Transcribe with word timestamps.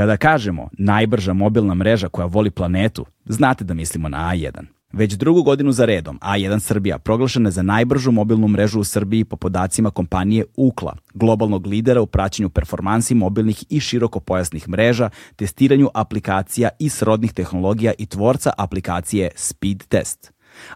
Kada 0.00 0.16
kažemo 0.16 0.68
najbrža 0.72 1.32
mobilna 1.32 1.74
mreža 1.74 2.08
koja 2.08 2.26
voli 2.26 2.50
planetu, 2.50 3.06
znate 3.24 3.64
da 3.64 3.74
mislimo 3.74 4.08
na 4.08 4.18
A1. 4.18 4.64
Već 4.92 5.12
drugu 5.12 5.42
godinu 5.42 5.72
za 5.72 5.84
redom 5.84 6.18
A1 6.22 6.58
Srbija 6.58 6.98
proglašena 6.98 7.48
je 7.48 7.52
za 7.52 7.62
najbržu 7.62 8.12
mobilnu 8.12 8.48
mrežu 8.48 8.80
u 8.80 8.84
Srbiji 8.84 9.24
po 9.24 9.36
podacima 9.36 9.90
kompanije 9.90 10.44
Ukla, 10.56 10.96
globalnog 11.14 11.66
lidera 11.66 12.00
u 12.00 12.06
praćenju 12.06 12.48
performansi 12.50 13.14
mobilnih 13.14 13.64
i 13.68 13.80
širokopojasnih 13.80 14.68
mreža, 14.68 15.10
testiranju 15.36 15.88
aplikacija 15.94 16.68
i 16.78 16.88
srodnih 16.88 17.32
tehnologija 17.32 17.92
i 17.98 18.06
tvorca 18.06 18.52
aplikacije 18.58 19.30
Speed 19.36 19.84
Test. 19.88 20.32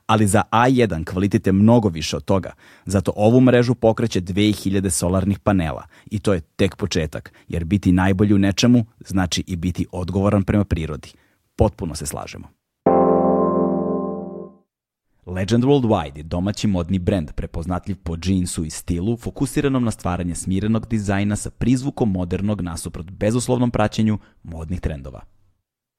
Ali 0.07 0.27
za 0.27 0.43
A1 0.53 1.05
kvalitet 1.05 1.47
je 1.47 1.53
mnogo 1.53 1.89
više 1.89 2.17
od 2.17 2.25
toga. 2.25 2.53
Zato 2.87 3.13
ovu 3.17 3.41
mrežu 3.41 3.75
pokreće 3.75 4.21
2000 4.21 4.91
solarnih 4.91 5.39
panela. 5.39 5.87
I 6.11 6.19
to 6.19 6.33
je 6.33 6.41
tek 6.41 6.77
početak, 6.77 7.33
jer 7.49 7.65
biti 7.65 7.93
najbolji 7.93 8.35
u 8.35 8.39
nečemu 8.39 8.85
znači 9.07 9.45
i 9.47 9.57
biti 9.57 9.87
odgovoran 9.93 10.43
prema 10.43 10.65
prirodi. 10.65 11.09
Potpuno 11.57 11.95
se 11.95 12.07
slažemo. 12.07 12.49
Legend 15.27 15.65
Worldwide 15.65 16.17
je 16.17 16.23
domaći 16.23 16.67
modni 16.67 16.99
brend 16.99 17.33
prepoznatljiv 17.33 17.97
po 18.03 18.17
džinsu 18.17 18.65
i 18.65 18.71
stilu, 18.71 19.17
fokusiranom 19.17 19.85
na 19.85 19.91
stvaranje 19.91 20.35
smirenog 20.35 20.87
dizajna 20.87 21.37
sa 21.37 21.51
prizvukom 21.51 22.13
modernog 22.13 22.61
nasuprot 22.61 23.11
bezuslovnom 23.11 23.71
praćenju 23.71 24.19
modnih 24.43 24.81
trendova. 24.81 25.34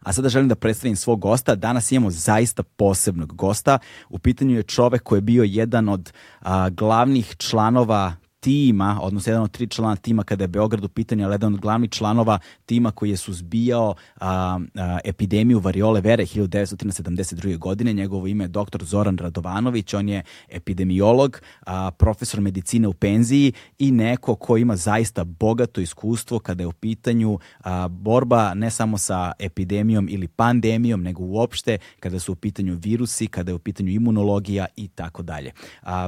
A 0.05 0.13
sada 0.13 0.29
želim 0.29 0.49
da 0.49 0.55
predstavim 0.55 0.95
svog 0.95 1.19
gosta. 1.19 1.55
Danas 1.55 1.91
imamo 1.91 2.11
zaista 2.11 2.63
posebnog 2.63 3.35
gosta. 3.35 3.79
U 4.09 4.19
pitanju 4.19 4.55
je 4.55 4.63
čovek 4.63 5.03
koji 5.03 5.17
je 5.17 5.21
bio 5.21 5.43
jedan 5.43 5.89
od 5.89 6.13
a, 6.41 6.69
glavnih 6.69 7.35
članova 7.37 8.13
tima, 8.45 8.99
odnosno 9.01 9.31
jedan 9.31 9.43
od 9.43 9.51
tri 9.51 9.67
člana 9.67 9.95
tima 9.95 10.23
kada 10.23 10.43
je 10.43 10.47
Beograd 10.47 10.83
u 10.83 10.89
pitanju, 10.89 11.25
ali 11.25 11.33
jedan 11.33 11.53
od 11.53 11.59
glavnih 11.59 11.89
članova 11.89 12.39
tima 12.65 12.91
koji 12.91 13.09
je 13.09 13.17
suzbijao 13.17 13.95
a, 14.19 14.59
a, 14.75 14.99
epidemiju 15.03 15.59
variole 15.59 16.01
vere 16.01 16.25
1972. 16.25 17.57
godine. 17.57 17.93
Njegovo 17.93 18.27
ime 18.27 18.43
je 18.43 18.47
dr. 18.47 18.83
Zoran 18.83 19.17
Radovanović, 19.17 19.93
on 19.93 20.09
je 20.09 20.23
epidemiolog, 20.49 21.41
a, 21.65 21.91
profesor 21.91 22.41
medicine 22.41 22.87
u 22.87 22.93
penziji 22.93 23.53
i 23.79 23.91
neko 23.91 24.35
ko 24.35 24.57
ima 24.57 24.75
zaista 24.75 25.23
bogato 25.23 25.81
iskustvo 25.81 26.39
kada 26.39 26.63
je 26.63 26.67
u 26.67 26.73
pitanju 26.73 27.39
a, 27.63 27.87
borba 27.87 28.53
ne 28.53 28.71
samo 28.71 28.97
sa 28.97 29.31
epidemijom 29.39 30.07
ili 30.09 30.27
pandemijom, 30.27 31.03
nego 31.03 31.23
uopšte 31.23 31.77
kada 31.99 32.19
su 32.19 32.31
u 32.31 32.35
pitanju 32.35 32.77
virusi, 32.81 33.27
kada 33.27 33.51
je 33.51 33.55
u 33.55 33.59
pitanju 33.59 33.91
imunologija 33.91 34.65
i 34.75 34.87
tako 34.87 35.23
dalje. 35.23 35.51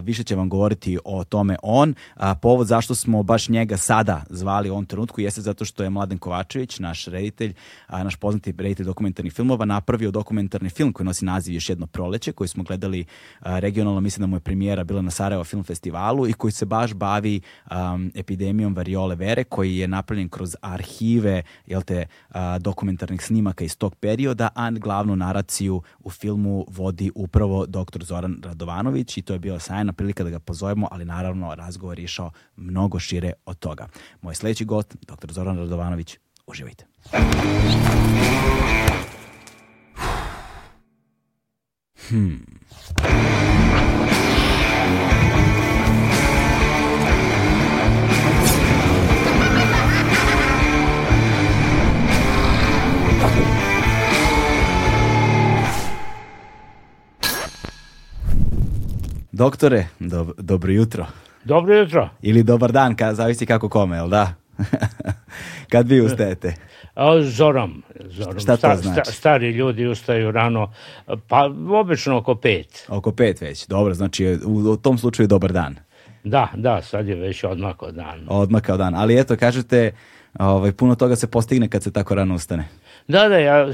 Više 0.01 0.23
će 0.23 0.35
vam 0.35 0.49
govoriti 0.49 0.97
o 1.05 1.23
tome 1.23 1.55
on. 1.63 1.93
A, 2.15 2.26
povod 2.35 2.67
zašto 2.67 2.95
smo 2.95 3.23
baš 3.23 3.49
njega 3.49 3.77
sada 3.77 4.23
zvali 4.29 4.69
u 4.69 4.73
ovom 4.73 4.85
trenutku 4.85 5.21
jeste 5.21 5.41
zato 5.41 5.65
što 5.65 5.83
je 5.83 5.89
Mladen 5.89 6.17
Kovačević, 6.17 6.79
naš 6.79 7.05
reditelj, 7.05 7.53
a, 7.87 8.03
naš 8.03 8.15
poznati 8.15 8.53
reditelj 8.57 8.85
dokumentarnih 8.85 9.33
filmova, 9.33 9.65
napravio 9.65 10.11
dokumentarni 10.11 10.69
film 10.69 10.93
koji 10.93 11.05
nosi 11.05 11.25
naziv 11.25 11.53
Još 11.53 11.69
jedno 11.69 11.87
proleće, 11.87 12.31
koji 12.31 12.47
smo 12.47 12.63
gledali 12.63 13.05
a, 13.39 13.59
regionalno, 13.59 14.01
mislim 14.01 14.21
da 14.21 14.27
mu 14.27 14.35
je 14.35 14.39
premijera 14.39 14.83
bila 14.83 15.01
na 15.01 15.11
Sarajevo 15.11 15.43
film 15.43 15.63
festivalu 15.63 16.27
i 16.27 16.33
koji 16.33 16.51
se 16.51 16.65
baš 16.65 16.93
bavi 16.93 17.41
um, 17.71 18.11
epidemijom 18.15 18.73
variole 18.75 19.15
vere, 19.15 19.43
koji 19.43 19.77
je 19.77 19.87
napravljen 19.87 20.29
kroz 20.29 20.55
arhive 20.61 21.43
jel 21.65 21.81
te, 21.81 22.05
a, 22.29 22.59
dokumentarnih 22.59 23.21
snimaka 23.21 23.63
iz 23.63 23.77
tog 23.77 23.95
perioda, 23.95 24.49
a 24.55 24.71
glavnu 24.71 25.15
naraciju 25.15 25.81
u 25.99 26.09
filmu 26.09 26.65
vodi 26.67 27.11
upravo 27.15 27.65
dr. 27.65 28.03
Zoran 28.03 28.41
Radovanović 28.43 29.17
i 29.17 29.21
to 29.21 29.33
je 29.33 29.39
bila 29.39 29.59
sajna 29.59 29.93
prilika 29.93 30.23
da 30.23 30.29
ga 30.29 30.39
pozovemo, 30.39 30.87
ali 30.91 31.05
naravno 31.05 31.55
razgovor 31.55 31.99
je 31.99 32.07
išao 32.17 32.31
mnogo 32.55 32.99
šire 32.99 33.33
od 33.45 33.59
toga. 33.59 33.87
Moj 34.21 34.35
sledeći 34.35 34.65
gost, 34.65 34.95
dr. 35.01 35.31
Zoran 35.31 35.57
Radovanović, 35.57 36.17
uživajte. 36.47 36.85
Hmm. 42.09 42.45
Doktore, 59.31 59.87
dob 59.99 60.31
dobro 60.37 60.71
jutro. 60.71 61.05
Dobro 61.47 61.75
jutro. 61.75 62.09
Ili 62.21 62.43
dobar 62.43 62.71
dan, 62.71 62.95
ka, 62.95 63.13
zavisi 63.13 63.45
kako 63.45 63.69
kome, 63.69 63.95
jel 63.95 64.09
da? 64.09 64.33
Kad 65.71 65.89
vi 65.89 66.01
ustajete? 66.01 66.53
Zoram. 67.21 67.81
Zoram. 68.05 68.39
Šta 68.39 68.57
to 68.57 68.75
znači? 68.75 69.01
sta- 69.01 69.11
stari 69.11 69.51
ljudi 69.51 69.87
ustaju 69.87 70.31
rano, 70.31 70.73
pa 71.27 71.49
obično 71.81 72.17
oko 72.17 72.35
pet. 72.35 72.85
Oko 72.89 73.11
pet 73.11 73.41
već, 73.41 73.67
dobro, 73.67 73.93
znači 73.93 74.39
u, 74.45 74.51
u 74.51 74.77
tom 74.77 74.97
slučaju 74.97 75.27
dobar 75.27 75.51
dan. 75.51 75.75
Da, 76.23 76.47
da, 76.55 76.81
sad 76.81 77.07
je 77.07 77.15
već 77.15 77.43
odmako 77.43 77.91
dan. 77.91 78.25
Odmakao 78.27 78.77
dan, 78.77 78.95
ali 78.95 79.19
eto, 79.19 79.35
kažete, 79.35 79.91
ovaj, 80.39 80.71
puno 80.71 80.95
toga 80.95 81.15
se 81.15 81.27
postigne 81.27 81.69
kad 81.69 81.83
se 81.83 81.93
tako 81.93 82.15
rano 82.15 82.35
ustane. 82.35 82.67
Da, 83.07 83.29
da, 83.29 83.37
ja, 83.37 83.67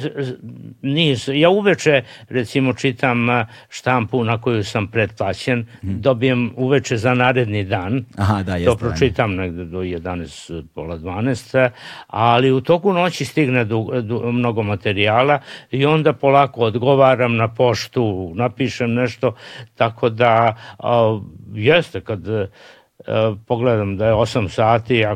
nis, 0.82 1.28
ja 1.34 1.50
uveče 1.50 2.02
recimo 2.30 2.74
čitam 2.74 3.28
štampu 3.70 4.24
na 4.24 4.42
koju 4.42 4.64
sam 4.64 4.88
pretplaćen, 4.88 5.66
dobijem 5.82 6.54
uveče 6.58 6.98
za 6.98 7.14
naredni 7.14 7.64
dan, 7.64 8.06
Aha, 8.18 8.44
da, 8.44 8.52
to 8.52 8.58
jeste. 8.58 8.78
pročitam 8.78 9.36
negde 9.36 9.66
do 9.66 9.80
11, 9.80 10.64
pola 10.76 10.98
12, 10.98 11.70
ali 12.08 12.52
u 12.52 12.62
toku 12.62 12.94
noći 12.94 13.26
stigne 13.26 13.66
du, 13.66 13.92
du, 14.02 14.32
mnogo 14.32 14.64
materijala 14.64 15.40
i 15.72 15.86
onda 15.86 16.14
polako 16.14 16.62
odgovaram 16.62 17.36
na 17.36 17.48
poštu, 17.48 18.32
napišem 18.36 18.94
nešto, 18.94 19.36
tako 19.76 20.10
da 20.10 20.56
a, 20.80 21.20
jeste 21.54 22.02
kad 22.02 22.28
a, 22.28 23.36
pogledam 23.48 23.98
da 23.98 24.08
je 24.08 24.14
8 24.14 24.50
sati, 24.50 25.06
a 25.06 25.16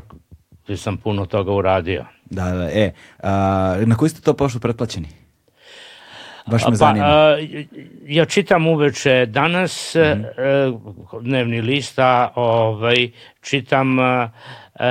sam 0.76 0.98
puno 0.98 1.26
toga 1.26 1.52
uradio. 1.52 2.17
Da, 2.30 2.52
da, 2.52 2.70
e, 2.72 2.92
a, 3.20 3.30
na 3.86 3.96
koji 3.96 4.10
ste 4.10 4.22
to 4.22 4.34
poštu 4.34 4.60
pretplaćeni? 4.60 5.08
Baš 6.48 6.64
me 6.64 6.70
Pa, 6.70 6.76
zanima. 6.76 7.06
a, 7.06 7.38
ja 8.06 8.26
čitam 8.26 8.68
uveče 8.68 9.26
danas 9.26 9.96
Mhm. 9.96 10.24
e, 10.24 10.72
dnevni 11.22 11.62
lista, 11.62 12.32
ovaj, 12.36 13.10
čitam 13.42 13.98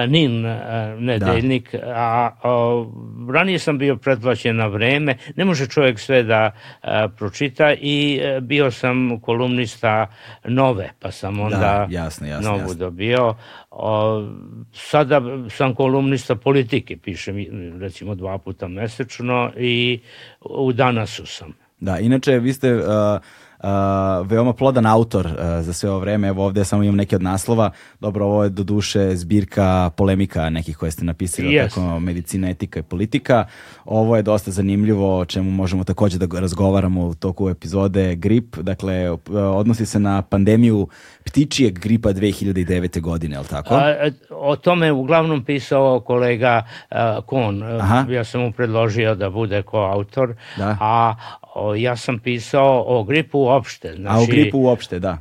NIN 0.08 0.47
a, 0.47 0.97
nedeljnik, 0.98 1.74
a, 1.74 2.30
a 2.42 2.84
ranije 3.32 3.58
sam 3.58 3.78
bio 3.78 3.97
pretplaćen 3.97 4.56
na 4.56 4.66
vreme, 4.66 5.16
ne 5.36 5.44
može 5.44 5.66
čovjek 5.66 5.98
sve 5.98 6.22
da 6.22 6.50
a, 6.82 7.08
pročita 7.08 7.74
i 7.80 8.20
e, 8.22 8.41
bio 8.41 8.70
sam 8.70 9.20
kolumnista 9.20 10.06
nove, 10.44 10.91
pa 11.00 11.10
sam 11.10 11.41
onda 11.41 11.56
Da, 11.56 11.86
jasno, 11.91 12.26
jasno, 12.26 12.50
novu 12.50 12.60
jasno. 12.60 12.74
dobio. 12.74 13.34
O, 13.70 14.22
sada 14.72 15.20
sam 15.50 15.74
kolumnista 15.74 16.36
politike, 16.36 16.97
pišem 16.97 17.36
recimo 17.80 18.14
dva 18.14 18.38
puta 18.38 18.68
mesečno 18.68 19.53
i 19.56 20.00
u 20.41 20.72
danasu 20.72 21.26
sam. 21.26 21.54
Da, 21.80 21.98
inače 21.98 22.38
vi 22.38 22.53
ste 22.53 22.74
uh, 22.74 22.82
uh, 23.62 23.69
veoma 24.27 24.53
plodan 24.53 24.87
autor 24.87 25.27
uh, 25.27 25.33
za 25.61 25.72
sve 25.72 25.91
ovo 25.91 25.99
vreme. 25.99 26.28
Evo 26.28 26.44
ovde 26.44 26.65
samo 26.65 26.83
imam 26.83 26.97
neke 26.97 27.17
od 27.17 27.22
naslova. 27.22 27.71
Dobro, 28.00 28.25
ovo 28.27 28.44
je 28.44 28.50
do 28.50 28.62
duše 28.62 29.17
zbirka 29.17 29.91
polemika 29.97 30.50
nekih 30.50 30.77
koje 30.77 30.91
ste 30.91 31.05
napisali, 31.05 31.49
Yes. 31.49 31.69
tako 31.69 32.00
medicina, 32.00 32.50
etika 32.50 32.81
i 32.81 32.83
politika. 32.83 33.45
Ovo 33.84 34.16
je 34.16 34.22
dosta 34.22 34.50
zanimljivo, 34.50 35.19
o 35.19 35.25
čemu 35.25 35.50
možemo 35.50 35.84
takođe 35.84 36.19
da 36.19 36.41
razgovaramo 36.41 37.06
u 37.06 37.15
toku 37.15 37.49
epizode 37.50 38.15
grip. 38.15 38.56
Dakle, 38.56 39.11
uh, 39.11 39.19
odnosi 39.34 39.87
se 39.87 39.99
na 40.00 40.22
pandemiju 40.22 40.89
ptičijeg 41.25 41.78
gripa 41.78 42.09
2009. 42.09 43.00
godine, 43.00 43.37
je 43.37 43.41
li 43.41 43.47
tako? 43.47 43.75
A, 43.75 43.89
e, 43.91 44.12
o 44.31 44.56
tome 44.56 44.87
je 44.87 44.93
uglavnom 44.93 45.45
pisao 45.45 46.00
kolega 46.00 46.62
a, 46.91 47.21
Kon. 47.27 47.63
Aha. 47.63 48.04
Ja 48.10 48.25
sam 48.25 48.41
mu 48.41 48.53
predložio 48.53 49.15
da 49.15 49.30
bude 49.30 49.63
koautor, 49.63 50.34
Da. 50.59 50.77
a 50.80 51.15
o, 51.54 51.75
ja 51.75 51.97
sam 51.97 52.19
pisao 52.19 52.84
o 52.86 53.04
gripu 53.04 53.48
uopšte. 53.56 53.94
Znači, 53.97 54.16
A 54.16 54.22
u 54.22 54.26
gripu 54.26 54.58
uopšte, 54.58 54.98
da. 54.98 55.18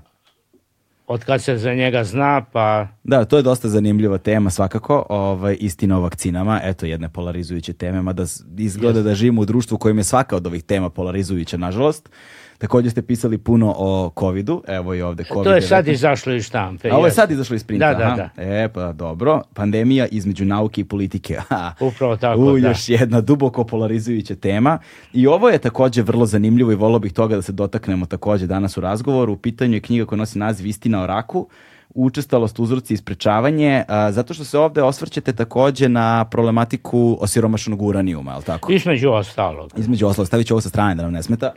od 1.08 1.24
kad 1.24 1.42
se 1.42 1.58
za 1.58 1.74
njega 1.74 2.04
zna, 2.04 2.46
pa 2.52 2.88
Da, 3.04 3.26
to 3.26 3.38
je 3.38 3.44
dosta 3.44 3.70
zanimljiva 3.70 4.18
tema 4.18 4.50
svakako, 4.50 5.06
ovaj, 5.10 5.58
istina 5.60 5.98
o 5.98 6.02
vakcinama, 6.02 6.62
eto 6.64 6.86
jedne 6.86 7.10
polarizujuće 7.10 7.74
teme, 7.74 8.02
mada 8.02 8.26
izgleda 8.58 9.02
da 9.02 9.16
živimo 9.16 9.42
u 9.42 9.46
društvu 9.46 9.78
kojem 9.78 9.98
je 9.98 10.04
svaka 10.04 10.36
od 10.36 10.48
ovih 10.48 10.64
tema 10.64 10.90
polarizujuća, 10.90 11.58
nažalost. 11.58 12.10
Takođe 12.58 12.90
ste 12.90 13.02
pisali 13.02 13.38
puno 13.38 13.76
o 13.78 14.12
covidu, 14.20 14.64
evo 14.68 14.94
i 14.94 15.02
ovde 15.02 15.24
covid 15.24 15.44
to 15.44 15.56
je 15.56 15.62
sad 15.62 15.88
izašlo 15.88 16.34
iz 16.34 16.44
štampe. 16.44 16.90
A 16.90 16.98
ovo 16.98 17.06
je 17.06 17.12
sad 17.12 17.32
izašlo 17.32 17.56
iz 17.56 17.64
printa, 17.64 17.94
Da, 17.94 18.00
da, 18.00 18.30
da. 18.36 18.44
E, 18.44 18.70
pa 18.70 18.92
dobro. 18.92 19.42
Pandemija 19.54 20.08
između 20.08 20.46
nauke 20.46 20.82
i 20.82 20.84
politike. 20.84 21.38
Upravo 21.80 22.18
tako, 22.18 22.42
U, 22.42 22.60
da. 22.60 22.68
još 22.68 22.90
jedna 22.90 23.22
duboko 23.22 23.64
polarizujuća 23.64 24.36
tema. 24.36 24.80
I 25.14 25.28
ovo 25.28 25.50
je 25.50 25.58
takođe 25.58 26.02
vrlo 26.02 26.26
zanimljivo 26.26 26.72
i 26.72 26.76
volio 26.76 27.00
bih 27.00 27.14
toga 27.14 27.36
da 27.36 27.42
se 27.42 27.52
dotaknemo 27.52 28.06
takođe 28.06 28.48
danas 28.48 28.78
u 28.78 28.82
razgovoru. 28.82 29.34
U 29.34 29.38
pitanju 29.38 29.74
je 29.74 29.82
knjiga 29.82 30.06
koja 30.06 30.18
nosi 30.18 30.40
naziv 30.40 30.68
Istina 30.68 31.04
o 31.04 31.08
raku. 31.08 31.48
učestalost, 31.90 32.60
uzroci 32.60 32.94
i 32.94 32.98
sprečavanje, 32.98 33.84
a, 33.88 34.12
zato 34.12 34.34
što 34.34 34.44
se 34.44 34.58
ovde 34.60 34.82
osvrćete 34.84 35.34
takođe 35.34 35.90
na 35.90 36.26
problematiku 36.26 37.18
osiromašenog 37.22 37.82
uranijuma, 37.82 38.32
je 38.32 38.38
li 38.38 38.44
tako? 38.44 38.72
Između 38.72 39.10
ostalog. 39.10 39.72
Između 39.78 40.08
ostalog, 40.08 40.28
stavit 40.28 40.48
ću 40.48 40.54
ovo 40.54 40.62
sa 40.62 40.70
strane 40.70 40.96
da 40.96 41.04
nam 41.04 41.14
ne 41.14 41.24
smeta. 41.24 41.52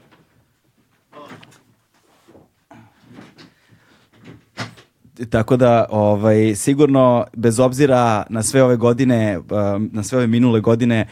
Tako 5.31 5.57
da, 5.57 5.87
ovaj, 5.91 6.55
sigurno, 6.55 7.27
bez 7.37 7.61
obzira 7.61 8.23
na 8.31 8.43
sve 8.43 8.63
ove 8.63 8.77
godine, 8.77 9.39
um, 9.39 9.91
na 9.93 10.03
sve 10.03 10.19
ove 10.19 10.27
minule 10.27 10.61
godine, 10.61 11.07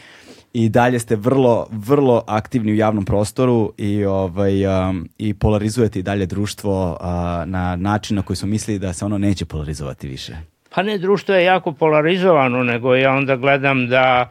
i 0.53 0.69
dalje 0.69 0.99
ste 0.99 1.17
vrlo, 1.17 1.67
vrlo 1.71 2.25
aktivni 2.27 2.73
u 2.73 2.75
javnom 2.75 3.05
prostoru 3.05 3.73
i, 3.77 4.05
ovaj, 4.05 4.67
um, 4.67 5.09
i 5.19 5.35
polarizujete 5.35 5.99
i 5.99 6.03
dalje 6.03 6.27
društvo 6.27 6.91
uh, 6.93 7.07
na 7.49 7.77
način 7.77 8.17
na 8.17 8.23
koji 8.23 8.37
smo 8.37 8.49
mislili 8.49 8.79
da 8.79 8.93
se 8.93 9.05
ono 9.05 9.19
neće 9.19 9.45
polarizovati 9.45 10.09
više. 10.09 10.37
Pa 10.75 10.83
ne, 10.83 10.99
društvo 10.99 11.35
je 11.35 11.45
jako 11.45 11.73
polarizovano, 11.73 12.65
nego 12.65 12.95
ja 12.95 13.13
onda 13.13 13.37
gledam 13.37 13.89
da 13.89 14.31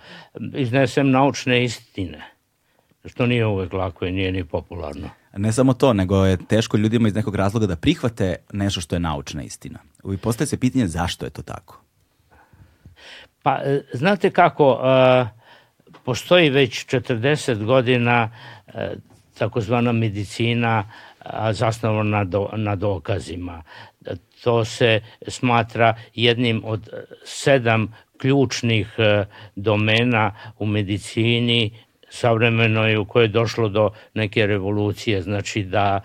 iznesem 0.54 1.12
naučne 1.12 1.63
istine. 1.63 2.21
Što 3.06 3.25
nije 3.25 3.45
uvek 3.45 3.74
lako 3.74 4.06
i 4.06 4.12
nije 4.12 4.31
ni 4.31 4.44
popularno. 4.44 5.10
Ne 5.37 5.51
samo 5.51 5.73
to, 5.73 5.93
nego 5.93 6.25
je 6.25 6.37
teško 6.37 6.77
ljudima 6.77 7.07
iz 7.07 7.15
nekog 7.15 7.35
razloga 7.35 7.67
da 7.67 7.75
prihvate 7.75 8.35
nešto 8.53 8.81
što 8.81 8.95
je 8.95 8.99
naučna 8.99 9.43
istina. 9.43 9.79
I 10.13 10.17
postaje 10.17 10.47
se 10.47 10.59
pitanje 10.59 10.87
zašto 10.87 11.25
je 11.25 11.29
to 11.29 11.41
tako. 11.41 11.81
Pa, 13.43 13.59
e, 13.63 13.81
znate 13.93 14.31
kako, 14.31 14.71
uh, 14.71 15.27
postoji 16.03 16.49
već 16.49 16.85
40 16.85 17.63
godina 17.65 18.31
uh, 18.67 18.73
takozvana 19.37 19.91
medicina 19.91 20.83
uh, 21.19 21.25
zasnovana 21.51 22.17
na, 22.17 22.23
do, 22.23 22.49
na 22.53 22.75
dokazima. 22.75 23.63
To 24.43 24.65
se 24.65 25.01
smatra 25.27 25.95
jednim 26.13 26.61
od 26.65 26.89
sedam 27.25 27.95
ključnih 28.17 28.87
domena 29.55 30.35
u 30.59 30.65
medicini 30.65 31.71
savremenoj 32.15 32.97
u 32.97 33.06
kojoj 33.06 33.25
je 33.25 33.35
došlo 33.35 33.69
do 33.69 33.89
neke 34.13 34.45
revolucije, 34.47 35.21
znači 35.21 35.63
da 35.63 36.01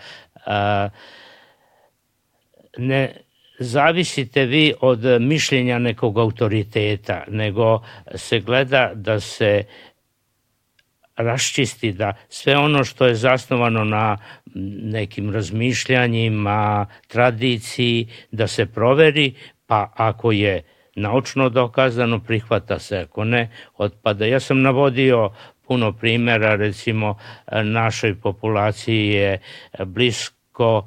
a, 0.47 0.89
ne 2.79 3.17
zavisite 3.59 4.47
vi 4.47 4.75
od 4.81 5.01
mišljenja 5.21 5.79
nekog 5.79 6.19
autoriteta, 6.19 7.25
nego 7.29 7.83
se 8.15 8.41
gleda 8.41 8.91
da 8.95 9.21
se 9.21 9.65
raščisti 11.17 11.93
da 11.93 12.13
sve 12.29 12.57
ono 12.57 12.85
što 12.85 13.07
je 13.07 13.15
zasnovano 13.15 13.85
na 13.85 14.19
nekim 14.95 15.31
razmišljanjima, 15.31 16.87
tradiciji, 17.09 18.09
da 18.31 18.47
se 18.47 18.67
proveri, 18.67 19.35
pa 19.67 19.93
ako 19.97 20.33
je 20.33 20.63
naučno 20.97 21.49
dokazano, 21.49 22.21
prihvata 22.21 22.79
se, 22.79 22.99
ako 22.99 23.25
ne, 23.25 23.51
otpada. 23.77 24.27
Ja 24.27 24.41
sam 24.41 24.63
navodio 24.63 25.31
puno 25.71 25.93
primera, 25.93 26.57
recimo 26.57 27.15
našoj 27.65 28.15
populaciji 28.15 29.07
je 29.07 29.39
blisko 29.85 30.87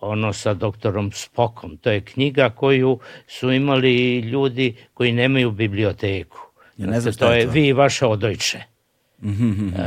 ono 0.00 0.32
sa 0.32 0.54
doktorom 0.54 1.12
Spokom. 1.12 1.76
To 1.76 1.90
je 1.90 2.00
knjiga 2.00 2.50
koju 2.50 2.98
su 3.26 3.52
imali 3.52 4.18
ljudi 4.20 4.76
koji 4.94 5.12
nemaju 5.12 5.50
biblioteku. 5.50 6.38
Ja 6.76 6.86
ne 6.86 7.00
znam 7.00 7.14
to 7.14 7.32
je, 7.32 7.46
to. 7.46 7.50
vi 7.50 7.66
i 7.66 7.72
vaše 7.72 8.06
odojče. 8.06 8.58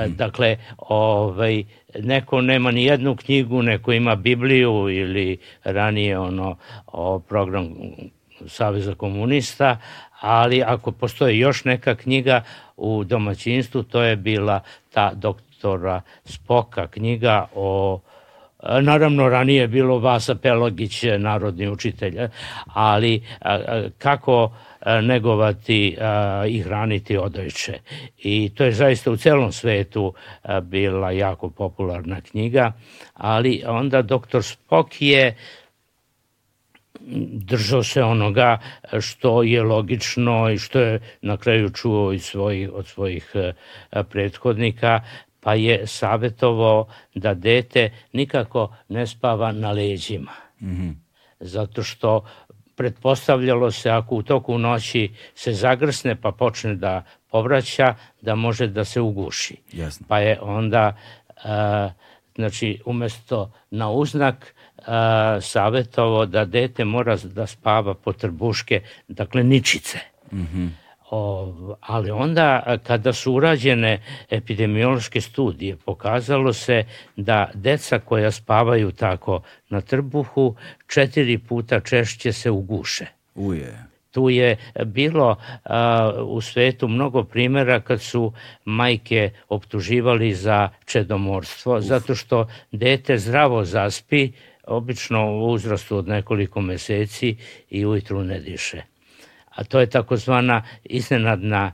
dakle, 0.08 0.58
ovaj, 0.78 1.64
neko 2.00 2.42
nema 2.42 2.72
ni 2.72 2.86
jednu 2.86 3.16
knjigu, 3.16 3.62
neko 3.62 3.92
ima 3.92 4.16
Bibliju 4.16 4.90
ili 4.90 5.38
ranije 5.64 6.20
ono 6.20 6.58
o 6.88 7.20
program 7.20 7.70
Saveza 8.48 8.96
komunista, 8.96 9.78
ali 10.22 10.64
ako 10.64 10.92
postoji 10.92 11.40
još 11.40 11.66
neka 11.66 11.96
knjiga 11.96 12.44
u 12.78 13.04
domaćinstvu, 13.04 13.84
to 13.84 14.02
je 14.02 14.16
bila 14.16 14.60
ta 14.94 15.12
doktora 15.14 16.02
Spoka 16.26 16.88
knjiga 16.88 17.48
o 17.56 18.00
Naravno, 18.82 19.30
ranije 19.30 19.62
je 19.62 19.68
bilo 19.68 20.00
Vasa 20.00 20.36
Pelogić, 20.36 21.04
narodni 21.18 21.70
učitelj, 21.70 22.20
ali 22.66 23.24
kako 23.98 24.52
negovati 25.02 25.98
i 26.48 26.60
hraniti 26.60 27.18
odojče. 27.18 27.80
I 28.18 28.52
to 28.56 28.64
je 28.64 28.72
zaista 28.72 29.12
u 29.12 29.18
celom 29.18 29.52
svetu 29.52 30.14
bila 30.64 31.12
jako 31.12 31.50
popularna 31.50 32.22
knjiga, 32.22 32.72
ali 33.14 33.64
onda 33.68 34.02
doktor 34.02 34.44
Spok 34.44 35.02
je 35.02 35.36
držao 37.32 37.84
se 37.84 38.04
onoga 38.04 38.60
što 39.00 39.44
je 39.44 39.64
logično 39.64 40.50
i 40.50 40.58
što 40.58 40.80
je 40.80 41.00
na 41.22 41.38
kraju 41.38 41.70
čuo 41.70 42.12
i 42.12 42.20
svoj, 42.20 42.70
od 42.74 42.88
svojih 42.88 43.32
e, 43.34 43.54
prethodnika, 44.04 45.02
pa 45.42 45.54
je 45.54 45.88
savjetovao 45.88 46.88
da 47.16 47.34
dete 47.34 47.92
nikako 48.14 48.76
ne 48.90 49.08
spava 49.08 49.52
na 49.52 49.72
leđima. 49.72 50.32
Mm 50.62 50.68
-hmm. 50.68 50.94
Zato 51.40 51.84
što 51.84 52.26
pretpostavljalo 52.76 53.72
se 53.72 53.90
ako 53.90 54.16
u 54.16 54.24
toku 54.24 54.58
noći 54.58 55.12
se 55.36 55.54
zagrsne 55.54 56.16
pa 56.16 56.32
počne 56.32 56.76
da 56.76 57.04
povraća, 57.32 57.96
da 58.22 58.36
može 58.36 58.68
da 58.68 58.86
se 58.86 59.02
uguši. 59.02 59.56
Jasno. 59.74 60.06
Pa 60.10 60.20
je 60.20 60.40
onda, 60.42 60.98
uh, 61.28 61.92
znači, 62.36 62.80
umesto 62.86 63.52
na 63.72 63.92
uznak, 63.92 64.56
savjetovo 65.42 66.26
da 66.26 66.46
dete 66.46 66.86
mora 66.86 67.18
da 67.24 67.48
spava 67.48 67.94
po 67.94 68.14
trbuške, 68.14 68.82
dakle 69.08 69.44
ničice. 69.44 69.98
Mm 70.32 70.42
-hmm. 70.42 70.70
O, 71.12 71.76
ali 71.82 72.12
onda 72.12 72.78
kada 72.84 73.14
su 73.14 73.34
urađene 73.34 74.02
epidemiološke 74.30 75.22
studije 75.22 75.76
pokazalo 75.76 76.54
se 76.54 76.84
da 77.16 77.50
deca 77.54 78.00
koja 78.00 78.32
spavaju 78.32 78.92
tako 78.92 79.42
na 79.70 79.82
trbuhu 79.82 80.56
četiri 80.88 81.38
puta 81.38 81.80
češće 81.80 82.34
se 82.34 82.52
uguše. 82.52 83.06
Uje. 83.36 83.86
Tu 84.12 84.30
je 84.30 84.58
bilo 84.86 85.36
a, 85.64 86.12
u 86.26 86.42
svetu 86.42 86.88
mnogo 86.88 87.24
primjera 87.24 87.80
kad 87.80 88.02
su 88.02 88.34
majke 88.66 89.32
optuživali 89.50 90.34
za 90.34 90.70
čedomorstvo, 90.86 91.78
Uf. 91.78 91.84
zato 91.84 92.16
što 92.16 92.48
dete 92.72 93.18
zdravo 93.18 93.66
zaspi, 93.66 94.32
obično 94.68 95.32
u 95.32 95.52
uzrastu 95.52 95.98
od 95.98 96.08
nekoliko 96.08 96.62
meseci 96.62 97.36
i 97.70 97.86
ujutru 97.86 98.24
ne 98.24 98.40
diše. 98.40 98.82
A 99.56 99.64
to 99.64 99.80
je 99.80 99.90
takozvana 99.90 100.64
iznenadna 100.84 101.72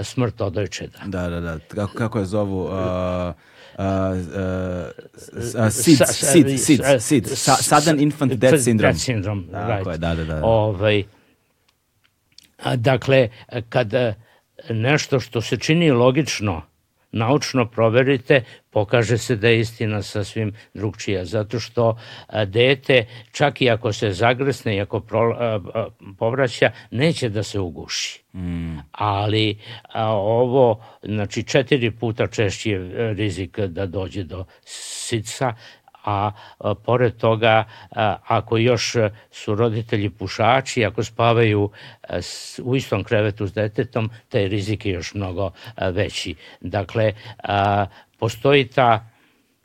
smrt 0.00 0.40
odojčeda. 0.40 0.98
Da, 1.06 1.28
da, 1.28 1.40
da. 1.40 1.58
Kako, 1.58 1.98
kako 1.98 2.18
je 2.18 2.24
zovu? 2.24 2.64
Uh, 2.64 2.70
uh, 2.70 2.74
uh, 3.78 5.70
SID, 5.70 5.98
SID, 6.08 6.60
SID, 6.60 6.80
SID, 7.00 7.28
Sudden 7.60 8.00
Infant 8.00 8.32
Death 8.32 8.54
Syndrome. 8.54 8.92
Death 8.92 8.98
Syndrome, 8.98 9.44
right. 9.50 9.92
Je, 9.92 9.98
da, 9.98 10.14
da, 10.14 10.24
da. 10.24 10.40
Ovaj, 10.44 11.04
dakle, 12.76 13.28
kad 13.68 13.92
nešto 14.70 15.20
što 15.20 15.40
se 15.40 15.56
čini 15.56 15.90
logično, 15.90 16.62
naučno 17.12 17.66
proverite, 17.66 18.44
pokaže 18.70 19.18
se 19.18 19.36
da 19.36 19.48
je 19.48 19.60
istina 19.60 20.02
sasvim 20.02 20.52
drugčija, 20.74 21.24
zato 21.24 21.60
što 21.60 21.98
dete, 22.46 23.06
čak 23.32 23.62
i 23.62 23.70
ako 23.70 23.92
se 23.92 24.10
zagresne 24.12 24.76
i 24.76 24.80
ako 24.80 25.00
pro, 25.00 25.36
a, 25.38 25.60
a, 25.74 25.86
povraća, 26.18 26.70
neće 26.90 27.28
da 27.28 27.42
se 27.42 27.60
uguši. 27.60 28.22
Mm. 28.34 28.78
Ali 28.92 29.58
a, 29.92 30.12
ovo, 30.12 30.84
znači 31.02 31.42
četiri 31.42 31.90
puta 31.90 32.26
češći 32.26 32.70
je 32.70 33.14
rizik 33.14 33.58
da 33.58 33.86
dođe 33.86 34.24
do 34.24 34.44
sica, 34.64 35.54
a, 36.08 36.30
pored 36.84 37.16
toga 37.16 37.64
ako 38.26 38.56
još 38.56 38.96
su 39.30 39.54
roditelji 39.54 40.10
pušači, 40.10 40.84
ako 40.84 41.04
spavaju 41.04 41.70
u 42.62 42.76
istom 42.76 43.04
krevetu 43.04 43.46
s 43.46 43.52
detetom, 43.52 44.10
taj 44.28 44.48
rizik 44.48 44.86
je 44.86 44.92
još 44.92 45.14
mnogo 45.14 45.50
veći. 45.92 46.34
Dakle, 46.60 47.12
postoji 48.18 48.68
ta 48.68 49.08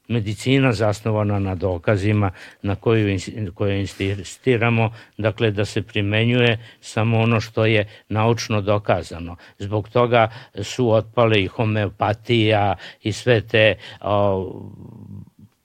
medicina 0.08 0.74
zasnovana 0.74 1.40
na 1.40 1.56
dokazima 1.56 2.32
na 2.62 2.76
koju, 2.76 3.18
koju 3.54 3.80
insistiramo, 3.80 4.92
dakle 5.18 5.52
da 5.52 5.66
se 5.66 5.82
primenjuje 5.82 6.60
samo 6.82 7.20
ono 7.20 7.40
što 7.40 7.66
je 7.66 7.88
naučno 8.10 8.62
dokazano. 8.62 9.36
Zbog 9.60 9.90
toga 9.90 10.30
su 10.62 10.92
otpale 10.92 11.42
i 11.42 11.48
homeopatija 11.48 12.76
i 13.02 13.12
sve 13.12 13.42
te 13.42 13.76
o, 14.02 14.70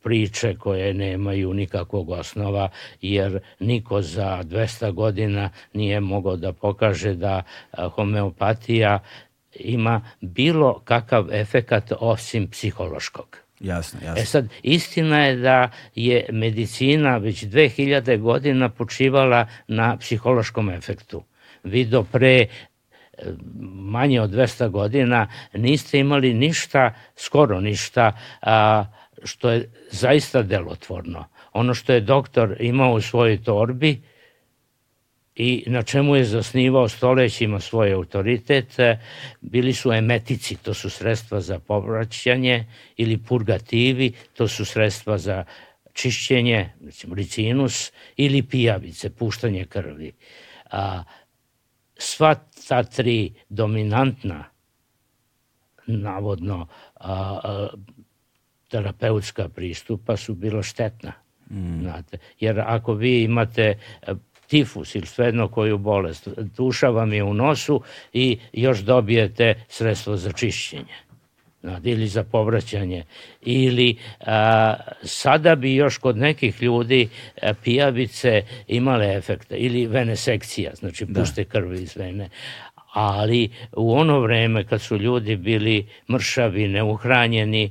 priče 0.02 0.54
koje 0.54 0.94
nemaju 0.94 1.54
nikakvog 1.54 2.10
osnova, 2.10 2.68
jer 3.00 3.40
niko 3.60 4.02
za 4.02 4.42
200 4.44 4.92
godina 4.92 5.50
nije 5.72 6.00
mogao 6.00 6.36
da 6.36 6.52
pokaže 6.52 7.14
da 7.14 7.42
homeopatija 7.94 8.98
ima 9.54 10.00
bilo 10.20 10.80
kakav 10.84 11.32
efekat 11.32 11.92
osim 12.00 12.50
psihološkog. 12.50 13.36
Jasno, 13.60 14.00
jasno. 14.04 14.22
E 14.22 14.24
sad, 14.24 14.48
istina 14.62 15.24
je 15.24 15.36
da 15.36 15.70
je 15.94 16.26
medicina 16.32 17.16
već 17.16 17.44
2000 17.44 18.18
godina 18.18 18.68
počivala 18.68 19.46
na 19.68 19.96
psihološkom 19.96 20.70
efektu. 20.70 21.22
Vi 21.64 21.84
do 21.84 22.04
pre 22.04 22.36
e, 22.36 22.48
manje 23.72 24.20
od 24.20 24.30
200 24.30 24.68
godina 24.68 25.28
niste 25.52 25.98
imali 25.98 26.34
ništa, 26.34 26.94
skoro 27.16 27.60
ništa, 27.60 28.12
a, 28.42 28.84
što 29.24 29.50
je 29.50 29.70
zaista 29.90 30.42
delotvorno. 30.42 31.24
Ono 31.52 31.74
što 31.74 31.92
je 31.92 32.00
doktor 32.00 32.56
imao 32.60 32.92
u 32.92 33.00
svojoj 33.00 33.42
torbi 33.42 34.02
i 35.38 35.64
na 35.66 35.82
čemu 35.82 36.16
je 36.16 36.24
zasnivao 36.24 36.88
stolećima 36.88 37.60
svoje 37.60 37.92
autoritete, 37.92 38.98
bili 39.40 39.72
su 39.72 39.92
emetici, 39.92 40.56
to 40.56 40.74
su 40.74 40.90
sredstva 40.90 41.40
za 41.40 41.58
povraćanje, 41.58 42.66
ili 42.96 43.18
purgativi, 43.18 44.12
to 44.36 44.48
su 44.48 44.64
sredstva 44.64 45.18
za 45.18 45.44
čišćenje, 45.92 46.72
recimo 46.84 47.14
ricinus, 47.14 47.92
ili 48.16 48.42
pijavice, 48.42 49.10
puštanje 49.10 49.64
krvi. 49.64 50.12
A, 50.70 51.02
sva 51.98 52.34
ta 52.68 52.82
tri 52.82 53.34
dominantna 53.48 54.44
navodno 55.86 56.66
a, 56.94 57.40
a, 57.42 57.68
terapeutska 58.68 59.48
pristupa 59.48 60.16
su 60.16 60.34
bilo 60.34 60.62
štetna. 60.62 61.12
Mm. 61.50 61.80
Znate, 61.82 62.18
jer 62.40 62.60
ako 62.60 62.94
vi 62.94 63.22
imate 63.22 63.78
tifus 64.46 64.94
ili 64.94 65.06
svejedno 65.06 65.48
koju 65.48 65.78
bolest, 65.78 66.28
duša 66.56 66.88
vam 66.88 67.12
je 67.12 67.24
u 67.24 67.34
nosu 67.34 67.82
i 68.12 68.38
još 68.52 68.78
dobijete 68.78 69.54
sredstvo 69.68 70.16
za 70.16 70.32
čišćenje 70.32 71.08
ili 71.84 72.06
za 72.08 72.24
povraćanje 72.24 73.04
ili 73.42 73.96
a, 74.20 74.74
sada 75.02 75.54
bi 75.54 75.74
još 75.74 75.98
kod 75.98 76.16
nekih 76.16 76.62
ljudi 76.62 77.08
a, 77.42 77.54
pijavice 77.64 78.42
imale 78.66 79.16
efekta 79.16 79.56
ili 79.56 79.86
venesekcija, 79.86 80.74
znači 80.74 81.04
da. 81.04 81.20
pušte 81.20 81.44
da. 81.44 81.50
krvi 81.50 81.82
iz 81.82 81.96
vene 81.96 82.30
ali 82.92 83.50
u 83.72 83.92
ono 83.92 84.20
vreme 84.20 84.64
kad 84.64 84.82
su 84.82 84.96
ljudi 84.96 85.36
bili 85.36 85.86
mršavi, 86.10 86.68
neuhranjeni, 86.68 87.70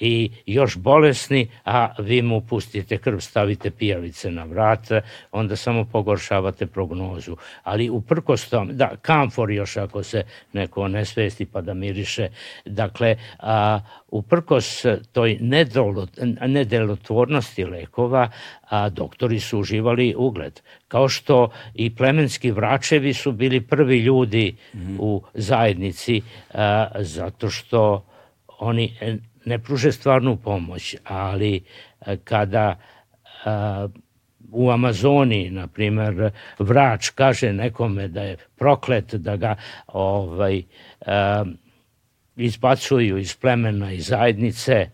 i 0.00 0.30
još 0.46 0.76
bolesni, 0.76 1.48
a 1.64 1.94
vi 1.98 2.22
mu 2.22 2.40
pustite 2.40 2.98
krv, 2.98 3.18
stavite 3.18 3.70
pijavice 3.70 4.30
na 4.30 4.44
vrat, 4.44 4.88
onda 5.32 5.56
samo 5.56 5.84
pogoršavate 5.84 6.66
prognozu. 6.66 7.36
Ali 7.62 7.90
uprkos 7.90 8.48
tom, 8.48 8.76
da, 8.76 8.96
kamfor 9.02 9.50
još 9.50 9.76
ako 9.76 10.02
se 10.02 10.22
neko 10.52 10.88
ne 10.88 11.04
svesti 11.04 11.46
pa 11.46 11.60
da 11.60 11.74
miriše, 11.74 12.28
dakle, 12.64 13.16
a, 13.38 13.80
uprkos 14.08 14.84
toj 15.12 15.38
nedelotvornosti 16.46 17.64
lekova, 17.64 18.28
a 18.68 18.88
doktori 18.88 19.40
su 19.40 19.58
uživali 19.58 20.14
ugled. 20.18 20.60
Kao 20.88 21.08
što 21.08 21.50
i 21.74 21.94
plemenski 21.94 22.50
vračevi 22.50 23.14
su 23.14 23.32
bili 23.32 23.60
prvi 23.60 23.98
ljudi 23.98 24.54
mm 24.74 24.78
-hmm. 24.78 24.96
u 24.98 25.22
zajednici, 25.34 26.22
a, 26.54 26.86
zato 27.00 27.50
što 27.50 28.04
oni 28.58 28.92
ne 29.44 29.58
pruže 29.58 29.92
stvarnu 29.92 30.36
pomoć, 30.36 30.96
ali 31.04 31.60
e, 32.06 32.16
kada 32.16 32.76
a, 33.44 33.88
e, 33.90 34.04
u 34.50 34.70
Amazoni, 34.70 35.50
na 35.50 35.66
primer, 35.66 36.30
vrač 36.58 37.10
kaže 37.10 37.52
nekome 37.52 38.08
da 38.08 38.22
je 38.22 38.36
proklet, 38.56 39.14
da 39.14 39.36
ga 39.36 39.56
ovaj, 39.86 40.62
a, 41.06 41.44
e, 41.46 41.52
izbacuju 42.36 43.18
iz 43.18 43.36
plemena 43.36 43.92
i 43.92 44.00
zajednice, 44.00 44.90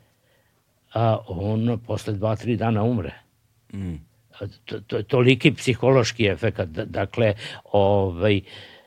a 0.93 1.19
on 1.29 1.79
posle 1.87 2.15
dva, 2.15 2.37
tri 2.37 2.57
dana 2.57 2.83
umre. 2.83 3.13
Mm. 3.73 3.95
To, 4.65 4.81
to 4.81 5.03
toliki 5.03 5.53
psihološki 5.53 6.27
efekt. 6.27 6.61
Dakle, 6.71 7.35
ovaj, 7.73 8.41
Uh, 8.41 8.80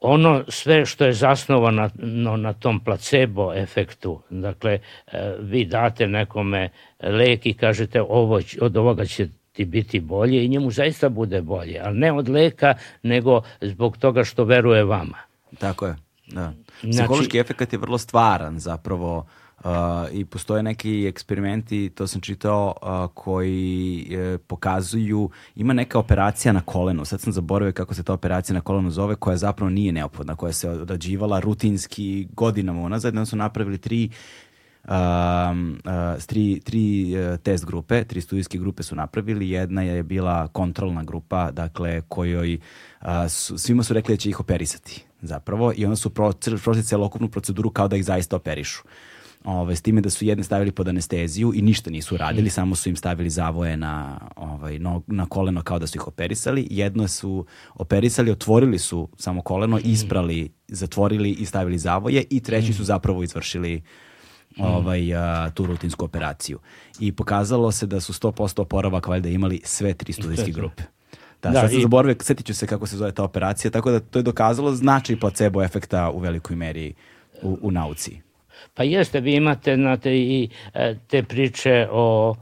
ono 0.00 0.44
sve 0.48 0.86
što 0.86 1.04
je 1.04 1.12
zasnovano 1.12 1.90
na 2.36 2.52
tom 2.52 2.80
placebo 2.80 3.54
efektu, 3.54 4.20
dakle, 4.30 4.78
uh, 5.06 5.12
vi 5.40 5.64
date 5.64 6.06
nekome 6.06 6.68
lek 7.02 7.46
i 7.46 7.54
kažete 7.54 8.02
ovo, 8.02 8.40
od 8.60 8.76
ovoga 8.76 9.04
će 9.04 9.28
ti 9.52 9.64
biti 9.64 10.00
bolje 10.00 10.44
i 10.44 10.48
njemu 10.48 10.70
zaista 10.70 11.08
bude 11.08 11.42
bolje, 11.42 11.80
ali 11.84 11.98
ne 11.98 12.12
od 12.12 12.28
leka, 12.28 12.74
nego 13.02 13.42
zbog 13.60 13.96
toga 13.96 14.24
što 14.24 14.44
veruje 14.44 14.84
vama. 14.84 15.18
Tako 15.58 15.86
je, 15.86 15.96
da. 16.26 16.52
Znači- 16.80 16.90
Psihološki 16.90 17.24
znači, 17.24 17.38
efekt 17.38 17.72
je 17.72 17.78
vrlo 17.78 17.98
stvaran 17.98 18.58
zapravo 18.58 19.26
Uh, 19.64 19.70
I 20.12 20.24
postoje 20.24 20.62
neki 20.62 21.06
eksperimenti, 21.06 21.90
to 21.94 22.06
sam 22.06 22.20
čitao, 22.20 22.74
uh, 22.82 23.10
koji 23.14 24.06
uh, 24.10 24.40
pokazuju, 24.46 25.30
ima 25.56 25.72
neka 25.72 25.98
operacija 25.98 26.52
na 26.52 26.60
kolenu, 26.60 27.04
sad 27.04 27.20
sam 27.20 27.32
zaboravio 27.32 27.72
kako 27.72 27.94
se 27.94 28.02
ta 28.02 28.12
operacija 28.12 28.54
na 28.54 28.60
kolenu 28.60 28.90
zove, 28.90 29.14
koja 29.16 29.36
zapravo 29.36 29.70
nije 29.70 29.92
neophodna, 29.92 30.36
koja 30.36 30.52
se 30.52 30.70
odrađivala 30.70 31.40
rutinski 31.40 32.28
godinama 32.32 32.80
unazad, 32.80 33.14
jedan 33.14 33.26
su 33.26 33.36
napravili 33.36 33.78
tri 33.78 34.10
Um, 34.88 35.80
uh, 35.84 36.24
tri, 36.26 36.60
tri 36.60 37.14
uh, 37.16 37.40
test 37.40 37.64
grupe, 37.64 38.04
tri 38.04 38.20
studijske 38.20 38.58
grupe 38.58 38.82
su 38.82 38.96
napravili, 38.96 39.50
jedna 39.50 39.82
je 39.82 40.02
bila 40.02 40.48
kontrolna 40.48 41.02
grupa, 41.04 41.50
dakle, 41.50 42.00
kojoj 42.08 42.58
uh, 43.00 43.08
su, 43.28 43.58
svima 43.58 43.82
su 43.82 43.94
rekli 43.94 44.14
da 44.14 44.16
će 44.18 44.28
ih 44.28 44.40
operisati 44.40 45.04
zapravo. 45.22 45.72
I 45.76 45.84
onda 45.84 45.96
su 45.96 46.10
prošli 46.10 46.82
celokupnu 46.82 47.28
proceduru 47.28 47.70
kao 47.70 47.88
da 47.88 47.96
ih 47.96 48.04
zaista 48.04 48.36
operišu. 48.36 48.82
Uh, 48.84 49.13
ovaj, 49.44 49.76
s 49.76 49.82
time 49.82 50.00
da 50.00 50.10
su 50.10 50.24
jedne 50.24 50.44
stavili 50.44 50.72
pod 50.72 50.88
anesteziju 50.88 51.52
i 51.54 51.62
ništa 51.62 51.90
nisu 51.90 52.16
radili, 52.16 52.46
mm. 52.46 52.50
samo 52.50 52.74
su 52.74 52.88
im 52.88 52.96
stavili 52.96 53.30
zavoje 53.30 53.76
na, 53.76 54.20
ovaj, 54.36 54.78
no, 54.78 55.02
na 55.06 55.26
koleno 55.26 55.62
kao 55.62 55.78
da 55.78 55.86
su 55.86 55.98
ih 55.98 56.08
operisali. 56.08 56.68
Jedno 56.70 57.08
su 57.08 57.46
operisali, 57.74 58.30
otvorili 58.30 58.78
su 58.78 59.08
samo 59.16 59.42
koleno, 59.42 59.76
mm. 59.76 59.80
isprali, 59.84 60.52
zatvorili 60.68 61.30
i 61.30 61.46
stavili 61.46 61.78
zavoje 61.78 62.24
i 62.30 62.40
treći 62.40 62.70
mm. 62.70 62.74
su 62.74 62.84
zapravo 62.84 63.22
izvršili 63.22 63.82
ovaj, 64.58 65.14
a, 65.14 65.50
tu 65.50 65.66
rutinsku 65.66 66.04
operaciju. 66.04 66.58
I 67.00 67.12
pokazalo 67.12 67.72
se 67.72 67.86
da 67.86 68.00
su 68.00 68.12
100% 68.12 68.60
oporavak 68.60 69.06
valjda 69.06 69.28
imali 69.28 69.60
sve 69.64 69.94
tri 69.94 70.12
studijske 70.12 70.50
grupe. 70.50 70.82
Da, 71.42 71.50
da 71.50 71.60
sad 71.60 71.70
sam 71.70 71.78
i... 71.78 71.82
zaboravio, 71.82 72.16
setit 72.20 72.46
ću 72.46 72.54
se 72.54 72.66
kako 72.66 72.86
se 72.86 72.96
zove 72.96 73.12
ta 73.12 73.24
operacija, 73.24 73.70
tako 73.70 73.90
da 73.90 74.00
to 74.00 74.18
je 74.18 74.22
dokazalo 74.22 74.74
značaj 74.74 75.20
placebo 75.20 75.62
efekta 75.62 76.10
u 76.10 76.18
velikoj 76.18 76.56
meri 76.56 76.94
u, 77.42 77.58
u 77.62 77.70
nauci. 77.70 78.20
Pa 78.74 78.82
jeste, 78.82 79.20
vi 79.20 79.36
imate 79.36 79.76
znate, 79.76 80.14
i 80.16 80.48
e, 80.74 80.94
te 81.06 81.22
priče 81.22 81.88
o 81.90 82.34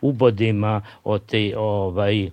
ubodima, 0.00 0.82
o 1.04 1.18
te, 1.18 1.52
ovaj, 1.56 2.30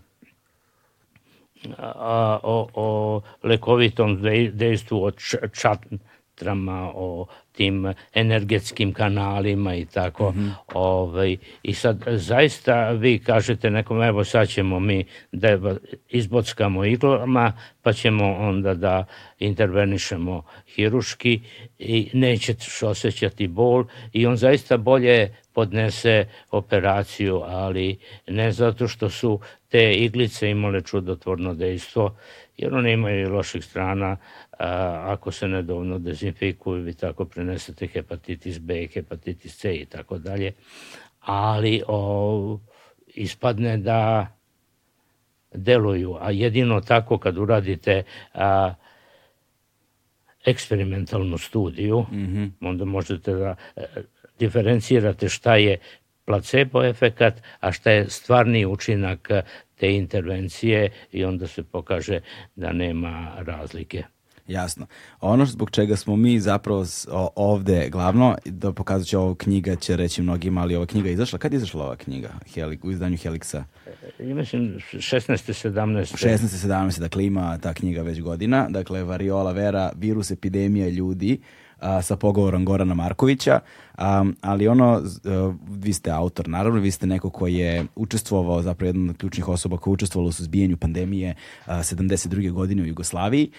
a, 1.77 2.39
o, 2.43 2.67
o 2.73 3.21
lekovitom 3.43 4.21
dejstvu, 4.53 5.03
o 5.03 5.11
čatrama, 5.53 6.91
o 6.95 7.25
tim 7.59 7.93
energetskim 8.13 8.93
kanalima 8.93 9.75
i 9.75 9.85
tako. 9.85 10.31
Mm 10.31 10.35
-hmm. 10.35 10.51
ovaj, 10.73 11.37
I 11.63 11.73
sad 11.73 12.03
zaista 12.07 12.91
vi 12.91 13.19
kažete 13.19 13.69
nekom, 13.69 14.03
evo 14.03 14.23
sad 14.23 14.47
ćemo 14.47 14.79
mi 14.79 15.05
da 15.31 15.75
izbockamo 16.09 16.85
iglama, 16.85 17.53
pa 17.81 17.93
ćemo 17.93 18.35
onda 18.39 18.73
da 18.73 19.05
intervenišemo 19.39 20.43
hiruški 20.75 21.41
i 21.79 22.09
nećeš 22.13 22.83
osjećati 22.83 23.47
bol 23.47 23.85
i 24.13 24.25
on 24.25 24.37
zaista 24.37 24.77
bolje 24.77 25.35
podnese 25.53 26.25
operaciju, 26.51 27.41
ali 27.45 27.97
ne 28.27 28.51
zato 28.51 28.87
što 28.87 29.09
su 29.09 29.39
te 29.69 29.93
iglice 29.93 30.49
imale 30.49 30.81
čudotvorno 30.81 31.53
dejstvo, 31.53 32.15
jer 32.57 32.73
one 32.73 32.93
imaju 32.93 33.33
loših 33.33 33.65
strana, 33.65 34.17
a, 34.59 35.03
ako 35.05 35.31
se 35.31 35.47
nedovoljno 35.47 35.99
dezinfikuju, 35.99 36.83
vi 36.83 36.93
tako 36.93 37.25
prenesete 37.25 37.87
hepatitis 37.87 38.59
B, 38.59 38.87
hepatitis 38.93 39.57
C 39.57 39.73
i 39.73 39.85
tako 39.85 40.17
dalje. 40.17 40.51
Ali 41.19 41.83
o, 41.87 42.59
ispadne 43.07 43.77
da 43.77 44.27
deluju, 45.53 46.17
a 46.21 46.31
jedino 46.31 46.81
tako 46.81 47.17
kad 47.17 47.37
uradite 47.37 48.03
a, 48.33 48.73
eksperimentalnu 50.45 51.37
studiju, 51.37 52.05
mm 52.11 52.17
-hmm. 52.17 52.51
onda 52.61 52.85
možete 52.85 53.33
da 53.33 53.55
e, 53.75 53.85
diferencirate 54.39 55.29
šta 55.29 55.55
je 55.55 55.77
placebo 56.25 56.83
efekat, 56.83 57.41
a 57.59 57.71
šta 57.71 57.91
je 57.91 58.09
stvarni 58.09 58.65
učinak 58.65 59.29
te 59.75 59.95
intervencije 59.95 60.91
i 61.11 61.25
onda 61.25 61.47
se 61.47 61.63
pokaže 61.63 62.19
da 62.55 62.71
nema 62.73 63.35
razlike. 63.37 64.03
Jasno. 64.49 64.85
Ono 65.21 65.45
zbog 65.45 65.71
čega 65.71 65.95
smo 65.95 66.15
mi 66.15 66.39
zapravo 66.39 66.85
ovde 67.35 67.89
glavno, 67.89 68.35
da 68.45 68.73
pokazat 68.73 69.07
ću 69.07 69.19
ovo 69.19 69.35
knjiga, 69.35 69.75
će 69.75 69.95
reći 69.95 70.21
mnogima, 70.21 70.61
ali 70.61 70.75
ova 70.75 70.85
knjiga 70.85 71.09
je 71.09 71.13
izašla. 71.13 71.39
Kad 71.39 71.53
je 71.53 71.57
izašla 71.57 71.83
ova 71.83 71.95
knjiga 71.95 72.29
Helik, 72.53 72.83
u 72.83 72.91
izdanju 72.91 73.17
Helixa? 73.17 73.63
Ja 74.19 74.35
mislim 74.35 74.79
16. 74.93 75.69
17. 75.69 76.25
16. 76.25 76.37
17. 76.67 76.99
Dakle 76.99 77.25
ima 77.25 77.57
ta 77.57 77.73
knjiga 77.73 78.01
već 78.01 78.21
godina. 78.21 78.67
Dakle, 78.69 79.03
variola 79.03 79.51
vera, 79.51 79.91
virus, 79.95 80.31
epidemija 80.31 80.89
ljudi 80.89 81.39
a, 81.79 82.01
sa 82.01 82.15
pogovorom 82.15 82.65
Gorana 82.65 82.93
Markovića, 82.93 83.59
a, 83.97 84.25
ali 84.41 84.67
ono, 84.67 85.01
a, 85.25 85.53
vi 85.69 85.93
ste 85.93 86.11
autor, 86.11 86.49
naravno, 86.49 86.79
vi 86.79 86.91
ste 86.91 87.07
neko 87.07 87.29
koji 87.29 87.55
je 87.55 87.85
učestvovao, 87.95 88.61
zapravo 88.61 88.87
jedna 88.87 89.11
od 89.11 89.17
ključnih 89.17 89.47
osoba 89.47 89.77
koja 89.77 89.91
je 89.91 89.93
učestvovala 89.93 90.29
u 90.29 90.31
suzbijanju 90.31 90.77
pandemije 90.77 91.35
a, 91.65 91.77
72. 91.77 92.51
godine 92.51 92.83
u 92.83 92.85
Jugoslaviji, 92.85 93.51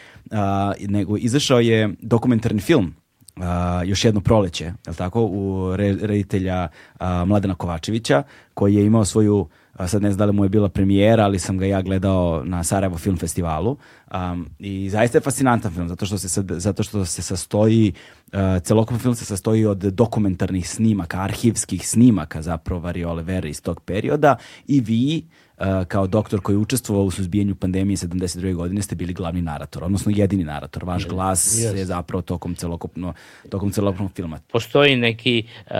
nego 0.88 1.16
izašao 1.16 1.60
je 1.60 1.94
dokumentarni 2.02 2.60
film 2.60 2.94
Uh, 3.36 3.88
još 3.88 4.04
jedno 4.04 4.20
proleće, 4.20 4.64
je 4.64 4.94
tako, 4.96 5.22
u 5.22 5.76
re, 5.76 5.96
reditelja 6.00 6.68
uh, 6.68 7.06
Mladena 7.26 7.54
Kovačevića, 7.54 8.22
koji 8.54 8.74
je 8.74 8.86
imao 8.86 9.04
svoju 9.04 9.48
a 9.80 9.88
sad 9.88 10.02
ne 10.02 10.10
znam 10.10 10.18
da 10.18 10.24
li 10.24 10.32
mu 10.32 10.44
je 10.44 10.48
bila 10.48 10.68
premijera, 10.68 11.24
ali 11.24 11.38
sam 11.38 11.58
ga 11.58 11.66
ja 11.66 11.82
gledao 11.82 12.42
na 12.44 12.64
Sarajevo 12.64 12.98
Film 12.98 13.16
Festivalu 13.16 13.76
um, 14.14 14.46
i 14.58 14.90
zaista 14.90 15.18
je 15.18 15.22
fascinantan 15.22 15.72
film, 15.72 15.88
zato 15.88 16.06
što 16.06 16.18
se, 16.18 16.28
sad, 16.28 16.50
zato 16.50 16.82
što 16.82 17.04
se 17.04 17.22
sastoji, 17.22 17.92
uh, 18.32 18.62
celokupan 18.62 18.98
film 18.98 19.14
se 19.14 19.24
sastoji 19.24 19.66
od 19.66 19.78
dokumentarnih 19.78 20.68
snimaka, 20.68 21.20
arhivskih 21.20 21.88
snimaka 21.88 22.42
zapravo 22.42 22.80
Variole 22.80 23.22
Vere 23.22 23.50
iz 23.50 23.62
tog 23.62 23.80
perioda 23.80 24.36
i 24.66 24.80
vi 24.80 25.22
uh, 25.58 25.66
kao 25.88 26.06
doktor 26.06 26.40
koji 26.40 26.54
je 26.54 26.58
učestvovao 26.58 27.04
u 27.04 27.10
suzbijanju 27.10 27.54
pandemije 27.54 27.96
72. 27.96 28.54
godine 28.54 28.82
ste 28.82 28.94
bili 28.94 29.12
glavni 29.12 29.42
narator, 29.42 29.84
odnosno 29.84 30.12
jedini 30.16 30.44
narator. 30.44 30.84
Vaš 30.84 31.08
glas 31.08 31.58
yes. 31.58 31.76
je 31.76 31.84
zapravo 31.84 32.22
tokom 32.22 32.54
celokupno, 32.54 33.12
tokom 33.50 33.70
celokupnog 33.70 34.12
filma. 34.12 34.38
Postoji 34.52 34.96
neki 34.96 35.44
uh, 35.70 35.74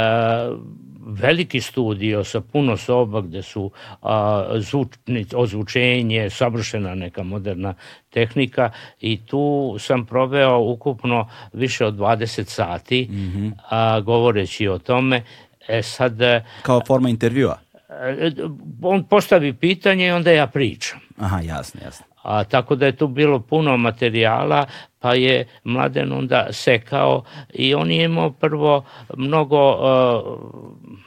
veliki 1.07 1.61
studio 1.61 2.25
sa 2.25 2.41
puno 2.41 2.77
soba 2.77 3.21
gde 3.21 3.43
su 3.43 3.71
a, 4.03 4.45
zvučni, 4.57 5.27
ozvučenje, 5.35 6.31
savršena 6.31 6.95
neka 6.95 7.23
moderna 7.23 7.75
tehnika 8.11 8.71
i 9.01 9.27
tu 9.27 9.77
sam 9.79 10.07
proveo 10.07 10.59
ukupno 10.59 11.29
više 11.53 11.87
od 11.87 11.95
20 11.95 12.45
sati 12.45 13.09
mm 13.11 13.15
-hmm. 13.15 13.53
a, 13.71 14.01
govoreći 14.01 14.69
o 14.69 14.79
tome. 14.79 15.23
E 15.69 15.83
sad, 15.83 16.19
Kao 16.63 16.81
forma 16.87 17.09
intervjua? 17.09 17.59
E, 17.89 18.31
on 18.83 19.05
postavi 19.05 19.53
pitanje 19.53 20.07
i 20.07 20.11
onda 20.11 20.31
ja 20.31 20.47
pričam. 20.47 21.01
Aha, 21.19 21.41
jasno, 21.41 21.81
jasno. 21.85 22.10
A, 22.23 22.45
tako 22.45 22.75
da 22.75 22.87
je 22.87 22.97
tu 22.97 23.09
bilo 23.09 23.41
puno 23.41 23.77
materijala, 23.77 24.67
pa 24.99 25.15
je 25.15 25.47
Mladen 25.65 26.13
onda 26.13 26.47
sekao 26.51 27.25
i 27.55 27.75
on 27.75 27.91
je 27.91 28.05
imao 28.05 28.31
prvo 28.31 28.85
mnogo 29.17 29.71
uh, 29.71 30.39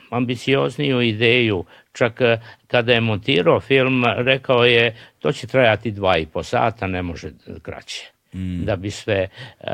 ambiciozniju 0.10 1.02
ideju. 1.02 1.66
Čak 1.94 2.22
uh, 2.22 2.40
kada 2.68 2.94
je 2.94 3.02
montirao 3.02 3.60
film, 3.60 4.04
rekao 4.18 4.64
je 4.64 4.96
to 5.20 5.32
će 5.32 5.48
trajati 5.48 5.92
dva 5.92 6.18
i 6.18 6.26
po 6.26 6.44
sata, 6.44 6.88
ne 6.88 7.02
može 7.02 7.32
kraće, 7.62 8.12
mm. 8.34 8.66
da 8.66 8.76
bi 8.76 8.92
sve 8.92 9.28
uh, 9.60 9.68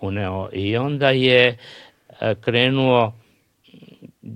uneo. 0.00 0.48
I 0.52 0.76
onda 0.76 1.10
je 1.10 1.56
uh, 2.08 2.16
krenuo 2.40 3.12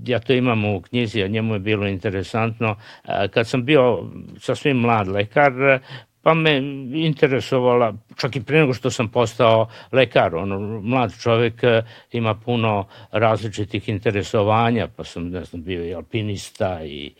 ja 0.06 0.18
to 0.18 0.32
imam 0.32 0.64
u 0.64 0.80
knjizi, 0.80 1.22
a 1.22 1.28
njemu 1.28 1.54
je 1.54 1.58
bilo 1.58 1.86
interesantno. 1.86 2.76
Kad 3.30 3.48
sam 3.48 3.64
bio 3.64 4.10
sasvim 4.38 4.76
mlad 4.76 5.08
lekar, 5.08 5.52
pa 6.24 6.34
me 6.34 6.56
interesovala, 6.94 7.94
čak 8.16 8.36
i 8.36 8.40
pre 8.40 8.60
nego 8.60 8.74
što 8.74 8.90
sam 8.90 9.08
postao 9.08 9.68
lekar, 9.92 10.34
ono, 10.34 10.80
mlad 10.80 11.12
čovek 11.22 11.62
e, 11.62 11.82
ima 12.12 12.34
puno 12.34 12.86
različitih 13.12 13.88
interesovanja, 13.88 14.88
pa 14.96 15.04
sam, 15.04 15.28
ne 15.28 15.44
znam, 15.44 15.62
bio 15.62 15.84
i 15.84 15.94
alpinista 15.94 16.84
i 16.84 17.14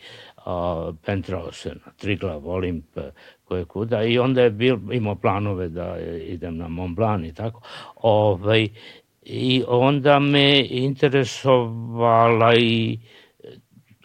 a, 0.45 0.91
pentrao 1.05 1.51
se 1.51 1.69
na 1.69 1.91
Triglav, 1.97 2.47
Olimp, 2.47 2.97
koje 3.43 3.65
kuda 3.65 4.03
i 4.03 4.19
onda 4.19 4.41
je 4.41 4.49
bil, 4.49 4.77
imao 4.91 5.15
planove 5.15 5.69
da 5.69 5.97
idem 6.27 6.57
na 6.57 6.67
Mont 6.67 6.95
Blanc 6.95 7.27
i 7.27 7.33
tako. 7.33 7.61
Ovaj, 7.95 8.67
I 9.23 9.63
onda 9.67 10.19
me 10.19 10.67
interesovala 10.69 12.55
i 12.55 12.99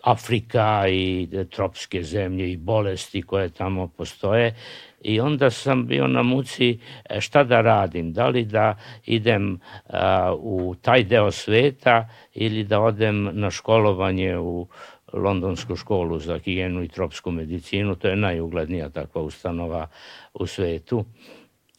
Afrika 0.02 0.88
i 0.88 1.28
tropske 1.50 2.02
zemlje 2.02 2.52
i 2.52 2.56
bolesti 2.56 3.22
koje 3.22 3.48
tamo 3.48 3.88
postoje 3.88 4.54
i 5.00 5.20
onda 5.20 5.50
sam 5.50 5.86
bio 5.86 6.06
na 6.06 6.22
muci 6.22 6.78
e, 7.10 7.20
šta 7.20 7.44
da 7.44 7.60
radim, 7.60 8.12
da 8.12 8.28
li 8.28 8.44
da 8.44 8.76
idem 9.06 9.58
a, 9.88 10.34
u 10.38 10.74
taj 10.82 11.04
deo 11.04 11.30
sveta 11.30 12.08
ili 12.34 12.64
da 12.64 12.80
odem 12.80 13.30
na 13.32 13.50
školovanje 13.50 14.38
u 14.38 14.66
Londonsku 15.12 15.76
školu 15.76 16.18
za 16.18 16.38
higijenu 16.38 16.82
i 16.82 16.88
tropsku 16.88 17.30
medicinu, 17.30 17.94
to 17.94 18.08
je 18.08 18.16
najuglednija 18.16 18.88
takva 18.88 19.22
ustanova 19.22 19.86
u 20.34 20.46
svetu. 20.46 21.04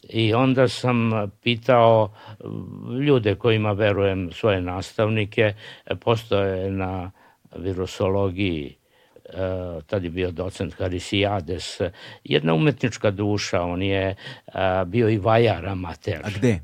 I 0.10 0.34
onda 0.34 0.68
sam 0.68 1.12
pitao 1.44 2.14
ljude 3.02 3.36
kojima 3.36 3.72
verujem 3.72 4.32
svoje 4.32 4.62
nastavnike, 4.62 5.54
postoje 6.00 6.72
na 6.72 7.12
virusologiji 7.56 8.81
tad 9.86 10.04
je 10.04 10.10
bio 10.10 10.32
docent 10.32 10.74
Harisijades, 10.74 11.82
jedna 12.24 12.54
umetnička 12.54 13.12
duša, 13.12 13.62
on 13.62 13.82
je 13.82 14.16
uh, 14.48 14.54
bio 14.86 15.10
i 15.10 15.18
vajar 15.18 15.66
amater. 15.66 16.22
A 16.24 16.30
gde? 16.30 16.60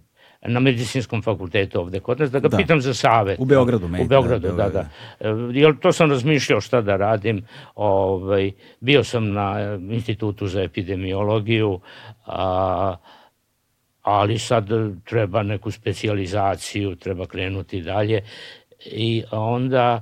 na 0.48 0.60
medicinskom 0.60 1.22
fakultetu 1.22 1.80
ovde 1.80 2.00
kod 2.00 2.20
nas, 2.20 2.32
da 2.32 2.40
ga 2.40 2.48
da. 2.48 2.58
pitam 2.58 2.82
za 2.82 2.94
savet. 2.94 3.40
U 3.40 3.46
Beogradu, 3.46 3.88
me. 3.88 4.02
U 4.02 4.08
Beogradu, 4.08 4.48
da, 4.48 4.70
da. 4.70 4.90
da. 5.20 5.28
Jel, 5.54 5.74
to 5.82 5.92
sam 5.92 6.12
razmišljao 6.12 6.62
šta 6.62 6.82
da 6.82 6.96
radim. 6.96 7.46
Ovaj, 7.76 8.52
bio 8.80 9.04
sam 9.04 9.32
na 9.34 9.78
institutu 9.90 10.48
za 10.48 10.62
epidemiologiju, 10.62 11.80
a, 12.26 12.96
ali 14.02 14.40
sad 14.40 14.70
treba 15.04 15.44
neku 15.44 15.72
specijalizaciju, 15.72 16.96
treba 16.96 17.26
krenuti 17.26 17.82
dalje 17.82 18.22
i 18.92 19.24
onda 19.32 20.02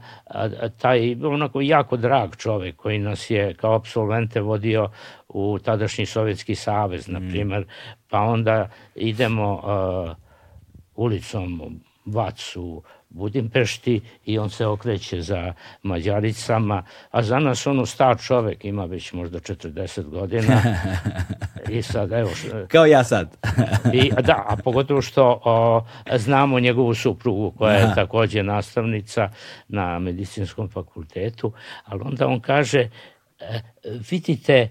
taj 0.77 1.15
onako 1.23 1.61
jako 1.61 1.97
drag 1.97 2.35
čovek 2.35 2.75
koji 2.75 2.99
nas 2.99 3.29
je 3.29 3.53
kao 3.53 3.75
absolvente 3.75 4.41
vodio 4.41 4.89
u 5.27 5.59
tadašnji 5.59 6.05
Sovjetski 6.05 6.55
savez, 6.55 7.07
na 7.07 7.19
mm. 7.19 7.29
primer, 7.29 7.65
pa 8.09 8.19
onda 8.19 8.69
idemo 8.95 9.53
uh, 9.53 10.15
ulicom 10.95 11.79
Vacu 12.05 12.83
Budimpešti 13.15 14.01
i 14.25 14.39
on 14.39 14.49
se 14.49 14.65
okreće 14.65 15.21
za 15.21 15.53
Mađaricama, 15.83 16.83
a 17.11 17.23
za 17.23 17.39
nas 17.39 17.67
ono 17.67 17.85
star 17.85 18.17
čovek 18.21 18.65
ima 18.65 18.85
već 18.85 19.13
možda 19.13 19.39
40 19.39 20.03
godina 20.03 20.61
i 21.77 21.81
sad 21.81 22.11
evo... 22.11 22.29
Kao 22.67 22.85
ja 22.85 23.03
sad. 23.03 23.37
I, 23.93 24.11
da, 24.21 24.45
a 24.47 24.55
pogotovo 24.63 25.01
što 25.01 25.41
o, 25.45 25.85
znamo 26.15 26.59
njegovu 26.59 26.93
suprugu 26.93 27.51
koja 27.57 27.75
je 27.75 27.83
Aha. 27.83 27.95
takođe 27.95 28.43
nastavnica 28.43 29.29
na 29.67 29.99
medicinskom 29.99 30.69
fakultetu, 30.69 31.53
ali 31.85 32.01
onda 32.05 32.27
on 32.27 32.39
kaže 32.39 32.79
e, 33.39 33.61
vidite 34.11 34.69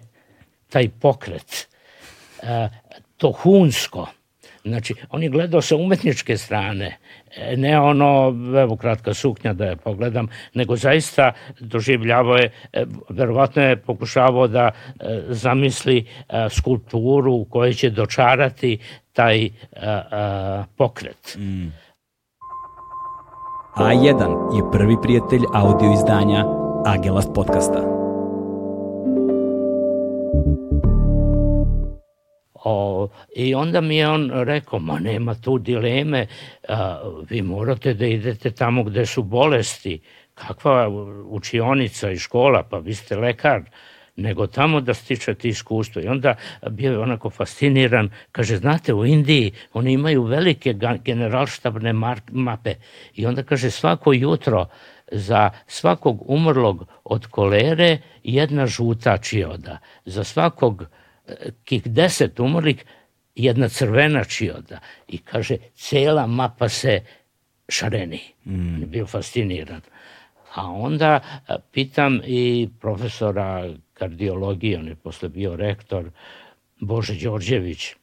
taj 0.71 0.89
pokret, 0.89 1.69
e, 2.43 2.69
to 3.17 3.33
hunsko, 3.33 4.09
Znači, 4.65 4.95
on 5.11 5.23
je 5.23 5.29
gledao 5.29 5.61
sa 5.61 5.77
umetničke 5.77 6.37
strane, 6.37 6.97
e, 7.37 7.57
ne 7.57 7.81
ono, 7.81 8.35
evo 8.63 8.77
kratka 8.77 9.15
suknja 9.15 9.53
da 9.53 9.65
je 9.65 9.77
pogledam, 9.77 10.29
nego 10.55 10.77
zaista 10.77 11.33
doživljavao 11.61 12.37
je, 12.37 12.51
e, 12.73 12.85
verovatno 13.09 13.63
je 13.63 13.77
pokušavao 13.77 14.49
da 14.49 14.71
e, 14.71 15.23
zamisli 15.29 16.07
skulpturu 16.51 17.33
u 17.33 17.45
kojoj 17.45 17.73
će 17.73 17.91
dočarati 17.91 18.79
taj 19.13 19.49
pokret. 20.77 21.37
Mm. 21.39 21.73
A1 23.77 24.57
je 24.57 24.73
prvi 24.73 24.97
prijatelj 25.03 25.43
audio 25.55 25.93
izdanja 25.93 26.45
Agelast 26.87 27.31
podcasta. 27.35 27.94
O, 32.65 33.09
I 33.37 33.55
onda 33.55 33.81
mi 33.81 33.97
je 33.97 34.09
on 34.09 34.31
rekao, 34.35 34.79
ma 34.79 34.99
nema 34.99 35.35
tu 35.35 35.59
dileme, 35.59 36.27
a, 36.69 37.01
vi 37.31 37.43
morate 37.43 37.95
da 37.95 38.07
idete 38.07 38.51
tamo 38.51 38.85
gde 38.85 39.07
su 39.07 39.23
bolesti, 39.23 40.01
kakva 40.35 40.89
učionica 41.27 42.11
i 42.11 42.19
škola, 42.19 42.63
pa 42.63 42.79
vi 42.79 42.95
ste 42.95 43.17
lekar, 43.17 43.63
nego 44.17 44.47
tamo 44.47 44.81
da 44.81 44.95
stičete 44.95 45.49
iskustvo. 45.49 46.03
I 46.03 46.09
onda 46.09 46.35
bio 46.71 46.93
je 46.93 46.99
onako 46.99 47.31
fasciniran, 47.31 48.11
kaže, 48.33 48.57
znate, 48.57 48.95
u 48.95 49.07
Indiji 49.07 49.53
oni 49.73 49.93
imaju 49.93 50.23
velike 50.23 50.75
generalštabne 51.05 51.93
mape. 52.29 52.75
I 53.15 53.27
onda 53.27 53.43
kaže, 53.43 53.71
svako 53.71 54.13
jutro 54.13 54.67
za 55.13 55.51
svakog 55.67 56.31
umrlog 56.31 56.87
od 57.05 57.27
kolere 57.27 57.99
jedna 58.23 58.67
žuta 58.67 59.19
čioda, 59.19 59.79
za 60.05 60.25
svakog 60.25 60.81
uh, 60.81 60.87
kih 61.65 61.83
deset 61.87 62.41
umrlih, 62.41 62.85
jedna 63.35 63.69
crvena 63.69 64.25
čioda 64.25 64.81
i 65.09 65.19
kaže, 65.19 65.57
cela 65.75 66.27
mapa 66.27 66.69
se 66.69 67.01
šareni. 67.69 68.21
Mm. 68.45 68.81
Je 68.81 68.87
bio 68.87 69.07
fasciniran. 69.07 69.81
A 70.55 70.71
onda 70.71 71.21
pitam 71.73 72.21
i 72.25 72.69
profesora 72.81 73.75
kardiologije, 73.95 74.79
on 74.79 74.89
je 74.89 74.95
posle 74.95 75.29
bio 75.29 75.57
rektor, 75.57 76.11
Bože 76.81 77.15
Đorđević, 77.15 77.95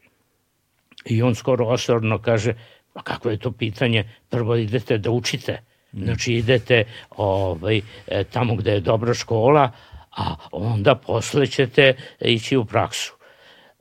i 1.05 1.21
on 1.21 1.35
skoro 1.35 1.67
osorno 1.67 2.17
kaže, 2.21 2.53
A 2.93 3.01
kako 3.03 3.29
je 3.29 3.37
to 3.37 3.51
pitanje? 3.51 4.03
Prvo 4.29 4.55
idete 4.55 4.97
da 4.97 5.11
učite. 5.11 5.61
Znači 5.93 6.33
idete 6.33 6.83
ovaj, 7.09 7.81
e, 8.07 8.23
tamo 8.23 8.55
gde 8.55 8.71
je 8.71 8.79
dobra 8.79 9.13
škola, 9.13 9.71
a 10.17 10.35
onda 10.51 10.95
posle 10.95 11.47
ćete 11.47 11.93
ići 12.19 12.57
u 12.57 12.65
praksu. 12.65 13.13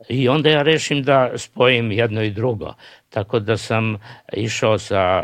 I 0.09 0.29
onda 0.29 0.49
ja 0.49 0.61
rešim 0.61 1.03
da 1.03 1.31
spojim 1.37 1.91
jedno 1.91 2.23
i 2.23 2.29
drugo. 2.29 2.73
Tako 3.09 3.39
da 3.39 3.57
sam 3.57 3.97
išao 4.33 4.77
sa 4.77 5.23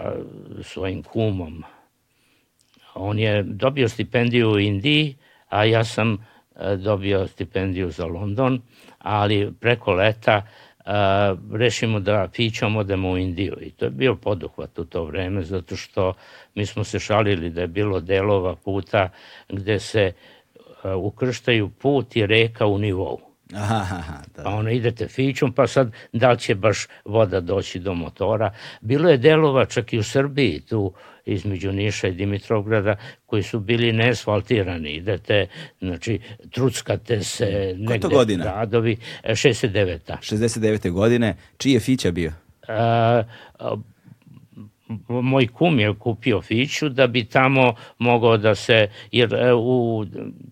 svojim 0.62 1.04
kumom. 1.04 1.63
On 2.96 3.20
je 3.20 3.43
dobio 3.43 3.89
stipendiju 3.89 4.52
u 4.52 4.60
Indiji, 4.60 5.15
a 5.50 5.65
ja 5.65 5.84
sam 5.84 6.13
e, 6.13 6.76
dobio 6.76 7.28
stipendiju 7.28 7.91
za 7.91 8.06
London, 8.06 8.62
ali 9.00 9.54
preko 9.60 9.93
leta 9.93 10.41
uh, 10.86 10.91
rešimo 11.54 12.00
da 12.00 12.28
fićom 12.34 12.76
odemo 12.76 13.10
u 13.10 13.17
Indiju. 13.17 13.58
I 13.62 13.72
to 13.72 13.86
je 13.86 13.91
bio 13.91 14.15
poduhvat 14.15 14.80
u 14.80 14.86
to 14.86 15.04
vreme, 15.04 15.43
zato 15.43 15.76
što 15.76 16.13
mi 16.56 16.65
smo 16.65 16.84
se 16.84 17.00
šalili 17.00 17.50
da 17.50 17.62
je 17.62 17.67
bilo 17.67 18.00
delova 18.00 18.56
puta 18.56 19.10
gde 19.50 19.80
se 19.80 20.13
uh, 20.15 20.37
ukrštaju 20.98 21.70
put 21.70 22.16
i 22.16 22.26
reka 22.26 22.66
u 22.66 22.78
nivou. 22.78 23.20
Aha, 23.54 24.24
da. 24.36 24.44
Pa 24.44 24.50
ono 24.50 24.72
idete 24.72 25.08
fićom, 25.08 25.54
pa 25.54 25.68
sad 25.68 25.92
da 26.13 26.32
li 26.32 26.40
će 26.40 26.56
baš 26.56 26.88
voda 27.06 27.40
doći 27.40 27.80
do 27.80 27.94
motora. 27.94 28.54
Bilo 28.82 29.10
je 29.10 29.18
delova 29.18 29.66
čak 29.66 29.94
i 29.94 30.00
u 30.00 30.04
Srbiji 30.04 30.62
tu 30.62 30.94
između 31.26 31.72
Niša 31.72 32.08
i 32.08 32.12
Dimitrovgrada 32.12 32.96
koji 33.26 33.44
su 33.44 33.60
bili 33.60 33.92
neasfaltirani. 33.92 34.94
Idete, 34.94 35.48
znači, 35.80 36.20
truckate 36.52 37.24
se 37.24 37.76
negde 37.78 38.08
godina? 38.08 38.44
gradovi. 38.44 38.98
69. 39.24 39.90
E, 40.08 40.18
69. 40.22 40.92
godine. 40.92 41.36
Čiji 41.58 41.74
je 41.74 41.80
Fića 41.80 42.12
bio? 42.12 42.32
A, 42.68 43.24
a, 43.60 43.76
moj 45.08 45.47
kum 45.47 45.80
je 45.80 45.93
kupio 45.93 46.41
Fiću 46.41 46.89
da 46.89 47.08
bi 47.08 47.26
tamo 47.26 47.73
mogao 47.97 48.38
da 48.38 48.56
se, 48.56 48.89
jer 49.12 49.34
e, 49.34 49.54
u 49.54 50.06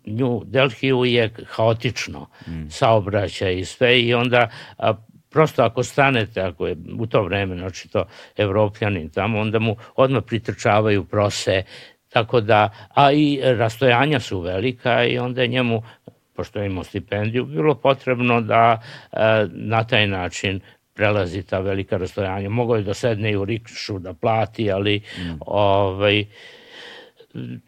New 0.05 0.43
Delhiju 0.45 1.05
je 1.05 1.33
haotično 1.47 2.27
mm. 2.47 2.69
saobraćaj 2.69 3.57
i 3.57 3.65
sve 3.65 4.01
i 4.01 4.13
onda 4.13 4.49
a, 4.77 4.93
prosto 5.29 5.63
ako 5.63 5.83
stanete, 5.83 6.41
ako 6.41 6.67
je 6.67 6.75
u 6.99 7.05
to 7.05 7.23
vreme, 7.23 7.57
znači 7.57 7.89
to 7.89 8.05
evropljanin 8.37 9.09
tamo, 9.09 9.39
onda 9.39 9.59
mu 9.59 9.75
odmah 9.95 10.23
pritrčavaju 10.27 11.03
prose, 11.03 11.63
tako 12.09 12.41
da, 12.41 12.69
a 12.93 13.11
i 13.11 13.39
rastojanja 13.43 14.19
su 14.19 14.39
velika 14.39 15.05
i 15.05 15.17
onda 15.17 15.41
je 15.41 15.47
njemu 15.47 15.83
pošto 16.35 16.59
je 16.59 16.65
imao 16.65 16.83
stipendiju, 16.83 17.45
bilo 17.45 17.75
potrebno 17.75 18.41
da 18.41 18.81
e, 19.11 19.17
na 19.49 19.83
taj 19.83 20.07
način 20.07 20.59
prelazi 20.95 21.43
ta 21.43 21.59
velika 21.59 21.97
rastojanja. 21.97 22.49
Mogao 22.49 22.75
je 22.75 22.83
da 22.83 22.93
sedne 22.93 23.31
i 23.31 23.37
u 23.37 23.45
rikšu 23.45 23.99
da 23.99 24.13
plati, 24.13 24.71
ali 24.71 24.97
mm. 24.97 25.37
ovaj, 25.45 26.25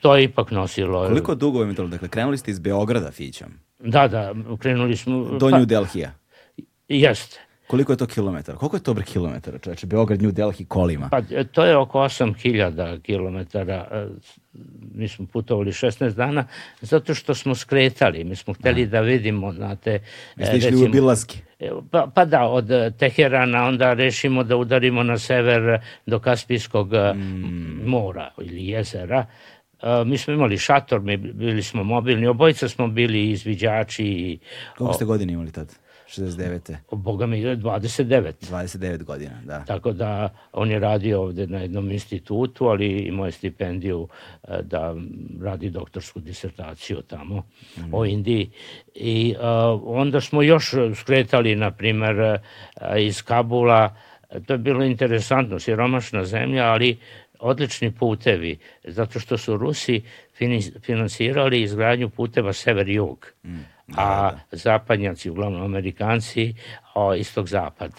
to 0.01 0.15
je 0.15 0.23
ipak 0.23 0.51
nosilo. 0.51 1.07
Koliko 1.07 1.35
dugo 1.35 1.63
je 1.63 1.75
to? 1.75 1.87
Dakle, 1.87 2.07
krenuli 2.07 2.37
ste 2.37 2.51
iz 2.51 2.59
Beograda 2.59 3.11
fićom? 3.11 3.47
Da, 3.79 4.07
da, 4.07 4.33
krenuli 4.59 4.97
smo... 4.97 5.23
Do 5.39 5.49
pa, 5.49 5.57
New 5.57 5.65
Delhija? 5.65 6.11
Jeste. 6.87 7.39
Koliko 7.67 7.93
je 7.93 7.97
to 7.97 8.05
kilometara? 8.05 8.57
Koliko 8.57 8.75
je 8.75 8.83
to 8.83 8.93
bre 8.93 9.03
kilometara, 9.03 9.57
čoveče? 9.57 9.87
Beograd, 9.87 10.21
New 10.21 10.31
Delhi, 10.31 10.65
kolima? 10.65 11.09
Pa 11.11 11.21
to 11.51 11.65
je 11.65 11.77
oko 11.77 11.99
8000 11.99 13.01
kilometara. 13.01 13.87
E, 13.91 14.07
mi 14.95 15.07
smo 15.07 15.25
putovali 15.25 15.71
16 15.71 16.13
dana 16.13 16.47
zato 16.81 17.13
što 17.13 17.35
smo 17.35 17.55
skretali. 17.55 18.23
Mi 18.23 18.35
smo 18.35 18.53
hteli 18.53 18.85
da, 18.85 18.91
da 18.91 19.01
vidimo, 19.01 19.53
znate... 19.53 19.99
Mi 20.35 20.45
ste 20.45 20.57
išli 20.57 20.69
recimo, 20.69 20.89
u 20.89 20.91
Bilaski? 20.91 21.41
E, 21.60 21.72
pa, 21.91 22.08
pa 22.15 22.26
da, 22.26 22.43
od 22.43 22.70
Teherana 23.00 23.63
onda 23.63 23.93
rešimo 23.93 24.43
da 24.43 24.58
udarimo 24.58 25.04
na 25.04 25.17
sever 25.17 25.82
do 26.06 26.20
Kaspijskog 26.20 26.93
e, 26.93 27.13
mm. 27.13 27.82
mora 27.86 28.32
ili 28.41 28.67
jezera. 28.67 29.26
Mi 30.06 30.17
smo 30.17 30.34
imali 30.34 30.58
šator, 30.58 31.02
mi 31.02 31.17
bili 31.17 31.63
smo 31.63 31.84
mobilni, 31.84 32.28
obojica 32.28 32.70
smo 32.70 32.88
bili 32.88 33.30
izviđači. 33.30 34.39
Koliko 34.78 34.93
ste 34.93 35.06
godine 35.06 35.34
imali 35.34 35.52
tad? 35.52 35.74
69. 36.08 36.76
Boga 36.91 37.26
mi 37.26 37.41
je 37.41 37.58
29. 37.58 38.34
29 38.41 39.04
godina, 39.04 39.41
da. 39.46 39.63
Tako 39.65 39.91
da 39.91 40.30
on 40.54 40.72
je 40.72 40.80
radio 40.80 41.22
ovde 41.22 41.48
na 41.48 41.60
jednom 41.60 41.91
institutu, 41.91 42.67
ali 42.67 43.00
imao 43.00 43.26
je 43.26 43.32
stipendiju 43.32 44.08
e, 44.43 44.62
da 44.62 44.96
radi 45.41 45.70
doktorsku 45.70 46.20
disertaciju 46.20 47.02
tamo 47.02 47.43
mm. 47.78 47.93
o 47.93 48.06
Indiji. 48.06 48.50
I 48.96 49.36
uh, 49.38 49.82
onda 49.86 50.22
smo 50.22 50.41
još 50.41 50.74
skretali, 50.96 51.56
na 51.56 51.72
primer, 51.72 52.20
uh, 52.20 52.38
iz 53.00 53.22
Kabula, 53.22 53.96
to 54.46 54.54
je 54.54 54.58
bilo 54.58 54.84
interesantno, 54.84 55.60
siromašna 55.60 56.26
zemlja, 56.26 56.65
ali 56.65 56.98
odlični 57.39 57.91
putevi, 57.91 58.58
zato 58.84 59.20
što 59.20 59.38
su 59.38 59.58
Rusi 59.58 60.02
finansirali 60.82 61.62
izgradnju 61.62 62.10
puteva 62.10 62.54
sever-jug. 62.54 63.17
Mm 63.43 63.76
a 63.95 64.32
da, 64.32 64.39
da. 64.52 64.58
zapadnjaci, 64.58 65.30
uglavnom 65.30 65.62
Amerikanci, 65.62 66.54
o, 66.93 67.13
istog-zapad. 67.15 67.91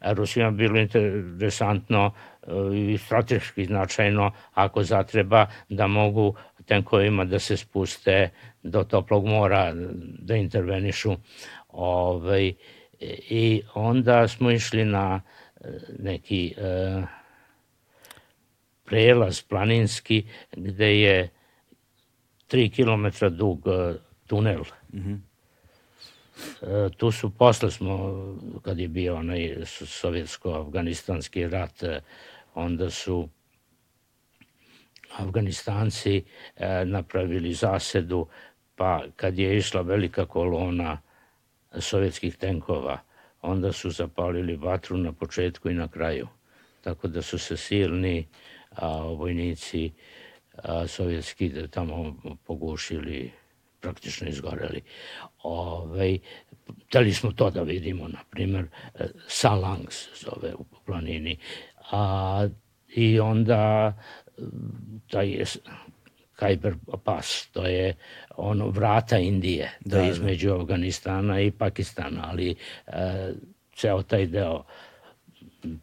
Rusima 0.00 0.50
bilo 0.50 0.80
interesantno 0.80 2.12
e, 2.42 2.50
i 2.76 2.98
strateški 2.98 3.64
značajno 3.64 4.30
ako 4.54 4.82
zatreba 4.82 5.46
da 5.68 5.86
mogu 5.86 6.34
tenkovima 6.64 7.24
da 7.24 7.38
se 7.38 7.56
spuste 7.56 8.30
do 8.62 8.84
toplog 8.84 9.26
mora, 9.26 9.72
da 10.18 10.36
intervenišu. 10.36 11.16
Ovaj, 11.68 12.52
I 13.30 13.62
onda 13.74 14.28
smo 14.28 14.50
išli 14.50 14.84
na 14.84 15.20
e, 15.60 15.68
neki 15.98 16.54
e, 16.56 17.02
prelaz 18.84 19.42
planinski 19.42 20.26
gde 20.52 21.00
je 21.00 21.28
3 22.50 22.70
km 22.74 23.36
dug 23.36 23.68
e, 23.68 23.94
tunel. 24.26 24.62
Mm 24.92 24.98
-hmm. 24.98 25.25
E, 26.62 26.88
tu 26.96 27.10
su, 27.10 27.30
posle 27.30 27.70
smo, 27.70 27.96
kad 28.62 28.78
je 28.78 28.88
bio 28.88 29.16
onaj 29.16 29.56
sovjetsko-afganistanski 29.86 31.48
rat, 31.48 31.82
e, 31.82 32.00
onda 32.54 32.90
su 32.90 33.28
Afganistanci 35.16 36.24
e, 36.56 36.84
napravili 36.84 37.54
zasedu, 37.54 38.26
pa 38.76 39.02
kad 39.16 39.38
je 39.38 39.56
išla 39.56 39.80
velika 39.80 40.26
kolona 40.26 41.00
sovjetskih 41.78 42.36
tenkova, 42.36 42.98
onda 43.42 43.72
su 43.72 43.90
zapalili 43.90 44.56
vatru 44.56 44.96
na 44.96 45.12
početku 45.12 45.70
i 45.70 45.74
na 45.74 45.88
kraju. 45.88 46.28
Tako 46.80 47.08
da 47.08 47.22
su 47.22 47.38
se 47.38 47.56
silni 47.56 48.26
a, 48.70 48.98
vojnici 48.98 49.92
a, 50.56 50.86
sovjetski 50.86 51.52
tamo 51.70 52.16
pogušili 52.46 53.32
praktično 53.86 54.28
izgoreli. 54.28 54.82
Ove, 55.42 55.94
ovaj, 55.94 56.18
hteli 56.88 57.14
smo 57.14 57.32
to 57.32 57.50
da 57.50 57.62
vidimo, 57.62 58.08
na 58.08 58.18
primer, 58.30 58.66
Salang 59.28 59.92
se 59.92 60.10
zove 60.24 60.54
u 60.54 60.64
planini. 60.86 61.36
A, 61.90 62.48
I 62.96 63.20
onda 63.20 63.92
taj 65.10 65.44
Khyber 66.36 66.74
Pass, 67.04 67.46
to 67.52 67.66
je 67.66 67.94
ono 68.36 68.68
vrata 68.68 69.18
Indije, 69.18 69.70
da, 69.80 69.98
da 69.98 70.08
između. 70.08 70.54
Afganistana 70.54 71.40
i 71.40 71.50
Pakistana, 71.50 72.28
ali 72.30 72.54
e, 72.86 73.32
ceo 73.74 74.02
taj 74.02 74.26
deo 74.26 74.64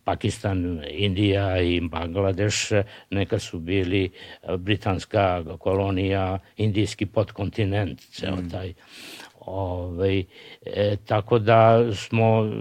Pakistan, 0.03 0.81
Indija 0.89 1.61
i 1.61 1.81
Bangladeš 1.81 2.69
neka 3.09 3.39
su 3.39 3.59
bili 3.59 4.05
e, 4.05 4.57
britanska 4.57 5.43
kolonija, 5.57 6.39
indijski 6.57 7.05
podkontinent, 7.05 8.01
ceo 8.01 8.35
mm. 8.35 8.49
taj. 8.49 8.73
Ove, 9.45 9.93
ovaj, 9.95 10.23
e, 10.65 10.95
tako 11.05 11.39
da 11.39 11.91
smo 11.93 12.51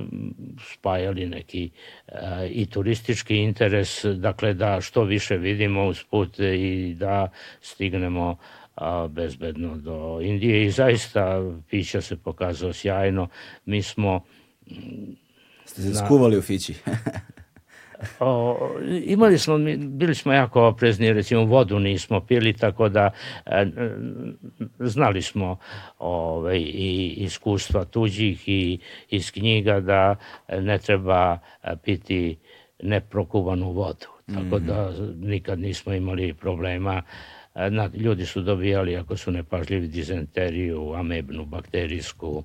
spajali 0.73 1.27
neki 1.27 1.71
e, 2.09 2.49
i 2.49 2.67
turistički 2.67 3.37
interes, 3.37 4.05
dakle 4.05 4.55
da 4.55 4.81
što 4.81 5.05
više 5.05 5.37
vidimo 5.37 5.87
usput 5.87 6.39
i 6.39 6.95
da 6.99 7.29
stignemo 7.61 8.37
a, 8.77 9.09
bezbedno 9.11 9.77
do 9.77 10.21
Indije 10.23 10.65
i 10.65 10.71
zaista 10.71 11.53
pića 11.71 12.01
se 12.01 12.17
pokazao 12.17 12.73
sjajno. 12.73 13.29
Mi 13.65 13.83
smo 13.83 14.25
Ste 15.73 15.83
se 15.83 15.95
skuvali 15.95 16.39
u 16.39 16.43
Fići? 16.43 16.75
o, 18.21 18.59
imali 19.05 19.39
smo, 19.39 19.59
bili 19.79 20.15
smo 20.15 20.33
jako 20.33 20.67
oprezni, 20.67 21.13
recimo 21.13 21.45
vodu 21.45 21.79
nismo 21.79 22.21
pili, 22.21 22.53
tako 22.53 22.89
da 22.89 23.11
e, 23.47 23.67
znali 24.81 25.23
smo 25.23 25.57
ove, 25.99 26.59
i 26.61 27.15
iskustva 27.19 27.85
tuđih 27.85 28.49
i 28.49 28.79
iz 29.09 29.33
knjiga 29.33 29.81
da 29.81 30.17
ne 30.49 30.79
treba 30.79 31.39
piti 31.83 32.37
neprokuvanu 32.83 33.71
vodu. 33.71 34.07
Tako 34.35 34.59
da 34.59 34.93
nikad 35.21 35.59
nismo 35.59 35.93
imali 35.93 36.35
problema 36.35 37.03
Na, 37.55 37.91
ljudi 37.95 38.27
su 38.27 38.41
dobijali, 38.41 38.97
ako 38.97 39.17
su 39.17 39.31
nepažljivi, 39.31 39.89
dizenteriju, 39.89 40.95
amebnu, 40.95 41.45
bakterijsku, 41.45 42.45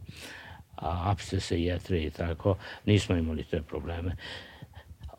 a 0.78 1.12
apsese, 1.12 1.56
jetre 1.58 2.00
i 2.00 2.10
tako, 2.10 2.56
nismo 2.86 3.16
imali 3.16 3.44
te 3.44 3.62
probleme. 3.62 4.16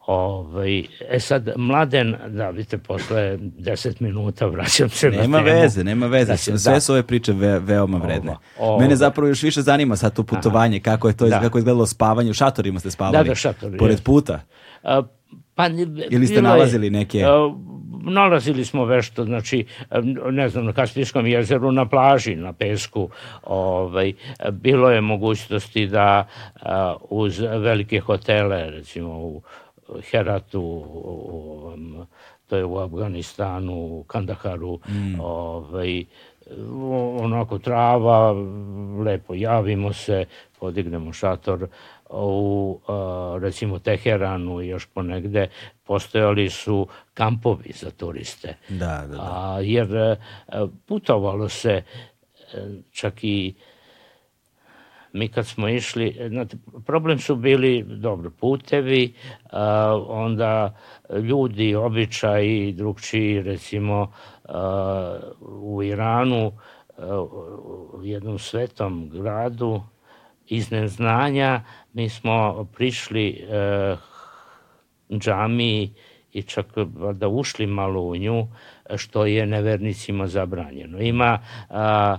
Ovaj, 0.06 0.78
e 1.10 1.20
sad, 1.20 1.48
Mladen, 1.56 2.16
da 2.28 2.50
vidite, 2.50 2.78
posle 2.78 3.38
10 3.38 4.00
minuta 4.00 4.46
vraćam 4.46 4.88
se 4.88 5.06
nema 5.06 5.16
na 5.18 5.22
temu. 5.24 5.46
Nema 5.46 5.60
veze, 5.60 5.84
nema 5.84 6.06
veze. 6.06 6.24
Znači, 6.26 6.58
Sve 6.58 6.72
da. 6.72 6.80
su 6.80 6.92
ove 6.92 7.02
priče 7.02 7.32
ve, 7.32 7.58
veoma 7.58 7.98
vredne. 7.98 8.30
Ovo, 8.58 8.68
ovo. 8.70 8.78
Mene 8.78 8.96
zapravo 8.96 9.28
još 9.28 9.42
više 9.42 9.62
zanima 9.62 9.96
sad 9.96 10.14
to 10.14 10.22
putovanje, 10.22 10.80
kako 10.80 11.08
je 11.08 11.16
to, 11.16 11.28
Da. 11.28 11.40
kako 11.40 11.58
je 11.58 11.60
izgledalo 11.60 11.86
spavanje. 11.86 12.30
U 12.30 12.34
šatorima 12.34 12.80
ste 12.80 12.90
spavali? 12.90 13.16
Da, 13.18 13.24
da, 13.24 13.34
šatori, 13.34 13.78
Pored 13.78 14.02
puta? 14.02 14.40
A, 14.82 15.02
Pa, 15.54 15.66
Ili 16.10 16.26
ste 16.26 16.42
nalazili 16.42 16.90
neke- 16.90 17.24
a, 17.24 17.54
nalazili 17.98 18.64
smo 18.64 18.84
vešto, 18.84 19.24
znači, 19.24 19.66
ne 20.30 20.48
znam, 20.48 20.64
na 20.64 20.72
Kaspijskom 20.72 21.26
jezeru, 21.26 21.72
na 21.72 21.86
plaži, 21.86 22.36
na 22.36 22.52
pesku, 22.52 23.08
ovaj, 23.42 24.12
bilo 24.52 24.90
je 24.90 25.00
mogućnosti 25.00 25.86
da 25.86 26.26
uz 27.02 27.38
velike 27.38 28.00
hotele, 28.00 28.70
recimo 28.70 29.10
u 29.10 29.42
Heratu, 30.02 30.60
u, 30.60 31.30
ovom, 31.54 32.06
to 32.46 32.56
je 32.56 32.64
u 32.64 32.78
Afganistanu, 32.78 33.74
u 33.74 34.04
Kandaharu, 34.04 34.80
ovaj, 35.20 36.04
o- 36.72 37.16
onako 37.18 37.58
trava, 37.58 38.32
lepo 39.00 39.34
javimo 39.34 39.92
se, 39.92 40.24
podignemo 40.60 41.12
šator, 41.12 41.66
u 42.10 42.80
a, 42.88 43.38
recimo 43.40 43.78
Teheranu 43.78 44.62
i 44.62 44.68
još 44.68 44.86
ponegde 44.86 45.48
postojali 45.84 46.50
su 46.50 46.86
kampovi 47.14 47.72
za 47.72 47.90
turiste. 47.90 48.56
Da, 48.68 49.04
da, 49.06 49.06
da. 49.06 49.18
A, 49.20 49.60
jer 49.62 49.96
e, 49.96 50.16
putovalo 50.86 51.48
se 51.48 51.70
e, 51.72 51.82
čak 52.92 53.24
i 53.24 53.54
mi 55.12 55.28
kad 55.28 55.46
smo 55.46 55.68
išli, 55.68 56.16
e, 56.18 56.28
znate, 56.28 56.56
problem 56.86 57.18
su 57.18 57.36
bili 57.36 57.82
dobro 57.82 58.30
putevi, 58.30 59.14
a, 59.52 59.96
onda 60.08 60.76
ljudi, 61.22 61.74
običaji 61.74 62.72
drugčiji, 62.72 63.42
recimo 63.42 64.12
a, 64.44 65.18
u 65.40 65.82
Iranu, 65.82 66.52
a, 66.98 67.20
u 67.92 68.00
jednom 68.02 68.38
svetom 68.38 69.08
gradu, 69.08 69.82
iz 70.48 70.70
neznanja 70.70 71.60
mi 71.98 72.08
smo 72.08 72.64
prišli 72.74 73.28
e, 73.28 73.96
džamiji 75.10 75.90
i 76.32 76.42
čak 76.42 76.66
da 77.12 77.28
ušli 77.28 77.66
malo 77.66 78.00
u 78.00 78.16
nju, 78.16 78.46
što 78.96 79.26
je 79.26 79.46
nevernicima 79.46 80.26
zabranjeno. 80.26 81.00
Ima 81.00 81.38
a, 81.70 82.18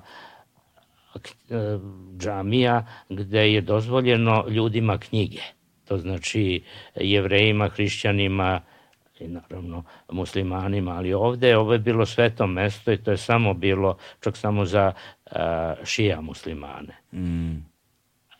k- 1.21 1.53
e, 1.53 1.79
džamija 2.17 2.85
gde 3.09 3.53
je 3.53 3.61
dozvoljeno 3.61 4.45
ljudima 4.49 4.97
knjige. 4.97 5.41
To 5.87 5.97
znači 5.97 6.63
jevrejima, 6.95 7.69
hrišćanima 7.69 8.61
i 9.19 9.27
naravno 9.27 9.83
muslimanima, 10.11 10.91
ali 10.91 11.13
ovde 11.13 11.57
ovo 11.57 11.73
je 11.73 11.79
bilo 11.79 12.05
sveto 12.05 12.47
mesto 12.47 12.91
i 12.91 12.97
to 12.97 13.11
je 13.11 13.17
samo 13.17 13.53
bilo 13.53 13.97
čak 14.19 14.37
samo 14.37 14.65
za 14.65 14.93
a, 15.31 15.75
šija 15.83 16.21
muslimane. 16.21 16.95
Mm. 17.13 17.68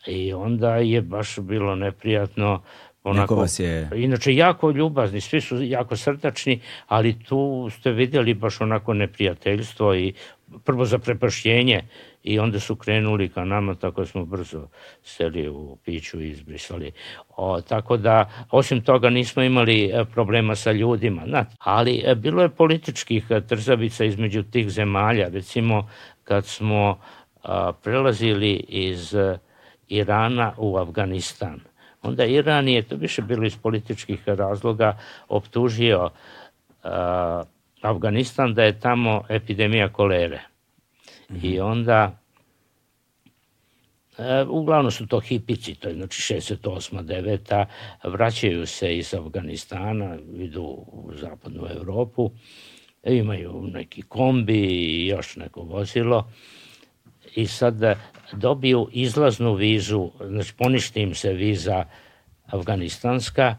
I 0.06 0.32
onda 0.32 0.76
je 0.76 1.02
baš 1.02 1.38
bilo 1.38 1.74
neprijatno 1.74 2.62
onako, 3.04 3.20
Neko 3.22 3.34
vas 3.34 3.58
je- 3.58 3.88
Inače, 3.94 4.34
jako 4.34 4.70
ljubazni, 4.70 5.20
svi 5.20 5.40
su 5.40 5.62
jako 5.62 5.96
srdačni, 5.96 6.60
ali 6.86 7.24
tu 7.24 7.68
ste 7.70 7.90
vidjeli 7.90 8.34
baš 8.34 8.60
onako 8.60 8.94
neprijateljstvo 8.94 9.94
i 9.94 10.12
prvo 10.64 10.84
za 10.84 10.98
prepašćenje 10.98 11.82
i 12.22 12.38
onda 12.38 12.60
su 12.60 12.76
krenuli 12.76 13.28
ka 13.28 13.44
nama, 13.44 13.74
tako 13.74 14.06
smo 14.06 14.24
brzo 14.24 14.68
seli 15.02 15.48
u 15.48 15.76
piću 15.84 16.20
i 16.20 16.28
izbrisali. 16.28 16.92
O, 17.28 17.60
tako 17.60 17.96
da, 17.96 18.30
osim 18.50 18.80
toga, 18.80 19.10
nismo 19.10 19.42
imali 19.42 19.84
e, 19.84 20.04
problema 20.04 20.54
sa 20.54 20.72
ljudima, 20.72 21.22
znate. 21.26 21.54
ali 21.58 22.02
e, 22.04 22.14
bilo 22.14 22.42
je 22.42 22.48
političkih 22.48 23.26
e, 23.30 23.40
trzavica 23.40 24.04
između 24.04 24.42
tih 24.42 24.70
zemalja, 24.70 25.28
recimo 25.28 25.88
kad 26.24 26.46
smo 26.46 26.98
a, 27.42 27.72
prelazili 27.82 28.52
iz 28.68 29.14
e, 29.14 29.38
Irana 29.90 30.52
u 30.58 30.76
Afganistan. 30.76 31.60
Onda 32.02 32.24
Iran 32.24 32.68
je, 32.68 32.82
to 32.82 32.96
više 32.96 33.22
bilo 33.22 33.46
iz 33.46 33.56
političkih 33.56 34.28
razloga, 34.28 34.98
optužio 35.28 36.10
a, 36.82 37.42
Afganistan 37.80 38.54
da 38.54 38.62
je 38.62 38.80
tamo 38.80 39.22
epidemija 39.28 39.88
kolere. 39.88 40.40
I 41.42 41.60
onda 41.60 42.20
E, 44.20 44.44
uglavnom 44.48 44.90
su 44.90 45.06
to 45.06 45.20
hipici, 45.20 45.74
to 45.74 45.88
je 45.88 45.94
znači 45.94 46.34
68. 46.34 47.04
9. 47.04 47.64
vraćaju 48.04 48.66
se 48.66 48.96
iz 48.96 49.14
Afganistana, 49.14 50.18
idu 50.36 50.62
u 50.86 51.10
zapadnu 51.14 51.66
Evropu, 51.76 52.30
imaju 53.04 53.62
neki 53.72 54.02
kombi 54.02 54.66
i 54.66 55.06
još 55.06 55.36
neko 55.36 55.62
vozilo 55.62 56.32
i 57.34 57.46
sad 57.46 57.98
dobiju 58.32 58.88
izlaznu 58.92 59.54
vizu, 59.54 60.10
znači 60.26 60.54
poništi 60.54 61.00
im 61.00 61.14
se 61.14 61.32
viza 61.32 61.84
afganistanska, 62.46 63.56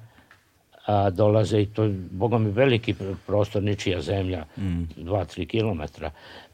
a 0.86 1.10
dolaze 1.10 1.62
i 1.62 1.65
to 1.65 1.89
boga 2.12 2.38
mi, 2.38 2.51
veliki 2.51 2.95
prostor, 3.27 3.63
ničija 3.63 4.01
zemlja, 4.01 4.45
2-3 4.97 5.47
kilometra, 5.47 6.12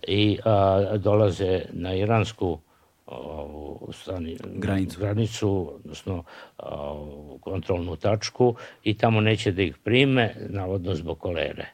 i 0.08 0.38
a, 0.46 0.98
dolaze 0.98 1.62
na 1.74 1.94
iransku 1.94 2.60
ovu 3.08 3.90
strani, 3.94 4.38
Granicu. 4.44 5.00
granicu, 5.00 5.74
odnosno 5.76 6.24
ovu 6.58 7.38
kontrolnu 7.38 7.96
tačku 7.96 8.56
i 8.84 8.98
tamo 8.98 9.22
neće 9.22 9.52
da 9.52 9.62
ih 9.62 9.78
prime, 9.78 10.36
navodno 10.50 10.96
zbog 10.96 11.20
kolere. 11.20 11.66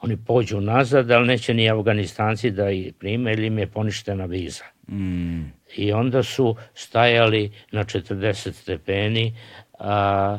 Oni 0.00 0.16
pođu 0.16 0.60
nazad, 0.60 1.10
ali 1.10 1.26
neće 1.26 1.54
ni 1.54 1.70
Afganistanci 1.70 2.50
da 2.50 2.70
ih 2.70 2.94
prime 2.94 3.32
ili 3.32 3.46
im 3.46 3.58
je 3.58 3.66
poništena 3.66 4.24
viza. 4.24 4.64
Mm. 4.88 5.42
I 5.76 5.92
onda 5.92 6.22
su 6.22 6.56
stajali 6.74 7.52
na 7.72 7.84
40 7.84 8.52
stepeni 8.52 9.34
a, 9.78 10.38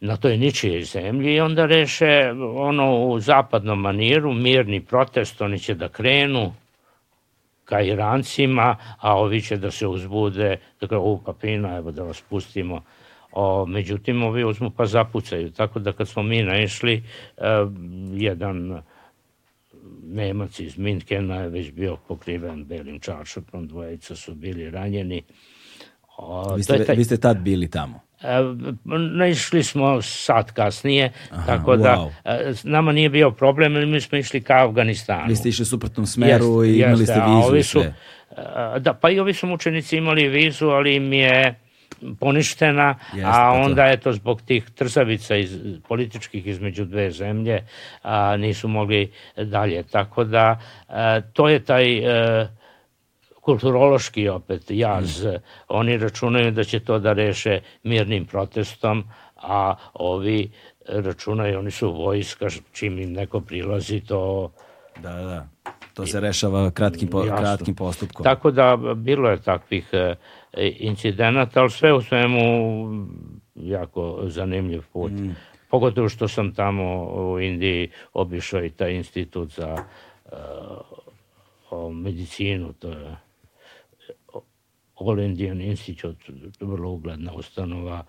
na 0.00 0.16
toj 0.16 0.36
ničijoj 0.36 0.82
zemlji 0.82 1.34
i 1.34 1.40
onda 1.40 1.66
reše 1.66 2.32
ono 2.56 3.06
u 3.06 3.20
zapadnom 3.20 3.80
maniru, 3.80 4.32
mirni 4.32 4.80
protest, 4.80 5.40
oni 5.40 5.58
će 5.58 5.74
da 5.74 5.88
krenu 5.88 6.52
ka 7.64 7.80
Irancima, 7.80 8.76
a 8.98 9.16
ovi 9.18 9.42
će 9.42 9.56
da 9.56 9.70
se 9.70 9.86
uzbude, 9.86 10.56
da 10.80 10.86
kao, 10.86 11.00
u 11.00 11.18
papina, 11.24 11.76
evo 11.76 11.90
da 11.90 12.02
vas 12.02 12.22
pustimo. 12.30 12.82
O, 13.32 13.66
međutim, 13.66 14.22
ovi 14.22 14.44
uzmu 14.44 14.70
pa 14.70 14.86
zapucaju, 14.86 15.50
tako 15.50 15.78
da 15.78 15.92
kad 15.92 16.08
smo 16.08 16.22
mi 16.22 16.42
naišli, 16.42 17.02
e, 17.36 17.42
jedan 18.12 18.82
Nemac 20.06 20.58
iz 20.60 20.78
Mintkena 20.78 21.36
je 21.36 21.48
već 21.48 21.72
bio 21.72 21.96
pokriven 22.08 22.64
belim 22.64 23.00
čaršapom, 23.00 23.66
dvojica 23.68 24.16
su 24.16 24.34
bili 24.34 24.70
ranjeni. 24.70 25.22
O, 26.16 26.54
Vi 26.54 26.62
ste, 26.62 26.84
taj- 26.84 26.96
vi 26.96 27.04
ste 27.04 27.16
tad 27.16 27.38
bili 27.38 27.70
tamo. 27.70 28.00
E, 28.22 28.38
Naišli 29.12 29.62
smo 29.62 30.02
sat 30.02 30.50
kasnije, 30.50 31.12
tako 31.46 31.76
da 31.76 31.96
wow. 31.96 32.10
e, 32.24 32.52
nama 32.64 32.92
nije 32.92 33.08
bio 33.08 33.30
problem, 33.30 33.76
ali 33.76 33.86
mi 33.86 34.00
smo 34.00 34.18
išli 34.18 34.40
ka 34.42 34.54
Afganistanu. 34.68 35.28
Vi 35.28 35.36
ste 35.36 35.48
išli 35.48 35.62
u 35.62 35.66
suprotnom 35.66 36.06
smeru 36.06 36.64
Jeste, 36.64 36.76
i 36.76 36.80
imali 36.80 37.00
jeste, 37.00 37.12
ste 37.12 37.20
vizu 37.20 37.48
ovi 37.48 37.62
su, 37.62 37.80
e, 37.80 37.92
Da, 38.80 38.94
pa 39.00 39.10
i 39.10 39.20
ovi 39.20 39.34
su 39.34 39.46
mučenici 39.46 39.96
imali 39.96 40.28
vizu, 40.28 40.66
ali 40.66 40.94
im 40.96 41.12
je 41.12 41.54
poništena, 42.20 42.94
Jeste, 43.12 43.28
a 43.28 43.32
pa 43.32 43.52
to. 43.52 43.60
onda 43.60 43.86
eto 43.86 44.12
zbog 44.12 44.42
tih 44.42 44.70
trzavica 44.70 45.36
iz, 45.36 45.58
političkih 45.88 46.46
između 46.46 46.84
dve 46.84 47.10
zemlje 47.10 47.64
a, 48.02 48.36
nisu 48.36 48.68
mogli 48.68 49.12
dalje. 49.36 49.82
Tako 49.82 50.24
da 50.24 50.60
e, 50.88 51.22
to 51.32 51.48
je 51.48 51.64
taj 51.64 51.98
e, 51.98 52.48
kulturološki 53.40 54.28
opet 54.28 54.62
jaz. 54.68 55.24
Mm. 55.24 55.28
Oni 55.68 55.98
računaju 55.98 56.50
da 56.50 56.64
će 56.64 56.80
to 56.80 56.98
da 56.98 57.12
reše 57.12 57.60
mirnim 57.82 58.24
protestom, 58.24 59.04
a 59.36 59.74
ovi 59.94 60.50
računaju, 60.88 61.58
oni 61.58 61.70
su 61.70 61.92
vojska, 61.92 62.46
čim 62.72 62.98
im 62.98 63.12
neko 63.12 63.40
prilazi, 63.40 64.00
to 64.00 64.52
Da, 65.02 65.12
da, 65.12 65.22
da. 65.22 65.46
To 65.94 66.06
se 66.06 66.20
rešava 66.20 66.70
kratkim, 66.70 67.08
po, 67.08 67.20
Jasno. 67.24 67.36
kratkim 67.36 67.74
postupkom. 67.74 68.24
Tako 68.24 68.50
da 68.50 68.76
bilo 68.96 69.30
je 69.30 69.42
takvih 69.42 69.88
e, 69.92 70.14
incidenata, 70.56 71.60
ali 71.60 71.70
sve 71.70 71.92
u 71.92 72.02
svemu 72.02 72.40
jako 73.54 74.22
zanimljiv 74.26 74.82
put. 74.92 75.12
Pogotovo 75.70 76.08
što 76.08 76.28
sam 76.28 76.54
tamo 76.54 77.04
u 77.04 77.40
Indiji 77.40 77.90
obišao 78.12 78.64
i 78.64 78.70
taj 78.70 78.94
institut 78.94 79.52
za 79.52 79.76
e, 79.76 80.36
o 81.70 81.90
medicinu, 81.90 82.72
to 82.72 82.88
je 82.88 83.16
All 85.00 85.20
Indian 85.20 85.60
Institute, 85.60 86.32
vrlo 86.60 86.90
ugledna 86.90 87.32
ustanova, 87.32 88.04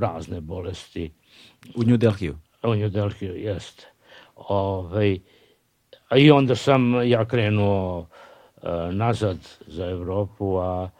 razne 0.00 0.40
bolesti. 0.40 1.12
U 1.74 1.82
New 1.82 1.96
Delhiju. 1.96 2.38
U 2.62 2.74
New 2.74 2.88
Delhi, 2.88 3.26
jeste. 3.26 3.86
Ovaj, 4.36 5.18
a 6.08 6.16
I 6.18 6.30
onda 6.30 6.56
sam 6.56 7.10
ja 7.10 7.24
krenuo 7.24 8.06
e, 8.62 8.68
nazad 8.92 9.38
za 9.66 9.86
Evropu, 9.86 10.56
a 10.56 10.90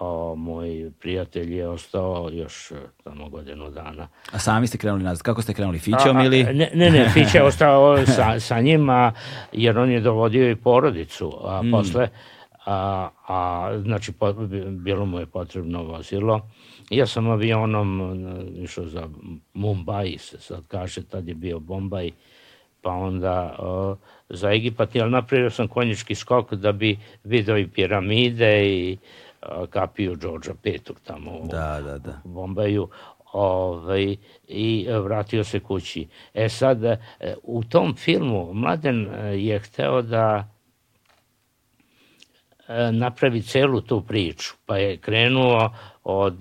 a 0.00 0.34
moj 0.36 0.90
prijatelj 1.00 1.54
je 1.54 1.68
ostao 1.68 2.30
još 2.32 2.72
tamo 3.04 3.28
godinu 3.28 3.70
dana. 3.70 4.08
A 4.32 4.38
sami 4.38 4.66
ste 4.66 4.78
krenuli 4.78 5.04
nazad? 5.04 5.22
Kako 5.22 5.42
ste 5.42 5.54
krenuli? 5.54 5.78
Fićom 5.78 6.16
a, 6.16 6.24
ili? 6.24 6.44
Ne, 6.44 6.70
ne, 6.74 6.90
ne 6.90 7.10
Fić 7.14 7.34
je 7.34 7.42
ostao 7.50 8.06
sa, 8.06 8.40
sa 8.40 8.60
njima 8.60 9.12
jer 9.52 9.78
on 9.78 9.90
je 9.90 10.00
dovodio 10.00 10.50
i 10.50 10.56
porodicu, 10.56 11.32
a 11.44 11.62
mm. 11.62 11.70
posle 11.70 12.08
a, 12.68 13.08
a 13.28 13.70
znači 13.82 14.12
po, 14.12 14.32
bilo 14.70 15.06
mu 15.06 15.18
je 15.18 15.26
potrebno 15.26 15.82
vozilo. 15.82 16.40
Ja 16.90 17.06
sam 17.06 17.30
avionom 17.30 18.00
išao 18.56 18.86
za 18.86 19.08
Mumbai, 19.54 20.18
se 20.18 20.40
sad 20.40 20.66
kaže, 20.68 21.02
tad 21.02 21.28
je 21.28 21.34
bio 21.34 21.58
Bombaj, 21.58 22.10
pa 22.82 22.90
onda 22.90 23.56
o, 23.58 23.96
za 24.28 24.52
Egipat, 24.52 24.96
ali 24.96 25.10
napravio 25.10 25.50
sam 25.50 25.68
konjički 25.68 26.14
skok 26.14 26.54
da 26.54 26.72
bi 26.72 26.98
video 27.24 27.58
i 27.58 27.68
piramide 27.68 28.66
i 28.66 28.98
kapiju 29.70 30.16
Đorđa 30.16 30.54
Petog 30.62 31.00
tamo 31.00 31.40
da, 31.44 31.80
da, 31.80 31.98
da. 31.98 32.20
u 32.24 32.28
Bombaju 32.28 32.88
ovaj, 33.32 34.16
i 34.48 34.86
vratio 35.04 35.44
se 35.44 35.60
kući. 35.60 36.08
E 36.34 36.48
sad, 36.48 36.84
e, 36.84 36.98
u 37.42 37.64
tom 37.64 37.96
filmu 37.96 38.54
Mladen 38.54 39.06
e, 39.14 39.42
je 39.42 39.58
hteo 39.58 40.02
da 40.02 40.48
e, 42.68 42.92
napravi 42.92 43.42
celu 43.42 43.80
tu 43.80 44.02
priču, 44.02 44.54
pa 44.66 44.76
je 44.76 44.96
krenuo 44.96 45.70
od 46.04 46.40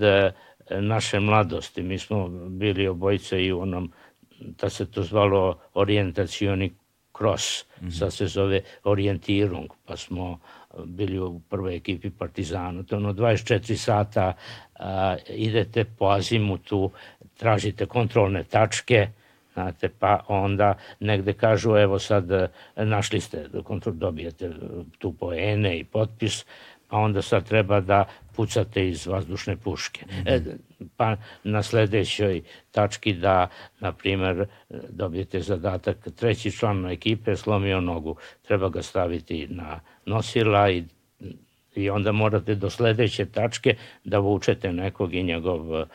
naše 0.70 1.20
mladosti. 1.20 1.84
Mi 1.84 2.00
smo 2.00 2.28
bili 2.50 2.88
obojice 2.88 3.46
i 3.46 3.52
u 3.52 3.60
onom, 3.60 3.91
da 4.39 4.70
se 4.70 4.91
to 4.91 5.04
zvalo 5.04 5.60
orijentacioni 5.74 6.74
cross, 7.17 7.65
mm 7.82 7.86
-hmm. 7.86 8.00
sad 8.00 8.13
se 8.13 8.28
zove 8.28 8.62
orijentirung, 8.84 9.70
pa 9.86 9.98
smo 9.98 10.39
bili 10.86 11.20
u 11.20 11.40
prvoj 11.40 11.76
ekipi 11.76 12.10
Partizana. 12.10 12.84
To 12.84 12.96
ono 12.96 13.13
24 13.13 13.76
sata 13.76 14.34
a, 14.80 15.16
idete 15.30 15.84
po 15.84 16.06
azimutu, 16.06 16.92
tražite 17.38 17.86
kontrolne 17.86 18.44
tačke, 18.44 19.08
znate, 19.54 19.90
pa 19.90 20.20
onda 20.28 20.74
negde 21.00 21.34
kažu, 21.34 21.78
evo 21.78 22.00
sad 22.00 22.52
našli 22.76 23.22
ste, 23.22 23.46
kontrol, 23.63 23.96
dobijete 23.96 24.52
tu 24.98 25.13
poene 25.13 25.80
i 25.80 25.84
potpis, 25.84 26.46
pa 26.89 26.97
onda 26.97 27.21
sad 27.21 27.47
treba 27.47 27.80
da 27.82 28.06
pucate 28.36 28.88
iz 28.89 29.08
vazdušne 29.08 29.58
puške. 29.58 30.06
E, 30.26 30.39
pa 30.97 31.15
na 31.43 31.63
sledećoj 31.63 32.41
tački 32.71 33.13
da, 33.13 33.47
na 33.80 33.91
primer, 33.91 34.45
dobijete 34.89 35.41
zadatak 35.41 36.08
treći 36.15 36.52
član 36.52 36.86
ekipe 36.86 37.36
slomio 37.36 37.82
nogu, 37.82 38.15
treba 38.47 38.69
ga 38.69 38.82
staviti 38.82 39.47
na 39.50 39.80
nosila 40.06 40.69
i 40.69 40.84
i 41.78 41.89
onda 41.89 42.12
morate 42.12 42.56
do 42.56 42.69
sledeće 42.69 43.26
tačke 43.26 43.76
da 44.04 44.19
vučete 44.19 44.73
nekog 44.73 45.13
i 45.13 45.23
njegov 45.23 45.86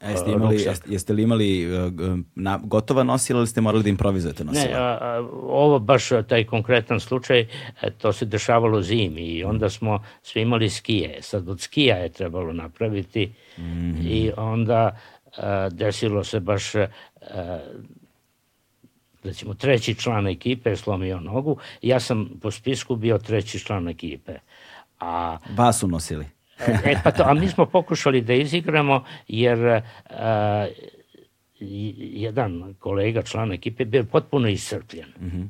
A 0.00 0.10
jeste, 0.10 0.30
imali, 0.30 0.62
jeste, 0.62 0.92
jeste 0.92 1.12
li 1.12 1.22
imali 1.22 1.76
uh, 1.76 1.92
na, 2.34 2.60
gotova 2.64 3.02
nosila 3.02 3.38
ili 3.38 3.46
ste 3.46 3.60
morali 3.60 3.82
da 3.82 3.88
improvizujete 3.88 4.44
nosila? 4.44 4.64
Ne, 4.64 4.74
a, 4.74 4.98
a, 5.00 5.28
ovo 5.42 5.78
baš 5.78 6.08
taj 6.28 6.44
konkretan 6.44 7.00
slučaj, 7.00 7.40
e, 7.40 7.46
to 7.98 8.12
se 8.12 8.24
dešavalo 8.24 8.82
zimi 8.82 9.20
i 9.20 9.44
onda 9.44 9.70
smo 9.70 10.04
svi 10.22 10.40
imali 10.40 10.70
skije. 10.70 11.22
Sad 11.22 11.48
od 11.48 11.60
skija 11.60 11.96
je 11.96 12.08
trebalo 12.08 12.52
napraviti 12.52 13.32
mm 13.58 13.62
-hmm. 13.62 14.06
i 14.08 14.32
onda 14.36 14.96
a, 15.36 15.68
desilo 15.68 16.24
se 16.24 16.40
baš 16.40 16.74
a, 16.74 16.86
recimo 19.22 19.54
treći 19.54 19.94
član 19.94 20.26
ekipe 20.26 20.70
je 20.70 20.76
slomio 20.76 21.20
nogu, 21.20 21.56
ja 21.82 22.00
sam 22.00 22.30
po 22.42 22.50
spisku 22.50 22.96
bio 22.96 23.18
treći 23.18 23.58
član 23.58 23.88
ekipe. 23.88 24.32
A, 25.00 25.38
Vas 25.56 25.80
su 25.80 25.88
nosili? 25.88 26.26
E, 26.84 26.96
pa 27.04 27.10
to, 27.10 27.22
a 27.26 27.34
mi 27.34 27.48
smo 27.48 27.66
pokušali 27.66 28.20
da 28.20 28.34
izigramo, 28.34 29.04
jer 29.28 29.82
a, 30.10 30.66
jedan 31.60 32.74
kolega, 32.78 33.22
član 33.22 33.52
ekipe, 33.52 33.84
bio 33.84 34.04
potpuno 34.04 34.48
iscrpljen. 34.48 35.08
Mm 35.20 35.26
-hmm. 35.26 35.48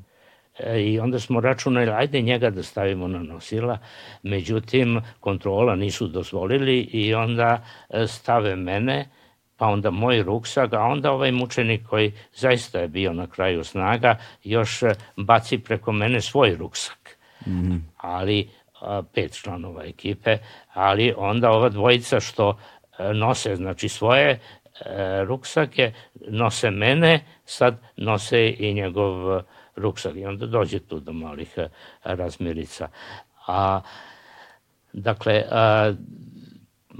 E, 0.58 0.82
I 0.82 0.98
onda 1.00 1.20
smo 1.20 1.40
računali, 1.40 1.90
ajde 1.90 2.20
njega 2.20 2.50
da 2.50 2.62
stavimo 2.62 3.08
na 3.08 3.18
nosila, 3.18 3.78
međutim, 4.22 5.00
kontrola 5.20 5.76
nisu 5.76 6.08
dozvolili 6.08 6.80
i 6.80 7.14
onda 7.14 7.64
e, 7.90 8.06
stave 8.06 8.56
mene, 8.56 9.08
pa 9.56 9.66
onda 9.66 9.90
moj 9.90 10.22
ruksak, 10.22 10.72
a 10.72 10.80
onda 10.80 11.12
ovaj 11.12 11.32
mučenik 11.32 11.86
koji 11.86 12.12
zaista 12.34 12.78
je 12.78 12.88
bio 12.88 13.12
na 13.12 13.26
kraju 13.26 13.64
snaga, 13.64 14.16
još 14.44 14.82
e, 14.82 14.94
baci 15.16 15.58
preko 15.58 15.92
mene 15.92 16.20
svoj 16.20 16.56
ruksak. 16.56 17.16
Mm 17.46 17.50
-hmm. 17.50 17.80
Ali 17.96 18.48
pet 19.14 19.42
članova 19.42 19.84
ekipe, 19.84 20.38
ali 20.72 21.14
onda 21.16 21.50
ova 21.50 21.68
dvojica 21.68 22.20
što 22.20 22.58
e, 22.98 23.14
nose 23.14 23.56
znači 23.56 23.88
svoje 23.88 24.30
e, 24.30 24.38
ruksake, 25.24 25.92
nose 26.28 26.70
mene, 26.70 27.24
sad 27.44 27.76
nose 27.96 28.54
i 28.58 28.74
njegov 28.74 29.42
ruksak 29.76 30.16
i 30.16 30.26
onda 30.26 30.46
dođe 30.46 30.78
tu 30.78 31.00
do 31.00 31.12
malih 31.12 31.54
e, 31.56 31.68
razmirica. 32.02 32.88
A, 33.46 33.80
dakle, 34.92 35.44
a, 35.50 35.92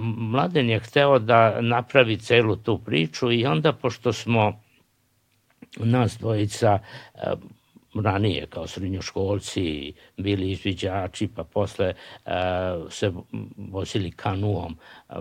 Mladen 0.03 0.71
je 0.71 0.79
hteo 0.81 1.19
da 1.19 1.61
napravi 1.61 2.17
celu 2.17 2.57
tu 2.57 2.79
priču 2.79 3.33
i 3.33 3.47
onda 3.47 3.73
pošto 3.73 4.13
smo 4.13 4.61
nas 5.77 6.19
dvojica 6.19 6.79
ranije 7.95 8.47
kao 8.47 8.67
srednjoškolci 8.67 9.93
bili 10.17 10.51
izviđači, 10.51 11.29
pa 11.37 11.45
posle 11.45 11.95
uh, 12.27 12.33
se 12.93 13.13
vozili 13.57 14.11
kanuom. 14.11 14.77
Uh, 15.09 15.17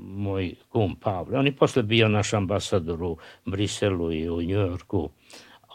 moj 0.00 0.54
kum 0.68 0.96
Pavle, 0.96 1.38
on 1.38 1.46
je 1.46 1.56
posle 1.56 1.82
bio 1.82 2.08
naš 2.08 2.32
ambasador 2.34 3.02
u 3.02 3.16
Briselu 3.44 4.12
i 4.12 4.30
u 4.30 4.42
Njujorku. 4.42 5.10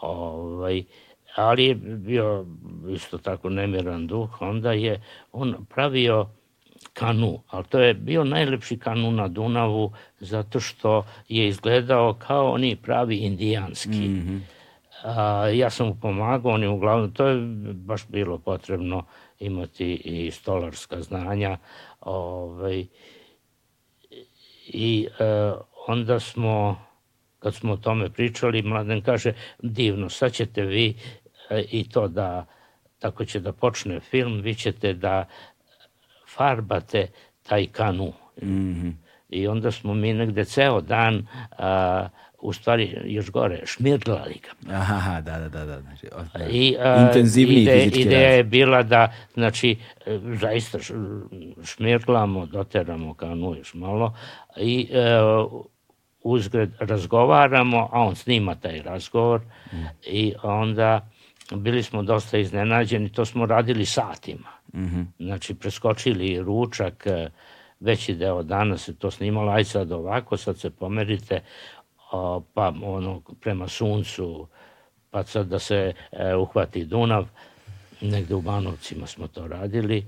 Ovaj, 0.00 0.84
ali 1.36 1.64
je 1.64 1.74
bio 1.74 2.46
isto 2.90 3.18
tako 3.18 3.50
nemiran 3.50 4.06
duh. 4.06 4.42
Onda 4.42 4.72
je 4.72 5.02
on 5.32 5.66
pravio 5.74 6.28
kanu, 6.92 7.42
ali 7.48 7.64
to 7.64 7.78
je 7.80 7.94
bio 7.94 8.24
najlepši 8.24 8.78
kanu 8.78 9.10
na 9.10 9.28
Dunavu 9.28 9.92
zato 10.20 10.60
što 10.60 11.06
je 11.28 11.48
izgledao 11.48 12.14
kao 12.14 12.52
oni 12.52 12.76
pravi 12.76 13.16
indijanski. 13.16 14.08
Mm 14.08 14.28
-hmm 14.28 14.40
A, 15.02 15.48
ja 15.48 15.70
sam 15.70 15.86
mu 15.86 15.94
pomagao, 15.94 16.52
on 16.52 16.62
je 16.62 16.68
uglavnom, 16.68 17.12
to 17.12 17.26
je 17.26 17.40
baš 17.74 18.06
bilo 18.08 18.38
potrebno 18.38 19.04
imati 19.38 19.94
i 19.94 20.30
stolarska 20.30 21.02
znanja. 21.02 21.58
Ovaj, 22.00 22.86
I 24.66 25.08
e, 25.18 25.52
onda 25.86 26.20
smo, 26.20 26.82
kad 27.38 27.54
smo 27.54 27.72
o 27.72 27.76
tome 27.76 28.10
pričali, 28.10 28.62
Mladen 28.62 29.02
kaže, 29.02 29.32
divno, 29.62 30.08
sad 30.08 30.32
ćete 30.32 30.62
vi 30.62 30.94
e, 31.50 31.64
i 31.70 31.88
to 31.88 32.08
da, 32.08 32.46
tako 32.98 33.24
će 33.24 33.40
da 33.40 33.52
počne 33.52 34.00
film, 34.00 34.40
vi 34.40 34.54
ćete 34.54 34.92
da 34.92 35.28
farbate 36.36 37.06
taj 37.42 37.66
kanu. 37.66 38.12
Mm 38.42 38.74
-hmm. 38.74 38.92
I 39.28 39.46
onda 39.46 39.70
smo 39.70 39.94
mi 39.94 40.12
negde 40.12 40.44
ceo 40.44 40.80
dan 40.80 41.26
a, 41.58 42.08
u 42.42 42.52
stvari 42.52 42.96
još 43.04 43.30
gore, 43.30 43.60
šmirglali 43.64 44.40
ga. 44.42 44.74
Aha, 44.74 45.20
da, 45.20 45.38
da, 45.38 45.48
da. 45.48 45.64
da. 45.64 45.80
Znači. 45.80 46.06
I, 46.50 46.76
a, 46.80 47.06
Intenzivniji 47.06 47.62
ide, 47.62 47.72
fizički 47.72 48.00
Ideja 48.00 48.30
je 48.30 48.44
bila 48.44 48.82
da, 48.82 49.12
znači, 49.34 49.76
zaista 50.40 50.78
šmirglamo, 51.64 52.46
doteramo 52.46 53.14
kanu 53.14 53.54
još 53.56 53.74
malo 53.74 54.14
i 54.56 54.88
e, 54.92 55.18
uzgred 56.22 56.70
razgovaramo, 56.78 57.88
a 57.92 58.00
on 58.00 58.16
snima 58.16 58.54
taj 58.54 58.82
razgovor 58.82 59.40
mm. 59.72 59.76
i 60.06 60.34
onda 60.42 61.08
bili 61.54 61.82
smo 61.82 62.02
dosta 62.02 62.38
iznenađeni, 62.38 63.12
to 63.12 63.24
smo 63.24 63.46
radili 63.46 63.86
satima. 63.86 64.48
Mm 64.74 64.84
-hmm. 64.84 65.04
Znači, 65.18 65.54
preskočili 65.54 66.42
ručak, 66.42 67.06
e, 67.06 67.28
veći 67.80 68.14
deo 68.14 68.42
dana 68.42 68.76
se 68.78 68.96
to 68.96 69.10
snimalo, 69.10 69.52
aj 69.52 69.64
sad 69.64 69.92
ovako, 69.92 70.36
sad 70.36 70.58
se 70.58 70.70
pomerite, 70.70 71.40
pa 72.54 72.72
ono 72.82 73.22
prema 73.40 73.68
suncu, 73.68 74.46
pa 75.10 75.22
sad 75.22 75.46
da 75.46 75.58
se 75.58 75.92
e, 76.12 76.34
uhvati 76.34 76.84
Dunav, 76.84 77.26
negde 78.00 78.34
u 78.34 78.40
Banovcima 78.40 79.06
smo 79.06 79.26
to 79.26 79.46
radili 79.46 80.04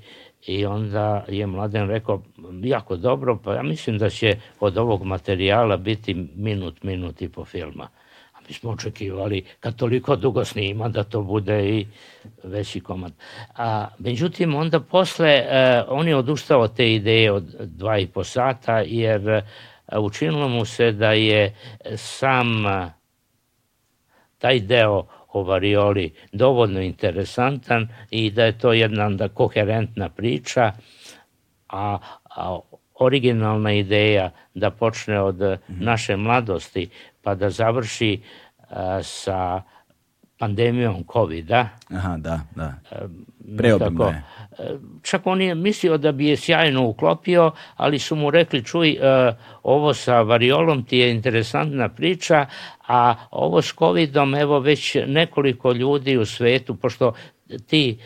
i 0.47 0.67
onda 0.67 1.25
je 1.29 1.47
Mladen 1.47 1.89
rekao 1.89 2.23
jako 2.63 2.97
dobro, 2.97 3.39
pa 3.45 3.55
ja 3.55 3.63
mislim 3.63 3.99
da 3.99 4.11
će 4.11 4.37
od 4.61 4.79
ovog 4.79 5.05
materijala 5.05 5.77
biti 5.77 6.15
minut, 6.37 6.83
minut 6.83 7.23
i 7.23 7.29
po 7.29 7.45
filma. 7.45 7.89
A 8.33 8.39
mi 8.49 8.55
smo 8.55 8.71
očekivali 8.71 9.45
kad 9.61 9.77
toliko 9.77 10.17
dugo 10.17 10.45
snima 10.45 10.89
da 10.89 11.05
to 11.05 11.23
bude 11.23 11.69
i 11.69 11.87
veći 12.43 12.81
komad. 12.81 13.13
A, 13.57 13.89
međutim, 13.99 14.55
onda 14.55 14.81
posle 14.81 15.31
e, 15.31 15.83
on 15.89 16.09
je 16.09 16.17
odustao 16.17 16.69
te 16.69 16.95
ideje 16.95 17.33
od 17.33 17.45
dva 17.61 17.99
i 17.99 18.07
po 18.07 18.25
sata 18.25 18.79
jer 18.79 19.43
učinilo 20.01 20.49
mu 20.49 20.65
se 20.65 20.93
da 20.93 21.13
je 21.13 21.55
sam 21.97 22.65
taj 24.39 24.61
deo 24.61 25.07
o 25.33 25.43
varioli 25.43 26.13
dovoljno 26.33 26.81
interesantan 26.81 27.89
i 28.11 28.31
da 28.31 28.45
je 28.45 28.59
to 28.59 28.73
jedna 28.73 29.11
da 29.11 29.29
koherentna 29.29 30.09
priča, 30.09 30.73
a, 31.69 31.99
a 32.37 32.59
originalna 32.95 33.73
ideja 33.73 34.31
da 34.55 34.71
počne 34.71 35.21
od 35.21 35.59
naše 35.69 36.17
mladosti 36.17 36.91
pa 37.23 37.35
da 37.35 37.51
završi 37.51 38.23
sa 39.03 39.63
pandemijom 40.39 41.05
COVID-a. 41.13 41.69
Aha, 41.91 42.17
da, 42.17 42.41
da. 42.55 42.75
Preobimno 43.57 44.05
je. 44.05 44.23
Čak 45.03 45.27
on 45.27 45.43
je 45.43 45.55
mislio 45.55 45.99
da 45.99 46.13
bi 46.13 46.27
je 46.27 46.37
sjajno 46.37 46.87
uklopio, 46.87 47.51
ali 47.77 47.99
su 47.99 48.17
mu 48.17 48.31
rekli, 48.31 48.65
čuj, 48.65 48.91
e, 48.91 48.99
ovo 49.63 49.95
sa 49.95 50.23
variolom 50.23 50.85
ti 50.85 50.99
je 50.99 51.11
interesantna 51.11 51.89
priča, 51.89 52.47
a 52.89 53.15
ovo 53.31 53.63
s 53.63 53.75
covidom, 53.79 54.35
evo 54.35 54.59
već 54.59 54.97
nekoliko 55.07 55.73
ljudi 55.73 56.17
u 56.17 56.25
svetu, 56.25 56.75
pošto 56.75 57.13
ti 57.67 57.99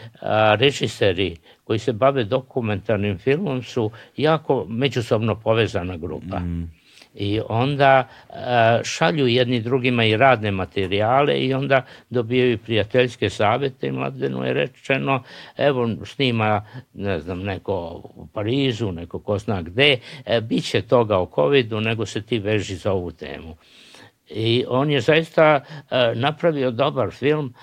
režiseri 0.59 1.37
koji 1.65 1.79
se 1.79 1.93
bave 1.93 2.25
dokumentarnim 2.25 3.19
filmom 3.19 3.63
su 3.63 3.91
jako 4.17 4.67
međusobno 4.69 5.35
povezana 5.35 5.97
grupa. 5.97 6.39
Mm 6.39 6.78
i 7.15 7.41
onda 7.49 8.09
e, 8.31 8.35
šalju 8.85 9.27
jedni 9.27 9.61
drugima 9.61 10.05
i 10.05 10.17
radne 10.17 10.51
materijale 10.51 11.39
i 11.39 11.55
onda 11.55 11.83
dobijaju 12.11 12.59
prijateljske 12.59 13.31
savete 13.31 13.87
i 13.87 13.93
mladenu 13.93 14.45
je 14.45 14.53
rečeno 14.53 15.23
evo 15.57 15.89
snima 16.05 16.67
ne 16.95 17.21
znam 17.21 17.43
neko 17.43 18.03
u 18.15 18.27
Parizu, 18.27 18.93
neko 18.93 19.19
ko 19.19 19.39
zna 19.39 19.63
gde, 19.63 19.99
e, 20.27 20.41
bit 20.41 20.65
će 20.65 20.83
toga 20.83 21.19
o 21.19 21.31
covidu 21.35 21.81
nego 21.81 22.07
se 22.07 22.23
ti 22.23 22.39
veži 22.39 22.75
za 22.75 22.93
ovu 22.93 23.11
temu. 23.11 23.57
I 24.31 24.65
on 24.69 24.91
je 24.91 25.01
zaista 25.01 25.61
e, 25.91 26.13
napravio 26.15 26.71
dobar 26.71 27.11
film 27.11 27.55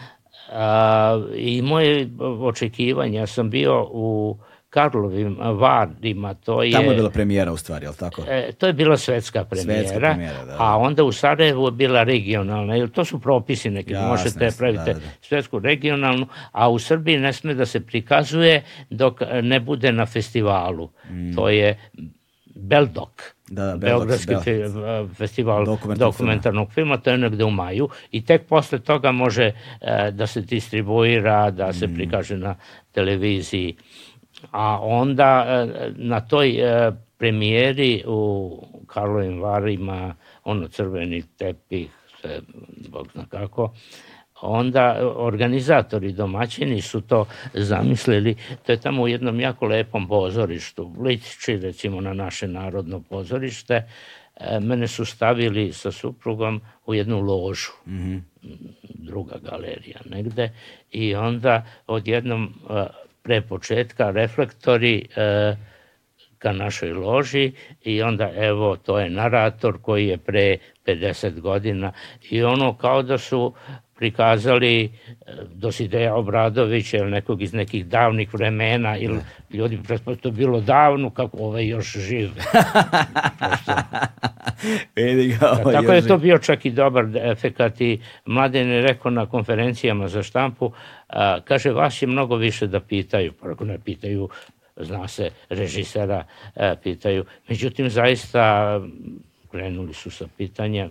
i 1.36 1.62
moje 1.62 2.10
očekivanja, 2.42 3.20
ja 3.20 3.28
sam 3.28 3.50
bio 3.50 3.88
u 3.92 4.38
Karlovim 4.76 5.38
Varima. 5.40 6.34
To 6.34 6.64
je, 6.64 6.72
Tamo 6.72 6.92
je 6.92 6.96
bila 6.96 7.10
premijera 7.10 7.52
u 7.52 7.58
stvari, 7.58 7.86
je 7.86 7.90
li 7.90 7.96
tako? 7.96 8.22
E, 8.28 8.52
to 8.52 8.68
je 8.68 8.74
bila 8.74 8.98
svetska 8.98 9.46
premijera, 9.46 9.88
svetska 9.88 10.00
premijera 10.00 10.40
da, 10.40 10.46
da. 10.46 10.56
a 10.60 10.78
onda 10.78 11.04
u 11.04 11.12
Sarajevu 11.12 11.68
je 11.68 11.72
bila 11.72 12.04
regionalna, 12.04 12.76
jer 12.76 12.90
to 12.90 13.06
su 13.06 13.20
propisi 13.20 13.70
neki, 13.70 13.94
Jasne, 13.94 14.08
možete 14.08 14.50
praviti 14.58 14.84
da, 14.86 14.94
da. 14.94 15.00
svetsku 15.22 15.60
regionalnu, 15.60 16.28
a 16.52 16.70
u 16.70 16.80
Srbiji 16.80 17.18
ne 17.18 17.34
sme 17.34 17.54
da 17.54 17.66
se 17.66 17.80
prikazuje 17.80 18.64
dok 18.90 19.22
ne 19.42 19.60
bude 19.60 19.92
na 19.92 20.06
festivalu. 20.06 20.90
Mm. 21.10 21.36
To 21.36 21.50
je 21.50 21.78
Beldok. 22.56 23.22
Da, 23.50 23.66
da, 23.66 23.78
Beogradski 23.78 24.34
Bel... 24.46 25.08
festival 25.14 25.66
dokumentarnog, 25.66 26.14
dokumentarnog 26.14 26.72
filma. 26.74 26.96
filma, 26.96 27.04
to 27.04 27.12
je 27.12 27.18
negde 27.18 27.44
u 27.44 27.52
maju 27.52 27.90
i 28.12 28.26
tek 28.26 28.48
posle 28.48 28.80
toga 28.80 29.12
može 29.12 29.44
e, 29.46 30.12
da 30.12 30.28
se 30.28 30.42
distribuira, 30.42 31.52
da 31.52 31.74
se 31.74 31.88
mm. 31.88 31.96
prikaže 31.96 32.38
na 32.38 32.56
televiziji 32.92 33.76
a 34.52 34.80
onda 34.82 35.46
e, 35.48 35.92
na 35.96 36.22
toj 36.22 36.50
e, 36.50 36.92
premijeri 37.18 38.04
u 38.08 38.52
Karlovim 38.88 39.42
Varima, 39.42 40.16
ono 40.44 40.68
crveni 40.68 41.24
tepih, 41.38 41.90
sve, 42.22 42.40
bog 42.90 43.08
zna 43.14 43.26
kako, 43.30 43.74
onda 44.42 45.14
organizatori 45.16 46.12
domaćini 46.12 46.82
su 46.82 47.02
to 47.02 47.26
zamislili, 47.54 48.36
to 48.66 48.72
je 48.72 48.82
tamo 48.82 49.04
u 49.04 49.08
jednom 49.08 49.40
jako 49.40 49.66
lepom 49.66 50.08
pozorištu, 50.08 50.96
liči 51.00 51.58
recimo 51.58 52.02
na 52.02 52.14
naše 52.14 52.48
narodno 52.48 53.02
pozorište, 53.10 53.74
e, 54.36 54.60
mene 54.60 54.88
su 54.88 55.06
stavili 55.06 55.74
sa 55.74 55.92
suprugom 55.92 56.62
u 56.86 56.94
jednu 56.94 57.20
ložu, 57.20 57.72
mm 57.88 57.94
-hmm. 57.94 58.22
druga 58.84 59.36
galerija 59.44 60.00
negde, 60.10 60.52
i 60.92 61.16
onda 61.16 61.66
odjednom 61.88 62.54
pre 63.26 63.42
početka 63.42 64.12
reflektori 64.12 65.08
e, 65.16 65.56
ka 66.38 66.52
našoj 66.54 66.94
loži 66.94 67.52
i 67.84 68.02
onda 68.02 68.32
evo 68.36 68.76
to 68.78 69.00
je 69.00 69.10
narator 69.10 69.82
koji 69.82 70.08
je 70.08 70.18
pre 70.18 70.58
50 70.86 71.40
godina 71.40 71.92
i 72.30 72.44
ono 72.44 72.74
kao 72.78 73.04
da 73.04 73.18
su 73.18 73.54
prikazali 73.96 74.84
e, 74.84 74.90
Dosideja 75.54 76.16
Obradovića 76.16 76.98
ili 76.98 77.12
nekog 77.12 77.42
iz 77.42 77.54
nekih 77.54 77.86
davnih 77.86 78.34
vremena 78.34 78.98
ili 78.98 79.20
ljudi 79.52 79.80
pretpostavljaju 79.88 80.38
bilo 80.38 80.62
davno 80.62 81.10
kako 81.10 81.38
ovaj 81.38 81.68
još 81.68 81.98
živ. 81.98 82.30
Vidi 84.96 85.28
ga, 85.28 85.52
ovaj 85.52 85.74
Tako 85.74 85.94
je 85.94 86.08
to 86.08 86.18
bio 86.18 86.38
čak 86.38 86.66
i 86.66 86.72
dobar 86.72 87.06
efekat 87.16 87.82
i 87.82 88.00
Mladen 88.26 88.70
je 88.70 88.82
rekao 88.82 89.12
na 89.12 89.26
konferencijama 89.26 90.08
za 90.08 90.24
štampu, 90.24 90.72
a, 91.16 91.40
kaže 91.42 91.72
vas 91.72 92.02
je 92.02 92.08
mnogo 92.08 92.36
više 92.36 92.68
da 92.68 92.80
pitaju, 92.80 93.34
pa 93.42 93.52
ako 93.52 93.66
ne 93.66 93.80
pitaju 93.80 94.30
zna 94.78 95.08
se, 95.08 95.30
režisera 95.50 96.24
a, 96.56 96.76
pitaju. 96.84 97.26
Međutim, 97.50 97.90
zaista 97.90 98.82
krenuli 99.52 99.94
su 99.94 100.12
sa 100.12 100.28
pitanja 100.38 100.90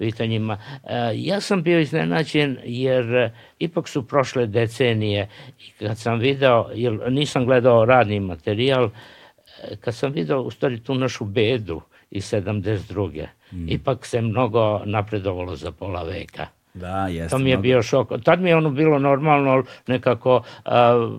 pitanjima. 0.00 0.58
E, 0.84 1.12
ja 1.14 1.40
sam 1.40 1.62
bio 1.62 1.80
iznenađen 1.80 2.58
jer 2.64 3.14
e, 3.14 3.32
ipak 3.58 3.88
su 3.88 4.06
prošle 4.06 4.46
decenije 4.46 5.28
i 5.58 5.70
kad 5.78 5.98
sam 5.98 6.18
video, 6.18 6.70
jer 6.74 7.12
nisam 7.12 7.44
gledao 7.44 7.84
radni 7.84 8.20
materijal, 8.20 8.84
e, 8.84 9.76
kad 9.76 9.94
sam 9.94 10.12
video 10.12 10.40
u 10.42 10.50
stvari 10.50 10.80
tu 10.80 10.94
našu 10.94 11.24
bedu 11.24 11.80
iz 12.10 12.32
72. 12.32 13.26
Mm. 13.52 13.68
Ipak 13.68 14.06
se 14.06 14.20
mnogo 14.20 14.82
napredovalo 14.84 15.56
za 15.56 15.72
pola 15.72 16.02
veka. 16.02 16.46
Da, 16.74 17.08
jeste. 17.08 17.30
To 17.30 17.38
mi 17.38 17.50
je 17.50 17.56
mnogo... 17.56 17.62
bio 17.62 17.82
šok. 17.82 18.12
Tad 18.24 18.40
mi 18.40 18.48
je 18.48 18.56
ono 18.56 18.70
bilo 18.70 18.98
normalno, 18.98 19.64
nekako 19.86 20.42
a, 20.64 21.10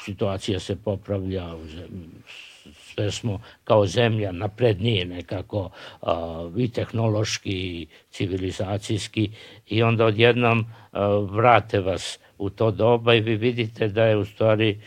situacija 0.00 0.60
se 0.60 0.76
popravlja, 0.76 1.54
sve 2.94 3.10
smo 3.10 3.40
kao 3.64 3.86
zemlja 3.86 4.32
naprednije 4.32 5.04
nekako 5.04 5.70
a, 6.02 6.50
i 6.56 6.70
tehnološki 6.70 7.50
i 7.50 7.86
civilizacijski 8.10 9.30
i 9.66 9.82
onda 9.82 10.04
odjednom 10.04 10.66
a, 10.92 11.08
vrate 11.30 11.80
vas 11.80 12.18
u 12.38 12.50
to 12.50 12.70
doba 12.70 13.14
i 13.14 13.20
vi 13.20 13.36
vidite 13.36 13.88
da 13.88 14.04
je 14.04 14.16
u 14.16 14.24
stvari 14.24 14.80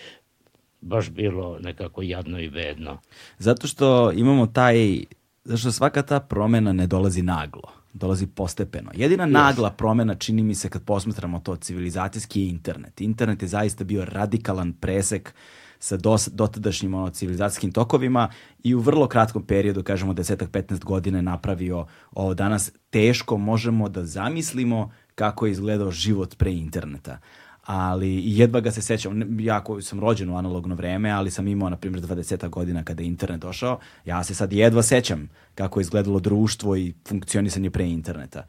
baš 0.82 1.10
bilo 1.10 1.60
nekako 1.60 2.02
jadno 2.02 2.40
i 2.40 2.50
bedno. 2.50 2.98
Zato 3.38 3.68
što 3.68 4.12
imamo 4.12 4.48
taj, 4.48 5.00
zato 5.44 5.58
što 5.58 5.72
svaka 5.72 6.02
ta 6.02 6.20
promena 6.20 6.74
ne 6.74 6.88
dolazi 6.88 7.22
naglo 7.22 7.81
dolazi 7.94 8.28
postepeno. 8.28 8.92
Jedina 8.94 9.28
yes. 9.28 9.32
nagla 9.32 9.70
promena 9.70 10.16
čini 10.16 10.44
mi 10.44 10.56
se 10.56 10.70
kad 10.70 10.84
posmatramo 10.84 11.40
to 11.40 11.56
civilizacijski 11.56 12.42
je 12.42 12.50
internet. 12.50 13.02
Internet 13.02 13.42
je 13.42 13.48
zaista 13.48 13.84
bio 13.84 14.06
radikalan 14.06 14.74
presek 14.74 15.34
sa 15.80 15.98
dos, 15.98 16.30
dotadašnjim 16.34 16.94
ono, 16.94 17.10
civilizacijskim 17.10 17.72
tokovima 17.72 18.30
i 18.64 18.76
u 18.76 18.80
vrlo 18.80 19.08
kratkom 19.08 19.44
periodu, 19.44 19.84
kažemo 19.84 20.14
10-15 20.14 20.84
godina 20.84 21.18
je 21.18 21.22
napravio 21.22 21.86
ovo 22.12 22.34
danas 22.34 22.72
teško 22.90 23.38
možemo 23.38 23.90
da 23.90 24.06
zamislimo 24.06 24.92
kako 25.16 25.46
je 25.46 25.52
izgledao 25.52 25.92
život 25.92 26.38
pre 26.38 26.54
interneta 26.54 27.20
ali 27.66 28.22
jedva 28.26 28.60
ga 28.60 28.72
se 28.72 28.82
sećam, 28.82 29.40
ja 29.40 29.64
koji 29.64 29.82
sam 29.82 30.00
rođen 30.00 30.30
u 30.30 30.38
analogno 30.38 30.76
vreme, 30.76 31.12
ali 31.12 31.32
sam 31.32 31.48
imao, 31.48 31.70
na 31.70 31.78
primjer, 31.78 32.04
20 32.04 32.50
godina 32.50 32.84
kada 32.84 33.04
je 33.04 33.08
internet 33.08 33.42
došao, 33.42 33.80
ja 34.06 34.24
se 34.24 34.36
sad 34.36 34.54
jedva 34.54 34.84
sećam 34.84 35.30
kako 35.56 35.80
je 35.80 35.82
izgledalo 35.82 36.20
društvo 36.20 36.76
i 36.76 36.94
funkcionisanje 37.08 37.70
pre 37.70 37.90
interneta. 37.90 38.46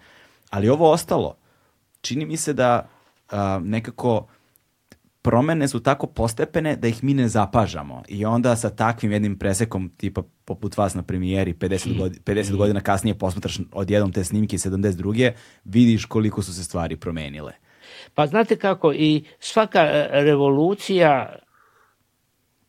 Ali 0.50 0.68
ovo 0.68 0.90
ostalo, 0.90 1.36
čini 2.00 2.26
mi 2.26 2.36
se 2.36 2.52
da 2.52 2.88
a, 3.30 3.60
nekako 3.64 4.26
promene 5.22 5.68
su 5.68 5.80
tako 5.80 6.06
postepene 6.06 6.76
da 6.76 6.88
ih 6.88 7.04
mi 7.04 7.14
ne 7.14 7.28
zapažamo. 7.28 8.02
I 8.08 8.24
onda 8.24 8.56
sa 8.56 8.70
takvim 8.70 9.12
jednim 9.12 9.38
presekom, 9.38 9.90
tipa 9.96 10.22
poput 10.44 10.76
vas 10.76 10.94
na 10.94 11.02
premijeri, 11.02 11.54
50, 11.54 11.98
godina, 11.98 12.22
50 12.24 12.56
godina 12.56 12.80
kasnije 12.80 13.18
posmatraš 13.18 13.58
odjednom 13.72 14.12
te 14.12 14.24
snimke 14.24 14.56
72. 14.56 15.32
vidiš 15.64 16.04
koliko 16.04 16.42
su 16.42 16.54
se 16.54 16.64
stvari 16.64 16.96
promenile. 16.96 17.52
Pa 18.14 18.26
znate 18.26 18.56
kako, 18.56 18.92
i 18.92 19.24
svaka 19.38 19.80
e, 19.80 20.08
revolucija 20.10 21.36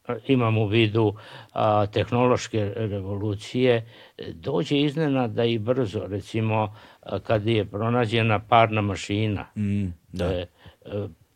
e, 0.08 0.14
imam 0.28 0.58
u 0.58 0.68
vidu 0.68 1.14
a, 1.54 1.86
tehnološke 1.86 2.74
revolucije, 2.76 3.90
dođe 4.34 4.80
iznenada 4.80 5.44
i 5.44 5.60
brzo. 5.60 6.08
Recimo, 6.08 6.76
a, 7.02 7.20
kad 7.20 7.48
je 7.48 7.66
pronađena 7.66 8.40
parna 8.40 8.82
mašina, 8.82 9.46
mm, 9.56 9.88
da. 10.12 10.26
je 10.26 10.48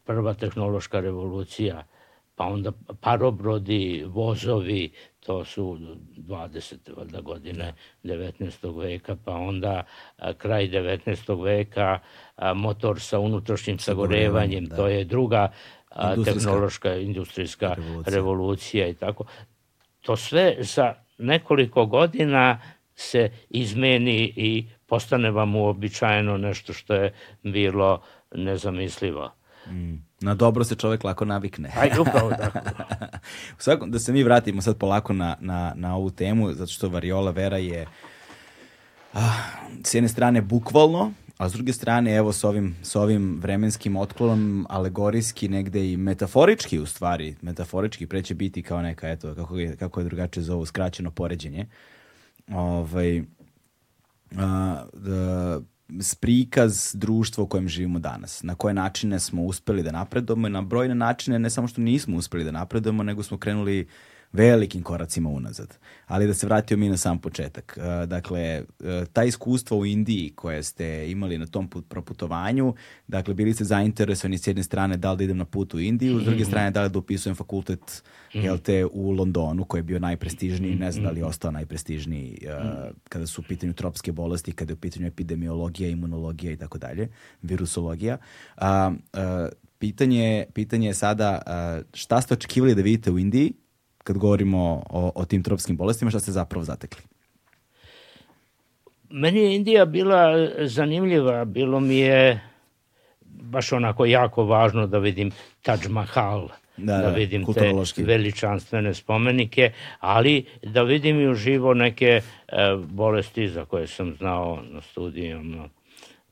prva 0.07 0.33
tehnološka 0.33 0.99
revolucija, 0.99 1.83
pa 2.35 2.45
onda 2.45 2.71
parobrodi, 3.01 4.05
vozovi, 4.07 4.91
to 5.27 5.45
su 5.45 5.77
20. 6.17 6.97
valjda 6.97 7.21
godine 7.21 7.73
19. 8.03 8.79
veka, 8.79 9.15
pa 9.25 9.31
onda 9.31 9.83
a, 10.17 10.33
kraj 10.33 10.67
19. 10.67 11.43
veka 11.43 11.99
a, 12.35 12.53
motor 12.53 13.01
sa 13.01 13.19
unutrašnjim 13.19 13.79
sagorevanjem, 13.79 14.65
da. 14.65 14.75
to 14.75 14.87
je 14.87 15.03
druga 15.03 15.51
a, 15.89 16.15
tehnološka 16.23 16.95
industrijska 16.95 17.73
revolucija. 17.73 18.15
revolucija 18.15 18.87
i 18.87 18.93
tako. 18.93 19.25
To 20.01 20.15
sve 20.15 20.55
za 20.59 20.93
nekoliko 21.17 21.85
godina 21.85 22.61
se 22.95 23.31
izmeni 23.49 24.33
i 24.35 24.65
postane 24.85 25.31
vam 25.31 25.55
uobičajeno 25.55 26.37
nešto 26.37 26.73
što 26.73 26.93
je 26.93 27.13
bilo 27.43 28.01
nezamislivo. 28.35 29.36
Mm. 29.71 30.07
Na 30.21 30.35
dobro 30.35 30.63
se 30.63 30.75
čovek 30.75 31.03
lako 31.03 31.25
navikne. 31.25 31.71
Aj, 31.77 31.89
upravo 31.99 32.31
tako. 32.31 32.59
U 33.59 33.61
svakom, 33.61 33.91
da 33.91 33.99
se 33.99 34.13
mi 34.13 34.23
vratimo 34.23 34.61
sad 34.61 34.77
polako 34.77 35.13
na, 35.13 35.37
na, 35.39 35.73
na 35.75 35.95
ovu 35.95 36.09
temu, 36.09 36.53
zato 36.53 36.71
što 36.71 36.89
variola 36.89 37.31
vera 37.31 37.57
je 37.57 37.87
ah, 39.13 39.33
s 39.83 39.93
jedne 39.93 40.09
strane 40.09 40.41
bukvalno, 40.41 41.11
a 41.37 41.49
s 41.49 41.53
druge 41.53 41.73
strane, 41.73 42.15
evo, 42.15 42.33
s 42.33 42.43
ovim, 42.43 42.75
s 42.81 42.95
ovim 42.95 43.39
vremenskim 43.41 43.95
otklonom, 43.95 44.65
alegorijski, 44.69 45.47
negde 45.47 45.91
i 45.91 45.97
metaforički, 45.97 46.79
u 46.79 46.85
stvari, 46.85 47.35
metaforički, 47.41 48.07
preće 48.07 48.35
biti 48.35 48.63
kao 48.63 48.81
neka, 48.81 49.09
eto, 49.09 49.35
kako 49.35 49.57
je, 49.57 49.75
kako 49.75 49.99
je 49.99 50.03
drugačije 50.03 50.43
zovu, 50.43 50.65
skraćeno 50.65 51.11
poređenje. 51.11 51.65
Ovaj, 52.51 53.23
a, 54.37 54.83
da, 54.93 55.59
prikaz 56.19 56.91
društva 56.95 57.43
u 57.43 57.47
kojem 57.47 57.67
živimo 57.67 57.99
danas. 57.99 58.43
Na 58.43 58.55
koje 58.55 58.73
načine 58.73 59.19
smo 59.19 59.43
uspeli 59.43 59.83
da 59.83 59.91
napredujemo 59.91 60.47
i 60.47 60.51
na 60.51 60.61
brojne 60.61 60.95
načine 60.95 61.39
ne 61.39 61.49
samo 61.49 61.67
što 61.67 61.81
nismo 61.81 62.17
uspeli 62.17 62.43
da 62.43 62.51
napredujemo, 62.51 63.03
nego 63.03 63.23
smo 63.23 63.37
krenuli 63.37 63.81
uh, 63.81 63.87
velikim 64.37 64.83
koracima 64.83 65.29
unazad. 65.29 65.77
Ali 66.07 66.27
da 66.27 66.33
se 66.33 66.47
vratio 66.47 66.77
mi 66.77 66.89
na 66.89 66.97
sam 66.97 67.19
početak. 67.19 67.77
E, 67.77 68.05
dakle, 68.05 68.39
e, 68.39 68.63
ta 69.13 69.23
iskustva 69.23 69.77
u 69.77 69.85
Indiji 69.85 70.31
koje 70.35 70.63
ste 70.63 71.11
imali 71.11 71.37
na 71.37 71.45
tom 71.45 71.69
proputovanju, 71.89 72.73
dakle, 73.07 73.33
bili 73.33 73.53
ste 73.53 73.63
zainteresovani 73.63 74.37
s 74.37 74.47
jedne 74.47 74.63
strane 74.63 74.97
da 74.97 75.11
li 75.11 75.17
da 75.17 75.23
idem 75.23 75.37
na 75.37 75.45
put 75.45 75.73
u 75.73 75.79
Indiju, 75.79 76.19
s 76.19 76.23
druge 76.23 76.41
mhm. 76.41 76.49
strane 76.49 76.71
da 76.71 76.83
li 76.83 76.89
da 76.89 76.99
upisujem 76.99 77.35
fakultet 77.35 78.03
mm. 78.35 78.39
jel 78.39 78.57
te, 78.57 78.85
u 78.85 79.11
Londonu, 79.11 79.65
koji 79.65 79.79
je 79.79 79.83
bio 79.83 79.99
najprestižniji, 79.99 80.75
ne 80.75 80.91
znam 80.91 81.03
da 81.03 81.11
li 81.11 81.19
je 81.19 81.23
mhm. 81.23 81.29
ostao 81.29 81.51
najprestižniji 81.51 82.37
uh, 82.45 82.95
kada 83.09 83.27
su 83.27 83.41
u 83.41 83.45
pitanju 83.47 83.73
tropske 83.73 84.11
bolesti, 84.11 84.51
kada 84.51 84.71
je 84.71 84.73
u 84.73 84.79
pitanju 84.79 85.07
epidemiologija, 85.07 85.89
imunologija 85.89 86.51
i 86.51 86.57
tako 86.57 86.77
dalje, 86.77 87.09
virusologija. 87.41 88.17
Pitanje, 89.79 90.45
pitanje 90.53 90.87
je 90.87 90.93
sada 90.93 91.41
šta 91.93 92.21
ste 92.21 92.33
očekivali 92.33 92.75
da 92.75 92.81
vidite 92.81 93.11
u 93.11 93.19
Indiji, 93.19 93.53
kad 94.07 94.17
govorimo 94.17 94.83
o, 94.89 95.11
o 95.15 95.25
tim 95.25 95.43
tropskim 95.43 95.77
bolestima, 95.77 96.11
šta 96.11 96.19
ste 96.19 96.31
zapravo 96.31 96.63
zatekli? 96.63 97.01
Meni 99.09 99.39
je 99.39 99.55
Indija 99.55 99.85
bila 99.85 100.47
zanimljiva, 100.65 101.45
bilo 101.45 101.79
mi 101.79 101.97
je 101.97 102.39
baš 103.21 103.71
onako 103.71 104.05
jako 104.05 104.45
važno 104.45 104.87
da 104.87 104.97
vidim 104.97 105.31
Taj 105.61 105.77
Mahal, 105.89 106.47
da, 106.77 106.97
da, 106.97 107.01
da 107.01 107.09
vidim 107.09 107.45
te 107.53 107.73
veličanstvene 107.97 108.93
spomenike, 108.93 109.71
ali 109.99 110.45
da 110.63 110.83
vidim 110.83 111.19
i 111.19 111.27
uživo 111.27 111.73
neke 111.73 112.07
e, 112.07 112.21
bolesti 112.77 113.49
za 113.49 113.65
koje 113.65 113.87
sam 113.87 114.13
znao 114.13 114.61
na 114.71 114.81
studijama 114.81 115.69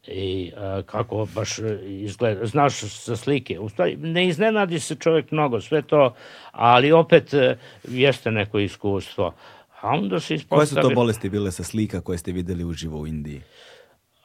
i 0.07 0.51
a, 0.57 0.81
kako 0.85 1.27
baš 1.35 1.59
izgleda, 1.83 2.45
znaš 2.45 2.79
sa 2.79 3.15
slike. 3.15 3.59
U 3.59 3.69
stvari, 3.69 3.97
ne 3.97 4.27
iznenadi 4.27 4.79
se 4.79 4.95
čovjek 4.95 5.31
mnogo, 5.31 5.61
sve 5.61 5.81
to, 5.81 6.15
ali 6.51 6.91
opet 6.91 7.33
e, 7.33 7.57
jeste 7.83 8.31
neko 8.31 8.59
iskustvo. 8.59 9.33
A 9.81 9.89
onda 9.89 10.19
se 10.19 10.35
ispostavi... 10.35 10.59
Koje 10.59 10.83
su 10.83 10.89
to 10.89 10.95
bolesti 10.95 11.29
bile 11.29 11.51
sa 11.51 11.63
slika 11.63 12.01
koje 12.01 12.17
ste 12.17 12.31
videli 12.31 12.63
uživo 12.63 12.99
u 12.99 13.07
Indiji? 13.07 13.41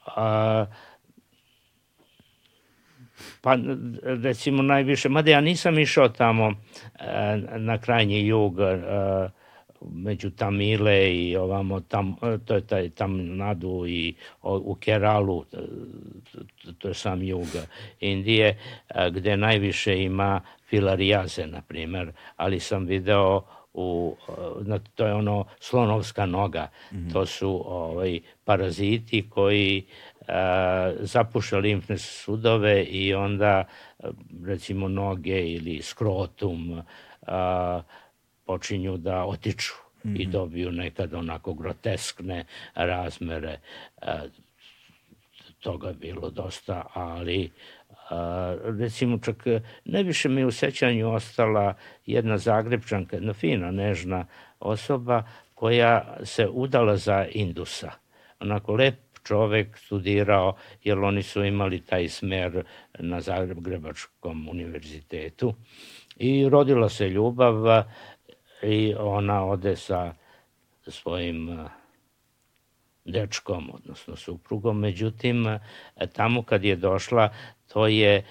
A, 0.06 0.66
pa 3.40 3.56
recimo 4.02 4.62
najviše, 4.62 5.08
mada 5.08 5.30
ja 5.30 5.40
nisam 5.40 5.78
išao 5.78 6.08
tamo 6.08 6.52
e, 6.98 7.36
na 7.56 7.78
krajnji 7.78 8.26
jug, 8.26 8.60
a, 8.60 9.30
među 9.80 10.30
Tamile 10.30 11.14
i 11.16 11.36
ovamo 11.36 11.80
tam, 11.80 12.16
to 12.44 12.54
je 12.54 12.66
taj 12.66 12.90
tam 12.90 13.36
Nadu 13.36 13.84
i 13.86 14.14
u 14.42 14.74
Keralu, 14.74 15.44
to 16.78 16.88
je 16.88 16.94
sam 16.94 17.22
jug 17.22 17.48
Indije, 18.00 18.58
gde 19.10 19.36
najviše 19.36 20.02
ima 20.02 20.40
filarijaze, 20.68 21.46
na 21.46 21.62
primer, 21.62 22.12
ali 22.36 22.60
sam 22.60 22.86
video 22.86 23.42
u, 23.74 24.16
na, 24.60 24.78
to 24.94 25.06
je 25.06 25.14
ono 25.14 25.44
slonovska 25.60 26.26
noga, 26.26 26.68
mm 26.92 26.96
-hmm. 26.96 27.12
to 27.12 27.26
su 27.26 27.62
ovaj, 27.66 28.20
paraziti 28.44 29.30
koji 29.30 29.84
a, 30.28 30.92
zapuše 31.00 31.56
limfne 31.56 31.98
sudove 31.98 32.84
i 32.84 33.14
onda 33.14 33.64
recimo 34.44 34.88
noge 34.88 35.52
ili 35.52 35.82
skrotum 35.82 36.82
a, 37.26 37.82
počinju 38.50 38.96
da 38.96 39.24
otiču 39.24 39.74
mm 40.04 40.08
-hmm. 40.08 40.20
i 40.20 40.22
mhm. 40.22 40.30
dobiju 40.30 40.72
nekad 40.72 41.14
onako 41.14 41.54
groteskne 41.54 42.44
razmere. 42.74 43.58
E, 44.02 44.28
toga 45.60 45.92
bilo 45.92 46.30
dosta, 46.30 46.86
ali 46.94 47.50
a, 48.10 48.56
recimo 48.64 49.18
čak 49.18 49.36
najviše 49.84 50.28
mi 50.28 50.44
u 50.44 50.50
sećanju 50.50 51.12
ostala 51.14 51.74
jedna 52.06 52.38
Zagrebčanka, 52.38 53.16
jedna 53.16 53.32
fina, 53.32 53.70
nežna 53.70 54.26
osoba 54.60 55.22
koja 55.54 56.16
se 56.24 56.48
udala 56.48 56.96
za 56.96 57.26
Indusa. 57.32 57.90
Onako 58.40 58.74
lep 58.74 59.10
čovek 59.24 59.78
studirao, 59.78 60.56
jer 60.84 60.98
oni 60.98 61.22
su 61.22 61.44
imali 61.44 61.80
taj 61.80 62.08
smer 62.08 62.64
na 62.98 63.20
Zagrebačkom 63.20 64.48
univerzitetu. 64.48 65.54
I 66.16 66.48
rodila 66.48 66.88
se 66.88 67.08
ljubav, 67.08 67.84
i 68.62 68.94
ona 68.98 69.44
ode 69.44 69.76
sa 69.76 70.12
svojim 70.86 71.48
e, 71.48 71.64
dečkom, 73.04 73.70
odnosno 73.74 74.16
suprugom. 74.16 74.78
Međutim, 74.78 75.46
e, 75.46 75.60
tamo 76.12 76.42
kad 76.42 76.64
je 76.64 76.76
došla, 76.76 77.28
to 77.72 77.86
je 77.86 78.16
e, 78.16 78.24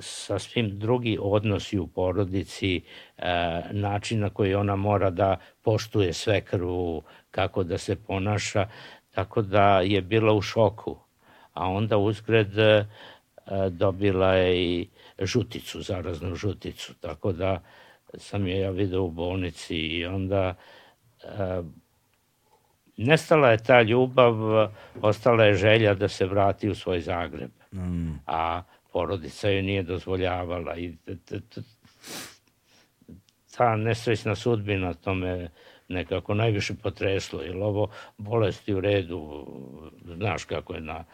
sasvim 0.00 0.78
drugi 0.78 1.18
odnosi 1.20 1.78
u 1.78 1.86
porodici, 1.86 2.82
način 3.70 4.20
na 4.20 4.30
koji 4.30 4.54
ona 4.54 4.76
mora 4.76 5.10
da 5.10 5.36
poštuje 5.62 6.12
sve 6.12 6.40
krvu, 6.40 7.02
kako 7.30 7.64
da 7.64 7.78
se 7.78 7.96
ponaša, 7.96 8.68
tako 9.10 9.42
da 9.42 9.80
je 9.80 10.02
bila 10.02 10.32
u 10.32 10.42
šoku. 10.42 10.98
A 11.52 11.68
onda 11.68 11.98
uzgred 11.98 12.50
dobila 13.70 14.34
je 14.34 14.58
i 14.58 14.88
žuticu, 15.18 15.82
zaraznu 15.82 16.34
žuticu, 16.34 16.94
tako 17.00 17.32
da 17.32 17.62
sam 18.18 18.46
je 18.46 18.60
ja 18.60 18.70
video 18.70 19.02
u 19.02 19.10
bolnici 19.10 19.76
i 19.76 20.06
onda 20.06 20.54
e, 21.22 21.62
nestala 22.96 23.50
je 23.50 23.62
ta 23.62 23.82
ljubav, 23.82 24.34
ostala 25.02 25.44
je 25.44 25.54
želja 25.54 25.94
da 25.94 26.08
se 26.08 26.26
vrati 26.26 26.68
u 26.68 26.74
svoj 26.74 27.00
Zagreb. 27.00 27.50
Mm. 27.72 28.12
A 28.26 28.62
porodica 28.92 29.48
joj 29.48 29.62
nije 29.62 29.82
dozvoljavala 29.82 30.76
i 30.76 30.96
ta 33.56 33.76
nesrećna 33.76 34.34
sudbina 34.34 34.94
to 34.94 35.14
me 35.14 35.48
nekako 35.88 36.34
najviše 36.34 36.74
potreslo, 36.82 37.42
jer 37.42 37.56
ovo 37.56 37.88
bolesti 38.18 38.74
u 38.74 38.80
redu, 38.80 39.46
znaš 40.16 40.44
kako 40.44 40.74
je 40.74 40.80
na 40.80 41.04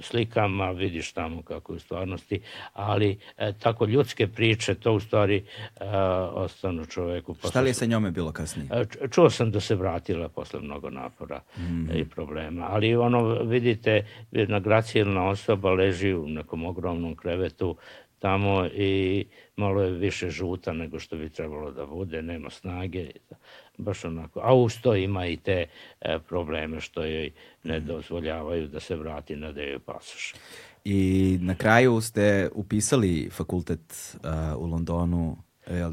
slikama, 0.00 0.70
vidiš 0.70 1.12
tamo 1.12 1.42
kako 1.42 1.72
je 1.72 1.76
u 1.76 1.80
stvarnosti, 1.80 2.40
ali 2.72 3.18
e, 3.38 3.52
tako 3.52 3.86
ljudske 3.86 4.26
priče, 4.26 4.74
to 4.74 4.92
u 4.92 5.00
stvari 5.00 5.36
e, 5.36 5.84
ostanu 6.32 6.86
čoveku. 6.86 7.34
Šta 7.48 7.60
li 7.60 7.70
je 7.70 7.74
sa 7.74 7.86
njome 7.86 8.10
bilo 8.10 8.32
kasnije? 8.32 8.68
E, 8.72 9.08
čuo 9.10 9.30
sam 9.30 9.50
da 9.50 9.60
se 9.60 9.74
vratila 9.74 10.28
posle 10.28 10.60
mnogo 10.60 10.90
napora 10.90 11.40
mm. 11.56 11.96
i 11.96 12.04
problema, 12.04 12.66
ali 12.70 12.96
ono, 12.96 13.22
vidite, 13.42 14.06
jedna 14.30 14.60
gracijelna 14.60 15.28
osoba 15.28 15.70
leži 15.70 16.14
u 16.14 16.28
nekom 16.28 16.64
ogromnom 16.64 17.16
krevetu 17.16 17.76
tamo 18.22 18.66
i 18.66 19.24
malo 19.56 19.82
je 19.82 19.90
više 19.90 20.30
žuta 20.30 20.72
nego 20.72 20.98
što 20.98 21.16
bi 21.16 21.28
trebalo 21.28 21.70
da 21.70 21.86
bude, 21.86 22.22
nema 22.22 22.50
snage, 22.50 23.10
baš 23.78 24.04
onako. 24.04 24.40
A 24.42 24.54
uz 24.54 24.80
to 24.82 24.94
ima 24.94 25.26
i 25.26 25.36
te 25.36 25.66
e, 26.00 26.18
probleme 26.28 26.80
što 26.80 27.04
joj 27.04 27.30
ne 27.64 27.80
dozvoljavaju 27.80 28.68
da 28.68 28.80
se 28.80 28.96
vrati 28.96 29.36
na 29.36 29.52
da 29.52 29.62
joj 29.62 29.78
pasoš. 29.78 30.34
I 30.84 31.38
na 31.40 31.54
kraju 31.54 32.00
ste 32.00 32.50
upisali 32.54 33.30
fakultet 33.32 34.14
uh, 34.14 34.62
u 34.62 34.66
Londonu 34.66 35.36
jel, 35.70 35.92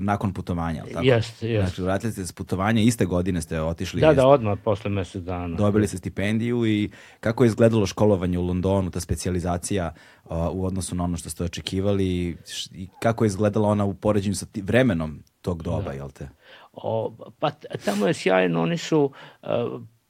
nakon 0.00 0.32
putovanja, 0.32 0.84
tako? 0.92 1.04
Jeste, 1.04 1.48
jeste. 1.48 1.66
Znači, 1.66 1.82
vratili 1.82 2.12
ste 2.12 2.26
se 2.26 2.34
putovanja, 2.34 2.82
iste 2.82 3.04
godine 3.04 3.42
ste 3.42 3.60
otišli. 3.60 4.00
Da, 4.00 4.14
da, 4.14 4.26
odmah, 4.26 4.58
posle 4.64 4.90
mesec 4.90 5.22
dana. 5.22 5.56
Dobili 5.56 5.88
ste 5.88 5.96
stipendiju 5.96 6.66
i 6.66 6.90
kako 7.20 7.44
je 7.44 7.48
izgledalo 7.48 7.86
školovanje 7.86 8.38
u 8.38 8.46
Londonu, 8.46 8.90
ta 8.90 9.00
specializacija 9.00 9.94
uh, 10.24 10.30
u 10.52 10.64
odnosu 10.64 10.94
na 10.94 11.04
ono 11.04 11.16
što 11.16 11.30
ste 11.30 11.44
očekivali 11.44 12.36
i 12.72 12.88
kako 13.02 13.24
je 13.24 13.26
izgledala 13.26 13.68
ona 13.68 13.84
u 13.84 13.94
poređenju 13.94 14.34
sa 14.34 14.46
vremenom 14.54 15.22
tog 15.42 15.62
doba, 15.62 15.82
da. 15.82 15.92
jel 15.92 16.10
te? 16.10 16.28
O, 16.72 17.14
pa 17.38 17.50
tamo 17.84 18.06
je 18.06 18.14
sjajno, 18.14 18.62
oni 18.62 18.78
su 18.78 19.12
uh, 19.42 19.48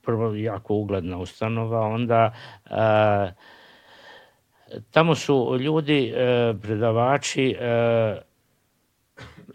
prvo 0.02 0.34
jako 0.34 0.74
ugledna 0.74 1.18
ustanova, 1.18 1.80
onda 1.80 2.32
uh, 2.64 2.70
tamo 4.90 5.14
su 5.14 5.56
ljudi, 5.60 6.12
uh, 6.12 6.60
predavači, 6.60 7.56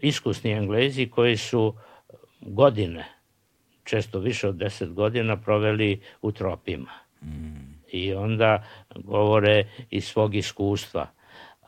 iskusni 0.00 0.52
englezi 0.52 1.06
koji 1.06 1.36
su 1.36 1.74
godine, 2.40 3.04
često 3.84 4.18
više 4.18 4.48
od 4.48 4.56
deset 4.56 4.92
godina, 4.92 5.36
proveli 5.36 6.00
u 6.22 6.32
tropima. 6.32 6.90
Mm. 7.22 7.76
I 7.92 8.14
onda 8.14 8.64
govore 8.94 9.64
iz 9.90 10.04
svog 10.04 10.34
iskustva. 10.34 11.06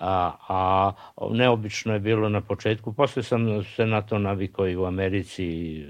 A, 0.00 0.32
a 0.48 0.92
neobično 1.30 1.92
je 1.92 2.00
bilo 2.00 2.28
na 2.28 2.40
početku, 2.40 2.92
posle 2.92 3.22
sam 3.22 3.64
se 3.64 3.86
na 3.86 4.02
to 4.02 4.18
navikao 4.18 4.68
i 4.68 4.76
u 4.76 4.84
Americi 4.84 5.44
i 5.44 5.86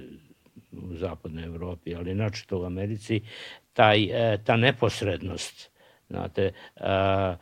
u 0.72 0.96
zapadnoj 0.96 1.44
Evropi, 1.44 1.94
ali 1.94 2.16
to 2.46 2.58
u 2.58 2.64
Americi, 2.64 3.20
taj, 3.72 4.04
e, 4.04 4.38
ta 4.44 4.56
neposrednost, 4.56 5.70
znate, 6.08 6.52
a, 6.76 7.36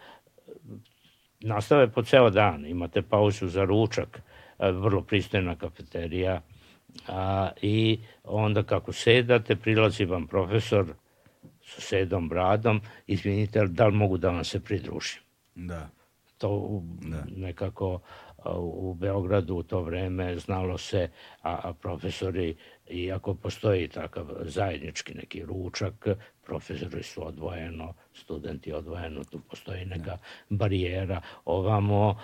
nastave 1.41 1.89
po 1.89 2.03
ceo 2.03 2.31
dan, 2.31 2.67
imate 2.67 3.03
pauzu 3.03 3.49
za 3.49 3.65
ručak, 3.65 4.21
a, 4.59 4.71
vrlo 4.71 5.03
pristojna 5.03 5.57
kafeterija, 5.57 6.41
a, 7.09 7.51
i 7.63 7.99
onda 8.25 8.63
kako 8.63 8.93
sedate, 8.93 9.57
prilazi 9.57 10.05
vam 10.05 10.27
profesor 10.27 10.95
sa 11.65 11.81
sedom 11.81 12.29
bradom, 12.29 12.81
izvinite, 13.07 13.67
da 13.67 13.87
li 13.87 13.97
mogu 13.97 14.19
da 14.19 14.31
vam 14.31 14.45
se 14.45 14.61
pridružim? 14.61 15.21
Da. 15.55 15.89
To 16.39 16.83
da. 17.01 17.25
nekako 17.37 18.01
u 18.55 18.95
Beogradu 18.95 19.55
u 19.55 19.63
to 19.63 19.83
vreme 19.83 20.39
znalo 20.39 20.79
se, 20.79 21.09
a, 21.43 21.61
a 21.63 21.73
profesori, 21.73 22.57
iako 22.91 23.35
postoji 23.35 23.89
takav 23.89 24.27
zajednički 24.41 25.15
neki 25.15 25.45
ručak, 25.45 26.09
profesori 26.45 27.03
su 27.03 27.27
odvojeno, 27.27 27.95
studenti 28.15 28.73
odvojeno, 28.73 29.25
tu 29.25 29.41
postoji 29.51 29.85
neka 29.85 30.05
da. 30.05 30.19
barijera. 30.49 31.21
Ovamo, 31.45 32.21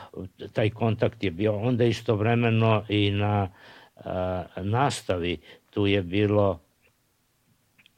taj 0.53 0.71
kontakt 0.71 1.25
je 1.25 1.31
bio 1.31 1.57
onda 1.57 1.85
istovremeno 1.85 2.85
i 2.89 3.11
na 3.11 3.49
a, 3.97 4.45
nastavi. 4.57 5.39
Tu 5.71 5.87
je 5.87 6.03
bilo 6.03 6.61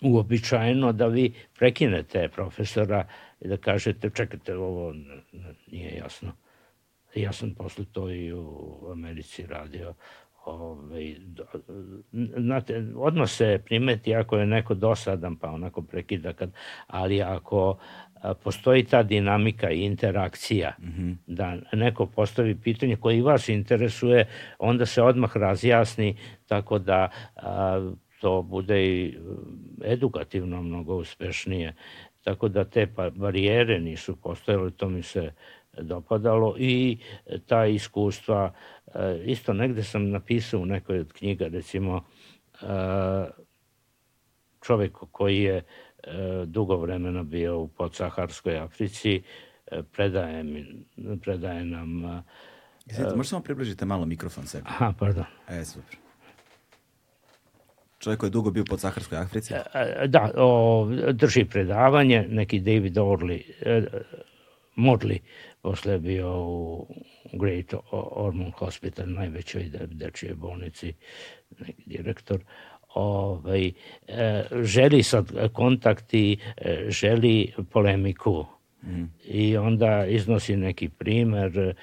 uobičajeno 0.02 0.92
da 0.92 1.06
vi 1.06 1.32
prekinete 1.58 2.28
profesora 2.28 3.06
i 3.40 3.48
da 3.48 3.56
kažete 3.56 4.10
čekajte 4.10 4.56
ovo 4.56 4.94
nije 5.66 5.96
jasno. 5.96 6.32
Ja 7.14 7.32
sam 7.32 7.54
posle 7.54 7.84
to 7.92 8.10
i 8.10 8.32
u 8.32 8.78
Americi 8.92 9.46
radio. 9.46 9.94
Ove, 10.44 11.14
znate, 12.36 12.84
odmah 12.96 13.30
se 13.30 13.60
primeti 13.64 14.14
ako 14.14 14.36
je 14.36 14.46
neko 14.46 14.74
dosadan 14.74 15.36
pa 15.36 15.50
onako 15.50 15.82
prekida 15.82 16.32
kad, 16.32 16.52
ali 16.86 17.22
ako 17.22 17.78
postoji 18.42 18.84
ta 18.84 19.02
dinamika 19.02 19.70
i 19.70 19.80
interakcija 19.80 20.72
mm 20.78 20.84
-hmm. 20.86 21.16
da 21.26 21.56
neko 21.72 22.06
postavi 22.06 22.54
pitanje 22.54 22.96
koje 22.96 23.16
i 23.18 23.22
vas 23.22 23.48
interesuje, 23.48 24.28
onda 24.58 24.86
se 24.86 25.02
odmah 25.02 25.36
razjasni 25.36 26.16
tako 26.46 26.78
da 26.78 27.08
a, 27.36 27.92
to 28.20 28.42
bude 28.42 28.86
i 28.86 29.18
edukativno 29.84 30.62
mnogo 30.62 30.96
uspešnije. 30.96 31.74
Tako 32.24 32.48
da 32.48 32.64
te 32.64 32.86
pa, 32.86 33.10
barijere 33.10 33.80
nisu 33.80 34.16
postojale, 34.16 34.70
to 34.70 34.88
mi 34.88 35.02
se 35.02 35.32
dopadalo 35.78 36.54
i 36.58 36.98
ta 37.46 37.66
iskustva, 37.66 38.52
e, 38.94 39.22
isto 39.24 39.52
negde 39.52 39.82
sam 39.82 40.10
napisao 40.10 40.60
u 40.60 40.66
nekoj 40.66 41.00
od 41.00 41.12
knjiga, 41.12 41.46
recimo, 41.46 42.04
e, 42.62 42.66
čovek 44.62 44.92
koji 45.10 45.42
je 45.42 45.56
e, 45.56 45.64
dugo 46.46 46.76
vremena 46.76 47.22
bio 47.22 47.58
u 47.58 47.68
podsaharskoj 47.68 48.58
Africi, 48.58 49.22
predaje, 49.92 50.42
mi, 50.42 50.86
predaje 51.22 51.64
nam... 51.64 52.02
Izvijete, 52.86 53.16
možete 53.16 53.30
samo 53.30 53.42
približite 53.42 53.84
malo 53.84 54.06
mikrofon 54.06 54.46
sebi? 54.46 54.64
Aha, 54.68 54.92
pardon. 54.98 55.24
E, 55.48 55.64
super. 55.64 56.03
Čovjek 58.04 58.20
koji 58.20 58.28
je 58.28 58.32
dugo 58.32 58.50
bio 58.50 58.64
pod 58.64 58.80
Saharskoj 58.80 59.18
Africi? 59.18 59.54
Da, 60.06 60.30
o, 60.36 60.88
drži 61.12 61.44
predavanje, 61.44 62.26
neki 62.28 62.60
David 62.60 62.96
Orley, 62.96 63.42
Morley, 64.76 65.18
posle 65.62 65.92
je 65.92 65.98
bio 65.98 66.40
u 66.40 66.86
Great 67.32 67.74
Ormond 67.92 68.52
Hospital, 68.52 69.06
najvećoj 69.08 69.70
dečijoj 69.86 70.34
bolnici, 70.34 70.92
neki 71.58 71.82
direktor, 71.86 72.40
ovaj, 72.94 73.72
e, 74.08 74.44
želi 74.62 75.02
sad 75.02 75.52
kontakt 75.52 76.14
i 76.14 76.38
e, 76.56 76.84
želi 76.88 77.52
polemiku. 77.70 78.46
Mm. 78.82 79.04
I 79.24 79.56
onda 79.56 80.06
iznosi 80.06 80.56
neki 80.56 80.88
primer, 80.88 81.74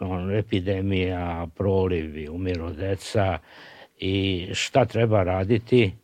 on, 0.00 0.34
epidemija, 0.34 1.46
prolivi, 1.56 2.28
umiru 2.28 2.70
deca 2.70 3.38
i 3.98 4.48
šta 4.52 4.84
treba 4.84 5.22
raditi. 5.22 5.94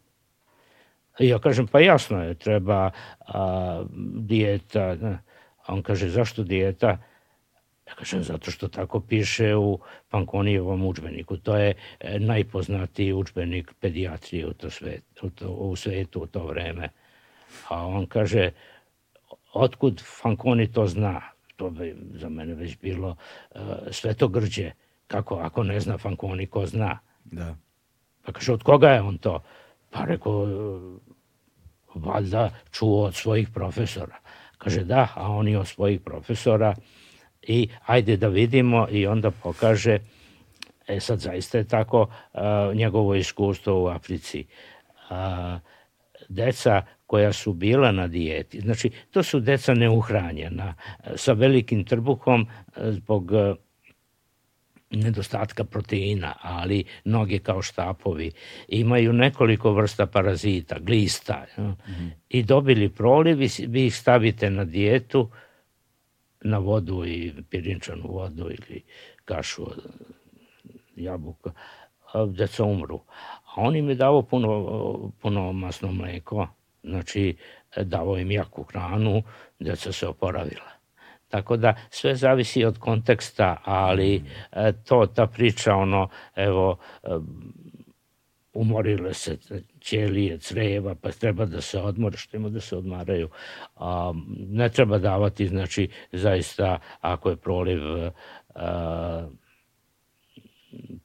Ja 1.18 1.38
kažem, 1.38 1.66
pa 1.66 1.80
jasno 1.80 2.22
je, 2.24 2.34
treba 2.34 2.90
a, 3.26 3.84
dijeta, 4.14 4.96
A 5.70 5.74
on 5.74 5.82
kaže, 5.82 6.08
zašto 6.08 6.42
dijeta? 6.42 6.98
Ja 7.86 7.94
kažem, 7.94 8.22
zato 8.22 8.50
što 8.50 8.68
tako 8.68 9.00
piše 9.00 9.56
u 9.56 9.78
Pankonijevom 10.08 10.86
učbeniku. 10.86 11.36
To 11.36 11.56
je 11.56 11.74
e, 12.00 12.18
najpoznatiji 12.18 13.12
učbenik 13.12 13.74
pedijatrije 13.80 14.46
u, 14.46 14.52
to 14.52 14.70
svet, 14.70 15.04
u, 15.22 15.30
to, 15.30 15.48
u 15.48 15.76
svetu 15.76 16.22
u 16.22 16.26
to 16.26 16.46
vreme. 16.46 16.88
A 17.68 17.86
on 17.86 18.06
kaže, 18.06 18.50
otkud 19.52 20.02
Fankoni 20.20 20.72
to 20.72 20.86
zna? 20.86 21.20
To 21.56 21.70
bi 21.70 21.96
za 22.14 22.28
mene 22.28 22.54
već 22.54 22.78
bilo 22.78 23.16
uh, 23.54 23.60
sveto 23.90 24.28
grđe. 24.28 24.72
Kako, 25.06 25.34
ako 25.34 25.62
ne 25.62 25.80
zna 25.80 25.98
Fankoni, 25.98 26.46
ko 26.46 26.66
zna? 26.66 26.98
Da. 27.24 27.54
Pa 28.24 28.32
kaže, 28.32 28.52
od 28.52 28.62
koga 28.62 28.88
je 28.88 29.00
on 29.00 29.18
to? 29.18 29.42
Pa 29.90 30.04
rekao, 30.04 30.46
valjda 31.94 32.50
čuo 32.70 33.04
od 33.04 33.14
svojih 33.14 33.48
profesora. 33.48 34.16
Kaže 34.58 34.84
da, 34.84 35.08
a 35.14 35.32
on 35.32 35.48
je 35.48 35.58
od 35.58 35.68
svojih 35.68 36.00
profesora 36.00 36.74
i 37.42 37.68
ajde 37.86 38.16
da 38.16 38.28
vidimo 38.28 38.86
i 38.90 39.06
onda 39.06 39.30
pokaže 39.30 39.98
e 40.86 41.00
sad 41.00 41.18
zaista 41.18 41.58
je 41.58 41.64
tako 41.64 42.08
a, 42.32 42.72
njegovo 42.74 43.14
iskustvo 43.14 43.82
u 43.84 43.88
Africi. 43.88 44.46
A, 45.10 45.58
deca 46.28 46.82
koja 47.06 47.32
su 47.32 47.52
bila 47.52 47.92
na 47.92 48.06
dijeti, 48.06 48.60
znači 48.60 48.90
to 49.10 49.22
su 49.22 49.40
deca 49.40 49.74
neuhranjena 49.74 50.74
sa 51.16 51.32
velikim 51.32 51.84
trbuhom 51.84 52.46
zbog 52.76 53.32
nedostatka 54.90 55.64
proteina, 55.64 56.34
ali 56.42 56.84
noge 57.04 57.38
kao 57.38 57.62
štapovi. 57.62 58.32
Imaju 58.68 59.12
nekoliko 59.12 59.72
vrsta 59.72 60.06
parazita, 60.06 60.78
glista. 60.78 61.46
Mm 61.58 61.62
-hmm. 61.62 62.10
I 62.28 62.42
dobili 62.42 62.88
proliv, 62.88 63.38
vi 63.68 63.86
ih 63.86 63.96
stavite 63.96 64.50
na 64.50 64.64
dijetu, 64.64 65.30
na 66.40 66.58
vodu 66.58 67.04
i 67.06 67.32
pirinčanu 67.50 68.08
vodu 68.08 68.50
ili 68.50 68.82
kašu 69.24 69.66
jabuka, 70.96 71.52
deca 72.26 72.64
umru. 72.64 73.00
A 73.44 73.52
on 73.56 73.76
im 73.76 73.88
je 73.88 73.94
dao 73.94 74.22
puno, 74.22 75.12
puno 75.20 75.52
masno 75.52 75.92
mleko, 75.92 76.48
znači 76.82 77.36
davo 77.76 78.18
im 78.18 78.30
jaku 78.30 78.62
hranu, 78.62 79.22
deca 79.58 79.92
se 79.92 80.06
oporavila. 80.06 80.79
Tako 81.30 81.56
da 81.56 81.74
sve 81.90 82.14
zavisi 82.14 82.64
od 82.64 82.78
konteksta, 82.78 83.56
ali 83.64 84.18
mm. 84.18 84.26
e, 84.52 84.72
to, 84.72 85.06
ta 85.06 85.26
priča, 85.26 85.74
ono, 85.74 86.08
evo, 86.36 86.78
e, 87.02 87.08
umorile 88.52 89.14
se 89.14 89.38
ćelije, 89.80 90.38
creva, 90.38 90.94
pa 90.94 91.10
treba 91.10 91.44
da 91.46 91.60
se 91.60 91.78
odmore, 91.78 92.16
što 92.16 92.36
ima 92.36 92.48
da 92.48 92.60
se 92.60 92.76
odmaraju. 92.76 93.28
A, 93.76 94.12
ne 94.48 94.68
treba 94.68 94.98
davati, 94.98 95.46
znači, 95.46 95.88
zaista, 96.12 96.78
ako 97.00 97.30
je 97.30 97.36
proliv 97.36 97.80
a, 98.54 99.26
e, 99.26 99.40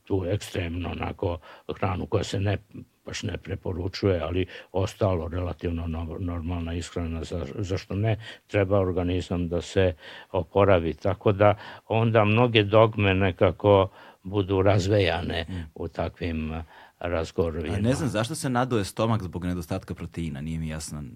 tu 0.04 0.26
ekstremno 0.28 0.90
onako 0.90 1.38
hranu 1.80 2.06
koja 2.06 2.24
se 2.24 2.40
ne 2.40 2.58
baš 3.06 3.24
ne 3.24 3.38
preporučuje, 3.38 4.20
ali 4.20 4.46
ostalo 4.72 5.28
relativno 5.28 5.88
normalna 6.20 6.74
ishrana, 6.74 7.24
za, 7.24 7.46
zašto 7.56 7.96
ne, 7.96 8.18
treba 8.48 8.80
organizam 8.80 9.48
da 9.50 9.62
se 9.62 9.94
oporavi. 10.32 10.94
Tako 10.94 11.32
da 11.32 11.56
onda 11.88 12.26
mnoge 12.26 12.64
dogme 12.64 13.14
nekako 13.14 13.90
budu 14.24 14.62
razvejane 14.62 15.46
mm. 15.50 15.54
u 15.76 15.88
takvim 15.88 16.64
razgovorima. 17.00 17.76
A 17.76 17.80
ne 17.80 17.94
znam, 17.94 18.10
zašto 18.10 18.36
se 18.36 18.50
naduje 18.50 18.84
stomak 18.84 19.24
zbog 19.24 19.46
nedostatka 19.46 19.94
proteina? 19.94 20.42
Nije 20.42 20.60
mi 20.60 20.68
jasan 20.68 21.12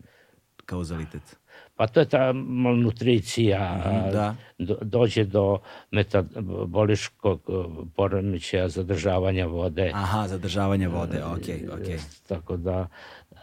kauzalitet. 0.65 1.37
Pa 1.79 1.87
to 1.87 1.99
je 1.99 2.05
ta 2.05 2.33
malnutricija, 2.33 3.81
da. 4.13 4.35
dođe 4.81 5.23
do 5.23 5.59
metaboličkog 5.91 7.41
e, 7.49 7.51
poremećaja 7.95 8.69
zadržavanja 8.69 9.45
vode. 9.45 9.91
Aha, 9.93 10.27
zadržavanje 10.27 10.87
vode, 10.87 11.23
ok, 11.23 11.73
ok. 11.73 11.99
Tako 12.27 12.57
da 12.57 12.87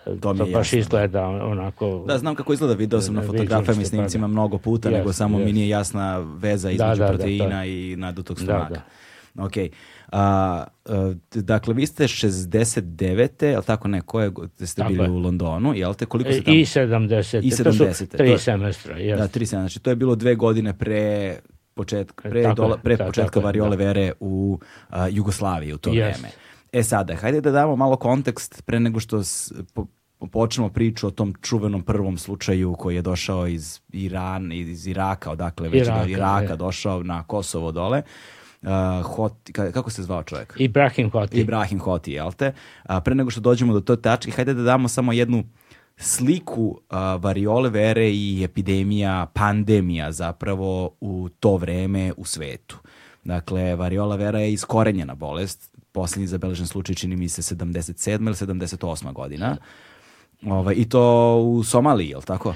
e, 0.06 0.20
to, 0.20 0.32
mi 0.32 0.38
to 0.38 0.44
baš 0.44 0.72
jasno, 0.72 0.76
da. 0.76 0.80
izgleda 0.80 1.26
onako... 1.26 2.04
Da, 2.06 2.18
znam 2.18 2.34
kako 2.34 2.52
izgleda, 2.52 2.74
video 2.74 3.00
sam 3.00 3.14
na 3.14 3.22
fotografijama 3.22 3.82
i 3.82 3.84
snimcima 3.84 4.26
mnogo 4.26 4.58
puta, 4.58 4.88
yes, 4.88 4.92
nego 4.92 5.12
samo 5.12 5.38
yes. 5.38 5.44
mi 5.44 5.52
nije 5.52 5.68
jasna 5.68 6.18
veza 6.18 6.68
da, 6.68 6.72
između 6.72 6.98
da, 6.98 7.04
da, 7.04 7.08
proteina 7.08 7.58
da, 7.58 7.64
i 7.64 7.96
nadutog 7.96 8.40
stomaka. 8.40 8.74
Da, 8.74 8.82
da. 9.34 9.44
Ok. 9.44 9.52
A, 10.16 10.64
a, 10.84 11.12
dakle, 11.34 11.74
vi 11.74 11.86
ste 11.86 12.04
69. 12.04 13.44
je 13.44 13.58
li 13.58 13.64
tako 13.64 13.88
ne, 13.88 14.00
koje 14.00 14.30
ste 14.54 14.76
tako 14.76 14.92
bili 14.92 15.04
je. 15.04 15.10
u 15.10 15.18
Londonu, 15.18 15.74
jel 15.74 15.94
te? 15.94 16.06
Koliko 16.06 16.32
ste 16.32 16.42
tamo? 16.42 16.56
I 16.56 16.64
70. 16.64 17.40
I 17.42 17.50
70. 17.50 17.78
To 17.78 17.94
su 17.94 18.06
tri 18.06 18.32
to, 18.32 18.38
semestra, 18.38 18.98
jes. 18.98 19.18
Da, 19.18 19.28
tri 19.28 19.46
semestra. 19.46 19.60
Znači, 19.60 19.80
to 19.80 19.90
je 19.90 19.96
bilo 19.96 20.14
dve 20.14 20.34
godine 20.34 20.78
pre 20.78 21.36
početka, 21.74 22.28
pre, 22.28 22.42
tako, 22.42 22.54
dola, 22.54 22.76
pre 22.76 22.96
početka 22.96 23.30
tako, 23.30 23.40
variole 23.40 23.76
da. 23.76 23.84
vere 23.84 24.12
u 24.20 24.58
uh, 24.90 24.96
Jugoslaviji 25.10 25.72
u 25.72 25.78
to 25.78 25.90
yes. 25.90 25.94
vreme. 25.94 26.28
E 26.72 26.82
sada, 26.82 27.16
hajde 27.16 27.40
da 27.40 27.50
damo 27.50 27.76
malo 27.76 27.96
kontekst 27.96 28.62
pre 28.62 28.80
nego 28.80 29.00
što 29.00 29.22
s, 29.24 29.52
po, 29.74 29.86
počnemo 30.32 30.68
priču 30.68 31.06
o 31.06 31.10
tom 31.10 31.34
čuvenom 31.42 31.82
prvom 31.82 32.18
slučaju 32.18 32.74
koji 32.78 32.94
je 32.94 33.02
došao 33.02 33.46
iz 33.46 33.80
Iran, 33.92 34.52
iz 34.52 34.86
Iraka, 34.86 35.30
odakle 35.30 35.68
već 35.68 35.82
Iraka, 35.82 36.04
da 36.04 36.10
Iraka 36.10 36.52
je. 36.52 36.56
došao 36.56 37.02
na 37.02 37.22
Kosovo 37.22 37.72
dole. 37.72 37.98
Uh, 37.98 38.35
Hoti, 39.02 39.52
kako 39.52 39.90
se 39.90 40.02
zvao 40.02 40.22
čovjek? 40.22 40.54
Ibrahim 40.58 41.10
Hoti. 41.10 41.40
Ibrahim 41.40 41.80
Hoti, 41.80 42.12
jel 42.12 42.32
te? 42.32 42.52
Uh, 42.84 42.96
pre 43.04 43.14
nego 43.14 43.30
što 43.30 43.40
dođemo 43.40 43.72
do 43.72 43.80
toj 43.80 44.02
tačke, 44.02 44.30
hajde 44.30 44.54
da 44.54 44.62
damo 44.62 44.88
samo 44.88 45.12
jednu 45.12 45.44
sliku 45.96 46.62
uh, 46.62 47.22
variole 47.22 47.70
vere 47.70 48.10
i 48.10 48.44
epidemija, 48.44 49.26
pandemija 49.34 50.12
zapravo 50.12 50.90
u 51.00 51.28
to 51.40 51.56
vreme 51.56 52.12
u 52.16 52.24
svetu. 52.24 52.78
Dakle, 53.24 53.76
variola 53.76 54.16
vera 54.16 54.38
je 54.38 54.52
iskorenjena 54.52 55.14
bolest. 55.14 55.76
Poslednji 55.92 56.26
zabeležen 56.26 56.66
slučaj 56.66 56.94
čini 56.94 57.16
mi 57.16 57.28
se 57.28 57.54
77. 57.54 58.26
ili 58.26 58.34
78. 58.34 59.12
godina. 59.12 59.56
Ovaj, 60.46 60.74
I 60.78 60.88
to 60.88 61.36
u 61.36 61.64
Somaliji, 61.64 62.08
je 62.08 62.16
li 62.16 62.22
tako? 62.22 62.54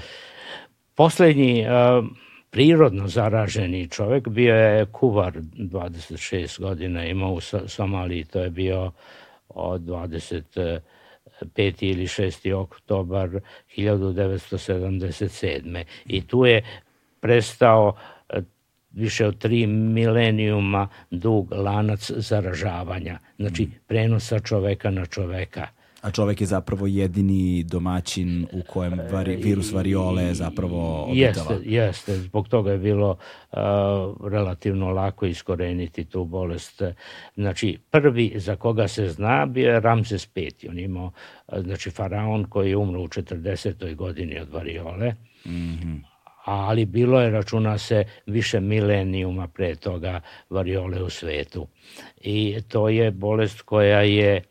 Poslednji 0.95 1.65
uh, 1.65 2.05
prirodno 2.51 3.07
zaraženi 3.07 3.89
čovek 3.89 4.27
bio 4.27 4.55
je 4.55 4.85
kuvar 4.85 5.33
26 5.33 6.61
godina 6.61 7.05
imao 7.05 7.33
u 7.33 7.41
Somaliji. 7.67 8.23
To 8.23 8.39
je 8.39 8.49
bio 8.49 8.91
od 9.49 9.81
20 9.81 10.79
5. 11.41 11.83
ili 11.83 12.07
6. 12.07 12.53
oktobar 12.53 13.29
1977. 13.77 15.83
I 16.05 16.27
tu 16.27 16.45
je 16.45 16.63
prestao 17.19 17.95
više 18.91 19.27
od 19.27 19.37
tri 19.37 19.67
milenijuma 19.67 20.87
dug 21.11 21.51
lanac 21.51 22.11
zaražavanja, 22.11 23.19
znači 23.39 23.69
prenosa 23.87 24.39
čoveka 24.39 24.91
na 24.91 25.05
čoveka. 25.05 25.67
A 26.01 26.11
čovek 26.11 26.41
je 26.41 26.47
zapravo 26.47 26.87
jedini 26.87 27.63
domaćin 27.63 28.47
u 28.51 28.61
kojem 28.67 28.99
vari, 29.11 29.35
virus 29.35 29.71
variole 29.71 30.33
zapravo 30.33 31.03
obitava. 31.03 31.53
Jeste, 31.53 31.69
jeste. 31.69 32.15
Zbog 32.15 32.47
toga 32.47 32.71
je 32.71 32.77
bilo 32.77 33.09
uh, 33.09 33.57
relativno 34.31 34.89
lako 34.89 35.25
iskoreniti 35.25 36.05
tu 36.05 36.25
bolest. 36.25 36.81
Znači, 37.35 37.77
prvi 37.91 38.33
za 38.35 38.55
koga 38.55 38.87
se 38.87 39.09
zna 39.09 39.45
bio 39.45 39.73
je 39.73 39.79
Ramses 39.79 40.27
V. 40.35 40.49
On 40.69 40.79
imao, 40.79 41.11
znači, 41.57 41.91
faraon 41.91 42.43
koji 42.43 42.69
je 42.69 42.77
umro 42.77 43.01
u 43.01 43.07
40. 43.07 43.95
godini 43.95 44.39
od 44.39 44.49
variole. 44.49 45.13
Mm 45.45 45.49
-hmm 45.49 46.11
ali 46.45 46.85
bilo 46.85 47.21
je, 47.21 47.29
računa 47.29 47.77
se, 47.77 48.03
više 48.25 48.59
milenijuma 48.59 49.47
pre 49.47 49.75
toga 49.75 50.21
variole 50.49 51.03
u 51.03 51.09
svetu. 51.09 51.67
I 52.21 52.57
to 52.67 52.89
je 52.89 53.11
bolest 53.11 53.61
koja 53.61 54.01
je 54.01 54.43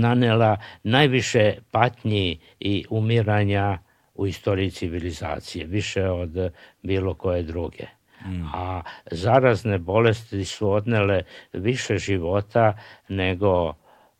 nanela 0.00 0.56
najviše 0.82 1.54
patnji 1.70 2.38
i 2.60 2.84
umiranja 2.90 3.78
u 4.14 4.26
istoriji 4.26 4.70
civilizacije, 4.70 5.66
više 5.66 6.08
od 6.08 6.50
bilo 6.82 7.14
koje 7.14 7.42
druge. 7.42 7.86
Mm. 8.26 8.42
A 8.54 8.82
zarazne 9.10 9.78
bolesti 9.78 10.44
su 10.44 10.70
odnele 10.70 11.22
više 11.52 11.96
života 11.98 12.78
nego 13.08 13.74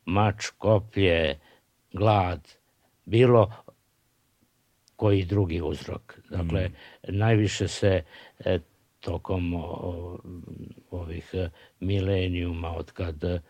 mač, 0.05 0.47
koplje, 0.59 1.39
glad, 1.93 2.49
bilo 3.05 3.53
koji 4.97 5.25
drugi 5.25 5.61
uzrok. 5.63 6.19
Dakle, 6.31 6.69
mm. 6.69 6.73
najviše 7.09 7.69
se 7.69 8.03
e, 8.39 8.59
tokom 9.01 9.55
o, 9.55 10.19
ovih 10.91 11.35
milenijuma 11.81 12.77
od 12.77 12.93
kad 12.93 13.43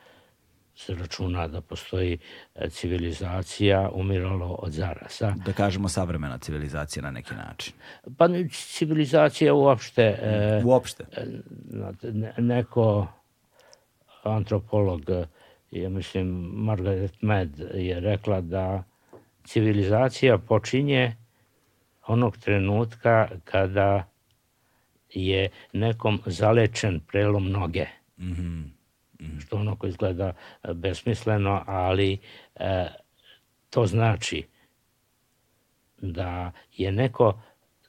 se 0.75 0.95
računa 0.95 1.49
da 1.49 1.61
postoji 1.61 2.19
e, 2.55 2.69
civilizacija 2.71 3.91
umiralo 3.93 4.47
od 4.47 4.73
zarasa. 4.73 5.35
Da 5.47 5.53
kažemo 5.53 5.89
savremena 5.89 6.39
civilizacija 6.39 7.03
na 7.03 7.11
neki 7.11 7.35
način. 7.35 7.75
Pa 8.19 8.29
civilizacija 8.51 9.55
uopšte. 9.55 10.03
E, 10.03 10.63
uopšte. 10.65 11.05
Ne, 12.03 12.35
neko 12.39 13.07
antropolog, 14.23 15.03
ja 15.71 15.89
mislim 15.89 16.27
Margaret 16.55 17.23
Mead 17.23 17.59
je 17.75 18.01
rekla 18.01 18.41
da 18.41 18.85
civilizacija 19.45 20.39
počinje 20.39 21.17
onog 22.07 22.37
trenutka 22.37 23.29
kada 23.45 24.09
je 25.15 25.51
nekom 25.73 26.21
zalečen 26.27 27.01
prelom 27.01 27.51
noge. 27.51 27.87
Mm 28.19 28.33
-hmm 28.33 28.82
što 29.41 29.57
onako 29.57 29.87
izgleda 29.87 30.33
e, 30.63 30.75
besmisleno, 30.75 31.63
ali 31.67 32.19
e, 32.57 32.87
to 33.71 33.87
znači 33.87 34.47
da 35.99 36.53
je 36.77 36.93
neko 36.93 37.43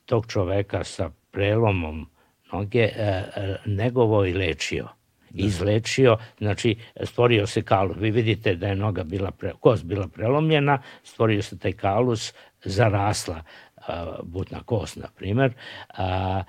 tog 0.06 0.28
čoveka 0.28 0.84
sa 0.84 1.10
prelomom 1.32 2.10
noge 2.52 2.84
e, 2.84 2.92
e, 3.36 3.58
negovo 3.66 4.26
i 4.26 4.34
lečio. 4.34 4.88
Da. 5.30 5.46
Izlečio, 5.46 6.18
znači 6.38 6.76
stvorio 7.04 7.48
se 7.48 7.62
kalus. 7.62 7.98
Vi 8.00 8.12
vidite 8.12 8.56
da 8.56 8.68
je 8.68 8.76
noga 8.76 9.04
bila, 9.04 9.32
pre, 9.32 9.52
kost 9.60 9.84
bila 9.84 10.08
prelomljena, 10.08 10.82
stvorio 11.04 11.42
se 11.42 11.60
taj 11.60 11.72
kalus, 11.72 12.34
zarasla 12.66 13.44
butna 14.24 14.64
kost, 14.64 14.96
na 14.96 15.08
primer, 15.16 15.54
a, 15.98 16.44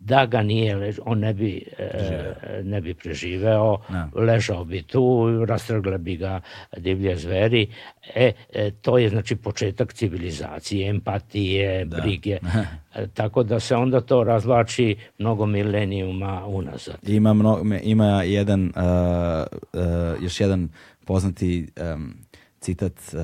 da 0.00 0.26
ga 0.26 0.42
nije, 0.42 0.94
on 1.04 1.18
ne 1.18 1.34
bi, 1.34 1.64
e, 1.78 2.62
ne 2.64 2.80
bi 2.80 2.94
preživeo, 2.94 3.78
no. 3.88 4.10
Da. 4.14 4.20
ležao 4.20 4.64
bi 4.64 4.82
tu, 4.82 5.28
rastrgle 5.44 5.98
bi 5.98 6.16
ga 6.16 6.40
divlje 6.76 7.16
zveri. 7.16 7.70
E, 8.14 8.32
e, 8.52 8.70
to 8.70 8.98
je 8.98 9.08
znači 9.08 9.36
početak 9.36 9.92
civilizacije, 9.92 10.90
empatije, 10.90 11.84
da. 11.84 11.96
brige. 11.96 12.38
e, 12.94 13.06
tako 13.14 13.42
da 13.42 13.60
se 13.60 13.76
onda 13.76 14.00
to 14.00 14.24
razlači 14.24 14.96
mnogo 15.18 15.46
milenijuma 15.46 16.46
unazad. 16.46 17.08
Ima, 17.08 17.34
mnogo, 17.34 17.76
ima 17.82 18.22
jedan, 18.22 18.64
uh, 18.64 19.46
uh, 19.72 20.22
još 20.22 20.40
jedan 20.40 20.68
poznati 21.04 21.68
um, 21.94 22.14
citat 22.60 22.92
uh, 23.12 23.20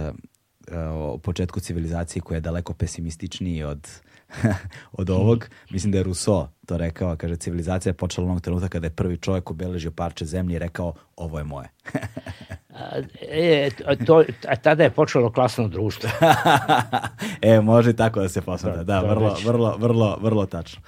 o 0.93 1.19
početku 1.19 1.61
civilizacije 1.61 2.23
koji 2.23 2.37
je 2.37 2.41
daleko 2.41 2.75
pesimističniji 2.75 3.63
od 3.63 3.89
od 5.01 5.11
ovog. 5.11 5.49
Mislim 5.71 5.93
da 5.93 5.99
je 5.99 6.05
Rousseau 6.05 6.47
to 6.67 6.77
rekao, 6.77 7.17
kaže 7.17 7.37
civilizacija 7.37 7.91
je 7.91 7.95
počela 7.95 8.27
onog 8.27 8.41
trenutka 8.41 8.69
kada 8.69 8.87
je 8.87 8.91
prvi 8.91 9.17
čovjek 9.17 9.51
obeležio 9.51 9.91
parče 9.91 10.25
zemlje 10.25 10.57
i 10.57 10.59
rekao 10.59 10.93
ovo 11.17 11.39
je 11.39 11.45
moje. 11.45 11.69
e, 13.21 13.71
to, 14.07 14.25
a 14.49 14.57
tada 14.57 14.83
je 14.83 14.91
počelo 14.91 15.33
klasno 15.33 15.69
društvo. 15.69 16.11
e, 17.43 17.61
može 17.61 17.93
tako 17.93 18.21
da 18.21 18.29
se 18.29 18.43
posmatra. 18.43 18.85
Da, 18.85 19.01
vrlo, 19.01 19.37
vrlo, 19.45 19.77
vrlo, 19.79 20.19
vrlo 20.21 20.47
tačno. 20.47 20.83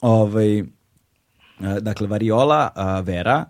Ovaj, 0.00 0.64
Dakle, 1.80 2.06
variola, 2.06 2.70
vera 3.04 3.44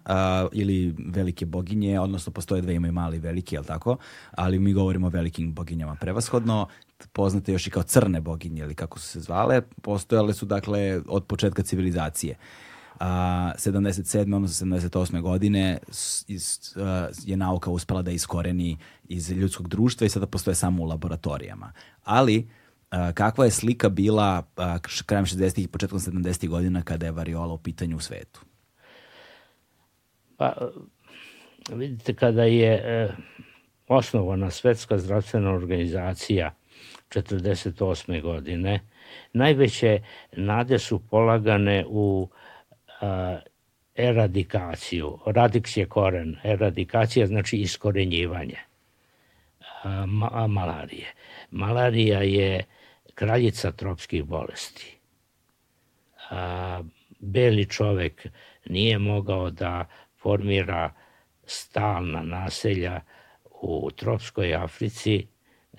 ili 0.52 0.94
velike 1.06 1.46
boginje, 1.46 2.00
odnosno 2.00 2.32
postoje 2.32 2.62
dve 2.62 2.74
imaju 2.74 2.92
mali 2.92 3.16
i 3.16 3.20
veliki, 3.20 3.54
jel 3.54 3.64
tako? 3.64 3.96
Ali 4.30 4.58
mi 4.58 4.72
govorimo 4.72 5.06
o 5.06 5.10
velikim 5.10 5.54
boginjama 5.54 5.96
prevashodno 6.00 6.66
poznate 7.12 7.52
još 7.52 7.66
i 7.66 7.70
kao 7.70 7.82
crne 7.82 8.20
boginje 8.20 8.62
ili 8.62 8.74
kako 8.74 8.98
su 8.98 9.08
se 9.08 9.20
zvale, 9.20 9.62
postojale 9.82 10.34
su 10.34 10.46
dakle 10.46 11.00
od 11.08 11.24
početka 11.24 11.62
civilizacije. 11.62 12.36
A, 13.00 13.52
77. 13.56 14.34
odnosno 14.36 14.66
78. 14.66 15.20
godine 15.20 15.78
iz, 16.28 16.74
a, 16.76 17.08
je 17.24 17.36
nauka 17.36 17.70
uspela 17.70 18.02
da 18.02 18.10
iskoreni 18.10 18.78
iz 19.08 19.30
ljudskog 19.30 19.68
društva 19.68 20.06
i 20.06 20.10
sada 20.10 20.26
postoje 20.26 20.54
samo 20.54 20.82
u 20.82 20.86
laboratorijama. 20.86 21.72
Ali 22.04 22.48
a, 22.90 23.12
kakva 23.12 23.44
je 23.44 23.50
slika 23.50 23.88
bila 23.88 24.42
a, 24.56 24.78
krajem 25.06 25.26
60. 25.26 25.64
i 25.64 25.68
početkom 25.68 25.98
70. 25.98 26.48
godina 26.48 26.82
kada 26.82 27.06
je 27.06 27.12
variola 27.12 27.54
u 27.54 27.58
pitanju 27.58 27.96
u 27.96 28.00
svetu? 28.00 28.40
Pa, 30.36 30.54
vidite, 31.72 32.14
kada 32.14 32.42
je 32.42 32.72
e, 32.74 33.12
osnovana 33.88 34.50
Svetska 34.50 34.98
zdravstvena 34.98 35.50
organizacija 35.50 36.54
48. 37.14 38.22
godine. 38.22 38.80
Najveće 39.32 40.02
nade 40.32 40.78
su 40.78 41.02
polagane 41.10 41.84
u 41.88 42.28
a, 43.00 43.38
eradikaciju. 43.94 45.18
Radiks 45.26 45.76
je 45.76 45.86
koren. 45.86 46.36
Eradikacija 46.44 47.26
znači 47.26 47.56
iskorenjivanje 47.56 48.58
a, 49.82 50.06
ma, 50.06 50.46
malarije. 50.46 51.12
Malarija 51.50 52.22
je 52.22 52.64
kraljica 53.14 53.72
tropskih 53.72 54.24
bolesti. 54.24 54.96
A, 56.30 56.82
beli 57.18 57.68
čovek 57.68 58.26
nije 58.66 58.98
mogao 58.98 59.50
da 59.50 59.88
formira 60.22 60.92
stalna 61.44 62.22
naselja 62.22 63.00
u 63.60 63.90
tropskoj 63.90 64.54
Africi 64.54 65.26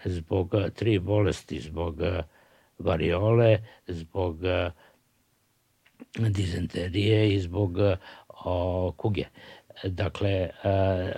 zbog 0.05 0.55
eh, 0.55 0.69
tri 0.69 0.99
bolesti, 0.99 1.59
zbog 1.59 2.01
eh, 2.01 2.23
variole, 2.79 3.57
zbog 3.87 4.45
eh, 4.45 4.71
dizenterije 6.29 7.35
i 7.35 7.39
zbog 7.39 7.77
o, 8.45 8.93
kuge. 8.97 9.25
Dakle, 9.83 10.29
e, 10.29 10.49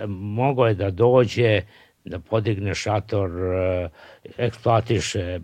mogo 0.08 0.66
je 0.66 0.74
da 0.74 0.90
dođe 0.90 1.62
da 2.04 2.18
podigne 2.18 2.74
šator, 2.74 3.30
e, 3.30 3.88
eksploatiše 4.38 5.40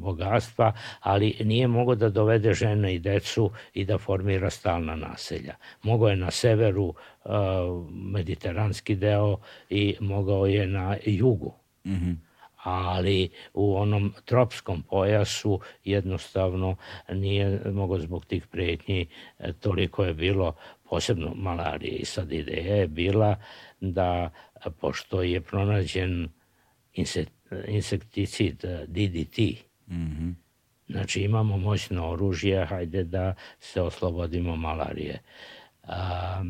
bogatstva, 0.00 0.72
ali 1.00 1.36
nije 1.40 1.68
mogo 1.68 1.94
da 1.94 2.08
dovede 2.08 2.54
žene 2.54 2.94
i 2.94 2.98
decu 2.98 3.50
i 3.74 3.84
da 3.84 3.98
formira 3.98 4.50
stalna 4.50 4.96
naselja. 4.96 5.54
Mogo 5.82 6.08
je 6.08 6.16
na 6.16 6.30
severu 6.30 6.94
e, 7.24 7.28
mediteranski 7.90 8.94
deo 8.94 9.36
i 9.70 9.96
mogao 10.00 10.46
je 10.46 10.66
na 10.66 10.96
jugu. 11.04 11.54
Mm 11.84 11.92
-hmm 11.92 12.16
ali 12.66 13.28
u 13.54 13.76
onom 13.76 14.12
tropskom 14.24 14.82
pojasu 14.82 15.60
jednostavno 15.84 16.76
nije 17.12 17.60
mogo 17.72 17.98
zbog 17.98 18.24
tih 18.24 18.46
pretnji, 18.46 19.06
e, 19.38 19.52
toliko 19.52 20.04
je 20.04 20.14
bilo 20.14 20.54
posebno 20.90 21.34
malarije 21.34 21.96
i 21.96 22.04
sad 22.04 22.32
ideja 22.32 22.76
je 22.76 22.86
bila 22.86 23.36
da 23.80 24.30
pošto 24.80 25.22
je 25.22 25.40
pronađen 25.40 26.28
insekticid 27.68 28.64
DDT, 28.86 29.38
mm 29.86 29.94
-hmm. 29.94 30.34
znači 30.88 31.20
imamo 31.20 31.56
moćno 31.56 32.10
oružje, 32.10 32.66
hajde 32.66 33.04
da 33.04 33.34
se 33.58 33.82
oslobodimo 33.82 34.56
malarije. 34.56 35.22
A, 35.82 36.44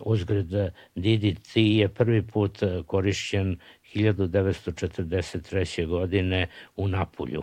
uzgred 0.00 0.46
DDT 0.94 1.56
je 1.56 1.88
prvi 1.88 2.22
put 2.22 2.58
korišćen 2.86 3.58
1943. 3.96 5.86
godine 5.86 6.48
u 6.76 6.88
Napulju 6.88 7.42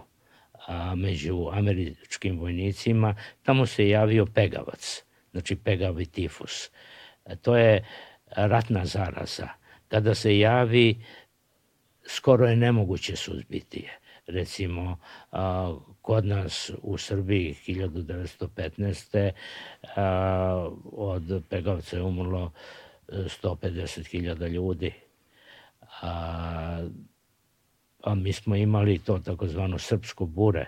a, 0.68 0.95
među 0.95 1.49
američkim 1.51 2.39
vojnicima. 2.39 3.16
Tamo 3.43 3.66
se 3.66 3.89
javio 3.89 4.26
pegavac, 4.26 5.04
znači 5.32 5.56
pegavi 5.56 6.06
tifus. 6.06 6.70
To 7.41 7.58
je 7.58 7.86
ratna 8.28 8.86
zaraza. 8.86 9.47
Kada 9.88 10.16
se 10.16 10.39
javi, 10.39 11.01
skoro 12.06 12.47
je 12.47 12.56
nemoguće 12.56 13.16
suzbiti 13.16 13.80
je. 13.80 13.99
Recimo, 14.28 14.97
a, 15.32 15.76
kod 16.01 16.26
nas 16.26 16.72
u 16.82 16.97
Srbiji 16.97 17.56
1915. 17.68 19.32
A, 19.95 20.70
od 20.91 21.43
pegavca 21.49 21.97
je 21.97 22.04
umrlo 22.04 22.51
150.000 23.08 24.49
ljudi. 24.49 24.93
A, 26.04 26.88
a 28.04 28.16
mi 28.16 28.34
smo 28.34 28.56
imali 28.56 28.99
to 28.99 29.20
takozvano 29.20 29.78
srpsko 29.78 30.26
bure 30.26 30.66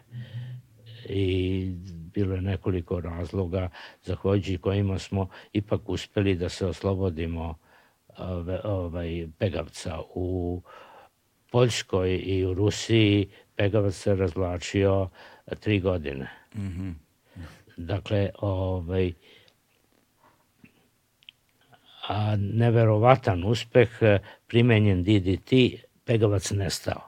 i 1.10 1.72
bilo 2.14 2.36
je 2.36 2.42
nekoliko 2.42 3.00
razloga 3.00 3.70
zahvaljujući 4.04 4.58
kojima 4.58 5.00
smo 5.00 5.30
ipak 5.54 5.90
uspeli 5.90 6.36
da 6.36 6.50
se 6.50 6.66
oslobodimo 6.66 7.56
ove, 8.18 8.62
ovaj, 8.64 9.28
pegavca 9.38 10.02
u 10.16 10.62
Poljskoj 11.52 12.22
i 12.24 12.46
u 12.46 12.54
Rusiji 12.54 13.30
pegavac 13.56 13.94
se 13.94 14.16
razvlačio 14.16 15.10
tri 15.60 15.80
godine. 15.80 16.30
Mm 16.56 16.62
-hmm. 16.62 16.94
Dakle, 17.78 18.30
ovaj, 18.40 19.14
a 22.08 22.36
neverovatan 22.36 23.44
uspeh 23.44 23.90
primenjen 24.48 25.04
DDT, 25.04 25.52
pegavac 26.06 26.52
nestao. 26.52 27.02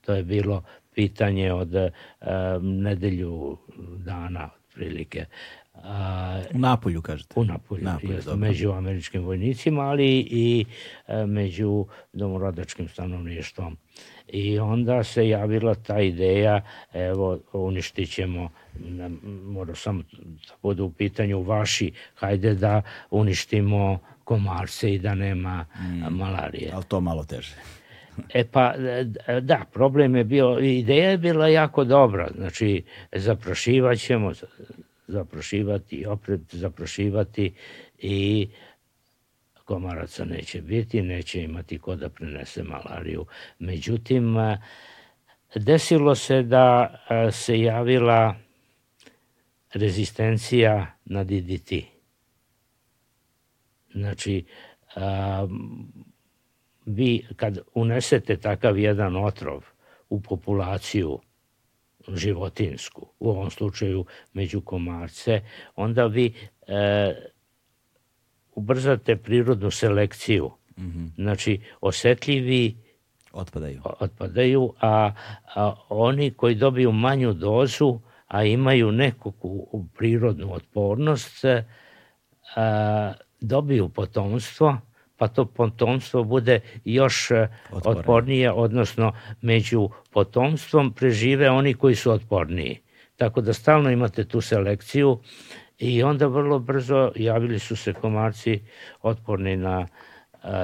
To 0.00 0.14
je 0.14 0.22
bilo 0.22 0.62
pitanje 0.94 1.52
od 1.52 1.74
um, 1.74 2.82
nedelju 2.82 3.58
dana 3.96 4.50
otprilike. 4.56 5.26
A, 5.74 6.42
u 6.54 6.58
Napolju, 6.58 7.02
kažete? 7.02 7.40
U 7.40 7.44
Napolju, 7.44 7.84
Napolju 7.84 8.12
jest, 8.12 8.28
među 8.36 8.72
američkim 8.72 9.22
vojnicima, 9.22 9.82
ali 9.82 10.18
i 10.30 10.64
a, 11.06 11.26
među 11.26 11.86
domorodačkim 12.12 12.88
stanovništvom. 12.88 13.76
I 14.28 14.58
onda 14.58 15.04
se 15.04 15.28
javila 15.28 15.74
ta 15.74 16.00
ideja, 16.00 16.62
evo, 16.92 17.38
uništit 17.52 18.10
ćemo, 18.10 18.50
mora 19.44 19.74
samo 19.74 20.02
da 20.02 20.54
bude 20.62 20.82
u 20.82 20.90
pitanju 20.90 21.42
vaši, 21.42 21.92
hajde 22.14 22.54
da 22.54 22.82
uništimo 23.10 23.98
komarce 24.30 24.94
i 24.94 24.98
da 24.98 25.14
nema 25.14 25.64
mm, 25.74 26.16
malarije. 26.16 26.70
Ali 26.74 26.84
to 26.84 27.00
malo 27.00 27.24
teže. 27.24 27.54
E 28.34 28.44
pa, 28.44 28.74
da, 29.40 29.64
problem 29.72 30.16
je 30.16 30.24
bio, 30.24 30.58
ideja 30.60 31.10
je 31.10 31.18
bila 31.18 31.48
jako 31.48 31.84
dobra, 31.84 32.28
znači 32.36 32.82
zaprašivat 33.12 33.98
ćemo, 33.98 34.32
zaprašivati, 35.08 36.06
opet 36.06 36.40
zaprašivati 36.50 37.52
i 37.98 38.48
komaraca 39.64 40.24
neće 40.24 40.62
biti, 40.62 41.02
neće 41.02 41.42
imati 41.42 41.78
ko 41.78 41.96
da 41.96 42.08
prenese 42.08 42.62
malariju. 42.62 43.26
Međutim, 43.58 44.36
desilo 45.54 46.14
se 46.14 46.42
da 46.42 46.94
se 47.32 47.60
javila 47.60 48.34
rezistencija 49.72 50.86
na 51.04 51.24
DDT. 51.24 51.99
Znači, 53.94 54.44
vi 56.86 57.26
kad 57.36 57.58
unesete 57.74 58.36
takav 58.36 58.78
jedan 58.78 59.16
otrov 59.16 59.64
u 60.08 60.20
populaciju 60.20 61.18
životinsku, 62.08 63.06
u 63.18 63.30
ovom 63.30 63.50
slučaju 63.50 64.04
među 64.32 64.60
komarce, 64.60 65.40
onda 65.76 66.06
vi 66.06 66.34
e, 66.66 67.14
ubrzate 68.54 69.16
prirodnu 69.16 69.70
selekciju. 69.70 70.50
Mm 70.78 70.82
-hmm. 70.82 71.14
Znači, 71.14 71.60
osetljivi 71.80 72.76
otpadaju, 73.32 73.80
otpadaju 73.84 74.74
a, 74.80 75.12
a 75.54 75.74
oni 75.88 76.30
koji 76.30 76.54
dobiju 76.54 76.92
manju 76.92 77.32
dozu, 77.32 78.00
a 78.26 78.44
imaju 78.44 78.92
neku 78.92 79.32
prirodnu 79.96 80.54
otpornost, 80.54 81.44
a, 82.56 83.12
dobiju 83.40 83.88
potomstvo, 83.88 84.78
pa 85.16 85.28
to 85.28 85.44
potomstvo 85.44 86.24
bude 86.24 86.60
još 86.84 87.30
e, 87.30 87.48
Otvoreno. 87.70 88.00
otpornije, 88.00 88.52
odnosno 88.52 89.12
među 89.40 89.88
potomstvom 90.10 90.92
prežive 90.92 91.50
oni 91.50 91.74
koji 91.74 91.94
su 91.94 92.10
otporniji. 92.10 92.80
Tako 93.16 93.40
da 93.40 93.52
stalno 93.52 93.90
imate 93.90 94.24
tu 94.24 94.40
selekciju 94.40 95.18
i 95.78 96.02
onda 96.02 96.26
vrlo 96.26 96.58
brzo 96.58 97.12
javili 97.16 97.58
su 97.58 97.76
se 97.76 97.92
komarci 97.92 98.60
otporni 99.02 99.56
na 99.56 99.86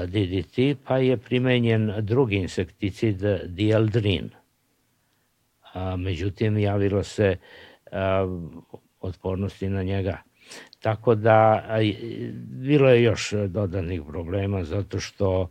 DDT, 0.07 0.79
pa 0.85 0.99
je 0.99 1.16
primenjen 1.16 1.93
drugi 2.01 2.37
insekticid 2.37 3.22
dieldrin. 3.47 4.31
A, 5.72 5.97
međutim, 5.97 6.59
javilo 6.59 7.03
se 7.03 7.37
a, 7.93 8.27
otpornosti 9.01 9.68
na 9.68 9.83
njega. 9.83 10.18
Tako 10.81 11.15
da 11.15 11.67
bilo 12.37 12.91
je 12.91 13.03
još 13.03 13.33
dodanih 13.33 14.03
problema 14.09 14.65
zato 14.65 15.01
što 15.01 15.51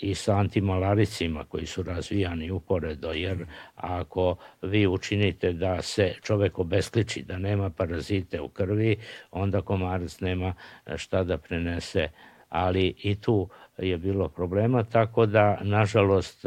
i 0.00 0.14
sa 0.14 0.36
antimalaricima 0.36 1.44
koji 1.44 1.66
su 1.66 1.82
razvijani 1.82 2.50
uporedo, 2.50 3.12
jer 3.12 3.46
ako 3.74 4.36
vi 4.62 4.86
učinite 4.86 5.52
da 5.52 5.82
se 5.82 6.14
čovek 6.22 6.58
obeskliči, 6.58 7.22
da 7.22 7.38
nema 7.38 7.70
parazite 7.70 8.40
u 8.40 8.48
krvi, 8.48 8.96
onda 9.30 9.62
komarac 9.62 10.20
nema 10.20 10.54
šta 10.96 11.24
da 11.24 11.38
prenese. 11.38 12.08
Ali 12.48 12.94
i 13.02 13.14
tu 13.14 13.48
je 13.78 13.98
bilo 13.98 14.28
problema, 14.28 14.84
tako 14.84 15.26
da, 15.26 15.58
nažalost, 15.62 16.44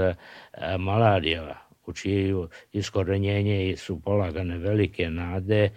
malarija 0.80 1.68
u 1.86 1.94
čiju 1.94 2.50
iskorenjenje 2.72 3.76
su 3.78 4.02
polagane 4.02 4.58
velike 4.58 5.10
nade 5.10 5.70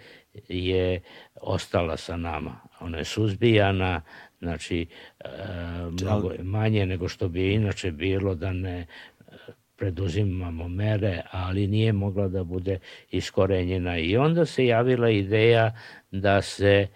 je 0.47 1.01
ostala 1.41 1.97
sa 1.97 2.17
nama. 2.17 2.59
Ona 2.79 2.97
je 2.97 3.05
suzbijana, 3.05 4.01
znači 4.39 4.87
e, 5.19 5.27
mnogo 6.01 6.31
je 6.31 6.43
manje 6.43 6.85
nego 6.85 7.07
što 7.07 7.27
bi 7.27 7.53
inače 7.53 7.91
bilo 7.91 8.35
da 8.35 8.53
ne 8.53 8.79
e, 8.79 8.85
preduzimamo 9.75 10.67
mere, 10.67 11.21
ali 11.31 11.67
nije 11.67 11.93
mogla 11.93 12.27
da 12.27 12.43
bude 12.43 12.79
iskorenjena. 13.11 13.97
I 13.97 14.17
onda 14.17 14.45
se 14.45 14.65
javila 14.65 15.09
ideja 15.09 15.75
da 16.11 16.41
se 16.41 16.87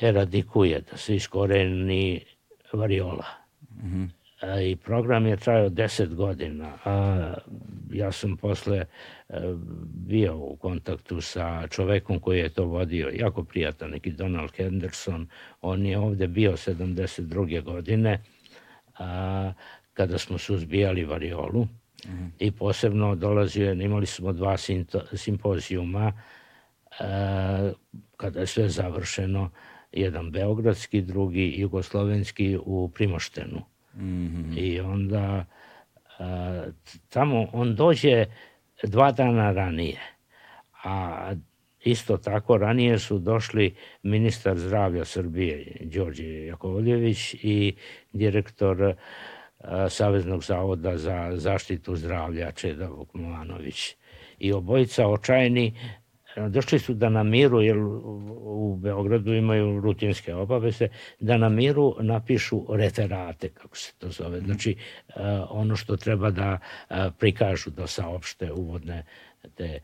eradikuje, 0.00 0.80
da 0.90 0.96
se 0.96 1.14
iskoreni 1.14 2.24
variola. 2.72 3.26
Mm 3.70 3.90
-hmm. 3.90 4.21
I 4.42 4.76
program 4.76 5.26
je 5.26 5.36
trajao 5.36 5.68
10 5.70 6.14
godina. 6.14 6.72
A 6.84 7.34
ja 7.92 8.12
sam 8.12 8.36
posle 8.36 8.76
e, 8.76 8.86
bio 9.84 10.36
u 10.36 10.56
kontaktu 10.56 11.20
sa 11.20 11.66
čovekom 11.66 12.20
koji 12.20 12.38
je 12.38 12.48
to 12.48 12.64
vodio, 12.64 13.10
jako 13.14 13.44
prijatan, 13.44 13.90
neki 13.90 14.10
Donald 14.10 14.50
Henderson. 14.56 15.28
On 15.60 15.86
je 15.86 15.98
ovde 15.98 16.26
bio 16.26 16.52
72. 16.52 17.62
godine 17.62 18.22
a, 18.98 19.52
kada 19.94 20.18
smo 20.18 20.38
suzbijali 20.38 21.04
variolu. 21.04 21.62
Mm 21.62 22.10
-hmm. 22.10 22.30
I 22.38 22.50
posebno 22.50 23.14
dolazio 23.14 23.68
je, 23.70 23.84
imali 23.84 24.06
smo 24.06 24.32
dva 24.32 24.56
simpozijuma 25.14 26.12
kada 28.16 28.40
je 28.40 28.46
sve 28.46 28.68
završeno, 28.68 29.50
jedan 29.92 30.30
beogradski, 30.30 31.02
drugi 31.02 31.54
jugoslovenski 31.56 32.58
u 32.64 32.88
Primoštenu. 32.94 33.71
Mm 33.94 34.26
-hmm. 34.26 34.58
I 34.58 34.80
onda 34.80 35.44
a, 36.18 36.64
tamo 37.08 37.48
on 37.52 37.74
dođe 37.74 38.24
dva 38.82 39.12
dana 39.12 39.52
ranije, 39.52 40.00
a 40.84 41.32
isto 41.84 42.16
tako 42.16 42.56
ranije 42.56 42.98
su 42.98 43.18
došli 43.18 43.74
ministar 44.02 44.58
zdravlja 44.58 45.04
Srbije 45.04 45.76
Đorđe 45.80 46.46
Jakovljević 46.46 47.34
i 47.34 47.74
direktor 48.12 48.94
a, 49.58 49.88
Saveznog 49.88 50.44
zavoda 50.44 50.98
za 50.98 51.30
zaštitu 51.34 51.96
zdravlja 51.96 52.52
Čeda 52.52 52.86
Vukmanović. 52.86 53.96
I 54.38 54.52
obojica 54.52 55.06
očajni 55.08 55.74
došli 56.36 56.78
su 56.78 56.94
da 56.94 57.08
na 57.08 57.22
miru, 57.22 57.60
jer 57.60 57.76
u 57.78 58.76
Beogradu 58.76 59.34
imaju 59.34 59.80
rutinske 59.80 60.34
obaveze, 60.34 60.88
da 61.20 61.36
na 61.36 61.48
miru 61.48 61.96
napišu 62.00 62.66
referate, 62.68 63.48
kako 63.48 63.76
se 63.76 63.92
to 63.98 64.10
zove. 64.10 64.38
Mhm. 64.38 64.46
Znači, 64.46 64.76
e, 65.08 65.12
ono 65.50 65.76
što 65.76 65.96
treba 65.96 66.30
da 66.30 66.58
e, 66.90 67.10
prikažu, 67.18 67.70
da 67.70 67.86
saopšte 67.86 68.52
uvodne 68.52 69.04
te 69.54 69.64
e, 69.64 69.80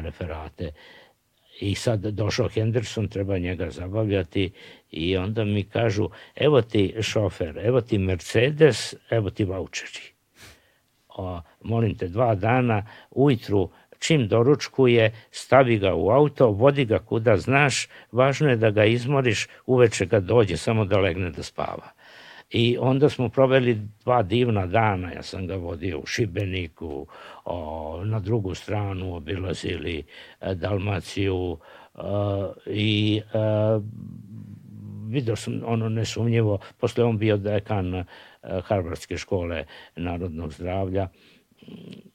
referate. 0.00 0.70
I 1.60 1.74
sad 1.74 2.00
došao 2.00 2.48
Henderson, 2.48 3.08
treba 3.08 3.38
njega 3.38 3.70
zabavljati 3.70 4.52
i 4.90 5.16
onda 5.16 5.44
mi 5.44 5.64
kažu, 5.64 6.08
evo 6.36 6.62
ti 6.62 6.94
šofer, 7.00 7.58
evo 7.62 7.80
ti 7.80 7.98
Mercedes, 7.98 8.94
evo 9.10 9.30
ti 9.30 9.44
voucheri. 9.44 10.00
O, 11.08 11.40
molim 11.62 11.96
te, 11.96 12.08
dva 12.08 12.34
dana 12.34 12.86
ujutru 13.10 13.70
čim 13.98 14.28
doručkuje, 14.28 15.12
stavi 15.30 15.78
ga 15.78 15.94
u 15.94 16.10
auto, 16.10 16.50
vodi 16.50 16.84
ga 16.84 16.98
kuda 16.98 17.36
znaš, 17.36 17.88
važno 18.12 18.50
je 18.50 18.56
da 18.56 18.70
ga 18.70 18.84
izmoriš, 18.84 19.48
uveče 19.66 20.06
ga 20.06 20.20
dođe, 20.20 20.56
samo 20.56 20.84
da 20.84 20.98
legne 20.98 21.30
da 21.30 21.42
spava. 21.42 21.98
I 22.50 22.76
onda 22.80 23.08
smo 23.08 23.28
proveli 23.28 23.78
dva 24.04 24.22
divna 24.22 24.66
dana, 24.66 25.12
ja 25.12 25.22
sam 25.22 25.46
ga 25.46 25.56
vodio 25.56 25.98
u 25.98 26.06
Šibeniku, 26.06 27.06
o, 27.44 28.00
na 28.04 28.20
drugu 28.20 28.54
stranu 28.54 29.14
obilazili 29.14 30.04
e, 30.40 30.54
Dalmaciju 30.54 31.58
e, 31.94 32.00
i 32.66 33.20
e, 33.34 33.38
vidio 35.08 35.36
sam 35.36 35.60
ono 35.64 35.88
nesumnjivo, 35.88 36.58
posle 36.78 37.04
on 37.04 37.18
bio 37.18 37.36
dekan 37.36 37.94
e, 37.94 38.04
Harvardske 38.64 39.16
škole 39.16 39.64
narodnog 39.96 40.52
zdravlja, 40.52 41.08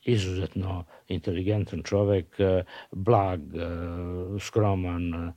izuzetno 0.03 0.85
inteligentan 1.07 1.83
čovek, 1.83 2.39
e, 2.39 2.63
blag, 2.91 3.41
e, 3.41 3.59
skroman. 4.39 5.13
E, 5.13 5.31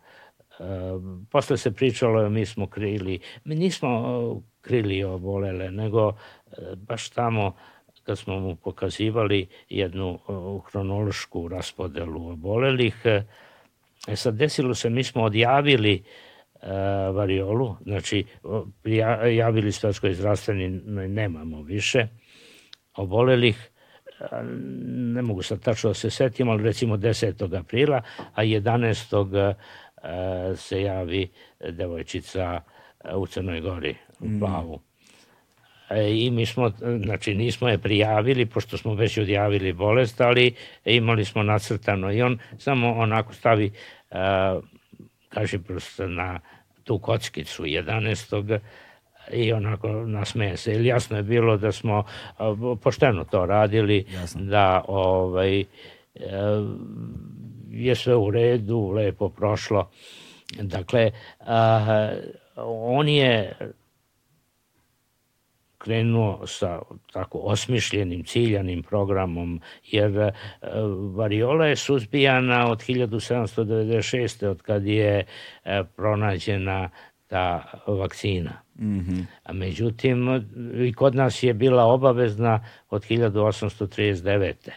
posle 1.30 1.56
se 1.56 1.74
pričalo, 1.74 2.30
mi 2.30 2.46
smo 2.46 2.66
krili, 2.66 3.20
mi 3.44 3.54
nismo 3.54 4.42
krili 4.60 5.04
obolele, 5.04 5.70
nego 5.70 6.12
baš 6.76 7.10
tamo 7.10 7.56
kad 8.02 8.18
smo 8.18 8.40
mu 8.40 8.56
pokazivali 8.56 9.46
jednu 9.68 10.18
hronološku 10.70 11.48
raspodelu 11.48 12.30
obolelih, 12.30 12.94
e 14.08 14.16
sad 14.16 14.34
desilo 14.34 14.74
se, 14.74 14.90
mi 14.90 15.04
smo 15.04 15.22
odjavili 15.22 16.02
variolu, 17.12 17.76
znači 17.80 18.24
javili 19.36 19.72
svetskoj 19.72 20.14
zdravstveni 20.14 20.68
nemamo 21.08 21.62
više 21.62 22.08
obolelih, 22.96 23.70
ne 25.14 25.22
mogu 25.22 25.42
sad 25.42 25.60
tačno 25.60 25.90
da 25.90 25.94
se 25.94 26.10
setim, 26.10 26.48
ali 26.48 26.62
recimo 26.62 26.96
10. 26.96 27.58
aprila, 27.58 28.02
a 28.34 28.44
11. 28.44 29.54
E, 30.02 30.56
se 30.56 30.82
javi 30.82 31.28
devojčica 31.70 32.60
u 33.14 33.26
Crnoj 33.26 33.60
Gori, 33.60 33.94
u 34.20 34.28
mm. 34.28 34.38
Plavu. 34.38 34.80
E, 35.90 36.12
I 36.14 36.30
mi 36.30 36.46
smo, 36.46 36.70
znači 37.04 37.34
nismo 37.34 37.68
je 37.68 37.78
prijavili, 37.78 38.46
pošto 38.46 38.78
smo 38.78 38.94
već 38.94 39.18
odjavili 39.18 39.72
bolest, 39.72 40.20
ali 40.20 40.54
imali 40.84 41.24
smo 41.24 41.42
nacrtano 41.42 42.12
i 42.12 42.22
on 42.22 42.38
samo 42.58 42.92
onako 42.92 43.32
stavi, 43.32 43.72
kaži 45.28 45.58
prosto 45.58 46.08
na 46.08 46.40
tu 46.84 46.98
kockicu 46.98 47.62
11 47.62 48.58
i 49.32 49.52
onako 49.52 49.88
nasmeje 49.88 50.56
se. 50.56 50.72
Ili 50.72 50.88
jasno 50.88 51.16
je 51.16 51.22
bilo 51.22 51.56
da 51.56 51.72
smo 51.72 52.04
pošteno 52.82 53.24
to 53.24 53.46
radili, 53.46 54.04
jasno. 54.14 54.42
da 54.42 54.84
ovaj, 54.88 55.60
e, 55.60 55.66
je 57.70 57.94
sve 57.94 58.14
u 58.16 58.30
redu, 58.30 58.90
lepo 58.90 59.28
prošlo. 59.28 59.90
Dakle, 60.62 61.10
a, 61.40 62.10
on 62.56 63.08
je 63.08 63.56
krenuo 65.78 66.46
sa 66.46 66.80
tako 67.12 67.38
osmišljenim, 67.38 68.24
ciljanim 68.24 68.82
programom, 68.82 69.60
jer 69.90 70.18
e, 70.18 70.32
variola 71.14 71.66
je 71.66 71.76
suzbijana 71.76 72.70
od 72.70 72.78
1796. 72.78 74.46
od 74.46 74.62
kad 74.62 74.86
je 74.86 75.24
e, 75.64 75.84
pronađena 75.96 76.90
ta 77.26 77.72
vakcina. 77.86 78.65
Mm 78.78 79.00
-hmm. 79.00 79.24
A 79.44 79.52
međutim, 79.52 80.44
i 80.86 80.92
kod 80.92 81.14
nas 81.14 81.42
je 81.42 81.54
bila 81.54 81.84
obavezna 81.84 82.64
od 82.90 83.02
1839. 83.08 84.70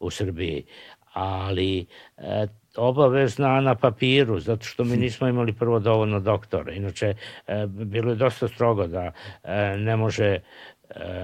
u 0.00 0.10
Srbiji, 0.10 0.64
ali 1.12 1.86
e, 2.16 2.46
obavezna 2.76 3.60
na 3.60 3.74
papiru, 3.74 4.40
zato 4.40 4.64
što 4.64 4.84
mi 4.84 4.96
nismo 4.96 5.28
imali 5.28 5.52
prvo 5.52 5.78
dovoljno 5.78 6.20
doktora. 6.20 6.72
Inače, 6.72 7.14
e, 7.46 7.66
bilo 7.66 8.10
je 8.10 8.16
dosta 8.16 8.48
strogo 8.48 8.86
da 8.86 9.12
e, 9.42 9.76
ne 9.76 9.96
može 9.96 10.26
e, 10.26 10.40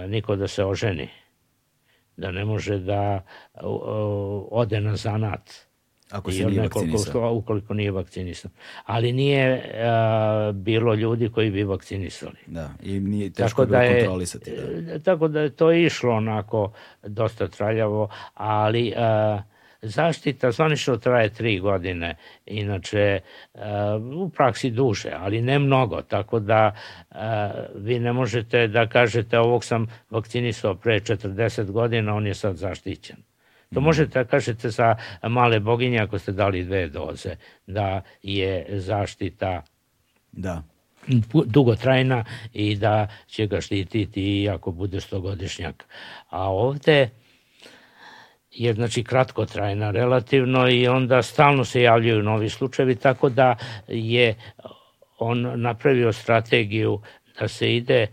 niko 0.09 0.37
da 0.37 0.49
se 0.49 0.65
oženi, 0.65 1.09
da 2.17 2.31
ne 2.31 2.45
može 2.45 2.79
da 2.79 3.25
ode 4.51 4.81
na 4.81 4.97
zanat 4.97 5.70
Ako 6.11 6.33
se 6.33 6.45
nije 6.45 6.61
vakcinisao. 6.61 7.35
Ukoliko 7.35 7.75
nije 7.75 7.91
vakcinisan. 7.91 8.51
Ali 8.85 9.13
nije 9.13 9.73
a, 9.75 10.53
bilo 10.55 10.95
ljudi 10.95 11.29
koji 11.29 11.51
bi 11.51 11.63
vakcinisali. 11.65 12.37
Da, 12.47 12.71
i 12.83 13.01
nije 13.01 13.31
teško 13.31 13.63
tako 13.63 13.71
da 13.71 13.83
je, 13.83 14.01
kontrolisati. 14.01 14.51
Da. 14.81 14.99
Tako 14.99 15.29
da 15.29 15.41
je 15.41 15.51
to 15.51 15.73
išlo 15.73 16.13
onako 16.13 16.73
dosta 17.03 17.49
traljavo, 17.49 18.09
ali 18.35 18.93
a, 18.97 19.43
zaštita 19.83 20.51
zvanično 20.51 20.97
traje 20.97 21.29
tri 21.29 21.59
godine, 21.61 22.17
inače 22.47 23.21
u 24.15 24.29
praksi 24.29 24.71
duže, 24.71 25.13
ali 25.17 25.43
ne 25.43 25.59
mnogo, 25.59 26.03
tako 26.03 26.41
da 26.41 26.75
vi 27.75 27.99
ne 27.99 28.13
možete 28.13 28.69
da 28.69 28.87
kažete 28.87 29.39
ovog 29.39 29.65
sam 29.65 29.87
vakcinisao 30.11 30.75
pre 30.75 31.01
40 31.01 31.71
godina, 31.71 32.15
on 32.15 32.27
je 32.27 32.35
sad 32.35 32.57
zaštićen. 32.57 33.17
To 33.75 33.81
možete 33.81 34.19
da 34.19 34.25
kažete 34.25 34.71
za 34.71 34.97
male 35.23 35.61
boginje 35.61 35.99
ako 35.99 36.19
ste 36.19 36.33
dali 36.33 36.65
dve 36.65 36.89
doze, 36.89 37.37
da 37.67 38.03
je 38.23 38.67
zaštita 38.71 39.63
da 40.33 40.63
dugotrajna 41.47 42.25
i 42.53 42.77
da 42.77 43.09
će 43.27 43.47
ga 43.47 43.61
štititi 43.61 44.43
i 44.43 44.49
ako 44.49 44.71
bude 44.71 45.01
stogodišnjak. 45.01 45.85
A 46.29 46.51
ovde 46.51 47.11
je 48.51 48.75
znači 48.75 49.05
kratkotrajna 49.05 49.91
relativno 49.91 50.69
i 50.69 50.89
onda 50.89 51.23
stalno 51.23 51.65
se 51.65 51.83
javljaju 51.83 52.23
novi 52.23 52.49
slučajevi, 52.49 52.97
tako 52.97 53.29
da 53.29 53.57
je 53.89 54.35
on 55.19 55.61
napravio 55.63 56.13
strategiju 56.13 57.01
da 57.41 57.49
se 57.49 57.77
ide 57.77 58.07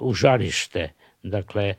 u 0.00 0.14
žarište 0.14 0.88
Dakle, 1.24 1.74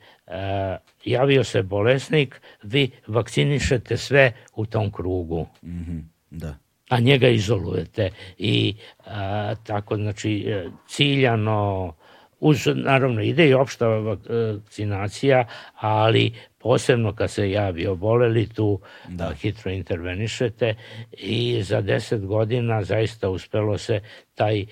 javio 1.04 1.44
se 1.44 1.62
bolesnik, 1.62 2.40
vi 2.62 2.90
vakcinišete 3.06 3.96
sve 3.96 4.32
u 4.54 4.66
tom 4.66 4.92
krugu. 4.92 5.46
Mm 5.62 5.68
-hmm, 5.68 6.02
da 6.30 6.54
a 6.88 7.00
njega 7.00 7.28
izolujete 7.28 8.10
i 8.38 8.74
a, 9.06 9.54
tako 9.54 9.96
znači 9.96 10.46
e, 10.48 10.66
ciljano 10.88 11.92
uz 12.40 12.68
naravno 12.74 13.22
ide 13.22 13.48
i 13.48 13.54
opšta 13.54 13.86
vakcinacija 13.88 15.44
ali 15.74 16.32
posebno 16.58 17.14
kad 17.14 17.30
se 17.30 17.50
javi 17.50 17.86
oboleli 17.86 18.48
tu 18.48 18.80
da. 19.08 19.32
hitro 19.40 19.70
intervenišete 19.70 20.74
i 21.12 21.62
za 21.62 21.82
10 21.82 22.26
godina 22.26 22.82
zaista 22.84 23.30
uspelo 23.30 23.78
se 23.78 24.00
taj 24.34 24.66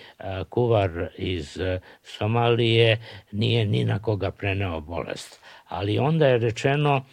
kuvar 0.49 1.09
iz 1.19 1.59
Somalije 2.03 2.99
nije 3.33 3.65
ni 3.65 3.85
na 3.85 3.99
koga 3.99 4.31
preneo 4.31 4.81
bolest. 4.81 5.41
Ali 5.69 5.99
onda 5.99 6.27
je 6.27 6.39
rečeno 6.39 7.05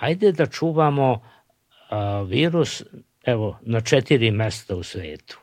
ajde 0.00 0.32
da 0.32 0.46
čuvamo 0.46 1.20
virus 2.26 2.82
evo 3.24 3.58
na 3.62 3.80
četiri 3.80 4.30
mesta 4.30 4.76
u 4.76 4.82
svetu. 4.82 5.38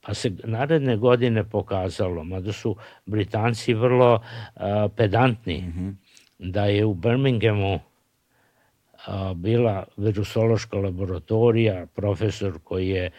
Pa 0.00 0.14
se 0.14 0.30
naredne 0.44 0.96
godine 0.96 1.44
pokazalo, 1.44 2.24
mada 2.24 2.52
su 2.52 2.76
Britanci 3.06 3.74
vrlo 3.74 4.20
pedantni, 4.96 5.62
mm 5.62 5.72
-hmm 5.72 6.06
da 6.38 6.64
je 6.64 6.84
u 6.84 6.94
Birminghamu 6.94 7.80
bila 9.34 9.84
virusološka 9.96 10.76
laboratorija, 10.76 11.86
profesor 11.86 12.58
koji 12.64 12.88
je 12.88 13.10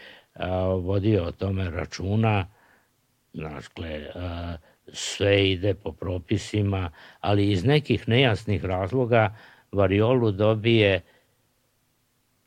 vodio 0.80 1.24
o 1.24 1.32
tome 1.32 1.70
računa, 1.70 2.46
dakle, 3.32 4.06
sve 4.92 5.50
ide 5.50 5.74
po 5.74 5.92
propisima, 5.92 6.90
ali 7.20 7.50
iz 7.50 7.64
nekih 7.64 8.08
nejasnih 8.08 8.64
razloga 8.64 9.36
variolu 9.72 10.30
dobije 10.30 11.00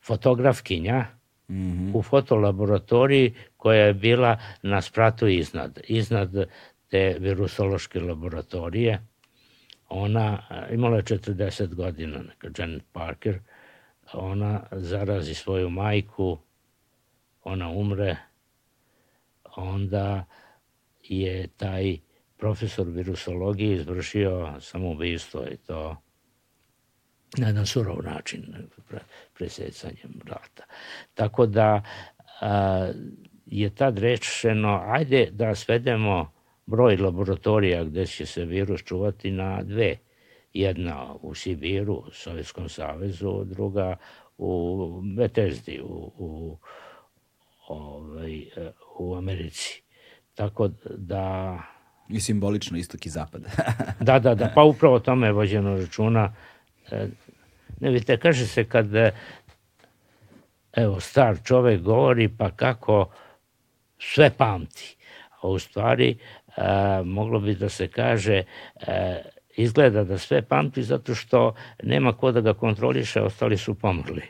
fotografkinja 0.04 1.06
mm 1.50 1.56
-hmm. 1.56 1.92
u 1.94 2.02
fotolaboratoriji 2.02 3.34
koja 3.58 3.86
je 3.86 3.94
bila 3.94 4.38
na 4.62 4.82
spratu 4.82 5.28
iznad, 5.28 5.80
iznad 5.88 6.50
te 6.90 7.18
virusološke 7.20 8.00
laboratorije. 8.00 9.02
Ona 9.90 10.44
imala 10.72 10.96
je 10.96 11.04
40 11.04 11.74
godina, 11.74 12.18
neka 12.18 12.48
Janet 12.58 12.84
Parker, 12.92 13.40
ona 14.14 14.64
zarazi 14.72 15.34
svoju 15.34 15.70
majku, 15.70 16.38
ona 17.44 17.70
umre, 17.70 18.16
onda 19.56 20.26
je 21.04 21.48
taj 21.48 21.98
profesor 22.42 22.88
virusologije 22.90 23.76
izvršio 23.76 24.54
samoubistvo 24.60 25.46
i 25.52 25.58
to 25.58 25.98
na 27.38 27.48
jedan 27.48 27.66
surov 27.66 27.98
način, 28.04 28.56
pre, 28.90 29.00
presecanjem 29.34 30.20
vrata. 30.26 30.64
Tako 31.14 31.46
da 31.46 31.84
a, 32.42 32.92
je 33.46 33.70
tad 33.76 33.98
rečeno, 33.98 34.82
ajde 34.86 35.30
da 35.32 35.56
svedemo 35.56 36.32
broj 36.66 36.98
laboratorija 36.98 37.84
gde 37.84 38.06
će 38.06 38.26
se 38.26 38.46
virus 38.46 38.84
čuvati 38.84 39.32
na 39.32 39.64
dve. 39.64 39.98
Jedna 40.54 41.16
u 41.22 41.36
Sibiru, 41.36 41.94
u 41.94 42.12
Sovjetskom 42.12 42.70
savezu, 42.70 43.44
druga 43.44 43.96
u 44.38 45.02
Betesdi, 45.18 45.82
u, 45.84 46.12
u, 46.18 46.58
ovaj, 47.68 48.46
u 49.00 49.16
Americi. 49.16 49.84
Tako 50.34 50.70
da... 50.98 51.58
I 52.12 52.20
simbolično 52.20 52.78
istok 52.78 53.06
i 53.06 53.10
zapad. 53.10 53.42
da, 54.00 54.20
da, 54.20 54.36
da, 54.36 54.52
pa 54.56 54.64
upravo 54.64 55.00
tome 55.00 55.28
je 55.28 55.32
vođeno 55.32 55.78
računa. 55.78 56.34
E, 56.92 57.08
ne 57.80 57.90
vidite, 57.90 58.18
kaže 58.18 58.48
se 58.48 58.64
kad 58.64 58.88
evo, 60.74 61.00
star 61.00 61.38
čovek 61.44 61.82
govori 61.82 62.28
pa 62.38 62.52
kako 62.52 63.10
sve 64.00 64.30
pamti. 64.30 64.98
A 65.42 65.48
u 65.48 65.60
stvari 65.60 66.18
a, 66.58 67.02
moglo 67.06 67.40
bi 67.40 67.56
da 67.56 67.70
se 67.70 67.88
kaže 67.88 68.44
a, 68.88 69.18
izgleda 69.58 70.04
da 70.04 70.18
sve 70.18 70.42
pamti 70.42 70.84
zato 70.84 71.16
što 71.16 71.54
nema 71.84 72.14
ko 72.14 72.32
da 72.32 72.42
ga 72.42 72.54
kontroliše, 72.54 73.22
ostali 73.22 73.58
su 73.58 73.74
pomrli. 73.74 74.24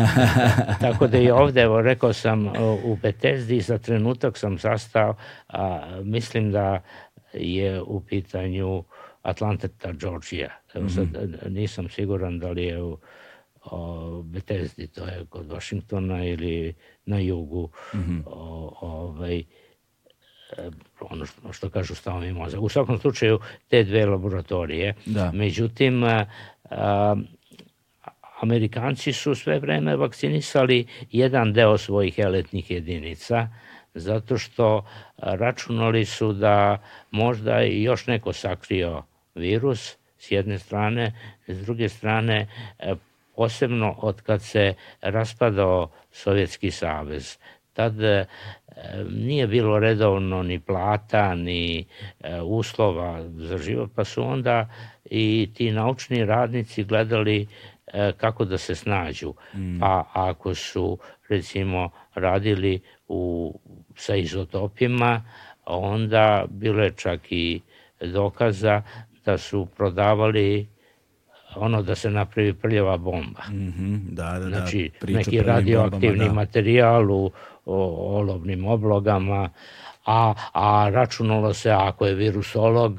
Tako 0.80 1.06
da 1.06 1.18
i 1.18 1.30
ovde, 1.30 1.62
evo, 1.62 1.82
rekao 1.82 2.12
sam 2.12 2.46
u 2.84 2.96
Betesdi, 3.02 3.60
za 3.60 3.78
trenutak 3.78 4.38
sam 4.38 4.58
zastao, 4.58 5.14
a, 5.48 5.80
mislim 6.02 6.52
da 6.52 6.82
je 7.32 7.82
u 7.82 8.00
pitanju 8.00 8.84
Atlanta, 9.22 9.68
Georgia. 9.92 10.50
Evo 10.74 10.84
mm 10.84 10.88
-hmm. 10.88 10.94
sad 10.94 11.52
nisam 11.52 11.88
siguran 11.88 12.38
da 12.38 12.50
li 12.50 12.64
je 12.64 12.82
u 12.82 12.98
o, 13.70 14.22
Bethesdi, 14.22 14.86
to 14.86 15.04
je 15.04 15.26
kod 15.28 15.46
Washingtona 15.46 16.24
ili 16.24 16.74
na 17.06 17.18
jugu, 17.18 17.70
mm 17.94 17.98
-hmm. 17.98 18.22
o, 18.26 18.76
ovaj, 18.80 19.38
e, 19.38 19.44
ono 21.00 21.26
što, 21.26 21.52
što 21.52 21.70
kažu 21.70 21.94
stavovi 21.94 22.32
mozak. 22.32 22.60
U 22.60 22.68
svakom 22.68 22.98
slučaju, 22.98 23.38
te 23.68 23.84
dve 23.84 24.06
laboratorije. 24.06 24.94
Da. 25.06 25.32
Međutim, 25.32 26.04
a, 26.04 26.26
a, 26.70 27.16
Amerikanci 28.40 29.12
su 29.12 29.34
sve 29.34 29.58
vreme 29.58 29.96
vakcinisali 29.96 30.86
jedan 31.10 31.52
deo 31.52 31.78
svojih 31.78 32.18
eletnih 32.18 32.70
jedinica, 32.70 33.48
zato 33.98 34.38
što 34.38 34.84
računali 35.16 36.04
su 36.04 36.32
da 36.32 36.78
možda 37.10 37.62
i 37.62 37.82
još 37.82 38.06
neko 38.06 38.32
sakrio 38.32 39.02
virus 39.34 39.96
s 40.18 40.30
jedne 40.30 40.58
strane, 40.58 41.12
s 41.46 41.64
druge 41.64 41.88
strane 41.88 42.46
e, 42.78 42.94
posebno 43.36 43.94
od 43.98 44.22
kad 44.22 44.42
se 44.42 44.74
raspadao 45.00 45.90
Sovjetski 46.10 46.70
savez. 46.70 47.38
Tad 47.72 48.02
e, 48.02 48.26
nije 49.10 49.46
bilo 49.46 49.78
redovno 49.78 50.42
ni 50.42 50.60
plata, 50.60 51.34
ni 51.34 51.86
e, 52.20 52.40
uslova 52.40 53.28
za 53.36 53.58
život, 53.58 53.90
pa 53.94 54.04
su 54.04 54.22
onda 54.22 54.68
i 55.04 55.50
ti 55.54 55.70
naučni 55.72 56.24
radnici 56.24 56.84
gledali 56.84 57.46
kako 58.16 58.44
da 58.44 58.58
se 58.58 58.74
snađu. 58.74 59.34
Mm. 59.54 59.78
Pa 59.80 60.04
ako 60.12 60.54
su 60.54 60.98
recimo 61.28 61.90
radili 62.14 62.80
u, 63.08 63.52
sa 63.98 64.14
izotopima, 64.14 65.22
onda 65.66 66.44
bilo 66.48 66.82
je 66.82 66.90
čak 66.90 67.20
i 67.30 67.60
dokaza 68.00 68.82
da 69.24 69.38
su 69.38 69.66
prodavali 69.76 70.66
ono 71.56 71.82
da 71.82 71.94
se 71.94 72.10
napravi 72.10 72.52
prljava 72.52 72.96
bomba. 72.96 73.42
Mm 73.50 73.54
-hmm, 73.54 74.00
da, 74.10 74.38
da, 74.38 74.48
znači, 74.48 74.90
da, 75.00 75.12
neki 75.12 75.42
radioaktivni 75.42 76.08
bombama, 76.08 76.28
da. 76.28 76.34
materijal 76.34 77.10
u 77.10 77.30
o, 77.64 78.16
olovnim 78.18 78.66
oblogama, 78.66 79.50
a, 80.06 80.34
a 80.52 80.88
računalo 80.92 81.54
se 81.54 81.70
ako 81.70 82.06
je 82.06 82.14
virusolog, 82.14 82.98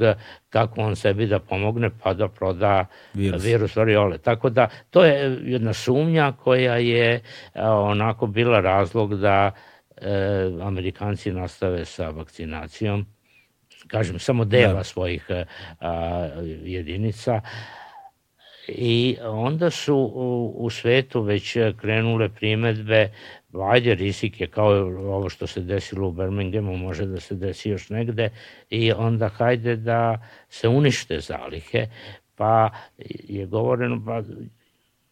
kako 0.49 0.81
on 0.81 0.95
sebi 0.95 1.27
da 1.27 1.39
pomogne, 1.39 1.89
pa 2.03 2.13
da 2.13 2.27
proda 2.27 2.85
virus, 3.13 3.43
virus 3.43 3.75
variole. 3.75 4.17
Tako 4.17 4.49
da 4.49 4.67
to 4.89 5.05
je 5.05 5.39
jedna 5.43 5.73
sumnja 5.73 6.31
koja 6.31 6.75
je 6.75 7.21
onako 7.63 8.27
bila 8.27 8.59
razlog 8.59 9.15
da 9.15 9.51
e, 10.01 10.51
Amerikanci 10.61 11.31
nastave 11.31 11.85
sa 11.85 12.09
vakcinacijom. 12.09 13.05
Kažem, 13.87 14.19
samo 14.19 14.45
dela 14.45 14.73
da. 14.73 14.83
svojih 14.83 15.25
a, 15.79 16.27
jedinica. 16.63 17.41
I 18.67 19.17
onda 19.23 19.69
su 19.69 19.95
u, 19.95 20.53
u 20.57 20.69
svetu 20.69 21.21
već 21.21 21.57
krenule 21.77 22.29
primetbe 22.29 23.09
ajde 23.53 23.95
rizik 23.95 24.41
je 24.41 24.47
kao 24.47 24.69
ovo 25.15 25.29
što 25.29 25.47
se 25.47 25.61
desilo 25.61 26.07
u 26.07 26.11
Birminghamu, 26.11 26.77
može 26.77 27.05
da 27.05 27.19
se 27.19 27.35
desi 27.35 27.69
još 27.69 27.89
negde. 27.89 28.29
I 28.69 28.91
onda 28.91 29.29
hajde 29.29 29.75
da 29.75 30.27
se 30.49 30.67
unište 30.67 31.19
zalihe, 31.19 31.87
pa 32.35 32.69
je 33.27 33.45
govoreno 33.45 34.01
pa 34.05 34.21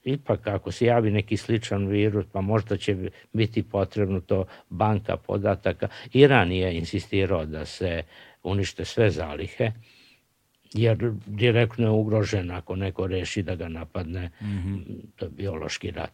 ipak 0.07 0.47
ako 0.47 0.71
se 0.71 0.85
javi 0.85 1.11
neki 1.11 1.37
sličan 1.37 1.87
virus, 1.87 2.25
pa 2.31 2.41
možda 2.41 2.77
će 2.77 2.97
biti 3.33 3.63
potrebno 3.63 4.19
to 4.19 4.45
banka 4.69 5.17
podataka. 5.17 5.87
Iran 6.13 6.51
je 6.51 6.77
insistirao 6.77 7.45
da 7.45 7.65
se 7.65 8.03
unište 8.43 8.85
sve 8.85 9.09
zalihe, 9.09 9.71
jer 10.73 11.11
direktno 11.25 11.85
je 11.85 11.91
ugrožen 11.91 12.51
ako 12.51 12.75
neko 12.75 13.07
reši 13.07 13.43
da 13.43 13.55
ga 13.55 13.67
napadne, 13.67 14.31
mm 14.41 14.45
-hmm. 14.45 14.81
to 15.15 15.25
je 15.25 15.31
biološki 15.31 15.91
rat. 15.91 16.13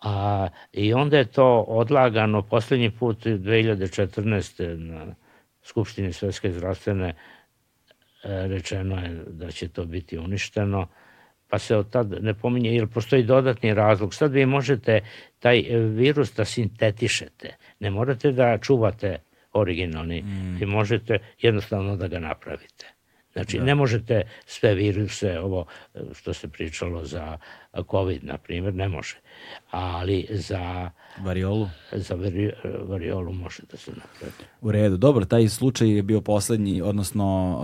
A, 0.00 0.48
I 0.72 0.94
onda 0.94 1.18
je 1.18 1.24
to 1.24 1.64
odlagano 1.68 2.42
poslednji 2.42 2.90
put 2.90 3.26
2014. 3.26 4.76
na 4.76 5.14
Skupštini 5.62 6.12
Svetske 6.12 6.52
zdravstvene 6.52 7.08
e, 7.08 7.14
rečeno 8.48 8.96
je 8.96 9.24
da 9.26 9.50
će 9.50 9.68
to 9.68 9.84
biti 9.84 10.18
uništeno, 10.18 10.86
pa 11.48 11.58
se 11.58 11.76
od 11.76 11.90
tad 11.90 12.14
ne 12.20 12.34
pominje, 12.34 12.74
jer 12.74 12.86
postoji 12.86 13.22
dodatni 13.22 13.74
razlog. 13.74 14.14
Sad 14.14 14.32
vi 14.32 14.46
možete 14.46 15.00
taj 15.38 15.64
virus 15.72 16.34
da 16.34 16.44
sintetišete, 16.44 17.56
ne 17.80 17.90
morate 17.90 18.32
da 18.32 18.58
čuvate 18.58 19.18
originalni, 19.52 20.22
mm. 20.22 20.56
vi 20.60 20.66
možete 20.66 21.18
jednostavno 21.40 21.96
da 21.96 22.08
ga 22.08 22.18
napravite. 22.18 22.86
Znači, 23.32 23.58
da. 23.58 23.64
ne 23.64 23.74
možete 23.74 24.22
sve 24.46 24.74
viruse, 24.74 25.38
ovo 25.38 25.66
što 26.12 26.34
se 26.34 26.48
pričalo 26.48 27.04
za 27.04 27.38
COVID, 27.90 28.24
na 28.24 28.38
primjer, 28.38 28.74
ne 28.74 28.88
može. 28.88 29.16
Ali 29.70 30.26
za... 30.30 30.90
Variolu? 31.18 31.68
Za 31.92 32.14
vari, 32.14 32.52
variolu 32.88 33.32
može 33.32 33.62
da 33.70 33.76
se 33.76 33.90
napravi. 33.90 34.32
U 34.60 34.72
redu. 34.72 34.96
Dobro, 34.96 35.24
taj 35.24 35.48
slučaj 35.48 35.90
je 35.90 36.02
bio 36.02 36.20
poslednji, 36.20 36.82
odnosno 36.82 37.58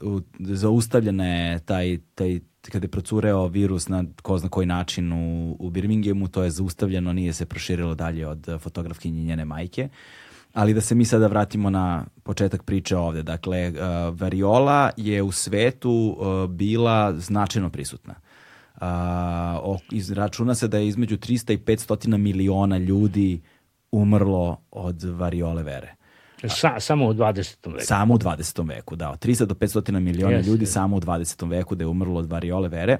uh, 0.00 0.22
zaustavljene 0.38 1.60
taj, 1.66 1.98
taj 2.14 2.40
kada 2.72 2.84
je 2.84 2.90
procureo 2.90 3.46
virus 3.46 3.88
na 3.88 4.04
ko 4.22 4.38
zna 4.38 4.48
koji 4.48 4.66
način 4.66 5.12
u, 5.12 5.56
u 5.58 5.70
Birminghamu, 5.70 6.28
to 6.28 6.42
je 6.42 6.50
zaustavljeno, 6.50 7.12
nije 7.12 7.32
se 7.32 7.46
proširilo 7.46 7.94
dalje 7.94 8.26
od 8.26 8.48
fotografkinje 8.58 9.24
njene 9.24 9.44
majke. 9.44 9.88
Ali 10.52 10.74
da 10.74 10.80
se 10.80 10.94
mi 10.94 11.04
sada 11.04 11.26
vratimo 11.26 11.70
na 11.70 12.06
početak 12.22 12.62
priče 12.62 12.96
ovde. 12.96 13.22
Dakle, 13.22 13.68
uh, 13.68 13.74
variola 14.20 14.90
je 14.96 15.22
u 15.22 15.32
svetu 15.32 15.90
uh, 15.90 16.50
bila 16.50 17.14
značajno 17.18 17.70
prisutna. 17.70 18.14
Uh, 18.74 19.78
izračuna 19.90 20.54
se 20.54 20.68
da 20.68 20.78
je 20.78 20.88
između 20.88 21.16
300 21.16 21.52
i 21.52 21.58
500 21.58 22.16
miliona 22.16 22.78
ljudi 22.78 23.40
umrlo 23.92 24.60
od 24.70 25.02
variole 25.02 25.62
vere. 25.62 25.94
Sa, 26.48 26.80
samo 26.80 27.06
u 27.06 27.14
20. 27.14 27.72
veku. 27.72 27.84
Samo 27.84 28.14
u 28.14 28.18
20. 28.18 28.68
veku, 28.68 28.96
da. 28.96 29.10
Od 29.10 29.24
300 29.24 29.44
do 29.44 29.54
500 29.54 30.00
miliona 30.00 30.38
yes, 30.38 30.46
ljudi 30.46 30.64
yes. 30.64 30.72
samo 30.72 30.96
u 30.96 31.00
20. 31.00 31.50
veku 31.50 31.74
da 31.74 31.84
je 31.84 31.88
umrlo 31.88 32.18
od 32.18 32.30
variole 32.30 32.68
vere. 32.68 32.98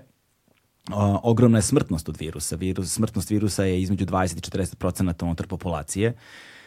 o, 0.93 1.21
ogromna 1.23 1.59
je 1.59 1.63
smrtnost 1.63 2.09
od 2.09 2.17
virusa. 2.21 2.57
Virus, 2.57 2.93
smrtnost 2.93 3.31
virusa 3.31 3.65
je 3.65 3.83
između 3.83 4.07
20 4.07 4.39
i 4.39 4.61
40 4.61 4.75
procenata 4.75 5.25
unutar 5.25 5.47
populacije 5.47 6.15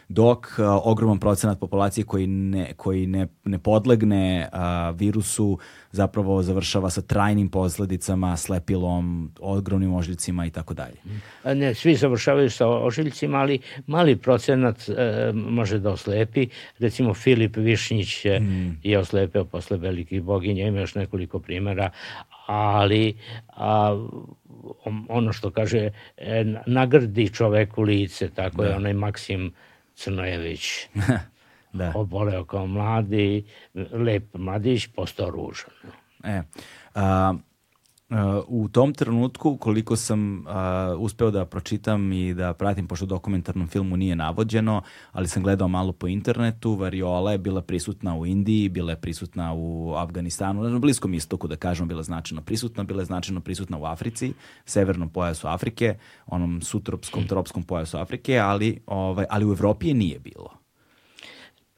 dok 0.09 0.59
a, 0.59 0.79
ogroman 0.83 1.19
procenat 1.19 1.59
populacije 1.59 2.05
koji 2.05 2.27
ne, 2.27 2.73
koji 2.73 3.07
ne, 3.07 3.27
ne 3.45 3.59
podlegne 3.59 4.49
a, 4.51 4.89
virusu 4.89 5.57
zapravo 5.91 6.43
završava 6.43 6.89
sa 6.89 7.01
trajnim 7.01 7.49
posledicama, 7.49 8.37
slepilom, 8.37 9.31
ogromnim 9.39 9.93
ožiljcima 9.93 10.45
i 10.45 10.49
tako 10.49 10.73
dalje. 10.73 10.95
Ne, 11.45 11.73
svi 11.73 11.95
završavaju 11.95 12.49
sa 12.51 12.67
ožiljcima, 12.67 13.37
ali 13.37 13.59
mali 13.87 14.15
procenat 14.15 14.89
e, 14.89 15.31
može 15.33 15.79
da 15.79 15.89
oslepi. 15.89 16.47
Recimo 16.79 17.13
Filip 17.13 17.55
Višnjić 17.57 18.25
je, 18.25 18.39
mm. 18.39 18.79
je 18.83 18.99
oslepeo 18.99 19.45
posle 19.45 19.77
velikih 19.77 20.21
boginja, 20.23 20.67
ima 20.67 20.79
još 20.79 20.95
nekoliko 20.95 21.39
primera, 21.39 21.89
ali 22.47 23.17
a, 23.47 24.07
ono 25.09 25.33
što 25.33 25.51
kaže, 25.51 25.89
e, 26.17 26.45
nagrdi 26.67 27.29
čoveku 27.29 27.81
lice, 27.81 28.29
tako 28.29 28.61
da. 28.61 28.67
je 28.67 28.75
onaj 28.75 28.93
Maksim 28.93 29.51
Crnojević. 29.97 30.87
da. 31.73 31.91
Oboleo 31.95 32.45
kao 32.45 32.67
mladi, 32.67 33.45
lep 33.91 34.33
mladić, 34.33 34.87
postao 34.95 35.29
ružan. 35.29 35.69
E, 36.23 36.41
a, 36.95 37.33
u 38.47 38.69
tom 38.69 38.93
trenutku, 38.93 39.57
koliko 39.57 39.95
sam 39.95 40.39
uh, 40.39 40.53
uspeo 40.99 41.31
da 41.31 41.45
pročitam 41.45 42.11
i 42.11 42.33
da 42.33 42.53
pratim, 42.53 42.87
pošto 42.87 43.05
u 43.05 43.07
dokumentarnom 43.07 43.67
filmu 43.67 43.97
nije 43.97 44.15
navođeno, 44.15 44.81
ali 45.11 45.27
sam 45.27 45.43
gledao 45.43 45.67
malo 45.67 45.91
po 45.91 46.07
internetu, 46.07 46.75
variola 46.75 47.31
je 47.31 47.37
bila 47.37 47.61
prisutna 47.61 48.17
u 48.17 48.25
Indiji, 48.25 48.69
bila 48.69 48.91
je 48.91 49.01
prisutna 49.01 49.53
u 49.53 49.93
Afganistanu, 49.95 50.63
na 50.63 50.79
Bliskom 50.79 51.13
istoku, 51.13 51.47
da 51.47 51.55
kažemo, 51.55 51.87
bila 51.87 51.99
je 51.99 52.03
značajno 52.03 52.41
prisutna, 52.41 52.83
bila 52.83 53.01
je 53.01 53.05
značajno 53.05 53.41
prisutna 53.41 53.77
u 53.77 53.85
Africi, 53.85 54.33
severnom 54.65 55.09
pojasu 55.09 55.47
Afrike, 55.47 55.97
onom 56.25 56.61
sutropskom, 56.61 57.27
tropskom 57.27 57.63
pojasu 57.63 57.97
Afrike, 57.97 58.39
ali, 58.39 58.81
ovaj, 58.85 59.25
ali 59.29 59.45
u 59.45 59.51
Evropi 59.51 59.87
je 59.87 59.93
nije 59.93 60.19
bilo. 60.19 60.66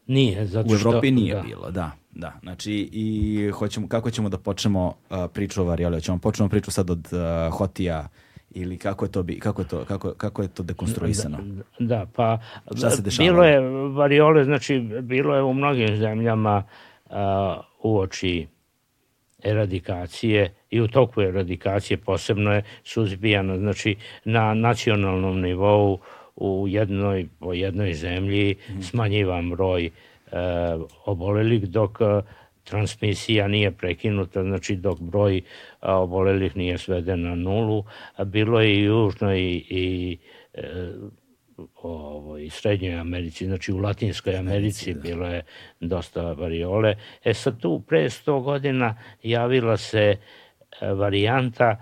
Nije, 0.10 0.46
zato 0.46 0.78
što... 0.78 0.90
U 0.90 0.92
Evropi 0.92 1.12
nije 1.12 1.36
da. 1.36 1.42
bilo, 1.42 1.72
da. 1.72 1.92
Da, 2.12 2.34
znači 2.42 2.90
i 2.92 3.52
hoćemo, 3.54 3.88
kako 3.88 4.12
ćemo 4.12 4.30
da 4.30 4.38
počnemo 4.38 4.88
uh, 4.88 5.18
priču 5.34 5.62
o 5.62 5.66
varioli? 5.66 5.96
Hoćemo 5.96 6.18
počnemo 6.18 6.50
priču 6.50 6.72
sad 6.72 6.90
od 6.90 7.08
uh, 7.12 7.54
Hotija 7.54 8.08
ili 8.52 8.78
kako 8.78 9.06
je 9.06 9.12
to 9.12 9.24
bi, 9.24 9.40
kako 9.40 9.62
je 9.62 9.68
to 9.68 9.86
kako 9.86 10.14
kako 10.14 10.42
je 10.42 10.48
to 10.48 10.64
dekonstruisano? 10.64 11.38
Da, 11.80 11.86
da 11.86 12.06
pa 12.16 12.40
Šta 12.78 12.90
se 12.90 13.02
dešavalo? 13.02 13.34
bilo 13.34 13.46
je 13.46 13.60
variole, 13.90 14.44
znači 14.44 14.80
bilo 15.02 15.36
je 15.36 15.44
u 15.44 15.54
mnogim 15.54 15.98
zemljama 15.98 16.64
uh, 17.06 17.16
uoči 17.84 18.48
eradikacije 19.44 20.54
i 20.70 20.82
u 20.82 20.88
toku 20.88 21.22
eradikacije 21.22 21.98
posebno 21.98 22.54
je 22.54 22.64
suzbijano 22.84 23.58
znači 23.58 23.96
na 24.26 24.54
nacionalnom 24.54 25.42
nivou 25.42 26.00
u 26.40 26.68
jednoj 26.68 27.28
po 27.40 27.54
jednoj 27.54 27.94
zemlji 27.94 28.56
mm. 28.70 28.82
smanjivan 28.82 29.50
broj 29.50 29.86
e, 29.86 29.92
obolelih 31.06 31.70
dok 31.70 32.02
e, 32.02 32.22
transmisija 32.64 33.48
nije 33.48 33.72
prekinuta, 33.72 34.44
znači 34.44 34.76
dok 34.76 35.00
broj 35.00 35.38
e, 35.38 35.42
obolelih 35.82 36.58
nije 36.58 36.78
sveden 36.78 37.22
na 37.22 37.36
nulu. 37.36 37.84
A 38.16 38.24
bilo 38.24 38.62
je 38.62 38.76
i 38.76 38.84
južno 38.84 39.36
i, 39.36 39.66
i 39.70 40.18
e, 40.54 40.92
ovo, 41.82 42.38
i 42.38 42.50
Srednjoj 42.50 42.96
Americi, 42.96 43.46
znači 43.46 43.74
u 43.74 43.78
Latinskoj 43.78 44.36
Americi 44.36 44.94
da. 44.94 45.02
bilo 45.02 45.28
je 45.28 45.42
dosta 45.80 46.34
variole. 46.34 46.96
E 47.24 47.34
sad 47.34 47.60
tu 47.60 47.84
pre 47.88 48.04
100 48.04 48.44
godina 48.44 48.96
javila 49.24 49.78
se 49.78 50.16
varijanta 50.82 51.78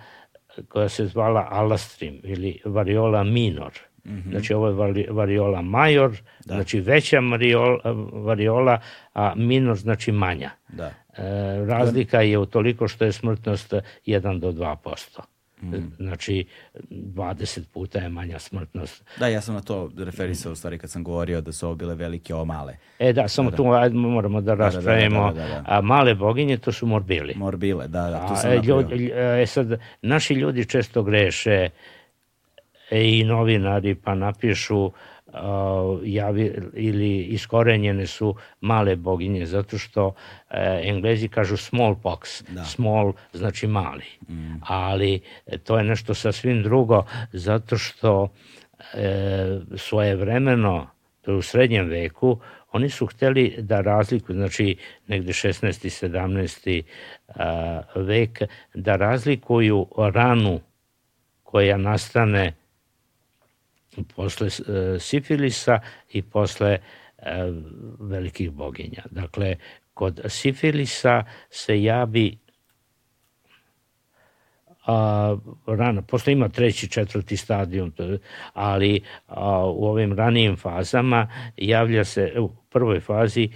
koja 0.67 0.89
se 0.89 1.05
zvala 1.05 1.47
alastrim 1.51 2.21
ili 2.23 2.61
variola 2.65 3.23
minor. 3.23 3.86
Mm 4.07 4.11
-hmm. 4.13 4.31
Znači 4.31 4.53
ovo 4.53 4.67
je 4.67 5.07
variola 5.09 5.61
major, 5.61 6.11
da. 6.45 6.53
znači 6.53 6.79
veća 6.79 7.19
variola, 7.19 7.79
variola, 8.13 8.79
a 9.13 9.33
minor 9.35 9.77
znači 9.77 10.11
manja. 10.11 10.49
Da. 10.67 10.91
E, 11.17 11.65
razlika 11.65 12.21
je 12.21 12.37
u 12.37 12.45
toliko 12.45 12.87
što 12.87 13.05
je 13.05 13.11
smrtnost 13.11 13.73
1 14.05 14.39
do 14.39 14.51
2%. 14.51 15.19
Mm. 15.61 15.75
Znači, 15.97 16.45
20 16.91 17.59
puta 17.73 17.99
je 17.99 18.09
manja 18.09 18.39
smrtnost. 18.39 19.03
Da, 19.19 19.27
ja 19.27 19.41
sam 19.41 19.55
na 19.55 19.61
to 19.61 19.91
referisao 19.97 20.51
u 20.51 20.55
stvari 20.55 20.77
kad 20.77 20.89
sam 20.89 21.03
govorio 21.03 21.41
da 21.41 21.51
su 21.51 21.65
ovo 21.65 21.75
bile 21.75 21.95
velike, 21.95 22.35
ovo 22.35 22.45
male. 22.45 22.77
E 22.99 23.13
da, 23.13 23.27
samo 23.27 23.49
da, 23.49 23.57
da. 23.57 23.89
tu 23.89 23.97
moramo 23.97 24.41
da, 24.41 24.45
da, 24.45 24.55
da, 24.55 24.69
da 24.69 24.75
raspravimo. 24.75 25.31
Da, 25.33 25.41
da, 25.41 25.47
da, 25.47 25.61
da, 25.61 25.63
A 25.65 25.81
male 25.81 26.15
boginje 26.15 26.57
to 26.57 26.71
su 26.71 26.85
morbili. 26.85 27.33
Morbile, 27.35 27.87
da, 27.87 28.09
da. 28.09 28.27
Tu 28.27 28.35
sam 28.35 28.51
A, 28.51 28.55
ljudi, 28.55 29.11
e, 29.13 29.45
sad, 29.47 29.79
naši 30.01 30.33
ljudi 30.33 30.65
često 30.65 31.03
greše 31.03 31.69
i 32.91 33.23
novinari 33.23 33.95
pa 33.95 34.15
napišu 34.15 34.85
uh, 34.85 34.93
javi, 36.03 36.55
ili 36.73 37.23
iskorenjene 37.23 38.07
su 38.07 38.35
male 38.61 38.95
boginje 38.95 39.45
zato 39.45 39.77
što 39.77 40.07
uh, 40.07 40.13
Englezi 40.81 41.27
kažu 41.27 41.57
smallpox, 41.57 42.43
da. 42.49 42.63
small 42.63 43.13
znači 43.33 43.67
mali, 43.67 44.05
mm. 44.29 44.55
ali 44.61 45.19
to 45.63 45.77
je 45.77 45.83
nešto 45.83 46.13
sasvim 46.13 46.63
drugo 46.63 47.05
zato 47.33 47.77
što 47.77 48.23
uh, 48.23 48.29
svoje 49.75 50.15
vremeno, 50.15 50.87
to 51.21 51.31
je 51.31 51.37
u 51.37 51.41
srednjem 51.41 51.87
veku, 51.87 52.39
oni 52.71 52.89
su 52.89 53.05
hteli 53.05 53.55
da 53.59 53.81
razlikuju, 53.81 54.35
znači 54.35 54.77
negde 55.07 55.31
16. 55.31 56.07
17. 56.07 56.83
Uh, 57.27 57.35
vek, 58.07 58.41
da 58.73 58.95
razlikuju 58.95 59.87
ranu 59.97 60.59
koja 61.43 61.77
nastane 61.77 62.53
posle 64.03 64.47
e, 64.47 64.99
sifilisa 64.99 65.79
i 66.09 66.21
posle 66.21 66.69
e, 66.69 66.81
velikih 67.99 68.51
boginja. 68.51 69.03
Dakle, 69.11 69.55
kod 69.93 70.21
sifilisa 70.25 71.23
se 71.49 71.83
javi 71.83 72.37
a, 74.85 75.37
rana, 75.67 76.01
posle 76.01 76.33
ima 76.33 76.49
treći, 76.49 76.87
četvrti 76.87 77.37
stadijum, 77.37 77.93
ali 78.53 79.01
a, 79.27 79.65
u 79.65 79.85
ovim 79.85 80.13
ranijim 80.13 80.55
fazama 80.55 81.31
javlja 81.57 82.03
se, 82.03 82.33
u 82.39 82.51
prvoj 82.69 82.99
fazi, 82.99 83.49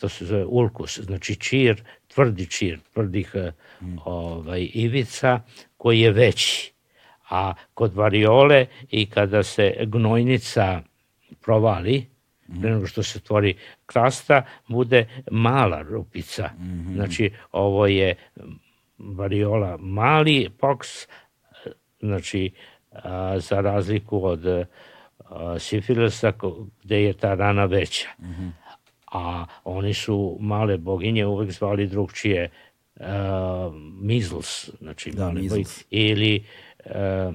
to 0.00 0.08
se 0.08 0.24
zove 0.24 0.44
ulkus, 0.44 0.98
znači 0.98 1.36
čir, 1.36 1.82
tvrdi 2.08 2.46
čir, 2.46 2.78
tvrdih 2.92 3.34
mm. 3.80 3.96
ovaj, 4.04 4.70
ivica, 4.74 5.40
koji 5.76 6.00
je 6.00 6.12
veći 6.12 6.75
a 7.30 7.54
kod 7.74 7.94
variole 7.94 8.66
i 8.90 9.06
kada 9.06 9.42
se 9.42 9.74
gnojnica 9.80 10.82
provali, 11.40 12.06
mm. 12.48 12.60
pre 12.60 12.70
nego 12.70 12.86
što 12.86 13.02
se 13.02 13.20
tvori 13.20 13.56
krasta, 13.86 14.42
bude 14.68 15.06
mala 15.30 15.82
rupica. 15.82 16.50
Mm 16.58 16.64
-hmm. 16.64 16.94
Znači, 16.94 17.32
ovo 17.52 17.86
je 17.86 18.14
variola 18.98 19.76
mali 19.80 20.50
poks, 20.58 20.88
znači, 22.00 22.52
a, 22.92 23.38
za 23.38 23.60
razliku 23.60 24.24
od 24.24 24.46
a, 24.46 25.58
sifilisa 25.58 26.32
gde 26.82 27.02
je 27.02 27.12
ta 27.12 27.34
rana 27.34 27.64
veća. 27.64 28.08
Mm 28.18 28.24
-hmm. 28.24 28.50
A 29.12 29.46
oni 29.64 29.94
su 29.94 30.36
male 30.40 30.76
boginje 30.76 31.26
uvek 31.26 31.50
zvali 31.50 31.86
drugčije 31.86 32.44
uh, 32.44 32.65
measles, 34.00 34.70
znači 34.80 35.10
da, 35.10 35.30
measles. 35.32 35.84
ili 35.90 36.44
E, 36.86 37.32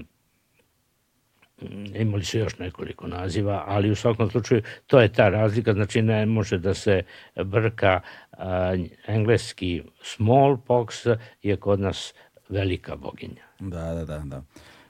imali 1.95 2.23
su 2.23 2.37
još 2.37 2.57
nekoliko 2.57 3.07
naziva, 3.07 3.63
ali 3.67 3.91
u 3.91 3.95
svakom 3.95 4.29
slučaju 4.29 4.61
to 4.87 4.99
je 4.99 5.13
ta 5.13 5.29
razlika, 5.29 5.73
znači 5.73 6.01
ne 6.01 6.25
može 6.25 6.57
da 6.57 6.73
se 6.73 7.03
brka 7.45 8.01
a, 8.31 8.75
engleski 9.07 9.83
smallpox 10.03 11.17
je 11.43 11.55
kod 11.55 11.79
nas 11.79 12.13
velika 12.49 12.95
boginja. 12.95 13.43
Da, 13.59 13.93
da, 13.93 14.05
da, 14.05 14.19
da. 14.25 14.43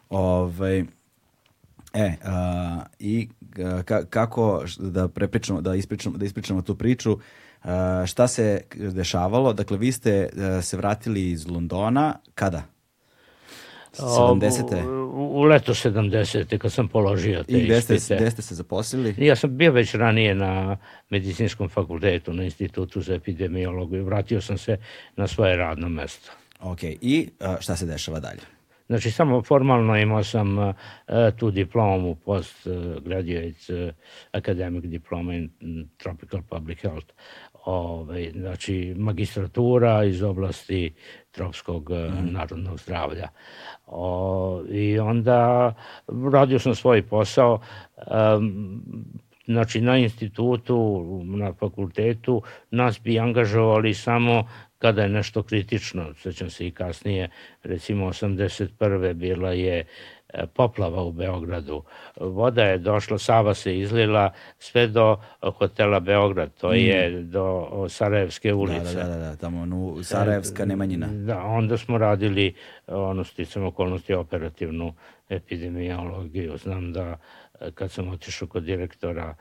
Ove, 0.09 0.45
ovaj, 0.45 0.79
e, 1.93 2.15
a, 2.23 2.83
i 2.99 3.29
ka, 3.85 4.05
kako 4.05 4.63
da 4.79 5.07
prepričamo, 5.07 5.61
da 5.61 5.75
ispričamo, 5.75 6.17
da 6.17 6.25
ispričamo 6.25 6.61
tu 6.61 6.75
priču, 6.75 7.19
šta 8.07 8.27
se 8.27 8.61
dešavalo? 8.75 9.53
Dakle, 9.53 9.77
vi 9.77 9.91
ste 9.91 10.29
a, 10.37 10.61
se 10.61 10.77
vratili 10.77 11.29
iz 11.31 11.47
Londona, 11.47 12.15
kada? 12.35 12.63
70. 13.93 14.85
U, 15.13 15.39
u 15.39 15.43
leto 15.43 15.73
70. 15.73 16.57
kad 16.57 16.71
sam 16.71 16.87
položio 16.87 17.43
te 17.43 17.53
I 17.53 17.65
gde 17.65 17.81
ste, 17.81 17.95
ispite. 17.95 18.15
gde 18.15 18.31
ste 18.31 18.41
se 18.41 18.55
zaposlili? 18.55 19.15
Ja 19.17 19.35
sam 19.35 19.57
bio 19.57 19.71
već 19.71 19.95
ranije 19.95 20.35
na 20.35 20.77
medicinskom 21.09 21.69
fakultetu, 21.69 22.33
na 22.33 22.43
institutu 22.43 23.01
za 23.01 23.13
epidemiologiju. 23.13 24.05
Vratio 24.05 24.41
sam 24.41 24.57
se 24.57 24.77
na 25.15 25.27
svoje 25.27 25.55
radno 25.55 25.89
mesto. 25.89 26.31
Ok, 26.59 26.83
i 26.83 27.29
šta 27.59 27.75
se 27.75 27.85
dešava 27.85 28.19
dalje? 28.19 28.41
Znači, 28.87 29.11
samo 29.11 29.41
formalno 29.41 29.97
imao 29.97 30.23
sam 30.23 30.57
uh, 30.57 30.73
tu 31.37 31.51
diplomu, 31.51 32.15
postgraduate 32.15 33.85
uh, 33.85 33.93
academic 34.31 34.83
diploma 34.83 35.33
in 35.33 35.89
tropical 35.97 36.41
public 36.49 36.81
health 36.81 37.07
ovaj, 37.65 38.31
znači 38.35 38.93
magistratura 38.97 40.03
iz 40.03 40.23
oblasti 40.23 40.93
tropskog 41.31 41.89
mm. 41.91 42.31
narodnog 42.31 42.79
zdravlja. 42.79 43.27
O, 43.87 44.63
I 44.69 44.99
onda 44.99 45.73
radio 46.31 46.59
sam 46.59 46.75
svoj 46.75 47.01
posao, 47.01 47.59
um, 48.35 48.81
znači 49.45 49.81
na 49.81 49.97
institutu, 49.97 51.05
na 51.25 51.53
fakultetu, 51.53 52.41
nas 52.71 53.01
bi 53.03 53.19
angažovali 53.19 53.93
samo 53.93 54.47
kada 54.77 55.01
je 55.01 55.09
nešto 55.09 55.43
kritično, 55.43 56.13
sećam 56.13 56.49
se 56.49 56.67
i 56.67 56.71
kasnije, 56.71 57.29
recimo 57.63 58.05
81. 58.05 59.13
bila 59.13 59.51
je 59.51 59.85
poplava 60.53 61.03
u 61.03 61.11
Beogradu. 61.11 61.83
Voda 62.19 62.63
je 62.63 62.77
došla, 62.77 63.17
Sava 63.17 63.53
se 63.53 63.77
izlila 63.79 64.31
sve 64.59 64.87
do 64.87 65.17
hotela 65.41 65.99
Beograd, 65.99 66.53
to 66.53 66.73
je 66.73 67.09
mm. 67.09 67.31
do 67.31 67.69
Sarajevske 67.89 68.53
ulice. 68.53 68.95
Da, 68.95 69.03
da, 69.03 69.09
da, 69.09 69.17
da 69.17 69.35
tamo 69.35 69.65
nu, 69.65 70.03
Sarajevska 70.03 70.65
Nemanjina. 70.65 71.07
Da, 71.07 71.43
onda 71.43 71.77
smo 71.77 71.97
radili, 71.97 72.53
ono, 72.87 73.23
sticam 73.23 73.65
okolnosti, 73.65 74.13
operativnu 74.13 74.93
epidemiologiju. 75.29 76.57
Znam 76.57 76.93
da 76.93 77.17
e, 77.59 77.71
kad 77.71 77.91
sam 77.91 78.09
otišao 78.09 78.47
kod 78.47 78.63
direktora 78.63 79.35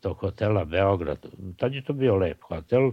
tog 0.00 0.16
hotela 0.16 0.64
Beograd, 0.64 1.26
tad 1.56 1.74
je 1.74 1.84
to 1.84 1.92
bio 1.92 2.16
lep 2.16 2.42
hotel, 2.42 2.90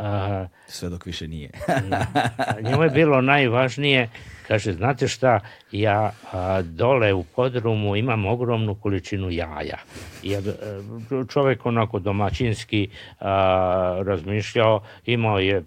A, 0.00 0.46
Sve 0.66 0.88
dok 0.88 1.06
više 1.06 1.28
nije. 1.28 1.50
njemu 2.64 2.82
je 2.82 2.90
bilo 2.90 3.20
najvažnije, 3.20 4.08
kaže, 4.48 4.72
znate 4.72 5.08
šta, 5.08 5.40
ja 5.72 6.12
a, 6.32 6.62
dole 6.62 7.12
u 7.12 7.24
podrumu 7.24 7.96
imam 7.96 8.26
ogromnu 8.26 8.74
količinu 8.74 9.30
jaja. 9.30 9.78
Jer 10.22 10.48
e, 10.48 10.54
čovek 11.28 11.66
onako 11.66 11.98
domaćinski 11.98 12.88
a, 13.20 14.02
razmišljao, 14.06 14.82
imao 15.06 15.38
je 15.38 15.64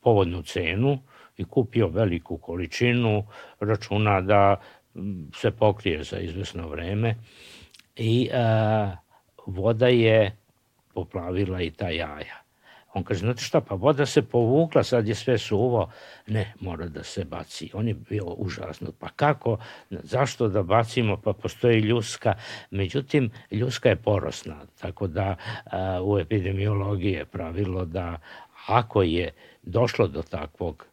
povodnu 0.00 0.42
cenu 0.42 0.98
i 1.36 1.44
kupio 1.44 1.88
veliku 1.88 2.36
količinu, 2.36 3.26
računa 3.60 4.20
da 4.20 4.56
se 5.34 5.50
pokrije 5.50 6.04
za 6.04 6.18
izvesno 6.18 6.68
vreme 6.68 7.14
i 7.96 8.30
a, 8.32 8.96
voda 9.46 9.88
je 9.88 10.36
poplavila 10.94 11.62
i 11.62 11.70
ta 11.70 11.88
jaja. 11.88 12.39
On 12.94 13.04
kaže, 13.04 13.20
znate 13.20 13.42
šta, 13.42 13.60
pa 13.60 13.74
voda 13.74 14.06
se 14.06 14.22
povukla, 14.22 14.82
sad 14.82 15.08
je 15.08 15.14
sve 15.14 15.38
suvo. 15.38 15.90
Ne, 16.26 16.54
mora 16.60 16.86
da 16.86 17.02
se 17.02 17.24
baci. 17.24 17.70
On 17.74 17.88
je 17.88 17.94
bio 17.94 18.24
užasno. 18.24 18.92
Pa 18.98 19.08
kako, 19.08 19.58
zašto 19.90 20.48
da 20.48 20.62
bacimo? 20.62 21.16
Pa 21.16 21.32
postoji 21.32 21.80
ljuska. 21.80 22.34
Međutim, 22.70 23.30
ljuska 23.50 23.88
je 23.88 23.96
porosna, 23.96 24.56
tako 24.80 25.06
da 25.06 25.36
a, 25.64 26.00
u 26.02 26.18
epidemiologiji 26.18 27.12
je 27.12 27.24
pravilo 27.24 27.84
da 27.84 28.18
ako 28.66 29.02
je 29.02 29.32
došlo 29.62 30.06
do 30.06 30.22
takvog 30.22 30.86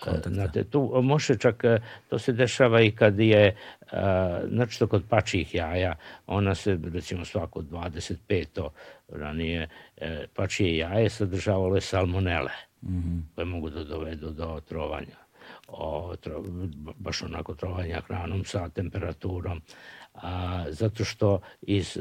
kontakta. 0.00 0.30
Znate, 0.30 0.64
tu 0.64 1.00
može 1.02 1.38
čak, 1.38 1.64
to 2.08 2.18
se 2.18 2.32
dešava 2.32 2.82
i 2.82 2.90
kad 2.90 3.18
je, 3.18 3.56
znači 4.48 4.78
to 4.78 4.86
kod 4.86 5.04
pačijih 5.08 5.54
jaja, 5.54 5.94
ona 6.26 6.54
se, 6.54 6.78
recimo 6.94 7.24
svako 7.24 7.62
25. 7.62 8.68
ranije, 9.08 9.68
e, 9.96 10.26
pačije 10.34 10.76
jaje 10.76 11.10
sadržavalo 11.10 11.74
je 11.74 11.80
salmonele, 11.80 12.52
mm 12.82 12.88
-hmm. 12.88 13.22
koje 13.34 13.44
mogu 13.44 13.70
da 13.70 13.84
dovedu 13.84 14.30
do 14.30 14.60
trovanja. 14.68 15.16
O, 15.68 16.16
tro, 16.20 16.42
baš 16.98 17.22
onako 17.22 17.54
trovanja 17.54 18.00
hranom 18.00 18.44
sa 18.44 18.68
temperaturom 18.68 19.62
a, 20.14 20.64
zato 20.68 21.04
što 21.04 21.40
iz, 21.62 21.98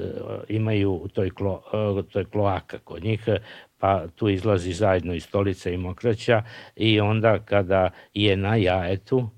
imaju 0.47 1.07
toj, 1.13 1.29
klo, 1.29 1.63
toj 2.11 2.25
kloaka 2.25 2.77
kod 2.79 3.03
njih 3.03 3.27
pa 3.79 4.07
tu 4.07 4.29
izlazi 4.29 4.73
zajedno 4.73 5.13
i 5.13 5.19
stolica 5.19 5.69
i 5.69 5.77
mokraća 5.77 6.43
i 6.75 6.99
onda 6.99 7.39
kada 7.39 7.89
je 8.13 8.37
na 8.37 8.55
jajetu 8.55 9.29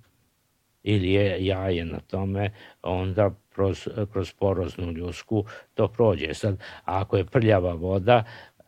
ili 0.84 1.12
je 1.12 1.46
jaje 1.46 1.86
na 1.86 2.00
tome, 2.00 2.52
onda 2.82 3.32
kroz, 3.54 3.88
kroz 4.12 4.34
poroznu 4.34 4.92
ljusku 4.92 5.46
to 5.74 5.88
prođe. 5.88 6.34
Sad, 6.34 6.58
ako 6.86 7.18
je 7.18 7.26
prljava 7.26 7.74
voda, 7.74 8.24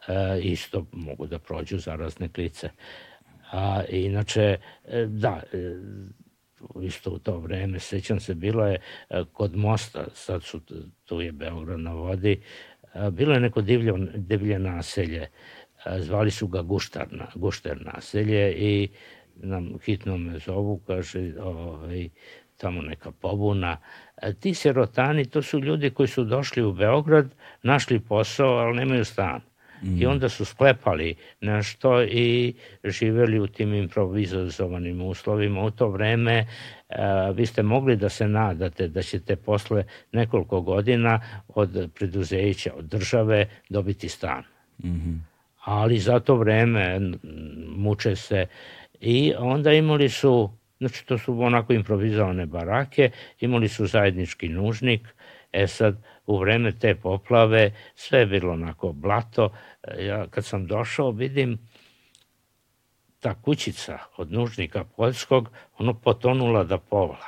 e, 0.08 0.40
isto 0.42 0.86
mogu 0.92 1.28
da 1.28 1.40
prođu 1.40 1.78
zarazne 1.78 2.30
klice. 2.30 2.70
A, 3.52 3.84
inače, 3.90 4.58
e, 4.88 5.06
da, 5.06 5.42
e, 5.54 5.76
isto 6.82 7.12
u 7.12 7.20
to 7.20 7.38
vreme, 7.38 7.80
sećam 7.80 8.20
se, 8.20 8.34
bilo 8.34 8.68
je 8.68 8.80
e, 9.10 9.24
kod 9.34 9.56
mosta, 9.56 10.06
sad 10.14 10.44
su, 10.44 10.62
tu 11.06 11.22
je 11.22 11.32
Beograd 11.32 11.80
na 11.80 11.94
vodi, 11.94 12.42
e, 12.94 13.12
bilo 13.12 13.34
je 13.34 13.40
neko 13.40 13.62
divlje, 13.62 13.94
divlje 14.16 14.60
naselje, 14.60 15.28
zvali 16.00 16.32
su 16.32 16.48
ga 16.48 16.62
Guštar, 16.62 17.08
Gušter 17.36 17.86
naselje 17.86 18.54
i 18.54 18.90
nam 19.36 19.74
hitno 19.86 20.18
me 20.18 20.40
zovu, 20.40 20.80
kaže, 20.88 21.34
ovaj, 21.42 22.10
tamo 22.58 22.82
neka 22.82 23.12
pobuna. 23.12 23.78
Ti 24.40 24.54
serotani, 24.54 25.26
to 25.26 25.42
su 25.42 25.60
ljudi 25.60 25.90
koji 25.90 26.08
su 26.08 26.24
došli 26.24 26.64
u 26.64 26.74
Beograd, 26.74 27.36
našli 27.64 28.00
posao, 28.00 28.54
ali 28.58 28.78
nemaju 28.78 29.06
stan. 29.06 29.42
Mm. 29.84 30.02
I 30.02 30.06
onda 30.06 30.30
su 30.30 30.46
sklepali 30.46 31.16
nešto 31.42 32.04
i 32.04 32.54
živeli 32.84 33.40
u 33.40 33.48
tim 33.48 33.74
improvizovanim 33.74 35.02
uslovima. 35.02 35.64
U 35.64 35.72
to 35.72 35.88
vreme 35.90 36.48
a, 36.90 37.30
vi 37.36 37.46
ste 37.46 37.64
mogli 37.64 37.96
da 37.96 38.10
se 38.10 38.28
nadate 38.28 38.88
da 38.88 39.02
ćete 39.02 39.36
posle 39.36 39.84
nekoliko 40.12 40.62
godina 40.62 41.20
od 41.48 41.90
preduzeća, 41.96 42.74
od 42.78 42.86
države 42.86 43.46
dobiti 43.70 44.10
stan. 44.10 44.44
Mm 44.84 44.90
-hmm 44.90 45.34
ali 45.64 46.00
za 46.00 46.20
to 46.20 46.36
vreme 46.36 47.00
muče 47.76 48.16
se 48.16 48.46
i 49.06 49.34
onda 49.38 49.74
imali 49.74 50.10
su, 50.10 50.50
znači 50.80 51.06
to 51.06 51.18
su 51.18 51.42
onako 51.42 51.74
improvizovane 51.74 52.46
barake, 52.46 53.12
imali 53.40 53.68
su 53.68 53.86
zajednički 53.86 54.50
nužnik, 54.50 55.02
e 55.52 55.68
sad 55.68 56.04
u 56.26 56.38
vreme 56.38 56.72
te 56.72 56.96
poplave 56.96 57.72
sve 57.96 58.20
je 58.20 58.26
bilo 58.26 58.54
onako 58.54 58.92
blato, 58.92 59.50
ja 60.00 60.28
kad 60.28 60.46
sam 60.46 60.68
došao 60.68 61.12
vidim 61.12 61.58
ta 63.20 63.42
kućica 63.42 64.00
od 64.18 64.32
nužnika 64.32 64.84
poljskog, 64.84 65.50
ono 65.78 65.94
potonula 65.94 66.64
da 66.64 66.78
pola. 66.78 67.28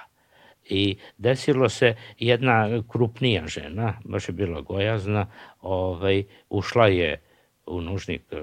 I 0.70 0.98
desilo 1.18 1.70
se 1.70 1.96
jedna 2.20 2.84
krupnija 2.92 3.48
žena, 3.48 4.00
baš 4.06 4.30
je 4.30 4.34
bila 4.34 4.62
gojazna, 4.62 5.28
ovaj, 5.62 6.24
ušla 6.50 6.88
je 6.88 7.22
u 7.66 7.82
nužnik 7.82 8.22
e, 8.32 8.42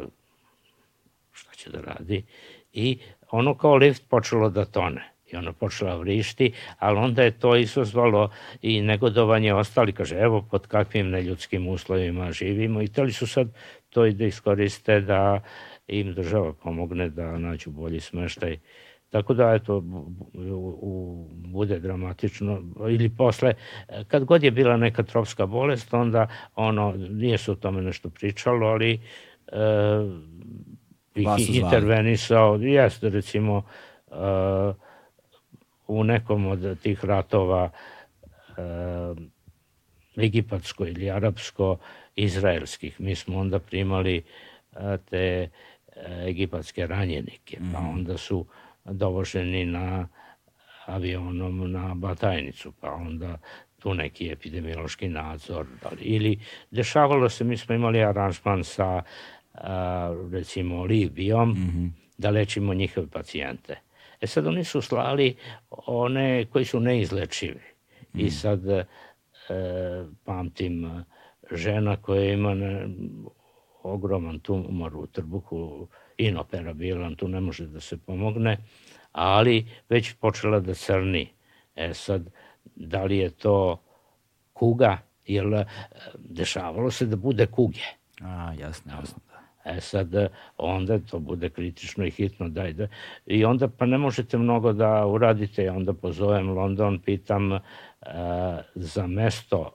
šta 1.33 1.55
će 1.55 1.71
da 1.71 1.81
radi? 1.81 2.25
I 2.73 2.99
ono 3.33 3.55
kao 3.55 3.77
lift 3.77 4.09
počelo 4.09 4.51
da 4.51 4.65
tone 4.65 5.13
i 5.33 5.37
ona 5.37 5.53
počela 5.53 5.97
vrišti, 5.97 6.53
ali 6.79 6.99
onda 6.99 7.23
je 7.23 7.39
to 7.39 7.57
izazvalo 7.57 8.31
i 8.63 8.83
negodovanje 8.83 9.55
ostali, 9.55 9.93
kaže, 9.93 10.17
evo 10.17 10.43
pod 10.51 10.67
kakvim 10.67 11.11
neljudskim 11.11 11.69
uslovima 11.69 12.33
živimo 12.33 12.83
i 12.83 12.89
teli 12.89 13.13
su 13.13 13.27
sad 13.27 13.49
to 13.91 14.07
i 14.07 14.13
da 14.13 14.25
iskoriste 14.25 15.01
da 15.01 15.41
im 15.89 16.15
država 16.15 16.53
pomogne 16.53 17.09
da 17.09 17.39
nađu 17.39 17.71
bolji 17.71 18.01
smeštaj. 18.01 18.59
Tako 19.11 19.35
da, 19.35 19.55
eto, 19.55 19.77
u, 19.77 20.79
u, 20.81 21.27
bude 21.31 21.79
dramatično. 21.79 22.63
Ili 22.91 23.09
posle, 23.17 23.55
kad 24.09 24.25
god 24.25 24.43
je 24.43 24.51
bila 24.51 24.77
neka 24.77 25.03
tropska 25.03 25.47
bolest, 25.47 25.95
onda 25.95 26.29
ono, 26.55 26.95
nije 26.97 27.39
se 27.39 27.53
o 27.53 27.55
tome 27.55 27.83
nešto 27.83 28.11
pričalo, 28.11 28.67
ali 28.67 28.93
e, 28.93 29.01
intervenisao, 31.15 32.57
jeste 32.57 33.09
recimo 33.09 33.63
e, 34.11 34.15
u 35.87 36.05
nekom 36.05 36.47
od 36.47 36.81
tih 36.83 37.05
ratova 37.05 37.71
e, 37.71 38.63
egipatsko 40.17 40.87
ili 40.87 41.11
arapsko-izraelskih. 41.11 43.01
Mi 43.01 43.15
smo 43.15 43.39
onda 43.39 43.59
primali 43.59 44.17
e, 44.17 44.99
te 45.11 45.19
e, 45.19 45.49
egipatske 46.29 46.87
ranjenike, 46.87 47.57
pa 47.73 47.81
mhm. 47.81 47.91
onda 47.91 48.17
su 48.17 48.47
dovoženi 48.85 49.65
na 49.65 50.09
avionom 50.87 51.73
na 51.73 51.95
Batajnicu, 51.95 52.73
pa 52.81 52.91
onda 52.91 53.39
tu 53.79 53.95
neki 53.95 54.31
epidemiološki 54.31 55.09
nadzor. 55.09 55.67
Ili 56.01 56.39
dešavalo 56.71 57.29
se, 57.29 57.45
mi 57.45 57.57
smo 57.57 57.75
imali 57.75 58.05
aranžman 58.05 58.65
sa 58.65 59.03
a, 59.55 60.15
recimo 60.33 60.85
Libijom, 60.85 61.51
mm 61.51 61.55
-hmm. 61.55 61.91
da 62.19 62.31
lečimo 62.31 62.75
njihove 62.75 63.07
pacijente. 63.07 63.77
E 64.21 64.27
sad 64.27 64.47
oni 64.47 64.65
su 64.65 64.83
slali 64.83 65.37
one 65.71 66.45
koji 66.45 66.65
su 66.65 66.81
neizlečivi. 66.81 67.61
Mm. 68.15 68.21
I 68.21 68.23
mhm. 68.23 68.31
sad 68.31 68.69
e, 68.69 68.85
pamtim 70.25 71.05
žena 71.51 71.97
koja 71.97 72.33
ima 72.33 72.55
ne, 72.55 72.89
ogroman 73.83 74.41
tumor 74.41 74.97
u 74.97 75.07
trbuhu, 75.07 75.89
inoperabilan, 76.17 77.15
tu 77.15 77.29
ne 77.29 77.41
može 77.41 77.67
da 77.67 77.81
se 77.81 77.97
pomogne, 77.97 78.59
ali 79.13 79.67
već 79.89 80.13
počela 80.13 80.61
da 80.61 80.75
crni. 80.75 81.29
E 81.77 81.95
sad, 81.95 82.31
da 82.77 83.05
li 83.05 83.19
je 83.19 83.31
to 83.31 83.83
kuga, 84.53 84.99
jer 85.27 85.55
e, 85.55 85.65
dešavalo 86.19 86.91
se 86.91 87.07
da 87.07 87.17
bude 87.17 87.47
kuge. 87.47 87.81
A, 88.21 88.53
jasno, 88.59 88.93
jasno. 88.93 89.32
E 89.65 89.81
sad, 89.81 90.09
onda 90.59 90.99
to 90.99 91.19
bude 91.19 91.51
kritično 91.51 92.05
i 92.05 92.11
hitno, 92.11 92.49
daj 92.49 92.73
da. 92.73 92.87
I 93.27 93.45
onda 93.45 93.69
pa 93.69 93.87
ne 93.87 93.99
možete 93.99 94.39
mnogo 94.39 94.73
da 94.73 95.07
uradite, 95.07 95.71
onda 95.71 95.93
pozovem 95.93 96.51
London, 96.51 96.99
pitam 96.99 97.53
e, 97.53 97.61
za 98.75 99.07
mesto 99.07 99.71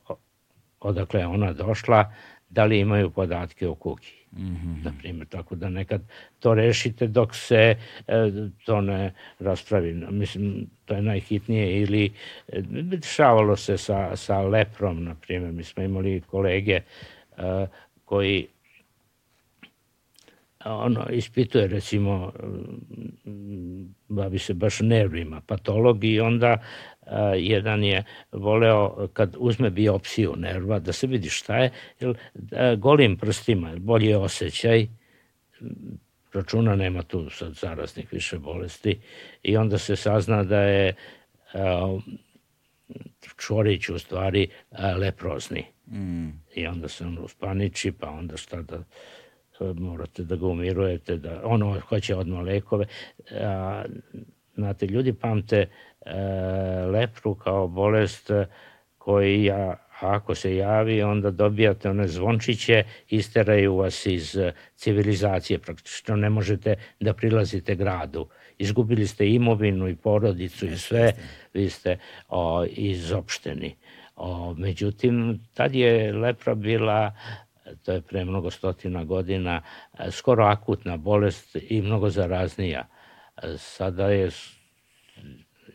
odakle 0.79 1.19
je 1.19 1.27
ona 1.27 1.53
došla, 1.53 2.13
da 2.49 2.65
li 2.65 2.79
imaju 2.79 3.09
podatke 3.09 3.67
o 3.67 3.75
kuki. 3.75 4.13
Mm 4.31 4.45
-hmm. 4.45 4.83
Na 4.83 4.93
primjer, 4.99 5.27
tako 5.27 5.55
da 5.55 5.69
nekad 5.69 6.01
to 6.39 6.53
rešite 6.53 7.07
dok 7.07 7.35
se 7.35 7.75
e, 8.07 8.31
to 8.65 8.81
ne 8.81 9.13
raspravi. 9.39 9.93
Mislim, 9.93 10.67
to 10.85 10.93
je 10.93 11.01
najhitnije 11.01 11.81
ili 11.81 12.11
e, 12.47 12.61
dešavalo 12.61 13.55
se 13.55 13.77
sa, 13.77 14.15
sa 14.15 14.41
leprom, 14.41 15.03
na 15.03 15.15
primjer. 15.15 15.51
Mi 15.51 15.63
smo 15.63 15.83
imali 15.83 16.21
kolege 16.21 16.81
e, 17.37 17.67
koji 18.05 18.47
ono, 20.65 21.05
ispituje 21.09 21.67
recimo 21.67 22.31
bavi 24.07 24.39
se 24.39 24.53
baš 24.53 24.79
nervima, 24.79 25.41
patolog 25.41 26.03
i 26.03 26.19
onda 26.19 26.57
a, 27.01 27.35
jedan 27.35 27.83
je 27.83 28.03
voleo 28.31 29.07
kad 29.13 29.35
uzme 29.39 29.69
biopsiju 29.69 30.33
nerva 30.37 30.79
da 30.79 30.93
se 30.93 31.07
vidi 31.07 31.29
šta 31.29 31.57
je, 31.57 31.71
jer 31.99 32.17
a, 32.51 32.75
golim 32.75 33.17
prstima 33.17 33.75
bolji 33.77 34.13
osjećaj, 34.13 34.87
računa 36.33 36.75
nema 36.75 37.03
tu 37.03 37.29
sad 37.29 37.53
zaraznih 37.53 38.13
više 38.13 38.37
bolesti 38.37 38.99
i 39.43 39.57
onda 39.57 39.77
se 39.77 39.95
sazna 39.95 40.43
da 40.43 40.61
je 40.61 40.95
a, 41.53 41.97
Čorić 43.37 43.89
u 43.89 43.99
stvari 43.99 44.47
a, 44.71 44.95
leprozni. 44.95 45.65
Mm. 45.87 46.29
I 46.55 46.67
onda 46.67 46.87
se 46.87 47.05
on 47.05 47.17
uspaniči, 47.17 47.91
pa 47.91 48.09
onda 48.09 48.37
šta 48.37 48.61
da 48.61 48.83
morate 49.59 50.23
da 50.23 50.35
ga 50.35 50.47
umirujete, 50.47 51.17
da 51.17 51.41
ono 51.43 51.79
hoće 51.79 52.15
odmah 52.15 52.45
lekove. 52.45 52.85
A, 53.31 53.83
znate, 54.55 54.85
ljudi 54.85 55.13
pamte 55.13 55.57
e, 56.05 56.11
lepru 56.85 57.35
kao 57.35 57.67
bolest 57.67 58.31
koji 58.97 59.43
ja, 59.43 59.75
ako 59.99 60.35
se 60.35 60.55
javi, 60.55 61.03
onda 61.03 61.31
dobijate 61.31 61.89
one 61.89 62.07
zvončiće, 62.07 62.83
isteraju 63.09 63.75
vas 63.75 64.05
iz 64.05 64.37
civilizacije, 64.75 65.59
praktično 65.59 66.15
ne 66.15 66.29
možete 66.29 66.75
da 66.99 67.13
prilazite 67.13 67.75
gradu. 67.75 68.27
Izgubili 68.57 69.07
ste 69.07 69.29
imovinu 69.29 69.87
i 69.87 69.95
porodicu 69.95 70.65
i 70.65 70.77
sve, 70.77 71.13
vi 71.53 71.69
ste 71.69 71.97
o, 72.29 72.65
izopšteni. 72.65 73.75
O, 74.15 74.53
međutim, 74.53 75.39
tad 75.53 75.75
je 75.75 76.13
lepra 76.13 76.55
bila 76.55 77.11
to 77.83 77.91
je 77.91 78.01
pre 78.01 78.25
mnogo 78.25 78.51
stotina 78.51 79.03
godina, 79.03 79.61
e, 79.99 80.11
skoro 80.11 80.45
akutna 80.45 80.97
bolest 80.97 81.55
i 81.69 81.81
mnogo 81.81 82.09
zaraznija. 82.09 82.87
E, 83.43 83.57
sada 83.57 84.07
je 84.09 84.29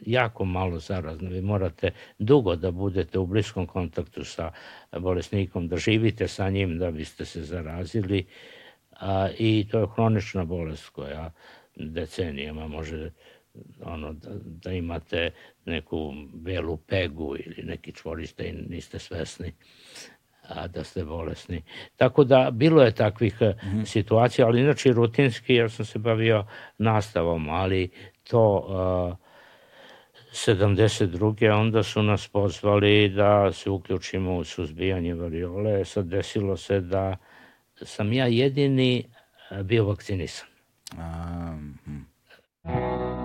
jako 0.07 0.45
malo 0.45 0.79
zarazno. 0.79 1.31
Vi 1.31 1.41
morate 1.41 1.91
dugo 2.19 2.57
da 2.57 2.71
budete 2.71 3.19
u 3.19 3.27
bliskom 3.27 3.67
kontaktu 3.67 4.25
sa 4.25 4.53
bolesnikom, 4.99 5.69
da 5.69 5.77
živite 5.77 6.29
sa 6.29 6.51
njim 6.51 6.79
da 6.79 6.91
biste 6.91 7.25
se 7.25 7.43
zarazili. 7.43 8.27
A, 9.01 9.29
I 9.39 9.69
to 9.71 9.79
je 9.79 9.87
hronična 9.95 10.45
bolest 10.45 10.89
koja 10.89 11.33
decenijama 11.77 12.69
može 12.69 13.11
ono, 13.85 14.13
da, 14.13 14.31
da 14.45 14.73
imate 14.73 15.31
neku 15.65 16.13
belu 16.35 16.77
pegu 16.77 17.37
ili 17.37 17.63
neki 17.63 17.93
čvoriste 17.93 18.49
i 18.49 18.53
niste 18.53 18.99
svesni 18.99 19.53
a, 20.49 20.67
da 20.67 20.85
ste 20.85 21.05
bolesni. 21.05 21.63
Tako 21.97 22.25
da 22.25 22.51
bilo 22.53 22.83
je 22.83 22.95
takvih 22.95 23.41
mm 23.41 23.45
-hmm. 23.45 23.85
situacija, 23.85 24.47
ali 24.47 24.61
inače 24.61 24.93
rutinski 24.93 25.55
ja 25.55 25.69
sam 25.69 25.85
se 25.85 25.99
bavio 25.99 26.47
nastavom, 26.79 27.49
ali 27.49 27.91
to 28.31 28.67
a, 28.69 29.17
72. 30.33 31.51
onda 31.51 31.83
su 31.83 32.03
nas 32.03 32.29
pozvali 32.29 33.09
da 33.09 33.53
se 33.53 33.71
uključimo 33.71 34.37
u 34.37 34.45
suzbijanje 34.45 35.15
variole. 35.15 35.85
Sad 35.85 36.07
desilo 36.07 36.57
se 36.57 36.81
da 36.81 37.17
sam 37.83 38.13
ja 38.13 38.27
jedini 38.27 39.05
bio 39.63 39.85
vakcinisan. 39.85 40.49
Um, 40.93 41.79
hm. 41.85 43.22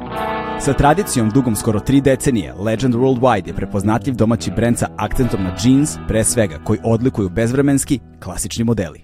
Sa 0.60 0.73
tradicijom 0.73 1.30
dugom 1.30 1.56
skoro 1.56 1.80
tri 1.80 2.02
decenije, 2.02 2.53
Legend 2.53 2.95
Worldwide 2.95 3.48
je 3.48 3.53
prepoznatljiv 3.53 4.15
domaći 4.15 4.52
brend 4.52 4.77
sa 4.77 4.88
akcentom 4.98 5.44
na 5.44 5.56
jeans, 5.64 5.98
pre 6.07 6.23
svega, 6.23 6.60
koji 6.64 6.80
odlikuju 6.84 7.30
bezvremenski, 7.30 7.99
klasični 8.23 8.64
modeli. 8.64 9.02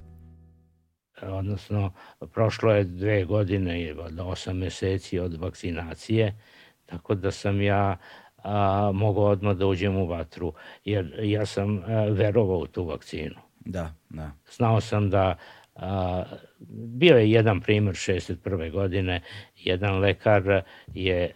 Odnosno, 1.21 1.93
prošlo 2.33 2.73
je 2.73 2.83
dve 2.83 3.25
godine, 3.25 3.95
osam 4.25 4.57
meseci 4.57 5.19
od 5.19 5.33
vakcinacije, 5.41 6.39
tako 6.85 7.15
da 7.15 7.31
sam 7.31 7.61
ja 7.61 7.97
a, 8.43 8.91
mogao 8.93 9.23
odmah 9.23 9.55
da 9.55 9.65
uđem 9.65 9.97
u 9.97 10.07
vatru, 10.07 10.53
jer 10.85 11.19
ja 11.23 11.45
sam 11.45 11.77
a, 11.77 12.05
verovao 12.09 12.57
u 12.57 12.67
tu 12.67 12.85
vakcinu. 12.85 13.35
Da, 13.59 13.93
da. 14.09 14.31
Znao 14.55 14.81
sam 14.81 15.09
da 15.09 15.37
A, 15.75 16.23
bio 16.69 17.17
je 17.17 17.31
jedan 17.31 17.61
primer 17.61 17.93
61. 17.93 18.71
godine, 18.71 19.21
jedan 19.55 19.99
lekar 19.99 20.61
je 20.93 21.23
e, 21.23 21.31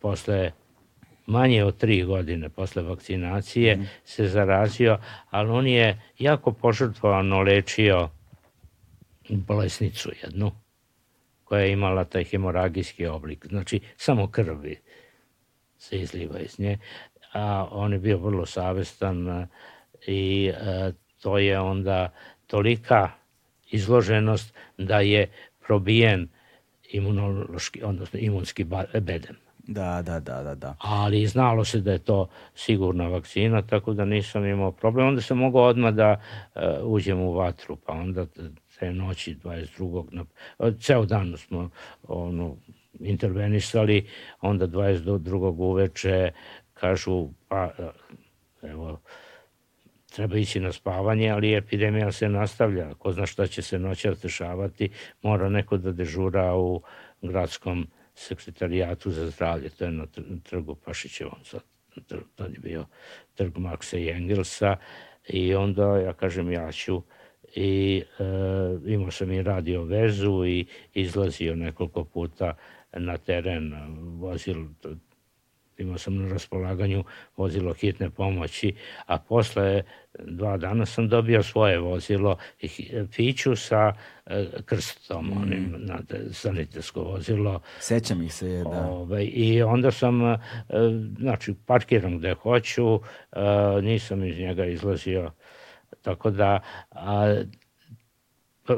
posle 0.00 0.52
manje 1.26 1.64
od 1.64 1.76
tri 1.76 2.02
godine 2.02 2.48
posle 2.48 2.82
vakcinacije 2.82 3.76
mm. 3.76 3.88
se 4.04 4.28
zarazio, 4.28 4.98
ali 5.30 5.50
on 5.50 5.66
je 5.66 6.00
jako 6.18 6.52
požrtvovano 6.52 7.40
lečio 7.40 8.08
bolesnicu 9.28 10.10
jednu 10.22 10.52
koja 11.44 11.62
je 11.62 11.72
imala 11.72 12.04
taj 12.04 12.24
hemoragijski 12.24 13.06
oblik, 13.06 13.46
znači 13.46 13.80
samo 13.96 14.30
krvi 14.30 14.80
se 15.78 16.00
izliva 16.00 16.38
iz 16.38 16.58
nje, 16.58 16.78
a 17.32 17.68
on 17.70 17.92
je 17.92 17.98
bio 17.98 18.18
vrlo 18.18 18.46
savestan 18.46 19.46
i 20.06 20.52
e, 20.54 20.92
to 21.22 21.38
je 21.38 21.60
onda 21.60 22.12
tolika 22.46 23.10
izloženost 23.76 24.54
da 24.78 25.00
je 25.00 25.28
probijen 25.66 26.28
imunološki, 26.92 27.82
odnosno 27.84 28.18
imunski 28.18 28.64
bedem. 29.00 29.36
Da, 29.68 30.02
da, 30.02 30.20
da, 30.20 30.42
da, 30.42 30.54
da. 30.54 30.76
Ali 30.78 31.26
znalo 31.26 31.64
se 31.64 31.80
da 31.80 31.92
je 31.92 31.98
to 31.98 32.28
sigurna 32.54 33.08
vakcina, 33.08 33.62
tako 33.62 33.94
da 33.94 34.04
nisam 34.04 34.44
imao 34.46 34.72
problem. 34.72 35.06
Onda 35.06 35.20
sam 35.20 35.38
mogao 35.38 35.62
odmah 35.62 35.94
da 35.94 36.20
uh, 36.54 36.62
uđem 36.82 37.20
u 37.20 37.32
vatru, 37.32 37.76
pa 37.76 37.92
onda 37.92 38.26
te 38.78 38.92
noći 38.92 39.36
22. 39.44 40.04
Na, 40.12 40.24
ceo 40.80 41.06
dan 41.06 41.36
smo 41.36 41.70
ono, 42.02 42.56
intervenisali, 43.00 44.06
onda 44.40 44.66
22. 44.66 45.54
uveče 45.58 46.30
kažu, 46.74 47.28
pa 47.48 47.70
evo, 48.62 49.00
treba 50.16 50.36
ići 50.36 50.60
na 50.60 50.72
spavanje, 50.72 51.30
ali 51.30 51.54
epidemija 51.54 52.12
se 52.12 52.28
nastavlja. 52.28 52.94
Ko 52.94 53.12
zna 53.12 53.26
šta 53.26 53.46
će 53.46 53.62
se 53.62 53.78
noćas 53.78 54.22
dešavati, 54.22 54.88
mora 55.22 55.48
neko 55.48 55.76
da 55.76 55.92
dežura 55.92 56.54
u 56.54 56.82
gradskom 57.22 57.86
sekretarijatu 58.14 59.10
za 59.10 59.30
zdravlje, 59.30 59.68
to 59.68 59.84
je 59.84 59.90
na 59.90 60.06
trgu 60.42 60.74
Pašićevom, 60.74 61.44
sad, 61.44 61.60
je 62.38 62.58
bio 62.58 62.86
trg 63.34 63.58
Maksa 63.58 63.98
i 63.98 64.08
Engelsa. 64.08 64.76
I 65.28 65.54
onda 65.54 65.98
ja 65.98 66.12
kažem 66.12 66.52
ja 66.52 66.72
ću 66.72 67.02
i 67.54 68.02
e, 68.18 68.92
imao 68.92 69.10
sam 69.10 69.32
i 69.32 69.42
radio 69.42 69.82
vezu 69.82 70.44
i 70.46 70.66
izlazio 70.94 71.56
nekoliko 71.56 72.04
puta 72.04 72.54
na 72.92 73.18
teren, 73.18 73.74
vozil 74.20 74.56
imao 75.78 75.98
sam 75.98 76.16
na 76.16 76.28
raspolaganju 76.28 77.04
vozilo 77.36 77.72
hitne 77.72 78.10
pomoći, 78.10 78.74
a 79.06 79.18
posle 79.18 79.82
dva 80.18 80.56
dana 80.56 80.86
sam 80.86 81.08
dobio 81.08 81.42
svoje 81.42 81.78
vozilo 81.78 82.36
Fiću 83.12 83.56
sa 83.56 83.92
e, 84.26 84.46
krstom, 84.64 85.26
mm. 85.26 85.42
onim 85.42 85.74
na 85.78 85.98
sanitetsko 86.32 87.02
vozilo. 87.02 87.60
Sećam 87.80 88.22
ih 88.22 88.34
se, 88.34 88.64
da. 88.64 88.86
Ove, 88.90 89.24
I 89.24 89.62
onda 89.62 89.90
sam, 89.90 90.24
e, 90.24 90.38
znači, 91.18 91.54
parkiram 91.66 92.18
gde 92.18 92.34
hoću, 92.34 92.94
e, 92.94 93.40
nisam 93.82 94.24
iz 94.24 94.38
njega 94.38 94.66
izlazio, 94.66 95.30
tako 96.02 96.30
da 96.30 96.60
a, 96.90 97.42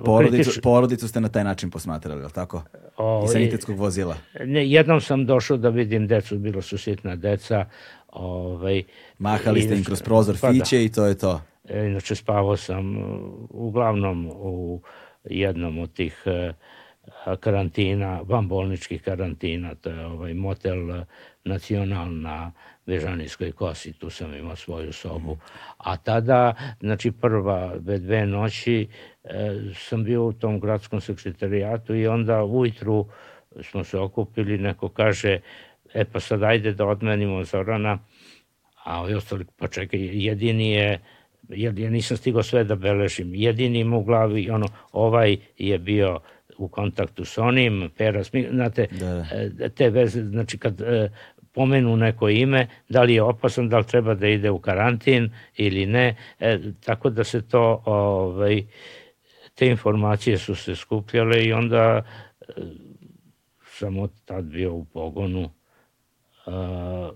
Porodicu, 0.04 0.60
porodicu 0.62 1.08
ste 1.08 1.20
na 1.20 1.28
taj 1.28 1.44
način 1.44 1.70
posmatrali, 1.70 2.22
je 2.22 2.28
tako? 2.28 2.62
O, 2.96 3.24
I 3.24 3.28
sanitetskog 3.28 3.78
vozila? 3.78 4.16
Ne, 4.44 4.70
jednom 4.70 5.00
sam 5.00 5.26
došao 5.26 5.56
da 5.56 5.68
vidim 5.68 6.06
decu, 6.06 6.38
bilo 6.38 6.62
su 6.62 6.78
sitna 6.78 7.16
deca. 7.16 7.64
Ovaj, 8.12 8.82
Mahali 9.18 9.62
ste 9.62 9.76
im 9.76 9.84
kroz 9.84 10.02
prozor 10.02 10.36
pa 10.40 10.52
fiće 10.52 10.76
da. 10.76 10.82
i 10.82 10.88
to 10.88 11.06
je 11.06 11.18
to? 11.18 11.40
E, 11.68 11.86
inače 11.86 12.14
spavao 12.14 12.56
sam 12.56 12.96
uglavnom 13.50 14.26
u 14.26 14.80
jednom 15.24 15.78
od 15.78 15.92
tih 15.92 16.22
uh, 16.26 16.54
karantina, 17.40 18.20
van 18.24 18.48
bolničkih 18.48 19.02
karantina, 19.02 19.74
to 19.74 19.90
je 19.90 20.06
ovaj 20.06 20.34
motel 20.34 21.04
nacional 21.44 22.12
na 22.12 22.52
Vežanijskoj 22.88 23.52
kosi, 23.52 23.92
tu 23.92 24.10
sam 24.10 24.34
imao 24.34 24.56
svoju 24.56 24.92
sobu. 24.92 25.36
A 25.78 25.96
tada, 25.96 26.54
znači 26.80 27.10
prva 27.10 27.74
dve 27.78 28.26
noći 28.26 28.88
e, 29.24 29.60
sam 29.74 30.04
bio 30.04 30.24
u 30.24 30.32
tom 30.32 30.60
gradskom 30.60 31.00
sekretarijatu 31.00 31.94
i 31.94 32.06
onda 32.06 32.44
ujutru 32.44 33.06
smo 33.62 33.84
se 33.84 33.98
okupili, 33.98 34.58
neko 34.58 34.88
kaže, 34.88 35.40
e 35.94 36.04
pa 36.04 36.20
sad 36.20 36.42
ajde 36.42 36.72
da 36.72 36.86
odmenimo 36.86 37.44
Zorana, 37.44 37.98
a 38.84 39.00
ovi 39.00 39.14
ostali, 39.14 39.46
pa 39.56 39.68
čekaj, 39.68 40.00
jedini 40.00 40.70
je, 40.70 41.00
jer 41.48 41.78
ja 41.78 41.90
nisam 41.90 42.16
stigao 42.16 42.42
sve 42.42 42.64
da 42.64 42.74
beležim, 42.74 43.34
jedini 43.34 43.80
ima 43.80 43.96
u 43.96 44.04
glavi, 44.04 44.50
ono, 44.50 44.66
ovaj 44.92 45.36
je 45.58 45.78
bio 45.78 46.20
u 46.58 46.68
kontaktu 46.68 47.24
s 47.24 47.38
onim, 47.38 47.90
Pera 47.96 48.22
znate, 48.50 48.86
da, 48.90 49.14
da. 49.14 49.26
E, 49.64 49.68
te 49.68 49.90
veze, 49.90 50.24
znači 50.24 50.58
kad 50.58 50.80
e, 50.80 51.10
pomenu 51.58 51.96
neko 51.96 52.28
ime, 52.28 52.66
da 52.88 53.02
li 53.02 53.14
je 53.14 53.22
opasan, 53.22 53.68
da 53.68 53.78
li 53.78 53.86
treba 53.86 54.14
da 54.14 54.28
ide 54.28 54.50
u 54.50 54.58
karantin 54.58 55.30
ili 55.56 55.86
ne, 55.86 56.16
e, 56.40 56.58
tako 56.84 57.10
da 57.10 57.24
se 57.24 57.42
to, 57.48 57.82
ovaj, 57.84 58.62
te 59.54 59.66
informacije 59.66 60.38
su 60.38 60.54
se 60.54 60.76
skupljale 60.76 61.42
i 61.44 61.52
onda 61.52 62.02
e, 62.48 62.52
sam 63.66 63.98
od 63.98 64.10
tad 64.24 64.44
bio 64.44 64.74
u 64.74 64.84
pogonu, 64.84 65.50
a, 66.46 67.10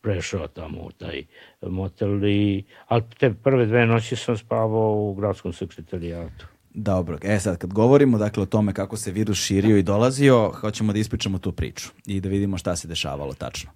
prešao 0.00 0.48
tamo 0.48 0.80
u 0.82 0.92
taj 0.92 1.24
motel 1.62 2.24
i, 2.24 2.64
ali 2.86 3.02
te 3.18 3.34
prve 3.34 3.66
dve 3.66 3.86
noći 3.86 4.16
sam 4.16 4.36
spavao 4.36 4.94
u 4.94 5.14
gradskom 5.14 5.52
sekretarijatu. 5.52 6.53
Dobro, 6.74 7.18
e 7.22 7.38
sad 7.38 7.58
kad 7.58 7.72
govorimo 7.72 8.18
dakle 8.18 8.42
o 8.42 8.46
tome 8.46 8.72
kako 8.72 8.96
se 8.96 9.12
virus 9.12 9.38
širio 9.38 9.76
i 9.76 9.82
dolazio, 9.82 10.52
hoćemo 10.60 10.92
da 10.92 10.98
ispričamo 10.98 11.38
tu 11.38 11.52
priču 11.52 11.90
i 12.06 12.20
da 12.20 12.28
vidimo 12.28 12.58
šta 12.58 12.76
se 12.76 12.88
dešavalo 12.88 13.34
tačno. 13.34 13.70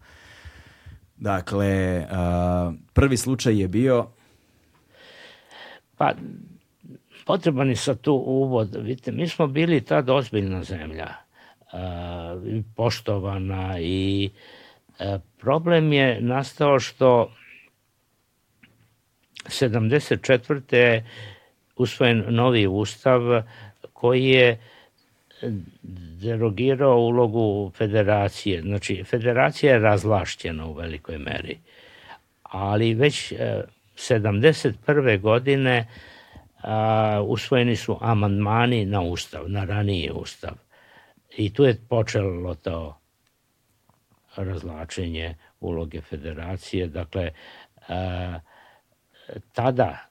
Dakle, 1.16 1.98
uh, 1.98 2.74
prvi 2.92 3.16
slučaj 3.16 3.60
je 3.60 3.68
bio... 3.68 4.06
Pa, 5.96 6.12
potreban 7.26 7.70
je 7.70 7.76
tu 8.02 8.12
uvod. 8.12 8.74
Vidite, 8.74 9.12
mi 9.12 9.28
smo 9.28 9.46
bili 9.46 9.80
tad 9.80 10.10
ozbiljna 10.10 10.62
zemlja, 10.62 11.08
uh, 11.60 12.62
poštovana 12.76 13.80
i 13.80 14.30
uh, 14.88 15.06
problem 15.40 15.92
je 15.92 16.20
nastao 16.20 16.80
što 16.80 17.32
74 19.44 21.02
usvojen 21.78 22.24
novi 22.28 22.66
ustav 22.66 23.42
koji 23.92 24.24
je 24.24 24.58
derogirao 26.20 26.98
ulogu 26.98 27.72
federacije. 27.76 28.62
Znači, 28.62 29.04
federacija 29.04 29.72
je 29.72 29.78
razlašćena 29.78 30.66
u 30.66 30.72
velikoj 30.72 31.18
meri, 31.18 31.58
ali 32.42 32.94
već 32.94 33.32
71. 33.96 35.14
E, 35.14 35.18
godine 35.18 35.86
a, 36.62 37.22
usvojeni 37.26 37.76
su 37.76 37.98
amandmani 38.00 38.84
na 38.86 39.00
ustav, 39.00 39.50
na 39.50 39.64
raniji 39.64 40.10
ustav. 40.14 40.54
I 41.36 41.52
tu 41.52 41.64
je 41.64 41.78
počelo 41.88 42.54
to 42.54 42.98
razlačenje 44.36 45.34
uloge 45.60 46.00
federacije. 46.00 46.86
Dakle, 46.86 47.30
a, 47.88 48.38
tada 49.52 50.07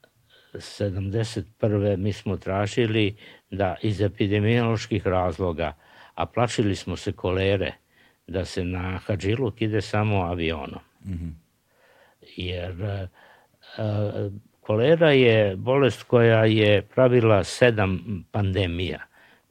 71. 0.58 1.98
mi 1.98 2.14
smo 2.14 2.38
tražili 2.38 3.16
da 3.52 3.76
iz 3.82 4.02
epidemioloških 4.02 5.08
razloga, 5.08 5.74
a 6.16 6.26
plašili 6.26 6.76
smo 6.76 6.96
se 6.96 7.12
kolere, 7.12 7.74
da 8.28 8.46
se 8.46 8.64
na 8.64 8.98
Hadžiluk 8.98 9.62
ide 9.62 9.82
samo 9.82 10.22
avionom. 10.22 10.80
Mm 11.06 11.12
-hmm. 11.12 11.32
Jer 12.36 12.84
a, 12.84 13.08
e, 13.78 13.84
kolera 14.62 15.12
je 15.12 15.56
bolest 15.56 16.04
koja 16.04 16.46
je 16.46 16.82
pravila 16.82 17.44
sedam 17.44 18.24
pandemija. 18.32 19.00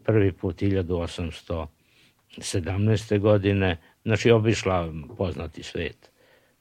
Prvi 0.04 0.32
put 0.32 0.62
1817. 0.62 3.18
godine, 3.18 3.76
znači 4.04 4.30
obišla 4.30 4.92
poznati 5.16 5.62
svet, 5.62 6.10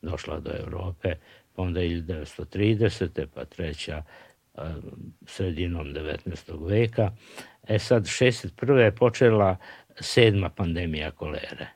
došla 0.02 0.40
do 0.40 0.52
Evrope, 0.60 1.16
pa 1.56 1.62
onda 1.62 1.80
1930. 1.80 3.26
pa 3.34 3.46
treća 3.46 4.04
sredinom 5.28 5.88
19. 5.88 6.70
veka. 6.70 7.12
E 7.68 7.80
sad, 7.80 8.04
61. 8.04 8.76
je 8.78 8.96
počela 8.96 9.58
sedma 10.00 10.50
pandemija 10.50 11.12
kolere. 11.12 11.68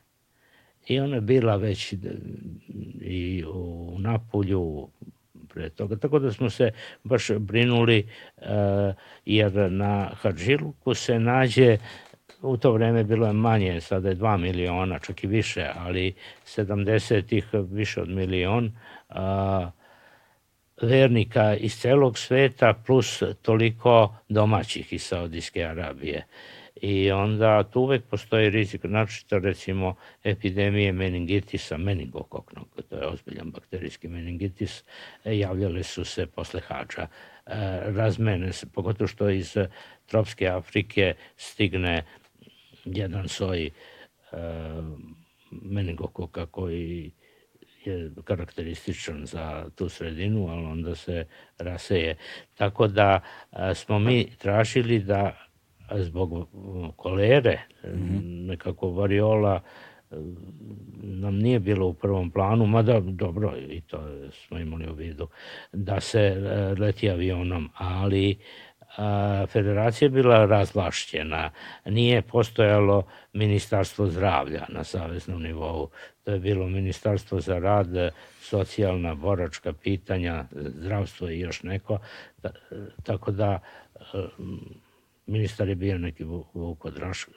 I 0.88 1.00
ona 1.00 1.16
je 1.16 1.22
bila 1.22 1.56
već 1.56 1.94
i 3.02 3.44
u 3.48 3.96
Napolju 4.00 4.90
pre 5.54 5.70
toga. 5.70 5.96
Tako 5.96 6.20
da 6.20 6.32
smo 6.32 6.50
se 6.50 6.72
baš 7.04 7.32
brinuli 7.32 8.08
jer 9.26 9.72
na 9.72 10.10
Hadžiluku 10.22 10.94
se 10.94 11.20
nađe 11.20 11.78
u 12.42 12.58
to 12.58 12.72
vreme 12.72 13.04
bilo 13.04 13.28
je 13.28 13.34
manje, 13.34 13.82
sada 13.82 14.10
je 14.10 14.16
2 14.16 14.38
miliona, 14.38 15.00
čak 15.00 15.24
i 15.24 15.28
više, 15.28 15.72
ali 15.76 16.14
70-ih 16.46 17.46
više 17.54 18.02
od 18.02 18.10
milion. 18.10 18.72
A, 19.10 19.72
vernika 20.82 21.56
iz 21.56 21.80
celog 21.80 22.18
sveta 22.18 22.74
plus 22.86 23.24
toliko 23.42 24.16
domaćih 24.30 24.94
iz 24.94 25.04
Saudijske 25.04 25.64
Arabije. 25.64 26.26
I 26.82 27.12
onda 27.12 27.64
tu 27.64 27.82
uvek 27.82 28.04
postoji 28.04 28.50
rizik, 28.50 28.84
načito 28.84 29.40
recimo 29.40 29.96
epidemije 30.24 30.92
meningitisa, 30.92 31.78
meningokoknog, 31.78 32.68
to 32.90 32.96
je 32.96 33.08
ozbiljan 33.08 33.52
bakterijski 33.52 34.08
meningitis, 34.08 34.84
javljale 35.26 35.84
su 35.84 36.06
se 36.06 36.26
posle 36.26 36.62
hađa. 36.68 37.02
E, 37.02 37.10
razmene 37.86 38.54
se, 38.54 38.68
pogotovo 38.74 39.08
što 39.08 39.30
iz 39.30 39.58
tropske 40.06 40.48
Afrike 40.48 41.14
stigne 41.38 42.04
jedan 42.86 43.28
soj 43.28 43.66
e, 43.66 43.72
meningokoka 45.52 46.46
koji 46.46 47.12
je 47.86 48.12
karakterističan 48.24 49.26
za 49.26 49.70
tu 49.76 49.90
sredinu, 49.90 50.48
ali 50.48 50.66
onda 50.66 50.96
se 50.96 51.26
raseje. 51.58 52.18
Tako 52.56 52.88
da 52.88 53.22
smo 53.76 54.00
mi 54.00 54.28
tražili 54.38 55.00
da 55.00 55.38
zbog 55.96 56.50
kolere, 56.96 57.60
-hmm. 57.84 58.48
nekako 58.48 58.90
variola, 58.90 59.62
nam 61.02 61.36
nije 61.36 61.60
bilo 61.60 61.88
u 61.88 61.94
prvom 61.94 62.32
planu, 62.32 62.66
mada 62.66 63.00
dobro, 63.00 63.54
i 63.70 63.82
to 63.82 64.00
smo 64.32 64.60
imali 64.60 64.90
u 64.90 64.94
vidu, 64.94 65.28
da 65.74 66.00
se 66.00 66.20
e, 66.20 66.40
leti 66.80 67.10
avionom, 67.10 67.70
ali 67.74 68.38
a, 68.98 69.46
federacija 69.48 70.06
je 70.06 70.10
bila 70.10 70.46
razlašćena. 70.46 71.52
Nije 71.86 72.22
postojalo 72.22 73.04
ministarstvo 73.34 74.08
zdravlja 74.08 74.66
na 74.70 74.84
saveznom 74.84 75.44
nivou. 75.44 75.90
To 76.30 76.34
je 76.34 76.40
bilo 76.40 76.68
ministarstvo 76.68 77.42
za 77.42 77.60
rad, 77.60 77.88
socijalna, 78.42 79.16
boračka 79.16 79.74
pitanja, 79.74 80.46
zdravstvo 80.52 81.30
i 81.30 81.40
još 81.40 81.64
neko. 81.64 82.00
Da, 82.38 82.52
tako 83.04 83.32
da 83.32 83.60
ministar 85.26 85.70
je 85.70 85.76
bio 85.76 85.98
neki 85.98 86.24
Vuko 86.54 86.90
Draško, 86.90 87.32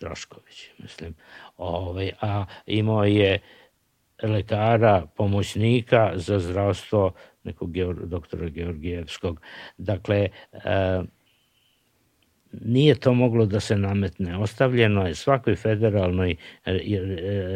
Drašković, 0.00 0.70
mislim. 0.78 1.14
Ove, 1.56 1.88
ovaj, 1.88 2.12
a 2.20 2.44
imao 2.66 3.04
je 3.04 3.38
lekara, 4.22 5.06
pomoćnika 5.16 6.12
za 6.14 6.38
zdravstvo 6.38 7.12
nekog 7.44 7.70
doktora 8.04 8.48
Georgijevskog. 8.48 9.40
Dakle, 9.78 10.28
e, 10.52 11.02
nije 12.64 12.94
to 12.94 13.14
moglo 13.14 13.46
da 13.46 13.60
se 13.60 13.76
nametne. 13.76 14.36
Ostavljeno 14.36 15.06
je 15.06 15.14
svakoj 15.14 15.56
federalnoj 15.56 16.30
e, 16.30 16.36
e, 16.64 16.76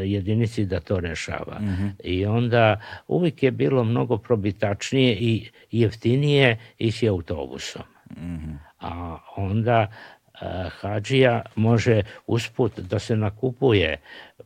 jedinici 0.04 0.64
da 0.64 0.80
to 0.80 1.00
rešava. 1.00 1.58
Mm 1.60 1.66
-hmm. 1.66 1.90
I 2.04 2.26
onda 2.26 2.80
uvijek 3.08 3.42
je 3.42 3.50
bilo 3.50 3.84
mnogo 3.84 4.18
probitačnije 4.18 5.16
i 5.20 5.48
jeftinije 5.70 6.58
ići 6.78 7.08
autobusom. 7.08 7.82
Mm 8.10 8.36
-hmm. 8.36 8.58
A 8.80 9.18
onda 9.36 9.86
hađija 10.80 11.42
može 11.54 12.02
usput 12.26 12.78
da 12.78 12.98
se 12.98 13.16
nakupuje 13.16 13.96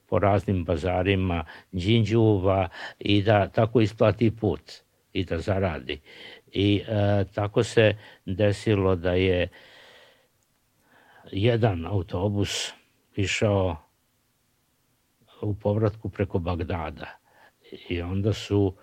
po 0.08 0.18
raznim 0.18 0.64
bazarima 0.64 1.44
džinđuva 1.74 2.68
i 2.98 3.22
da 3.22 3.48
tako 3.48 3.80
isplati 3.80 4.30
put 4.30 4.72
i 5.12 5.24
da 5.24 5.38
zaradi. 5.38 6.00
I 6.52 6.82
e, 6.88 7.24
tako 7.34 7.62
se 7.62 7.96
desilo 8.26 8.96
da 8.96 9.12
je 9.12 9.48
jedan 11.30 11.86
autobus 11.86 12.72
išao 13.16 13.76
u 15.42 15.54
povratku 15.54 16.08
preko 16.08 16.38
Bagdada 16.38 17.18
i 17.88 18.02
onda 18.02 18.32
su 18.32 18.74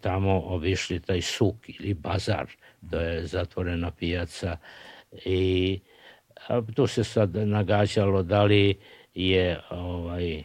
tamo 0.00 0.40
obišli 0.40 1.00
taj 1.00 1.22
suk 1.22 1.68
ili 1.68 1.94
bazar, 1.94 2.46
to 2.90 3.00
je 3.00 3.26
zatvorena 3.26 3.90
pijaca 3.90 4.56
i 5.24 5.80
tu 6.74 6.86
se 6.86 7.04
sad 7.04 7.34
nagađalo 7.34 8.22
da 8.22 8.44
li 8.44 8.78
je 9.14 9.60
ovaj 9.70 10.42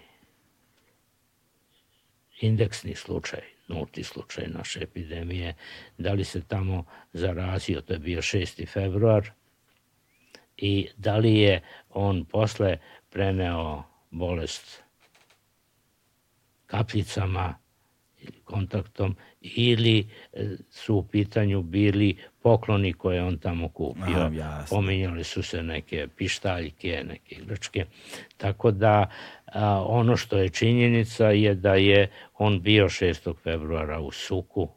indeksni 2.41 2.95
slučaj, 2.95 3.41
nulti 3.68 4.03
slučaj 4.03 4.47
naše 4.47 4.80
epidemije, 4.84 5.53
da 5.97 6.13
li 6.13 6.23
se 6.23 6.41
tamo 6.41 6.85
zarazio, 7.13 7.81
to 7.81 7.93
je 7.93 7.99
bio 7.99 8.22
6. 8.22 8.68
februar, 8.68 9.31
i 10.61 10.88
da 10.97 11.17
li 11.17 11.35
je 11.35 11.61
on 11.89 12.25
posle 12.25 12.77
preneo 13.09 13.83
bolest 14.11 14.83
kapljicama 16.65 17.53
ili 18.21 18.39
kontaktom 18.43 19.15
ili 19.41 20.07
e, 20.33 20.47
su 20.69 20.95
u 20.95 21.03
pitanju 21.03 21.61
bili 21.61 22.17
pokloni 22.41 22.93
koje 22.93 23.23
on 23.23 23.38
tamo 23.38 23.69
kupio. 23.69 24.03
Aha, 24.03 24.65
Pominjali 24.69 25.23
su 25.23 25.43
se 25.43 25.63
neke 25.63 26.07
pištaljke, 26.17 27.03
neke 27.07 27.35
igračke. 27.35 27.85
Tako 28.38 28.71
da 28.71 29.09
a, 29.45 29.83
ono 29.88 30.17
što 30.17 30.38
je 30.38 30.49
činjenica 30.49 31.25
je 31.25 31.55
da 31.55 31.73
je 31.73 32.11
on 32.38 32.61
bio 32.61 32.85
6. 32.85 33.33
februara 33.43 33.99
u 33.99 34.11
Suku, 34.11 34.69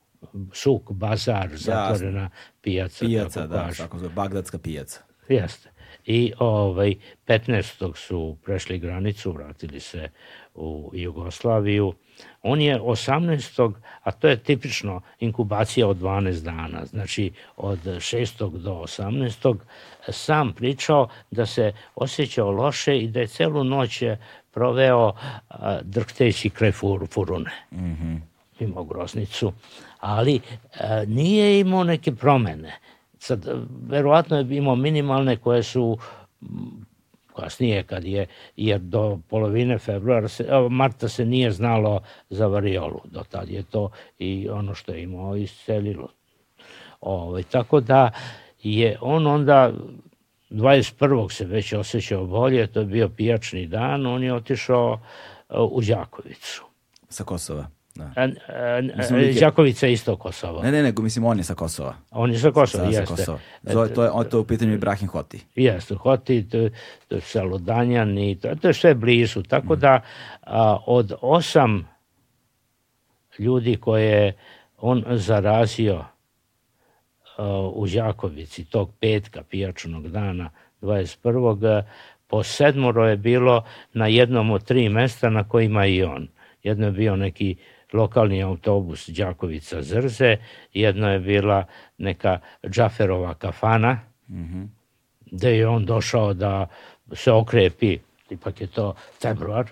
Suk, 0.52 0.92
bazar, 0.92 1.48
zatvorena 1.52 2.30
pijaca. 2.60 3.04
Pijaca, 3.06 3.46
da, 3.46 3.70
tako 3.76 3.98
zove, 3.98 4.14
Bagdadska 4.14 4.58
pijaca. 4.58 5.00
Jeste. 5.28 5.73
I 6.06 6.32
ovaj, 6.38 6.94
15. 7.26 7.96
su 7.96 8.36
prešli 8.44 8.78
granicu, 8.78 9.32
vratili 9.32 9.80
se 9.80 10.08
u 10.54 10.90
Jugoslaviju. 10.94 11.94
On 12.42 12.60
je 12.60 12.80
18. 12.80 13.72
a 14.02 14.10
to 14.12 14.28
je 14.28 14.36
tipično 14.36 15.00
inkubacija 15.20 15.88
od 15.88 15.96
12 15.96 16.42
dana, 16.42 16.86
znači 16.86 17.32
od 17.56 17.78
6. 17.84 18.58
do 18.58 18.72
18. 18.72 19.56
sam 20.08 20.52
pričao 20.52 21.08
da 21.30 21.46
se 21.46 21.72
osjećao 21.94 22.50
loše 22.50 22.98
i 22.98 23.08
da 23.08 23.20
je 23.20 23.26
celu 23.26 23.64
noć 23.64 24.02
proveo 24.50 25.12
a, 25.48 25.80
drhteći 25.82 26.50
kraj 26.50 26.72
fur, 26.72 27.06
furune. 27.10 27.50
Mm 27.72 27.76
-hmm. 27.76 28.18
Imao 28.60 28.84
groznicu, 28.84 29.52
ali 30.00 30.40
a, 30.80 31.04
nije 31.06 31.60
imao 31.60 31.84
neke 31.84 32.12
promene. 32.12 32.78
Sad, 33.24 33.46
verovatno 33.88 34.36
je 34.36 34.56
imao 34.56 34.76
minimalne 34.76 35.36
koje 35.36 35.62
su 35.62 35.98
kasnije 37.36 37.82
kad 37.82 38.04
je, 38.04 38.26
jer 38.56 38.80
do 38.80 39.18
polovine 39.28 39.78
februara, 39.78 40.28
se, 40.28 40.46
marta 40.70 41.08
se 41.08 41.24
nije 41.24 41.50
znalo 41.50 42.02
za 42.30 42.46
variolu, 42.46 43.00
do 43.04 43.22
tad 43.30 43.48
je 43.50 43.62
to 43.62 43.90
i 44.18 44.48
ono 44.48 44.74
što 44.74 44.92
je 44.92 45.02
imao 45.02 45.36
iscelilo. 45.36 46.08
Ovaj, 47.00 47.42
tako 47.42 47.80
da 47.80 48.10
je 48.62 48.98
on 49.00 49.26
onda 49.26 49.72
21. 50.50 51.32
se 51.32 51.44
već 51.44 51.72
osjećao 51.72 52.26
bolje, 52.26 52.66
to 52.66 52.80
je 52.80 52.86
bio 52.86 53.08
pijačni 53.08 53.66
dan, 53.66 54.06
on 54.06 54.22
je 54.22 54.34
otišao 54.34 55.00
u 55.48 55.80
Đakovicu. 55.80 56.64
Sa 57.08 57.24
Kosova? 57.24 57.73
Da. 57.94 58.10
A, 58.16 58.22
a, 58.22 58.28
a, 58.96 59.40
Đakovica 59.40 59.86
je 59.86 59.92
isto 59.92 60.16
Kosovo. 60.16 60.62
Ne, 60.62 60.72
ne, 60.72 60.82
nego 60.82 61.02
mislim 61.02 61.24
on 61.24 61.38
je 61.38 61.44
sa 61.44 61.54
Kosova. 61.54 61.94
On 62.10 62.32
je 62.32 62.38
sa 62.38 62.50
Kosova, 62.50 62.84
jeste. 62.84 63.06
Sa 63.06 63.14
Kosova. 63.16 63.38
Zove, 63.62 63.94
to 63.94 64.04
je, 64.04 64.10
on 64.10 64.24
to 64.30 64.40
u 64.40 64.44
pitanju 64.44 64.74
Ibrahim 64.74 65.08
Hoti. 65.08 65.40
Jeste, 65.54 65.94
Hoti, 65.94 66.48
to, 66.48 66.68
to 67.08 67.14
je 67.14 67.20
Saludanjan 67.20 68.18
i 68.18 68.38
to, 68.40 68.54
to 68.54 68.68
je 68.68 68.74
sve 68.74 68.94
blizu. 68.94 69.42
Tako 69.42 69.74
mm. 69.74 69.78
da 69.78 70.00
a, 70.42 70.78
od 70.86 71.12
osam 71.20 71.88
ljudi 73.38 73.76
koje 73.76 74.32
on 74.78 75.04
zarazio 75.08 76.04
a, 77.36 77.70
u 77.74 77.86
Đakovici 77.86 78.64
tog 78.64 78.90
petka 79.00 79.42
pijačnog 79.42 80.08
dana 80.08 80.50
21. 80.82 81.82
po 82.26 82.42
sedmoro 82.42 83.08
je 83.08 83.16
bilo 83.16 83.64
na 83.92 84.06
jednom 84.06 84.50
od 84.50 84.64
tri 84.64 84.88
mesta 84.88 85.30
na 85.30 85.48
kojima 85.48 85.86
i 85.86 86.02
on. 86.02 86.28
Jedno 86.62 86.86
je 86.86 86.92
bio 86.92 87.16
neki 87.16 87.56
lokalni 87.94 88.42
autobus 88.42 89.08
Đakovica 89.08 89.82
Zrze, 89.82 90.36
jedno 90.72 91.12
je 91.12 91.18
bila 91.18 91.66
neka 91.98 92.38
Džaferova 92.68 93.34
kafana, 93.34 94.00
mm 94.28 94.44
-hmm. 94.44 94.68
gde 95.30 95.56
je 95.56 95.68
on 95.68 95.84
došao 95.84 96.34
da 96.34 96.66
se 97.12 97.32
okrepi, 97.32 97.98
ipak 98.30 98.60
je 98.60 98.66
to 98.66 98.94
februar, 99.22 99.66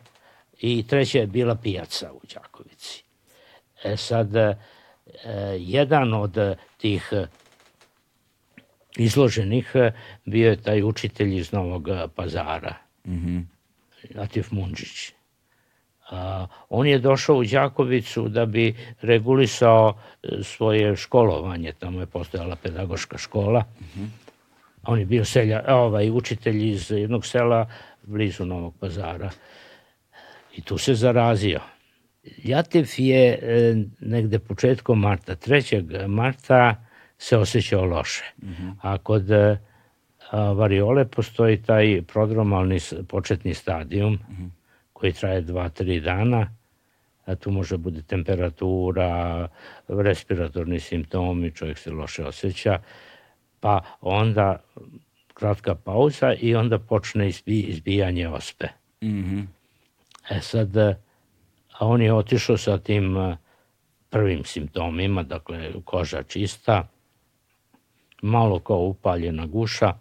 i 0.61 0.87
treća 0.87 1.19
je 1.19 1.27
bila 1.27 1.55
pijaca 1.55 2.13
u 2.13 2.21
Đakovici. 2.35 3.03
E 3.85 3.97
sad, 3.97 4.37
e, 4.37 4.57
jedan 5.59 6.15
od 6.15 6.57
tih 6.77 7.13
izloženih 8.97 9.73
bio 10.25 10.51
je 10.51 10.63
taj 10.63 10.83
učitelj 10.83 11.37
iz 11.37 11.53
Novog 11.53 11.89
pazara, 12.15 12.75
mm 13.07 13.13
-hmm. 13.13 13.45
Latif 14.15 14.51
Mundžić. 14.51 15.13
On 16.69 16.87
je 16.87 16.99
došao 16.99 17.37
u 17.37 17.45
Đakovicu 17.45 18.29
da 18.29 18.47
bi 18.47 18.75
regulisao 19.03 19.95
e, 20.23 20.29
svoje 20.43 20.97
školovanje, 20.97 21.73
tamo 21.73 22.01
je 22.01 22.07
postojala 22.07 22.57
pedagoška 22.57 23.19
škola. 23.19 23.65
-huh. 23.81 24.07
On 24.85 24.99
je 24.99 25.05
bio 25.05 25.25
selja, 25.25 25.65
ovaj, 25.69 26.11
učitelj 26.11 26.71
iz 26.71 26.91
jednog 26.91 27.27
sela 27.27 27.67
blizu 28.03 28.45
Novog 28.45 28.75
pazara 28.81 29.31
i 30.57 30.63
tu 30.63 30.79
se 30.79 30.95
zarazio. 30.95 31.61
Ljatev 32.45 32.87
je 32.97 33.39
e, 33.43 33.75
negde 34.01 34.39
početkom 34.39 35.01
marta, 35.01 35.37
3. 35.37 36.07
marta 36.07 36.85
se 37.19 37.37
osjećao 37.37 37.85
loše. 37.85 38.25
-huh. 38.43 38.75
A 38.83 38.99
kod 38.99 39.31
e, 39.31 39.59
variole 40.33 41.05
postoji 41.05 41.63
taj 41.63 42.03
prodromalni 42.03 42.79
početni 43.09 43.55
stadijum, 43.55 44.19
-huh 44.19 44.62
koji 45.03 45.13
traje 45.13 45.43
2-3 45.43 46.01
dana, 46.01 46.55
a 47.25 47.35
tu 47.35 47.51
može 47.51 47.77
bude 47.77 48.03
temperatura, 48.03 49.49
respiratorni 49.89 50.81
simptomi, 50.81 51.51
čovjek 51.51 51.79
se 51.79 51.91
loše 51.91 52.25
osjeća, 52.25 52.79
pa 53.61 53.81
onda 54.01 54.63
kratka 55.35 55.75
pauza 55.75 56.35
i 56.35 56.55
onda 56.55 56.79
počne 56.79 57.29
izbi, 57.29 57.61
izbijanje 57.61 58.29
ospe. 58.29 58.67
Mm 59.01 59.09
-hmm. 59.09 59.47
E 60.31 60.41
sad, 60.41 60.77
a 60.77 60.97
on 61.81 62.03
je 62.03 62.13
otišao 62.13 62.57
sa 62.57 62.79
tim 62.79 63.17
prvim 64.11 64.45
simptomima, 64.45 65.23
dakle 65.23 65.73
koža 65.85 66.23
čista, 66.23 66.89
malo 68.23 68.59
kao 68.59 68.79
upaljena 68.79 69.47
guša 69.47 69.95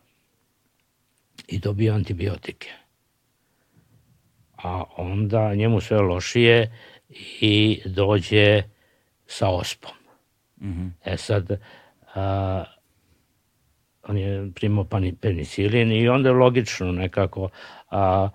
i 1.47 1.59
dobio 1.59 1.93
antibiotike 1.93 2.80
a 4.63 4.83
onda 4.97 5.55
njemu 5.55 5.81
sve 5.81 6.01
lošije 6.01 6.71
i 7.41 7.81
dođe 7.85 8.63
sa 9.27 9.49
ospom. 9.49 9.91
Mm 10.61 10.69
-hmm. 10.69 10.91
E 11.05 11.17
sad, 11.17 11.59
a, 12.15 12.63
on 14.07 14.17
je 14.17 14.51
primao 14.55 14.85
penicilin 15.21 15.91
i 15.91 16.09
onda 16.09 16.29
je 16.29 16.35
logično 16.35 16.91
nekako 16.91 17.49
a, 17.91 18.29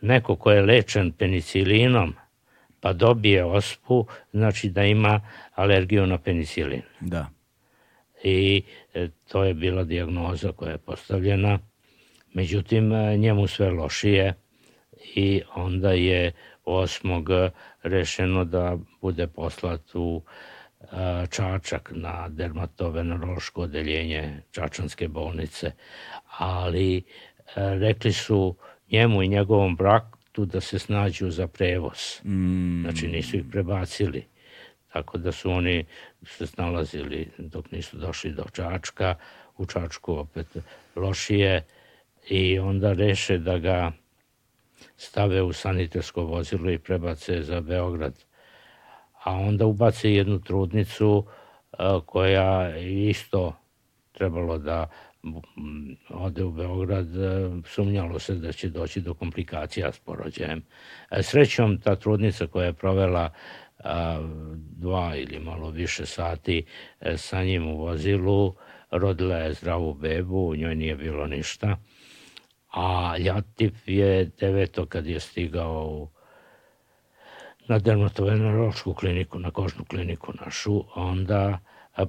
neko 0.00 0.36
ko 0.36 0.50
je 0.50 0.62
lečen 0.62 1.12
penicilinom 1.12 2.14
pa 2.80 2.92
dobije 2.92 3.44
ospu, 3.44 4.06
znači 4.32 4.68
da 4.68 4.84
ima 4.84 5.20
alergiju 5.54 6.06
na 6.06 6.18
penicilin. 6.18 6.82
Da. 7.00 7.30
I 8.24 8.62
e, 8.94 9.08
to 9.28 9.44
je 9.44 9.54
bila 9.54 9.84
dijagnoza 9.84 10.52
koja 10.52 10.70
je 10.70 10.78
postavljena. 10.78 11.58
Međutim, 12.34 12.92
e, 12.92 13.16
njemu 13.16 13.46
sve 13.46 13.70
lošije 13.70 14.34
i 15.14 15.42
onda 15.54 15.92
je 15.92 16.32
osmog 16.64 17.28
rešeno 17.82 18.44
da 18.44 18.78
bude 19.00 19.26
poslat 19.26 19.94
u 19.94 20.22
Čačak 21.30 21.92
na 21.94 22.28
dermatovenerološko 22.28 23.62
odeljenje 23.62 24.42
Čačanske 24.50 25.08
bolnice, 25.08 25.72
ali 26.38 27.02
rekli 27.54 28.12
su 28.12 28.56
njemu 28.90 29.22
i 29.22 29.28
njegovom 29.28 29.76
braku 29.76 30.18
da 30.44 30.60
se 30.60 30.78
snađu 30.78 31.30
za 31.30 31.46
prevoz. 31.46 32.20
Mm. 32.24 32.82
Znači 32.82 33.08
nisu 33.08 33.36
ih 33.36 33.44
prebacili. 33.50 34.24
Tako 34.92 35.18
da 35.18 35.32
su 35.32 35.50
oni 35.50 35.84
se 36.22 36.46
snalazili 36.46 37.28
dok 37.38 37.70
nisu 37.70 37.96
došli 37.96 38.32
do 38.32 38.44
Čačka, 38.52 39.14
u 39.56 39.66
Čačku 39.66 40.12
opet 40.12 40.46
lošije 40.96 41.64
i 42.28 42.58
onda 42.58 42.92
reše 42.92 43.38
da 43.38 43.58
ga 43.58 43.92
stave 44.98 45.42
u 45.42 45.52
sanitarsko 45.52 46.22
vozilo 46.22 46.70
i 46.70 46.78
prebace 46.78 47.42
za 47.42 47.60
Beograd. 47.60 48.24
A 49.24 49.32
onda 49.32 49.66
ubace 49.66 50.12
jednu 50.12 50.38
trudnicu 50.40 51.26
koja 52.06 52.78
isto 52.78 53.56
trebalo 54.12 54.58
da 54.58 54.90
ode 56.10 56.44
u 56.44 56.50
Beograd, 56.50 57.06
sumnjalo 57.66 58.18
se 58.18 58.34
da 58.34 58.52
će 58.52 58.68
doći 58.68 59.00
do 59.00 59.14
komplikacija 59.14 59.92
s 59.92 59.98
porođajem. 59.98 60.62
E, 61.10 61.22
srećom, 61.22 61.78
ta 61.80 61.96
trudnica 61.96 62.46
koja 62.46 62.66
je 62.66 62.72
provela 62.72 63.30
dva 64.56 65.16
ili 65.16 65.38
malo 65.38 65.70
više 65.70 66.06
sati 66.06 66.66
e, 67.00 67.16
sa 67.16 67.44
njim 67.44 67.68
u 67.68 67.76
vozilu, 67.76 68.54
rodila 68.90 69.36
je 69.36 69.52
zdravu 69.52 69.94
bebu, 69.94 70.48
u 70.48 70.56
njoj 70.56 70.74
nije 70.74 70.96
bilo 70.96 71.26
ništa 71.26 71.76
A 72.70 73.16
Ljatif 73.18 73.72
je 73.86 74.30
deveto 74.40 74.86
kad 74.86 75.06
je 75.06 75.20
stigao 75.20 75.86
u 75.86 76.08
na 77.68 77.78
dermatovenerološku 77.78 78.94
kliniku, 78.94 79.38
na 79.38 79.50
kožnu 79.50 79.84
kliniku 79.84 80.32
našu, 80.44 80.84
onda 80.94 81.58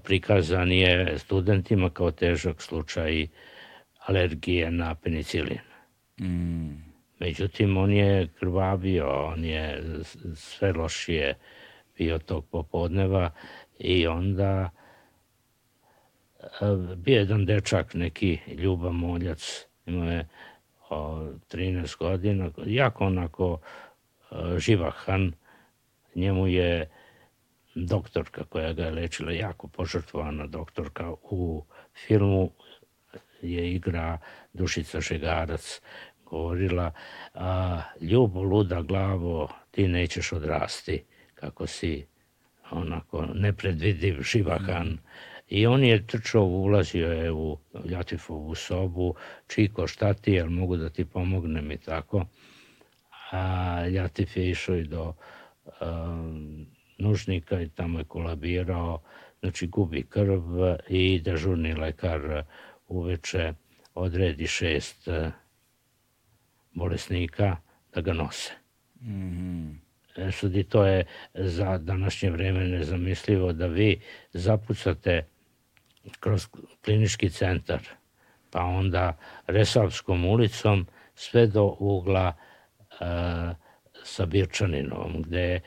prikazan 0.03 0.72
je 0.72 1.19
studentima 1.19 1.90
kao 1.90 2.11
težak 2.11 2.61
slučaj 2.61 3.27
alergije 4.06 4.72
na 4.72 4.95
penicilin. 4.95 5.60
Mm. 6.22 6.90
Međutim, 7.19 7.77
on 7.77 7.91
je 7.91 8.27
krvavio, 8.40 9.26
on 9.26 9.45
je 9.45 9.84
sve 10.36 10.73
lošije 10.73 11.38
bio 11.98 12.19
tog 12.19 12.45
popodneva 12.52 13.31
i 13.80 14.07
onda 14.07 14.69
bio 16.95 17.19
jedan 17.19 17.45
dečak, 17.45 17.94
neki 17.94 18.38
Ljuba 18.48 18.91
Moljac, 18.91 19.65
imao 19.86 20.11
je 20.11 20.27
13 20.95 21.98
godina, 21.98 22.49
jako 22.66 23.06
onako 23.06 23.57
živahan, 24.57 25.32
njemu 26.16 26.48
je 26.48 26.90
doktorka 27.76 28.44
koja 28.44 28.74
ga 28.74 28.84
je 28.84 28.91
lečila, 28.91 29.32
jako 29.32 29.68
požrtvovana 29.68 30.48
doktorka 30.48 31.11
u 31.24 31.66
filmu 31.94 32.52
je 33.41 33.74
igra 33.74 34.18
Dušica 34.53 35.02
Žegarac 35.02 35.82
govorila 36.30 36.91
a, 37.34 37.82
ljubo 38.02 38.44
luda 38.44 38.82
glavo 38.82 39.49
ti 39.72 39.88
nećeš 39.88 40.32
odrasti 40.32 41.03
kako 41.36 41.68
si 41.68 42.06
onako 42.72 43.26
nepredvidiv 43.34 44.22
živahan 44.22 44.98
i 45.49 45.67
on 45.67 45.84
je 45.84 46.07
trčao, 46.07 46.43
ulazio 46.43 47.11
je 47.11 47.31
u 47.31 47.57
Ljatifovu 47.85 48.55
sobu, 48.55 49.15
Čiko 49.47 49.88
šta 49.88 50.13
ti, 50.13 50.31
jel 50.31 50.49
mogu 50.49 50.77
da 50.77 50.89
ti 50.89 51.05
pomognem 51.05 51.71
i 51.71 51.77
tako. 51.77 52.26
A 53.31 53.88
Ljatif 53.88 54.38
je 54.38 54.49
išao 54.49 54.76
i 54.76 54.84
do 54.84 55.13
um, 55.81 56.65
nužnika 56.97 57.61
i 57.61 57.69
tamo 57.69 57.99
je 57.99 58.05
kolabirao, 58.05 59.01
znači 59.39 59.67
gubi 59.67 60.03
krv 60.03 60.41
i 60.89 61.19
dežurni 61.19 61.73
lekar 61.73 62.43
uveče 62.88 63.53
odredi 63.95 64.47
šest 64.47 65.07
uh, 65.07 65.27
bolesnika 66.73 67.57
da 67.93 68.01
ga 68.01 68.13
nose. 68.13 68.51
Mm 69.01 69.09
-hmm. 69.09 69.89
E, 70.15 70.31
sad 70.31 70.55
i 70.55 70.63
to 70.63 70.85
je 70.85 71.05
za 71.34 71.77
današnje 71.77 72.30
vreme 72.30 72.67
nezamislivo 72.67 73.53
da 73.53 73.67
vi 73.67 73.99
zapucate 74.34 75.26
kroz 76.19 76.47
klinički 76.85 77.30
centar, 77.30 77.80
pa 78.51 78.63
onda 78.63 79.17
Resavskom 79.47 80.26
ulicom 80.26 80.88
sve 81.15 81.47
do 81.47 81.76
ugla 81.80 82.34
uh, 82.91 82.97
sa 84.03 84.26
Birčaninom, 84.26 85.21
gde 85.21 85.59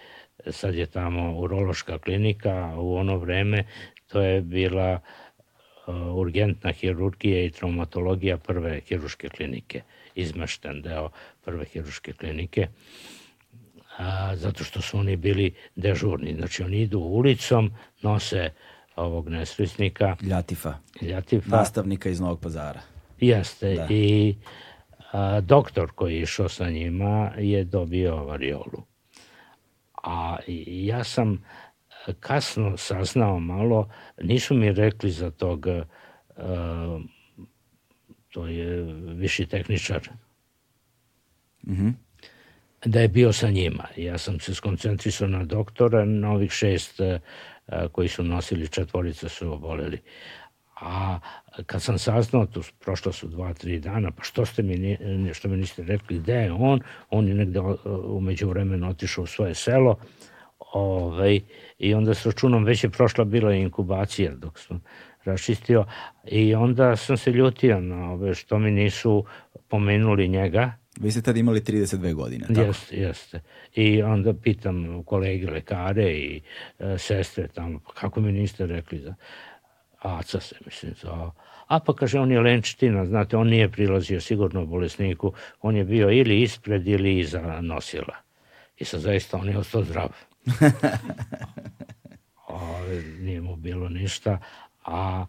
sad 0.51 0.75
je 0.75 0.87
tamo 0.87 1.39
urološka 1.39 1.99
klinika, 1.99 2.75
u 2.79 2.97
ono 2.97 3.17
vreme 3.17 3.65
to 4.07 4.21
je 4.21 4.41
bila 4.41 5.01
uh, 5.87 5.95
urgentna 6.17 6.73
hirurgija 6.73 7.45
i 7.45 7.51
traumatologija 7.51 8.37
prve 8.37 8.81
hiruške 8.81 9.29
klinike, 9.29 9.83
izmešten 10.15 10.83
deo 10.83 11.11
prve 11.45 11.65
hiruške 11.65 12.13
klinike, 12.13 12.69
a, 13.99 14.37
zato 14.37 14.65
što 14.65 14.83
su 14.83 14.99
oni 14.99 15.17
bili 15.17 15.55
dežurni. 15.77 16.35
Znači 16.35 16.63
oni 16.63 16.81
idu 16.81 16.99
ulicom, 16.99 17.71
nose 18.03 18.51
ovog 18.97 19.29
nesrećnika. 19.29 20.17
Ljatifa. 20.23 20.75
Ljatifa. 21.01 21.57
Nastavnika 21.57 22.09
iz 22.09 22.21
Novog 22.21 22.41
pazara. 22.41 22.81
Jeste. 23.21 23.75
Da. 23.75 23.87
I 23.91 24.37
a, 25.13 25.41
doktor 25.41 25.93
koji 25.95 26.15
je 26.15 26.23
išao 26.23 26.49
sa 26.49 26.71
njima 26.71 27.31
je 27.39 27.65
dobio 27.65 28.25
variolu. 28.25 28.83
A 30.03 30.37
ja 30.67 31.05
sam 31.05 31.45
kasno 32.21 32.77
saznao 32.77 33.41
malo, 33.41 33.89
nisu 34.23 34.55
mi 34.55 34.73
rekli 34.73 35.11
za 35.11 35.31
tog, 35.31 35.67
a, 36.37 37.01
to 38.31 38.47
je 38.47 38.83
viši 39.15 39.47
tehničar, 39.47 40.09
mm 41.67 41.75
-hmm. 41.75 41.93
da 42.85 43.01
je 43.01 43.09
bio 43.09 43.33
sa 43.33 43.51
njima. 43.51 43.85
Ja 43.97 44.19
sam 44.19 44.41
se 44.41 44.55
skoncentrisao 44.55 45.29
na 45.29 45.45
doktora, 45.45 46.05
na 46.05 46.31
ovih 46.31 46.51
šest 46.51 47.01
a, 47.01 47.19
koji 47.93 48.09
su 48.09 48.25
nosili, 48.25 48.69
četvorica 48.69 49.29
su 49.29 49.53
oboleli. 49.53 49.99
A 50.81 51.19
kad 51.67 51.83
sam 51.83 51.99
saznao, 51.99 52.47
to 52.47 52.61
prošlo 52.81 53.13
su 53.13 53.29
dva, 53.29 53.55
tri 53.55 53.79
dana, 53.81 54.11
pa 54.11 54.23
što 54.23 54.47
ste 54.47 54.63
mi, 54.63 54.99
što 55.33 55.49
mi 55.49 55.57
niste 55.57 55.83
rekli 55.83 56.19
gde 56.19 56.35
je 56.35 56.53
on, 56.53 56.81
on 57.11 57.29
je 57.29 57.35
negde 57.35 57.61
umeđu 58.05 58.49
vremenu 58.49 58.89
otišao 58.91 59.25
u 59.25 59.27
svoje 59.27 59.55
selo, 59.55 59.99
ovaj, 60.73 61.41
i 61.79 61.95
onda 61.95 62.15
s 62.15 62.27
računom 62.27 62.65
već 62.65 62.85
je 62.85 62.91
prošla 62.91 63.25
bila 63.25 63.55
inkubacija 63.55 64.35
dok 64.35 64.59
sam 64.59 64.83
raščistio 65.25 65.85
i 66.25 66.55
onda 66.55 66.97
sam 66.97 67.17
se 67.17 67.31
ljutio 67.31 67.81
na 67.81 68.13
ove 68.13 68.35
što 68.35 68.59
mi 68.59 68.71
nisu 68.71 69.25
pomenuli 69.69 70.29
njega. 70.29 70.73
Vi 71.01 71.11
ste 71.11 71.23
tad 71.23 71.37
imali 71.37 71.61
32 71.61 72.15
godine, 72.15 72.47
tako? 72.47 72.61
Jeste, 72.61 72.97
jeste. 72.97 73.41
I 73.75 74.03
onda 74.03 74.35
pitam 74.35 75.03
kolege 75.05 75.51
lekare 75.51 76.13
i 76.13 76.41
e, 76.79 76.99
sestre 76.99 77.49
tamo, 77.49 77.79
pa 77.79 77.93
kako 77.93 78.21
mi 78.21 78.33
niste 78.33 78.67
rekli 78.67 78.99
za 78.99 79.15
Aca 80.03 80.41
se, 80.41 80.55
mislim, 80.65 80.95
zvao. 81.01 81.33
A 81.67 81.81
pa 81.81 81.95
kaže, 81.95 82.21
on 82.21 82.33
je 82.33 82.41
lenčtina, 82.41 83.07
znate, 83.07 83.37
on 83.37 83.49
nije 83.49 83.69
prilazio 83.69 84.21
sigurno 84.21 84.67
bolesniku, 84.67 85.33
on 85.61 85.77
je 85.77 85.85
bio 85.85 86.11
ili 86.11 86.43
ispred 86.43 86.89
ili 86.89 87.19
iza 87.19 87.61
nosila. 87.61 88.17
I 88.79 88.85
sad 88.85 89.01
zaista 89.01 89.37
on 89.37 89.49
je 89.49 89.59
ostao 89.59 89.85
zdrav. 89.85 90.09
Ove, 92.49 93.03
nije 93.21 93.41
mu 93.41 93.57
bilo 93.57 93.89
ništa, 93.89 94.39
a 94.85 95.27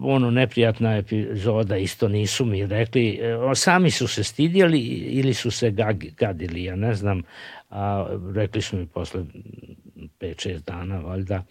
ono 0.00 0.30
neprijatna 0.30 0.96
epizoda 0.96 1.76
isto 1.76 2.08
nisu 2.08 2.44
mi 2.44 2.66
rekli, 2.66 3.18
e, 3.22 3.54
sami 3.54 3.90
su 3.90 4.08
se 4.08 4.24
stidjeli 4.24 4.80
ili 4.88 5.34
su 5.34 5.50
se 5.50 5.70
gadili, 6.16 6.64
ja 6.64 6.76
ne 6.76 6.94
znam, 6.94 7.22
a 7.70 8.06
rekli 8.34 8.62
su 8.62 8.76
mi 8.76 8.86
posle 8.86 9.24
5-6 10.20 10.64
dana 10.66 10.98
valjda 10.98 11.44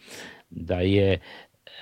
da 0.50 0.80
je 0.80 1.20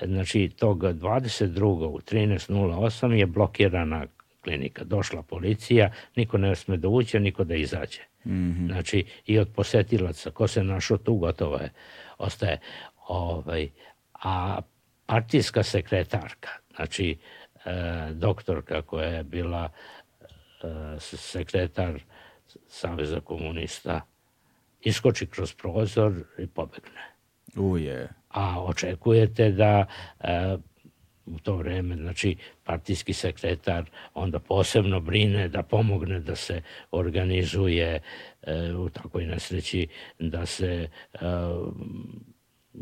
znači 0.04 0.50
tog 0.56 0.82
22. 0.82 1.64
u 1.64 2.00
13.08 2.00 3.12
je 3.12 3.26
blokirana 3.26 4.06
klinika. 4.44 4.84
Došla 4.84 5.22
policija, 5.22 5.90
niko 6.16 6.38
ne 6.38 6.56
sme 6.56 6.76
da 6.76 6.88
uđe, 6.88 7.20
niko 7.20 7.44
da 7.44 7.54
izađe. 7.54 8.00
Mm 8.24 8.30
-hmm. 8.30 8.66
Znači, 8.66 9.04
i 9.26 9.38
od 9.38 9.48
posetilaca, 9.54 10.30
ko 10.30 10.48
se 10.48 10.64
našao 10.64 10.98
tu, 10.98 11.14
gotovo 11.14 11.56
je, 11.56 11.70
ostaje. 12.18 12.60
Ovaj, 13.08 13.68
a 14.22 14.60
partijska 15.08 15.62
sekretarka, 15.62 16.48
znači 16.76 17.18
e, 17.64 17.70
doktorka 18.12 18.82
koja 18.82 19.08
je 19.08 19.24
bila 19.24 19.68
e, 19.68 20.66
sekretar 21.00 22.00
Saveza 22.68 23.20
komunista, 23.20 24.00
iskoči 24.80 25.26
kroz 25.26 25.54
prozor 25.54 26.12
i 26.38 26.46
pobegne. 26.46 27.04
Uje. 27.56 28.08
A 28.28 28.64
očekujete 28.64 29.50
da 29.50 29.86
e, 30.20 30.56
u 31.26 31.38
to 31.38 31.56
vreme, 31.56 31.96
znači 31.96 32.36
partijski 32.64 33.12
sekretar 33.12 33.84
onda 34.14 34.38
posebno 34.38 35.00
brine 35.00 35.48
da 35.48 35.62
pomogne 35.62 36.20
da 36.20 36.36
se 36.36 36.62
organizuje 36.90 38.00
e, 38.42 38.72
u 38.72 38.88
takvoj 38.88 39.26
nesreći, 39.26 39.88
da 40.18 40.46
se 40.46 40.88
e, 41.14 41.18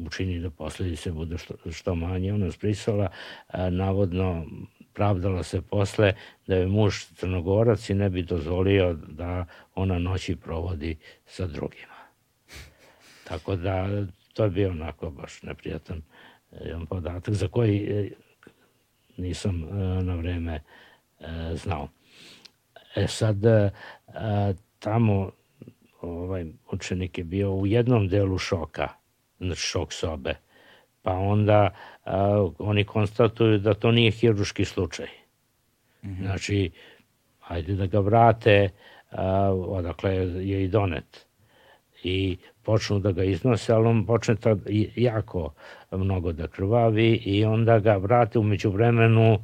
učini 0.07 0.41
da 0.41 0.51
posledice 0.51 1.13
budu 1.13 1.39
što, 1.39 1.55
što 1.73 1.95
manje. 1.95 2.33
Ona 2.33 2.51
sprisala, 2.51 3.09
a, 3.49 3.71
navodno 3.71 4.47
pravdala 4.93 5.43
se 5.43 5.63
posle 5.63 6.15
da 6.47 6.57
je 6.57 6.67
muž 6.67 6.95
crnogorac 7.15 7.91
i 7.91 7.95
ne 7.95 8.11
bi 8.11 8.23
dozvolio 8.23 8.95
da 8.95 9.47
ona 9.75 9.99
noći 9.99 10.37
provodi 10.37 10.97
sa 11.27 11.47
drugima. 11.47 11.97
Tako 13.25 13.57
da 13.57 13.89
to 14.33 14.45
je 14.45 14.51
bio 14.51 14.71
onako 14.71 15.11
baš 15.11 15.43
neprijatan 15.43 16.03
jedan 16.65 16.87
podatak 16.87 17.35
za 17.35 17.49
koji 17.49 17.77
e, 17.77 18.11
nisam 19.17 19.65
e, 19.65 19.75
na 20.03 20.15
vreme 20.15 20.55
e, 21.21 21.25
znao. 21.55 21.89
E 22.97 23.07
sad, 23.07 23.37
tamo 24.79 25.31
ovaj 26.01 26.47
učenik 26.73 27.19
je 27.19 27.25
bio 27.25 27.55
u 27.55 27.67
jednom 27.67 28.09
delu 28.09 28.39
šoka, 28.39 28.89
šok 29.55 29.93
sobe. 29.93 30.35
Pa 31.03 31.13
onda 31.13 31.71
a, 32.05 32.49
oni 32.59 32.85
konstatuju 32.85 33.59
da 33.59 33.75
to 33.75 33.93
nije 33.93 34.11
hiruški 34.11 34.65
slučaj. 34.65 35.07
Mm 36.03 36.09
-hmm. 36.09 36.23
Znači, 36.23 36.71
ajde 37.41 37.75
da 37.75 37.87
ga 37.87 38.01
vrate, 38.01 38.69
a, 39.11 39.53
odakle 39.53 40.15
je 40.49 40.65
i 40.65 40.69
donet. 40.69 41.27
I 42.03 42.37
počnu 42.63 42.99
da 42.99 43.13
ga 43.13 43.25
iznose, 43.25 43.73
ali 43.73 43.87
on 43.87 44.07
počne 44.07 44.37
tad 44.37 44.59
jako 44.97 45.55
mnogo 45.91 46.33
da 46.33 46.47
krvavi 46.47 47.13
i 47.25 47.45
onda 47.45 47.79
ga 47.79 47.97
vrate 47.97 48.39
umeđu 48.39 48.71
vremenu 48.71 49.39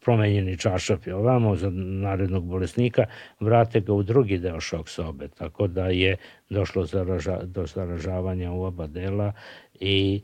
promenjeni 0.00 0.58
čašap 0.58 1.06
je 1.06 1.14
ovamo 1.14 1.56
za 1.56 1.70
narednog 1.72 2.44
bolesnika, 2.44 3.04
vrate 3.40 3.80
ga 3.80 3.92
u 3.92 4.02
drugi 4.02 4.38
deo 4.38 4.60
šok 4.60 4.88
sobe, 4.88 5.28
tako 5.28 5.66
da 5.66 5.86
je 5.86 6.16
došlo 6.50 6.84
zaraža, 6.84 7.38
do 7.42 7.66
zaražavanja 7.66 8.52
u 8.52 8.62
oba 8.62 8.86
dela 8.86 9.32
i 9.80 10.22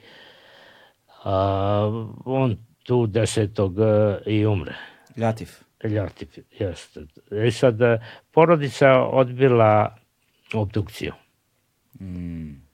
a, 1.25 2.07
on 2.25 2.57
tu 2.83 3.07
desetog 3.07 3.75
i 4.27 4.47
umre. 4.47 4.75
Ljatif. 5.17 5.61
Ljatif, 5.85 6.39
jeste. 6.59 7.07
I 7.47 7.51
sad, 7.51 7.79
porodica 8.33 8.93
odbila 8.93 9.97
obdukciju. 10.55 11.13
Mm. 12.01 12.67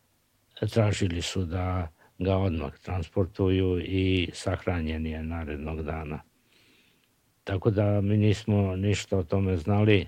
Tražili 0.72 1.22
su 1.22 1.44
da 1.44 1.88
ga 2.18 2.36
odmah 2.36 2.78
transportuju 2.78 3.80
i 3.80 4.30
sahranjen 4.32 5.06
je 5.06 5.22
narednog 5.22 5.82
dana. 5.82 6.22
Tako 7.44 7.70
da 7.70 8.00
mi 8.00 8.16
nismo 8.16 8.76
ništa 8.76 9.18
o 9.18 9.22
tome 9.22 9.56
znali 9.56 10.00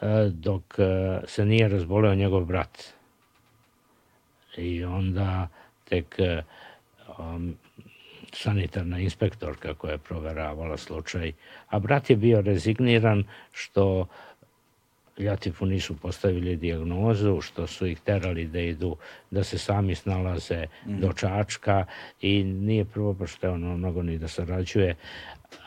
e, 0.00 0.30
dok 0.32 0.78
e, 0.78 1.20
se 1.26 1.44
nije 1.44 1.68
razboleo 1.68 2.14
njegov 2.14 2.44
brat. 2.44 2.84
I 4.56 4.84
onda 4.84 5.48
tek 5.84 6.18
um, 7.18 7.56
sanitarna 8.32 8.98
inspektorka 8.98 9.74
koja 9.74 9.92
je 9.92 9.98
proveravala 9.98 10.76
slučaj, 10.76 11.32
a 11.68 11.78
brat 11.78 12.10
je 12.10 12.16
bio 12.16 12.40
rezigniran 12.40 13.24
što 13.52 14.06
Ljatifu 15.20 15.66
nisu 15.66 15.96
postavili 15.96 16.56
dijagnozu, 16.56 17.40
što 17.40 17.66
su 17.66 17.86
ih 17.86 18.00
terali 18.00 18.46
da 18.46 18.60
idu, 18.60 18.96
da 19.30 19.44
se 19.44 19.58
sami 19.58 19.94
snalaze 19.94 20.66
mm. 20.86 21.00
do 21.00 21.12
Čačka 21.12 21.84
i 22.20 22.44
nije 22.44 22.84
prvo 22.84 23.16
te 23.40 23.48
ono 23.48 23.76
mnogo 23.76 24.02
ni 24.02 24.18
da 24.18 24.28
sarađuje, 24.28 24.94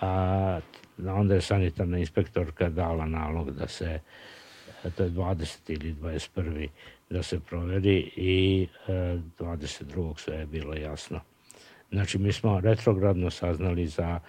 a 0.02 0.60
onda 1.08 1.36
je 1.36 1.42
sanitarna 1.42 1.98
inspektorka 1.98 2.70
dala 2.70 3.06
nalog 3.06 3.52
da 3.52 3.68
se, 3.68 4.00
to 4.96 5.04
je 5.04 5.10
20. 5.10 5.58
ili 5.68 5.96
21. 5.96 6.68
da 7.10 7.24
se 7.24 7.40
proveri 7.40 8.12
i 8.16 8.68
e, 8.88 8.92
22. 9.40 10.18
sve 10.18 10.36
je 10.36 10.46
bilo 10.46 10.74
jasno. 10.74 11.20
Znači, 11.92 12.18
mi 12.18 12.32
smo 12.32 12.60
retrogradno 12.60 13.30
saznali 13.30 13.88
za 13.88 14.20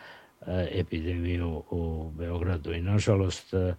e, 0.46 0.68
epidemiju 0.72 1.62
u 1.70 2.10
Beogradu 2.10 2.72
i 2.72 2.80
nažalost 2.80 3.55
e, 3.55 3.74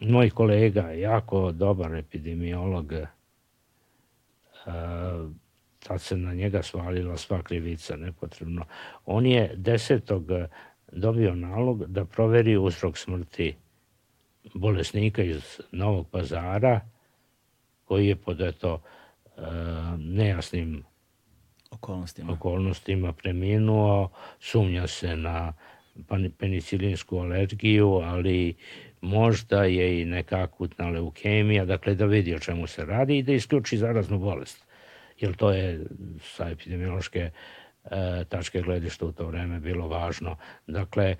moj 0.00 0.30
kolega, 0.30 0.90
jako 0.90 1.52
dobar 1.52 1.94
epidemiolog, 1.94 2.92
uh, 2.92 3.02
tad 5.78 6.00
se 6.00 6.16
na 6.16 6.34
njega 6.34 6.62
svalila 6.62 7.16
sva 7.16 7.42
krivica 7.42 7.96
nepotrebno. 7.96 8.64
On 9.06 9.26
je 9.26 9.52
desetog 9.56 10.24
dobio 10.92 11.34
nalog 11.34 11.86
da 11.86 12.04
proveri 12.04 12.56
uzrok 12.56 12.98
smrti 12.98 13.54
bolesnika 14.54 15.22
iz 15.22 15.60
Novog 15.72 16.08
pazara, 16.08 16.80
koji 17.84 18.06
je 18.06 18.16
pod 18.16 18.40
eto 18.40 18.74
uh, 19.36 19.42
nejasnim 19.98 20.84
okolnostima. 21.70 22.32
okolnostima 22.32 23.12
preminuo, 23.12 24.10
sumnja 24.40 24.86
se 24.86 25.16
na 25.16 25.52
penicilinsku 26.38 27.18
alergiju, 27.18 27.88
ali 27.88 28.54
možda 29.00 29.64
je 29.64 30.00
i 30.00 30.04
neka 30.04 30.42
akutna 30.42 30.88
leukemija, 30.88 31.64
dakle 31.64 31.94
da 31.94 32.04
vidi 32.04 32.34
o 32.34 32.38
čemu 32.38 32.66
se 32.66 32.84
radi 32.84 33.18
i 33.18 33.22
da 33.22 33.32
isključi 33.32 33.78
zaraznu 33.78 34.18
bolest. 34.18 34.64
Jer 35.18 35.36
to 35.36 35.50
je 35.50 35.80
sa 36.20 36.50
epidemiološke 36.50 37.30
e, 37.84 38.24
tačke 38.28 38.62
gledišta 38.62 39.06
u 39.06 39.12
to 39.12 39.26
vreme 39.26 39.60
bilo 39.60 39.88
važno. 39.88 40.36
Dakle, 40.66 41.04
e, 41.04 41.16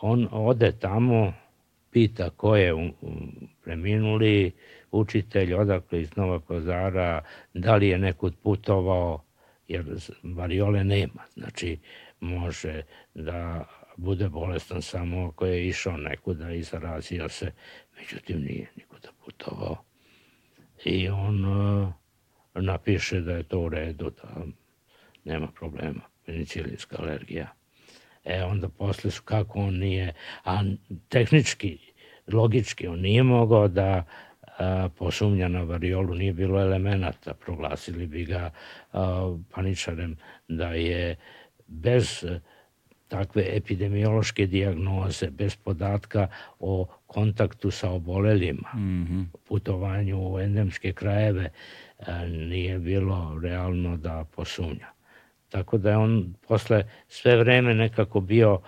on 0.00 0.28
ode 0.30 0.72
tamo, 0.72 1.32
pita 1.90 2.30
ko 2.30 2.56
je 2.56 2.92
preminuli, 3.64 4.52
učitelj 4.90 5.54
odakle 5.54 6.00
iz 6.00 6.16
Nova 6.16 6.40
Pazara, 6.40 7.22
da 7.54 7.76
li 7.76 7.88
je 7.88 7.98
nekud 7.98 8.34
putovao, 8.42 9.22
jer 9.68 9.84
variole 10.22 10.84
nema. 10.84 11.22
Znači, 11.34 11.78
može 12.20 12.82
da 13.14 13.64
bude 13.96 14.28
bolestan 14.28 14.82
samo 14.82 15.26
ako 15.26 15.46
je 15.46 15.68
išao 15.68 15.96
nekuda 15.96 16.50
i 16.50 16.62
zarazio 16.62 17.28
se, 17.28 17.52
međutim 17.96 18.40
nije 18.40 18.70
nikuda 18.76 19.08
putovao. 19.24 19.84
I 20.84 21.08
on 21.08 21.44
uh, 21.44 21.88
napiše 22.54 23.20
da 23.20 23.32
je 23.32 23.42
to 23.42 23.60
u 23.60 23.68
redu, 23.68 24.10
da 24.10 24.44
nema 25.24 25.46
problema, 25.46 26.00
penicilijanska 26.26 26.96
alergija. 26.98 27.52
E 28.24 28.44
onda 28.44 28.68
posle 28.68 29.10
su 29.10 29.22
kako 29.22 29.58
on 29.58 29.74
nije, 29.74 30.14
a 30.44 30.62
tehnički, 31.08 31.78
logički 32.32 32.86
on 32.86 33.00
nije 33.00 33.22
mogao 33.22 33.68
da 33.68 34.04
a, 34.58 34.88
posumnja 34.98 35.48
na 35.48 35.62
variolu, 35.62 36.14
nije 36.14 36.32
bilo 36.32 36.60
elemenata, 36.60 37.34
proglasili 37.34 38.06
bi 38.06 38.24
ga 38.24 38.50
a, 38.92 39.36
paničarem 39.50 40.16
da 40.48 40.68
je 40.68 41.16
bez 41.66 42.24
takve 43.12 43.44
epidemiološke 43.56 44.46
dijagnoze, 44.46 45.30
bez 45.30 45.56
podatka 45.56 46.26
o 46.60 46.86
kontaktu 47.06 47.70
sa 47.70 47.90
obolelima, 47.90 48.68
mm 48.74 49.04
-hmm. 49.04 49.24
putovanju 49.48 50.32
u 50.32 50.38
endemske 50.40 50.92
krajeve, 50.92 51.50
e, 51.98 52.28
nije 52.28 52.78
bilo 52.78 53.38
realno 53.42 53.96
da 53.96 54.24
posumnja. 54.36 54.88
Tako 55.48 55.78
da 55.78 55.90
je 55.90 55.96
on 55.96 56.34
posle 56.48 56.84
sve 57.08 57.36
vreme 57.36 57.74
nekako 57.74 58.20
bio 58.20 58.60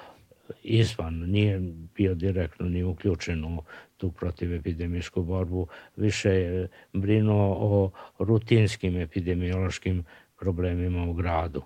izvan, 0.63 1.15
nije 1.15 1.61
bio 1.95 2.15
direktno 2.15 2.69
ni 2.69 2.83
uključen 2.83 3.45
u 3.45 3.63
tu 3.97 4.11
protivepidemijsku 4.13 5.23
borbu, 5.23 5.67
više 5.97 6.31
je 6.31 6.69
brinuo 6.93 7.57
o 7.59 7.91
rutinskim 8.19 8.97
epidemiološkim 8.97 10.05
problemima 10.39 11.05
u 11.05 11.13
gradu. 11.13 11.63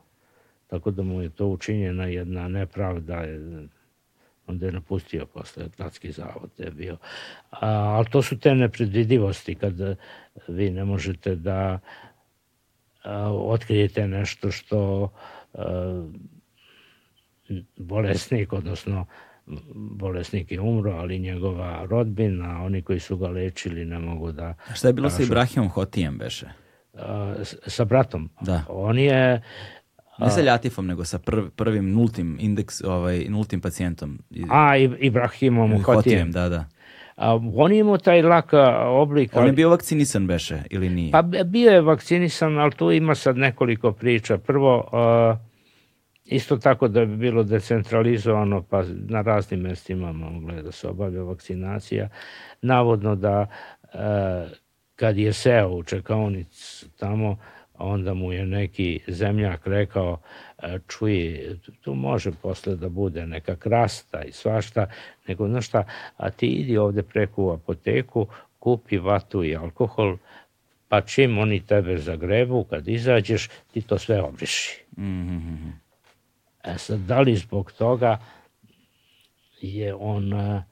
Tako 0.69 0.91
da 0.91 1.03
mu 1.03 1.23
je 1.23 1.29
to 1.29 1.47
učinjena 1.47 2.05
jedna 2.05 2.49
nepravda, 2.49 3.25
onda 4.47 4.67
je 4.67 4.73
napustio 4.73 5.27
posle 5.27 5.65
gradski 5.77 6.13
zavod 6.13 6.51
je 6.59 6.71
bio. 6.71 6.97
A, 7.51 7.69
ali 7.69 8.07
to 8.11 8.23
su 8.23 8.39
te 8.39 8.55
nepredvidivosti 8.55 9.55
kad 9.55 9.75
vi 10.49 10.71
ne 10.71 10.85
možete 10.85 11.35
da 11.35 11.79
a, 13.05 13.33
otkrijete 13.33 14.09
nešto 14.09 14.51
što 14.51 15.11
a, 15.55 16.09
bolesnik, 17.77 18.53
odnosno 18.53 19.07
bolesnik 19.75 20.53
je 20.53 20.61
umro, 20.61 20.93
ali 20.93 21.19
njegova 21.19 21.87
rodbina, 21.91 22.65
oni 22.65 22.83
koji 22.83 23.01
su 23.01 23.17
ga 23.17 23.29
lečili 23.29 23.85
ne 23.85 23.99
mogu 23.99 24.33
da... 24.33 24.55
A 24.71 24.75
šta 24.75 24.89
je 24.89 24.93
bilo 24.93 25.09
kažu, 25.09 25.17
sa 25.17 25.23
Ibrahimom 25.23 25.69
Hotijem, 25.69 26.19
beše? 26.19 26.47
A, 26.95 27.35
sa 27.67 27.85
bratom. 27.85 28.31
Da. 28.41 28.65
On 28.69 28.99
je 28.99 29.43
Ne 30.19 30.31
sa 30.31 30.41
Ljatifom, 30.41 30.87
nego 30.87 31.05
sa 31.05 31.19
prv, 31.19 31.51
prvim 31.57 31.93
nultim 31.93 32.37
indeks, 32.41 32.85
ovaj, 32.85 33.25
nultim 33.29 33.61
pacijentom. 33.61 34.19
A, 34.51 34.77
Ibrahimom 34.77 35.83
Hotijem. 35.83 36.33
Da, 36.33 36.49
da. 36.49 36.65
A, 37.17 37.39
on 37.55 37.73
je 37.73 37.79
imao 37.79 37.99
taj 37.99 38.23
lak 38.23 38.53
oblik. 38.87 39.31
On 39.35 39.47
je 39.47 39.53
bio 39.53 39.71
vakcinisan, 39.71 40.27
beše, 40.27 40.63
ili 40.71 40.91
nije? 40.91 41.13
Pa 41.13 41.23
bio 41.23 41.71
je 41.71 41.81
vakcinisan, 41.81 42.59
ali 42.59 42.73
tu 42.73 42.93
ima 42.93 43.15
sad 43.15 43.37
nekoliko 43.37 43.93
priča. 43.93 44.39
Prvo, 44.39 44.89
a, 44.93 45.37
isto 46.25 46.57
tako 46.57 46.89
da 46.89 47.05
bi 47.05 47.17
bilo 47.17 47.43
decentralizovano, 47.43 48.63
pa 48.63 48.85
na 49.09 49.23
raznim 49.23 49.61
mestima 49.61 50.13
mogla 50.13 50.63
da 50.63 50.73
se 50.73 50.89
obavlja 50.89 51.23
vakcinacija. 51.23 52.09
Navodno 52.63 53.17
da 53.17 53.47
a, 53.93 54.47
kad 54.97 55.19
je 55.19 55.33
seo 55.33 55.69
u 55.69 55.83
čekaonic 55.83 56.85
tamo, 56.97 57.37
onda 57.79 58.15
mu 58.15 58.33
je 58.33 58.47
neki 58.47 59.01
zemljak 59.07 59.67
rekao 59.67 60.19
e, 60.59 60.79
čuj, 60.89 61.41
tu 61.81 61.95
može 61.95 62.33
posle 62.33 62.77
da 62.77 62.89
bude 62.89 63.27
neka 63.27 63.57
krasta 63.57 64.23
i 64.23 64.33
svašta, 64.33 64.87
nego 65.29 65.49
znaš 65.49 65.67
šta, 65.67 65.85
a 66.17 66.31
ti 66.31 66.47
idi 66.47 66.77
ovde 66.77 67.03
preko 67.03 67.45
u 67.45 67.51
apoteku, 67.51 68.27
kupi 68.59 68.99
vatu 68.99 69.45
i 69.45 69.57
alkohol, 69.57 70.17
pa 70.89 71.01
čim 71.01 71.39
oni 71.39 71.61
tebe 71.67 71.99
zagrebu, 71.99 72.65
kad 72.65 72.89
izađeš, 72.89 73.49
ti 73.73 73.83
to 73.83 73.99
sve 73.99 74.23
obriši. 74.23 74.85
Mm 74.97 75.03
-hmm. 75.03 75.71
E 76.65 76.79
sad, 76.79 76.99
da 76.99 77.21
li 77.21 77.37
zbog 77.37 77.73
toga 77.73 78.19
je 79.61 79.95
on 79.95 80.33
uh, 80.33 80.63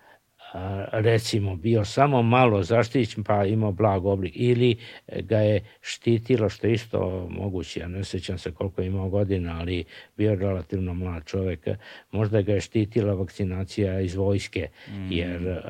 recimo 0.93 1.57
bio 1.57 1.85
samo 1.85 2.23
malo 2.23 2.63
zaštićen 2.63 3.25
pa 3.25 3.45
imao 3.45 3.73
blag 3.73 4.07
oblik 4.07 4.33
ili 4.37 4.77
ga 5.21 5.39
je 5.39 5.65
štitilo 5.81 6.49
što 6.49 6.67
isto 6.67 7.29
moguće, 7.31 7.81
ja 7.81 7.89
ne 7.89 8.05
sećam 8.05 8.39
se 8.39 8.53
koliko 8.53 8.81
je 8.81 8.87
imao 8.87 9.09
godina, 9.09 9.59
ali 9.61 9.85
bio 10.17 10.31
je 10.31 10.37
relativno 10.37 10.95
mlad 10.95 11.25
čovek, 11.25 11.69
možda 12.11 12.43
ga 12.43 12.53
je 12.53 12.61
štitila 12.61 13.15
vakcinacija 13.15 14.01
iz 14.01 14.15
vojske, 14.15 14.69
mm. 14.89 15.13
jer 15.13 15.63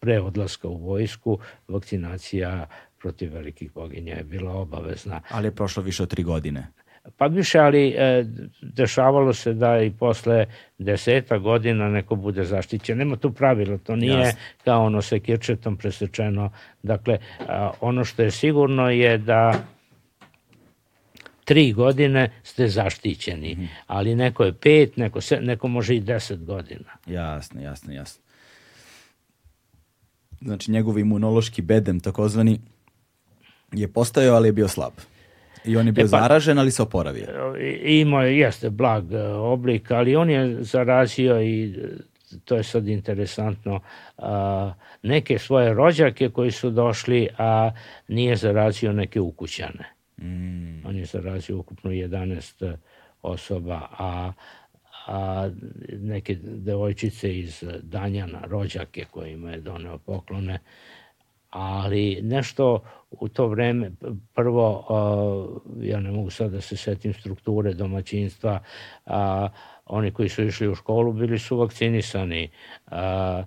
pre 0.00 0.20
odlaska 0.20 0.68
u 0.68 0.76
vojsku 0.76 1.38
vakcinacija 1.68 2.68
protiv 2.98 3.32
velikih 3.32 3.72
boginja 3.72 4.14
je 4.14 4.24
bila 4.24 4.52
obavezna. 4.52 5.20
Ali 5.30 5.46
je 5.46 5.54
prošlo 5.54 5.82
više 5.82 6.02
od 6.02 6.10
tri 6.10 6.22
godine. 6.22 6.66
Pa 7.16 7.26
više, 7.26 7.58
ali 7.58 7.88
e, 7.88 8.24
dešavalo 8.62 9.34
se 9.34 9.52
da 9.52 9.80
i 9.80 9.90
posle 9.90 10.46
deseta 10.78 11.38
godina 11.38 11.88
neko 11.88 12.16
bude 12.16 12.44
zaštićen. 12.44 12.98
Nema 12.98 13.16
tu 13.16 13.32
pravila, 13.32 13.78
to 13.78 13.96
nije 13.96 14.18
Jasne. 14.18 14.40
kao 14.64 14.84
ono 14.84 15.02
sa 15.02 15.18
kirčetom 15.18 15.76
presečeno. 15.76 16.50
Dakle, 16.82 17.18
a, 17.48 17.70
ono 17.80 18.04
što 18.04 18.22
je 18.22 18.30
sigurno 18.30 18.90
je 18.90 19.18
da 19.18 19.64
tri 21.44 21.72
godine 21.72 22.30
ste 22.42 22.68
zaštićeni, 22.68 23.54
mm 23.54 23.60
-hmm. 23.60 23.68
ali 23.86 24.14
neko 24.14 24.44
je 24.44 24.52
pet, 24.52 24.96
neko, 24.96 25.20
se, 25.20 25.40
neko 25.40 25.68
može 25.68 25.96
i 25.96 26.00
deset 26.00 26.44
godina. 26.44 26.90
Jasno, 27.06 27.60
jasno, 27.60 27.92
jasno. 27.92 28.22
Znači, 30.40 30.70
njegov 30.70 30.98
imunološki 30.98 31.62
bedem, 31.62 32.00
takozvani, 32.00 32.60
je 33.72 33.92
postojao, 33.92 34.36
ali 34.36 34.48
je 34.48 34.52
bio 34.52 34.68
slab. 34.68 34.92
I 35.64 35.76
on 35.76 35.86
je 35.86 35.92
bio 35.92 36.02
e 36.02 36.04
pa, 36.04 36.20
zaražen, 36.20 36.58
ali 36.58 36.70
se 36.70 36.82
oporavio. 36.82 37.26
Imao 37.82 38.22
je, 38.22 38.38
jeste, 38.38 38.70
blag 38.70 39.12
e, 39.12 39.22
oblik, 39.26 39.90
ali 39.90 40.16
on 40.16 40.30
je 40.30 40.56
zarazio 40.60 41.42
i 41.42 41.64
e, 41.64 41.88
to 42.44 42.56
je 42.56 42.62
sad 42.62 42.88
interesantno, 42.88 43.80
a, 44.18 44.72
neke 45.02 45.38
svoje 45.38 45.74
rođake 45.74 46.28
koji 46.28 46.50
su 46.50 46.70
došli, 46.70 47.28
a 47.38 47.70
nije 48.08 48.36
zarazio 48.36 48.92
neke 48.92 49.20
ukućane. 49.20 49.94
Mm. 50.18 50.86
On 50.86 50.96
je 50.96 51.04
zarazio 51.04 51.58
ukupno 51.58 51.90
11 51.90 52.74
osoba, 53.22 53.80
a 53.98 54.32
a 55.06 55.50
neke 55.98 56.36
devojčice 56.42 57.38
iz 57.38 57.64
Danjana, 57.82 58.40
rođake 58.46 59.04
kojima 59.10 59.50
je 59.50 59.60
doneo 59.60 59.98
poklone, 59.98 60.58
ali 61.50 62.20
nešto 62.22 62.84
u 63.20 63.28
to 63.28 63.46
vreme, 63.46 63.90
prvo, 64.34 64.86
ja 65.80 66.00
ne 66.00 66.10
mogu 66.10 66.30
sad 66.30 66.50
da 66.50 66.60
se 66.60 66.76
setim 66.76 67.12
strukture 67.12 67.74
domaćinstva, 67.74 68.60
a, 69.06 69.48
oni 69.86 70.10
koji 70.10 70.28
su 70.28 70.44
išli 70.44 70.68
u 70.68 70.74
školu 70.74 71.12
bili 71.12 71.38
su 71.38 71.56
vakcinisani, 71.56 72.50
a, 72.86 73.44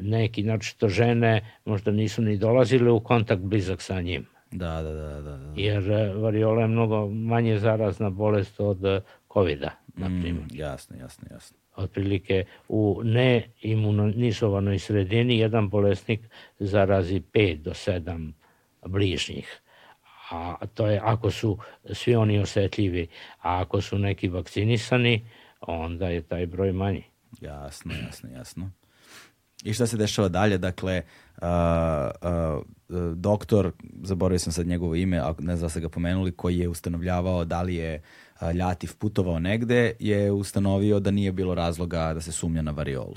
neki, 0.00 0.42
znači 0.42 0.78
to 0.78 0.88
žene 0.88 1.58
možda 1.64 1.90
nisu 1.90 2.22
ni 2.22 2.36
dolazile 2.36 2.90
u 2.90 3.00
kontakt 3.00 3.42
blizak 3.42 3.82
sa 3.82 4.00
njim. 4.00 4.26
Da, 4.50 4.82
da, 4.82 4.92
da. 4.92 5.20
da, 5.20 5.36
da. 5.36 5.52
Jer 5.56 5.90
e, 5.90 6.14
variola 6.14 6.60
je 6.62 6.68
mnogo 6.68 7.06
manje 7.08 7.58
zarazna 7.58 8.10
bolest 8.10 8.60
od 8.60 8.84
e, 8.84 9.00
COVID-a, 9.32 9.70
na 9.96 10.08
mm, 10.08 10.22
primjer. 10.22 10.44
Mm, 10.44 10.56
jasno, 10.56 10.96
jasno, 10.96 11.28
jasno. 11.30 11.56
Otprilike 11.76 12.44
u 12.68 13.00
neimunizovanoj 13.04 14.78
sredini 14.78 15.38
jedan 15.38 15.68
bolesnik 15.68 16.20
zarazi 16.58 17.22
5 17.32 17.56
do 17.56 17.70
7 17.70 18.32
bližnjih. 18.86 19.60
A 20.30 20.66
to 20.74 20.86
je 20.86 21.00
ako 21.04 21.30
su 21.30 21.58
svi 21.92 22.14
oni 22.14 22.38
osetljivi, 22.38 23.06
a 23.42 23.60
ako 23.60 23.80
su 23.80 23.98
neki 23.98 24.28
vakcinisani, 24.28 25.26
onda 25.60 26.08
je 26.08 26.22
taj 26.22 26.46
broj 26.46 26.72
manji. 26.72 27.04
Jasno, 27.40 27.94
jasno, 28.06 28.30
jasno. 28.30 28.70
I 29.64 29.72
šta 29.72 29.86
se 29.86 29.96
dešava 29.96 30.28
dalje? 30.28 30.58
Dakle, 30.58 31.02
uh, 31.36 31.48
uh, 31.48 32.62
doktor, 33.14 33.72
zaboravio 34.02 34.38
sam 34.38 34.52
sad 34.52 34.66
njegovo 34.66 34.94
ime, 34.94 35.18
a 35.18 35.34
ne 35.38 35.56
znam 35.56 35.66
da 35.66 35.68
ste 35.68 35.80
ga 35.80 35.88
pomenuli, 35.88 36.32
koji 36.32 36.58
je 36.58 36.68
ustanovljavao 36.68 37.44
da 37.44 37.62
li 37.62 37.74
je 37.74 38.02
Ljativ 38.52 38.90
putovao 38.98 39.38
negde, 39.38 39.92
je 39.98 40.32
ustanovio 40.32 41.00
da 41.00 41.10
nije 41.10 41.32
bilo 41.32 41.54
razloga 41.54 42.14
da 42.14 42.20
se 42.20 42.32
sumnja 42.32 42.62
na 42.62 42.70
variolu. 42.70 43.16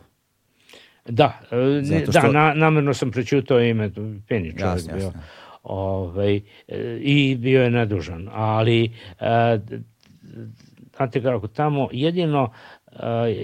Da, 1.06 1.40
e, 1.52 2.04
što... 2.04 2.12
da 2.12 2.32
na, 2.32 2.54
namerno 2.54 2.94
sam 2.94 3.12
prećutao 3.12 3.62
ime, 3.62 3.92
peni 4.28 4.50
čovjek 4.50 4.60
jasne, 4.60 4.94
bio. 4.94 5.06
Jasne. 5.06 5.22
Ovaj, 5.68 6.36
e, 6.68 6.98
I 7.02 7.36
bio 7.36 7.64
je 7.64 7.70
nedužan, 7.70 8.30
ali 8.32 8.86
e, 9.20 9.60
znate 10.96 11.22
kako, 11.22 11.48
tamo 11.48 11.90
jedino 11.92 12.52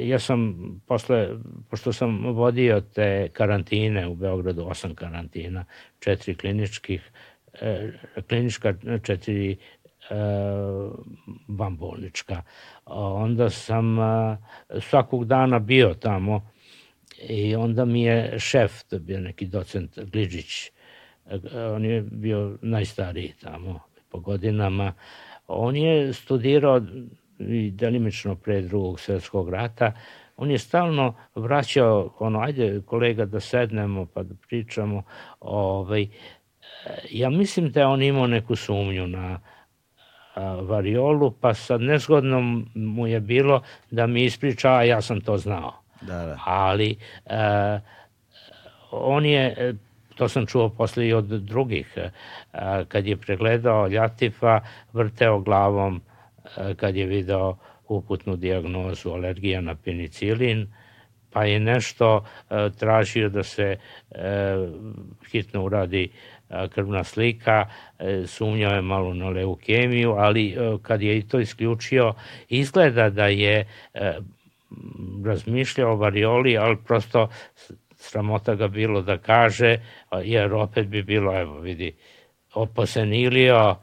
ja 0.04 0.20
sam 0.20 0.56
posle, 0.88 1.30
pošto 1.70 1.94
sam 1.94 2.26
vodio 2.26 2.82
te 2.82 3.30
karantine 3.34 4.08
u 4.08 4.16
Beogradu, 4.16 4.66
osam 4.68 4.96
karantina, 4.96 5.66
četiri 6.00 6.36
kliničkih, 6.36 7.12
klinička, 8.28 8.74
četiri 9.04 9.58
vanbolnička. 11.48 12.42
Onda 12.86 13.50
sam 13.50 13.98
svakog 14.80 15.26
dana 15.26 15.60
bio 15.60 15.94
tamo 15.94 16.50
i 17.30 17.56
onda 17.56 17.86
mi 17.86 18.04
je 18.04 18.40
šef, 18.40 18.84
to 18.84 19.00
bio 19.00 19.20
neki 19.20 19.46
docent 19.46 20.00
Gliđić, 20.00 20.72
on 21.76 21.86
je 21.86 22.02
bio 22.02 22.58
najstariji 22.62 23.34
tamo 23.42 23.80
po 24.10 24.20
godinama, 24.20 24.94
on 25.48 25.76
je 25.76 26.14
studirao 26.14 26.82
i 27.40 27.72
delimično 27.72 28.36
pre 28.36 28.62
drugog 28.62 29.00
svetskog 29.00 29.50
rata, 29.50 29.92
on 30.38 30.52
je 30.52 30.58
stalno 30.58 31.16
vraćao, 31.36 32.14
ono, 32.20 32.40
ajde 32.40 32.82
kolega 32.86 33.26
da 33.26 33.40
sednemo 33.40 34.06
pa 34.06 34.24
da 34.24 34.36
pričamo, 34.48 35.04
ovaj, 35.40 36.08
ja 37.12 37.30
mislim 37.30 37.72
da 37.72 37.80
je 37.80 37.86
on 37.86 38.02
imao 38.02 38.28
neku 38.28 38.56
sumnju 38.56 39.08
na 39.08 39.40
a, 40.36 40.54
variolu, 40.54 41.32
pa 41.32 41.54
sad 41.54 41.82
nezgodno 41.82 42.64
mu 42.76 43.08
je 43.08 43.20
bilo 43.20 43.62
da 43.92 44.08
mi 44.08 44.26
ispriča, 44.26 44.72
a 44.72 44.84
ja 44.84 45.02
sam 45.02 45.22
to 45.22 45.38
znao. 45.38 45.74
Da, 46.02 46.26
da. 46.26 46.40
Ali 46.46 46.98
a, 47.26 47.80
on 48.92 49.26
je 49.26 49.76
to 50.16 50.30
sam 50.30 50.46
čuo 50.46 50.70
posle 50.70 51.08
i 51.08 51.14
od 51.14 51.26
drugih, 51.26 51.98
kad 52.88 53.08
je 53.08 53.18
pregledao 53.18 53.88
Ljatifa, 53.88 54.60
vrteo 54.94 55.40
glavom 55.40 56.02
kad 56.76 56.96
je 56.96 57.06
video 57.06 57.58
uputnu 57.88 58.36
diagnozu 58.36 59.10
alergija 59.10 59.62
na 59.62 59.76
penicilin, 59.76 60.68
pa 61.32 61.46
je 61.46 61.60
nešto 61.60 62.26
tražio 62.80 63.30
da 63.30 63.44
se 63.44 63.78
hitno 65.32 65.64
uradi 65.64 66.10
krvna 66.70 67.04
slika, 67.04 67.66
e, 68.00 68.24
sumnjao 68.28 68.76
je 68.76 68.82
malo 68.82 69.14
na 69.14 69.30
leukemiju, 69.30 70.12
ali 70.12 70.58
kad 70.82 71.02
je 71.02 71.18
i 71.18 71.28
to 71.28 71.40
isključio, 71.40 72.14
izgleda 72.50 73.10
da 73.10 73.28
je 73.28 73.68
razmišljao 75.26 75.92
o 75.92 75.96
varioli, 75.96 76.58
ali 76.58 76.78
prosto 76.86 77.30
sramota 78.04 78.56
ga 78.56 78.68
bilo 78.68 79.02
da 79.02 79.18
kaže, 79.18 79.78
jer 80.24 80.54
opet 80.54 80.88
bi 80.88 81.04
bilo, 81.04 81.40
evo 81.40 81.60
vidi, 81.60 81.96
oposenilio, 82.54 83.76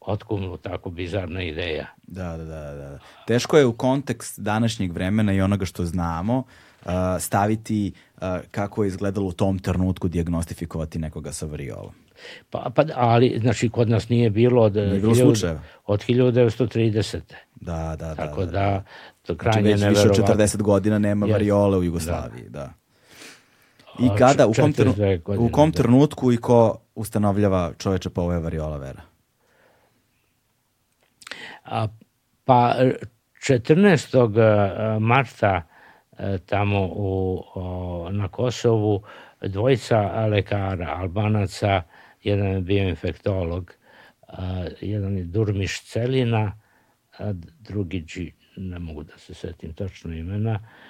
otkumnu 0.00 0.56
tako 0.56 0.90
bizarna 0.90 1.42
ideja. 1.42 1.86
Da, 2.02 2.36
da, 2.36 2.44
da, 2.44 2.74
da. 2.74 2.98
Teško 3.26 3.58
je 3.58 3.66
u 3.66 3.72
kontekst 3.72 4.40
današnjeg 4.40 4.92
vremena 4.92 5.32
i 5.32 5.40
onoga 5.40 5.64
što 5.64 5.84
znamo 5.84 6.38
uh, 6.38 6.90
staviti 7.18 7.92
uh, 8.16 8.22
kako 8.50 8.84
je 8.84 8.88
izgledalo 8.88 9.26
u 9.26 9.32
tom 9.32 9.58
trenutku 9.58 10.08
diagnostifikovati 10.08 10.98
nekoga 10.98 11.32
sa 11.32 11.46
variolom. 11.46 11.92
Pa, 12.50 12.70
pa, 12.74 12.84
ali, 12.94 13.38
znači, 13.40 13.68
kod 13.68 13.88
nas 13.88 14.08
nije 14.08 14.30
bilo 14.30 14.62
od, 14.62 14.76
nije 14.76 15.00
bilo 15.00 15.14
slučajeva. 15.14 15.60
od 15.86 16.04
1930. 16.06 17.20
Da, 17.54 17.96
da, 17.98 18.06
da. 18.06 18.14
Tako 18.14 18.44
da, 18.44 18.50
da, 18.50 18.58
da 18.58 18.84
to 19.26 19.34
znači, 19.34 19.38
krajnje 19.38 19.76
znači, 19.76 19.90
više 19.90 20.22
od 20.22 20.38
40 20.38 20.62
godina 20.62 20.98
nema 20.98 21.26
yes. 21.26 21.32
variole 21.32 21.78
u 21.78 21.82
Jugoslaviji, 21.82 22.44
da. 22.48 22.58
da. 22.58 22.79
I 24.00 24.08
kada, 24.18 24.46
u 24.46 24.52
kom, 24.52 24.72
trenu, 24.72 24.94
u 25.38 25.48
kom 25.52 25.70
da. 25.70 25.76
trenutku 25.76 26.32
i 26.32 26.36
ko 26.36 26.78
ustanovljava 26.94 27.72
čoveče 27.78 28.10
pa 28.10 28.22
ovo 28.22 28.32
je 28.32 28.40
variola 28.40 28.76
vera? 28.76 29.02
A, 31.64 31.88
pa 32.44 32.74
14. 33.48 34.98
marta 35.00 35.62
e, 36.18 36.38
tamo 36.38 36.86
u, 36.92 37.42
o, 37.54 38.08
na 38.12 38.28
Kosovu 38.28 39.02
dvojica 39.42 40.26
lekara, 40.26 40.96
albanaca, 40.98 41.82
jedan 42.22 42.46
je 42.46 42.60
bio 42.60 42.88
infektolog, 42.88 43.72
a, 44.28 44.64
jedan 44.80 45.16
je 45.16 45.24
Durmiš 45.24 45.82
Celina, 45.84 46.58
a 47.18 47.32
drugi, 47.58 48.32
ne 48.56 48.78
mogu 48.78 49.02
da 49.02 49.18
se 49.18 49.34
setim 49.34 49.74
tačno 49.74 50.14
imena, 50.14 50.50
a, 50.52 50.89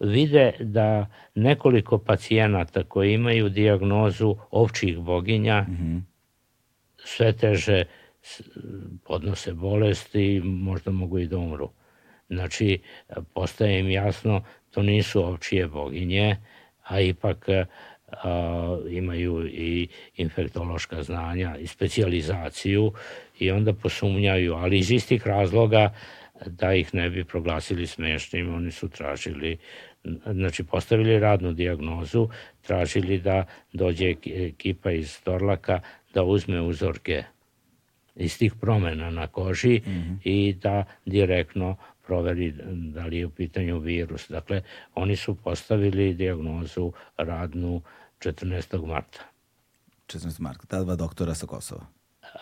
vide 0.00 0.52
da 0.60 1.06
nekoliko 1.34 1.98
pacijenata 1.98 2.84
koji 2.84 3.14
imaju 3.14 3.48
diagnozu 3.48 4.36
ovčih 4.50 4.98
boginja 4.98 5.60
mm 5.60 5.76
-hmm. 5.76 6.00
sve 7.04 7.32
teže 7.32 7.84
podnose 9.04 9.52
bolesti, 9.52 10.40
možda 10.44 10.90
mogu 10.90 11.18
i 11.18 11.26
da 11.26 11.38
umru. 11.38 11.70
Znači, 12.28 12.78
postaje 13.34 13.80
im 13.80 13.90
jasno, 13.90 14.44
to 14.70 14.82
nisu 14.82 15.24
ovčije 15.24 15.66
boginje, 15.66 16.36
a 16.82 17.00
ipak 17.00 17.48
a, 17.48 18.78
imaju 18.90 19.46
i 19.46 19.88
infektološka 20.16 21.02
znanja 21.02 21.56
i 21.56 21.66
specializaciju 21.66 22.92
i 23.38 23.50
onda 23.50 23.72
posumnjaju, 23.72 24.54
ali 24.54 24.78
iz 24.78 24.90
istih 24.90 25.26
razloga 25.26 25.94
da 26.46 26.74
ih 26.74 26.94
ne 26.94 27.10
bi 27.10 27.24
proglasili 27.24 27.86
smešnim, 27.86 28.54
oni 28.54 28.70
su 28.70 28.88
tražili, 28.88 29.58
znači 30.32 30.64
postavili 30.64 31.18
radnu 31.18 31.52
diagnozu, 31.52 32.28
tražili 32.62 33.18
da 33.18 33.46
dođe 33.72 34.14
ekipa 34.26 34.90
iz 34.90 35.22
Torlaka 35.22 35.80
da 36.14 36.22
uzme 36.22 36.60
uzorke 36.60 37.24
iz 38.16 38.38
tih 38.38 38.54
promena 38.60 39.10
na 39.10 39.26
koži 39.26 39.80
mm 39.86 39.90
-hmm. 39.90 40.18
i 40.24 40.52
da 40.52 40.84
direktno 41.06 41.76
proveri 42.06 42.54
da 42.72 43.06
li 43.06 43.18
je 43.18 43.26
u 43.26 43.30
pitanju 43.30 43.78
virus. 43.78 44.28
Dakle, 44.28 44.62
oni 44.94 45.16
su 45.16 45.34
postavili 45.34 46.14
diagnozu 46.14 46.92
radnu 47.16 47.82
14. 48.18 48.86
marta. 48.86 49.20
14. 50.06 50.40
marta, 50.40 50.66
ta 50.66 50.84
dva 50.84 50.96
doktora 50.96 51.34
sa 51.34 51.46
Kosova. 51.46 51.86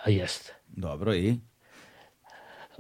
A, 0.05 0.11
jeste. 0.11 0.53
Dobro, 0.69 1.15
i? 1.15 1.39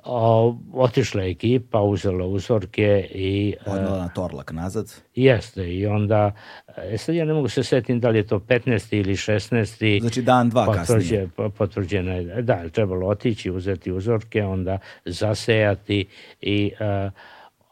O, 0.05 0.57
otišla 0.73 1.23
je 1.23 1.31
ekipa, 1.31 1.81
uzela 1.81 2.27
uzorke 2.27 3.09
i... 3.15 3.55
E, 3.67 3.71
Odnala 3.71 3.99
na 3.99 4.09
Torlak 4.09 4.53
nazad? 4.53 4.95
Jeste, 5.15 5.75
i 5.75 5.87
onda, 5.87 6.33
e, 6.77 6.99
sad 6.99 7.15
ja 7.15 7.25
ne 7.25 7.33
mogu 7.33 7.49
se 7.49 7.63
setim 7.63 8.01
da 8.01 8.09
li 8.09 8.19
je 8.19 8.27
to 8.27 8.39
15. 8.39 8.97
ili 8.97 9.13
16. 9.13 10.01
Znači 10.01 10.23
dan, 10.23 10.51
dva 10.51 10.67
potvrđe, 10.67 11.27
kasnije. 11.27 11.51
Potvrđena 11.59 12.13
je, 12.13 12.43
da, 12.43 12.55
je 12.55 12.71
trebalo 12.71 13.07
otići, 13.09 13.51
uzeti 13.51 13.93
uzorke, 13.93 14.45
onda 14.45 14.79
zasejati 15.05 16.07
i 16.41 16.73
uh, 16.81 17.13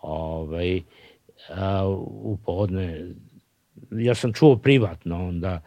ovaj, 0.02 0.76
uh, 0.76 0.84
u 2.08 2.38
podne 2.44 3.04
ja 3.90 4.14
sam 4.14 4.32
čuo 4.32 4.56
privatno 4.56 5.28
onda 5.28 5.60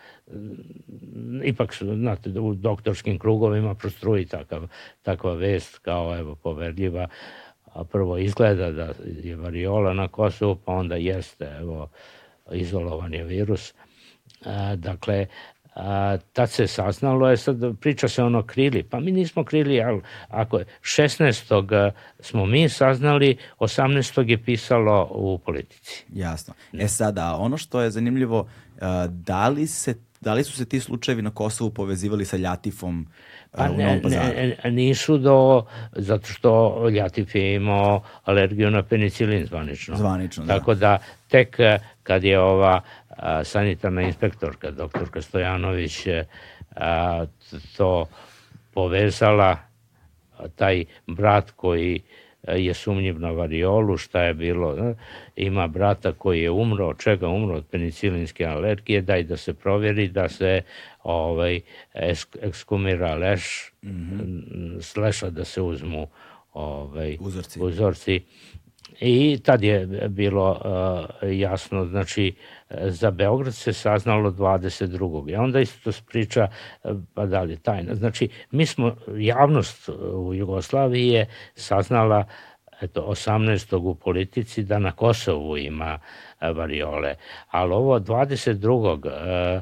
ipak 1.44 1.76
znate 1.82 2.40
u 2.40 2.54
doktorskim 2.54 3.20
krugovima 3.20 3.76
prostruji 3.76 4.26
takav, 4.26 4.68
takva 5.02 5.34
vest 5.34 5.78
kao 5.78 6.18
evo 6.18 6.36
poverljiva 6.36 7.08
a 7.74 7.84
prvo 7.84 8.18
izgleda 8.18 8.72
da 8.72 8.94
je 9.24 9.36
variola 9.36 9.94
na 9.94 10.08
Kosovu 10.08 10.56
pa 10.56 10.72
onda 10.72 10.96
jeste 10.96 11.58
evo 11.60 11.90
izolovan 12.52 13.14
je 13.14 13.24
virus 13.24 13.74
a, 14.46 14.76
dakle 14.76 15.26
a, 15.76 16.18
tad 16.34 16.50
se 16.50 16.68
saznalo 16.68 17.30
je 17.30 17.38
sad 17.38 17.58
priča 17.82 18.08
se 18.08 18.24
ono 18.24 18.44
krili 18.44 18.84
pa 18.84 19.00
mi 19.00 19.12
nismo 19.12 19.44
krili 19.44 19.82
ali 19.82 20.02
ako 20.28 20.58
je 20.58 20.66
16. 20.82 21.92
smo 22.20 22.46
mi 22.46 22.70
saznali 22.70 23.38
18. 23.60 24.30
je 24.30 24.44
pisalo 24.44 25.10
u 25.12 25.38
politici 25.38 26.06
jasno 26.14 26.54
e 26.74 26.88
sada 26.88 27.36
ono 27.36 27.58
što 27.58 27.82
je 27.82 27.90
zanimljivo 27.90 28.48
da 29.10 29.50
li 29.50 29.68
se 29.68 29.96
da 30.22 30.34
li 30.34 30.44
su 30.44 30.54
se 30.54 30.66
ti 30.66 30.80
slučajevi 30.80 31.22
na 31.22 31.30
Kosovu 31.30 31.70
povezivali 31.72 32.26
sa 32.26 32.38
Ljatifom 32.38 33.08
pa 33.52 33.64
u 33.64 33.78
Novom 33.78 34.02
Pazaru? 34.02 34.28
Ne, 34.28 34.72
nisu 34.72 35.18
do, 35.18 35.66
zato 35.92 36.28
što 36.28 36.84
Ljatif 36.90 37.36
je 37.36 37.56
imao 37.56 38.04
alergiju 38.24 38.72
na 38.72 38.84
penicilin 38.84 39.46
zvanično. 39.46 39.98
Zvanično, 39.98 40.46
da. 40.46 40.60
Tako 40.60 40.74
da 40.76 40.98
tek 41.28 41.58
kad 42.04 42.24
je 42.24 42.40
ova 42.40 42.82
a, 43.10 43.44
sanitarna 43.44 44.02
inspektorka, 44.02 44.72
doktorka 44.72 45.22
Stojanović, 45.22 46.08
a, 46.76 47.26
to 47.78 48.06
povezala, 48.74 49.58
taj 50.56 50.86
brat 51.08 51.52
koji 51.52 52.02
je 52.48 52.74
sumnjiv 52.74 53.20
na 53.20 53.32
variolu, 53.32 53.98
šta 53.98 54.24
je 54.24 54.34
bilo. 54.34 54.96
Ima 55.36 55.68
brata 55.68 56.12
koji 56.12 56.42
je 56.42 56.52
umro, 56.52 56.88
od 56.88 57.00
čega 57.00 57.28
umro 57.28 57.56
od 57.56 57.66
penicilinske 57.66 58.46
alergije, 58.46 59.02
daj 59.02 59.24
da 59.24 59.38
se 59.38 59.54
provjeri, 59.54 60.08
da 60.08 60.30
se 60.30 60.62
ovaj, 61.04 61.62
ekskumira 62.42 63.16
leš, 63.16 63.72
mm 63.84 63.90
-hmm. 63.90 64.82
sleša 64.82 65.30
da 65.30 65.46
se 65.46 65.62
uzmu 65.62 66.08
ovaj, 66.54 67.18
uzorci. 67.20 67.60
uzorci. 67.62 68.22
I 69.02 69.40
tad 69.44 69.64
je 69.64 69.86
bilo 70.10 70.52
uh, 70.52 71.40
jasno, 71.40 71.86
znači, 71.86 72.36
za 72.70 73.12
Beograd 73.12 73.54
se 73.54 73.74
saznalo 73.74 74.32
22. 74.32 75.32
I 75.32 75.36
onda 75.36 75.60
isto 75.60 75.92
priča, 76.10 76.48
pa 77.14 77.26
da 77.26 77.42
li 77.42 77.58
tajna. 77.58 77.96
Znači, 77.96 78.30
mi 78.52 78.66
smo, 78.66 78.96
javnost 79.18 79.90
u 80.14 80.34
Jugoslaviji 80.34 81.08
je 81.08 81.28
saznala 81.56 82.26
eto, 82.82 83.02
18. 83.02 83.76
u 83.76 83.96
politici 83.96 84.64
da 84.64 84.80
na 84.80 84.92
Kosovu 84.92 85.58
ima 85.58 86.00
variole. 86.42 87.16
Ali 87.50 87.74
ovo 87.74 88.00
22. 88.00 89.62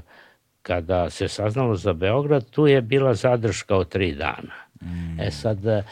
kada 0.62 1.10
se 1.10 1.28
saznalo 1.28 1.76
za 1.76 1.94
Beograd, 1.94 2.50
tu 2.50 2.68
je 2.68 2.82
bila 2.82 3.14
zadrška 3.14 3.76
od 3.76 3.90
tri 3.90 4.16
dana. 4.16 4.65
Mm. 4.86 5.20
E 5.20 5.32
sad, 5.32 5.66
e, 5.66 5.84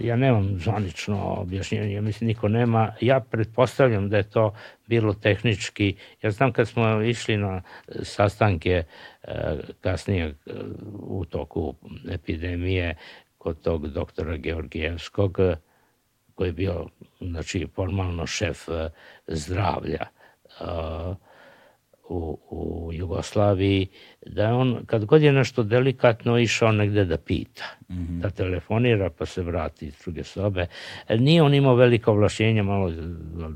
ja 0.00 0.16
nemam 0.16 0.58
zvanično 0.58 1.34
objašnjenje, 1.38 2.00
mislim 2.00 2.28
niko 2.28 2.48
nema. 2.48 2.92
Ja 3.00 3.20
pretpostavljam 3.20 4.08
da 4.08 4.16
je 4.16 4.30
to 4.30 4.54
bilo 4.86 5.14
tehnički. 5.14 5.96
Ja 6.22 6.30
znam 6.30 6.52
kad 6.52 6.68
smo 6.68 7.02
išli 7.02 7.36
na 7.36 7.62
sastanke 8.02 8.82
e, 9.22 9.56
kasnije 9.80 10.26
e, 10.26 10.34
u 10.92 11.24
toku 11.24 11.74
epidemije 12.10 12.96
kod 13.38 13.60
tog 13.60 13.88
doktora 13.88 14.36
Georgijevskog, 14.36 15.38
koji 16.34 16.48
je 16.48 16.52
bio 16.52 16.86
znači, 17.20 17.66
formalno 17.74 18.26
šef 18.26 18.68
zdravlja 19.26 20.06
u, 22.08 22.38
u 22.50 22.90
Jugoslaviji, 22.92 23.86
da 24.26 24.54
on, 24.54 24.84
kad 24.86 25.04
god 25.04 25.22
je 25.22 25.32
nešto 25.32 25.62
delikatno, 25.62 26.38
išao 26.38 26.72
negde 26.72 27.04
da 27.04 27.16
pita, 27.16 27.64
mm 27.88 27.94
-hmm. 27.94 28.20
da 28.20 28.30
telefonira 28.30 29.10
pa 29.10 29.26
se 29.26 29.42
vrati 29.42 29.86
iz 29.86 29.94
druge 30.04 30.24
sobe. 30.24 30.66
E, 31.08 31.18
nije 31.18 31.42
on 31.42 31.54
imao 31.54 31.74
veliko 31.74 32.10
ovlašćenja, 32.10 32.62
malo 32.62 32.92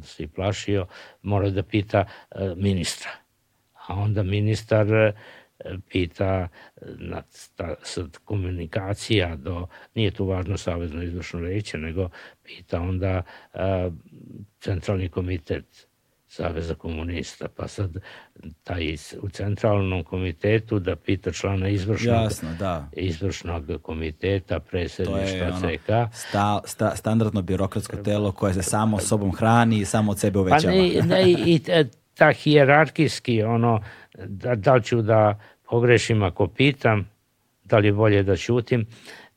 se 0.03 0.23
i 0.23 0.27
plašio, 0.27 0.87
mora 1.23 1.51
da 1.51 1.63
pita 1.63 2.05
e, 2.31 2.55
ministra. 2.57 3.11
A 3.89 3.95
onda 3.95 4.23
ministar 4.23 4.93
e, 4.93 5.13
pita 5.89 6.49
na 6.99 7.23
ta, 7.57 7.75
sad 7.83 8.19
komunikacija 8.25 9.37
do, 9.37 9.67
nije 9.95 10.11
tu 10.11 10.27
važno 10.27 10.57
savezno 10.57 11.03
izvršno 11.03 11.41
reće, 11.41 11.79
nego 11.79 12.09
pita 12.43 12.81
onda 12.81 13.23
a, 13.55 13.91
centralni 14.61 15.09
komitet 15.09 15.88
Saveza 16.31 16.75
komunista, 16.75 17.49
pa 17.57 17.69
sad 17.69 17.97
taj 18.65 18.95
u 19.23 19.29
centralnom 19.29 20.05
komitetu 20.05 20.79
da 20.79 20.97
pita 20.97 21.33
člana 21.33 21.69
izvršnog, 21.69 22.15
Jasno, 22.15 22.55
da. 22.59 22.89
izvršnog 22.93 23.65
komiteta, 23.83 24.61
predsjedništva 24.61 25.61
CK. 25.61 26.17
Sta, 26.17 26.61
sta, 26.65 26.97
standardno 26.97 27.43
birokratsko 27.43 27.97
telo 27.97 28.33
koje 28.33 28.55
se 28.55 28.63
samo 28.63 28.99
sobom 28.99 29.33
hrani 29.33 29.79
i 29.79 29.85
samo 29.85 30.11
od 30.13 30.19
sebe 30.19 30.39
uvećava. 30.39 30.73
Pa 30.73 31.07
ne, 31.07 31.23
ne 31.23 31.31
i 31.31 31.61
ta 32.19 32.33
hijerarkijski, 32.33 33.43
ono, 33.43 33.83
da, 34.27 34.55
da 34.55 34.75
li 34.75 34.83
ću 34.83 35.03
da 35.03 35.41
pogrešim 35.71 36.23
ako 36.23 36.47
pitam, 36.47 37.11
da 37.65 37.79
li 37.79 37.89
je 37.89 37.93
bolje 37.93 38.23
da 38.23 38.37
ćutim, 38.37 38.87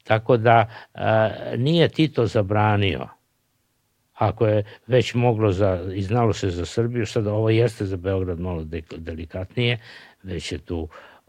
tako 0.04 0.38
da 0.38 0.70
a, 0.94 1.30
nije 1.58 1.90
Tito 1.90 2.26
zabranio 2.26 3.08
ako 4.22 4.48
je 4.48 4.64
već 4.88 5.14
moglo 5.14 5.52
za, 5.52 5.80
i 5.96 6.02
znalo 6.02 6.34
se 6.34 6.50
za 6.50 6.66
Srbiju, 6.66 7.06
sad 7.06 7.28
ovo 7.28 7.50
jeste 7.50 7.86
za 7.86 7.98
Beograd 7.98 8.40
malo 8.40 8.66
delikatnije, 8.98 9.80
već 10.24 10.52
je 10.52 10.58
tu, 10.58 10.88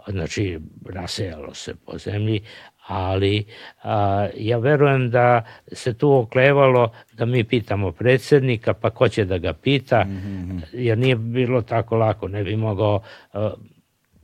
znači, 0.08 0.58
rasejalo 0.86 1.54
se 1.54 1.74
po 1.74 1.98
zemlji, 1.98 2.40
ali 2.86 3.44
a, 3.82 4.28
ja 4.36 4.58
verujem 4.58 5.10
da 5.10 5.44
se 5.72 5.94
tu 5.94 6.12
oklevalo 6.12 6.92
da 7.12 7.24
mi 7.24 7.44
pitamo 7.44 7.92
predsednika, 7.92 8.74
pa 8.74 8.90
ko 8.90 9.08
će 9.08 9.24
da 9.24 9.38
ga 9.38 9.52
pita, 9.52 10.04
mm 10.04 10.10
-hmm. 10.10 10.60
jer 10.72 10.98
nije 10.98 11.16
bilo 11.16 11.62
tako 11.62 11.96
lako, 11.96 12.28
ne 12.28 12.44
bi 12.44 12.56
mogao 12.56 13.02
a, 13.32 13.52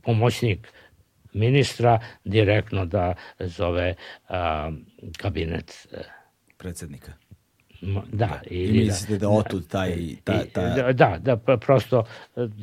pomoćnik 0.03 0.73
ministra 1.33 1.99
direktno 2.23 2.85
da 2.85 3.13
zove 3.39 3.95
a, 4.27 4.71
kabinet 5.17 5.87
predsednika 6.57 7.28
da. 8.11 8.41
I, 8.49 8.63
I 8.63 8.71
mislite 8.71 9.13
da, 9.13 9.17
da 9.17 9.29
otud 9.29 9.67
taj, 9.67 9.95
ta, 10.23 10.43
ta, 10.53 10.61
da, 10.61 10.91
da, 10.93 11.17
da, 11.21 11.37
pa 11.37 11.57
prosto... 11.57 12.03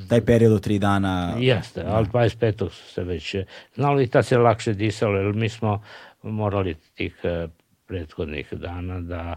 Taj 0.09 0.21
period 0.21 0.53
od 0.53 0.63
tri 0.63 0.79
dana... 0.79 1.35
Jeste, 1.39 1.83
da. 1.83 1.95
ali 1.95 2.07
25. 2.07 2.71
su 2.71 2.93
se 2.93 3.05
već 3.05 3.35
e, 3.35 3.45
znalo 3.75 4.01
i 4.01 4.07
tad 4.07 4.27
se 4.27 4.39
lakše 4.39 4.73
disalo, 4.73 5.19
jer 5.19 5.35
mi 5.35 5.49
smo 5.49 5.83
morali 6.23 6.75
tih 6.95 7.21
e, 7.23 7.49
prethodnih 7.87 8.53
dana 8.53 9.01
da... 9.01 9.37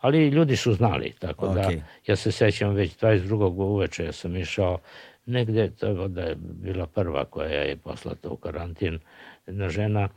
Ali 0.00 0.28
ljudi 0.28 0.56
su 0.56 0.72
znali, 0.72 1.12
tako 1.18 1.46
okay. 1.46 1.54
da 1.54 1.84
ja 2.06 2.16
se 2.16 2.32
sećam 2.32 2.74
već 2.74 2.96
22. 2.96 3.48
uveče 3.48 4.04
ja 4.04 4.12
sam 4.12 4.36
išao 4.36 4.78
negde, 5.26 5.70
to 5.70 6.08
da 6.08 6.22
je 6.22 6.36
bila 6.38 6.86
prva 6.86 7.24
koja 7.24 7.60
je 7.60 7.76
poslata 7.76 8.28
u 8.28 8.36
karantin, 8.36 8.98
jedna 9.46 9.68
žena 9.68 10.08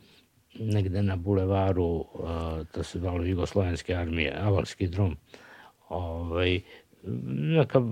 negde 0.60 1.02
na 1.02 1.16
bulevaru, 1.16 2.04
to 2.72 2.82
se 2.82 2.98
zvalo 2.98 3.24
Jugoslovenske 3.24 3.94
armije, 3.94 4.34
Avalski 4.40 4.88
drum, 4.88 5.16
ovaj, 5.88 6.60
neka 7.26 7.82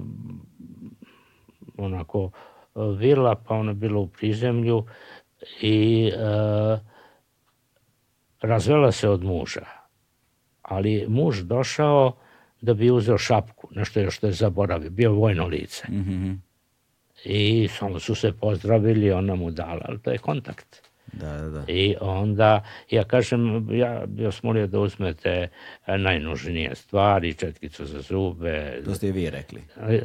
onako 1.76 2.30
vila, 2.74 3.34
pa 3.34 3.54
ona 3.54 3.72
bila 3.72 3.98
u 3.98 4.06
prizemlju 4.06 4.84
i 5.60 6.06
e, 6.06 6.78
razvela 8.40 8.92
se 8.92 9.08
od 9.08 9.24
muža. 9.24 9.66
Ali 10.62 11.04
muž 11.08 11.42
došao 11.42 12.16
da 12.60 12.74
bi 12.74 12.90
uzeo 12.90 13.18
šapku, 13.18 13.68
nešto 13.70 14.00
je 14.00 14.10
što 14.10 14.26
je 14.26 14.32
zaboravio, 14.32 14.90
bio 14.90 15.12
vojno 15.12 15.46
lice. 15.46 15.86
Mm 15.88 16.04
-hmm. 16.04 16.38
I 17.24 17.68
samo 17.68 18.00
su 18.00 18.14
se 18.14 18.32
pozdravili, 18.32 19.12
ona 19.12 19.34
mu 19.34 19.50
dala, 19.50 19.80
ali 19.84 19.98
to 19.98 20.10
je 20.10 20.18
kontakt 20.18 20.93
Da, 21.12 21.36
da, 21.36 21.48
da. 21.48 21.64
I 21.68 21.96
onda, 22.00 22.64
ja 22.90 23.04
kažem, 23.04 23.68
ja 23.70 24.02
bih 24.06 24.26
vas 24.26 24.42
molio 24.42 24.66
da 24.66 24.80
uzmete 24.80 25.48
najnužnije 25.86 26.74
stvari, 26.74 27.34
četkicu 27.34 27.86
za 27.86 28.00
zube. 28.00 28.82
To 28.84 28.94
ste 28.94 29.08
i 29.08 29.12
vi 29.12 29.30
rekli. 29.30 29.60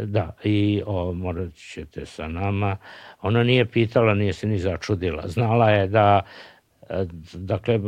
Da, 0.05 0.35
i 0.43 0.81
o, 0.85 1.13
morat 1.13 1.53
ćete 1.53 2.05
sa 2.05 2.27
nama. 2.27 2.77
Ona 3.21 3.43
nije 3.43 3.65
pitala, 3.65 4.13
nije 4.13 4.33
se 4.33 4.47
ni 4.47 4.59
začudila. 4.59 5.27
Znala 5.27 5.69
je 5.69 5.87
da 5.87 6.21
dakle, 7.33 7.79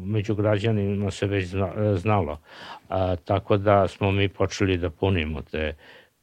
među 0.00 0.34
građanima 0.34 1.10
se 1.10 1.26
već 1.26 1.46
znalo. 1.96 2.38
A, 2.88 3.16
tako 3.16 3.56
da 3.56 3.88
smo 3.88 4.12
mi 4.12 4.28
počeli 4.28 4.78
da 4.78 4.90
punimo 4.90 5.42
te 5.42 5.74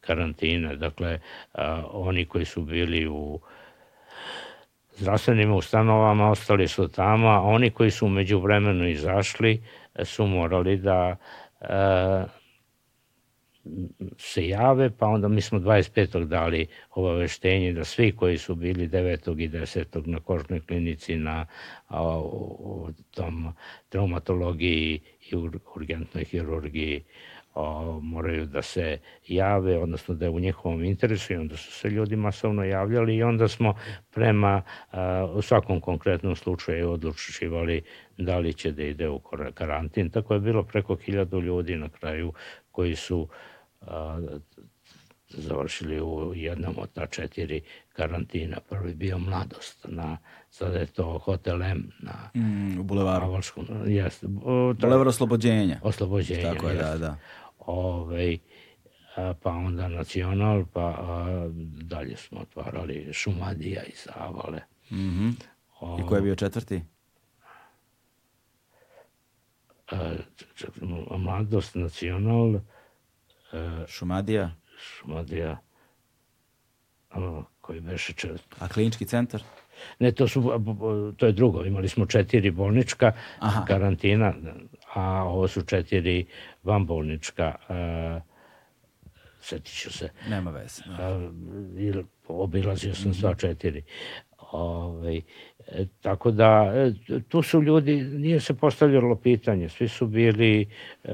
karantine. 0.02 0.76
Dakle, 0.76 1.20
a, 1.53 1.84
oni 1.91 2.26
koji 2.26 2.45
su 2.45 2.61
bili 2.61 3.07
u 3.07 3.40
zdravstvenim 4.95 5.53
ustanovama 5.53 6.30
ostali 6.30 6.68
su 6.68 6.88
tamo, 6.88 7.28
a 7.28 7.41
oni 7.41 7.70
koji 7.70 7.91
su 7.91 8.06
umeđu 8.06 8.40
vremenu 8.40 8.88
izašli 8.88 9.64
su 10.03 10.28
morali 10.28 10.78
da 10.78 11.15
a, 11.61 12.26
se 14.18 14.48
jave, 14.48 14.90
pa 14.98 15.07
onda 15.07 15.28
mi 15.28 15.41
smo 15.41 15.60
25. 15.60 16.26
dali 16.26 16.68
obaveštenje 16.91 17.74
da 17.74 17.84
svi 17.84 18.11
koji 18.11 18.38
su 18.38 18.56
bili 18.56 18.88
9. 18.88 19.44
i 19.44 19.49
10. 19.49 20.07
na 20.07 20.20
kožnoj 20.20 20.60
klinici 20.60 21.15
na 21.15 21.45
a, 21.88 22.20
u 22.20 22.90
tom 23.11 23.53
traumatologiji 23.90 25.02
i 25.32 25.36
urgentnoj 25.76 26.24
hirurgiji 26.24 27.03
a, 27.56 28.00
moraju 28.02 28.46
da 28.46 28.62
se 28.62 28.98
jave, 29.28 29.78
odnosno 29.78 30.16
da 30.16 30.26
je 30.26 30.30
u 30.30 30.40
njihovom 30.40 30.84
interesu 30.84 31.34
i 31.34 31.36
onda 31.36 31.58
su 31.58 31.72
se 31.72 31.90
ljudi 31.90 32.16
masovno 32.16 32.64
javljali 32.64 33.16
i 33.16 33.24
onda 33.24 33.48
smo 33.48 33.74
prema 34.12 34.62
a, 34.92 35.28
u 35.36 35.42
svakom 35.42 35.82
konkretnom 35.82 36.36
slučaju 36.36 36.92
odlučivali 36.92 37.82
da 38.18 38.40
li 38.40 38.54
će 38.54 38.72
da 38.72 38.84
ide 38.84 39.10
u 39.10 39.22
karantin. 39.54 40.10
Tako 40.10 40.34
je 40.34 40.40
bilo 40.40 40.64
preko 40.64 40.96
hiljadu 40.96 41.42
ljudi 41.42 41.76
na 41.76 41.90
kraju 41.90 42.34
koji 42.72 42.96
su 42.96 43.28
a, 43.82 44.20
završili 45.38 46.02
u 46.02 46.34
jednom 46.36 46.76
od 46.78 46.94
ta 46.94 47.06
četiri 47.06 47.62
karantina. 47.94 48.58
Prvi 48.70 48.94
bio 48.94 49.18
Mladost, 49.18 49.86
na, 49.90 50.18
sada 50.50 50.78
je 50.78 50.86
to 50.86 51.18
Hotel 51.18 51.64
M 51.64 51.92
na 52.00 52.30
mm, 52.36 52.80
u 52.80 52.84
bulevaru. 52.84 53.26
Avalskom. 53.26 53.66
Jest, 53.86 54.26
Bulevar 54.80 55.08
oslobođenja. 55.08 55.80
Oslobođenja, 55.82 56.54
Tako 56.54 56.70
je, 56.70 56.76
da, 56.76 56.98
da. 56.98 57.18
Ove, 57.65 58.38
a, 59.15 59.34
pa 59.41 59.49
onda 59.49 59.88
Nacional, 59.88 60.65
pa 60.73 60.81
a, 60.81 61.49
dalje 61.81 62.18
smo 62.18 62.40
otvarali 62.40 63.14
Šumadija 63.14 63.84
i 63.84 63.91
Zavale. 64.06 64.61
Mm 64.91 64.95
-hmm. 64.95 65.34
I 65.99 66.07
ko 66.07 66.15
je 66.15 66.22
bio 66.22 66.35
četvrti? 66.35 66.81
A, 69.91 70.15
Mladost, 71.18 71.76
Nacional, 71.76 72.60
Šumadija? 73.88 74.52
Šumadija, 74.77 75.57
a, 77.11 77.44
koji 77.61 77.81
beše 77.81 78.14
četvrti. 78.14 78.56
A 78.60 78.68
klinički 78.68 79.06
centar? 79.06 79.44
Ne, 79.99 80.11
to, 80.11 80.27
su, 80.27 80.44
to 81.18 81.26
je 81.26 81.31
drugo. 81.31 81.65
Imali 81.65 81.90
smo 81.90 82.06
četiri 82.06 82.52
bolnička 82.52 83.11
Aha. 83.40 83.65
karantina, 83.65 84.34
a 84.94 85.24
ovo 85.24 85.48
su 85.48 85.61
četiri 85.61 86.26
vanbolnička. 86.64 87.56
Uh, 87.70 88.22
setit 89.41 89.74
ću 89.74 89.94
se. 89.94 90.10
Nema 90.30 90.52
veze. 90.52 90.82
Da. 90.98 91.18
Uh, 91.18 92.06
obilazio 92.28 92.95
sam 92.95 93.10
mm 93.10 93.14
-hmm. 93.14 93.20
sva 93.20 93.36
četiri. 93.36 93.84
Ove, 94.52 94.98
ovaj, 94.98 95.22
tako 96.02 96.32
da, 96.32 96.74
e, 96.76 97.20
tu 97.30 97.41
su 97.41 97.61
ljudi, 97.61 97.95
nije 98.03 98.40
se 98.40 98.53
postavljalo 98.53 99.15
pitanje, 99.15 99.70
svi 99.70 99.88
su 99.88 100.07
bili 100.07 100.61
e, 100.61 101.10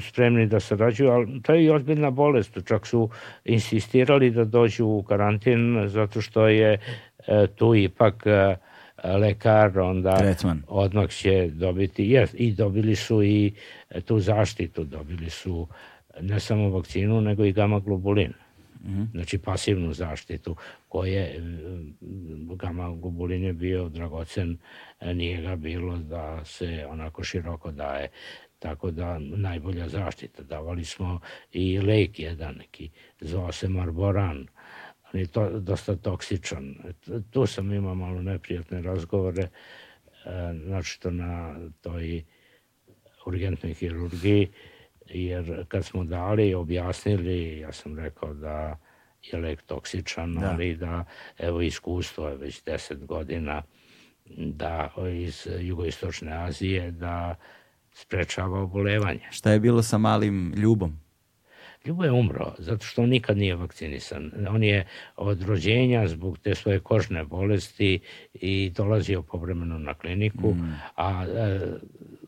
spremni 0.00 0.46
da 0.46 0.60
sarađuju, 0.60 1.10
ali 1.10 1.42
to 1.42 1.54
je 1.54 1.64
i 1.64 1.70
ozbiljna 1.70 2.10
bolest, 2.10 2.58
čak 2.64 2.86
su 2.86 3.10
insistirali 3.44 4.30
da 4.30 4.44
dođu 4.44 4.86
u 4.86 5.02
karantin 5.02 5.88
zato 5.88 6.20
što 6.20 6.48
je 6.48 6.78
e, 7.26 7.46
tu 7.46 7.74
ipak 7.74 8.26
e, 8.26 8.56
lekar 9.04 9.78
onda 9.78 10.18
Tretman. 10.18 10.62
odmah 10.68 11.08
će 11.08 11.50
dobiti, 11.52 12.04
jes, 12.04 12.30
i 12.34 12.52
dobili 12.52 12.96
su 12.96 13.22
i 13.22 13.52
tu 14.04 14.20
zaštitu, 14.20 14.84
dobili 14.84 15.30
su 15.30 15.68
ne 16.20 16.40
samo 16.40 16.70
vakcinu, 16.70 17.20
nego 17.20 17.44
i 17.44 17.52
gama 17.52 17.80
globulin. 17.80 18.32
Mm 18.84 18.90
-hmm. 18.90 19.10
Znači 19.10 19.38
pasivnu 19.38 19.92
zaštitu 19.92 20.56
koje 20.88 21.40
gama 22.56 22.96
globulin 22.96 23.44
je 23.44 23.52
bio 23.52 23.88
dragocen, 23.88 24.58
nije 25.00 25.42
ga 25.42 25.56
bilo 25.56 25.96
da 25.96 26.44
se 26.44 26.86
onako 26.88 27.24
široko 27.24 27.70
daje. 27.70 28.08
Tako 28.58 28.90
da 28.90 29.18
najbolja 29.18 29.88
zaštita. 29.88 30.42
Davali 30.42 30.84
smo 30.84 31.20
i 31.52 31.80
lek 31.80 32.18
jedan 32.18 32.54
neki, 32.54 32.90
zvao 33.20 33.52
se 33.52 33.68
Marboran, 33.68 34.46
on 35.12 35.20
je 35.20 35.26
to, 35.26 35.60
dosta 35.60 35.96
toksičan. 35.96 36.74
Tu 37.30 37.46
sam 37.46 37.72
imao 37.72 37.94
malo 37.94 38.22
neprijatne 38.22 38.82
razgovore, 38.82 39.48
znači 40.64 41.00
to 41.00 41.10
na 41.10 41.56
toj 41.80 42.24
urgentnoj 43.26 43.74
hirurgiji, 43.74 44.48
jer 45.06 45.64
kad 45.68 45.84
smo 45.84 46.04
dali 46.04 46.48
i 46.48 46.54
objasnili, 46.54 47.58
ja 47.58 47.72
sam 47.72 47.98
rekao 47.98 48.34
da 48.34 48.78
je 49.22 49.38
lek 49.38 49.62
toksičan, 49.62 50.34
da. 50.34 50.50
ali 50.50 50.76
da, 50.76 51.04
evo, 51.38 51.60
iskustvo 51.60 52.28
je 52.28 52.36
već 52.36 52.64
10 52.64 53.06
godina 53.06 53.62
da 54.36 54.92
iz 55.12 55.48
jugoistočne 55.60 56.32
Azije 56.32 56.90
da 56.90 57.34
sprečava 57.92 58.60
obolevanje. 58.60 59.28
Šta 59.30 59.52
je 59.52 59.60
bilo 59.60 59.82
sa 59.82 59.98
malim 59.98 60.54
Ljubom? 60.56 61.00
Ljubo 61.84 62.04
je 62.04 62.12
umro 62.12 62.54
zato 62.58 62.84
što 62.84 63.02
on 63.02 63.08
nikad 63.08 63.36
nije 63.36 63.56
vakcinisan. 63.56 64.32
On 64.48 64.62
je 64.62 64.86
od 65.16 65.42
rođenja 65.42 66.08
zbog 66.08 66.38
te 66.38 66.54
svoje 66.54 66.80
kožne 66.80 67.24
bolesti 67.24 68.00
i 68.34 68.70
dolazio 68.70 69.22
povremeno 69.22 69.78
na 69.78 69.94
kliniku, 69.94 70.50
mm. 70.50 70.74
a 70.96 71.24
e, 71.26 71.60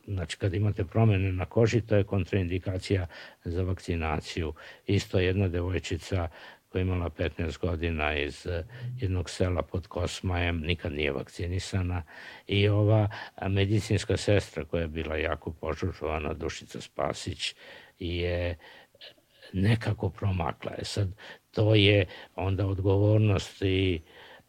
znači 0.07 0.37
kad 0.37 0.55
imate 0.55 0.85
promene 0.85 1.33
na 1.33 1.45
koži, 1.45 1.81
to 1.81 1.97
je 1.97 2.05
kontraindikacija 2.05 3.07
za 3.45 3.62
vakcinaciju. 3.62 4.53
Isto 4.87 5.19
jedna 5.19 5.49
devojčica 5.49 6.29
koja 6.69 6.81
je 6.81 6.87
imala 6.87 7.11
15 7.11 7.59
godina 7.59 8.19
iz 8.19 8.47
e, 8.47 8.65
jednog 9.01 9.31
sela 9.31 9.62
pod 9.62 9.87
Kosmajem, 9.87 10.61
nikad 10.61 10.93
nije 10.93 11.12
vakcinisana 11.12 12.03
i 12.47 12.69
ova 12.69 13.09
medicinska 13.49 14.16
sestra 14.16 14.65
koja 14.65 14.81
je 14.81 14.89
bila 14.89 15.16
jako 15.16 15.53
požužovana, 15.53 16.35
Dušica 16.35 16.81
Spasić, 16.81 17.55
je 17.99 18.57
nekako 19.53 20.11
promakla. 20.11 20.73
E 20.79 20.85
sad, 20.85 21.09
to 21.51 21.74
je 21.74 22.07
onda 22.35 22.66
odgovornost 22.66 23.62
i 23.62 24.01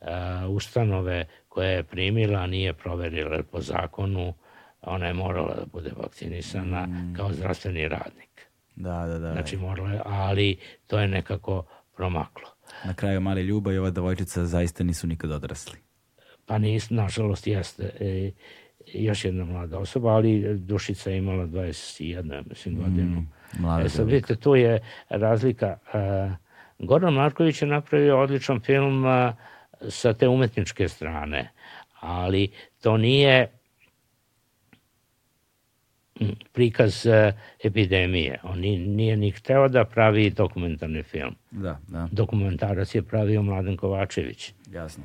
a, 0.02 0.48
ustanove 0.50 1.26
koja 1.50 1.70
je 1.70 1.84
primila, 1.84 2.48
nije 2.48 2.74
proverila 2.74 3.44
po 3.52 3.62
zakonu, 3.62 4.34
ona 4.82 5.06
je 5.06 5.14
morala 5.14 5.56
da 5.56 5.66
bude 5.66 5.92
vakcinisana 5.98 6.86
mm. 6.86 7.14
kao 7.18 7.34
zdravstveni 7.34 7.88
radnik. 7.88 8.48
Da, 8.76 9.06
da, 9.08 9.20
da. 9.20 9.32
Znači 9.32 9.58
morala, 9.58 10.02
ali 10.06 10.58
to 10.88 11.00
je 11.00 11.08
nekako 11.08 11.66
promaklo. 11.96 12.46
Na 12.86 12.94
kraju 12.94 13.22
mali 13.22 13.42
Ljuba 13.42 13.74
i 13.74 13.78
ova 13.78 13.90
devojčica 13.90 14.46
zaista 14.46 14.84
nisu 14.84 15.08
nikad 15.08 15.32
odrasli. 15.32 15.80
Pa 16.46 16.58
nis, 16.58 16.90
nažalost 16.90 17.48
jeste. 17.48 17.84
E, 18.00 18.32
još 18.94 19.26
jedna 19.26 19.46
mlada 19.46 19.80
osoba, 19.80 20.10
ali 20.10 20.58
Dušica 20.58 21.10
je 21.10 21.18
imala 21.18 21.46
21, 21.46 22.44
mislim, 22.50 22.78
godinu. 22.78 23.20
Mm, 23.20 23.32
mlada 23.60 23.86
e, 23.86 23.90
sad 23.90 24.06
vidite, 24.06 24.36
tu 24.36 24.56
je 24.56 24.80
razlika. 25.10 25.78
E, 25.94 26.30
Goran 26.80 27.14
Marković 27.14 27.62
je 27.62 27.68
napravio 27.68 28.20
odličan 28.20 28.60
film 28.60 29.06
a, 29.06 29.34
sa 29.90 30.14
te 30.14 30.28
umetničke 30.28 30.88
strane, 30.88 31.50
ali 32.00 32.52
to 32.82 32.98
nije 32.98 33.48
prikaz 36.52 37.06
uh, 37.06 37.14
epidemije. 37.64 38.40
On 38.44 38.60
nije 38.60 39.18
ni 39.18 39.32
hteo 39.32 39.68
da 39.68 39.86
pravi 39.86 40.30
dokumentarni 40.30 41.04
film. 41.04 41.36
Da, 41.52 41.80
da. 41.88 42.08
Dokumentarac 42.12 42.96
je 42.96 43.04
pravio 43.04 43.42
Mladen 43.42 43.78
Kovačević. 43.78 44.54
Jasno. 44.72 45.04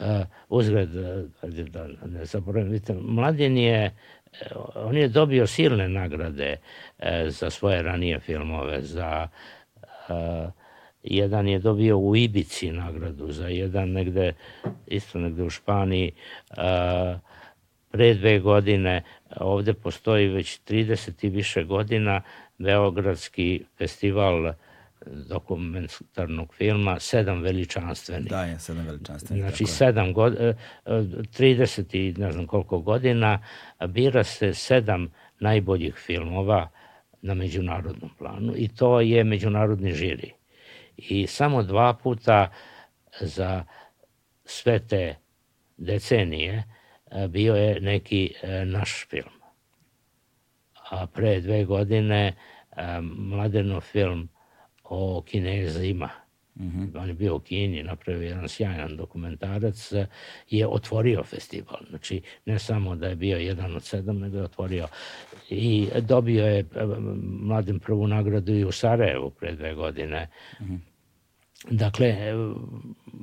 Uh, 0.00 0.06
uzgled, 0.48 0.90
uh, 0.96 1.50
da 1.68 1.86
ne 2.06 2.24
zaboravim, 2.24 2.72
vidite, 2.72 2.94
Mladen 2.94 3.58
je, 3.58 3.86
uh, 3.86 3.92
on 4.74 4.96
je 4.96 5.08
dobio 5.08 5.46
silne 5.46 5.88
nagrade 5.88 6.56
uh, 6.98 7.04
za 7.28 7.50
svoje 7.50 7.82
ranije 7.82 8.20
filmove, 8.20 8.82
za 8.82 9.28
uh, 10.08 10.50
jedan 11.02 11.48
je 11.48 11.58
dobio 11.58 11.98
u 11.98 12.16
Ibici 12.16 12.70
nagradu, 12.70 13.32
za 13.32 13.48
jedan 13.48 13.92
negde, 13.92 14.32
isto 14.86 15.18
negde 15.18 15.42
u 15.42 15.50
Španiji, 15.50 16.12
uh, 16.50 16.56
pre 17.90 18.14
dve 18.14 18.38
godine, 18.38 19.02
ovde 19.36 19.74
postoji 19.74 20.28
već 20.28 20.60
30 20.68 21.26
i 21.26 21.28
više 21.28 21.64
godina 21.64 22.22
Beogradski 22.58 23.64
festival 23.78 24.52
dokumentarnog 25.06 26.54
filma 26.54 27.00
Sedam 27.00 27.42
veličanstvenih. 27.42 28.30
Da, 28.30 28.44
je, 28.44 28.58
Sedam 28.58 28.86
veličanstvenih. 28.86 29.42
Znači, 29.44 29.66
sedam 29.66 30.12
god, 30.12 30.54
30 30.86 31.96
e, 31.96 31.98
i 31.98 32.14
ne 32.18 32.32
znam 32.32 32.46
koliko 32.46 32.78
godina 32.78 33.42
bira 33.88 34.24
se 34.24 34.54
sedam 34.54 35.12
najboljih 35.40 35.94
filmova 35.94 36.70
na 37.22 37.34
međunarodnom 37.34 38.10
planu 38.18 38.52
i 38.56 38.68
to 38.68 39.00
je 39.00 39.24
međunarodni 39.24 39.92
žiri. 39.92 40.32
I 40.96 41.26
samo 41.26 41.62
dva 41.62 41.94
puta 41.94 42.52
za 43.20 43.64
sve 44.44 44.78
te 44.78 45.14
decenije 45.76 46.64
e, 47.10 47.28
bio 47.28 47.54
je 47.54 47.80
neki 47.80 48.34
e, 48.42 48.64
naš 48.64 49.06
film. 49.10 49.32
A 50.90 51.06
pre 51.06 51.40
dve 51.40 51.64
godine 51.64 52.34
Mladenov 53.02 53.80
film 53.80 54.28
o 54.90 55.22
Kinezima. 55.22 56.10
Mm 56.58 56.68
-hmm. 56.68 57.00
On 57.00 57.08
je 57.08 57.14
bio 57.14 57.36
u 57.36 57.38
Kini, 57.38 57.82
napravio 57.82 58.28
jedan 58.28 58.48
sjajan 58.48 58.96
dokumentarac, 58.96 59.92
je 60.50 60.66
otvorio 60.66 61.22
festival. 61.22 61.80
Znači, 61.88 62.22
ne 62.46 62.58
samo 62.58 62.96
da 62.96 63.08
je 63.08 63.16
bio 63.16 63.38
jedan 63.38 63.76
od 63.76 63.82
sedam, 63.82 64.18
nego 64.18 64.36
je 64.36 64.44
otvorio. 64.44 64.88
I 65.50 65.88
dobio 66.00 66.46
je 66.46 66.64
mladim 67.22 67.80
prvu 67.80 68.06
nagradu 68.06 68.54
i 68.54 68.64
u 68.64 68.72
Sarajevu 68.72 69.30
pre 69.30 69.54
dve 69.54 69.74
godine. 69.74 70.28
Mm 70.60 70.64
-hmm. 70.64 70.78
Dakle, 71.70 72.16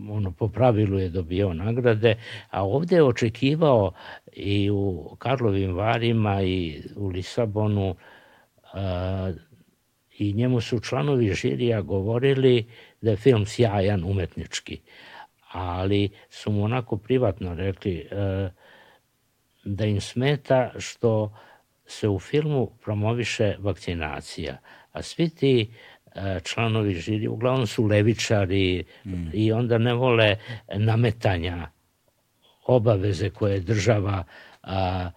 ono, 0.10 0.32
po 0.32 0.48
pravilu 0.48 1.00
je 1.00 1.10
dobio 1.10 1.54
nagrade, 1.54 2.16
a 2.50 2.66
ovde 2.66 2.96
je 2.96 3.04
očekivao 3.04 3.92
i 4.34 4.72
u 4.72 5.16
Karlovim 5.20 5.74
Varima 5.74 6.42
i 6.42 6.84
u 6.96 7.08
Lisabonu 7.08 7.96
a, 8.74 9.32
i 10.18 10.34
njemu 10.34 10.62
su 10.62 10.80
članovi 10.80 11.34
žirija 11.34 11.82
govorili 11.82 12.66
da 13.02 13.12
je 13.12 13.18
film 13.18 13.46
sjajan 13.46 14.04
umetnički, 14.04 14.80
ali 15.52 16.10
su 16.30 16.52
mu 16.52 16.64
onako 16.64 16.98
privatno 16.98 17.56
rekli 17.56 17.98
e, 17.98 18.50
da 19.64 19.86
im 19.86 20.02
smeta 20.02 20.72
što 20.80 21.38
se 21.86 22.10
u 22.10 22.20
filmu 22.20 22.72
promoviše 22.84 23.56
vakcinacija, 23.60 24.58
a 24.92 25.02
svi 25.02 25.30
ti 25.30 25.72
e, 26.16 26.40
članovi 26.44 26.94
žirija 26.94 27.32
uglavnom 27.32 27.68
su 27.68 27.86
levičari 27.86 28.84
mm. 29.06 29.30
i 29.34 29.52
onda 29.52 29.78
ne 29.78 29.94
vole 29.94 30.38
nametanja 30.76 31.70
obaveze 32.66 33.30
koje 33.30 33.60
država 33.60 34.24
a, 34.64 35.10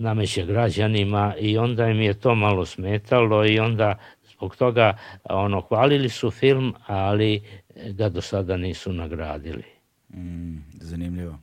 nameće 0.00 0.46
građanima 0.46 1.34
i 1.40 1.58
onda 1.58 1.86
im 1.86 2.00
je 2.00 2.14
to 2.14 2.34
malo 2.34 2.66
smetalo 2.66 3.46
i 3.46 3.58
onda 3.58 3.98
zbog 4.32 4.56
toga 4.56 4.96
ono 5.24 5.60
hvalili 5.60 6.08
su 6.08 6.30
film, 6.30 6.74
ali 6.86 7.42
ga 7.90 8.08
do 8.08 8.20
sada 8.20 8.56
nisu 8.56 8.92
nagradili. 8.92 9.64
Mm, 10.14 10.56
zanimljivo. 10.80 11.38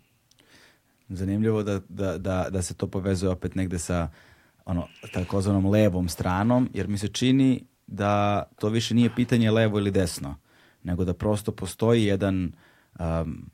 Zanimljivo 1.10 1.64
da, 1.64 1.80
da, 1.90 2.18
da, 2.18 2.48
da 2.50 2.62
se 2.62 2.74
to 2.74 2.88
povezuje 2.88 3.30
opet 3.30 3.56
negde 3.56 3.80
sa 3.80 4.10
ono, 4.66 4.88
takozvanom 5.14 5.66
levom 5.66 6.10
stranom, 6.10 6.70
jer 6.74 6.88
mi 6.88 6.98
se 6.98 7.08
čini 7.08 7.64
da 7.88 8.44
to 8.60 8.70
više 8.70 8.96
nije 8.96 9.16
pitanje 9.16 9.52
levo 9.52 9.80
ili 9.80 9.92
desno, 9.92 10.36
nego 10.84 11.06
da 11.06 11.14
prosto 11.14 11.52
postoji 11.52 12.04
jedan 12.04 12.52
um, 13.00 13.50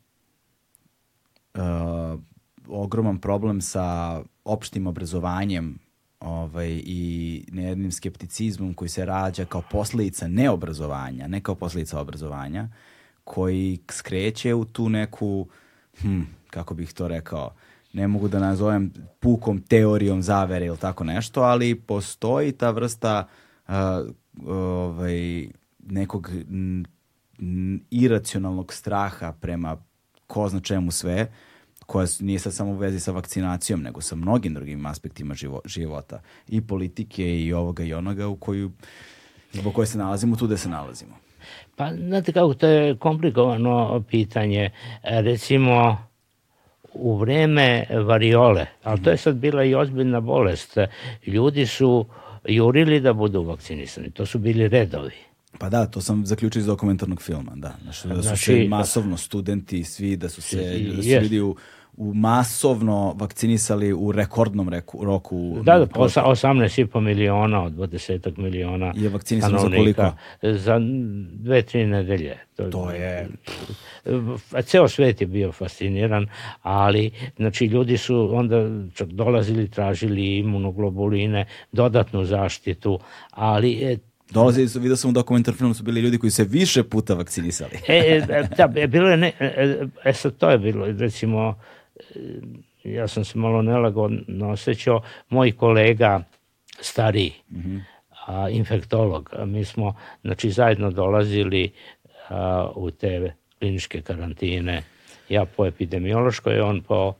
uh, 1.53 2.19
ogroman 2.67 3.17
problem 3.17 3.61
sa 3.61 4.19
opštim 4.45 4.87
obrazovanjem 4.87 5.79
ovaj, 6.19 6.81
i 6.85 7.45
nejednim 7.51 7.91
skepticizmom 7.91 8.73
koji 8.73 8.89
se 8.89 9.05
rađa 9.05 9.45
kao 9.45 9.61
posledica 9.71 10.27
neobrazovanja, 10.27 11.27
ne 11.27 11.41
kao 11.41 11.55
posledica 11.55 11.99
obrazovanja, 11.99 12.67
koji 13.23 13.79
skreće 13.91 14.53
u 14.53 14.65
tu 14.65 14.89
neku, 14.89 15.47
hm, 16.01 16.21
kako 16.49 16.73
bih 16.73 16.93
to 16.93 17.07
rekao, 17.07 17.53
ne 17.93 18.07
mogu 18.07 18.27
da 18.27 18.39
nazovem 18.39 18.93
pukom 19.19 19.61
teorijom 19.61 20.21
zavere 20.21 20.65
ili 20.65 20.77
tako 20.77 21.03
nešto, 21.03 21.41
ali 21.41 21.75
postoji 21.75 22.51
ta 22.51 22.71
vrsta 22.71 23.27
uh, 23.67 23.73
ovaj, 24.45 25.47
nekog 25.79 26.31
iracionalnog 27.89 28.73
straha 28.73 29.31
prema 29.31 29.77
ko 30.27 30.49
zna 30.49 30.59
čemu 30.59 30.91
sve, 30.91 31.31
koja 31.85 32.07
nije 32.19 32.39
sad 32.39 32.53
samo 32.53 32.71
u 32.71 32.75
vezi 32.75 32.99
sa 32.99 33.11
vakcinacijom, 33.11 33.81
nego 33.81 34.01
sa 34.01 34.15
mnogim 34.15 34.53
drugim 34.53 34.85
aspektima 34.85 35.35
živo, 35.35 35.61
života 35.65 36.21
i 36.47 36.61
politike 36.61 37.39
i 37.39 37.53
ovoga 37.53 37.83
i 37.83 37.93
onoga 37.93 38.27
u 38.27 38.35
koju, 38.35 38.71
zbog 39.51 39.73
koje 39.73 39.87
se 39.87 39.97
nalazimo 39.97 40.35
tu 40.35 40.45
gde 40.45 40.57
se 40.57 40.69
nalazimo. 40.69 41.15
Pa, 41.75 41.93
znate 41.95 42.31
kako, 42.31 42.53
to 42.53 42.67
je 42.67 42.97
komplikovano 42.97 44.03
pitanje. 44.09 44.71
Recimo, 45.03 45.97
u 46.93 47.17
vreme 47.17 47.85
variole, 48.05 48.65
ali 48.83 49.01
to 49.01 49.09
je 49.09 49.17
sad 49.17 49.35
bila 49.35 49.63
i 49.63 49.75
ozbiljna 49.75 50.19
bolest, 50.19 50.77
ljudi 51.27 51.65
su 51.65 52.05
jurili 52.45 52.99
da 52.99 53.13
budu 53.13 53.43
vakcinisani. 53.43 54.11
To 54.11 54.25
su 54.25 54.39
bili 54.39 54.67
redovi. 54.67 55.32
Pa 55.57 55.69
da, 55.69 55.85
to 55.85 56.01
sam 56.01 56.25
zaključio 56.25 56.59
iz 56.59 56.65
dokumentarnog 56.65 57.21
filma, 57.21 57.51
da. 57.55 57.73
Znači, 57.83 58.07
da 58.07 58.15
su 58.15 58.21
znači, 58.21 58.43
se 58.43 58.67
masovno 58.69 59.17
studenti 59.17 59.83
svi, 59.83 60.17
da 60.17 60.29
su 60.29 60.41
se 60.41 60.79
da 60.95 61.03
su 61.03 61.09
ljudi 61.09 61.41
u, 61.41 61.55
u 61.97 62.13
masovno 62.13 63.15
vakcinisali 63.17 63.93
u 63.93 64.11
rekordnom 64.11 64.69
reku, 64.69 65.05
roku. 65.05 65.57
Da, 65.63 65.79
da, 65.79 65.85
18,5 65.85 66.99
miliona 66.99 67.63
od 67.63 67.73
20 67.73 68.37
miliona 68.37 68.93
je 68.95 69.09
vakcinisano 69.09 69.59
za 69.59 69.69
koliko? 69.69 70.11
Za 70.41 70.79
dve, 71.33 71.61
tri 71.61 71.85
nedelje. 71.85 72.37
To, 72.55 72.63
to 72.63 72.91
je... 72.91 73.29
Ceo 74.63 74.87
svet 74.87 75.21
je 75.21 75.27
bio 75.27 75.51
fasciniran, 75.51 76.27
ali 76.61 77.11
znači, 77.35 77.65
ljudi 77.65 77.97
su 77.97 78.29
onda 78.35 78.69
čak 78.93 79.07
dolazili, 79.07 79.69
tražili 79.69 80.37
imunoglobuline, 80.37 81.45
dodatnu 81.71 82.25
zaštitu, 82.25 82.99
ali 83.31 83.99
e, 84.33 84.39
Dolazili 84.39 84.69
su, 84.69 84.79
vidio 84.79 84.95
sam 84.95 85.09
u 85.09 85.13
dokumentar 85.13 85.53
filmu 85.53 85.73
su 85.73 85.83
bili 85.83 86.01
ljudi 86.01 86.17
koji 86.17 86.31
se 86.31 86.43
više 86.43 86.83
puta 86.83 87.13
vakcinisali. 87.13 87.71
e, 87.87 87.97
e, 88.29 88.47
da, 88.57 88.73
e, 88.75 88.87
bilo 88.87 89.09
je, 89.09 89.17
ne, 89.17 89.31
e, 89.39 89.85
e 90.05 90.13
sad 90.13 90.37
to 90.37 90.49
je 90.49 90.57
bilo, 90.57 90.85
recimo, 90.85 91.55
ja 92.83 93.07
sam 93.07 93.25
se 93.25 93.39
malo 93.39 93.61
nelagodno 93.61 94.49
osjećao, 94.49 95.01
moj 95.29 95.51
kolega 95.51 96.23
stariji, 96.79 97.33
mm 97.49 97.57
-hmm. 97.57 97.81
a, 98.25 98.49
infektolog, 98.49 99.29
a 99.33 99.45
mi 99.45 99.65
smo 99.65 99.95
znači, 100.21 100.51
zajedno 100.51 100.91
dolazili 100.91 101.71
a, 102.29 102.71
u 102.75 102.91
te 102.91 103.33
kliničke 103.59 104.01
karantine, 104.01 104.83
ja 105.29 105.45
po 105.45 105.65
epidemiološkoj, 105.65 106.59
on 106.59 106.81
po 106.81 107.13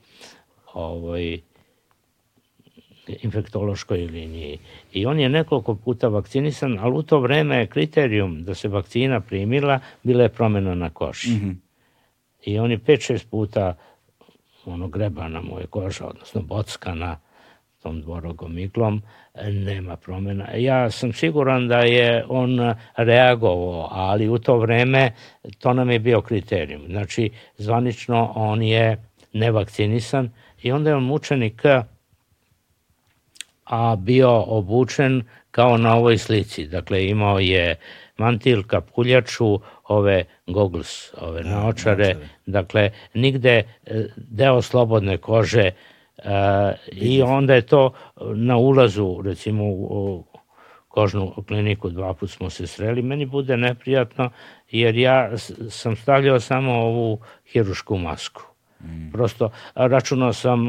ovoj, 0.74 1.42
infektološkoj 3.08 3.98
liniji. 3.98 4.60
I 4.94 5.06
on 5.06 5.20
je 5.20 5.30
nekoliko 5.30 5.76
puta 5.76 6.08
vakcinisan, 6.08 6.80
ali 6.80 6.98
u 6.98 7.02
to 7.02 7.20
vreme 7.20 7.58
je 7.58 7.68
kriterijum 7.68 8.44
da 8.44 8.56
se 8.56 8.68
vakcina 8.68 9.20
primila, 9.20 9.80
bila 10.04 10.24
je 10.24 10.30
promjena 10.30 10.76
na 10.76 10.90
koši. 10.90 11.30
Mm 11.30 11.40
-hmm. 11.40 11.56
I 12.46 12.60
on 12.60 12.72
je 12.72 12.80
5-6 12.80 13.26
puta 13.30 13.76
ono 14.66 14.88
grebana 14.88 15.42
mu 15.42 15.60
je 15.60 15.68
koža, 15.68 16.08
odnosno 16.08 16.42
bockana 16.42 17.18
tom 17.84 18.02
dvorogom 18.02 18.58
iglom, 18.58 19.02
nema 19.52 19.96
promjena. 19.96 20.56
Ja 20.56 20.92
sam 20.92 21.14
siguran 21.14 21.68
da 21.68 21.80
je 21.80 22.26
on 22.30 22.74
reagovao, 22.96 23.88
ali 23.92 24.30
u 24.30 24.38
to 24.38 24.58
vreme 24.58 25.12
to 25.60 25.74
nam 25.74 25.92
je 25.92 26.00
bio 26.00 26.22
kriterijum. 26.22 26.82
Znači, 26.88 27.30
zvanično 27.58 28.32
on 28.36 28.64
je 28.64 28.98
nevakcinisan 29.34 30.30
i 30.62 30.72
onda 30.72 30.90
je 30.90 30.96
on 30.96 31.04
mučenik 31.04 31.62
a 33.66 33.96
bio 33.96 34.44
obučen 34.48 35.24
kao 35.52 35.78
na 35.78 35.96
ovoj 35.96 36.18
slici. 36.18 36.68
Dakle, 36.68 37.08
imao 37.08 37.40
je 37.40 37.76
mantil, 38.18 38.64
kapuljaču, 38.64 39.60
ove 39.88 40.24
goggles, 40.48 41.14
ove 41.22 41.44
da, 41.44 41.50
naočare, 41.50 42.04
naočare. 42.04 42.30
Dakle, 42.46 42.92
nigde 43.14 43.64
e, 43.86 44.06
deo 44.16 44.62
slobodne 44.62 45.18
kože 45.18 45.72
uh, 46.18 46.24
i 46.92 47.22
onda 47.22 47.54
je 47.54 47.62
to 47.62 47.94
na 48.36 48.58
ulazu, 48.58 49.22
recimo, 49.26 49.64
u 49.66 50.24
kožnu 50.88 51.34
kliniku, 51.48 51.90
dva 51.90 52.14
put 52.14 52.30
smo 52.30 52.50
se 52.50 52.68
sreli, 52.68 53.02
meni 53.02 53.26
bude 53.26 53.58
neprijatno 53.58 54.30
jer 54.72 54.98
ja 54.98 55.38
sam 55.70 55.96
stavljao 55.96 56.40
samo 56.40 56.74
ovu 56.74 57.20
hirušku 57.54 57.98
masku. 57.98 58.42
Mm. 58.84 59.12
Prosto 59.12 59.50
računao 59.76 60.34
sam 60.34 60.68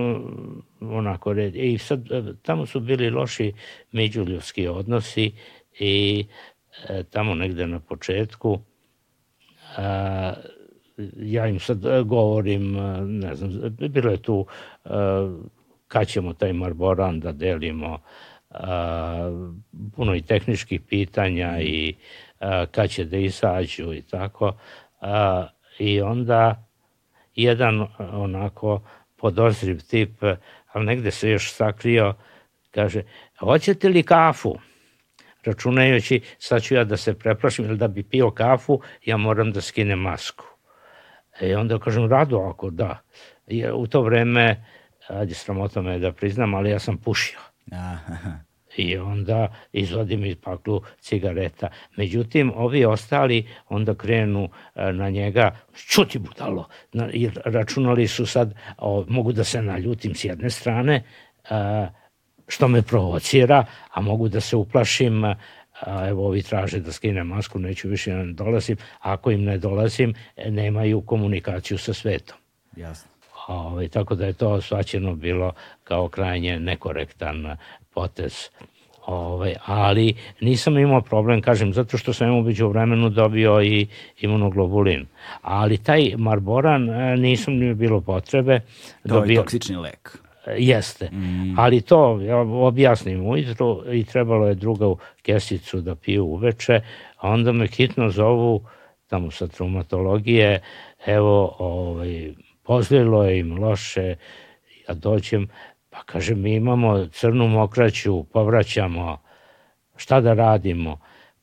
onako 0.93 1.33
red. 1.33 1.57
I 1.57 1.79
sad 1.79 2.13
e, 2.13 2.23
tamo 2.43 2.67
su 2.67 2.81
bili 2.81 3.11
loši 3.11 3.53
međuljudski 3.93 4.69
odnosi 4.69 5.33
i 5.79 6.25
e, 6.89 7.03
tamo 7.03 7.35
negde 7.35 7.67
na 7.67 7.81
početku 7.81 8.59
a, 9.77 10.33
ja 11.17 11.47
im 11.47 11.61
sad 11.61 11.79
govorim, 12.05 12.77
ne 13.21 13.35
znam, 13.35 13.77
bilo 13.79 14.11
je 14.11 14.23
tu 14.23 14.47
kad 15.89 16.09
ćemo 16.09 16.33
taj 16.33 16.53
marboran 16.53 17.21
da 17.21 17.33
delimo 17.33 17.99
a, 18.51 19.49
puno 19.97 20.15
i 20.15 20.23
tehničkih 20.23 20.81
pitanja 20.81 21.61
i 21.61 21.95
a, 22.41 22.67
kad 22.67 22.91
će 22.91 23.05
da 23.05 23.17
izađu 23.17 23.95
i 23.95 24.03
tako. 24.03 24.53
A, 25.01 25.47
I 25.79 26.01
onda 26.01 26.69
jedan 27.35 27.87
onako 27.99 28.83
podozriv 29.17 29.81
tip, 29.91 30.23
ali 30.75 30.87
negde 30.87 31.11
se 31.11 31.31
još 31.31 31.53
sakrio, 31.53 32.15
kaže, 32.71 33.03
hoćete 33.39 33.89
li 33.89 34.03
kafu? 34.03 34.59
Računajući, 35.45 36.21
sad 36.39 36.63
ću 36.63 36.75
ja 36.75 36.85
da 36.85 36.97
se 36.97 37.15
preplašim, 37.19 37.65
ili 37.65 37.77
da 37.79 37.89
bi 37.89 38.03
pio 38.03 38.31
kafu, 38.31 38.81
ja 39.05 39.17
moram 39.17 39.53
da 39.53 39.61
skinem 39.61 39.99
masku. 39.99 40.45
I 41.41 41.55
onda 41.55 41.79
kažem, 41.79 42.11
rado 42.11 42.39
ako 42.39 42.71
da. 42.71 43.03
I 43.47 43.67
u 43.73 43.87
to 43.87 44.03
vreme, 44.03 44.65
ajde 45.09 45.35
sramota 45.35 45.83
me 45.83 45.99
da 45.99 46.13
priznam, 46.13 46.55
ali 46.55 46.71
ja 46.71 46.79
sam 46.79 46.99
pušio. 46.99 47.39
Aha. 47.73 48.44
I 48.77 48.97
onda 48.99 49.55
izvadim 49.73 50.25
iz 50.25 50.37
paklu 50.43 50.83
cigareta. 51.01 51.69
Međutim, 51.97 52.53
ovi 52.57 52.85
ostali 52.85 53.47
onda 53.69 53.95
krenu 53.95 54.49
e, 54.75 54.93
na 54.93 55.11
njega, 55.11 55.57
čuti 55.75 56.19
budalo, 56.19 56.69
i 57.13 57.31
računali 57.45 58.09
su 58.09 58.27
sad, 58.27 58.55
o, 58.79 59.05
mogu 59.09 59.33
da 59.33 59.45
se 59.45 59.63
naljutim 59.63 60.15
s 60.15 60.25
jedne 60.25 60.51
strane, 60.51 61.03
a, 61.51 61.57
e, 61.57 62.05
što 62.49 62.69
me 62.69 62.83
provocira, 62.83 63.65
a 63.91 64.01
mogu 64.01 64.29
da 64.29 64.41
se 64.41 64.57
uplašim, 64.57 65.25
a, 65.25 65.35
evo 66.09 66.27
ovi 66.27 66.43
traže 66.43 66.81
da 66.81 66.93
skinem 66.93 67.27
masku, 67.27 67.59
neću 67.59 67.89
više 67.89 68.11
da 68.11 68.23
ne 68.23 68.33
dolazim, 68.33 68.77
ako 69.01 69.31
im 69.31 69.45
ne 69.45 69.59
dolazim, 69.59 70.15
nemaju 70.49 71.01
komunikaciju 71.01 71.79
sa 71.79 71.95
svetom. 71.95 72.37
Jasno. 72.77 73.15
Ove, 73.49 73.67
ovaj, 73.67 73.89
tako 73.89 74.15
da 74.15 74.27
je 74.27 74.33
to 74.33 74.61
svaćeno 74.61 75.15
bilo 75.15 75.53
kao 75.85 76.09
krajnje 76.09 76.61
nekorektan 76.61 77.57
potez. 77.95 78.49
Ove, 79.07 79.27
ovaj, 79.27 79.55
ali 79.67 80.15
nisam 80.41 80.79
imao 80.79 81.01
problem, 81.01 81.41
kažem, 81.41 81.73
zato 81.73 81.99
što 81.99 82.13
sam 82.13 82.39
umeđu 82.39 82.69
vremenu 82.69 83.11
dobio 83.11 83.63
i 83.63 83.87
imunoglobulin. 84.21 85.07
Ali 85.43 85.79
taj 85.79 86.13
marboran 86.17 86.91
e, 86.91 87.17
nisam 87.17 87.55
ni 87.55 87.75
bilo 87.75 88.01
potrebe. 88.01 88.61
To 89.03 89.15
dobio, 89.15 89.33
je 89.33 89.37
toksični 89.37 89.77
lek. 89.77 90.19
Jeste, 90.59 91.11
mm. 91.13 91.59
ali 91.59 91.81
to 91.81 92.21
ja 92.21 92.37
objasnim 92.39 93.27
ujutru 93.27 93.83
i 93.93 94.05
trebalo 94.05 94.47
je 94.47 94.55
druga 94.55 94.87
kesicu 95.23 95.81
da 95.81 95.95
piju 95.95 96.25
uveče, 96.25 96.81
a 97.17 97.31
onda 97.31 97.53
me 97.53 97.67
hitno 97.67 98.11
zovu 98.11 98.65
tamo 99.07 99.31
sa 99.31 99.47
traumatologije, 99.47 100.61
evo, 101.07 101.57
ovaj, 101.59 102.33
pozlilo 102.63 103.25
je 103.25 103.39
im 103.39 103.59
loše, 103.59 104.17
ja 104.89 104.95
dođem, 104.95 105.49
pa 105.95 106.03
kaže, 106.07 106.35
mi 106.35 106.55
imamo 106.55 107.07
crnu 107.07 107.49
mokraću, 107.49 108.25
povraćamo, 108.25 109.19
šta 109.97 110.21
da 110.21 110.35
radimo? 110.35 110.99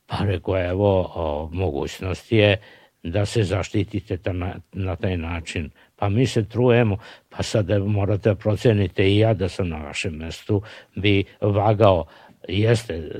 Pa 0.06 0.16
rekao, 0.24 0.70
evo, 0.70 1.12
o, 1.14 1.48
mogućnost 1.52 2.32
je 2.32 2.56
da 3.02 3.26
se 3.26 3.42
zaštitite 3.42 4.16
ta, 4.16 4.32
na, 4.32 4.54
na 4.72 4.96
taj 4.96 5.16
način 5.16 5.70
pa 6.02 6.08
mi 6.08 6.26
se 6.26 6.48
trujemo, 6.48 6.96
pa 7.30 7.42
sad 7.42 7.70
morate 7.86 8.28
da 8.28 8.34
procenite 8.34 9.12
i 9.12 9.18
ja 9.18 9.34
da 9.34 9.48
sam 9.48 9.68
na 9.68 9.76
vašem 9.76 10.14
mestu 10.14 10.62
bi 10.94 11.24
vagao, 11.40 12.04
jeste 12.48 13.10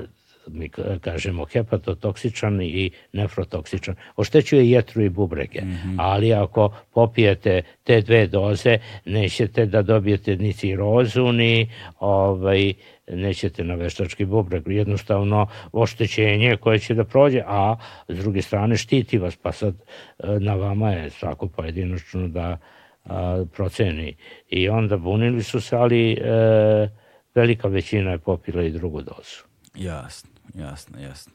mi 0.47 0.69
kažemo 1.01 1.45
hepatotoksičan 1.45 2.61
i 2.61 2.91
nefrotoksičan. 3.13 3.95
Oštećuje 4.15 4.69
jetru 4.69 5.01
i 5.01 5.09
bubrege, 5.09 5.61
mm 5.61 5.69
-hmm. 5.69 5.95
ali 5.97 6.33
ako 6.33 6.73
popijete 6.93 7.61
te 7.83 8.01
dve 8.01 8.27
doze, 8.27 8.77
nećete 9.05 9.65
da 9.65 9.81
dobijete 9.81 10.35
ni 10.35 10.53
cirozu, 10.53 11.31
ni 11.31 11.69
ovaj, 11.99 12.73
nećete 13.07 13.63
na 13.63 13.75
veštački 13.75 14.25
bubreg. 14.25 14.63
Jednostavno 14.67 15.47
oštećenje 15.71 16.57
koje 16.57 16.79
će 16.79 16.93
da 16.93 17.03
prođe, 17.03 17.41
a 17.45 17.75
s 18.07 18.19
druge 18.19 18.41
strane 18.41 18.77
štiti 18.77 19.17
vas, 19.17 19.35
pa 19.35 19.51
sad 19.51 19.75
e, 19.75 20.39
na 20.39 20.55
vama 20.55 20.91
je 20.91 21.09
svako 21.09 21.47
pojedinačno 21.47 22.27
da 22.27 22.57
a, 23.05 23.45
proceni. 23.55 24.15
I 24.49 24.69
onda 24.69 24.97
bunili 24.97 25.43
su 25.43 25.61
se, 25.61 25.75
ali 25.75 26.13
e, 26.13 26.89
velika 27.35 27.67
većina 27.67 28.11
je 28.11 28.17
popila 28.17 28.63
i 28.63 28.71
drugu 28.71 29.01
dozu. 29.01 29.43
Jasno, 29.75 30.29
jasno, 30.53 30.99
jasno. 30.99 31.33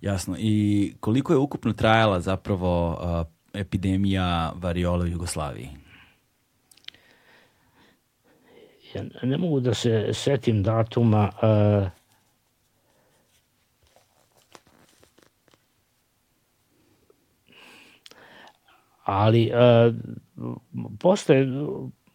Jasno. 0.00 0.36
I 0.38 0.94
koliko 1.00 1.32
je 1.32 1.38
ukupno 1.38 1.72
trajala 1.72 2.20
zapravo 2.20 2.90
uh, 2.90 3.26
epidemija 3.60 4.52
variola 4.56 5.04
u 5.04 5.06
Jugoslaviji? 5.06 5.68
Ja 8.94 9.04
ne 9.22 9.36
mogu 9.36 9.60
da 9.60 9.74
se 9.74 10.10
setim 10.12 10.62
datuma. 10.62 11.30
Uh, 11.42 11.88
ali 19.04 19.52
uh, 19.52 19.94
posle 21.00 21.46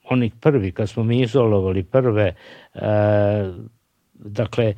onih 0.04 0.34
prvi, 0.42 0.72
kad 0.72 0.90
smo 0.90 1.04
mi 1.04 1.22
izolovali 1.22 1.84
prve, 1.84 2.36
uh, 2.74 2.82
dakle, 4.14 4.74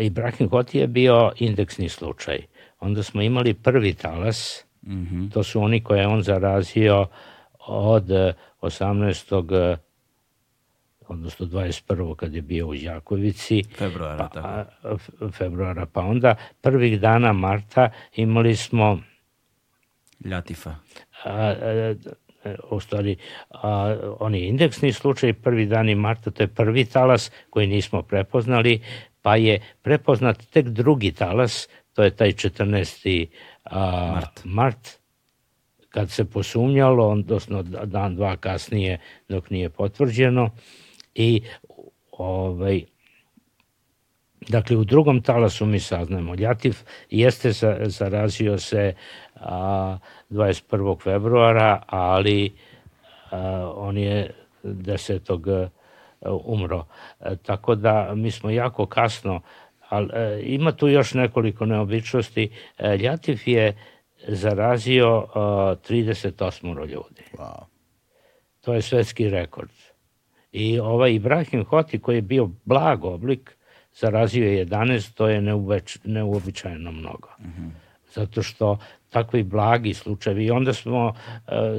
Ibrahim 0.00 0.48
Hoti 0.48 0.78
je 0.78 0.86
bio 0.86 1.32
indeksni 1.36 1.88
slučaj. 1.88 2.38
Onda 2.80 3.02
smo 3.02 3.22
imali 3.22 3.54
prvi 3.54 3.94
talas, 3.94 4.64
mm 4.82 4.92
-hmm. 4.92 5.32
to 5.32 5.42
su 5.42 5.62
oni 5.62 5.82
koje 5.84 6.06
on 6.06 6.22
zarazio 6.22 7.06
od 7.66 8.08
18 8.60 9.76
odnosno 11.10 11.46
21. 11.46 12.16
kad 12.16 12.34
je 12.34 12.42
bio 12.42 12.68
u 12.68 12.74
Đakovici. 12.74 13.62
Februara, 13.78 14.16
pa, 14.18 14.28
tako. 14.28 14.98
Februara, 15.30 15.86
pa 15.86 16.00
onda 16.00 16.34
prvih 16.60 17.00
dana 17.00 17.32
marta 17.32 17.90
imali 18.16 18.56
smo 18.56 18.98
Ljatifa. 20.24 20.70
A, 21.24 21.32
a, 21.34 21.94
u 22.70 22.80
stvari 22.80 23.16
a, 23.50 23.96
oni 24.20 24.40
indeksni 24.40 24.92
slučaj 24.92 25.32
prvi 25.32 25.66
dani 25.66 25.94
marta, 25.94 26.30
to 26.30 26.42
je 26.42 26.46
prvi 26.46 26.84
talas 26.84 27.30
koji 27.50 27.66
nismo 27.66 28.02
prepoznali, 28.02 28.80
pa 29.22 29.36
je 29.36 29.60
prepoznat 29.82 30.46
tek 30.52 30.68
drugi 30.68 31.12
talas, 31.12 31.68
to 31.92 32.02
je 32.02 32.10
taj 32.10 32.32
14. 32.32 33.26
A, 33.64 34.12
mart. 34.14 34.40
mart, 34.44 34.88
kad 35.88 36.10
se 36.10 36.24
posumnjalo, 36.24 37.08
odnosno 37.08 37.62
dan, 37.62 38.16
dva 38.16 38.36
kasnije, 38.36 38.98
dok 39.28 39.50
nije 39.50 39.70
potvrđeno, 39.70 40.50
i 41.14 41.42
ovaj, 42.12 42.84
Dakle, 44.48 44.76
u 44.76 44.84
drugom 44.84 45.22
talasu 45.22 45.66
mi 45.66 45.80
saznamo. 45.80 46.34
Ljativ 46.34 46.76
jeste 47.10 47.52
zarazio 47.86 48.58
se 48.58 48.94
a, 49.34 49.98
21. 50.30 51.02
februara, 51.02 51.82
ali 51.86 52.52
a, 53.30 53.72
on 53.76 53.98
je 53.98 54.30
10. 54.64 55.68
umro. 56.28 56.84
A, 57.18 57.36
tako 57.36 57.74
da 57.74 58.14
mi 58.14 58.30
smo 58.30 58.50
jako 58.50 58.86
kasno, 58.86 59.40
ali 59.88 60.10
e, 60.12 60.40
ima 60.42 60.72
tu 60.72 60.88
još 60.88 61.14
nekoliko 61.14 61.66
neobičnosti. 61.66 62.50
E, 62.78 62.96
Ljativ 62.96 63.38
je 63.46 63.76
zarazio 64.28 65.26
38 65.34 66.86
ljudi. 66.86 67.22
Wow. 67.38 67.64
To 68.60 68.74
je 68.74 68.82
svetski 68.82 69.28
rekord. 69.28 69.70
I 70.52 70.78
ovaj 70.78 71.12
Ibrahim 71.12 71.64
Hoti 71.64 71.98
koji 71.98 72.16
je 72.16 72.22
bio 72.22 72.50
blag 72.64 73.04
oblik, 73.04 73.56
zarazio 73.94 74.46
je 74.46 74.66
11, 74.66 75.14
to 75.14 75.28
je 75.28 75.40
neuveč, 75.40 75.98
neuobičajeno 76.04 76.92
mnogo. 76.92 77.28
Mm 77.38 77.44
-hmm. 77.44 77.70
Zato 78.14 78.42
što 78.42 78.78
takvi 79.10 79.42
blagi 79.42 79.94
slučajevi. 79.94 80.44
I 80.44 80.50
onda 80.50 80.72
smo 80.72 81.06
uh, 81.06 81.14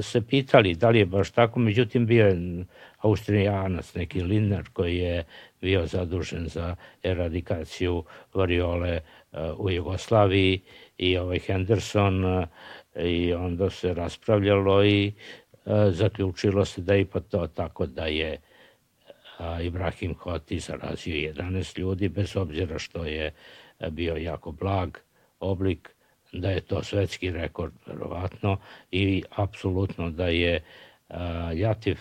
se 0.01 0.21
pitali 0.27 0.75
da 0.75 0.89
li 0.89 0.99
je 0.99 1.05
baš 1.05 1.31
tako, 1.31 1.59
međutim 1.59 2.05
bio 2.05 2.27
je 2.27 2.65
Austrijanac, 3.01 3.95
neki 3.95 4.21
Lindner 4.23 4.63
koji 4.73 4.97
je 4.97 5.23
bio 5.61 5.85
zadužen 5.85 6.47
za 6.47 6.75
eradikaciju 7.03 8.03
variole 8.33 8.99
uh, 9.31 9.39
u 9.57 9.69
Jugoslaviji 9.69 10.61
i 10.97 11.17
ovaj 11.17 11.39
Henderson 11.39 12.25
uh, 12.25 12.45
i 12.95 13.33
onda 13.33 13.69
se 13.69 13.93
raspravljalo 13.93 14.85
i 14.85 15.13
uh, 15.65 15.73
zaključilo 15.89 16.65
se 16.65 16.81
da 16.81 16.93
je 16.93 17.01
ipak 17.01 17.23
to 17.29 17.47
tako 17.47 17.85
da 17.85 18.05
je 18.05 18.37
Ibrahim 19.61 20.13
Hoti 20.13 20.59
zarazio 20.59 21.15
11 21.15 21.79
ljudi, 21.79 22.09
bez 22.09 22.35
obzira 22.35 22.79
što 22.79 23.05
je 23.05 23.33
bio 23.89 24.15
jako 24.15 24.51
blag 24.51 24.97
oblik, 25.39 25.89
da 26.33 26.49
je 26.49 26.61
to 26.61 26.83
svetski 26.83 27.31
rekord, 27.31 27.73
verovatno, 27.85 28.57
i 28.91 29.23
apsolutno 29.29 30.09
da 30.09 30.27
je 30.27 30.63
Jatif 31.53 31.99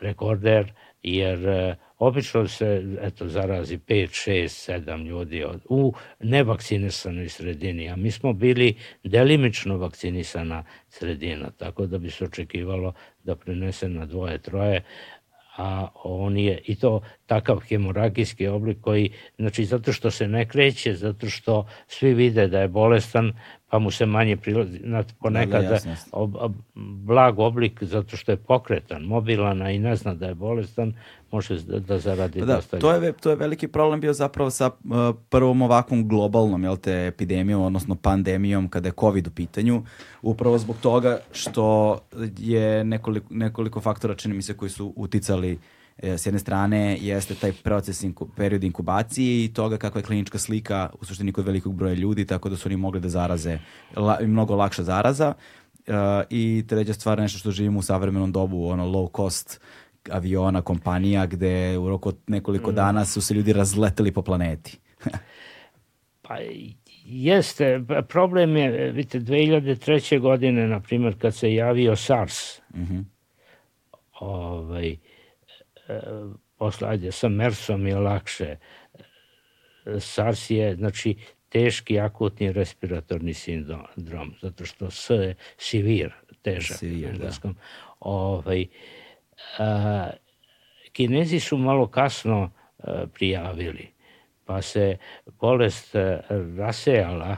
rekorder, 0.00 0.72
jer 1.02 1.48
a, 1.48 1.74
obično 1.98 2.48
se 2.48 2.98
eto, 3.00 3.28
zarazi 3.28 3.78
5, 3.78 4.30
6, 4.30 4.72
7 4.86 5.06
ljudi 5.06 5.44
od, 5.44 5.60
u 5.68 5.92
nevakcinisanoj 6.20 7.28
sredini, 7.28 7.90
a 7.90 7.96
mi 7.96 8.10
smo 8.10 8.32
bili 8.32 8.76
delimično 9.04 9.76
vakcinisana 9.76 10.64
sredina, 10.88 11.50
tako 11.50 11.86
da 11.86 11.98
bi 11.98 12.10
se 12.10 12.24
očekivalo 12.24 12.92
da 13.24 13.36
prinese 13.36 13.88
na 13.88 14.06
dvoje, 14.06 14.38
troje, 14.38 14.82
a 15.56 15.88
on 15.94 16.38
je 16.38 16.60
i 16.66 16.74
to 16.74 17.00
takav 17.26 17.60
hemoragijski 17.68 18.46
oblik 18.46 18.80
koji, 18.80 19.10
znači 19.38 19.64
zato 19.64 19.92
što 19.92 20.10
se 20.10 20.28
ne 20.28 20.48
kreće, 20.48 20.94
zato 20.94 21.28
što 21.28 21.66
svi 21.86 22.14
vide 22.14 22.48
da 22.48 22.60
je 22.60 22.68
bolestan, 22.68 23.32
pa 23.74 23.78
mu 23.78 23.90
se 23.90 24.06
manje 24.06 24.36
prilazi, 24.36 24.80
ponekad 25.20 25.62
da, 25.62 25.68
da, 25.68 25.96
ob, 26.12 26.34
ob, 26.34 26.52
blag 26.74 27.38
oblik 27.38 27.82
zato 27.82 28.16
što 28.16 28.32
je 28.32 28.36
pokretan, 28.36 29.02
mobilan, 29.02 29.70
i 29.70 29.78
ne 29.78 29.96
zna 29.96 30.14
da 30.14 30.26
je 30.26 30.34
bolestan, 30.34 30.94
može 31.30 31.58
da, 31.62 31.78
da 31.78 31.98
zaradi 31.98 32.40
da, 32.40 32.46
dosta. 32.46 32.78
To 32.78 32.92
je, 32.92 33.12
to 33.12 33.30
je 33.30 33.36
veliki 33.36 33.68
problem 33.68 34.00
bio 34.00 34.12
zapravo 34.12 34.50
sa 34.50 34.66
uh, 34.66 35.16
prvom 35.28 35.62
ovakvom 35.62 36.08
globalnom 36.08 36.64
jel 36.64 36.76
te, 36.76 37.06
epidemijom, 37.06 37.62
odnosno 37.62 37.94
pandemijom 37.94 38.68
kada 38.68 38.88
je 38.88 38.92
COVID 39.00 39.26
u 39.26 39.30
pitanju, 39.30 39.82
upravo 40.22 40.58
zbog 40.58 40.76
toga 40.80 41.18
što 41.32 41.98
je 42.38 42.84
nekoliko, 42.84 43.26
nekoliko 43.34 43.80
faktora, 43.80 44.14
čini 44.14 44.34
mi 44.34 44.42
se, 44.42 44.56
koji 44.56 44.70
su 44.70 44.92
uticali 44.96 45.52
e, 45.52 45.56
s 45.98 46.26
jedne 46.26 46.38
strane 46.38 46.98
jeste 47.00 47.34
taj 47.34 47.52
proces, 47.52 48.02
inku, 48.02 48.28
period 48.36 48.64
inkubacije 48.64 49.44
i 49.44 49.52
toga 49.54 49.76
kakva 49.76 49.98
je 49.98 50.04
klinička 50.04 50.38
slika 50.38 50.90
u 51.00 51.04
suštini 51.04 51.32
kod 51.32 51.46
velikog 51.46 51.74
broja 51.74 51.94
ljudi, 51.94 52.26
tako 52.26 52.48
da 52.48 52.56
su 52.56 52.68
oni 52.68 52.76
mogli 52.76 53.00
da 53.00 53.08
zaraze, 53.08 53.58
la, 53.96 54.18
mnogo 54.20 54.56
lakša 54.56 54.82
zaraza. 54.82 55.34
Uh, 55.86 55.94
I 56.30 56.64
treća 56.68 56.92
stvar, 56.92 57.18
nešto 57.18 57.38
što 57.38 57.50
živimo 57.50 57.78
u 57.78 57.82
savremenom 57.82 58.32
dobu, 58.32 58.66
ono 58.68 58.86
low 58.86 59.16
cost 59.16 59.60
aviona, 60.10 60.62
kompanija, 60.62 61.26
gde 61.26 61.78
u 61.78 61.88
roku 61.88 62.12
nekoliko 62.26 62.70
mm. 62.70 62.74
dana 62.74 63.04
su 63.04 63.20
se 63.20 63.34
ljudi 63.34 63.52
razleteli 63.52 64.12
po 64.12 64.22
planeti. 64.22 64.78
pa 66.22 66.36
jeste, 67.04 67.84
problem 68.08 68.56
je, 68.56 68.92
vidite, 68.92 69.20
2003. 69.20 70.20
godine, 70.20 70.68
na 70.68 70.80
primjer, 70.80 71.20
kad 71.20 71.34
se 71.34 71.54
javio 71.54 71.96
SARS, 71.96 72.60
mm 72.74 72.82
-hmm. 72.82 73.04
ovaj, 74.20 74.90
e, 74.90 74.96
posle, 76.58 76.88
ajde, 76.88 77.12
sa 77.12 77.28
MERSom 77.28 77.86
je 77.86 77.96
lakše. 77.96 78.56
SARS 79.98 80.50
je, 80.50 80.74
znači, 80.74 81.16
teški 81.48 82.00
akutni 82.00 82.52
respiratorni 82.52 83.34
sindrom, 83.34 84.34
zato 84.42 84.64
što 84.64 84.90
S 84.90 85.10
je 85.10 85.34
sivir, 85.58 86.12
težak 86.42 86.78
Sivir, 86.78 87.08
da. 87.08 87.08
engleskom. 87.08 87.52
Da. 87.52 87.60
Ovaj, 88.00 88.66
a, 89.58 90.10
Kinezi 90.92 91.40
su 91.40 91.58
malo 91.58 91.86
kasno 91.86 92.50
a, 92.78 93.06
prijavili, 93.14 93.88
pa 94.44 94.62
se 94.62 94.96
bolest 95.40 95.94
a, 95.94 96.20
rasejala 96.56 97.36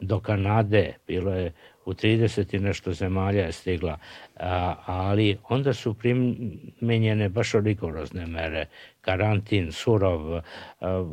do 0.00 0.20
Kanade, 0.20 0.94
bilo 1.06 1.34
je 1.34 1.52
u 1.84 1.92
30 1.92 2.56
i 2.56 2.58
nešto 2.58 2.92
zemalja 2.92 3.44
je 3.44 3.52
stigla, 3.52 3.98
a, 4.36 4.74
ali 4.86 5.38
onda 5.48 5.72
su 5.72 5.94
primenjene 5.94 7.28
baš 7.28 7.52
rigorozne 7.52 8.26
mere, 8.26 8.66
karantin, 9.00 9.72
surov, 9.72 10.36
a, 10.36 10.42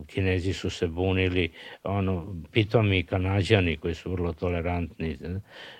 kinezi 0.07 0.53
su 0.53 0.69
se 0.69 0.87
bunili, 0.87 1.51
ono, 1.83 2.35
pitomi 2.51 3.03
kanadjani 3.03 3.77
koji 3.77 3.95
su 3.95 4.11
vrlo 4.11 4.33
tolerantni 4.33 5.17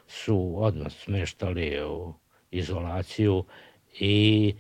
su 0.08 0.54
odmah 0.58 0.92
smeštali 0.92 1.84
u 1.84 2.14
izolaciju 2.52 3.46
i 4.00 4.54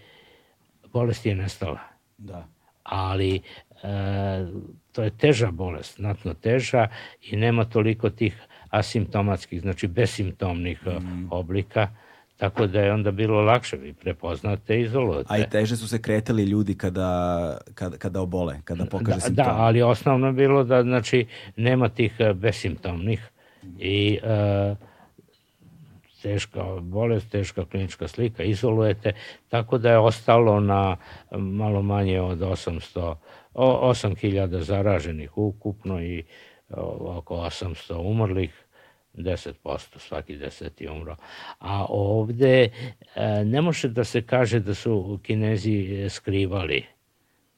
bolest 0.93 1.25
je 1.25 1.35
nestala. 1.35 1.79
Da. 2.17 2.47
Ali 2.83 3.35
e, 3.35 3.41
to 4.91 5.03
je 5.03 5.17
teža 5.17 5.51
bolest, 5.51 5.95
znatno 5.95 6.33
teža 6.33 6.87
i 7.21 7.35
nema 7.35 7.65
toliko 7.65 8.09
tih 8.09 8.47
asimptomatskih, 8.69 9.61
znači 9.61 9.87
besimptomnih 9.87 10.87
mm. 10.87 11.27
oblika, 11.31 11.87
tako 12.37 12.67
da 12.67 12.81
je 12.81 12.93
onda 12.93 13.11
bilo 13.11 13.41
lakše 13.41 13.77
vi 13.77 13.93
prepoznate 13.93 14.77
i 14.77 14.81
izolujete. 14.81 15.27
A 15.33 15.37
i 15.37 15.49
teže 15.49 15.77
su 15.77 15.87
se 15.87 16.01
kretali 16.01 16.43
ljudi 16.43 16.75
kada, 16.75 17.57
kada, 17.73 17.97
kada 17.97 18.21
obole, 18.21 18.61
kada 18.63 18.85
pokaže 18.85 19.15
da, 19.15 19.21
simptome. 19.21 19.47
Da, 19.47 19.55
ali 19.55 19.81
osnovno 19.81 20.27
je 20.27 20.33
bilo 20.33 20.63
da 20.63 20.83
znači, 20.83 21.25
nema 21.55 21.89
tih 21.89 22.15
e, 22.19 22.33
besimptomnih 22.33 23.29
i 23.79 24.19
uh, 24.23 24.77
teška 26.21 26.63
bolest, 26.81 27.29
teška 27.31 27.65
klinička 27.65 28.07
slika, 28.07 28.43
izolujete, 28.43 29.13
tako 29.49 29.77
da 29.77 29.91
je 29.91 29.97
ostalo 29.97 30.59
na 30.59 30.97
malo 31.31 31.81
manje 31.81 32.21
od 32.21 32.39
800, 32.39 33.15
8000 33.53 34.61
zaraženih 34.61 35.37
ukupno 35.37 36.01
i 36.01 36.23
oko 36.71 37.35
800 37.35 37.97
umrlih, 37.97 38.65
10%, 39.13 39.53
svaki 39.99 40.37
deseti 40.37 40.87
umro. 40.87 41.15
A 41.59 41.85
ovde 41.89 42.63
e, 42.63 42.69
ne 43.45 43.61
može 43.61 43.89
da 43.89 44.03
se 44.03 44.21
kaže 44.21 44.59
da 44.59 44.73
su 44.73 45.19
kinezi 45.23 46.05
skrivali 46.09 46.85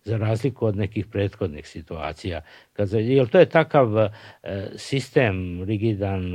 za 0.04 0.18
razliku 0.18 0.66
od 0.66 0.78
nekih 0.78 1.06
prethodnih 1.06 1.68
situacija. 1.68 2.42
Kad, 2.74 2.92
jer 2.92 3.28
to 3.28 3.40
je 3.40 3.46
takav 3.46 3.98
e, 3.98 4.10
sistem 4.76 5.64
rigidan, 5.64 6.34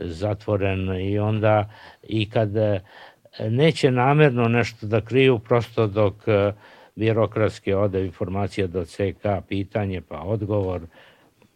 zatvoren 0.00 1.00
i 1.00 1.18
onda 1.18 1.70
i 2.02 2.30
kad 2.30 2.56
e, 2.56 2.80
neće 3.38 3.90
namerno 3.90 4.48
nešto 4.48 4.86
da 4.86 5.00
kriju 5.00 5.38
prosto 5.38 5.86
dok 5.86 6.14
e, 6.26 6.52
birokratski 6.96 7.72
ode 7.72 8.04
informacija 8.04 8.66
do 8.66 8.84
CK, 8.84 9.26
pitanje 9.48 10.00
pa 10.00 10.20
odgovor, 10.20 10.80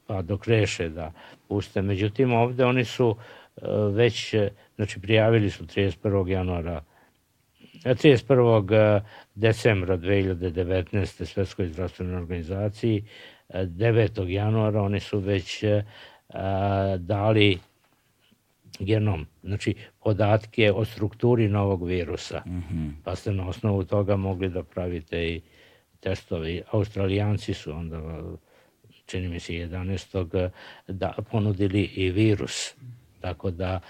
pa 0.07 0.23
dok 0.23 0.47
reše 0.49 0.89
da 0.89 1.13
puste. 1.49 1.83
Međutim, 1.83 2.33
ovde 2.33 2.65
oni 2.65 2.85
su 2.85 3.17
e, 3.57 3.61
već, 3.93 4.35
znači 4.77 5.01
prijavili 5.01 5.51
su 5.51 5.65
31. 5.65 6.29
januara 6.29 6.83
31. 7.85 9.01
decembra 9.35 9.97
2019. 9.99 11.25
Svetskoj 11.25 11.69
zdravstvenoj 11.69 12.17
organizaciji 12.17 13.05
9. 13.49 14.29
januara 14.29 14.83
oni 14.83 15.01
su 15.01 15.19
već 15.19 15.65
dali 16.99 17.59
genom, 18.79 19.27
znači 19.43 19.75
podatke 20.03 20.73
o 20.73 20.85
strukturi 20.85 21.49
novog 21.49 21.87
virusa. 21.87 22.43
Mm 22.47 22.51
-hmm. 22.51 22.91
Pa 23.05 23.17
ste 23.17 23.33
na 23.33 23.49
osnovu 23.49 23.85
toga 23.85 24.17
mogli 24.17 24.49
da 24.49 24.63
pravite 24.63 25.29
i 25.29 25.41
testovi. 26.01 26.63
Australijanci 26.71 27.55
su 27.55 27.73
onda, 27.73 28.23
čini 29.07 29.29
mi 29.29 29.41
se 29.41 29.53
11. 29.53 30.51
da 30.89 31.15
ponudili 31.31 31.83
i 31.83 32.11
virus. 32.11 32.75
Tako 33.21 33.51
da 33.51 33.81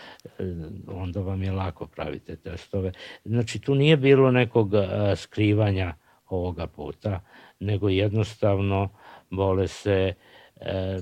onda 0.87 1.21
vam 1.21 1.43
je 1.43 1.53
lako 1.53 1.87
pravite 1.87 2.37
testove. 2.37 2.93
Znači 3.25 3.59
tu 3.59 3.75
nije 3.75 3.97
bilo 3.97 4.31
nekog 4.31 4.73
skrivanja 5.17 5.95
ovoga 6.29 6.67
puta, 6.67 7.21
nego 7.61 7.89
jednostavno 7.89 8.89
bole 9.31 9.69
se 9.69 10.15
e, 10.61 10.99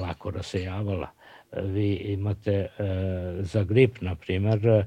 lako 0.00 0.30
rasejavala 0.30 1.08
vi 1.56 1.94
imate 1.94 2.52
e, 2.52 2.68
za 3.40 3.64
grip, 3.64 4.00
na 4.00 4.14
primer, 4.14 4.84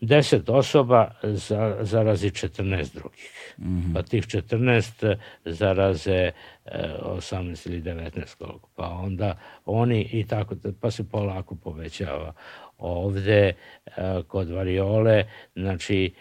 10 0.00 0.50
osoba 0.52 1.10
za, 1.22 1.76
zarazi 1.80 2.30
14 2.30 2.94
drugih. 2.94 3.54
Mm 3.58 3.64
-hmm. 3.64 3.94
Pa 3.94 4.02
tih 4.02 4.24
14 4.24 5.16
zaraze 5.44 6.30
18 6.66 7.68
e, 7.68 7.72
ili 7.72 7.82
19 7.82 8.36
koliko. 8.38 8.68
Pa 8.74 8.88
onda 8.88 9.38
oni 9.64 10.08
i 10.12 10.26
tako, 10.26 10.56
pa 10.80 10.90
se 10.90 11.08
polako 11.08 11.54
povećava. 11.54 12.32
Ovde 12.78 13.52
e, 13.86 13.92
kod 14.28 14.50
variole, 14.50 15.24
znači 15.54 16.14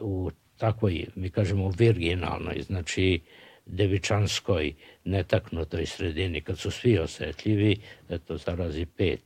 u 0.00 0.30
takvoj, 0.56 1.06
mi 1.14 1.30
kažemo 1.30 1.72
virginalnoj, 1.78 2.62
znači 2.62 3.20
devičanskoj 3.66 4.74
netaknutoj 5.04 5.86
sredini, 5.86 6.40
kad 6.40 6.58
su 6.58 6.70
svi 6.70 6.98
osetljivi, 6.98 7.76
eto, 8.08 8.36
zarazi 8.36 8.86
pet. 8.86 9.20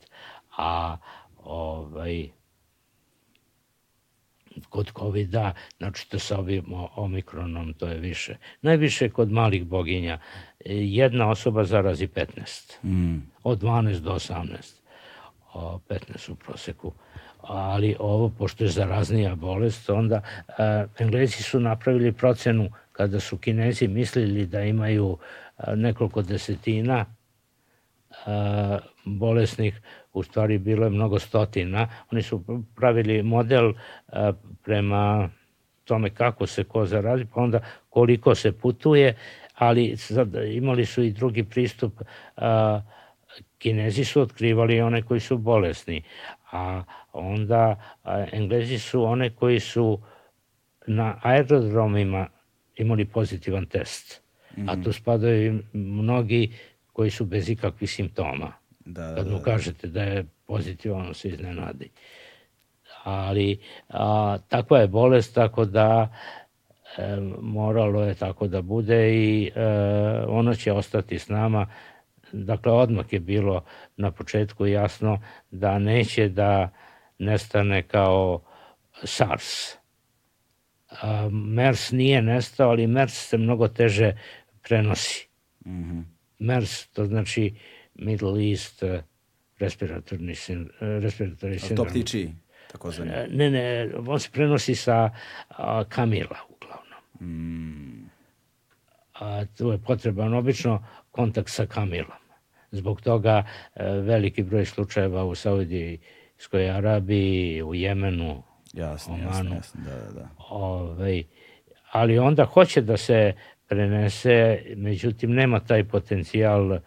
A 0.56 0.96
ovaj, 1.44 2.28
kod 4.68 4.92
COVID-a, 4.98 5.52
znači 5.78 6.10
to 6.10 6.18
sa 6.18 6.38
ovim 6.38 6.64
omikronom, 6.96 7.74
to 7.74 7.88
je 7.88 7.98
više. 7.98 8.36
Najviše 8.62 9.08
kod 9.08 9.32
malih 9.32 9.64
boginja. 9.64 10.18
Jedna 10.64 11.30
osoba 11.30 11.64
zarazi 11.64 12.06
15. 12.06 12.84
Mm. 12.84 13.18
Od 13.42 13.60
12 13.60 14.00
do 14.00 14.14
18. 14.14 14.80
O, 15.52 15.80
15 15.88 16.30
u 16.30 16.34
proseku. 16.34 16.92
Ali 17.42 17.96
ovo, 17.98 18.28
pošto 18.28 18.64
je 18.64 18.70
zaraznija 18.70 19.34
bolest, 19.34 19.90
onda 19.90 20.22
a, 20.58 20.84
Englezi 20.98 21.42
su 21.42 21.60
napravili 21.60 22.12
procenu 22.12 22.70
kada 22.92 23.20
su 23.20 23.38
Kinezi 23.38 23.88
mislili 23.88 24.46
da 24.46 24.62
imaju 24.62 25.18
nekoliko 25.74 26.22
desetina 26.22 27.06
bolesnih, 29.04 29.80
u 30.12 30.22
stvari 30.22 30.58
bilo 30.58 30.84
je 30.84 30.90
mnogo 30.90 31.18
stotina. 31.18 31.88
Oni 32.12 32.22
su 32.22 32.44
pravili 32.76 33.22
model 33.22 33.72
prema 34.62 35.30
tome 35.84 36.10
kako 36.10 36.46
se 36.46 36.64
ko 36.64 36.86
zarazi, 36.86 37.24
pa 37.34 37.40
onda 37.40 37.60
koliko 37.88 38.34
se 38.34 38.52
putuje, 38.52 39.14
ali 39.54 39.96
sad 39.96 40.34
imali 40.34 40.86
su 40.86 41.02
i 41.02 41.12
drugi 41.12 41.44
pristup. 41.44 41.92
Kinezi 43.58 44.04
su 44.04 44.20
otkrivali 44.20 44.80
one 44.80 45.02
koji 45.02 45.20
su 45.20 45.38
bolesni, 45.38 46.02
a 46.52 46.82
onda 47.12 47.76
Englezi 48.32 48.78
su 48.78 49.04
one 49.04 49.30
koji 49.30 49.60
su 49.60 50.00
na 50.86 51.18
aerodromima 51.22 52.26
imali 52.76 53.04
pozitivan 53.04 53.66
test. 53.66 54.22
Mm 54.56 54.62
-hmm. 54.62 54.70
A 54.70 54.82
tu 54.84 54.92
spadaju 54.92 55.62
mnogi 55.72 56.52
koji 56.92 57.10
su 57.10 57.24
bez 57.24 57.48
ikakvih 57.48 57.90
simptoma. 57.90 58.52
Da, 58.92 59.14
Kad 59.14 59.26
mu 59.26 59.32
da, 59.32 59.38
da. 59.38 59.44
kažete 59.44 59.86
da 59.86 60.02
je 60.02 60.24
pozitivan, 60.46 61.06
on 61.06 61.14
se 61.14 61.28
iznenadi. 61.28 61.90
Ali 63.04 63.60
a, 63.88 64.38
takva 64.48 64.78
je 64.78 64.88
bolest, 64.88 65.34
tako 65.34 65.64
da 65.64 66.14
e, 66.98 67.16
moralo 67.40 68.02
je 68.02 68.14
tako 68.14 68.46
da 68.46 68.62
bude 68.62 69.14
i 69.14 69.50
e, 69.54 69.62
ono 70.28 70.54
će 70.54 70.72
ostati 70.72 71.18
s 71.18 71.28
nama. 71.28 71.66
Dakle, 72.32 72.72
odmah 72.72 73.12
je 73.12 73.20
bilo 73.20 73.64
na 73.96 74.10
početku 74.10 74.66
jasno 74.66 75.20
da 75.50 75.78
neće 75.78 76.28
da 76.28 76.70
nestane 77.18 77.82
kao 77.82 78.42
SARS. 79.04 79.76
A, 81.02 81.28
MERS 81.32 81.92
nije 81.92 82.22
nestao, 82.22 82.70
ali 82.70 82.86
MERS 82.86 83.28
se 83.28 83.38
mnogo 83.38 83.68
teže 83.68 84.12
prenosi. 84.62 85.28
Mm 85.66 85.70
-hmm. 85.70 86.04
MERS, 86.38 86.86
to 86.86 87.04
znači 87.04 87.54
Middle 88.00 88.50
East 88.50 88.82
eh, 88.82 89.02
respiratorni 89.58 90.34
sin, 90.34 90.70
eh, 90.80 90.98
respiratorni 91.00 91.58
sindrom. 91.58 91.86
To 91.86 91.90
ptiči, 91.90 92.28
tako 92.72 92.90
zvani? 92.90 93.10
Eh, 93.10 93.26
ne, 93.30 93.50
ne, 93.50 93.90
on 94.06 94.20
se 94.20 94.30
prenosi 94.32 94.74
sa 94.74 95.10
a, 95.48 95.84
kamila 95.88 96.38
uglavnom. 96.48 97.02
Mm. 97.20 98.10
A, 99.20 99.44
tu 99.56 99.70
je 99.70 99.78
potreban 99.78 100.34
obično 100.34 100.84
kontakt 101.10 101.50
sa 101.50 101.66
kamilom. 101.66 102.16
Zbog 102.70 103.00
toga 103.00 103.42
veliki 104.06 104.42
broj 104.42 104.64
slučajeva 104.64 105.24
u 105.24 105.34
Saudijskoj 105.34 106.70
Arabiji, 106.70 107.62
u 107.62 107.74
Jemenu, 107.74 108.42
jasno, 108.72 109.14
Omanu. 109.14 109.28
Jasno, 109.28 109.54
jasno, 109.54 109.80
da, 109.84 109.96
da, 109.96 110.12
da. 110.12 110.28
Ove, 110.48 110.92
ovaj, 110.92 111.22
ali 111.92 112.18
onda 112.18 112.44
hoće 112.44 112.80
da 112.80 112.96
se 112.96 113.32
prenese, 113.68 114.62
međutim 114.76 115.34
nema 115.34 115.60
taj 115.60 115.84
potencijal 115.84 116.72
uh, 116.72 116.78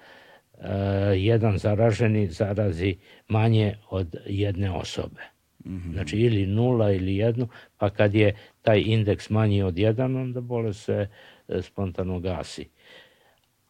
jedan 1.15 1.57
zaraženi 1.57 2.27
zarazi 2.27 2.98
manje 3.27 3.76
od 3.90 4.15
jedne 4.26 4.72
osobe. 4.72 5.22
Mm 5.65 5.77
-hmm. 5.77 5.94
Znači 5.94 6.18
ili 6.18 6.45
nula 6.45 6.91
ili 6.91 7.15
jednu, 7.15 7.48
pa 7.77 7.90
kad 7.90 8.15
je 8.15 8.35
taj 8.61 8.84
indeks 8.85 9.30
manji 9.30 9.64
od 9.64 9.77
jedan, 9.77 10.15
onda 10.15 10.41
bole 10.41 10.73
se 10.73 11.07
e, 11.48 11.61
spontano 11.61 12.19
gasi. 12.19 12.69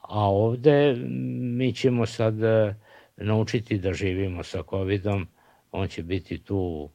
A 0.01 0.29
ovde 0.29 0.95
mi 1.57 1.73
ćemo 1.73 2.05
sad 2.05 2.43
e, 2.43 2.75
naučiti 3.17 3.77
da 3.77 3.93
živimo 3.93 4.43
sa 4.43 4.63
covidom, 4.69 5.27
on 5.71 5.87
će 5.87 6.03
biti 6.03 6.37
tu 6.37 6.89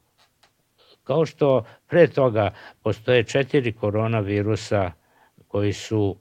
kao 1.03 1.25
što 1.25 1.63
pre 1.87 2.07
toga 2.07 2.53
postoje 2.83 3.23
četiri 3.23 3.71
koronavirusa 3.71 4.91
koji 5.47 5.73
su 5.73 6.17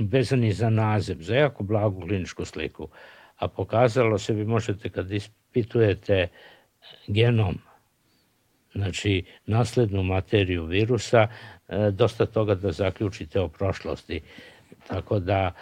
vezani 0.00 0.52
za 0.52 0.70
naziv, 0.70 1.16
za 1.20 1.36
jako 1.36 1.64
blagu 1.64 2.00
kliničku 2.00 2.44
sliku. 2.44 2.88
A 3.36 3.48
pokazalo 3.48 4.18
se, 4.18 4.32
vi 4.32 4.44
možete 4.44 4.88
kad 4.88 5.12
ispitujete 5.12 6.28
genom, 7.06 7.58
znači 8.74 9.24
naslednu 9.46 10.02
materiju 10.02 10.64
virusa, 10.64 11.28
e, 11.68 11.90
dosta 11.90 12.26
toga 12.26 12.54
da 12.54 12.72
zaključite 12.72 13.40
o 13.40 13.48
prošlosti. 13.48 14.20
Tako 14.88 15.18
da 15.18 15.52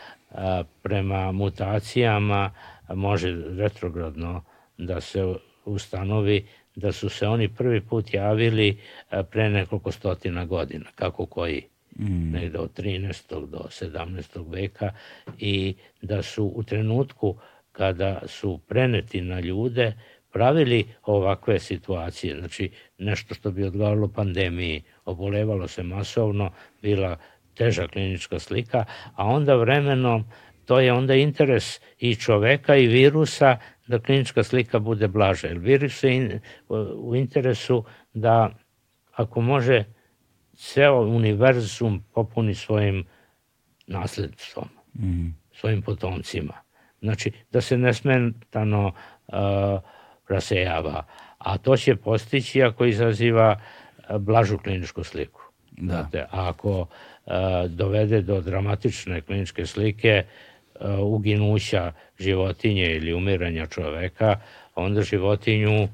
prema 0.83 1.33
mutacijama 1.33 2.51
može 2.89 3.37
retrogradno 3.57 4.45
da 4.79 5.01
se 5.01 5.35
ustanovi 5.65 6.47
da 6.75 6.93
su 6.93 7.09
se 7.09 7.29
oni 7.29 7.49
prvi 7.49 7.81
put 7.81 8.15
javili 8.15 8.79
pre 9.31 9.51
nekoliko 9.51 9.93
stotina 9.93 10.45
godina, 10.45 10.87
kako 10.95 11.27
koji 11.27 11.63
mm. 11.99 12.31
negde 12.33 12.59
od 12.59 12.79
13. 12.79 13.47
do 13.47 13.67
17. 13.69 14.53
veka 14.53 14.93
i 15.39 15.75
da 16.03 16.23
su 16.23 16.53
u 16.55 16.63
trenutku 16.63 17.37
kada 17.73 18.23
su 18.27 18.61
preneti 18.69 19.21
na 19.21 19.41
ljude 19.41 19.93
pravili 20.33 20.87
ovakve 21.03 21.59
situacije, 21.59 22.39
znači 22.39 22.71
nešto 22.99 23.35
što 23.35 23.51
bi 23.51 23.65
odgovaralo 23.65 24.09
pandemiji, 24.09 24.83
obolevalo 25.05 25.69
se 25.69 25.83
masovno, 25.83 26.51
bila 26.83 27.17
teža 27.55 27.89
klinička 27.89 28.39
slika, 28.39 28.85
a 29.15 29.27
onda 29.27 29.55
vremenom 29.55 30.25
to 30.65 30.81
je 30.81 30.93
onda 30.93 31.15
interes 31.15 31.81
i 31.99 32.17
čoveka 32.17 32.77
i 32.77 32.87
virusa 32.87 33.59
da 33.87 33.99
klinička 33.99 34.43
slika 34.43 34.79
bude 34.79 35.09
blaža. 35.09 35.49
Jer 35.49 35.59
virus 35.59 36.03
je 36.03 36.17
in, 36.17 36.41
u 36.97 37.17
interesu 37.17 37.85
da 38.15 38.51
ako 39.13 39.41
može 39.41 39.85
ceo 40.57 41.01
univerzum 41.01 42.05
popuni 42.15 42.55
svojim 42.55 43.05
nasledstvom, 43.87 44.69
mm. 44.95 45.29
svojim 45.53 45.83
potomcima. 45.83 46.55
Znači, 47.01 47.33
da 47.51 47.61
se 47.61 47.79
nesmetano 47.79 48.87
uh, 48.87 49.35
rasejava. 50.29 51.07
A 51.39 51.59
to 51.59 51.77
će 51.77 51.97
postići 51.97 52.63
ako 52.63 52.85
izaziva 52.85 53.61
blažu 54.19 54.59
kliničku 54.59 55.05
sliku. 55.05 55.41
Da. 55.71 55.95
Znate, 55.95 56.21
a 56.21 56.49
ako 56.49 56.81
uh, 56.81 56.87
dovede 57.69 58.23
do 58.23 58.41
dramatične 58.41 59.21
kliničke 59.21 59.67
slike 59.67 60.25
uh, 60.25 60.99
uginuća 61.01 61.93
životinje 62.19 62.97
ili 62.97 63.15
umiranja 63.15 63.67
čoveka, 63.67 64.41
onda 64.75 65.03
životinju 65.03 65.89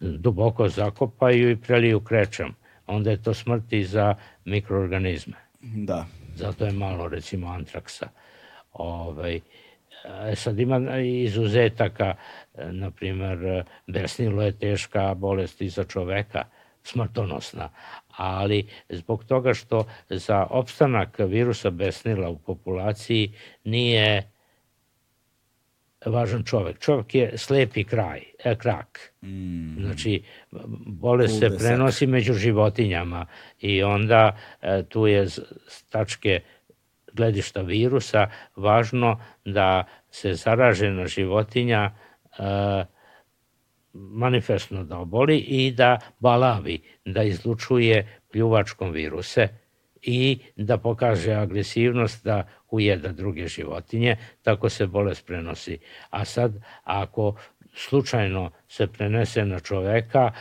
duboko 0.00 0.68
zakopaju 0.68 1.50
i 1.50 1.56
preliju 1.56 2.00
krečem 2.00 2.59
onda 2.90 3.10
je 3.10 3.22
to 3.22 3.34
smrt 3.34 3.72
i 3.72 3.84
za 3.84 4.14
mikroorganizme. 4.44 5.36
Da. 5.60 6.06
Zato 6.34 6.66
je 6.66 6.72
malo, 6.72 7.08
recimo, 7.08 7.48
antraksa. 7.48 8.08
Ovaj, 8.72 9.40
e, 10.30 10.36
sad 10.36 10.58
ima 10.58 10.98
izuzetaka, 10.98 12.14
e, 12.54 12.72
na 12.72 12.90
primer, 12.90 13.64
besnilo 13.86 14.42
je 14.42 14.58
teška 14.58 15.14
bolest 15.14 15.62
i 15.62 15.68
za 15.68 15.84
čoveka, 15.84 16.44
smrtonosna, 16.82 17.68
ali 18.16 18.66
zbog 18.88 19.24
toga 19.24 19.54
što 19.54 19.86
za 20.08 20.46
opstanak 20.50 21.18
virusa 21.18 21.70
besnila 21.70 22.28
u 22.28 22.38
populaciji 22.38 23.34
nije 23.64 24.29
važan 26.06 26.44
čovek. 26.44 26.78
Čovek 26.78 27.14
je 27.14 27.38
slepi 27.38 27.84
kraj, 27.84 28.22
e, 28.44 28.54
krak. 28.56 29.12
Mm. 29.22 29.84
Znači, 29.84 30.22
bolest 30.86 31.38
se 31.38 31.50
prenosi 31.58 32.06
među 32.06 32.32
životinjama 32.34 33.26
i 33.60 33.82
onda 33.82 34.36
e, 34.62 34.82
tu 34.88 35.06
je 35.06 35.28
s 35.28 35.82
tačke 35.90 36.40
gledišta 37.12 37.62
virusa 37.62 38.30
važno 38.56 39.20
da 39.44 39.84
se 40.10 40.34
zaražena 40.34 41.06
životinja 41.06 41.90
e, 41.90 42.84
manifestno 43.92 44.84
da 44.84 44.98
oboli 44.98 45.38
i 45.38 45.72
da 45.72 45.98
balavi, 46.18 46.80
da 47.04 47.22
izlučuje 47.22 48.20
pljuvačkom 48.32 48.90
viruse 48.90 49.48
i 50.02 50.38
da 50.56 50.78
pokaže 50.78 51.32
agresivnost 51.32 52.24
da 52.24 52.48
ujeda 52.70 53.12
druge 53.12 53.48
životinje, 53.48 54.16
tako 54.42 54.68
se 54.68 54.86
bolest 54.86 55.26
prenosi. 55.26 55.78
A 56.10 56.24
sad, 56.24 56.52
ako 56.84 57.34
slučajno 57.74 58.50
se 58.68 58.86
prenese 58.86 59.44
na 59.44 59.60
čoveka, 59.60 60.32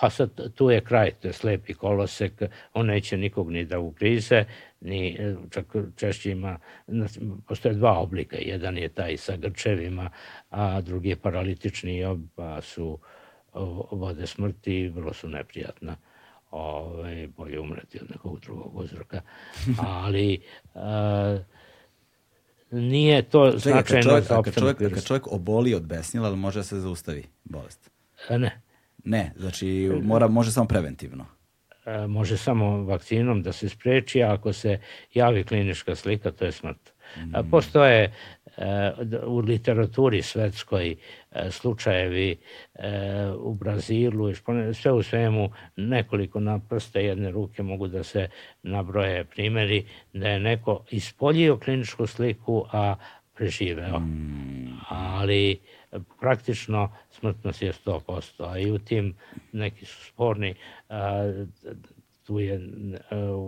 pa 0.00 0.10
sad 0.10 0.54
tu 0.54 0.70
je 0.70 0.80
kraj, 0.80 1.10
to 1.10 1.28
je 1.28 1.32
slepi 1.32 1.74
kolosek, 1.74 2.42
on 2.72 2.86
neće 2.86 3.16
nikog 3.16 3.50
ni 3.50 3.64
da 3.64 3.78
ugrize, 3.78 4.44
ni, 4.80 5.18
čak 5.50 5.66
češće 5.96 6.30
ima, 6.30 6.58
postoje 7.48 7.74
dva 7.74 7.98
oblika, 7.98 8.36
jedan 8.40 8.78
je 8.78 8.88
taj 8.88 9.16
sa 9.16 9.36
grčevima, 9.36 10.10
a 10.50 10.80
drugi 10.80 11.08
je 11.08 11.16
paralitični, 11.16 12.04
oba 12.04 12.60
su 12.60 12.98
vode 13.90 14.26
smrti, 14.26 14.88
vrlo 14.88 15.12
su 15.12 15.28
neprijatna 15.28 15.96
ovaj, 16.54 17.28
bolje 17.36 17.60
umreti 17.60 17.98
od 18.02 18.10
nekog 18.10 18.40
drugog 18.40 18.76
uzroka, 18.76 19.20
ali 20.04 20.40
a, 20.74 21.38
nije 22.70 23.22
to 23.22 23.46
Čekaj, 23.46 23.60
značajno 23.60 24.02
čovjek, 24.02 24.24
za 24.24 24.38
opstanak 24.38 24.58
čovjek, 24.58 24.80
virusa. 24.80 24.94
Kad 24.94 25.06
čovjek 25.06 25.32
oboli 25.32 25.74
od 25.74 25.82
besnila, 25.86 26.28
ali 26.28 26.36
može 26.36 26.58
da 26.58 26.62
se 26.62 26.80
zaustavi 26.80 27.24
bolest? 27.44 27.90
A 28.28 28.38
ne. 28.38 28.60
Ne, 29.04 29.32
znači 29.36 29.90
mora, 30.02 30.28
može 30.28 30.52
samo 30.52 30.66
preventivno. 30.66 31.26
Može 32.08 32.36
samo 32.36 32.84
vakcinom 32.84 33.42
da 33.42 33.52
se 33.52 33.68
spreči, 33.68 34.22
a 34.22 34.32
ako 34.32 34.52
se 34.52 34.78
javi 35.14 35.44
klinička 35.44 35.94
slika, 35.94 36.30
to 36.30 36.44
je 36.44 36.52
smrt. 36.52 36.92
Mm. 37.16 37.50
Postoje 37.50 38.14
u 39.26 39.38
literaturi 39.38 40.22
svetskoj 40.22 40.90
e, 40.90 41.50
slučajevi 41.50 42.36
e, 42.74 42.88
u 43.38 43.54
Brazilu, 43.54 44.34
sve 44.74 44.92
u 44.92 45.02
svemu 45.02 45.50
nekoliko 45.76 46.40
na 46.40 46.58
prste 46.68 47.04
jedne 47.04 47.30
ruke 47.30 47.62
mogu 47.62 47.88
da 47.88 48.02
se 48.02 48.28
nabroje 48.62 49.24
primeri 49.24 49.84
da 50.12 50.28
je 50.28 50.40
neko 50.40 50.84
ispoljio 50.90 51.56
kliničku 51.56 52.06
sliku, 52.06 52.66
a 52.72 52.94
preživeo. 53.34 53.98
Mm. 53.98 54.78
Ali 54.88 55.60
praktično 56.20 56.92
smrtnost 57.10 57.62
je 57.62 57.72
100%, 57.72 58.52
a 58.52 58.58
i 58.58 58.70
u 58.70 58.78
tim 58.78 59.14
neki 59.52 59.86
su 59.86 60.04
sporni, 60.04 60.54
a, 60.88 61.32
je 62.28 62.60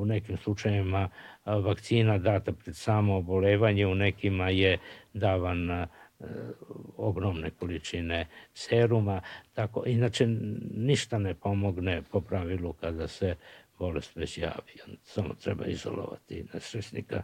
u 0.00 0.04
nekim 0.04 0.36
slučajevima 0.36 1.08
vakcina 1.44 2.18
data 2.18 2.52
pred 2.52 2.76
samo 2.76 3.16
obolevanje, 3.16 3.86
u 3.86 3.94
nekima 3.94 4.48
je 4.48 4.78
davan 5.14 5.86
ogromne 6.96 7.50
količine 7.50 8.26
seruma. 8.54 9.20
Tako, 9.54 9.82
inače, 9.86 10.26
ništa 10.74 11.18
ne 11.18 11.34
pomogne 11.34 12.02
po 12.10 12.20
pravilu 12.20 12.72
kada 12.72 13.08
se 13.08 13.34
bolest 13.78 14.16
već 14.16 14.38
javi. 14.38 14.96
Samo 15.04 15.34
treba 15.34 15.66
izolovati 15.66 16.44
nesrećnika 16.54 17.22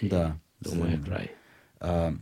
i 0.00 0.08
da, 0.08 0.36
tu 0.62 0.70
je 0.70 0.98
kraj. 1.04 1.26
Uh, 1.80 2.14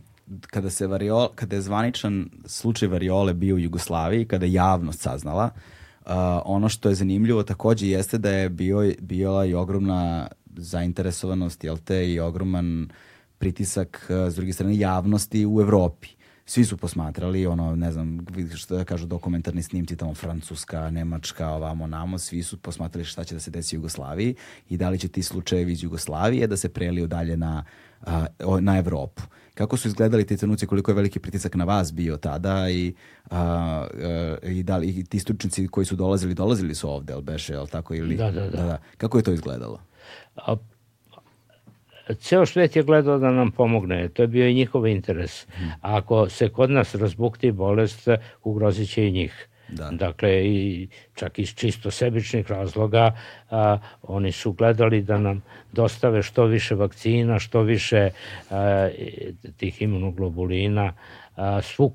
kada, 0.51 0.71
se 0.71 0.87
variol, 0.87 1.29
kada 1.35 1.57
je 1.57 1.63
zvaničan 1.63 2.31
slučaj 2.45 2.89
variole 2.89 3.35
bio 3.35 3.55
u 3.55 3.59
Jugoslaviji, 3.59 4.25
kada 4.25 4.47
je 4.47 4.53
javnost 4.53 5.01
saznala, 5.01 5.45
uh, 5.45 5.63
ono 6.45 6.69
što 6.69 6.89
je 6.89 6.95
zanimljivo 6.95 7.43
takođe 7.43 7.89
jeste 7.89 8.19
da 8.19 8.31
je 8.31 8.49
bio, 8.49 8.93
bila 9.01 9.47
i 9.47 9.55
ogromna 9.55 10.29
zainteresovanost, 10.57 11.65
jel 11.65 11.79
te, 11.85 12.13
i 12.13 12.21
ogroman 12.21 12.89
pritisak 13.39 14.07
uh, 14.09 14.33
s 14.33 14.35
druge 14.35 14.53
strane 14.53 14.79
javnosti 14.79 15.47
u 15.47 15.61
Evropi 15.61 16.09
svi 16.47 16.65
su 16.65 16.77
posmatrali, 16.77 17.47
ono, 17.47 17.77
ne 17.77 17.93
znam, 17.93 18.27
što 18.57 18.77
da 18.77 18.85
kažu, 18.85 19.07
dokumentarni 19.07 19.63
snimci 19.63 19.97
tamo 19.97 20.15
Francuska, 20.15 20.91
Nemačka, 20.91 21.49
ovamo, 21.49 21.87
namo, 21.87 22.19
svi 22.19 22.43
su 22.43 22.59
posmatrali 22.59 23.05
šta 23.05 23.25
će 23.25 23.35
da 23.35 23.41
se 23.41 23.51
desi 23.51 23.77
u 23.77 23.79
Jugoslaviji 23.79 24.35
i 24.69 24.77
da 24.77 24.91
li 24.91 24.99
će 24.99 25.09
ti 25.09 25.23
slučajevi 25.23 25.73
iz 25.73 25.83
Jugoslavije 25.83 26.47
da 26.47 26.57
se 26.57 26.69
preliju 26.69 27.07
dalje 27.07 27.37
na, 27.37 27.65
na 28.61 28.79
Evropu. 28.79 29.23
Kako 29.55 29.77
su 29.77 29.89
izgledali 29.89 30.27
ti 30.27 30.37
trenuci, 30.37 30.67
koliko 30.67 30.91
je 30.91 30.95
veliki 30.95 31.19
pritisak 31.19 31.55
na 31.55 31.65
vas 31.65 31.93
bio 31.93 32.17
tada 32.17 32.71
i, 32.71 32.95
a, 33.31 33.39
a, 33.41 34.37
i 34.43 34.63
da 34.63 34.77
li 34.77 34.89
i 34.89 35.05
ti 35.05 35.19
stručnici 35.19 35.69
koji 35.69 35.87
su 35.87 35.97
dolazili, 35.97 36.35
dolazili 36.35 36.75
su 36.75 36.91
ovde, 36.91 37.13
ali 37.13 37.23
beše, 37.23 37.53
jel 37.53 37.67
tako? 37.67 37.95
Ili, 37.95 38.17
da, 38.17 38.31
da, 38.31 38.41
da. 38.41 38.49
da, 38.51 38.63
da. 38.63 38.79
Kako 38.97 39.19
je 39.19 39.25
to 39.25 39.33
izgledalo? 39.33 39.81
A, 40.37 40.57
ceo 42.21 42.47
svet 42.47 42.77
je 42.77 42.83
gledao 42.83 43.19
da 43.19 43.31
nam 43.31 43.51
pomogne. 43.51 44.09
To 44.09 44.23
je 44.23 44.29
bio 44.29 44.49
i 44.49 44.55
njihov 44.55 44.87
interes. 44.87 45.47
A 45.81 45.97
ako 45.97 46.29
se 46.29 46.49
kod 46.49 46.71
nas 46.71 46.95
razbukti 46.95 47.53
bolest, 47.53 48.09
ugrozit 48.45 48.89
će 48.89 49.09
i 49.09 49.13
njih. 49.13 49.49
Da. 49.73 49.91
Dakle, 49.91 50.47
i 50.47 50.89
čak 51.15 51.39
iz 51.39 51.55
čisto 51.55 51.91
sebičnih 51.91 52.51
razloga 52.51 53.17
a, 53.51 53.79
oni 54.03 54.33
su 54.33 54.53
gledali 54.53 55.03
da 55.03 55.19
nam 55.19 55.43
dostave 55.73 56.23
što 56.23 56.45
više 56.45 56.75
vakcina, 56.75 57.39
što 57.39 57.63
više 57.63 58.11
a, 58.51 58.89
tih 59.57 59.83
imunoglobulina, 59.83 60.93
a, 61.37 61.63
svu 61.63 61.93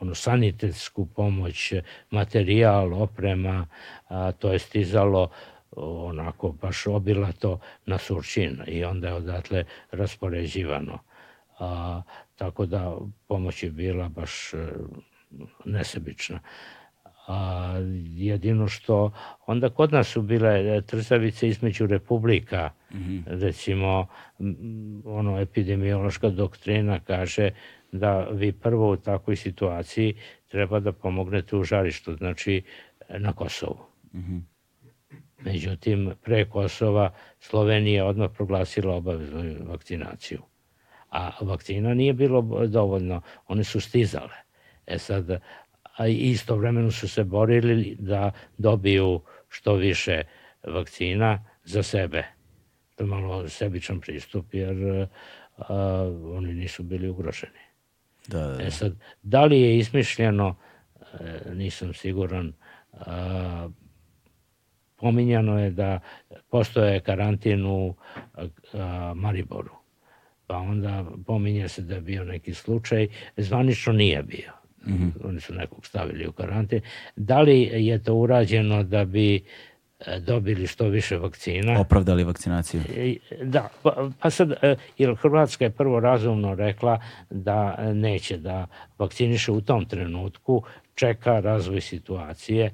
ono, 0.00 0.14
sanitetsku 0.14 1.06
pomoć, 1.06 1.72
materijal, 2.10 3.02
oprema, 3.02 3.66
a, 4.08 4.32
to 4.32 4.52
je 4.52 4.58
stizalo 4.58 5.30
onako 5.76 6.52
baš 6.52 6.86
obilato 6.86 7.58
na 7.86 7.98
Surčin 7.98 8.60
i 8.66 8.84
onda 8.84 9.08
je 9.08 9.14
odatle 9.14 9.64
raspoređivano. 9.90 10.98
A, 11.58 12.02
tako 12.36 12.66
da 12.66 12.96
pomoć 13.26 13.62
je 13.62 13.70
bila 13.70 14.08
baš 14.08 14.54
e, 14.54 14.66
nesebična. 15.64 16.40
A, 17.26 17.74
jedino 18.14 18.68
što 18.68 19.12
onda 19.46 19.70
kod 19.70 19.92
nas 19.92 20.08
su 20.08 20.22
bile 20.22 20.82
trzavice 20.82 21.48
između 21.48 21.86
republika 21.86 22.70
mm 22.92 22.96
-hmm. 22.96 23.22
recimo 23.26 24.06
ono 25.04 25.40
epidemiološka 25.40 26.28
doktrina 26.28 27.00
kaže 27.00 27.50
da 27.92 28.28
vi 28.32 28.52
prvo 28.52 28.90
u 28.90 28.96
takvoj 28.96 29.36
situaciji 29.36 30.14
treba 30.48 30.80
da 30.80 30.92
pomognete 30.92 31.56
u 31.56 31.64
žarištu 31.64 32.14
znači 32.14 32.62
na 33.18 33.32
Kosovu 33.32 33.78
mm 34.14 34.18
-hmm. 34.18 34.54
Međutim, 35.44 36.12
pre 36.22 36.44
Kosova 36.44 37.12
Slovenija 37.40 38.06
odmah 38.06 38.30
proglasila 38.34 38.94
obaveznu 38.94 39.54
vakcinaciju. 39.66 40.42
A 41.10 41.30
vakcina 41.40 41.94
nije 41.94 42.12
bilo 42.12 42.66
dovoljno, 42.66 43.20
one 43.46 43.64
su 43.64 43.80
stizale. 43.80 44.34
E 44.86 44.98
sad, 44.98 45.40
a 45.96 46.06
istovremeno 46.06 46.90
su 46.90 47.08
se 47.08 47.24
borili 47.24 47.96
da 47.98 48.30
dobiju 48.58 49.20
što 49.48 49.74
više 49.74 50.22
vakcina 50.66 51.44
za 51.64 51.82
sebe. 51.82 52.24
To 52.94 53.04
je 53.04 53.08
malo 53.08 53.48
sebičan 53.48 54.00
pristup, 54.00 54.54
jer 54.54 55.06
a, 55.56 55.74
oni 56.36 56.54
nisu 56.54 56.82
bili 56.82 57.08
ugroženi. 57.08 57.64
Da, 58.28 58.40
da, 58.40 58.56
da. 58.56 58.62
E 58.62 58.70
sad, 58.70 58.92
da 59.22 59.44
li 59.44 59.60
je 59.60 59.78
ismišljeno, 59.78 60.56
e, 61.20 61.54
nisam 61.54 61.94
siguran, 61.94 62.52
a, 62.92 63.68
pominjano 64.96 65.60
je 65.60 65.70
da 65.70 66.00
postoje 66.50 67.00
karantin 67.00 67.66
u 67.66 67.94
Mariboru. 69.14 69.74
Pa 70.46 70.56
onda 70.56 71.04
pominje 71.26 71.68
se 71.68 71.82
da 71.82 71.94
je 71.94 72.00
bio 72.00 72.24
neki 72.24 72.54
slučaj, 72.54 73.08
zvanično 73.36 73.92
nije 73.92 74.22
bio. 74.22 74.63
Mm 74.86 74.92
-hmm. 74.92 75.28
Oni 75.28 75.40
su 75.40 75.54
nekog 75.54 75.86
stavili 75.86 76.26
u 76.26 76.32
karantin. 76.32 76.80
Da 77.16 77.40
li 77.40 77.60
je 77.62 78.02
to 78.02 78.14
urađeno 78.14 78.82
da 78.82 79.04
bi 79.04 79.44
e, 80.06 80.20
dobili 80.20 80.66
što 80.66 80.88
više 80.88 81.18
vakcina. 81.18 81.80
Opravdali 81.80 82.24
vakcinaciju. 82.24 82.80
E, 82.96 83.16
da, 83.42 83.68
pa, 83.82 84.10
pa 84.20 84.30
sad, 84.30 84.52
e, 84.62 84.76
jer 84.98 85.14
Hrvatska 85.14 85.64
je 85.64 85.70
prvo 85.70 86.00
razumno 86.00 86.54
rekla 86.54 87.00
da 87.30 87.76
neće 87.92 88.38
da 88.38 88.66
vakciniše 88.98 89.52
u 89.52 89.60
tom 89.60 89.84
trenutku, 89.84 90.62
čeka 90.94 91.40
razvoj 91.40 91.80
situacije 91.80 92.70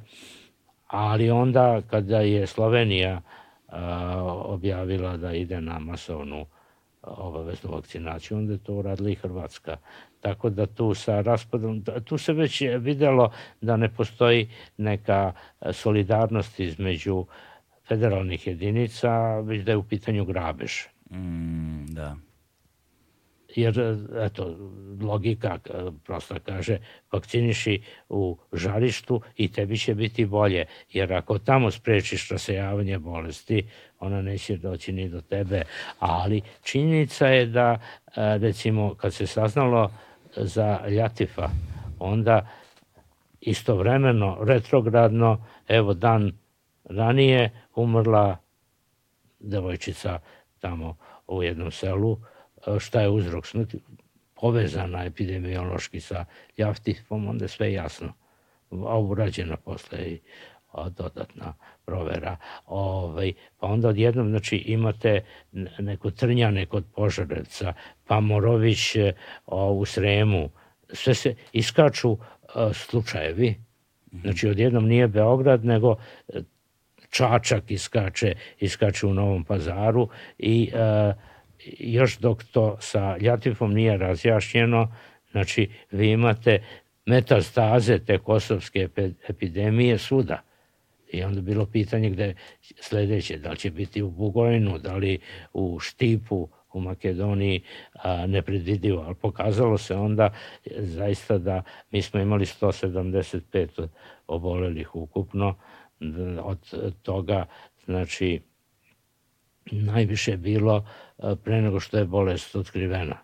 ali 0.91 1.31
onda 1.31 1.81
kada 1.91 2.21
je 2.21 2.47
Slovenija 2.47 3.23
a, 3.69 4.23
objavila 4.45 5.17
da 5.17 5.33
ide 5.33 5.61
na 5.61 5.79
masovnu 5.79 6.47
obaveznu 7.03 7.71
vakcinaciju, 7.71 8.39
onda 8.39 8.53
je 8.53 8.59
to 8.59 8.75
uradila 8.75 9.11
i 9.11 9.15
Hrvatska. 9.15 9.77
Tako 10.21 10.51
da 10.51 10.67
tu 10.67 10.95
sa 10.95 11.21
raspadom, 11.21 11.85
tu 12.05 12.19
se 12.19 12.33
već 12.33 12.63
videlo 12.79 13.33
da 13.61 13.77
ne 13.77 13.89
postoji 13.89 14.49
neka 14.77 15.33
solidarnost 15.73 16.61
između 16.61 17.27
federalnih 17.89 18.47
jedinica, 18.47 19.41
već 19.41 19.63
da 19.63 19.73
je 19.73 19.77
u 19.77 19.83
pitanju 19.83 20.25
grabež. 20.25 20.73
Mm, 21.11 21.87
da 21.87 22.17
jer 23.57 23.99
eto, 24.21 24.57
logika 25.01 25.59
prosta 26.05 26.39
kaže 26.39 26.79
vakciniši 27.13 27.83
u 28.09 28.39
žarištu 28.53 29.21
i 29.37 29.53
tebi 29.53 29.79
će 29.79 29.95
biti 29.95 30.27
bolje, 30.27 30.67
jer 30.93 31.13
ako 31.13 31.39
tamo 31.39 31.71
sprečiš 31.71 32.29
rasejavanje 32.29 32.99
bolesti, 32.99 33.67
ona 34.01 34.23
neće 34.23 34.57
doći 34.57 34.93
ni 34.93 35.09
do 35.09 35.21
tebe, 35.21 35.63
ali 35.99 36.43
činjenica 36.63 37.27
je 37.27 37.47
da 37.47 37.81
recimo 38.17 38.95
kad 38.95 39.15
se 39.15 39.27
saznalo 39.27 39.91
za 40.37 40.81
Ljatifa, 40.89 41.49
onda 41.99 42.49
istovremeno, 43.41 44.39
retrogradno, 44.41 45.45
evo 45.69 45.95
dan 45.95 46.33
ranije 46.85 47.67
umrla 47.75 48.37
devojčica 49.39 50.19
tamo 50.59 50.97
u 51.27 51.43
jednom 51.43 51.71
selu, 51.71 52.19
šta 52.79 53.01
je 53.01 53.09
uzrok 53.09 53.47
smrti, 53.47 53.81
povezana 54.41 55.05
epidemiološki 55.05 56.01
sa 56.01 56.25
jaftifom, 56.57 57.29
onda 57.29 57.49
sve 57.49 57.73
jasno. 57.73 58.13
A 58.71 58.99
urađena 58.99 59.57
posle 59.57 59.99
i 59.99 60.21
dodatna 60.75 61.55
provera. 61.91 62.37
Ovaj, 62.67 63.33
pa 63.59 63.67
onda 63.67 63.89
odjednom 63.89 64.29
znači, 64.29 64.57
imate 64.57 65.21
neko 65.79 66.11
trnjane 66.11 66.67
kod 66.67 66.85
Požarevca, 66.95 67.73
pa 68.07 68.21
Morović 68.21 68.97
e, 68.97 69.13
o, 69.47 69.73
u 69.73 69.85
Sremu, 69.85 70.51
sve 70.93 71.15
se 71.15 71.35
iskaču 71.53 72.17
a, 72.55 72.69
e, 72.71 72.75
slučajevi. 72.75 73.55
Znači 74.23 74.49
odjednom 74.49 74.87
nije 74.87 75.09
Beograd, 75.09 75.65
nego 75.65 75.97
e, 76.29 76.41
Čačak 77.11 77.71
iskače, 77.71 78.35
iskače 78.61 79.07
u 79.07 79.15
Novom 79.15 79.45
pazaru 79.45 80.09
i 80.39 80.71
a, 80.75 81.13
još 81.79 82.19
dok 82.19 82.45
to 82.45 82.77
sa 82.81 83.17
ljatifom 83.17 83.75
nije 83.75 83.97
razjašnjeno, 83.97 84.95
znači 85.31 85.71
vi 85.91 86.11
imate 86.11 86.63
metastaze 87.07 87.99
te 87.99 88.19
kosovske 88.19 88.89
epidemije 89.29 89.99
svuda. 89.99 90.43
I 91.13 91.23
onda 91.23 91.41
bilo 91.41 91.67
pitanje 91.67 92.11
gde 92.11 92.35
sledeće, 92.81 93.39
da 93.39 93.51
li 93.51 93.57
će 93.57 93.71
biti 93.71 94.03
u 94.03 94.11
Bugojnu, 94.11 94.79
da 94.79 94.97
li 94.97 95.19
u 95.53 95.81
Štipu, 95.81 96.49
u 96.73 96.81
Makedoniji 96.81 97.63
a, 97.93 98.27
nepredvidivo, 98.27 99.03
ali 99.03 99.15
pokazalo 99.15 99.79
se 99.79 99.95
onda 99.95 100.33
zaista 100.77 101.39
da 101.39 101.63
mi 101.91 102.03
smo 102.03 102.21
imali 102.21 102.45
175 102.45 103.89
obolelih 104.27 104.95
ukupno, 104.95 105.55
od 106.43 106.59
toga 107.03 107.47
znači 107.85 108.41
najviše 109.71 110.37
bilo 110.37 110.87
pre 111.45 111.63
nego 111.63 111.81
što 111.81 111.99
je 111.99 112.05
bolest 112.05 112.57
otkrivena. 112.57 113.17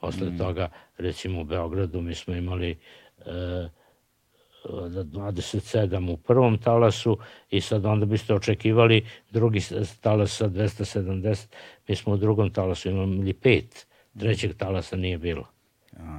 Posle 0.00 0.30
mm. 0.30 0.38
toga, 0.38 0.68
recimo 0.98 1.40
u 1.40 1.44
Beogradu, 1.44 2.00
mi 2.00 2.14
smo 2.14 2.34
imali 2.34 2.70
e, 2.70 3.68
27 4.64 6.12
u 6.12 6.16
prvom 6.16 6.58
talasu 6.58 7.18
i 7.50 7.60
sad 7.60 7.86
onda 7.86 8.06
biste 8.06 8.34
očekivali 8.34 9.06
drugi 9.30 9.60
talas 10.00 10.36
sa 10.36 10.48
270. 10.48 11.46
Mi 11.88 11.96
smo 11.96 12.12
u 12.12 12.16
drugom 12.16 12.50
talasu 12.50 12.90
imali 12.90 13.32
pet, 13.32 13.86
trećeg 14.18 14.56
talasa 14.56 14.96
nije 14.96 15.18
bilo. 15.18 15.44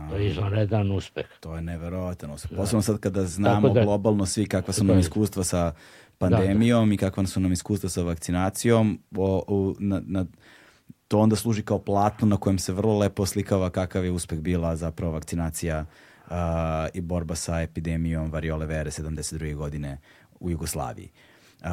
To 0.10 0.16
je 0.16 0.28
izvanredan 0.28 0.92
uspeh. 0.92 1.26
To 1.40 1.56
je 1.56 1.62
neverovatan 1.62 2.32
uspeh. 2.32 2.52
Da. 2.52 2.58
Posebno 2.58 2.82
sad 2.82 3.00
kada 3.00 3.26
znamo 3.26 3.70
da, 3.70 3.84
globalno 3.84 4.26
svi 4.26 4.46
kakva 4.46 4.74
su 4.74 4.84
nam 4.84 5.00
iskustva 5.00 5.44
sa 5.44 5.74
pandemijom 6.18 6.86
da, 6.86 6.90
da. 6.90 6.94
i 6.94 6.98
kakva 6.98 7.26
su 7.26 7.40
nam 7.40 7.52
iskustva 7.52 7.90
sa 7.90 8.04
vakcinacijom, 8.04 9.00
o, 9.18 9.44
o, 9.48 9.74
na, 9.80 10.02
na, 10.06 10.26
to 11.08 11.20
onda 11.20 11.36
služi 11.36 11.64
kao 11.64 11.80
platno 11.80 12.28
na 12.28 12.38
kojem 12.38 12.60
se 12.60 12.74
vrlo 12.74 12.98
lepo 12.98 13.26
slikava 13.26 13.70
kakav 13.70 14.06
je 14.06 14.12
uspeh 14.12 14.40
bila 14.40 14.76
zapravo 14.76 15.14
vakcinacija 15.14 15.80
uh, 15.80 16.13
i 16.94 17.02
borba 17.02 17.36
sa 17.36 17.62
epidemijom 17.62 18.32
variole 18.32 18.66
vere 18.66 18.92
72. 18.92 19.56
godine 19.56 19.98
u 20.40 20.50
Jugoslaviji. 20.50 21.10
Uh, 21.64 21.70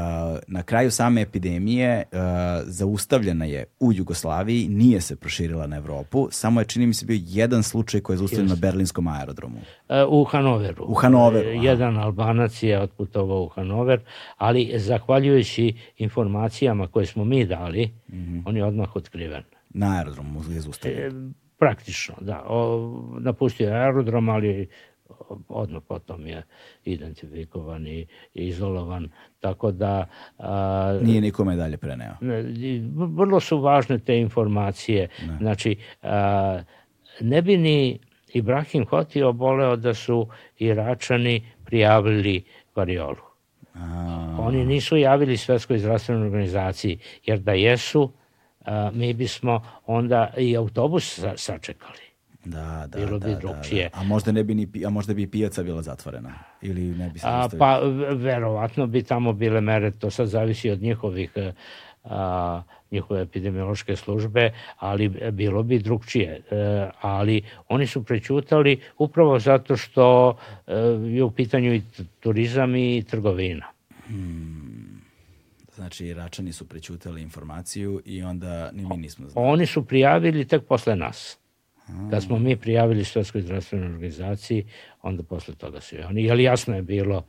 na 0.47 0.63
kraju 0.63 0.91
same 0.91 1.23
epidemije 1.23 2.03
uh, 2.13 2.19
zaustavljena 2.65 3.45
je 3.45 3.65
u 3.81 3.93
Jugoslaviji, 3.93 4.69
nije 4.69 5.01
se 5.01 5.17
proširila 5.17 5.67
na 5.67 5.77
Evropu, 5.77 6.29
samo 6.31 6.61
je 6.61 6.65
čini 6.65 6.87
mi 6.87 6.95
se 6.95 7.07
bio 7.07 7.21
jedan 7.27 7.63
slučaj 7.63 8.01
koji 8.01 8.15
je 8.15 8.19
zaustavljen 8.19 8.49
na 8.49 8.55
berlinskom 8.55 9.09
aerodromu. 9.09 9.57
Uh, 9.57 9.95
u 10.09 10.25
Hanoveru. 10.25 10.85
U 10.89 10.95
Hanoveru. 10.95 11.49
Aha. 11.49 11.59
Jedan 11.63 11.99
Albanac 11.99 12.63
je 12.63 12.81
otputovao 12.81 13.43
u 13.43 13.49
Hanover, 13.49 14.01
ali 14.37 14.73
zahvaljujući 14.79 15.75
informacijama 15.97 16.87
koje 16.87 17.07
smo 17.07 17.25
mi 17.25 17.47
dali, 17.47 17.87
mm 17.87 18.17
-hmm. 18.17 18.43
on 18.47 18.57
je 18.57 18.65
odmah 18.65 18.97
otkriven. 18.97 19.43
Na 19.71 19.97
aerodromu 19.97 20.43
je 20.51 20.61
zaustavljen. 20.61 21.35
Praktično, 21.61 22.15
da. 22.21 22.45
O, 22.49 22.91
napustio 23.19 23.69
je 23.69 23.75
aerodrom, 23.75 24.29
ali 24.29 24.69
odmah 25.49 25.83
potom 25.89 26.27
je 26.27 26.43
identifikovan 26.85 27.87
i 27.87 28.07
izolovan, 28.35 29.09
tako 29.41 29.71
da... 29.71 30.07
A, 30.39 30.99
Nije 31.03 31.21
nikome 31.21 31.57
dalje 31.57 31.77
preneo. 31.77 32.15
Ne, 32.21 32.45
vrlo 32.93 33.41
su 33.41 33.59
važne 33.61 33.99
te 33.99 34.19
informacije. 34.19 35.09
Ne. 35.27 35.37
Znači, 35.41 35.77
a, 36.03 36.63
ne 37.21 37.43
bi 37.43 37.57
ni 37.57 37.99
Ibrahim 38.33 38.87
Hoti 38.87 39.23
oboleo 39.23 39.77
da 39.77 39.95
su 39.95 40.29
Iračani 40.59 41.43
prijavili 41.65 42.43
variolu. 42.77 43.25
A... 43.75 44.37
Oni 44.41 44.65
nisu 44.65 44.97
javili 44.97 45.37
Svetskoj 45.37 45.79
zdravstvenoj 45.79 46.27
organizaciji, 46.27 46.99
jer 47.27 47.39
da 47.39 47.53
jesu, 47.53 48.13
mi 48.93 49.13
bismo 49.15 49.63
onda 49.87 50.33
i 50.37 50.57
autobus 50.57 51.21
sačekali. 51.37 52.11
Da, 52.45 52.87
da, 52.89 52.99
Bilo 52.99 53.19
da, 53.19 53.27
bi 53.27 53.35
drugčije. 53.41 53.89
Da, 53.89 53.97
da. 53.97 54.01
A 54.01 54.05
možda 54.05 54.33
ne 54.33 54.45
bi 54.45 54.55
ni 54.55 54.69
a 54.87 54.91
možda 54.91 55.15
bi 55.15 55.27
pijaca 55.27 55.63
bila 55.63 55.83
zatvorena 55.83 56.35
ili 56.63 56.81
ne 56.83 57.11
bi 57.11 57.19
se 57.19 57.27
a, 57.29 57.49
Pa 57.59 57.79
verovatno 58.13 58.87
bi 58.87 59.03
tamo 59.03 59.33
bile 59.33 59.61
mere, 59.61 59.91
to 59.91 60.11
sad 60.11 60.29
zavisi 60.29 60.71
od 60.71 60.83
njihovih 60.83 61.31
a, 62.05 62.63
njihove 62.91 63.23
epidemiološke 63.23 63.97
službe, 63.97 64.53
ali 64.79 65.09
bilo 65.33 65.63
bi 65.63 65.79
drugčije. 65.79 66.43
E, 66.51 66.89
ali 67.01 67.43
oni 67.69 67.87
su 67.87 68.05
prećutali 68.05 68.81
upravo 68.99 69.39
zato 69.39 69.77
što 69.77 70.37
e, 70.67 70.75
je 71.05 71.23
u 71.23 71.31
pitanju 71.31 71.75
i 71.75 71.83
turizam 72.21 72.77
i 72.77 73.05
trgovina. 73.11 73.67
Hmm. 74.07 74.60
Znači, 75.81 76.15
Račani 76.15 76.53
su 76.53 76.69
prećutali 76.69 77.23
informaciju 77.23 78.03
i 78.05 78.23
onda 78.23 78.71
ni 78.73 78.85
mi 78.85 78.97
nismo 78.97 79.29
znali. 79.29 79.49
Oni 79.49 79.67
su 79.67 79.85
prijavili 79.85 80.49
tek 80.49 80.67
posle 80.67 80.97
nas. 80.97 81.39
Kad 82.11 82.23
smo 82.23 82.39
mi 82.39 82.57
prijavili 82.57 83.05
Svetskoj 83.05 83.43
zdravstvenoj 83.43 83.87
organizaciji, 83.87 84.67
onda 85.03 85.23
posle 85.23 85.55
toga 85.55 85.81
su 85.81 85.97
oni. 86.09 86.25
Jer 86.25 86.41
jasno 86.41 86.77
je 86.77 86.83
bilo 86.83 87.27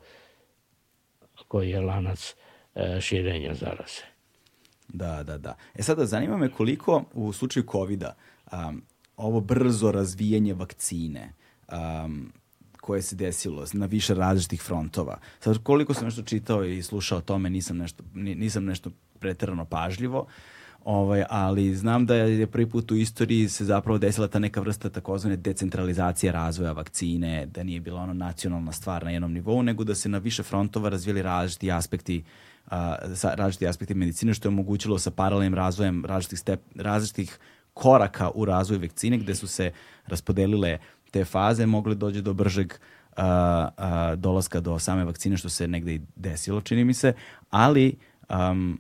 koji 1.48 1.70
je 1.70 1.82
lanac 1.82 2.36
e, 2.76 3.02
širenja 3.02 3.54
zaraze. 3.54 4.02
Da, 4.88 5.24
da, 5.24 5.38
da. 5.38 5.56
E 5.76 5.84
sada, 5.84 6.06
zanima 6.06 6.38
me 6.38 6.50
koliko 6.50 7.04
u 7.14 7.34
slučaju 7.34 7.66
covid 7.72 8.04
um, 8.04 8.84
ovo 9.18 9.40
brzo 9.42 9.92
razvijanje 9.92 10.54
vakcine 10.54 11.34
um, 11.72 12.34
koje 12.82 13.02
se 13.02 13.16
desilo 13.16 13.66
na 13.74 13.86
više 13.86 14.14
različitih 14.14 14.62
frontova. 14.62 15.18
Sad, 15.40 15.64
koliko 15.64 15.94
sam 15.94 16.06
nešto 16.06 16.22
čitao 16.22 16.66
i 16.66 16.84
slušao 16.84 17.18
o 17.18 17.22
tome, 17.22 17.50
nisam 17.50 17.78
nešto, 17.78 18.04
nisam 18.14 18.66
nešto 18.66 18.92
preterano 19.20 19.66
pažljivo, 19.66 20.28
Ovaj, 20.86 21.24
ali 21.30 21.76
znam 21.76 22.06
da 22.06 22.16
je 22.16 22.48
prvi 22.48 22.70
put 22.70 22.92
u 22.92 22.96
istoriji 22.96 23.50
se 23.50 23.66
zapravo 23.66 23.98
desila 23.98 24.28
ta 24.28 24.40
neka 24.40 24.62
vrsta 24.62 24.90
takozvane 24.90 25.36
decentralizacije 25.36 26.32
razvoja 26.32 26.72
vakcine, 26.72 27.46
da 27.46 27.64
nije 27.64 27.80
bila 27.80 28.02
ono 28.02 28.14
nacionalna 28.14 28.72
stvar 28.72 29.04
na 29.04 29.12
jednom 29.12 29.34
nivou, 29.34 29.64
nego 29.64 29.84
da 29.84 29.96
se 29.96 30.10
na 30.10 30.18
više 30.18 30.44
frontova 30.44 30.90
razvili 30.90 31.22
različiti 31.22 31.72
aspekti 31.72 32.24
uh, 32.66 32.72
različiti 33.24 33.68
aspekti 33.68 33.94
medicine, 33.94 34.34
što 34.34 34.48
je 34.48 34.54
omogućilo 34.54 35.00
sa 35.00 35.12
paralelnim 35.12 35.54
razvojem 35.54 36.06
različitih, 36.06 36.40
step, 36.40 36.62
različitih 36.76 37.40
koraka 37.74 38.30
u 38.36 38.46
razvoju 38.46 38.82
vakcine, 38.82 39.18
gde 39.18 39.36
su 39.36 39.48
se 39.48 39.72
raspodelile 40.08 40.78
te 41.12 41.26
faze, 41.26 41.66
mogli 41.66 41.96
dođe 41.96 42.22
do 42.22 42.34
bržeg 42.34 42.74
uh, 43.18 43.24
uh, 43.24 44.20
dolaska 44.20 44.60
do 44.60 44.80
same 44.80 45.06
vakcine, 45.06 45.38
što 45.38 45.50
se 45.50 45.68
negde 45.68 45.94
i 45.94 46.02
desilo, 46.16 46.62
čini 46.62 46.86
mi 46.86 46.94
se, 46.94 47.14
ali 47.50 47.98
um, 48.30 48.80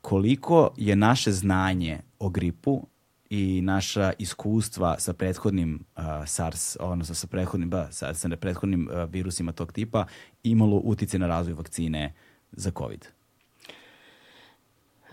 koliko 0.00 0.74
je 0.76 0.96
naše 0.96 1.32
znanje 1.32 2.00
o 2.18 2.28
gripu 2.28 2.86
i 3.30 3.60
naša 3.62 4.12
iskustva 4.18 4.98
sa 4.98 5.12
prethodnim 5.12 5.84
uh, 5.96 6.02
SARS, 6.26 6.76
odnosno 6.80 7.14
sa 7.14 7.26
prethodnim, 7.26 7.70
ba, 7.70 7.88
sa, 7.90 8.14
sa 8.14 8.28
prethodnim 8.36 8.88
uh, 8.88 9.10
virusima 9.10 9.52
tog 9.52 9.72
tipa 9.72 10.06
imalo 10.42 10.80
utice 10.84 11.18
na 11.18 11.26
razvoj 11.26 11.54
vakcine 11.54 12.14
za 12.52 12.70
COVID? 12.70 13.06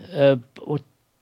E, 0.00 0.36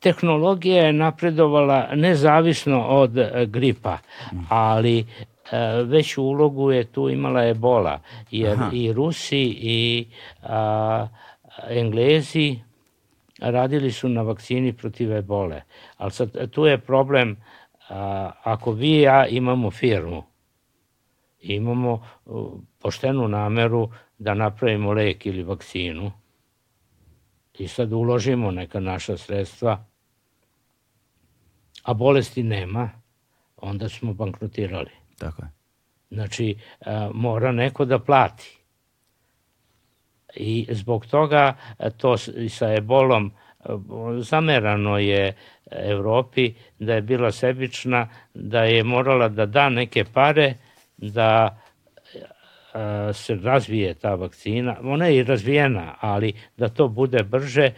tehnologija 0.01 0.86
je 0.86 0.93
napredovala 0.93 1.89
nezavisno 1.94 2.86
od 2.86 3.18
e, 3.18 3.47
gripa, 3.47 3.99
mm. 4.33 4.36
ali 4.49 4.99
e, 4.99 5.05
veću 5.85 6.23
ulogu 6.23 6.73
je 6.73 6.85
tu 6.85 7.09
imala 7.09 7.44
ebola, 7.44 8.01
jer 8.31 8.52
Aha. 8.52 8.70
i 8.73 8.93
Rusi 8.93 9.43
i 9.60 10.07
a, 10.43 11.07
Englezi 11.68 12.59
radili 13.41 13.93
su 13.93 14.09
na 14.09 14.23
vakcini 14.23 14.73
protiv 14.73 15.12
ebole. 15.12 15.62
Ali 15.97 16.10
sad, 16.10 16.51
tu 16.51 16.67
je 16.67 16.78
problem, 16.78 17.36
a, 17.89 18.31
ako 18.43 18.73
vi 18.73 18.91
i 18.91 19.01
ja 19.01 19.27
imamo 19.27 19.70
firmu, 19.70 20.23
imamo 21.41 22.02
poštenu 22.78 23.28
nameru 23.28 23.89
da 24.18 24.35
napravimo 24.35 24.93
lek 24.93 25.27
ili 25.27 25.43
vakcinu 25.43 26.12
i 27.59 27.69
sad 27.69 27.93
uložimo 27.93 28.51
neka 28.51 28.81
naša 28.81 29.17
sredstva, 29.17 29.85
a 31.83 31.95
bolesti 31.95 32.43
nema, 32.43 32.91
onda 33.57 33.89
smo 33.89 34.15
bankrotirali. 34.15 34.91
Tako 35.19 35.43
je. 35.43 35.49
Znači, 36.11 36.57
a, 36.81 37.11
mora 37.15 37.53
neko 37.53 37.85
da 37.85 37.99
plati. 37.99 38.59
I 40.37 40.67
zbog 40.70 41.07
toga 41.07 41.55
e, 41.78 41.91
to 41.91 42.17
sa 42.49 42.75
ebolom 42.75 43.27
e, 43.27 43.33
zamerano 44.20 44.99
je 44.99 45.37
Evropi 45.70 46.55
da 46.78 46.95
je 46.95 47.03
bila 47.03 47.33
sebična, 47.33 48.09
da 48.35 48.65
je 48.65 48.85
morala 48.85 49.28
da 49.28 49.47
da 49.47 49.69
neke 49.69 50.05
pare 50.05 50.55
da 50.97 51.59
e, 51.67 51.68
se 53.13 53.35
razvije 53.35 53.95
ta 53.95 54.15
vakcina. 54.15 54.77
Ona 54.83 55.07
je 55.07 55.17
i 55.17 55.25
razvijena, 55.25 55.95
ali 56.01 56.33
da 56.57 56.69
to 56.69 56.89
bude 56.89 57.23
brže 57.23 57.71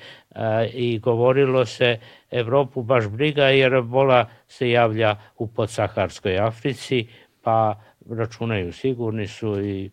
i 0.72 0.98
govorilo 0.98 1.66
se 1.66 1.98
Evropu 2.30 2.82
baš 2.82 3.08
briga 3.08 3.44
jer 3.44 3.74
ebola 3.74 4.26
se 4.48 4.70
javlja 4.70 5.16
u 5.38 5.46
podsaharskoj 5.46 6.38
Africi, 6.38 7.06
pa 7.42 7.80
računaju 8.10 8.72
sigurni 8.72 9.26
su 9.26 9.60
i 9.60 9.90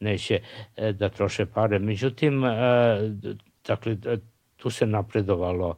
neće 0.00 0.40
e, 0.76 0.92
da 0.92 1.08
troše 1.08 1.46
pare. 1.46 1.78
Međutim, 1.78 2.44
e, 2.44 2.50
dakle, 3.66 3.96
tu 4.56 4.70
se 4.70 4.86
napredovalo 4.86 5.76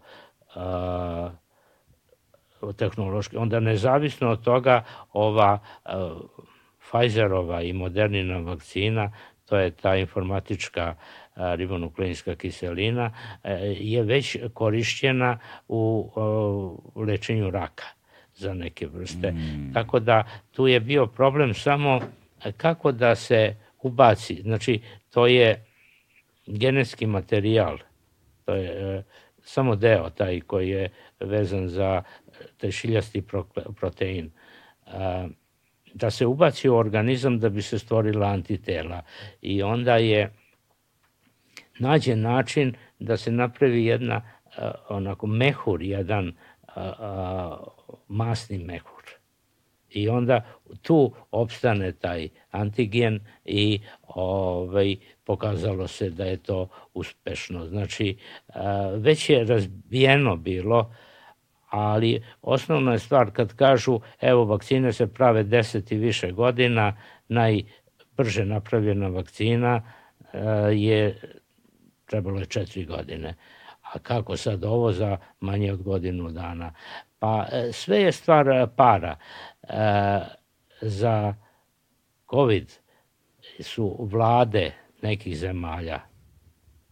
tehnološki. 2.77 3.37
Onda 3.37 3.61
nezavisno 3.61 4.31
od 4.31 4.43
toga 4.43 4.85
ova 5.13 5.59
Pfizerova 6.91 7.63
i 7.63 7.73
Modernina 7.73 8.39
vakcina, 8.39 9.13
to 9.45 9.57
je 9.57 9.71
ta 9.71 9.97
informatička 9.97 10.95
ribonukleinska 11.37 12.35
kiselina, 12.35 13.11
e, 13.45 13.75
je 13.81 14.03
već 14.03 14.37
korišćena 14.55 15.39
u 15.69 16.11
lečenju 16.97 17.51
raka 17.51 17.85
za 18.35 18.55
neke 18.55 18.87
vrste. 18.87 19.33
Mm. 19.33 19.73
Tako 19.75 20.01
da 20.01 20.25
tu 20.53 20.67
je 20.67 20.81
bio 20.81 21.07
problem 21.07 21.55
samo 21.55 22.01
kako 22.57 22.93
da 22.93 23.15
se 23.15 23.57
ubaci. 23.83 24.43
Znači, 24.43 24.81
to 25.11 25.27
je 25.27 25.65
genetski 26.47 27.07
materijal, 27.07 27.79
to 28.45 28.55
je 28.55 28.97
e, 28.99 29.03
samo 29.43 29.77
deo 29.77 30.11
taj 30.11 30.41
koji 30.41 30.69
je 30.69 30.91
vezan 31.21 31.69
za 31.69 32.03
taj 32.57 32.71
šiljasti 32.71 33.23
protein. 33.81 34.31
E, 34.87 35.29
da 35.97 36.11
se 36.11 36.27
ubaci 36.27 36.69
u 36.69 36.77
organizam 36.77 37.39
da 37.39 37.49
bi 37.49 37.63
se 37.63 37.79
stvorila 37.79 38.27
antitela. 38.27 39.03
I 39.43 39.63
onda 39.63 39.97
je 39.97 40.33
nađe 41.79 42.17
način 42.17 42.75
da 42.99 43.17
se 43.17 43.31
napravi 43.31 43.85
jedna 43.85 44.17
uh, 44.17 44.63
onako 44.89 45.27
mehur, 45.27 45.83
jedan 45.83 46.29
uh, 46.29 46.75
uh, 46.77 47.69
masni 48.09 48.59
mehur. 48.59 49.05
I 49.91 50.09
onda 50.09 50.45
tu 50.83 51.15
opstane 51.31 51.93
taj 51.93 52.29
antigen 52.51 53.21
i 53.45 53.81
ovaj, 54.09 54.97
pokazalo 55.25 55.89
se 55.89 56.11
da 56.11 56.25
je 56.25 56.37
to 56.37 56.69
uspešno. 56.95 57.67
Znači, 57.67 58.17
već 58.97 59.31
je 59.31 59.45
razbijeno 59.45 60.37
bilo, 60.37 60.95
ali 61.77 62.23
osnovna 62.43 62.93
je 62.93 62.99
stvar 62.99 63.31
kad 63.31 63.55
kažu 63.55 64.01
evo 64.21 64.45
vakcine 64.45 64.93
se 64.93 65.07
prave 65.07 65.45
10 65.45 65.95
i 65.95 65.99
više 65.99 66.33
godina, 66.33 66.97
najbrže 67.29 68.45
napravljena 68.45 69.09
vakcina 69.09 69.83
je 70.73 71.21
trebalo 72.07 72.39
je 72.39 72.47
četiri 72.47 72.85
godine. 72.85 73.35
A 73.83 73.99
kako 73.99 74.37
sad 74.37 74.65
ovo 74.65 74.93
za 74.93 75.17
manje 75.41 75.73
od 75.73 75.83
godinu 75.83 76.31
dana? 76.31 76.75
Pa 77.19 77.47
e, 77.53 77.73
sve 77.73 78.01
je 78.01 78.13
stvar 78.13 78.49
e, 78.49 78.67
para. 78.77 79.17
E, 79.63 80.21
za 80.81 81.35
COVID 82.31 82.73
su 83.61 83.97
vlade 84.11 84.73
nekih 85.03 85.39
zemalja, 85.39 86.01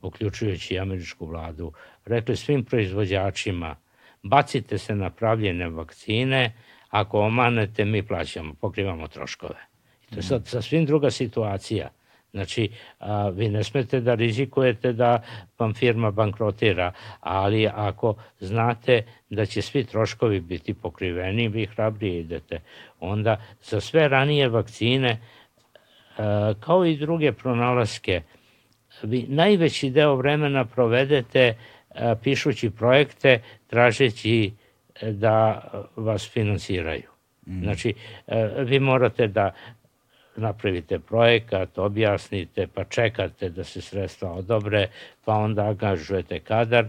uključujući 0.03 0.79
američku 0.79 1.27
vladu, 1.27 1.73
rekli 2.05 2.37
svim 2.37 2.65
proizvođačima 2.65 3.77
bacite 4.25 4.79
se 4.79 4.95
na 4.95 5.11
pravljene 5.11 5.69
vakcine, 5.69 6.53
ako 6.91 7.21
omanete 7.21 7.85
mi 7.85 8.03
plaćamo, 8.03 8.55
pokrivamo 8.55 9.09
troškove. 9.09 9.67
I 10.03 10.07
to 10.11 10.17
je 10.17 10.23
sad 10.23 10.47
sasvim 10.47 10.87
druga 10.87 11.11
situacija. 11.11 11.91
Znači, 12.33 12.71
a, 12.99 13.29
vi 13.29 13.49
ne 13.49 13.65
smete 13.65 14.01
da 14.01 14.15
rizikujete 14.15 14.93
da 14.93 15.23
vam 15.59 15.75
firma 15.75 16.11
bankrotira, 16.11 16.93
ali 17.21 17.69
ako 17.75 18.15
znate 18.41 19.03
da 19.31 19.47
će 19.47 19.63
svi 19.63 19.85
troškovi 19.85 20.41
biti 20.41 20.75
pokriveni, 20.75 21.49
vi 21.49 21.67
hrabrije 21.67 22.21
idete. 22.21 22.61
Onda 23.01 23.37
za 23.63 23.81
sve 23.81 24.09
ranije 24.09 24.49
vakcine, 24.49 25.21
a, 26.19 26.55
kao 26.61 26.85
i 26.85 26.97
druge 26.97 27.33
pronalaske, 27.33 28.23
vi 29.03 29.27
najveći 29.29 29.91
deo 29.91 30.17
vremena 30.17 30.65
provedete 30.65 31.55
pišući 32.23 32.71
projekte, 32.71 33.41
tražeći 33.67 34.53
e, 35.01 35.13
da 35.13 35.65
vas 35.97 36.31
finansiraju. 36.31 37.11
Mm. 37.47 37.63
Znači, 37.63 37.95
e, 38.27 38.49
vi 38.65 38.81
morate 38.81 39.27
da 39.27 39.55
napravite 40.37 40.99
projekat, 40.99 41.79
objasnite, 41.79 42.67
pa 42.67 42.85
čekate 42.85 43.49
da 43.49 43.65
se 43.65 43.81
sredstva 43.81 44.33
odobre, 44.33 44.89
pa 45.25 45.35
onda 45.35 45.63
angažujete 45.63 46.41
kadar, 46.41 46.89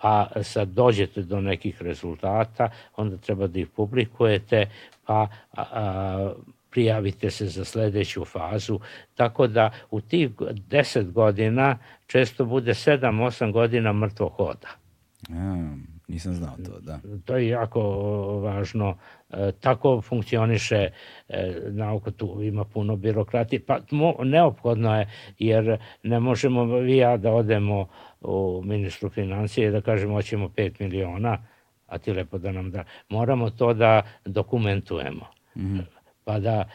pa 0.00 0.28
sad 0.42 0.68
dođete 0.68 1.22
do 1.22 1.40
nekih 1.40 1.82
rezultata, 1.82 2.70
onda 2.96 3.16
treba 3.16 3.46
da 3.46 3.58
ih 3.58 3.68
publikujete, 3.76 4.66
pa 5.06 5.28
a, 5.52 5.62
a, 5.72 6.32
prijavite 6.70 7.30
se 7.30 7.46
za 7.46 7.64
sledeću 7.64 8.24
fazu, 8.24 8.80
tako 9.14 9.46
da 9.46 9.70
u 9.90 10.00
tih 10.00 10.30
10 10.30 11.12
godina 11.12 11.78
često 12.14 12.44
bude 12.44 12.74
7-8 12.74 13.52
godina 13.52 13.92
mrtvo 13.92 14.28
hoda. 14.28 14.68
Ja, 15.28 15.76
nisam 16.08 16.34
znao 16.34 16.56
to, 16.56 16.80
da. 16.80 17.00
To 17.24 17.36
je 17.36 17.48
jako 17.48 17.80
važno 18.42 18.96
E, 19.36 19.52
tako 19.60 20.00
funkcioniše 20.00 20.90
e, 21.28 21.54
nauka, 21.70 22.10
tu 22.10 22.42
ima 22.42 22.64
puno 22.64 22.96
birokratije, 22.96 23.60
pa 23.66 23.78
neophodno 24.24 24.98
je, 24.98 25.10
jer 25.38 25.78
ne 26.02 26.20
možemo 26.20 26.64
vi 26.64 26.96
ja 26.96 27.16
da 27.16 27.32
odemo 27.32 27.88
u 28.20 28.62
ministru 28.64 29.10
financije 29.10 29.68
i 29.68 29.70
da 29.70 29.80
kažemo 29.80 30.14
hoćemo 30.14 30.48
5 30.48 30.80
miliona, 30.80 31.38
a 31.86 31.98
ti 31.98 32.12
lepo 32.12 32.38
da 32.38 32.52
nam 32.52 32.70
da. 32.70 32.84
Moramo 33.08 33.50
to 33.50 33.74
da 33.74 34.02
dokumentujemo. 34.24 35.26
Mm 35.56 35.62
-hmm. 35.62 35.84
Pa 36.24 36.38
da 36.38 36.68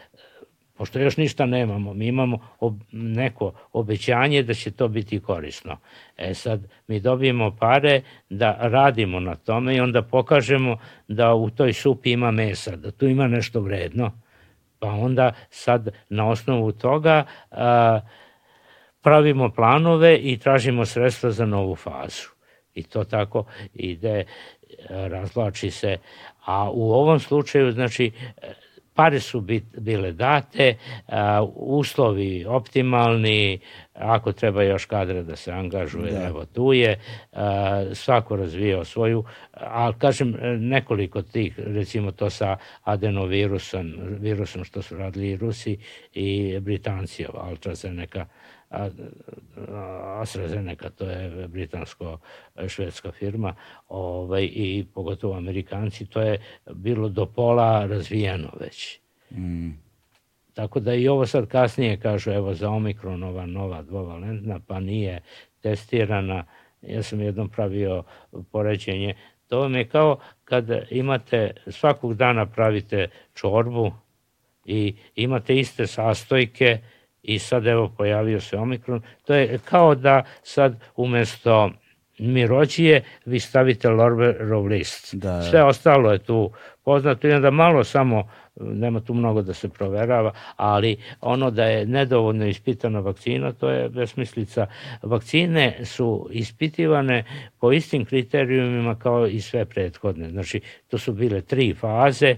pošto 0.79 0.99
još 0.99 1.17
ništa 1.17 1.45
nemamo, 1.45 1.93
mi 1.93 2.07
imamo 2.07 2.39
ob, 2.59 2.75
neko 2.91 3.53
obećanje 3.73 4.43
da 4.43 4.53
će 4.53 4.71
to 4.71 4.87
biti 4.87 5.19
korisno. 5.19 5.77
E 6.17 6.33
sad, 6.33 6.67
mi 6.87 6.99
dobijemo 6.99 7.55
pare 7.59 8.01
da 8.29 8.57
radimo 8.59 9.19
na 9.19 9.35
tome 9.35 9.75
i 9.75 9.79
onda 9.79 10.01
pokažemo 10.01 10.77
da 11.07 11.33
u 11.33 11.49
toj 11.49 11.73
supi 11.73 12.11
ima 12.11 12.31
mesa, 12.31 12.75
da 12.75 12.91
tu 12.91 13.07
ima 13.07 13.27
nešto 13.27 13.61
vredno, 13.61 14.11
pa 14.79 14.87
onda 14.87 15.33
sad 15.49 15.89
na 16.09 16.29
osnovu 16.29 16.71
toga 16.71 17.23
a, 17.51 17.99
pravimo 19.01 19.49
planove 19.49 20.17
i 20.17 20.37
tražimo 20.37 20.85
sredstva 20.85 21.31
za 21.31 21.45
novu 21.45 21.75
fazu. 21.75 22.29
I 22.73 22.83
to 22.83 23.03
tako 23.03 23.45
ide, 23.73 24.25
razlači 24.89 25.71
se. 25.71 25.97
A 26.45 26.69
u 26.71 26.91
ovom 26.91 27.19
slučaju, 27.19 27.71
znači, 27.71 28.11
pare 28.99 29.19
su 29.19 29.41
bit, 29.41 29.63
bile 29.77 30.11
date, 30.11 30.75
a, 31.07 31.43
uslovi 31.55 32.45
optimalni, 32.45 33.59
ako 33.93 34.31
treba 34.31 34.63
još 34.63 34.85
kadra 34.85 35.21
da 35.23 35.35
se 35.35 35.51
angažuje, 35.51 36.11
da. 36.11 36.27
evo 36.27 36.45
tu 36.45 36.73
je, 36.73 36.99
a, 37.31 37.85
svako 37.93 38.35
razvijao 38.35 38.83
svoju, 38.85 39.23
ali 39.53 39.95
kažem 39.97 40.35
nekoliko 40.59 41.21
tih, 41.21 41.59
recimo 41.59 42.11
to 42.11 42.29
sa 42.29 42.57
adenovirusom, 42.83 43.93
virusom 44.19 44.63
što 44.63 44.81
su 44.81 44.97
radili 44.97 45.29
i 45.29 45.37
Rusi 45.37 45.77
i 46.13 46.59
Britanci, 46.59 47.25
AstraZeneca, 47.33 48.25
AstraZeneca, 50.21 50.89
to 50.89 51.05
je 51.05 51.47
britansko-švedska 51.47 53.11
firma, 53.11 53.55
ovaj, 53.87 54.43
i 54.43 54.85
pogotovo 54.93 55.37
Amerikanci, 55.37 56.05
to 56.05 56.21
je 56.21 56.41
bilo 56.73 57.09
do 57.09 57.25
pola 57.25 57.85
razvijeno 57.85 58.51
već. 58.59 58.99
Mm. 59.31 59.69
Tako 60.53 60.79
da 60.79 60.93
i 60.93 61.07
ovo 61.07 61.25
sad 61.25 61.47
kasnije 61.47 61.99
kažu, 61.99 62.31
evo 62.31 62.53
za 62.53 62.69
Omikron 62.69 63.23
ova 63.23 63.45
nova 63.45 63.81
dvovalentna, 63.81 64.59
pa 64.67 64.79
nije 64.79 65.21
testirana. 65.61 66.45
Ja 66.81 67.03
sam 67.03 67.21
jednom 67.21 67.49
pravio 67.49 68.03
poređenje. 68.51 69.15
To 69.47 69.59
vam 69.59 69.75
je 69.75 69.87
kao 69.87 70.19
kad 70.43 70.69
imate, 70.89 71.53
svakog 71.67 72.13
dana 72.13 72.45
pravite 72.45 73.07
čorbu 73.33 73.91
i 74.65 74.95
imate 75.15 75.55
iste 75.55 75.87
sastojke, 75.87 76.79
i 77.23 77.39
sad 77.39 77.67
evo 77.67 77.93
pojavio 77.97 78.41
se 78.41 78.57
omikron. 78.57 79.01
To 79.25 79.33
je 79.33 79.59
kao 79.65 79.95
da 79.95 80.23
sad 80.43 80.79
umesto 80.95 81.71
mirođije 82.19 83.03
vi 83.25 83.39
stavite 83.39 83.89
Lorberov 83.89 84.65
list. 84.65 85.15
Da. 85.15 85.41
Sve 85.41 85.63
ostalo 85.63 86.11
je 86.11 86.19
tu 86.19 86.51
poznato 86.83 87.27
i 87.27 87.31
onda 87.31 87.51
malo 87.51 87.83
samo 87.83 88.29
nema 88.59 88.99
tu 88.99 89.13
mnogo 89.13 89.41
da 89.41 89.53
se 89.53 89.69
proverava, 89.69 90.33
ali 90.55 90.97
ono 91.21 91.51
da 91.51 91.65
je 91.65 91.85
nedovoljno 91.85 92.47
ispitana 92.47 92.99
vakcina, 92.99 93.51
to 93.51 93.69
je 93.69 93.89
besmislica. 93.89 94.67
Vakcine 95.01 95.85
su 95.85 96.27
ispitivane 96.31 97.23
po 97.59 97.71
istim 97.71 98.05
kriterijumima 98.05 98.95
kao 98.95 99.27
i 99.27 99.41
sve 99.41 99.65
prethodne. 99.65 100.29
Znači, 100.29 100.61
to 100.87 100.97
su 100.97 101.13
bile 101.13 101.41
tri 101.41 101.73
faze 101.73 102.35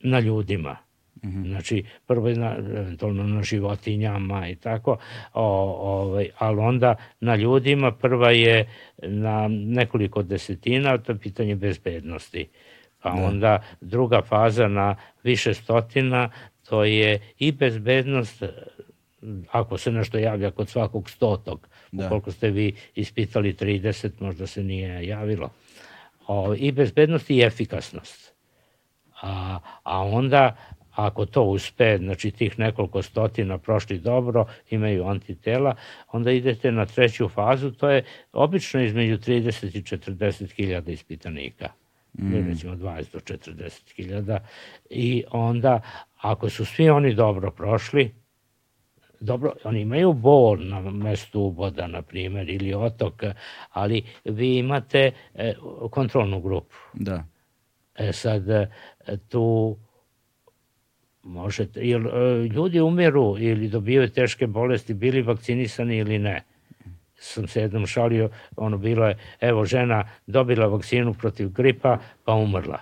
na 0.00 0.20
ljudima 0.20 0.89
-hmm. 1.22 1.46
Znači, 1.48 1.84
prvo 2.06 2.28
je 2.28 2.36
na, 2.36 2.56
eventualno 2.56 3.22
na 3.22 3.42
životinjama 3.42 4.48
i 4.48 4.54
tako, 4.54 4.98
o, 5.34 5.44
ovaj, 6.02 6.30
ali 6.38 6.60
onda 6.60 6.94
na 7.20 7.36
ljudima 7.36 7.92
prva 7.92 8.30
je 8.30 8.68
na 9.02 9.48
nekoliko 9.48 10.22
desetina, 10.22 10.98
to 10.98 11.12
je 11.12 11.18
pitanje 11.18 11.56
bezbednosti. 11.56 12.48
Pa 13.02 13.10
da. 13.10 13.24
onda 13.24 13.62
druga 13.80 14.22
faza 14.22 14.68
na 14.68 14.96
više 15.22 15.54
stotina, 15.54 16.30
to 16.68 16.84
je 16.84 17.20
i 17.38 17.52
bezbednost 17.52 18.42
ako 19.50 19.78
se 19.78 19.92
nešto 19.92 20.18
javlja 20.18 20.50
kod 20.50 20.68
svakog 20.68 21.10
stotog. 21.10 21.68
Da. 21.92 22.06
Ukoliko 22.06 22.32
ste 22.32 22.50
vi 22.50 22.74
ispitali 22.94 23.54
30, 23.54 24.10
možda 24.20 24.46
se 24.46 24.64
nije 24.64 25.06
javilo. 25.06 25.50
O, 26.26 26.54
I 26.54 26.72
bezbednost 26.72 27.30
i 27.30 27.40
efikasnost. 27.40 28.32
A, 29.22 29.58
a 29.82 30.02
onda 30.02 30.56
ako 30.90 31.26
to 31.26 31.42
uspe, 31.42 31.98
znači 31.98 32.30
tih 32.30 32.58
nekoliko 32.58 33.02
stotina 33.02 33.58
prošli 33.58 33.98
dobro, 33.98 34.46
imaju 34.70 35.06
antitela, 35.06 35.74
onda 36.12 36.30
idete 36.30 36.72
na 36.72 36.86
treću 36.86 37.28
fazu, 37.28 37.70
to 37.70 37.90
je 37.90 38.04
obično 38.32 38.82
između 38.82 39.18
30 39.18 39.78
i 39.78 39.82
40 39.82 40.52
hiljada 40.52 40.92
ispitanika. 40.92 41.68
Mm. 42.18 42.48
recimo 42.48 42.74
20 42.74 43.12
do 43.12 43.18
40 43.18 43.94
hiljada 43.96 44.38
i 44.90 45.24
onda 45.30 45.80
ako 46.16 46.50
su 46.50 46.64
svi 46.64 46.90
oni 46.90 47.14
dobro 47.14 47.50
prošli, 47.50 48.14
dobro, 49.20 49.52
oni 49.64 49.80
imaju 49.80 50.12
bol 50.12 50.58
na 50.60 50.80
mestu 50.80 51.40
uboda, 51.40 51.86
na 51.86 52.02
primjer, 52.02 52.50
ili 52.50 52.74
otok, 52.74 53.22
ali 53.70 54.02
vi 54.24 54.56
imate 54.58 55.12
e, 55.34 55.54
kontrolnu 55.90 56.40
grupu. 56.40 56.74
Da. 56.94 57.24
E 57.98 58.12
sad, 58.12 58.42
tu 59.28 59.76
Možete, 61.22 61.80
jer 61.80 62.06
e, 62.06 62.48
ljudi 62.48 62.80
umiru 62.80 63.36
ili 63.38 63.68
dobijaju 63.68 64.08
teške 64.08 64.46
bolesti, 64.46 64.94
bili 64.94 65.22
vakcinisani 65.22 65.96
ili 65.96 66.18
ne. 66.18 66.42
Sam 67.18 67.48
se 67.48 67.60
jednom 67.60 67.86
šalio, 67.86 68.30
ono 68.56 68.78
bilo 68.78 69.06
je, 69.06 69.16
evo 69.40 69.64
žena 69.64 70.04
dobila 70.26 70.66
vakcinu 70.66 71.14
protiv 71.14 71.48
gripa, 71.48 71.98
pa 72.24 72.34
umrla. 72.34 72.80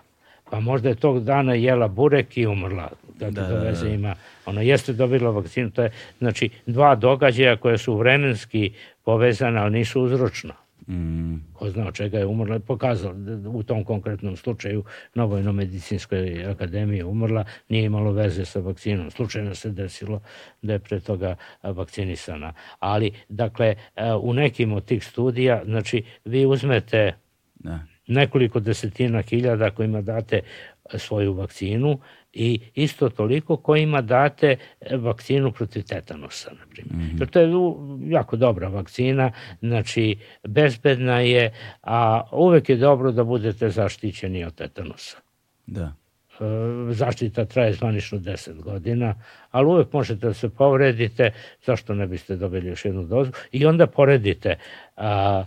Pa 0.51 0.61
možda 0.61 0.89
je 0.89 0.95
tog 0.95 1.25
dana 1.25 1.55
jela 1.55 1.89
burek 1.89 2.37
i 2.37 2.47
umrla. 2.47 2.91
Da, 3.19 3.31
da, 3.31 3.43
da, 3.43 3.59
veze 3.59 3.91
ima. 3.91 4.15
Ona 4.47 4.61
jeste 4.61 4.93
dobila 4.93 5.31
vakcinu. 5.31 5.71
To 5.71 5.83
je, 5.83 5.91
znači, 6.19 6.51
dva 6.67 6.95
događaja 6.95 7.57
koje 7.57 7.79
su 7.79 7.97
vremenski 7.97 8.73
povezane, 9.05 9.61
ali 9.61 9.79
nisu 9.79 10.03
uzročno. 10.03 10.55
Mm. 10.89 11.37
Ko 11.53 11.71
zna 11.71 11.89
od 11.89 11.95
čega 11.95 12.19
je 12.19 12.27
umrla, 12.27 12.55
je 12.55 12.61
pokazala 12.61 13.15
u 13.47 13.63
tom 13.63 13.85
konkretnom 13.85 14.37
slučaju 14.37 14.85
na 15.15 15.25
Vojno-medicinskoj 15.25 16.47
akademiji 16.51 17.03
umrla, 17.03 17.45
nije 17.69 17.85
imalo 17.85 18.13
veze 18.13 18.45
sa 18.45 18.61
vakcinom. 18.61 19.11
Slučajno 19.11 19.55
se 19.55 19.71
desilo 19.71 20.21
da 20.63 20.73
je 20.73 20.79
pre 20.79 21.01
toga 21.01 21.37
vakcinisana. 21.63 22.53
Ali, 22.79 23.13
dakle, 23.29 23.75
u 24.21 24.35
nekim 24.35 24.73
od 24.73 24.85
tih 24.85 25.05
studija, 25.05 25.63
znači, 25.65 26.05
vi 26.25 26.47
uzmete 26.47 27.15
da. 27.55 27.79
nekoliko 28.07 28.61
desetina 28.61 29.23
hiljada 29.23 29.71
kojima 29.71 30.01
date 30.03 30.41
svoju 30.95 31.33
vakcinu 31.33 31.99
i 32.39 32.61
isto 32.75 33.09
toliko 33.09 33.57
kojima 33.57 34.01
date 34.01 34.57
e, 34.81 34.97
vakcinu 34.97 35.53
protiv 35.53 35.83
tetanusa, 35.83 36.51
na 36.51 36.67
primjer. 36.71 36.97
Mm 36.97 37.19
-hmm. 37.19 37.31
To 37.31 37.41
je 37.41 37.49
jako 38.11 38.37
dobra 38.37 38.69
vakcina, 38.69 39.33
znači 39.61 40.17
bezbedna 40.45 41.21
je, 41.21 41.53
a 41.83 42.23
uvek 42.33 42.69
je 42.69 42.77
dobro 42.77 43.13
da 43.13 43.25
budete 43.25 43.71
zaštićeni 43.71 44.45
od 44.45 44.55
tetanusa. 44.55 45.17
Da 45.67 45.93
e, 46.41 46.45
zaštita 46.93 47.45
traje 47.45 47.73
zvanično 47.73 48.19
10 48.19 48.63
godina, 48.63 49.15
ali 49.51 49.67
uvek 49.67 49.93
možete 49.93 50.27
da 50.27 50.35
se 50.35 50.49
povredite, 50.49 51.31
zašto 51.67 51.95
ne 51.95 52.07
biste 52.07 52.37
dobili 52.37 52.69
još 52.69 52.85
jednu 52.85 53.05
dozu, 53.05 53.31
i 53.53 53.67
onda 53.67 53.87
poredite 53.87 54.57
a, 54.97 55.45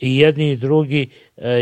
i 0.00 0.18
jedni 0.18 0.50
i 0.50 0.56
drugi 0.56 1.08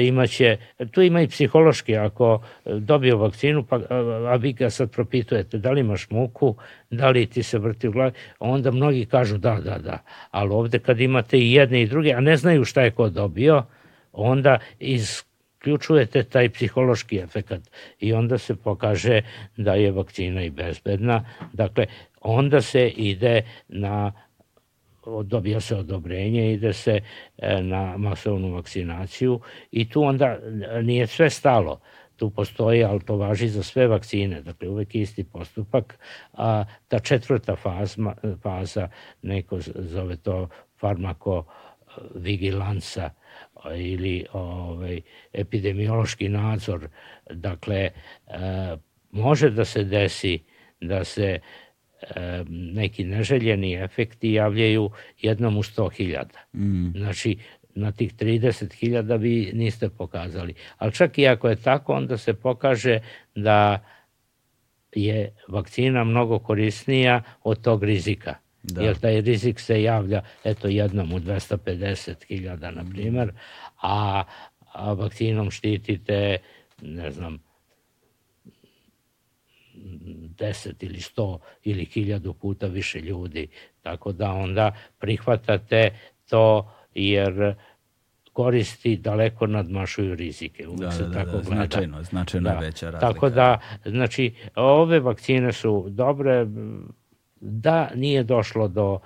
imaće, 0.08 0.56
tu 0.90 1.02
ima 1.02 1.20
i 1.22 1.28
psihološki, 1.28 1.96
ako 1.96 2.42
e, 2.64 2.74
dobio 2.74 3.16
vakcinu, 3.16 3.64
pa, 3.64 3.80
a 4.28 4.36
vi 4.36 4.52
ga 4.52 4.70
sad 4.70 4.90
propitujete 4.90 5.58
da 5.58 5.70
li 5.70 5.80
imaš 5.80 6.10
muku, 6.10 6.56
da 6.90 7.10
li 7.10 7.26
ti 7.26 7.42
se 7.42 7.58
vrti 7.58 7.88
u 7.88 7.92
glavi, 7.92 8.12
onda 8.38 8.70
mnogi 8.70 9.06
kažu 9.06 9.38
da, 9.38 9.54
da, 9.64 9.78
da, 9.78 9.98
ali 10.30 10.50
ovde 10.50 10.78
kad 10.78 11.00
imate 11.00 11.38
i 11.38 11.52
jedne 11.52 11.82
i 11.82 11.86
druge, 11.86 12.12
a 12.12 12.20
ne 12.20 12.36
znaju 12.36 12.64
šta 12.64 12.82
je 12.82 12.90
ko 12.90 13.08
dobio, 13.08 13.64
onda 14.12 14.58
isključujete 14.78 16.22
taj 16.22 16.48
psihološki 16.48 17.18
efekat 17.18 17.60
i 18.00 18.12
onda 18.12 18.38
se 18.38 18.56
pokaže 18.56 19.22
da 19.56 19.74
je 19.74 19.90
vakcina 19.90 20.42
i 20.42 20.50
bezbedna. 20.50 21.24
Dakle, 21.52 21.86
onda 22.20 22.60
se 22.60 22.88
ide 22.88 23.42
na 23.68 24.12
dobija 25.24 25.60
se 25.60 25.76
odobrenje, 25.76 26.52
ide 26.52 26.72
se 26.72 27.00
e, 27.38 27.62
na 27.62 27.96
masovnu 27.96 28.54
vakcinaciju 28.54 29.40
i 29.70 29.88
tu 29.88 30.02
onda 30.02 30.26
e, 30.26 30.82
nije 30.82 31.06
sve 31.06 31.30
stalo. 31.30 31.80
Tu 32.16 32.30
postoji, 32.30 32.84
ali 32.84 33.00
to 33.00 33.16
važi 33.16 33.48
za 33.48 33.62
sve 33.62 33.86
vakcine, 33.86 34.42
dakle 34.42 34.68
uvek 34.68 34.94
isti 34.94 35.24
postupak, 35.24 35.98
a 36.32 36.64
ta 36.88 36.98
četvrta 36.98 37.56
fazma, 37.56 38.14
faza, 38.42 38.88
neko 39.22 39.58
zove 39.74 40.16
to 40.16 40.48
farmako 40.80 41.44
vigilansa 42.14 43.10
ili 43.76 44.26
ovaj, 44.32 45.00
epidemiološki 45.32 46.28
nadzor, 46.28 46.88
dakle, 47.30 47.76
e, 47.76 47.92
može 49.10 49.50
da 49.50 49.64
se 49.64 49.84
desi 49.84 50.40
da 50.82 51.04
se 51.04 51.38
neki 52.48 53.04
neželjeni 53.04 53.74
efekti 53.74 54.32
javljaju 54.32 54.90
jednom 55.20 55.56
u 55.56 55.62
100.000. 55.62 56.24
Mm. 56.52 56.98
Znači, 56.98 57.38
na 57.74 57.92
tih 57.92 58.14
30.000 58.14 59.20
vi 59.20 59.50
niste 59.54 59.88
pokazali. 59.88 60.54
Ali 60.78 60.92
čak 60.92 61.18
i 61.18 61.26
ako 61.26 61.48
je 61.48 61.56
tako, 61.56 61.92
onda 61.92 62.18
se 62.18 62.34
pokaže 62.34 63.00
da 63.34 63.84
je 64.94 65.36
vakcina 65.48 66.04
mnogo 66.04 66.38
korisnija 66.38 67.22
od 67.42 67.62
tog 67.62 67.84
rizika. 67.84 68.34
Da. 68.62 68.82
Jer 68.82 68.98
taj 68.98 69.20
rizik 69.20 69.60
se 69.60 69.82
javlja 69.82 70.22
eto 70.44 70.68
jednom 70.68 71.12
u 71.12 71.18
250.000 71.18 72.74
na 72.74 72.84
primer, 72.92 73.32
a, 73.82 74.24
a 74.72 74.92
vakcinom 74.92 75.50
štitite 75.50 76.38
ne 76.82 77.10
znam 77.10 77.38
10 79.82 80.72
ili 80.80 80.98
100 80.98 81.38
ili 81.64 81.86
1000 81.86 82.32
puta 82.32 82.66
više 82.66 83.00
ljudi. 83.00 83.48
Tako 83.82 84.12
da 84.12 84.32
onda 84.32 84.72
prihvatate 84.98 85.90
to 86.28 86.72
jer 86.94 87.54
koristi 88.32 88.96
daleko 88.96 89.46
nadmašuju 89.46 90.14
rizike. 90.14 90.68
Uvijek 90.68 90.80
da, 90.80 90.90
se 90.90 91.02
da, 91.02 91.12
tako 91.12 91.36
da, 91.36 91.42
gleda. 91.42 91.54
Značajno, 91.54 92.02
značajno 92.02 92.50
da. 92.50 92.58
veća 92.58 92.90
razlika. 92.90 93.12
Tako 93.12 93.30
da, 93.30 93.60
znači, 93.84 94.34
ove 94.56 95.00
vakcine 95.00 95.52
su 95.52 95.86
dobre, 95.88 96.46
da 97.40 97.90
nije 97.94 98.22
došlo 98.22 98.68
do 98.68 99.00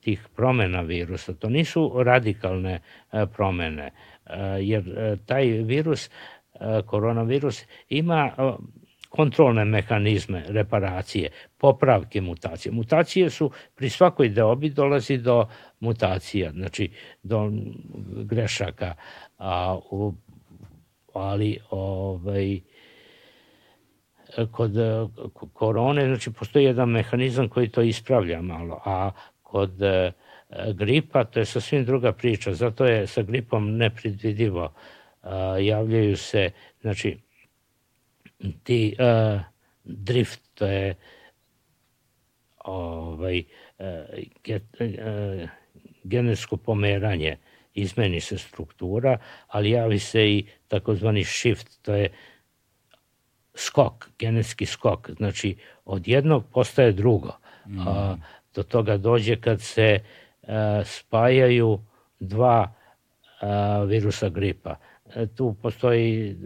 tih 0.00 0.28
promena 0.36 0.80
virusa. 0.80 1.34
To 1.34 1.48
nisu 1.48 1.92
radikalne 2.04 2.80
e, 3.12 3.26
promene, 3.26 3.90
e, 4.26 4.36
jer 4.60 4.88
e, 4.88 5.16
taj 5.26 5.46
virus, 5.46 6.10
koronavirus, 6.86 7.64
ima 7.88 8.30
kontrolne 9.12 9.64
mehanizme 9.64 10.44
reparacije, 10.48 11.30
popravke 11.58 12.20
mutacije. 12.20 12.72
Mutacije 12.72 13.30
su 13.30 13.50
pri 13.74 13.90
svakoj 13.90 14.28
deobi 14.28 14.70
dolazi 14.70 15.18
do 15.18 15.46
mutacija, 15.80 16.52
znači 16.52 16.90
do 17.22 17.52
grešaka, 18.24 18.94
a, 19.38 19.78
u, 19.90 20.14
ali 21.14 21.58
ovaj, 21.70 22.60
kod 24.50 24.72
korone 25.52 26.06
znači 26.06 26.32
postoji 26.32 26.64
jedan 26.64 26.88
mehanizam 26.88 27.48
koji 27.48 27.68
to 27.68 27.82
ispravlja 27.82 28.42
malo, 28.42 28.80
a 28.84 29.10
kod 29.42 29.82
e, 29.82 30.12
gripa 30.74 31.24
to 31.24 31.40
je 31.40 31.44
sasvim 31.44 31.84
druga 31.84 32.12
priča, 32.12 32.54
zato 32.54 32.84
je 32.84 33.06
sa 33.06 33.22
gripom 33.22 33.76
nepredvidivo. 33.76 34.72
javljaju 35.60 36.16
se, 36.16 36.50
znači 36.80 37.18
ti 38.62 38.96
uh, 38.98 39.40
drift, 39.84 40.40
to 40.54 40.66
je 40.66 40.94
ovaj, 42.64 43.42
uh, 43.78 43.86
get, 44.44 44.62
uh, 44.80 45.48
genetsko 46.04 46.56
pomeranje, 46.56 47.36
izmeni 47.74 48.20
se 48.20 48.38
struktura, 48.38 49.18
ali 49.48 49.70
javi 49.70 49.98
se 49.98 50.30
i 50.30 50.44
takozvani 50.68 51.24
shift, 51.24 51.82
to 51.82 51.94
je 51.94 52.08
skok, 53.54 54.08
genetski 54.18 54.66
skok, 54.66 55.10
znači 55.10 55.56
od 55.84 56.08
jednog 56.08 56.44
postaje 56.52 56.92
drugo. 56.92 57.32
Mm. 57.66 57.88
A, 57.88 58.16
do 58.54 58.62
toga 58.62 58.96
dođe 58.96 59.36
kad 59.36 59.60
se 59.60 60.00
a, 60.42 60.82
spajaju 60.84 61.80
dva 62.20 62.74
a, 63.40 63.82
virusa 63.82 64.28
gripa. 64.28 64.76
E, 65.14 65.26
tu 65.26 65.56
postoji 65.62 66.36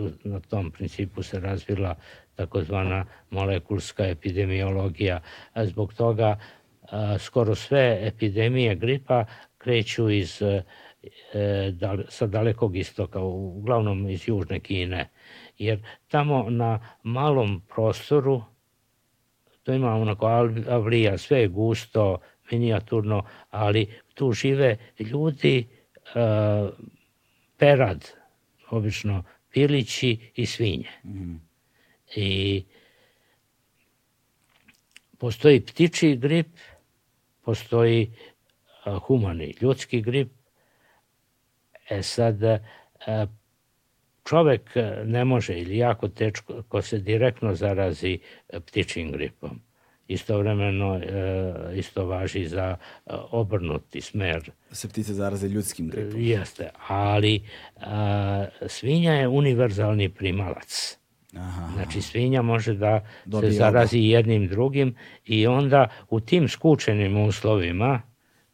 tu, 0.00 0.28
na 0.28 0.40
tom 0.40 0.70
principu 0.70 1.22
se 1.22 1.40
razvila 1.40 1.94
takozvana 2.34 3.04
molekulska 3.30 4.06
epidemiologija. 4.06 5.20
Zbog 5.56 5.94
toga 5.94 6.38
skoro 7.18 7.54
sve 7.54 7.98
epidemije 8.02 8.74
gripa 8.74 9.24
kreću 9.58 10.10
iz 10.10 10.42
e, 10.42 10.62
da, 11.72 11.98
sa 12.08 12.26
dalekog 12.26 12.76
istoka, 12.76 13.20
uglavnom 13.20 14.08
iz 14.08 14.28
južne 14.28 14.60
Kine. 14.60 15.08
Jer 15.58 15.82
tamo 16.08 16.50
na 16.50 16.96
malom 17.02 17.62
prostoru 17.74 18.42
to 19.62 19.72
ima 19.72 19.94
onako 19.94 20.26
avlija, 20.68 21.18
sve 21.18 21.40
je 21.40 21.48
gusto, 21.48 22.18
minijaturno, 22.50 23.24
ali 23.50 23.86
tu 24.14 24.32
žive 24.32 24.76
ljudi 24.98 25.68
uh, 25.94 26.70
perad, 27.58 28.08
obično 28.70 29.24
pilići 29.50 30.18
i 30.34 30.46
svinje. 30.46 30.88
Mm. 31.04 31.36
I 32.16 32.64
postoji 35.18 35.60
ptiči 35.66 36.16
grip, 36.16 36.46
postoji 37.44 38.12
humani 39.06 39.54
ljudski 39.60 40.00
grip. 40.00 40.28
E 41.90 42.02
sad, 42.02 42.36
čovek 44.28 44.70
ne 45.04 45.24
može 45.24 45.58
ili 45.58 45.76
jako 45.76 46.08
tečko 46.08 46.62
ko 46.68 46.82
se 46.82 46.98
direktno 46.98 47.54
zarazi 47.54 48.18
ptičim 48.66 49.12
gripom 49.12 49.69
istovremeno 50.12 50.96
e, 50.96 51.52
isto 51.74 52.06
važi 52.06 52.46
za 52.48 52.76
e, 52.76 53.12
obrnuti 53.30 54.00
smer. 54.00 54.50
Se 54.72 54.88
ptice 54.88 55.14
zaraze 55.14 55.48
ljudskim 55.48 55.88
gripom. 55.88 56.20
Jeste, 56.20 56.70
ali 56.88 57.42
a, 57.76 58.46
svinja 58.66 59.12
je 59.12 59.28
univerzalni 59.28 60.08
primalac. 60.08 60.98
Aha. 61.36 61.68
Znači 61.74 62.02
svinja 62.02 62.42
može 62.42 62.74
da 62.74 63.06
Dobije 63.24 63.52
se 63.52 63.58
zarazi 63.58 63.98
oba. 63.98 64.06
jednim 64.06 64.48
drugim 64.48 64.94
i 65.24 65.46
onda 65.46 65.88
u 66.08 66.20
tim 66.20 66.48
skučenim 66.48 67.16
uslovima 67.16 68.02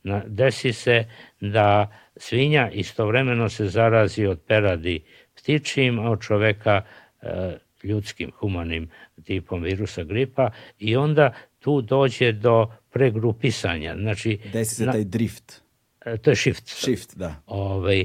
na, 0.03 0.23
desi 0.27 0.73
se 0.73 1.05
da 1.41 1.93
svinja 2.17 2.71
istovremeno 2.71 3.49
se 3.49 3.69
zarazi 3.69 4.27
od 4.27 4.41
peradi 4.47 5.05
ptičim, 5.35 5.99
a 5.99 6.11
od 6.11 6.21
čoveka 6.21 6.83
e, 7.23 7.59
ljudskim, 7.87 8.31
humanim 8.31 8.91
tipom 9.25 9.63
virusa 9.63 10.05
gripa 10.05 10.51
i 10.79 10.97
onda 10.97 11.33
tu 11.59 11.81
dođe 11.81 12.33
do 12.33 12.67
pregrupisanja. 12.91 13.97
Znači, 13.97 14.39
Desi 14.53 14.75
se 14.75 14.87
na, 14.87 14.93
taj 14.93 15.05
drift. 15.05 15.63
E, 16.07 16.17
to 16.17 16.31
je 16.31 16.37
shift. 16.37 16.67
Shift, 16.67 17.17
da. 17.17 17.35
Ovaj, 17.47 18.05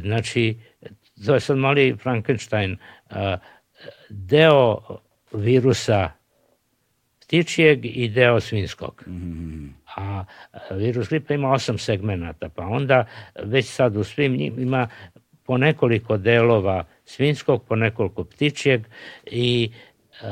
znači, 0.00 0.56
to 1.26 1.34
je 1.34 1.40
sad 1.40 1.58
mali 1.58 1.96
Frankenstein. 2.02 2.76
Deo 4.08 4.78
virusa 5.32 6.10
ptičijeg 7.20 7.86
i 7.86 8.08
deo 8.08 8.40
svinskog. 8.40 9.04
Mm 9.06 9.12
-hmm. 9.12 9.68
A 9.96 10.24
virus 10.70 11.08
gripa 11.08 11.34
ima 11.34 11.52
osam 11.52 11.78
segmenata, 11.78 12.48
pa 12.48 12.66
onda 12.66 13.06
već 13.42 13.66
sad 13.66 13.96
u 13.96 14.04
svim 14.04 14.36
njim 14.36 14.58
ima 14.58 14.88
po 15.44 15.58
nekoliko 15.58 16.16
delova 16.16 16.84
svinskog, 17.04 17.64
po 17.64 17.76
nekoliko 17.76 18.24
ptičijeg 18.24 18.82
i 19.26 19.72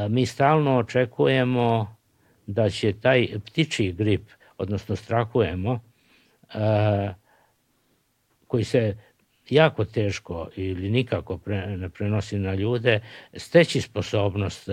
mi 0.09 0.27
stalno 0.27 0.79
očekujemo 0.79 1.97
da 2.47 2.71
će 2.71 2.93
taj 2.93 3.29
ptičiji 3.47 3.93
grip, 3.93 4.31
odnosno 4.59 4.97
strahujemo, 4.97 5.81
koji 8.47 8.65
se 8.65 8.97
jako 9.51 9.85
teško 9.85 10.49
ili 10.57 10.91
nikako 10.91 11.41
ne 11.77 11.89
prenosi 11.89 12.39
na 12.39 12.55
ljude, 12.55 13.01
steći 13.35 13.81
sposobnost 13.81 14.69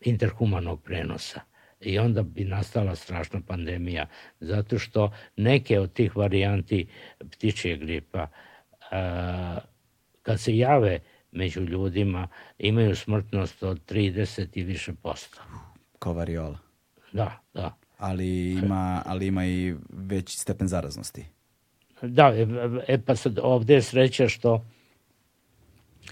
interhumanog 0.00 0.82
prenosa. 0.82 1.40
I 1.80 1.98
onda 1.98 2.22
bi 2.22 2.44
nastala 2.44 2.94
strašna 2.94 3.40
pandemija, 3.46 4.06
zato 4.40 4.78
što 4.78 5.12
neke 5.36 5.80
od 5.80 5.92
tih 5.92 6.16
varijanti 6.16 6.86
ptičije 7.30 7.76
gripa, 7.76 8.26
kad 10.22 10.40
se 10.40 10.56
jave 10.56 10.98
među 11.32 11.60
ljudima, 11.60 12.28
imaju 12.58 12.96
smrtnost 12.96 13.62
od 13.62 13.80
30 13.90 14.46
i 14.54 14.62
više 14.62 14.92
posto. 15.02 15.40
Kao 15.98 16.12
variola. 16.12 16.58
Da, 17.12 17.38
da. 17.54 17.76
Ali 17.98 18.52
ima, 18.52 19.02
ali 19.06 19.26
ima 19.26 19.46
i 19.46 19.74
veći 19.88 20.38
stepen 20.38 20.68
zaraznosti. 20.68 21.24
Da, 22.02 22.32
e, 22.34 22.46
e 22.88 22.98
pa 23.04 23.16
sad 23.16 23.38
ovde 23.42 23.74
je 23.74 23.82
sreća 23.82 24.28
što 24.28 24.64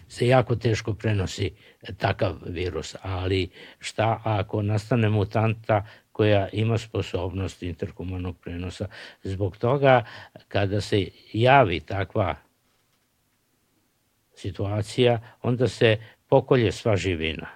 se 0.08 0.26
jako 0.26 0.57
teško 0.57 0.94
prenosi 0.94 1.50
takav 1.97 2.36
virus, 2.47 2.97
ali 3.02 3.48
šta 3.78 4.20
ako 4.24 4.62
nastane 4.62 5.08
mutanta 5.08 5.86
koja 6.12 6.48
ima 6.52 6.78
sposobnost 6.78 7.62
interhumanog 7.62 8.39
prenosa. 8.39 8.86
Zbog 9.23 9.57
toga 9.57 10.05
kada 10.48 10.81
se 10.81 11.07
javi 11.32 11.81
takva 11.81 12.34
situacija, 14.39 15.20
onda 15.42 15.68
se 15.68 15.97
pokolje 16.28 16.73
sva 16.73 16.97
živina. 16.97 17.47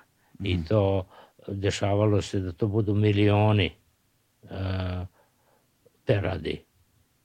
Mm. 0.40 0.46
I 0.46 0.54
mhm. 0.54 0.62
to 0.64 1.06
dešavalo 1.48 2.22
se 2.22 2.40
da 2.40 2.52
to 2.52 2.68
budu 2.68 2.94
milioni 2.94 3.70
uh, 4.42 4.50
peradi. 6.06 6.62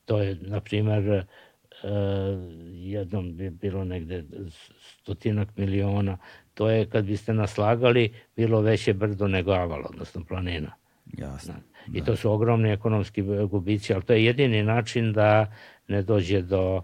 To 0.06 0.22
je, 0.22 0.38
na 0.42 0.60
primer, 0.60 1.10
uh, 1.10 1.90
jednom 2.74 3.38
bi 3.38 3.50
bilo 3.50 3.84
negde 3.84 4.24
stotinak 4.80 5.58
miliona. 5.58 6.18
To 6.53 6.69
je, 6.69 6.86
kad 6.86 7.06
biste 7.06 7.34
naslagali, 7.34 8.14
bilo 8.36 8.61
veće 8.61 8.94
brdo 8.94 9.27
nego 9.27 9.52
aval, 9.52 9.84
odnosno 9.90 10.24
planina. 10.27 10.72
Jasno. 11.18 11.53
I 11.94 12.00
da. 12.00 12.06
to 12.06 12.16
su 12.16 12.32
ogromni 12.32 12.72
ekonomski 12.72 13.22
gubici, 13.22 13.94
ali 13.94 14.03
to 14.03 14.14
je 14.14 14.26
jedini 14.26 14.64
način 14.64 15.14
da 15.14 15.53
ne 15.88 16.02
dođe 16.02 16.42
do 16.42 16.76
uh, 16.76 16.84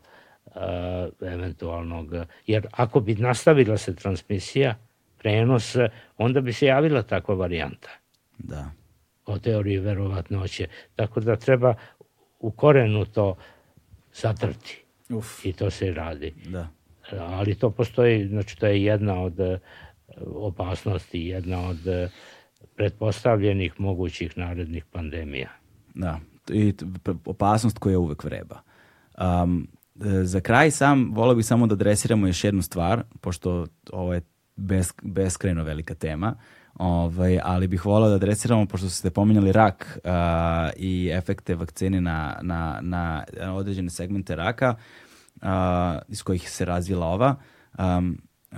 eventualnog... 1.22 2.14
Jer 2.48 2.68
ako 2.72 3.00
bi 3.00 3.16
nastavila 3.16 3.78
se 3.78 3.96
transmisija, 3.96 4.76
prenos, 5.18 5.76
onda 6.18 6.42
bi 6.42 6.54
se 6.54 6.66
javila 6.66 7.04
takva 7.04 7.36
varijanta. 7.36 7.90
Da. 8.38 8.72
O 9.26 9.40
teoriji 9.40 9.78
verovatnoće. 9.78 10.68
Tako 10.96 11.20
da 11.20 11.36
treba 11.36 11.76
u 12.40 12.52
korenu 12.52 13.06
to 13.06 13.36
zatrti. 14.14 14.84
Uf. 15.10 15.46
I 15.46 15.54
to 15.54 15.70
se 15.70 15.94
radi. 15.94 16.34
Da. 16.46 16.68
Ali 17.20 17.56
to 17.56 17.70
postoji, 17.70 18.28
znači 18.28 18.60
to 18.60 18.68
je 18.68 18.84
jedna 18.84 19.22
od 19.22 19.40
e, 19.40 19.60
opasnosti, 20.36 21.20
jedna 21.20 21.70
od 21.70 21.88
e, 21.88 22.10
pretpostavljenih 22.76 23.80
mogućih 23.80 24.38
narednih 24.38 24.86
pandemija. 24.86 25.50
Da, 25.96 26.20
i 26.50 26.74
opasnost 27.26 27.78
koja 27.78 28.00
uvek 28.00 28.24
vreba. 28.24 28.62
Um, 29.44 29.68
za 30.24 30.40
kraj 30.40 30.72
sam, 30.72 31.12
volao 31.14 31.36
bih 31.36 31.46
samo 31.46 31.68
da 31.68 31.74
adresiramo 31.74 32.28
još 32.28 32.44
jednu 32.44 32.62
stvar, 32.62 33.04
pošto 33.22 33.66
ovo 33.92 34.14
je 34.14 34.22
bes, 34.56 34.94
beskreno 35.02 35.64
velika 35.64 35.96
tema. 35.96 36.36
Ovaj, 36.74 37.40
ali 37.44 37.68
bih 37.68 37.86
volao 37.86 38.10
da 38.10 38.16
adresiramo, 38.16 38.66
pošto 38.66 38.90
ste 38.90 39.10
pominjali 39.10 39.52
rak 39.52 40.00
uh, 40.04 40.12
i 40.78 41.10
efekte 41.14 41.56
vakcine 41.56 42.02
na, 42.02 42.40
na, 42.42 42.80
na 42.82 43.26
određene 43.56 43.90
segmente 43.90 44.36
raka 44.36 44.76
uh, 45.36 45.48
iz 46.08 46.24
kojih 46.24 46.50
se 46.50 46.66
razvila 46.66 47.08
ova. 47.08 47.36
Um, 47.80 48.18
uh, 48.52 48.58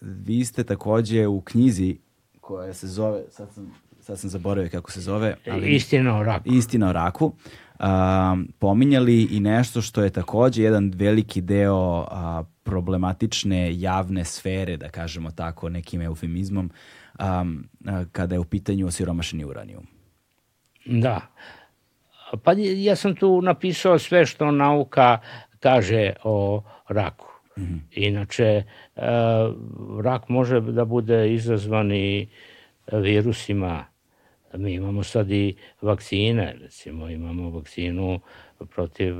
vi 0.00 0.44
ste 0.44 0.64
takođe 0.64 1.26
u 1.26 1.40
knjizi 1.40 1.98
koja 2.40 2.74
se 2.74 2.86
zove, 2.86 3.22
sad 3.30 3.52
sam, 3.52 3.74
sad 4.00 4.18
sam 4.18 4.30
zaboravio 4.30 4.70
kako 4.70 4.92
se 4.92 5.00
zove. 5.00 5.36
Ali, 5.50 5.74
Istina 5.74 6.18
o 6.18 6.22
raku. 6.22 6.48
Istina 6.48 6.88
o 6.88 6.92
raku. 6.92 7.32
Um, 7.80 8.48
pominjali 8.58 9.22
i 9.30 9.40
nešto 9.40 9.82
što 9.82 10.02
je 10.02 10.10
takođe 10.10 10.62
jedan 10.62 10.92
veliki 10.96 11.40
deo 11.40 12.00
uh, 12.00 12.46
problematične 12.62 13.80
javne 13.80 14.24
sfere, 14.24 14.76
da 14.76 14.88
kažemo 14.88 15.30
tako, 15.30 15.68
nekim 15.68 16.00
eufemizmom, 16.00 16.70
um, 17.20 17.68
kada 18.12 18.34
je 18.34 18.38
u 18.38 18.44
pitanju 18.44 18.86
osiromašeni 18.86 19.44
uranijum. 19.44 19.86
Da. 20.86 21.20
Pa 22.44 22.52
ja 22.56 22.96
sam 22.96 23.14
tu 23.14 23.42
napisao 23.42 23.98
sve 23.98 24.26
što 24.26 24.50
nauka 24.50 25.18
kaže 25.60 26.12
o 26.24 26.62
raku. 26.88 27.26
Mm 27.58 27.62
-hmm. 27.62 27.78
Inače, 27.90 28.62
uh, 28.96 29.02
rak 30.04 30.28
može 30.28 30.60
da 30.60 30.84
bude 30.84 31.34
izazvan 31.34 31.92
i 31.92 32.28
virusima. 32.92 33.84
Mi 34.56 34.74
imamo 34.74 35.02
sad 35.02 35.30
i 35.30 35.56
vakcine, 35.82 36.56
recimo 36.60 37.10
imamo 37.10 37.50
vakcinu 37.50 38.20
protiv 38.74 39.14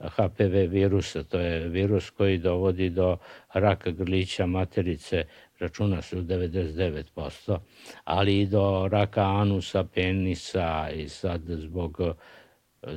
HPV 0.00 0.68
virusa, 0.68 1.22
to 1.22 1.38
je 1.38 1.68
virus 1.68 2.10
koji 2.10 2.38
dovodi 2.38 2.90
do 2.90 3.16
raka 3.52 3.90
grlića 3.90 4.46
materice, 4.46 5.24
računa 5.58 6.02
se 6.02 6.18
u 6.18 6.22
99%, 6.22 7.58
ali 8.04 8.40
i 8.40 8.46
do 8.46 8.88
raka 8.88 9.22
anusa, 9.22 9.84
penisa 9.84 10.90
i 10.94 11.08
sad 11.08 11.40
zbog 11.46 12.00
e, 12.00 12.12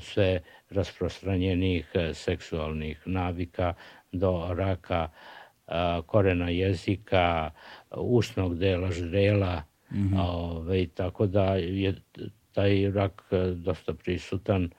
sve 0.01 0.41
rasprostranjenih 0.69 1.91
e, 1.93 2.13
seksualnih 2.13 3.01
navika 3.05 3.73
do 4.11 4.47
raka 4.53 5.09
korena 6.05 6.49
jezika, 6.49 7.51
usnog 7.91 8.57
dela 8.57 8.91
ždrela, 8.91 9.63
mm 9.91 9.97
-hmm. 9.97 10.19
ove, 10.19 10.87
tako 10.87 11.27
da 11.27 11.55
je 11.55 11.95
taj 12.51 12.91
rak 12.91 13.23
dosta 13.55 13.93
prisutan 13.93 14.69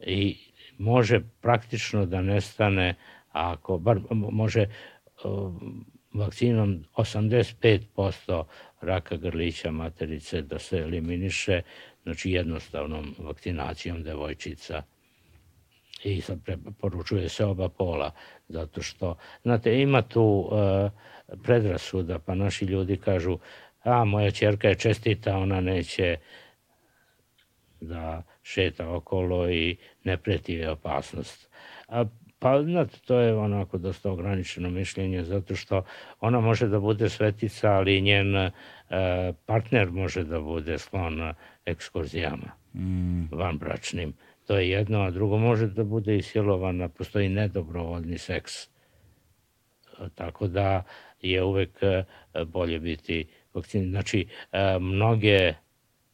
i 0.00 0.36
može 0.78 1.20
praktično 1.40 2.06
da 2.06 2.22
nestane 2.22 2.94
ako 3.32 3.78
bar 3.78 4.00
može 4.10 4.66
vakcinom 6.14 6.84
85% 6.96 8.44
raka 8.80 9.16
grlića 9.16 9.70
materice 9.70 10.42
da 10.42 10.58
se 10.58 10.78
eliminiše, 10.78 11.62
znači 12.02 12.30
jednostavnom 12.30 13.14
vakcinacijom 13.18 14.02
devojčica 14.02 14.82
i 16.04 16.20
sad 16.20 16.38
poručuje 16.80 17.28
se 17.28 17.44
oba 17.44 17.68
pola, 17.68 18.10
zato 18.48 18.82
što, 18.82 19.16
znate, 19.42 19.80
ima 19.80 20.02
tu 20.02 20.22
uh, 20.22 20.90
predrasuda, 21.42 22.18
pa 22.18 22.34
naši 22.34 22.64
ljudi 22.64 22.96
kažu, 22.96 23.38
a 23.82 24.04
moja 24.04 24.30
čerka 24.30 24.68
je 24.68 24.74
čestita, 24.74 25.36
ona 25.36 25.60
neće 25.60 26.16
da 27.80 28.22
šeta 28.42 28.90
okolo 28.90 29.50
i 29.50 29.76
ne 30.04 30.16
preti 30.16 30.54
je 30.54 30.70
opasnost. 30.70 31.50
A 31.88 32.04
Pa, 32.40 32.62
znate, 32.62 32.98
to 33.06 33.20
je 33.20 33.34
onako 33.34 33.78
dosta 33.78 34.10
ograničeno 34.10 34.70
mišljenje, 34.70 35.24
zato 35.24 35.56
što 35.56 35.84
ona 36.20 36.40
može 36.40 36.68
da 36.68 36.80
bude 36.80 37.08
svetica, 37.08 37.72
ali 37.72 38.00
njen 38.00 38.36
e, 38.36 38.50
partner 39.46 39.90
može 39.90 40.24
da 40.24 40.40
bude 40.40 40.78
sklon 40.78 41.34
ekskurzijama 41.66 42.50
mm. 42.74 43.28
vanbračnim. 43.32 44.14
To 44.46 44.56
je 44.56 44.70
jedno, 44.70 45.02
a 45.02 45.10
drugo 45.10 45.36
može 45.38 45.66
da 45.66 45.84
bude 45.84 46.16
i 46.16 46.22
silovana, 46.22 46.88
postoji 46.88 47.28
nedobrovoljni 47.28 48.18
seks 48.18 48.52
Tako 50.14 50.46
da 50.46 50.82
je 51.20 51.42
uvek 51.42 51.78
bolje 52.46 52.78
biti 52.78 53.26
vakcin. 53.54 53.90
Znači, 53.90 54.26
mnoge 54.80 55.54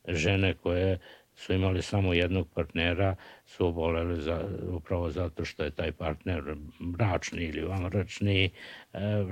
žene 0.09 0.55
koje 0.55 0.99
su 1.35 1.53
imali 1.53 1.83
samo 1.83 2.15
jednog 2.15 2.49
partnera 2.55 3.17
su 3.47 3.67
oboleli 3.67 4.23
za, 4.23 4.49
upravo 4.69 5.11
zato 5.11 5.45
što 5.45 5.65
je 5.65 5.71
taj 5.71 5.93
partner 5.93 6.43
bračni 6.81 7.45
ili 7.45 7.61
vanbračni 7.61 8.51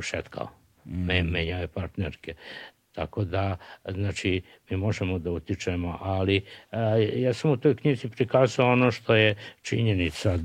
šetkao. 0.02 0.48
Mm. 0.84 1.30
Menjao 1.30 1.60
je 1.60 1.68
partnerke. 1.68 2.34
Tako 2.92 3.24
da, 3.24 3.56
znači, 3.88 4.42
mi 4.70 4.76
možemo 4.76 5.18
da 5.18 5.30
utičemo, 5.30 5.98
ali 6.00 6.44
a, 6.70 6.78
ja 6.96 7.32
sam 7.32 7.50
u 7.50 7.56
toj 7.56 7.76
knjizi 7.76 8.08
prikazao 8.08 8.72
ono 8.72 8.90
što 8.90 9.14
je 9.14 9.34
činjenica, 9.62 10.38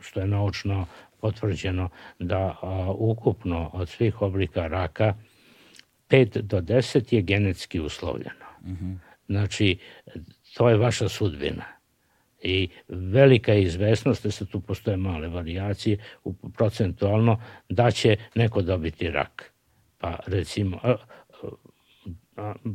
što 0.00 0.20
je 0.20 0.26
naučno 0.26 0.86
potvrđeno, 1.20 1.88
da 2.18 2.58
a, 2.62 2.92
ukupno 2.98 3.70
od 3.72 3.88
svih 3.88 4.22
oblika 4.22 4.66
raka 4.66 5.14
5 6.14 6.42
do 6.42 6.60
10 6.60 7.14
je 7.14 7.22
genetski 7.22 7.80
uslovljeno. 7.80 8.44
Mm 8.62 8.72
-hmm. 8.72 8.98
Znači, 9.26 9.78
to 10.54 10.68
je 10.68 10.76
vaša 10.76 11.08
sudbina. 11.08 11.64
I 12.42 12.68
velika 12.88 13.52
je 13.52 13.62
izvesnost, 13.62 14.24
da 14.24 14.30
se 14.30 14.46
tu 14.46 14.60
postoje 14.60 14.96
male 14.96 15.28
variacije 15.28 15.98
procentualno, 16.56 17.40
da 17.68 17.90
će 17.90 18.16
neko 18.34 18.62
dobiti 18.62 19.10
rak. 19.10 19.52
Pa 19.98 20.18
recimo, 20.26 20.80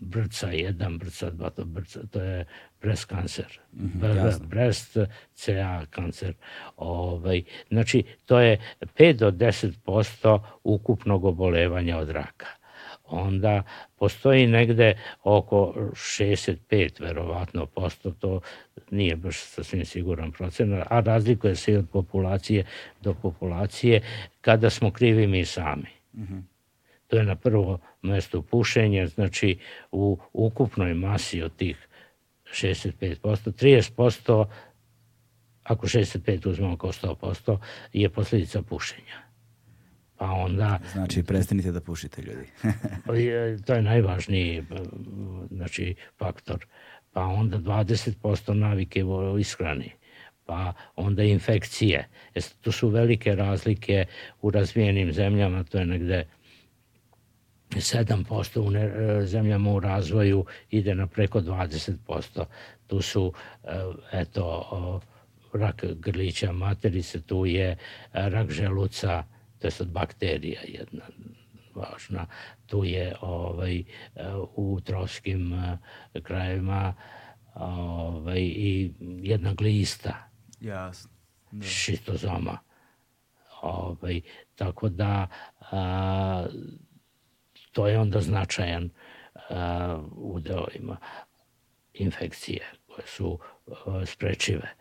brca 0.00 0.48
1, 0.48 0.98
brca 0.98 1.30
2, 1.30 1.50
to, 1.50 1.64
brca, 1.64 2.00
to 2.10 2.22
je 2.22 2.44
breast 2.80 3.04
kancer. 3.04 3.58
Mm 3.72 3.86
-hmm, 3.86 4.46
breast 4.46 4.96
CA 5.34 5.86
kancer. 5.90 6.34
Ovaj, 6.76 7.42
znači, 7.68 8.04
to 8.24 8.40
je 8.40 8.60
5 8.80 9.12
do 9.12 9.30
10% 9.30 10.40
ukupnog 10.64 11.24
obolevanja 11.24 11.98
od 11.98 12.10
raka 12.10 12.46
onda 13.08 13.62
postoji 13.96 14.46
negde 14.46 14.98
oko 15.24 15.74
65 15.92 17.00
verovatno 17.00 17.66
posto, 17.66 18.10
to 18.10 18.40
nije 18.90 19.16
baš 19.16 19.40
sasvim 19.40 19.84
siguran 19.84 20.32
procenat, 20.32 20.86
a 20.90 21.00
razlikuje 21.00 21.56
se 21.56 21.72
i 21.72 21.76
od 21.76 21.86
populacije 21.92 22.64
do 23.00 23.14
populacije 23.14 24.02
kada 24.40 24.70
smo 24.70 24.90
krivi 24.90 25.26
mi 25.26 25.44
sami. 25.44 25.88
Mm 26.14 26.22
-hmm. 26.22 26.42
To 27.06 27.16
je 27.16 27.24
na 27.24 27.36
prvo 27.36 27.78
mesto 28.02 28.42
pušenje, 28.42 29.06
znači 29.06 29.58
u 29.92 30.18
ukupnoj 30.32 30.94
masi 30.94 31.42
od 31.42 31.56
tih 31.56 31.88
65%, 32.52 33.18
30%, 33.22 34.46
ako 35.62 35.86
65 35.86 36.48
uzmemo 36.48 36.76
kao 36.76 36.92
100%, 36.92 37.58
je 37.92 38.08
posljedica 38.08 38.62
pušenja. 38.62 39.25
Pa 40.18 40.30
onda... 40.30 40.78
Znači, 40.92 41.22
prestanite 41.22 41.72
da 41.72 41.80
pušite 41.80 42.22
ljudi. 42.22 42.46
to 43.66 43.74
je 43.74 43.82
najvažniji 43.82 44.64
znači, 45.50 45.94
faktor. 46.18 46.66
Pa 47.12 47.24
onda 47.24 47.58
20% 47.58 48.52
navike 48.52 49.04
u 49.04 49.38
ishrani 49.38 49.92
pa 50.46 50.72
onda 50.96 51.22
infekcije. 51.22 52.08
To 52.60 52.72
su 52.72 52.88
velike 52.88 53.34
razlike 53.34 54.04
u 54.42 54.50
razvijenim 54.50 55.12
zemljama, 55.12 55.64
to 55.64 55.78
je 55.78 55.86
negde 55.86 56.26
7% 57.70 58.60
u 58.60 58.70
ne, 58.70 59.26
zemljama 59.26 59.70
u 59.70 59.80
razvoju 59.80 60.44
ide 60.70 60.94
na 60.94 61.06
preko 61.06 61.40
20%. 61.40 62.44
Tu 62.86 63.02
su, 63.02 63.32
eto, 64.12 65.00
rak 65.52 65.84
grlića 65.84 66.52
materice, 66.52 67.22
tu 67.22 67.46
je 67.46 67.76
rak 68.12 68.50
želuca, 68.50 69.24
to 69.58 69.66
je 69.66 69.70
sad 69.70 69.88
bakterija 69.88 70.60
jedna 70.64 71.04
važna. 71.74 72.26
Tu 72.66 72.84
je 72.84 73.16
ovaj, 73.20 73.84
u 74.56 74.80
trovskim 74.80 75.54
krajevima 76.22 76.94
ovaj, 77.54 78.40
i 78.40 78.94
jedna 79.00 79.54
glista. 79.54 80.30
Jasno. 80.60 81.10
Da. 81.50 81.66
Šistozoma. 81.66 82.58
Ovaj, 83.62 84.20
tako 84.54 84.88
da 84.88 85.28
a, 85.70 86.46
to 87.72 87.86
je 87.86 87.98
onda 87.98 88.20
značajan 88.20 88.90
a, 89.50 90.02
udeo 90.16 90.66
ima 90.74 90.96
infekcije 91.94 92.72
koje 92.86 93.06
su 93.06 93.38
a, 93.86 94.06
sprečive 94.06 94.74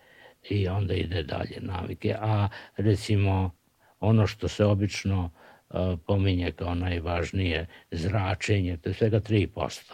i 0.50 0.68
onda 0.68 0.94
ide 0.94 1.24
dalje 1.24 1.58
navike. 1.62 2.16
A 2.20 2.48
recimo 2.78 3.52
ono 4.06 4.27
što 4.27 4.48
se 4.48 4.66
obično 4.66 5.30
pominje 6.06 6.51
kao 6.51 6.75
najvažnije 6.75 7.67
zračenje, 7.92 8.77
to 8.77 8.90
je 8.90 8.93
svega 8.93 9.19
3%. 9.19 9.93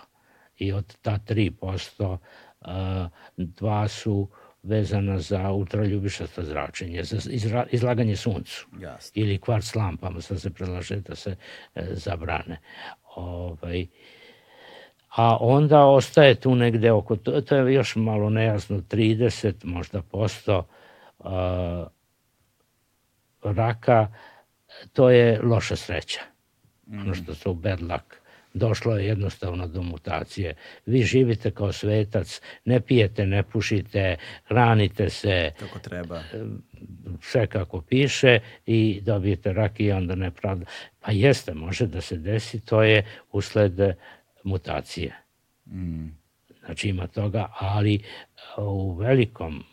I 0.58 0.72
od 0.74 0.98
ta 1.02 1.20
3% 1.28 2.18
a, 2.62 3.10
dva 3.38 3.88
su 3.88 4.30
vezana 4.64 5.20
za 5.20 5.52
ultraljubišasto 5.52 6.44
zračenje, 6.44 7.04
za 7.04 7.32
izra, 7.32 7.66
izlaganje 7.72 8.16
suncu 8.16 8.68
Jasne. 8.80 9.22
ili 9.22 9.38
kvarc 9.38 9.76
lampama, 9.76 10.22
sad 10.22 10.42
se 10.42 10.50
predlaže 10.50 10.96
da 10.96 11.16
se 11.16 11.36
e, 11.76 11.86
zabrane. 11.92 12.60
Ovaj, 13.16 13.88
a 15.16 15.38
onda 15.40 15.86
ostaje 15.86 16.36
tu 16.36 16.56
negde 16.56 16.92
oko, 16.92 17.16
to, 17.16 17.42
to 17.42 17.56
je 17.56 17.74
još 17.74 17.96
malo 17.96 18.30
nejasno, 18.30 18.78
30 18.78 19.54
možda 19.64 20.02
posto 20.02 20.68
a, 21.20 21.88
raka, 23.44 24.08
to 24.94 25.10
je 25.10 25.42
loša 25.42 25.76
sreća. 25.76 26.20
Mm. 26.88 27.00
Ono 27.00 27.14
što 27.14 27.36
su 27.36 27.54
bad 27.54 27.82
luck 27.82 28.22
došlo 28.54 28.98
je 28.98 29.06
jednostavno 29.06 29.68
do 29.68 29.82
mutacije. 29.82 30.56
Vi 30.86 31.04
živite 31.04 31.52
kao 31.52 31.72
svetac, 31.72 32.42
ne 32.66 32.82
pijete, 32.82 33.26
ne 33.26 33.44
pušite, 33.44 34.16
hranite 34.48 35.10
se. 35.10 35.52
Kako 35.60 35.80
treba. 35.80 36.24
Sve 37.22 37.48
kako 37.48 37.82
piše 37.82 38.40
i 38.66 39.02
dobijete 39.02 39.54
rak 39.54 39.80
i 39.80 39.92
onda 39.92 40.16
nepravda. 40.16 40.66
Pa 41.00 41.12
jeste, 41.12 41.54
može 41.54 41.88
da 41.88 42.02
se 42.02 42.18
desi, 42.18 42.66
to 42.66 42.84
je 42.84 43.06
usled 43.32 43.74
mutacije. 44.44 45.16
Mm. 45.66 46.08
Znači 46.66 46.90
ima 46.90 47.08
toga, 47.08 47.48
ali 47.60 48.04
u 48.58 48.94
velikom 48.94 49.64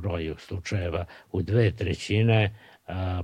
broju 0.00 0.36
slučajeva, 0.38 1.04
u 1.32 1.42
dve 1.42 1.70
trećine, 1.70 2.54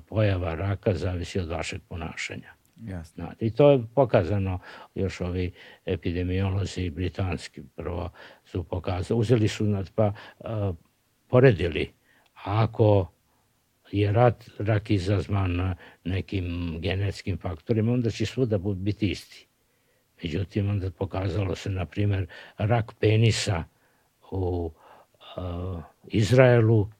pojava 0.08 0.54
raka 0.54 0.94
zavisi 0.94 1.40
od 1.40 1.48
vašeg 1.48 1.80
ponašanja. 1.88 2.52
Jasno. 2.76 3.32
I 3.40 3.50
to 3.50 3.70
je 3.70 3.82
pokazano 3.94 4.58
još 4.94 5.20
ovi 5.20 5.52
epidemiolozi 5.84 6.90
britanski 6.90 7.62
prvo 7.76 8.10
su 8.44 8.64
pokazali, 8.64 9.20
uzeli 9.20 9.48
su 9.48 9.64
nad 9.64 9.90
pa 9.94 10.06
uh, 10.38 10.76
poredili 11.28 11.92
ako 12.44 13.12
je 13.92 14.12
rat, 14.12 14.44
rak 14.58 14.90
izazvan 14.90 15.74
nekim 16.04 16.76
genetskim 16.80 17.38
faktorima, 17.38 17.92
onda 17.92 18.10
će 18.10 18.26
svuda 18.26 18.58
biti 18.58 19.10
isti. 19.10 19.46
Međutim, 20.22 20.70
onda 20.70 20.90
pokazalo 20.90 21.54
se, 21.54 21.70
na 21.70 21.86
primjer, 21.86 22.26
rak 22.58 22.92
penisa 23.00 23.64
u 24.30 24.72
uh, 25.36 25.82
Izraelu 26.08 26.90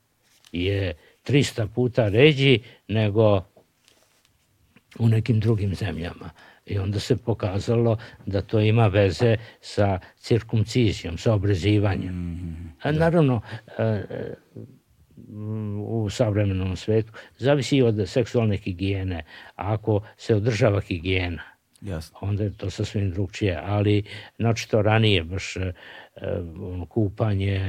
je 0.52 0.94
300 1.26 1.67
puta 1.75 2.09
ređi 2.09 2.60
nego 2.89 3.42
u 4.99 5.09
nekim 5.09 5.41
drugim 5.41 5.75
zemljama. 5.75 6.31
I 6.67 6.78
onda 6.78 7.01
se 7.01 7.17
pokazalo 7.17 7.99
da 8.26 8.42
to 8.42 8.60
ima 8.60 8.86
veze 8.86 9.36
sa 9.60 9.99
cirkumcizijom, 10.17 11.18
sa 11.18 11.34
obrezivanjem. 11.34 12.15
Mm, 12.15 12.75
A 12.83 12.92
naravno, 12.92 13.41
e, 13.78 13.83
e, 13.83 14.34
u 15.86 16.10
savremenom 16.10 16.76
svetu 16.76 17.12
zavisi 17.39 17.76
i 17.76 17.83
od 17.83 18.02
seksualne 18.07 18.57
higijene. 18.57 19.25
Ako 19.57 20.02
se 20.17 20.34
održava 20.34 20.81
higijena, 20.81 21.42
Jasno. 21.81 22.18
onda 22.20 22.44
je 22.44 22.57
to 22.57 22.70
sasvim 22.70 23.10
drugčije. 23.10 23.60
Ali, 23.65 24.02
znači 24.36 24.70
to 24.70 24.83
ranije, 24.83 25.25
baš 25.25 25.57
e, 25.57 25.73
kupanje, 26.89 27.60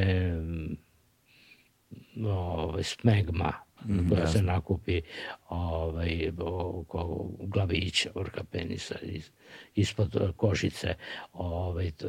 o, 2.26 2.78
smegma, 2.84 3.54
mm, 3.86 4.10
koja 4.10 4.28
se 4.28 4.42
nakupi 4.42 5.02
ovaj, 5.50 6.32
oko 6.40 7.30
glavića, 7.40 8.10
vrha 8.16 8.44
penisa 8.52 8.96
iz, 9.02 9.32
ispod 9.76 10.34
kožice. 10.38 10.94
Ovaj, 11.34 11.92
to, 11.92 12.08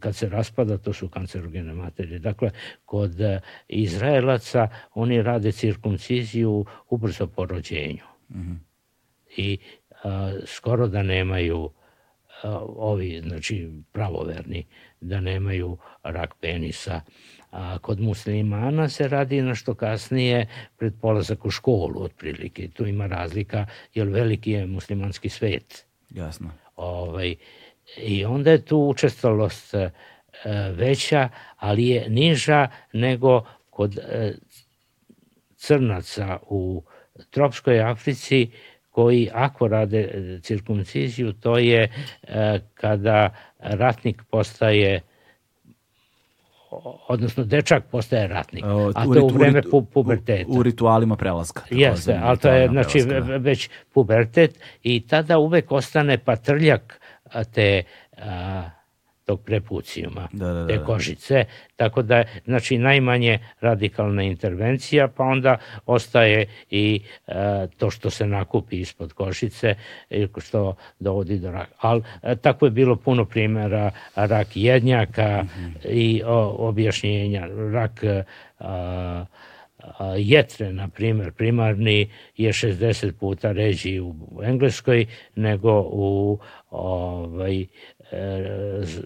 kad 0.00 0.16
se 0.16 0.28
raspada, 0.28 0.78
to 0.78 0.92
su 0.92 1.08
kancerogene 1.08 1.74
materije. 1.74 2.18
Dakle, 2.18 2.50
kod 2.84 3.14
Izraelaca 3.68 4.68
oni 4.94 5.22
rade 5.22 5.52
cirkumciziju 5.52 6.64
ubrzo 6.90 7.26
po 7.26 7.46
rođenju. 7.46 8.04
Mm 8.30 8.40
-hmm. 8.40 8.56
I 9.36 9.58
a, 10.04 10.32
skoro 10.46 10.88
da 10.88 11.02
nemaju 11.02 11.70
ovi, 12.76 13.20
znači 13.26 13.70
pravoverni, 13.92 14.66
da 15.00 15.20
nemaju 15.20 15.78
rak 16.02 16.34
penisa. 16.40 17.00
A 17.54 17.78
kod 17.78 18.00
muslimana 18.00 18.88
se 18.88 19.08
radi 19.08 19.42
na 19.42 19.54
što 19.54 19.74
kasnije 19.74 20.46
pred 20.76 20.94
polazak 21.00 21.44
u 21.44 21.50
školu 21.50 22.02
otprilike. 22.02 22.68
Tu 22.68 22.86
ima 22.86 23.06
razlika, 23.06 23.66
jer 23.94 24.08
veliki 24.08 24.50
je 24.50 24.66
muslimanski 24.66 25.28
svet. 25.28 25.86
Jasno. 26.10 26.50
Ovaj, 26.76 27.34
I 27.96 28.24
onda 28.24 28.50
je 28.50 28.64
tu 28.64 28.78
učestalost 28.78 29.74
e, 29.74 29.90
veća, 30.70 31.28
ali 31.56 31.88
je 31.88 32.08
niža 32.08 32.68
nego 32.92 33.44
kod 33.70 33.98
e, 33.98 34.34
crnaca 35.56 36.38
u 36.46 36.82
tropskoj 37.30 37.80
Africi 37.80 38.50
koji 38.90 39.30
ako 39.32 39.68
rade 39.68 40.00
e, 40.00 40.40
cirkumciziju, 40.42 41.32
to 41.32 41.58
je 41.58 41.88
e, 42.22 42.60
kada 42.74 43.34
ratnik 43.58 44.22
postaje 44.30 45.00
odnosno 47.08 47.44
dečak 47.44 47.84
postaje 47.90 48.28
ratnik, 48.28 48.64
a 48.94 49.04
to 49.04 49.24
u 49.24 49.28
vreme 49.28 49.62
pu 49.62 49.84
puberteta. 49.84 50.50
U, 50.50 50.58
u 50.58 50.62
ritualima 50.62 51.16
prelaska. 51.16 51.62
Jeste, 51.70 52.20
ali 52.22 52.38
to 52.38 52.48
je 52.48 52.68
znači, 52.68 52.98
prelaska, 52.98 53.20
da. 53.20 53.36
već 53.36 53.70
pubertet 53.94 54.58
i 54.82 55.06
tada 55.06 55.38
uvek 55.38 55.72
ostane 55.72 56.18
patrljak 56.18 57.00
te 57.52 57.82
a, 58.18 58.62
tog 59.24 59.44
prepucijuma, 59.44 60.28
da, 60.32 60.46
da, 60.46 60.52
da, 60.52 60.66
te 60.66 60.78
da. 60.78 60.84
kožice, 60.84 61.44
tako 61.76 62.02
da 62.02 62.24
znači 62.44 62.78
najmanje 62.78 63.38
radikalna 63.60 64.22
intervencija, 64.22 65.08
pa 65.08 65.24
onda 65.24 65.56
ostaje 65.86 66.46
i 66.70 67.00
e, 67.26 67.32
to 67.78 67.90
što 67.90 68.10
se 68.10 68.26
nakupi 68.26 68.80
ispod 68.80 69.12
kožice, 69.12 69.74
što 70.38 70.76
dovodi 70.98 71.38
do 71.38 71.50
raka. 71.50 71.74
Ali 71.80 72.02
e, 72.22 72.36
tako 72.36 72.66
je 72.66 72.70
bilo 72.70 72.96
puno 72.96 73.24
primjera 73.24 73.90
rak 74.14 74.48
jednjaka 74.54 75.42
mm 75.42 75.48
-hmm. 75.48 75.90
i 75.90 76.22
o, 76.26 76.56
objašnjenja. 76.58 77.46
Rak 77.72 78.04
a, 78.04 79.24
a, 79.98 80.14
jetre, 80.16 80.72
na 80.72 80.88
primjer, 80.88 81.32
primarni 81.32 82.10
je 82.36 82.52
60 82.52 83.12
puta 83.12 83.52
ređi 83.52 84.00
u 84.00 84.14
Engleskoj 84.42 85.06
nego 85.34 85.80
u 85.80 86.38
ovaj, 86.70 87.66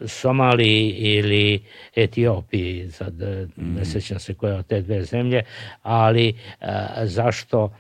Somaliji 0.07 0.91
ili 0.91 1.63
Etiopiji, 1.97 2.91
sad 2.91 3.15
mm. 3.57 3.75
ne 3.75 3.85
sećam 3.85 4.19
se 4.19 4.35
koje 4.35 4.55
od 4.55 4.67
te 4.67 4.81
dve 4.81 5.05
zemlje, 5.05 5.43
ali 5.83 6.35
a, 6.61 7.07
zašto 7.07 7.73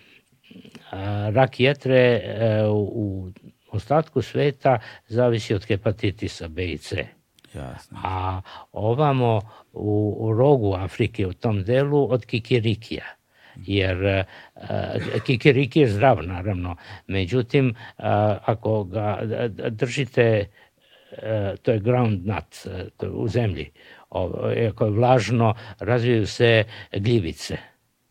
a, 0.90 1.30
rak 1.34 1.60
jetre 1.60 2.20
e, 2.24 2.64
u 2.68 3.30
ostatku 3.72 4.22
sveta 4.22 4.78
zavisi 5.08 5.54
od 5.54 5.64
hepatitisa 5.64 6.48
B 6.48 6.66
i 6.66 6.78
C. 6.78 7.06
Jasno. 7.54 7.98
A 8.04 8.40
ovamo 8.72 9.40
u, 9.72 10.16
u 10.18 10.32
rogu 10.32 10.74
Afrike, 10.74 11.26
u 11.26 11.32
tom 11.32 11.62
delu, 11.62 12.12
od 12.12 12.26
kikirikija 12.26 13.04
jer 13.66 14.24
uh, 14.56 15.22
kikiriki 15.26 15.80
je 15.80 15.88
zdrav 15.88 16.18
naravno, 16.22 16.76
međutim 17.06 17.68
uh, 17.68 18.04
ako 18.44 18.84
ga 18.84 19.20
držite 19.70 20.22
E, 20.22 20.67
to 21.62 21.72
je 21.72 21.78
ground 21.78 22.26
nut, 22.26 22.66
e, 22.66 22.90
to 22.96 23.06
je 23.06 23.12
u 23.12 23.28
zemlji. 23.28 23.70
Ako 24.68 24.84
je 24.84 24.90
vlažno, 24.90 25.54
razvijaju 25.78 26.26
se 26.26 26.64
gljivice. 26.92 27.56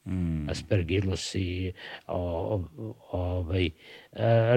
Mm. 0.08 0.50
aspergillus 0.50 1.36
i 1.36 1.74
o, 2.08 2.64
ovaj, 3.12 3.66
e, 3.66 3.72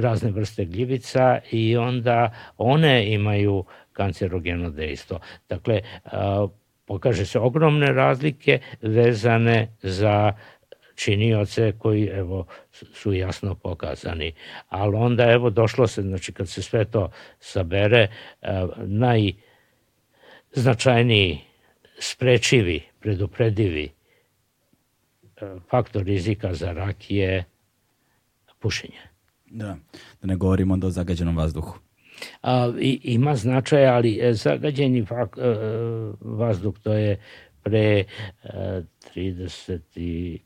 razne 0.00 0.30
vrste 0.30 0.64
gljivica 0.64 1.38
i 1.50 1.76
onda 1.76 2.32
one 2.56 3.12
imaju 3.12 3.64
kancerogeno 3.92 4.70
dejstvo. 4.70 5.18
Dakle, 5.48 5.80
pokaže 6.84 7.26
se 7.26 7.38
ogromne 7.38 7.92
razlike 7.92 8.58
vezane 8.82 9.76
za 9.82 10.32
činioce 11.00 11.72
koji 11.78 12.06
evo 12.06 12.46
su 12.72 13.12
jasno 13.12 13.54
pokazani. 13.54 14.32
Ali 14.68 14.96
onda 14.96 15.30
evo 15.30 15.50
došlo 15.50 15.86
se, 15.86 16.02
znači 16.02 16.32
kad 16.32 16.48
se 16.48 16.62
sve 16.62 16.84
to 16.84 17.10
sabere, 17.40 18.08
e, 18.42 18.66
najznačajniji 20.54 21.40
sprečivi, 21.98 22.82
predupredivi 23.00 23.84
e, 23.84 23.90
faktor 25.70 26.02
rizika 26.02 26.54
za 26.54 26.72
rak 26.72 27.10
je 27.10 27.44
pušenje. 28.58 29.00
Da, 29.46 29.76
da 30.22 30.26
ne 30.26 30.36
govorimo 30.36 30.74
onda 30.74 30.86
o 30.86 30.90
zagađenom 30.90 31.36
vazduhu. 31.36 31.78
A, 32.42 32.72
i, 32.80 33.00
ima 33.04 33.36
značaj, 33.36 33.86
ali 33.86 34.18
e, 34.22 34.32
zagađeni 34.32 35.04
fak, 35.06 35.36
vazduh 36.20 36.78
to 36.82 36.92
je 36.92 37.20
pre 37.62 38.04
30 39.14 39.80
i 39.94 40.40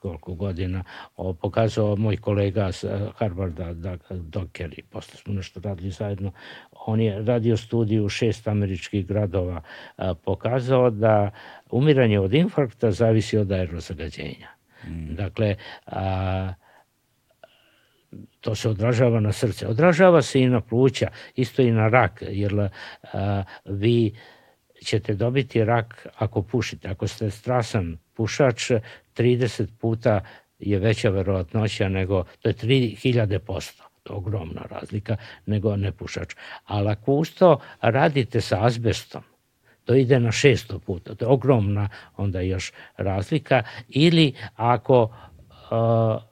koliko 0.00 0.34
godina 0.34 0.84
o, 1.16 1.34
pokazao 1.34 1.96
moj 1.96 2.16
kolega 2.16 2.72
s 2.72 2.84
Harvarda, 3.16 3.74
da, 3.74 3.96
Docker 4.10 4.74
i 4.78 4.82
posle 4.82 5.18
smo 5.18 5.34
nešto 5.34 5.60
radili 5.60 5.90
zajedno. 5.90 6.32
On 6.72 7.00
je 7.00 7.22
radio 7.22 7.56
studiju 7.56 8.08
šest 8.08 8.48
američkih 8.48 9.06
gradova, 9.06 9.62
a, 9.96 10.14
pokazao 10.14 10.90
da 10.90 11.30
umiranje 11.70 12.20
od 12.20 12.34
infarkta 12.34 12.90
zavisi 12.90 13.38
od 13.38 13.52
aerozagađenja. 13.52 14.48
Mm. 14.84 15.14
Dakle, 15.14 15.56
a, 15.86 16.52
to 18.40 18.54
se 18.54 18.68
odražava 18.68 19.20
na 19.20 19.32
srce. 19.32 19.66
Odražava 19.66 20.22
se 20.22 20.40
i 20.40 20.48
na 20.48 20.60
pluća, 20.60 21.08
isto 21.36 21.62
i 21.62 21.70
na 21.70 21.88
rak, 21.88 22.22
jer 22.28 22.68
a, 23.12 23.42
vi 23.64 24.16
ćete 24.84 25.14
dobiti 25.14 25.64
rak 25.64 26.06
ako 26.16 26.42
pušite. 26.42 26.88
Ako 26.88 27.06
ste 27.06 27.30
strasan 27.30 27.98
pušač, 28.20 28.70
30 29.16 29.66
puta 29.80 30.20
je 30.58 30.78
veća 30.78 31.10
verovatnoća 31.10 31.88
nego, 31.88 32.24
to 32.40 32.48
je 32.48 32.54
3000 32.54 33.38
posto 33.38 33.84
ogromna 34.08 34.62
razlika, 34.70 35.16
nego 35.46 35.76
nepušač. 35.76 36.34
Ali 36.64 36.90
ako 36.90 37.12
usto 37.12 37.60
radite 37.80 38.40
sa 38.40 38.64
azbestom, 38.66 39.22
to 39.84 39.94
ide 39.94 40.20
na 40.20 40.28
600 40.28 40.78
puta, 40.78 41.14
to 41.14 41.24
je 41.24 41.28
ogromna 41.28 41.88
onda 42.16 42.40
još 42.40 42.72
razlika. 42.96 43.62
Ili 43.88 44.32
ako 44.56 45.02
uh, 45.02 46.22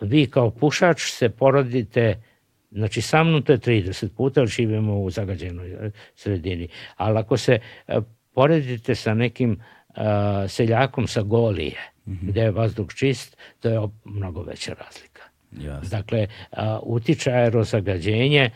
vi 0.00 0.26
kao 0.26 0.50
pušač 0.50 1.02
se 1.12 1.28
porodite 1.28 2.22
Znači, 2.70 3.02
sa 3.02 3.24
mnom 3.24 3.42
to 3.42 3.52
je 3.52 3.58
30 3.58 4.08
puta, 4.16 4.40
ali 4.40 4.48
živimo 4.48 5.00
u 5.00 5.10
zagađenoj 5.10 5.70
e, 5.70 5.90
sredini. 6.14 6.68
Ali 6.96 7.18
ako 7.18 7.36
se 7.36 7.58
uh, 7.58 8.04
poredite 8.34 8.94
sa 8.94 9.14
nekim 9.14 9.52
uh, 9.52 9.79
seljakom 10.48 11.06
sa 11.06 11.22
Golije, 11.22 11.92
mm 12.06 12.12
-hmm. 12.12 12.28
gde 12.28 12.40
je 12.40 12.50
vazduh 12.50 12.94
čist, 12.94 13.36
to 13.60 13.68
je 13.68 13.80
mnogo 14.04 14.42
veća 14.42 14.74
razlika. 14.84 15.22
Jasne. 15.52 15.98
Dakle, 15.98 16.26
utiče 16.82 17.30
aerozagađenje, 17.30 18.50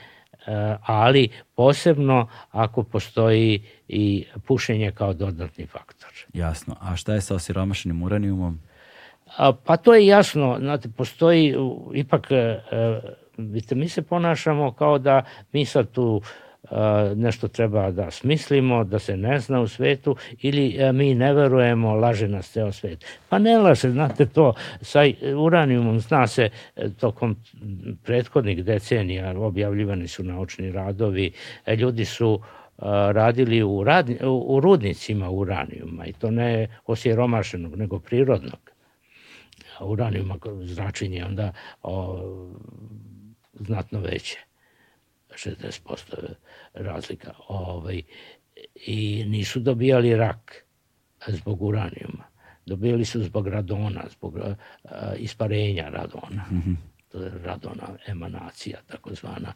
ali 0.82 1.28
posebno 1.54 2.28
ako 2.50 2.82
postoji 2.82 3.62
i 3.88 4.24
pušenje 4.46 4.92
kao 4.92 5.12
dodatni 5.12 5.66
faktor. 5.66 6.10
Jasno. 6.32 6.76
A 6.80 6.96
šta 6.96 7.14
je 7.14 7.20
sa 7.20 7.34
osiromašenim 7.34 8.02
uranijumom? 8.02 8.60
A, 9.36 9.52
pa 9.52 9.76
to 9.76 9.94
je 9.94 10.06
jasno. 10.06 10.56
Znate, 10.60 10.88
postoji 10.88 11.54
ipak, 11.94 12.30
e, 12.30 12.34
e, 12.36 13.00
mi 13.74 13.88
se 13.88 14.02
ponašamo 14.02 14.72
kao 14.72 14.98
da 14.98 15.24
mi 15.52 15.64
sad 15.64 15.90
tu 15.90 16.22
nešto 17.14 17.48
treba 17.48 17.90
da 17.90 18.10
smislimo, 18.10 18.84
da 18.84 18.98
se 18.98 19.16
ne 19.16 19.38
zna 19.38 19.60
u 19.60 19.68
svetu 19.68 20.16
ili 20.40 20.92
mi 20.92 21.14
ne 21.14 21.34
verujemo, 21.34 21.94
laže 21.94 22.28
nas 22.28 22.50
ceo 22.50 22.72
svet. 22.72 23.04
Pa 23.28 23.38
ne 23.38 23.58
laže, 23.58 23.90
znate 23.90 24.26
to, 24.26 24.54
sa 24.80 25.00
uranijumom 25.36 26.00
zna 26.00 26.26
se 26.26 26.50
e, 26.76 26.88
tokom 26.90 27.36
prethodnih 28.02 28.64
decenija, 28.64 29.40
objavljivani 29.40 30.08
su 30.08 30.24
naučni 30.24 30.72
radovi, 30.72 31.32
e, 31.66 31.76
ljudi 31.76 32.04
su 32.04 32.40
radili 33.12 33.62
u, 33.62 33.84
radni, 33.84 34.18
u 34.22 34.60
rudnicima 34.60 35.30
uranijuma 35.30 36.06
i 36.06 36.12
to 36.12 36.30
ne 36.30 36.68
osiromašenog, 36.86 37.76
nego 37.76 37.98
prirodnog 37.98 38.70
uranijuma 39.80 40.36
zračenje 40.62 41.24
onda 41.24 41.52
o, 41.82 42.18
znatno 43.54 44.00
veće. 44.00 44.38
60% 45.34 46.34
razlika. 46.74 47.32
Ovaj, 47.48 48.02
I 48.86 49.24
nisu 49.26 49.60
dobijali 49.60 50.16
rak 50.16 50.64
zbog 51.26 51.62
uranijuma, 51.62 52.24
dobili 52.66 53.04
su 53.04 53.22
zbog 53.22 53.48
radona, 53.48 54.04
zbog 54.10 54.34
uh, 54.34 54.42
isparenja 55.18 55.88
radona. 55.88 56.44
Mm 56.50 56.62
-hmm. 56.66 56.76
To 57.08 57.22
je 57.22 57.32
radona 57.44 57.88
emanacija, 58.06 58.78
takozvana. 58.86 59.52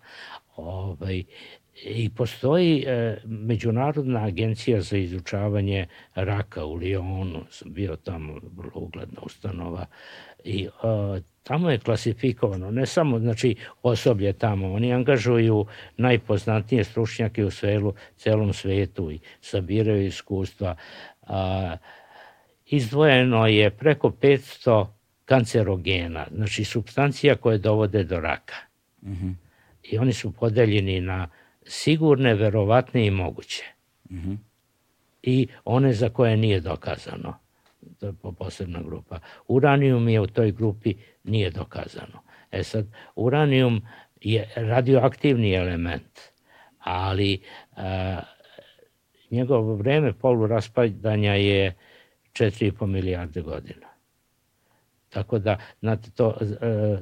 Ovaj, 0.56 1.24
I 1.84 2.10
postoji 2.10 2.84
e, 2.86 3.18
Međunarodna 3.24 4.24
agencija 4.24 4.80
za 4.80 4.96
izučavanje 4.96 5.86
raka 6.14 6.64
u 6.64 6.74
Lijonu, 6.74 7.44
sam 7.50 7.72
bio 7.72 7.96
tamo, 7.96 8.40
vrlo 8.56 8.72
ugledna 8.74 9.20
ustanova, 9.22 9.86
i 10.44 10.64
e, 10.64 11.20
tamo 11.48 11.70
je 11.70 11.78
klasifikovano, 11.78 12.70
ne 12.70 12.86
samo 12.86 13.18
znači, 13.18 13.54
osoblje 13.82 14.32
tamo, 14.32 14.72
oni 14.72 14.92
angažuju 14.92 15.66
najpoznatije 15.96 16.84
stručnjake 16.84 17.44
u 17.44 17.50
svelu, 17.50 17.94
celom 18.16 18.52
svetu 18.52 19.10
i 19.10 19.18
sabiraju 19.40 20.06
iskustva. 20.06 20.76
A, 21.22 21.76
izdvojeno 22.66 23.46
je 23.46 23.70
preko 23.70 24.10
500 24.10 24.86
kancerogena, 25.24 26.26
znači 26.34 26.64
substancija 26.64 27.36
koje 27.36 27.58
dovode 27.58 28.04
do 28.04 28.20
raka. 28.20 28.56
Mm 29.02 29.12
-hmm. 29.12 29.34
I 29.82 29.98
oni 29.98 30.12
su 30.12 30.32
podeljeni 30.32 31.00
na 31.00 31.28
sigurne, 31.66 32.34
verovatne 32.34 33.06
i 33.06 33.10
moguće. 33.10 33.64
Mm 34.10 34.16
-hmm. 34.16 34.36
I 35.22 35.48
one 35.64 35.92
za 35.92 36.08
koje 36.08 36.36
nije 36.36 36.60
dokazano. 36.60 37.47
To 38.00 38.06
je 38.06 38.12
posebna 38.38 38.82
grupa. 38.82 39.20
Uranijum 39.48 40.08
je 40.08 40.20
u 40.20 40.26
toj 40.26 40.52
grupi 40.52 40.94
nije 41.24 41.50
dokazano. 41.50 42.22
E 42.50 42.62
sad, 42.62 42.86
uranijum 43.16 43.82
je 44.20 44.48
radioaktivni 44.56 45.54
element, 45.54 46.20
ali 46.78 47.42
a, 47.76 48.20
njegovo 49.30 49.74
vreme 49.74 50.12
poluraspadanja 50.12 51.34
je 51.34 51.74
4,5 52.32 52.86
milijarde 52.86 53.40
godina. 53.40 53.86
Tako 55.08 55.38
da, 55.38 55.58
znate, 55.80 56.10
to, 56.10 56.38
a, 56.60 56.98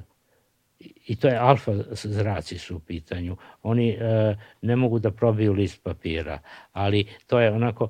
i 1.06 1.16
to 1.16 1.28
je 1.28 1.36
alfa 1.36 1.72
zraci 1.92 2.58
su 2.58 2.76
u 2.76 2.80
pitanju. 2.80 3.36
Oni 3.62 3.90
e, 3.90 4.36
ne 4.62 4.76
mogu 4.76 4.98
da 4.98 5.10
probiju 5.10 5.52
list 5.52 5.82
papira, 5.82 6.38
ali 6.72 7.06
to 7.26 7.40
je 7.40 7.50
onako 7.50 7.88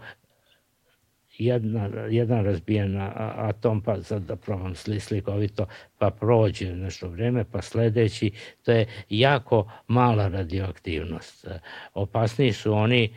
jedna, 1.39 1.89
jedan 2.11 2.45
razbijen 2.45 2.97
atom, 3.37 3.81
pa 3.81 4.03
sad 4.03 4.23
da 4.23 4.37
probam 4.37 4.75
slikovito, 5.01 5.67
pa 5.99 6.11
prođe 6.11 6.75
nešto 6.75 7.09
vreme, 7.09 7.45
pa 7.45 7.63
sledeći, 7.63 8.31
to 8.63 8.73
je 8.73 8.87
jako 9.09 9.71
mala 9.89 10.29
radioaktivnost. 10.29 11.47
Opasniji 11.95 12.53
su 12.53 12.73
oni 12.73 13.15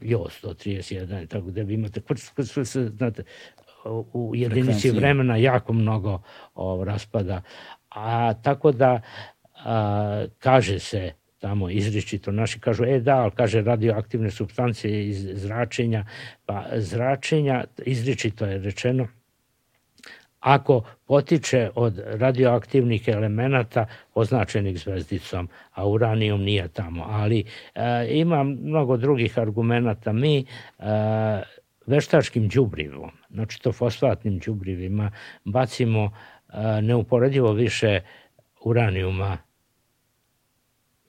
jo 0.00 0.26
131, 0.42 1.28
tako 1.28 1.50
da 1.50 1.62
vi 1.62 1.74
imate, 1.74 2.00
znate, 2.96 3.22
u 4.12 4.32
jedinici 4.34 4.90
vremena 4.90 5.36
jako 5.36 5.72
mnogo 5.72 6.22
o, 6.54 6.84
raspada, 6.84 7.42
A 7.88 8.34
tako 8.34 8.72
da 8.72 9.00
a, 9.64 10.26
kaže 10.38 10.78
se 10.78 11.12
tamo 11.42 11.70
izričito, 11.70 12.32
naši 12.32 12.60
kažu, 12.60 12.84
e 12.84 13.00
da, 13.00 13.16
ali 13.16 13.30
kaže 13.34 13.62
radioaktivne 13.62 14.30
substancije 14.30 15.08
iz 15.08 15.28
zračenja, 15.34 16.04
pa 16.46 16.64
zračenja, 16.76 17.64
izričito 17.86 18.46
je 18.46 18.58
rečeno, 18.58 19.08
ako 20.40 20.82
potiče 21.06 21.70
od 21.74 21.98
radioaktivnih 22.06 23.08
elemenata 23.08 23.86
označenih 24.14 24.78
zvezdicom, 24.78 25.48
a 25.72 25.86
uranijum 25.88 26.42
nije 26.42 26.68
tamo. 26.68 27.06
Ali 27.10 27.44
e, 27.74 28.06
ima 28.10 28.42
mnogo 28.42 28.96
drugih 28.96 29.38
argumenta. 29.38 30.12
Mi 30.12 30.38
e, 30.38 30.44
veštačkim 31.86 32.48
đubrivom, 32.48 33.10
znači 33.30 33.62
to 33.62 33.72
fosfatnim 33.72 34.38
đubrivima, 34.38 35.10
bacimo 35.44 36.10
neuporedivo 36.82 37.52
više 37.52 38.00
uranijuma 38.64 39.38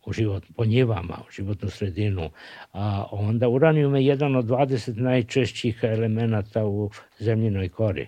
u 0.05 0.13
život, 0.13 0.43
po 0.55 0.65
njivama, 0.65 1.17
u 1.27 1.31
životnu 1.31 1.69
sredinu. 1.69 2.29
A 2.71 3.05
onda 3.11 3.49
uranijum 3.49 3.95
je 3.95 4.05
jedan 4.05 4.35
od 4.35 4.45
20 4.45 4.97
najčešćih 4.97 5.79
elemenata 5.83 6.65
u 6.65 6.89
zemljinoj 7.19 7.69
kori. 7.69 8.07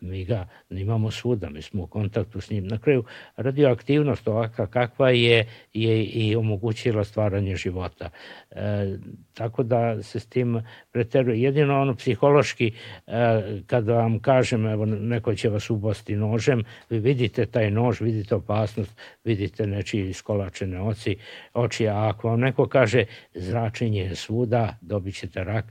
Mi 0.00 0.24
ga 0.24 0.48
imamo 0.70 1.10
svuda, 1.10 1.50
mi 1.50 1.62
smo 1.62 1.82
u 1.82 1.86
kontaktu 1.86 2.40
s 2.40 2.50
njim. 2.50 2.66
Na 2.66 2.78
kraju, 2.78 3.04
radioaktivnost 3.36 4.28
ovaka 4.28 4.66
kakva 4.66 5.10
je, 5.10 5.46
je 5.74 6.04
i 6.04 6.36
omogućila 6.36 7.04
stvaranje 7.04 7.56
života. 7.56 8.10
E, 8.50 8.96
tako 9.34 9.62
da 9.62 10.02
se 10.02 10.20
s 10.20 10.26
tim 10.26 10.62
preteruje. 10.92 11.42
Jedino 11.42 11.80
ono 11.80 11.94
psihološki, 11.94 12.72
e, 13.06 13.42
kada 13.66 13.94
vam 13.94 14.18
kažem, 14.18 14.66
evo, 14.66 14.86
neko 14.86 15.34
će 15.34 15.48
vas 15.48 15.70
ubosti 15.70 16.16
nožem, 16.16 16.64
vi 16.90 16.98
vidite 16.98 17.46
taj 17.46 17.70
nož, 17.70 18.00
vidite 18.00 18.34
opasnost, 18.34 18.96
vidite 19.24 19.66
nečiji 19.66 20.08
iskolačene 20.08 20.80
oci, 20.80 21.16
oči, 21.54 21.88
a 21.88 22.08
ako 22.08 22.28
vam 22.28 22.40
neko 22.40 22.68
kaže 22.68 23.04
zračenje 23.34 24.00
je 24.00 24.16
svuda, 24.16 24.76
dobit 24.80 25.14
ćete 25.14 25.44
rak, 25.44 25.64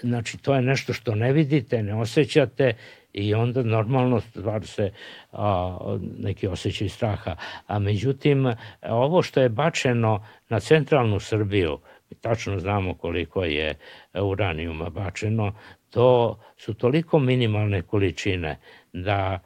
znači 0.00 0.38
to 0.38 0.54
je 0.54 0.62
nešto 0.62 0.92
što 0.92 1.14
ne 1.14 1.32
vidite, 1.32 1.82
ne 1.82 1.94
osjećate 1.94 2.72
i 3.14 3.34
onda 3.34 3.62
normalno 3.62 4.20
stvar 4.20 4.66
se 4.66 4.92
a, 5.32 5.78
neki 6.18 6.46
osjećaj 6.46 6.88
straha. 6.88 7.36
A 7.66 7.78
međutim, 7.78 8.52
ovo 8.82 9.22
što 9.22 9.40
je 9.40 9.48
bačeno 9.48 10.26
na 10.48 10.60
centralnu 10.60 11.20
Srbiju, 11.20 11.78
tačno 12.20 12.58
znamo 12.58 12.94
koliko 12.94 13.44
je 13.44 13.74
uranijuma 14.14 14.90
bačeno, 14.90 15.54
to 15.90 16.38
su 16.56 16.74
toliko 16.74 17.18
minimalne 17.18 17.82
količine 17.82 18.58
da 18.92 19.38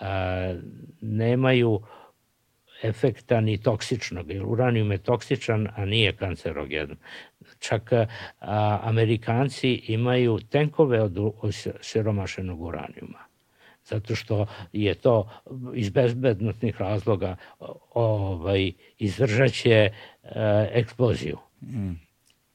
a, 0.00 0.54
nemaju 1.00 1.82
efekta 2.82 3.40
ni 3.40 3.62
toksičnog, 3.62 4.30
jer 4.30 4.42
uranijum 4.44 4.92
je 4.92 4.98
toksičan, 4.98 5.68
a 5.76 5.84
nije 5.84 6.12
kancerogen. 6.12 6.96
Čak 7.62 7.92
a, 7.92 8.06
Amerikanci 8.82 9.68
imaju 9.86 10.38
tenkove 10.50 11.02
od, 11.02 11.18
od 11.18 11.54
siromašenog 11.80 12.62
uranijuma 12.62 13.32
zato 13.84 14.14
što 14.14 14.46
je 14.72 14.94
to 14.94 15.28
iz 15.74 15.90
bezbednotnih 15.90 16.80
razloga 16.80 17.36
ovaj, 17.94 18.72
izdržaće 18.98 19.70
e, 19.70 19.90
eksploziju. 20.72 21.38
Mm. 21.62 21.92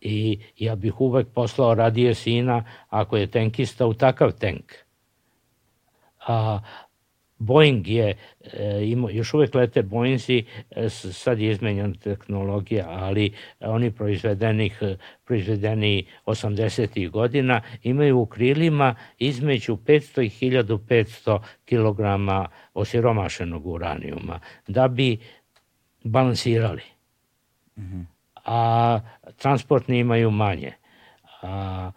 I 0.02 0.40
ja 0.58 0.76
bih 0.76 1.02
uvek 1.02 1.28
poslao 1.28 1.74
radije 1.74 2.14
sina 2.14 2.64
ako 2.90 3.18
je 3.18 3.28
tenkista 3.28 3.86
u 3.86 3.94
takav 3.94 4.32
tenk. 4.32 4.74
A, 6.28 6.60
Boeing 7.40 7.88
je 7.88 8.16
e, 8.54 8.86
imao, 8.86 9.10
još 9.10 9.34
uvek 9.34 9.56
lete 9.56 9.82
Boeingsi, 9.82 10.46
e, 10.72 10.90
sad 10.90 11.40
je 11.40 11.52
izmenjena 11.52 11.94
tehnologija, 12.04 12.86
ali 12.90 13.34
oni 13.60 13.92
proizvedenih, 13.92 14.80
proizvedeni 15.26 16.06
80. 16.26 17.10
godina 17.10 17.62
imaju 17.84 18.20
u 18.20 18.26
krilima 18.26 18.96
između 19.20 19.76
500 19.76 20.22
i 20.22 20.50
1500 20.52 21.40
kg 21.66 22.00
osiromašenog 22.74 23.68
uranijuma, 23.68 24.40
da 24.68 24.88
bi 24.88 25.18
balansirali. 26.04 26.84
Mm 27.78 27.82
-hmm. 27.82 28.06
A 28.46 29.00
transportni 29.38 30.00
imaju 30.00 30.32
manje. 30.32 30.72
A, 31.42 31.92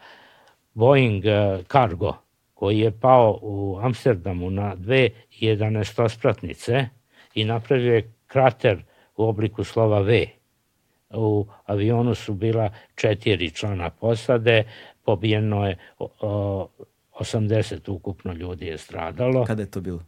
Boeing 0.75 1.25
e, 1.27 1.63
Cargo 1.73 2.30
koji 2.61 2.79
je 2.79 2.91
pao 2.91 3.39
u 3.43 3.79
Amsterdamu 3.83 4.51
na 4.51 4.75
dve 4.75 5.09
11 5.41 6.03
ospratnice 6.03 6.87
i 7.35 7.45
napravio 7.45 7.95
je 7.95 8.13
krater 8.27 8.83
u 9.17 9.25
obliku 9.25 9.65
slova 9.65 10.01
V. 10.01 10.27
U 11.11 11.47
avionu 11.67 12.15
su 12.15 12.35
bila 12.35 12.71
četiri 12.95 13.51
člana 13.51 13.91
posade, 13.91 14.65
pobijeno 15.05 15.69
je 15.69 15.77
o, 15.99 16.69
80 17.21 17.91
ukupno 17.91 18.33
ljudi 18.33 18.67
je 18.67 18.79
stradalo. 18.79 19.45
Kada 19.45 19.63
je 19.63 19.71
to 19.71 19.81
bilo? 19.81 20.01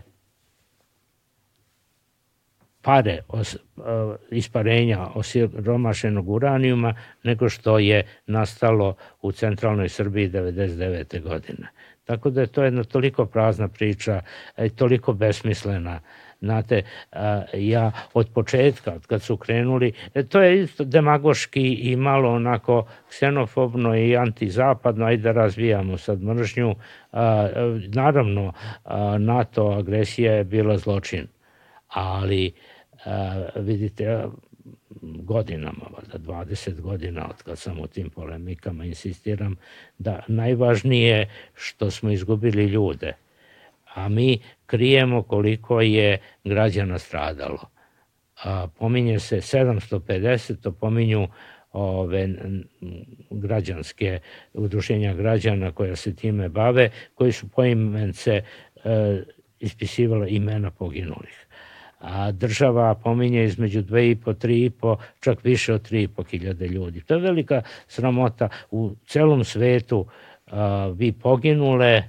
pare 2.81 3.21
os, 3.27 3.55
uh, 3.55 3.83
isparenja 4.31 5.07
osiromašenog 5.15 6.29
uranijuma 6.29 6.93
nego 7.23 7.49
što 7.49 7.79
je 7.79 8.03
nastalo 8.27 8.95
u 9.21 9.31
centralnoj 9.31 9.89
Srbiji 9.89 10.29
99. 10.29 11.21
godine. 11.21 11.67
Tako 12.09 12.29
da 12.29 12.41
je 12.41 12.47
to 12.47 12.63
jedna 12.63 12.83
toliko 12.83 13.25
prazna 13.25 13.67
priča 13.67 14.21
toliko 14.75 15.13
besmislena. 15.13 15.99
Znate, 16.41 16.81
ja 17.53 17.91
od 18.13 18.29
početka, 18.33 18.99
kad 19.07 19.21
su 19.21 19.37
krenuli, 19.37 19.93
to 20.29 20.41
je 20.41 20.63
isto 20.63 20.83
demagoški 20.83 21.73
i 21.73 21.95
malo 21.95 22.31
onako 22.31 22.85
ksenofobno 23.09 23.95
i 23.95 24.17
antizapadno, 24.17 25.05
ajde 25.05 25.23
da 25.23 25.31
razvijamo 25.31 25.97
sad 25.97 26.21
mržnju. 26.23 26.75
Naravno, 27.93 28.53
NATO 29.19 29.67
agresija 29.67 30.33
je 30.33 30.43
bila 30.43 30.77
zločin, 30.77 31.27
ali 31.87 32.51
vidite, 33.55 34.23
godinama, 35.01 35.85
valjda 35.97 36.33
20 36.33 36.81
godina 36.81 37.29
od 37.29 37.43
kad 37.43 37.59
sam 37.59 37.79
u 37.79 37.87
tim 37.87 38.09
polemikama 38.09 38.85
insistiram 38.85 39.55
da 39.97 40.23
najvažnije 40.27 41.29
što 41.55 41.91
smo 41.91 42.11
izgubili 42.11 42.65
ljude, 42.65 43.13
a 43.93 44.09
mi 44.09 44.39
krijemo 44.65 45.23
koliko 45.23 45.81
je 45.81 46.17
građana 46.43 46.99
stradalo. 46.99 47.69
A, 48.43 48.67
pominje 48.79 49.19
se 49.19 49.37
750, 49.37 50.61
to 50.61 50.71
pominju 50.71 51.27
ove 51.71 52.29
građanske 53.29 54.19
udruženja 54.53 55.13
građana 55.13 55.71
koja 55.71 55.95
se 55.95 56.15
time 56.15 56.49
bave, 56.49 56.89
koji 57.15 57.31
su 57.31 57.49
poimence 57.49 58.41
e, 58.83 59.23
ispisivala 59.59 60.27
imena 60.27 60.71
poginulih 60.71 61.48
a 61.99 62.31
država 62.31 62.95
pominje 62.95 63.43
između 63.43 63.83
2,5, 63.83 64.47
3,5, 64.47 64.95
čak 65.19 65.43
više 65.43 65.73
od 65.73 65.91
3,5 65.91 66.29
hiljade 66.29 66.67
ljudi. 66.67 67.01
To 67.01 67.13
je 67.13 67.19
velika 67.19 67.61
sramota 67.87 68.49
u 68.71 68.91
celom 69.07 69.43
svetu. 69.43 70.05
A, 70.47 70.93
vi 70.95 71.11
poginule 71.11 72.03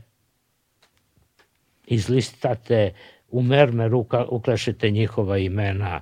izlistate 1.86 2.93
u 3.31 3.43
mermer, 3.43 3.93
uklešete 4.28 4.91
njihova 4.91 5.39
imena, 5.39 6.01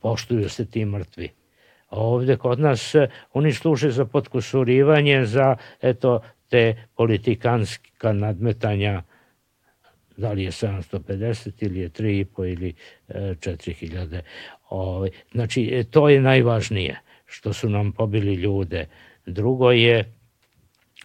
poštuju 0.00 0.48
se 0.48 0.66
ti 0.70 0.84
mrtvi. 0.84 1.30
A 1.88 2.00
ovde 2.00 2.36
kod 2.36 2.60
nas 2.60 2.94
oni 3.32 3.52
služe 3.52 3.90
za 3.90 4.04
potkusurivanje, 4.04 5.24
za 5.24 5.56
eto, 5.82 6.20
te 6.48 6.76
politikanska 6.94 8.12
nadmetanja 8.12 9.02
da 10.16 10.32
li 10.32 10.44
je 10.44 10.50
750 10.50 11.64
ili 11.64 11.80
je 11.80 11.90
3,5 11.90 12.52
ili 12.52 12.74
4000. 13.08 14.16
E, 14.16 14.22
ovaj, 14.68 15.10
znači, 15.32 15.70
e, 15.72 15.84
to 15.84 16.08
je 16.08 16.20
najvažnije, 16.20 17.00
što 17.26 17.52
su 17.52 17.68
nam 17.68 17.92
pobili 17.92 18.34
ljude. 18.34 18.86
Drugo 19.26 19.70
je 19.70 20.12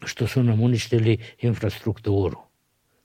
što 0.06 0.28
su 0.28 0.44
nam 0.44 0.62
uništili 0.62 1.18
infrastrukturu. 1.42 2.38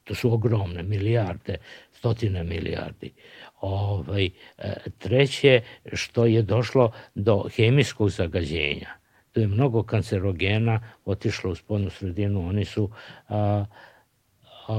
To 0.04 0.14
su 0.14 0.32
ogromne 0.32 0.82
milijarde, 0.82 1.56
stotine 1.92 2.44
milijardi. 2.44 3.12
Ovaj, 3.60 4.26
e, 4.58 4.74
treće, 4.98 5.60
što 5.92 6.26
je 6.26 6.42
došlo 6.42 6.92
do 7.14 7.44
hemijskog 7.56 8.10
zagađenja. 8.10 8.88
To 9.32 9.40
je 9.40 9.46
mnogo 9.46 9.82
kancerogena 9.82 10.80
otišlo 11.04 11.50
u 11.50 11.54
spodnu 11.54 11.90
sredinu. 11.90 12.48
Oni 12.48 12.64
su 12.64 12.90
a, 13.28 13.64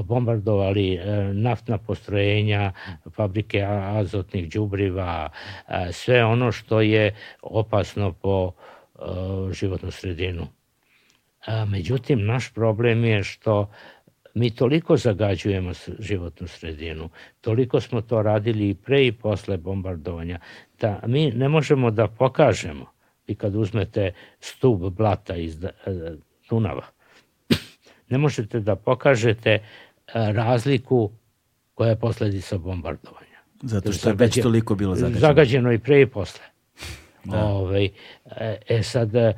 bombardovali 0.04 0.94
e, 0.94 1.34
naftna 1.34 1.78
postrojenja, 1.78 2.72
fabrike 3.16 3.64
azotnih 3.70 4.50
đubriva, 4.50 5.30
e, 5.68 5.92
sve 5.92 6.26
ono 6.26 6.52
što 6.52 6.82
je 6.82 7.16
opasno 7.42 8.14
po 8.14 8.52
e, 8.52 9.02
životnu 9.54 9.92
sredinu. 9.92 10.48
Međutim, 11.68 12.26
naš 12.26 12.54
problem 12.54 13.04
je 13.06 13.24
što 13.24 13.70
mi 14.34 14.56
toliko 14.56 14.98
zagađujemo 14.98 15.72
životnu 16.00 16.48
sredinu, 16.48 17.10
toliko 17.42 17.82
smo 17.82 18.02
to 18.02 18.22
radili 18.22 18.70
i 18.70 18.76
pre 18.76 19.06
i 19.06 19.12
posle 19.12 19.58
bombardovanja, 19.58 20.40
da 20.80 21.00
mi 21.06 21.32
ne 21.32 21.50
možemo 21.50 21.92
da 21.92 22.08
pokažemo, 22.08 22.86
i 23.28 23.36
kad 23.36 23.56
uzmete 23.56 24.12
stub 24.40 24.94
blata 24.94 25.36
iz 25.36 25.66
Dunava, 26.50 26.86
ne 28.10 28.18
možete 28.18 28.60
da 28.60 28.76
pokažete 28.76 29.52
e, 29.52 29.62
razliku 30.14 31.12
koja 31.74 31.90
je 31.90 31.96
posledica 31.96 32.58
bombardovanja. 32.58 33.38
Zato 33.62 33.92
što 33.92 34.10
je 34.10 34.16
već 34.16 34.42
toliko 34.42 34.76
bilo 34.76 34.96
zagađeno. 34.96 35.20
Zagađeno 35.20 35.72
i 35.74 35.80
pre 35.80 36.02
i 36.02 36.06
posle. 36.06 36.46
Da. 37.24 37.46
Ove, 37.46 37.56
ovaj, 37.56 37.90
e 38.70 38.84
sad, 38.84 39.16
e, 39.16 39.34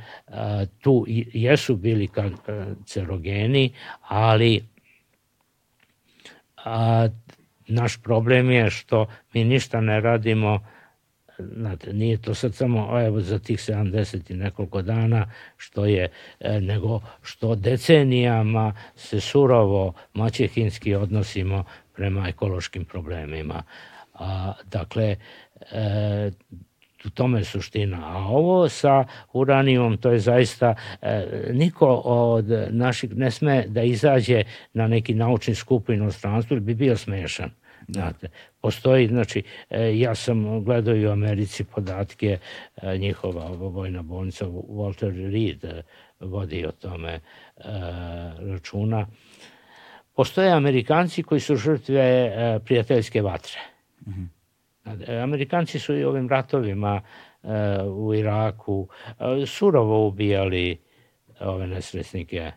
tu 0.81 1.05
jesu 1.33 1.75
bili 1.75 2.07
kancerogeni, 2.07 3.73
ali 4.01 4.63
a, 6.65 7.07
naš 7.67 8.01
problem 8.01 8.51
je 8.51 8.69
što 8.69 9.07
mi 9.33 9.43
ništa 9.43 9.81
ne 9.81 10.01
radimo 10.01 10.59
Znate, 11.39 11.93
nije 11.93 12.17
to 12.17 12.33
sad 12.33 12.55
samo 12.55 13.01
evo, 13.01 13.21
za 13.21 13.39
tih 13.39 13.57
70 13.57 14.31
i 14.31 14.35
nekoliko 14.35 14.81
dana 14.81 15.31
što 15.57 15.85
je, 15.85 16.09
e, 16.39 16.61
nego 16.61 17.01
što 17.21 17.55
decenijama 17.55 18.73
se 18.95 19.19
surovo 19.19 19.93
maćehinski 20.13 20.95
odnosimo 20.95 21.63
prema 21.95 22.27
ekološkim 22.27 22.85
problemima. 22.85 23.63
A, 24.13 24.53
dakle, 24.71 25.15
e, 25.71 26.31
u 27.05 27.09
tome 27.09 27.39
je 27.39 27.45
suština. 27.45 27.99
A 28.03 28.17
ovo 28.17 28.69
sa 28.69 29.05
uranijom, 29.33 29.97
to 29.97 30.11
je 30.11 30.19
zaista, 30.19 30.75
e, 31.01 31.25
niko 31.53 31.87
od 32.05 32.45
naših 32.69 33.15
ne 33.15 33.31
sme 33.31 33.65
da 33.67 33.83
izađe 33.83 34.43
na 34.73 34.87
neki 34.87 35.13
naučni 35.13 35.55
skup 35.55 35.89
u 35.89 35.93
inostranstvu, 35.93 36.59
bi 36.59 36.73
bio 36.73 36.97
smešan. 36.97 37.51
Znate, 37.93 38.27
postoji, 38.61 39.07
znači, 39.07 39.43
e, 39.69 39.99
ja 39.99 40.15
sam 40.15 40.63
gledao 40.63 40.95
i 40.95 41.07
u 41.07 41.11
Americi 41.11 41.63
podatke, 41.63 42.37
e, 42.77 42.97
njihova 42.97 43.47
vojna 43.49 44.01
bolnica 44.01 44.45
Walter 44.45 45.31
Reed 45.31 45.63
e, 45.63 45.83
vodi 46.19 46.65
o 46.65 46.71
tome 46.71 47.19
računa. 48.39 49.07
Postoje 50.15 50.51
Amerikanci 50.51 51.23
koji 51.23 51.41
su 51.41 51.55
žrtve 51.55 52.31
prijateljske 52.65 53.21
vatre. 53.21 53.59
Mm 54.07 54.11
-hmm. 54.11 55.23
Amerikanci 55.23 55.79
su 55.79 55.95
i 55.95 56.03
ovim 56.03 56.29
ratovima 56.29 57.01
u 57.85 58.13
Iraku 58.13 58.87
surovo 59.47 60.07
ubijali 60.07 60.81
ove 61.39 61.67
nesresnike 61.67 62.51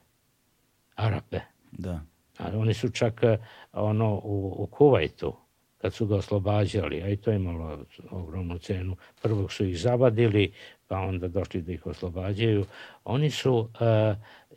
Arape. 0.94 1.40
Da. 1.72 2.00
Oni 2.38 2.74
su 2.74 2.88
čak 2.88 3.22
e, 3.22 3.38
ono 3.72 4.14
u, 4.14 4.54
u 4.58 4.66
Kuvajtu, 4.66 5.36
kad 5.78 5.94
su 5.94 6.06
ga 6.06 6.16
oslobađali, 6.16 7.02
a 7.02 7.08
i 7.08 7.16
to 7.16 7.30
je 7.30 7.36
imalo 7.36 7.78
ogromnu 8.10 8.58
cenu. 8.58 8.96
Prvog 9.22 9.52
su 9.52 9.64
ih 9.64 9.78
zavadili, 9.78 10.52
pa 10.88 10.98
onda 10.98 11.28
došli 11.28 11.62
da 11.62 11.72
ih 11.72 11.86
oslobađaju. 11.86 12.64
Oni 13.04 13.30
su 13.30 13.54
uh, 13.54 13.68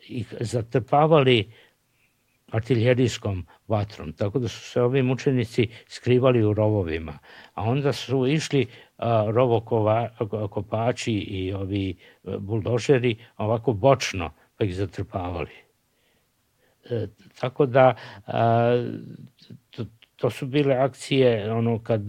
ih 0.08 0.34
zatrpavali 0.40 1.52
artiljerijskom 2.50 3.46
vatrom, 3.68 4.12
tako 4.12 4.38
da 4.38 4.48
su 4.48 4.60
se 4.60 4.82
ovi 4.82 5.02
mučenici 5.02 5.68
skrivali 5.88 6.44
u 6.44 6.54
rovovima. 6.54 7.18
A 7.54 7.62
onda 7.62 7.92
su 7.92 8.26
išli 8.26 8.66
a, 8.96 9.26
rovokopači 9.30 11.12
i 11.12 11.52
ovi 11.52 11.90
e, 11.90 11.94
buldožeri 12.38 13.16
ovako 13.36 13.72
bočno, 13.72 14.30
pa 14.56 14.64
ih 14.64 14.74
zatrpavali. 14.74 15.65
Tako 17.40 17.66
da 17.66 17.94
to, 19.70 19.84
to 20.16 20.30
su 20.30 20.46
bile 20.46 20.74
akcije 20.74 21.52
ono 21.52 21.78
kad 21.82 22.02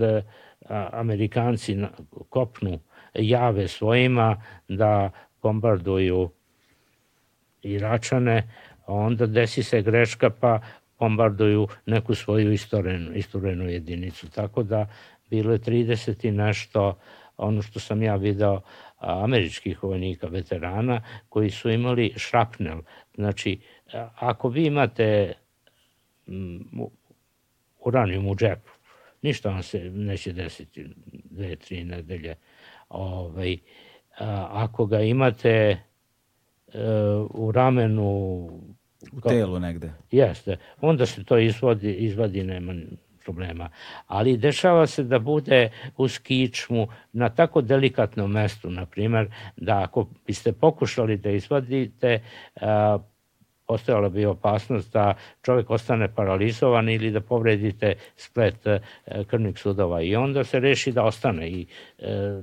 Amerikanci 0.92 1.76
na, 1.76 1.90
kopnu 2.30 2.80
jave 3.14 3.68
svojima 3.68 4.42
da 4.68 5.12
bombarduju 5.42 6.30
Iračane, 7.64 8.44
a 8.86 8.94
onda 8.94 9.26
desi 9.26 9.64
se 9.64 9.82
greška 9.82 10.30
pa 10.30 10.60
bombarduju 11.00 11.68
neku 11.86 12.16
svoju 12.16 12.52
istorenu, 12.52 13.14
istorenu 13.14 13.70
jedinicu. 13.70 14.30
Tako 14.30 14.64
da 14.64 14.88
bilo 15.30 15.52
je 15.52 15.60
30 15.60 16.28
i 16.28 16.32
nešto 16.32 16.98
ono 17.38 17.62
što 17.62 17.80
sam 17.80 18.04
ja 18.04 18.16
video 18.16 18.62
američkih 18.98 19.84
vojnika, 19.84 20.28
veterana, 20.28 21.02
koji 21.30 21.50
su 21.50 21.70
imali 21.70 22.14
šrapnel. 22.16 22.82
Znači, 23.18 23.60
ako 24.16 24.50
vi 24.50 24.66
imate 24.66 25.34
uranijum 27.80 28.28
u 28.28 28.36
džepu, 28.36 28.72
ništa 29.22 29.50
vam 29.50 29.64
se 29.64 29.80
neće 29.80 30.34
desiti 30.34 30.86
dve, 31.24 31.56
tri 31.56 31.84
nedelje. 31.84 32.36
Ovaj, 32.90 33.58
ako 34.50 34.86
ga 34.86 35.02
imate 35.02 35.50
e, 35.50 35.80
u 37.30 37.52
ramenu 37.52 38.10
u 39.12 39.22
telu 39.22 39.60
negde. 39.60 39.92
Jeste. 40.12 40.58
Onda 40.82 41.06
se 41.06 41.24
to 41.24 41.38
izvodi, 41.38 41.94
izvadi, 41.94 42.44
nema 42.44 42.74
problema. 43.28 43.70
Ali 44.08 44.38
dešava 44.38 44.88
se 44.88 45.04
da 45.04 45.20
bude 45.20 45.70
u 45.98 46.08
skičmu 46.08 46.88
na 47.14 47.30
tako 47.30 47.62
delikatnom 47.62 48.32
mestu, 48.32 48.70
na 48.70 48.86
primer, 48.86 49.28
da 49.58 49.84
ako 49.84 50.08
biste 50.28 50.52
pokušali 50.52 51.18
da 51.18 51.30
izvadite 51.30 52.20
postojala 53.68 54.10
bi 54.10 54.26
opasnost 54.26 54.94
da 54.94 55.14
čovjek 55.42 55.70
ostane 55.70 56.08
paralizovan 56.16 56.90
ili 56.90 57.12
da 57.12 57.22
povredite 57.22 57.96
splet 58.16 58.68
krvnih 59.28 59.60
sudova 59.60 60.02
i 60.02 60.16
onda 60.16 60.44
se 60.44 60.60
reši 60.60 60.92
da 60.92 61.04
ostane 61.04 61.50
i 61.50 61.66
e, 62.00 62.42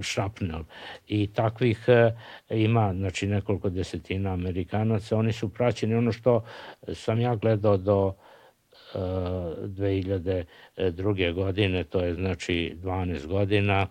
šrapnel. 0.00 0.62
I 1.08 1.26
takvih 1.32 1.84
e, 1.88 2.12
ima 2.50 2.92
znači, 2.94 3.26
nekoliko 3.26 3.70
desetina 3.70 4.32
Amerikanaca. 4.32 5.16
Oni 5.16 5.32
su 5.32 5.48
praćeni 5.48 5.94
ono 5.94 6.12
što 6.12 6.44
sam 6.94 7.20
ja 7.20 7.36
gledao 7.36 7.76
do 7.76 8.14
2002. 8.94 11.34
godine, 11.34 11.84
to 11.84 12.00
je 12.00 12.14
znači 12.14 12.76
12 12.82 13.26
godina, 13.26 13.86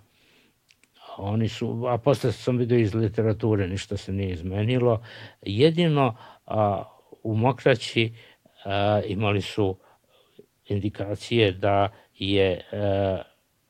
oni 1.17 1.49
su, 1.49 1.83
a 1.87 1.97
posle 1.97 2.31
sam 2.31 2.57
vidio 2.57 2.77
iz 2.77 2.93
literature, 2.93 3.67
ništa 3.67 3.97
se 3.97 4.11
nije 4.11 4.31
izmenilo. 4.31 5.01
Jedino 5.41 6.15
a, 6.45 6.83
u 7.23 7.35
Mokraći 7.35 8.13
a, 8.65 9.01
imali 9.07 9.41
su 9.41 9.77
indikacije 10.65 11.51
da 11.51 11.89
je 12.13 12.61
a, 12.71 13.21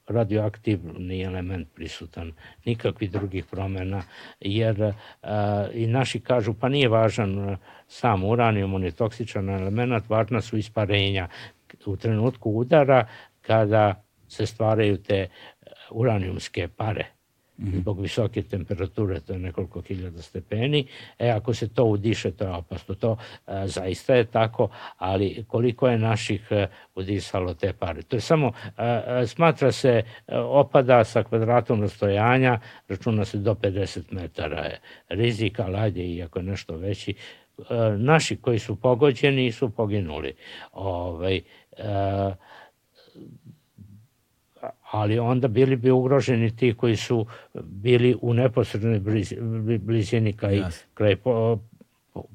radioaktivni 0.08 1.22
element 1.24 1.68
prisutan, 1.76 2.34
nikakvih 2.66 3.12
drugih 3.12 3.46
promena, 3.46 4.04
jer 4.40 4.94
a, 5.22 5.68
i 5.74 5.88
naši 5.88 6.20
kažu 6.20 6.54
pa 6.54 6.70
nije 6.70 6.90
važan 6.90 7.58
sam 7.88 8.24
uranijum, 8.24 8.74
on 8.74 8.84
je 8.84 8.92
toksičan 8.92 9.50
element, 9.50 10.10
važna 10.10 10.42
su 10.42 10.58
isparenja. 10.58 11.28
U 11.86 11.96
trenutku 11.96 12.52
udara 12.52 13.08
kada 13.42 14.04
se 14.28 14.46
stvaraju 14.46 14.98
te 14.98 15.28
uranijumske 15.92 16.68
pare 16.68 17.17
-hmm. 17.58 17.82
zbog 17.82 18.02
visoke 18.02 18.42
temperature, 18.42 19.20
to 19.20 19.34
je 19.34 19.40
nekoliko 19.40 19.82
hiljada 19.82 20.22
stepeni. 20.22 20.88
E, 21.20 21.30
ako 21.30 21.54
se 21.54 21.68
to 21.68 21.84
udiše, 21.84 22.32
to 22.32 22.44
je 22.44 22.52
opasno. 22.52 22.96
To 22.96 23.18
e, 23.48 23.68
zaista 23.68 24.16
je 24.16 24.26
tako, 24.26 24.70
ali 24.98 25.46
koliko 25.48 25.88
je 25.88 25.98
naših 25.98 26.48
e, 26.52 26.68
udisalo 26.96 27.54
te 27.54 27.74
pare? 27.74 28.02
To 28.02 28.16
je 28.16 28.22
samo, 28.22 28.52
e, 28.78 29.02
e 29.22 29.28
smatra 29.28 29.72
se, 29.72 30.04
e, 30.28 30.38
opada 30.38 31.04
sa 31.04 31.24
kvadratom 31.24 31.82
rastojanja, 31.82 32.60
računa 32.88 33.26
se 33.26 33.38
do 33.38 33.54
50 33.54 34.02
metara 34.12 34.62
je 34.62 34.80
rizika, 35.10 35.64
ali 35.66 35.78
ajde, 35.78 36.08
iako 36.08 36.40
je 36.40 36.44
nešto 36.44 36.78
veći, 36.78 37.14
e, 37.14 37.64
naši 37.98 38.36
koji 38.36 38.60
su 38.60 38.76
pogođeni 38.76 39.52
su 39.52 39.70
poginuli. 39.70 40.36
Ovaj, 40.74 41.36
e, 41.36 41.44
ali 44.92 45.20
onda 45.20 45.48
bili 45.48 45.76
bi 45.76 45.92
ugroženi 45.92 46.56
ti 46.56 46.74
koji 46.74 46.96
su 46.96 47.26
bili 47.54 48.16
u 48.22 48.34
neposrednoj 48.34 49.00
blizini 49.80 50.34
kraj, 50.34 50.56
yes. 50.56 50.84
kraj 50.94 51.16
po, 51.16 51.58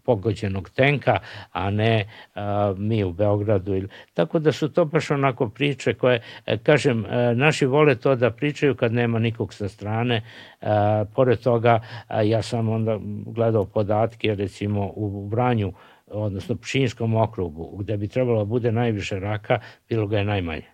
pogođenog 0.04 0.70
tenka, 0.70 1.18
a 1.52 1.70
ne 1.70 2.06
a, 2.34 2.74
mi 2.78 3.04
u 3.04 3.12
Beogradu. 3.12 3.74
Ili, 3.74 3.88
tako 4.14 4.38
da 4.38 4.52
su 4.52 4.68
to 4.68 4.84
baš 4.84 5.10
onako 5.10 5.48
priče 5.48 5.94
koje, 5.94 6.22
e, 6.46 6.58
kažem, 6.58 7.04
e, 7.06 7.34
naši 7.34 7.66
vole 7.66 7.94
to 7.94 8.16
da 8.16 8.30
pričaju 8.30 8.74
kad 8.74 8.92
nema 8.92 9.18
nikog 9.18 9.54
sa 9.54 9.68
strane. 9.68 10.22
A, 10.60 11.04
pored 11.14 11.38
toga, 11.38 11.80
a, 12.08 12.22
ja 12.22 12.42
sam 12.42 12.68
onda 12.68 12.98
gledao 13.26 13.64
podatke, 13.64 14.34
recimo 14.34 14.92
u 14.96 15.28
Vranju, 15.28 15.72
odnosno 16.06 16.56
Pšinskom 16.56 17.14
okrugu, 17.16 17.76
gde 17.76 17.96
bi 17.96 18.08
trebalo 18.08 18.38
da 18.38 18.44
bude 18.44 18.72
najviše 18.72 19.20
raka, 19.20 19.58
bilo 19.88 20.06
ga 20.06 20.18
je 20.18 20.24
najmanje 20.24 20.71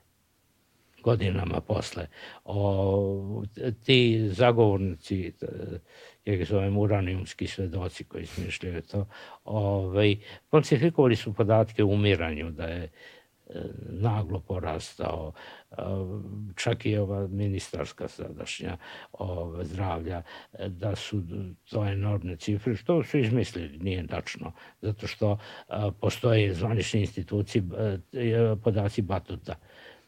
godinama 1.08 1.60
posle. 1.60 2.06
O, 2.44 3.44
ti 3.84 4.28
zagovornici, 4.32 5.32
ja 6.24 6.34
ih 6.34 6.48
zovem 6.48 6.76
uranijumski 6.78 7.46
svedoci 7.46 8.04
koji 8.04 8.26
smišljaju 8.26 8.82
to, 8.82 9.06
ovaj, 9.44 10.16
falsifikovali 10.50 11.16
su 11.16 11.32
podatke 11.32 11.84
o 11.84 11.86
umiranju, 11.86 12.50
da 12.50 12.66
je 12.66 12.82
e, 12.84 12.90
naglo 13.90 14.40
porastao, 14.40 15.32
e, 15.70 15.74
čak 16.56 16.86
i 16.86 16.96
ova 16.96 17.26
ministarska 17.26 18.08
sadašnja 18.08 18.76
ova, 19.12 19.64
zdravlja, 19.64 20.22
da 20.68 20.96
su 20.96 21.22
to 21.70 21.86
enormne 21.86 22.36
cifre, 22.36 22.76
što 22.76 23.02
su 23.04 23.18
izmislili, 23.18 23.78
nije 23.78 24.06
tačno, 24.06 24.52
zato 24.82 25.06
što 25.06 25.38
postoje 26.00 26.54
zvanične 26.54 27.00
institucije, 27.00 27.62
podaci 28.64 29.02
Batuta, 29.02 29.56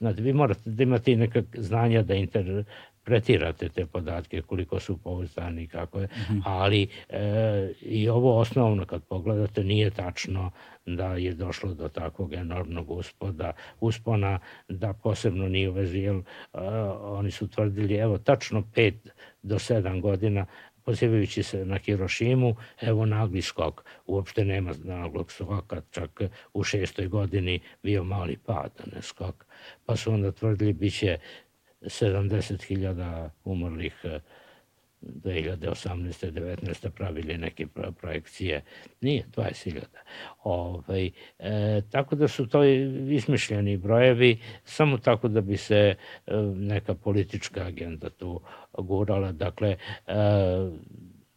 Znate, 0.00 0.22
vi 0.22 0.32
morate 0.32 0.70
da 0.70 0.82
imate 0.82 1.16
neka 1.16 1.42
znanja 1.54 2.02
da 2.02 2.14
interpretirate 2.14 3.68
te 3.68 3.86
podatke, 3.86 4.42
koliko 4.42 4.80
su 4.80 4.96
pouzdani, 4.96 5.66
kako 5.66 6.00
je, 6.00 6.06
mm 6.06 6.32
-hmm. 6.32 6.42
ali 6.44 6.88
e, 7.08 7.72
i 7.80 8.08
ovo 8.08 8.38
osnovno 8.38 8.86
kad 8.86 9.02
pogledate 9.02 9.64
nije 9.64 9.90
tačno 9.90 10.50
da 10.86 11.14
je 11.14 11.34
došlo 11.34 11.74
do 11.74 11.88
takvog 11.88 12.32
enormnog 12.32 12.90
uspoda, 12.90 13.52
uspona, 13.80 14.38
da 14.68 14.92
posebno 14.92 15.48
nije 15.48 15.70
u 15.70 15.72
vezi, 15.72 15.98
jer 15.98 16.14
e, 16.16 16.22
oni 17.00 17.30
su 17.30 17.48
tvrdili, 17.48 17.94
evo, 17.94 18.18
tačno 18.18 18.62
5 18.74 18.94
do 19.42 19.54
7 19.54 20.00
godina 20.00 20.46
pozivajući 20.84 21.42
se 21.42 21.64
na 21.64 21.78
Hirošimu, 21.78 22.56
evo 22.80 23.06
nagli 23.06 23.42
skok. 23.42 23.84
Uopšte 24.06 24.44
nema 24.44 24.72
naglog 24.84 25.32
skoka, 25.32 25.82
čak 25.90 26.20
u 26.54 26.64
šestoj 26.64 27.06
godini 27.06 27.60
bio 27.82 28.04
mali 28.04 28.36
pad, 28.36 28.70
a 28.78 28.82
ne 28.94 29.02
skok. 29.02 29.46
Pa 29.86 29.96
su 29.96 30.12
onda 30.12 30.32
tvrdili 30.32 30.72
bit 30.72 30.98
će 30.98 31.18
70.000 31.80 33.28
umrlih 33.44 33.94
2018. 35.02 36.32
19. 36.32 36.90
pravili 36.90 37.38
neke 37.38 37.66
projekcije. 38.00 38.62
Nije, 39.00 39.24
20.000. 39.36 39.80
Ovaj, 40.44 41.10
e, 41.38 41.82
tako 41.90 42.16
da 42.16 42.28
su 42.28 42.48
to 42.48 42.64
izmišljeni 43.10 43.76
brojevi, 43.76 44.40
samo 44.64 44.98
tako 44.98 45.28
da 45.28 45.40
bi 45.40 45.56
se 45.56 45.76
e, 45.76 45.96
neka 46.56 46.94
politička 46.94 47.62
agenda 47.62 48.10
tu 48.10 48.40
gurala. 48.78 49.32
Dakle, 49.32 49.68
e, 49.70 49.76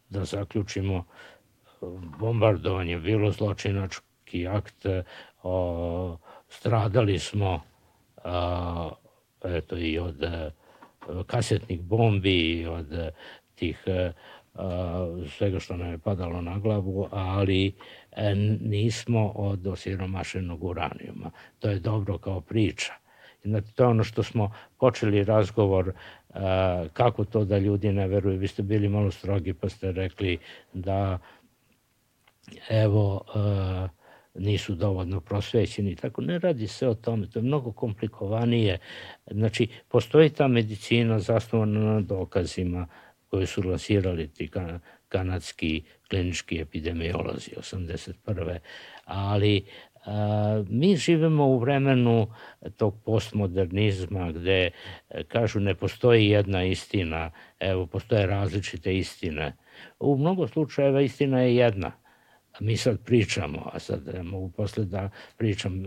da 0.08 0.24
zaključimo, 0.24 1.04
bombardovanje 2.18 2.98
bilo 2.98 3.30
zločinački 3.30 4.46
akt, 4.46 4.86
o, 5.42 6.18
stradali 6.48 7.18
smo 7.18 7.62
a, 8.24 8.90
eto 9.44 9.76
i 9.76 9.98
od 9.98 10.16
kasetnih 11.26 11.82
bombi 11.82 12.60
i 12.60 12.66
od 12.66 13.12
tih 13.54 13.82
e, 13.86 14.12
svega 15.28 15.60
što 15.60 15.76
nam 15.76 15.90
je 15.90 15.98
padalo 15.98 16.40
na 16.40 16.58
glavu, 16.58 17.08
ali 17.10 17.74
e, 18.12 18.34
nismo 18.60 19.32
od 19.34 19.66
osiromašenog 19.66 20.64
uranijuma. 20.64 21.30
To 21.58 21.70
je 21.70 21.78
dobro 21.78 22.18
kao 22.18 22.40
priča. 22.40 22.92
Znači, 23.44 23.74
to 23.74 23.82
je 23.82 23.88
ono 23.88 24.04
što 24.04 24.22
smo 24.22 24.52
počeli 24.78 25.24
razgovor 25.24 25.88
e, 25.88 25.94
kako 26.92 27.24
to 27.24 27.44
da 27.44 27.58
ljudi 27.58 27.92
ne 27.92 28.08
veruju. 28.08 28.38
Vi 28.38 28.48
ste 28.48 28.62
bili 28.62 28.88
malo 28.88 29.10
strogi 29.10 29.54
pa 29.54 29.68
ste 29.68 29.92
rekli 29.92 30.38
da 30.72 31.18
evo 32.68 33.24
nisu 34.34 34.74
dovoljno 34.74 35.20
prosvećeni. 35.20 35.96
Tako 35.96 36.22
ne 36.22 36.38
radi 36.38 36.66
se 36.66 36.88
o 36.88 36.94
tome, 36.94 37.26
to 37.30 37.38
je 37.38 37.42
mnogo 37.42 37.72
komplikovanije. 37.72 38.78
Znači, 39.30 39.68
postoji 39.88 40.30
ta 40.30 40.48
medicina 40.48 41.18
zasnovana 41.18 41.80
na 41.80 42.00
dokazima, 42.00 42.86
koje 43.34 43.46
su 43.46 43.62
lansirali 43.62 44.28
ti 44.28 44.50
kanadski 45.08 45.82
klinički 46.08 46.60
epidemiolozi 46.60 47.50
81. 47.56 48.58
Ali 49.04 49.64
a, 50.04 50.62
mi 50.68 50.96
živemo 50.96 51.46
u 51.46 51.58
vremenu 51.58 52.26
tog 52.76 52.94
postmodernizma 53.04 54.32
gde 54.32 54.70
kažu 55.28 55.60
ne 55.60 55.74
postoji 55.74 56.28
jedna 56.28 56.64
istina, 56.64 57.30
evo 57.60 57.86
postoje 57.86 58.26
različite 58.26 58.96
istine. 58.96 59.56
U 60.00 60.16
mnogo 60.16 60.48
slučajeva 60.48 61.00
istina 61.00 61.40
je 61.40 61.56
jedna. 61.56 62.03
Mi 62.60 62.76
sad 62.76 63.04
pričamo, 63.04 63.70
a 63.72 63.78
sad 63.78 64.14
ja 64.14 64.22
mogu 64.22 64.50
posle 64.50 64.84
da 64.84 65.10
pričam, 65.36 65.82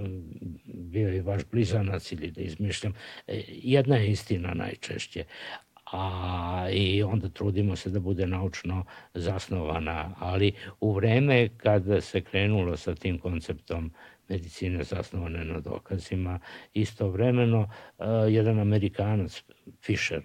bio 0.65 1.09
je 1.09 1.21
vaš 1.21 1.41
blizanac 1.51 2.11
ili 2.11 2.31
da 2.31 2.41
izmišljam, 2.41 2.93
e, 3.27 3.43
jedna 3.47 3.95
je 3.97 4.11
istina 4.11 4.53
najčešće, 4.53 5.23
a 5.91 6.67
i 6.71 7.03
onda 7.03 7.29
trudimo 7.29 7.75
se 7.75 7.89
da 7.89 7.99
bude 7.99 8.27
naučno 8.27 8.85
zasnovana, 9.13 10.15
ali 10.19 10.51
u 10.79 10.93
vreme 10.93 11.49
kada 11.57 12.01
se 12.01 12.21
krenulo 12.21 12.77
sa 12.77 12.95
tim 12.95 13.19
konceptom 13.19 13.91
medicine 14.29 14.83
zasnovane 14.83 15.45
na 15.45 15.59
dokazima, 15.59 16.39
istovremeno 16.73 17.59
uh, 17.59 18.05
jedan 18.29 18.59
Amerikanac, 18.59 19.43
Fisher, 19.81 20.21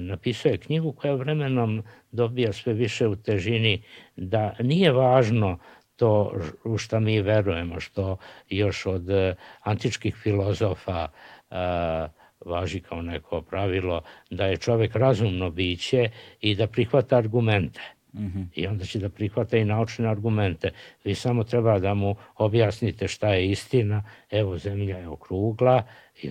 napisao 0.00 0.50
je 0.50 0.58
knjigu 0.58 0.92
koja 0.92 1.14
vremenom 1.14 1.82
dobija 2.12 2.52
sve 2.52 2.72
više 2.72 3.06
u 3.06 3.16
težini 3.16 3.82
da 4.16 4.54
nije 4.60 4.92
važno 4.92 5.58
to 5.96 6.32
u 6.64 6.78
šta 6.78 7.00
mi 7.00 7.22
verujemo, 7.22 7.80
što 7.80 8.16
još 8.48 8.86
od 8.86 9.10
e, 9.10 9.34
antičkih 9.60 10.16
filozofa 10.16 11.08
a, 11.50 12.08
važi 12.44 12.80
kao 12.80 13.02
neko 13.02 13.42
pravilo 13.42 14.02
da 14.30 14.46
je 14.46 14.56
čovek 14.56 14.96
razumno 14.96 15.50
biće 15.50 16.10
i 16.40 16.54
da 16.54 16.66
prihvata 16.66 17.16
argumente. 17.16 17.80
Mm 18.14 18.26
-hmm. 18.26 18.46
I 18.54 18.66
onda 18.66 18.84
će 18.84 18.98
da 18.98 19.08
prihvata 19.08 19.56
i 19.56 19.64
naučne 19.64 20.08
argumente. 20.08 20.70
Vi 21.04 21.14
samo 21.14 21.44
treba 21.44 21.78
da 21.78 21.94
mu 21.94 22.16
objasnite 22.36 23.08
šta 23.08 23.34
je 23.34 23.50
istina. 23.50 24.02
Evo, 24.30 24.58
zemlja 24.58 24.98
je 24.98 25.08
okrugla 25.08 25.82
i 26.22 26.30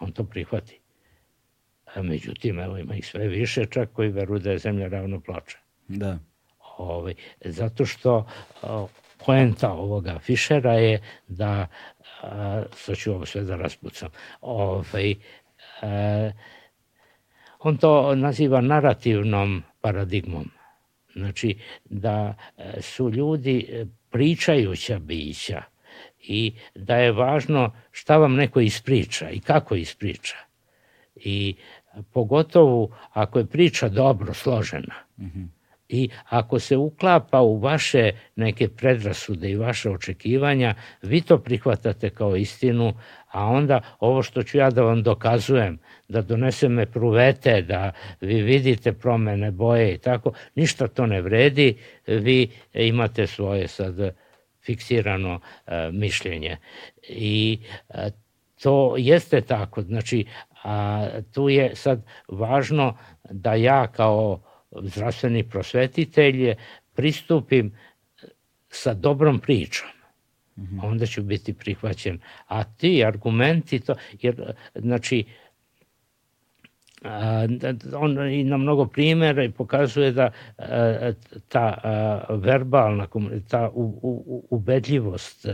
on 0.00 0.12
to 0.12 0.24
prihvati. 0.24 0.81
A 1.94 2.02
međutim, 2.02 2.58
evo 2.58 2.78
ima 2.78 2.94
ih 2.94 3.06
sve 3.06 3.28
više 3.28 3.66
čak 3.66 3.92
koji 3.92 4.08
veruju 4.08 4.38
da 4.38 4.50
je 4.50 4.58
zemlja 4.58 4.88
ravno 4.88 5.20
ploča. 5.20 5.58
Da. 5.88 6.18
Ovaj, 6.78 7.14
zato 7.44 7.86
što 7.86 8.26
o, 8.62 8.88
poenta 9.26 9.72
ovoga 9.72 10.18
Fišera 10.18 10.72
je 10.72 11.02
da 11.28 11.66
a, 12.22 12.62
sad 12.76 12.96
ću 12.96 13.12
ovo 13.12 13.26
sve 13.26 13.42
da 13.42 13.56
raspucam 13.56 14.08
ovaj, 14.40 15.14
a, 15.82 16.30
on 17.58 17.76
to 17.76 18.14
naziva 18.14 18.60
narativnom 18.60 19.62
paradigmom 19.80 20.50
znači 21.14 21.58
da 21.84 22.34
su 22.80 23.10
ljudi 23.10 23.86
pričajuća 24.10 24.98
bića 24.98 25.62
i 26.18 26.52
da 26.74 26.96
je 26.96 27.12
važno 27.12 27.72
šta 27.90 28.16
vam 28.16 28.34
neko 28.34 28.60
ispriča 28.60 29.30
i 29.30 29.40
kako 29.40 29.74
ispriča 29.74 30.36
i 31.16 31.54
pogotovo 32.12 32.88
ako 33.12 33.38
je 33.38 33.46
priča 33.46 33.88
dobro 33.88 34.34
složena. 34.34 34.94
Mm 35.18 35.24
-hmm 35.24 35.62
i 35.92 36.08
ako 36.28 36.58
se 36.58 36.76
uklapa 36.76 37.40
u 37.40 37.58
vaše 37.58 38.10
neke 38.36 38.68
predrasude 38.68 39.50
i 39.50 39.56
vaše 39.56 39.90
očekivanja, 39.90 40.74
vi 41.02 41.20
to 41.20 41.38
prihvatate 41.38 42.10
kao 42.10 42.36
istinu, 42.36 42.94
a 43.30 43.46
onda 43.46 43.80
ovo 44.00 44.22
što 44.22 44.42
ću 44.42 44.58
ja 44.58 44.70
da 44.70 44.82
vam 44.82 45.02
dokazujem, 45.02 45.78
da 46.08 46.22
donesem 46.22 46.72
me 46.72 46.86
pruvete, 46.86 47.62
da 47.62 47.92
vi 48.20 48.42
vidite 48.42 48.92
promene 48.92 49.50
boje 49.50 49.94
i 49.94 49.98
tako, 49.98 50.32
ništa 50.54 50.88
to 50.88 51.06
ne 51.06 51.22
vredi, 51.22 51.76
vi 52.06 52.50
imate 52.74 53.26
svoje 53.26 53.68
sad 53.68 54.14
fiksirano 54.64 55.40
e, 55.66 55.90
mišljenje. 55.92 56.56
I 57.08 57.58
e, 57.88 58.10
to 58.62 58.94
jeste 58.98 59.40
tako, 59.40 59.82
znači 59.82 60.26
a, 60.64 61.08
tu 61.32 61.48
je 61.48 61.76
sad 61.76 62.06
važno 62.28 62.96
da 63.30 63.54
ja 63.54 63.86
kao 63.86 64.42
zdravstveni 64.82 65.48
prosvetitelj 65.48 66.54
pristupim 66.94 67.76
sa 68.68 68.94
dobrom 68.94 69.40
pričom. 69.40 69.88
Mm 70.56 70.62
-hmm. 70.62 70.86
Onda 70.86 71.06
ću 71.06 71.22
biti 71.22 71.54
prihvaćen. 71.54 72.20
A 72.46 72.64
ti 72.64 73.04
argumenti, 73.04 73.80
to, 73.80 73.94
jer, 74.20 74.54
znači, 74.74 75.24
a, 75.24 75.41
on 77.96 78.30
i 78.32 78.44
na 78.44 78.56
mnogo 78.56 78.86
primjera 78.86 79.50
pokazuje 79.56 80.12
da 80.12 80.30
ta 81.48 81.74
verbalna, 82.30 83.06
ta 83.48 83.70
ubedljivost 84.50 85.48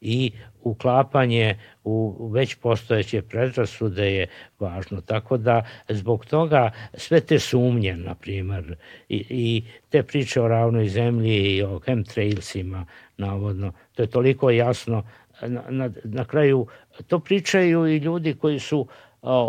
i 0.00 0.32
uklapanje 0.62 1.58
u 1.84 2.28
već 2.28 2.54
postojeće 2.54 3.22
predrasude 3.22 4.12
je 4.12 4.26
važno. 4.58 5.00
Tako 5.00 5.36
da 5.36 5.64
zbog 5.88 6.26
toga 6.26 6.70
sve 6.94 7.20
te 7.20 7.38
sumnje, 7.38 7.96
na 7.96 8.14
primer, 8.14 8.76
i, 9.08 9.26
i 9.30 9.64
te 9.88 10.02
priče 10.02 10.40
o 10.40 10.48
ravnoj 10.48 10.88
zemlji 10.88 11.56
i 11.56 11.62
o 11.62 11.78
chemtrailsima, 11.78 12.86
navodno, 13.16 13.72
to 13.94 14.02
je 14.02 14.06
toliko 14.06 14.50
jasno. 14.50 15.02
Na, 15.42 15.62
na, 15.70 15.90
na 16.04 16.24
kraju 16.24 16.66
to 17.06 17.18
pričaju 17.18 17.86
i 17.86 17.96
ljudi 17.96 18.34
koji 18.34 18.58
su 18.58 18.80
o, 18.80 18.86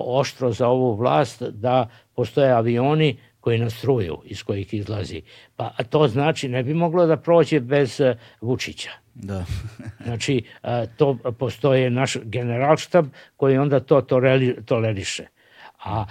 oštro 0.06 0.52
za 0.52 0.68
ovu 0.68 0.96
vlast 0.96 1.44
da 1.44 1.90
postoje 2.16 2.52
avioni 2.52 3.18
koji 3.40 3.58
nas 3.58 3.74
struju, 3.74 4.22
iz 4.26 4.44
kojih 4.44 4.74
izlazi. 4.74 5.22
Pa 5.56 5.70
to 5.90 6.08
znači 6.08 6.48
ne 6.50 6.64
bi 6.64 6.74
moglo 6.74 7.06
da 7.06 7.18
prođe 7.18 7.60
bez 7.60 8.02
Vučića 8.42 9.04
Da. 9.16 9.46
znači, 10.06 10.44
to 10.98 11.18
postoje 11.40 11.90
naš 11.90 12.18
generalštab 12.24 13.06
koji 13.38 13.58
onda 13.58 13.80
to 13.80 14.02
toleriše. 14.66 15.26
A 15.84 16.06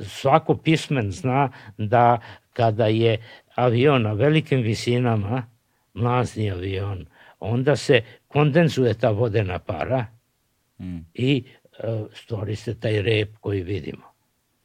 svako 0.00 0.56
pismen 0.56 1.10
zna 1.10 1.50
da 1.78 2.20
kada 2.52 2.86
je 2.86 3.18
avion 3.54 4.02
na 4.02 4.12
velikim 4.12 4.60
visinama, 4.62 5.46
mlazni 5.94 6.50
avion, 6.50 7.06
onda 7.40 7.76
se 7.76 8.02
kondenzuje 8.28 8.94
ta 8.94 9.10
vodena 9.10 9.58
para 9.58 10.06
mm. 10.78 10.98
i 11.14 11.44
stvori 12.12 12.56
se 12.56 12.80
taj 12.80 13.02
rep 13.02 13.28
koji 13.40 13.62
vidimo. 13.62 14.14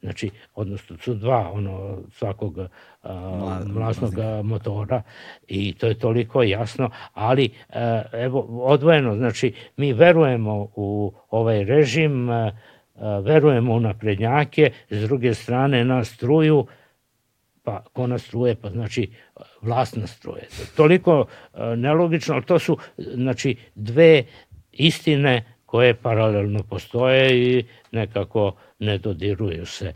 Znači, 0.02 0.30
odnosno 0.54 0.96
su 0.98 1.14
dva 1.14 1.50
ono 1.52 1.98
svakog 2.12 2.58
a, 3.02 3.60
mlasnog 3.66 4.14
motora 4.44 5.02
i 5.48 5.74
to 5.74 5.86
je 5.86 5.98
toliko 5.98 6.42
jasno, 6.42 6.90
ali 7.12 7.50
a, 7.68 8.02
evo 8.12 8.40
odvojeno, 8.62 9.16
znači 9.16 9.54
mi 9.76 9.92
verujemo 9.92 10.68
u 10.76 11.12
ovaj 11.30 11.64
režim, 11.64 12.30
a, 12.30 12.52
verujemo 13.22 13.74
u 13.74 13.80
naprednjake, 13.80 14.72
s 14.90 15.00
druge 15.02 15.34
strane 15.34 15.84
na 15.84 16.04
struju, 16.04 16.66
pa 17.62 17.84
ko 17.92 18.06
nas 18.06 18.22
struje, 18.22 18.54
pa 18.54 18.70
znači 18.70 19.10
vlast 19.62 19.96
nas 19.96 20.10
struje. 20.10 20.48
Toliko 20.76 21.26
nelogično, 21.76 22.34
ali 22.34 22.44
to 22.44 22.58
su 22.58 22.78
znači 22.98 23.56
dve 23.74 24.24
istine 24.72 25.54
koje 25.70 25.94
paralelno 25.94 26.62
postoje 26.62 27.42
i 27.42 27.64
nekako 27.92 28.52
ne 28.78 28.98
dodiruju 28.98 29.66
se. 29.66 29.94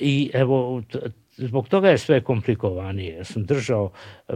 I 0.00 0.30
evo, 0.34 0.82
zbog 1.36 1.68
toga 1.68 1.88
je 1.88 1.98
sve 1.98 2.20
komplikovanije. 2.20 3.16
Ja 3.16 3.24
sam 3.24 3.44
držao 3.44 3.90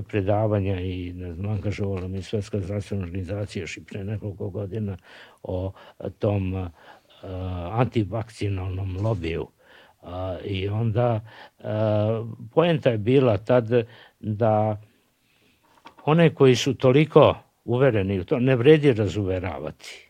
predavanja 0.09 0.81
i 0.81 1.13
ne 1.13 1.33
znam, 1.35 1.53
angažovala 1.53 2.09
mi 2.09 2.23
Svetska 2.23 2.61
zdravstvena 2.61 3.05
organizacija 3.05 3.63
još 3.63 3.77
i 3.77 3.85
pre 3.85 4.05
nekoliko 4.05 4.51
godina 4.51 4.97
o 5.43 5.73
tom 6.19 6.55
uh, 6.55 6.69
antivakcinalnom 7.73 8.97
lobiju. 9.05 9.47
Uh, 10.03 10.09
I 10.45 10.69
onda 10.69 11.21
poenta 12.55 12.91
je 12.91 12.99
bila 12.99 13.39
tad 13.39 13.69
da 14.21 14.83
one 16.05 16.35
koji 16.35 16.57
su 16.57 16.75
toliko 16.75 17.35
uvereni 17.65 18.21
u 18.21 18.25
to 18.25 18.39
ne 18.39 18.57
vredi 18.57 18.93
razuveravati 18.93 20.08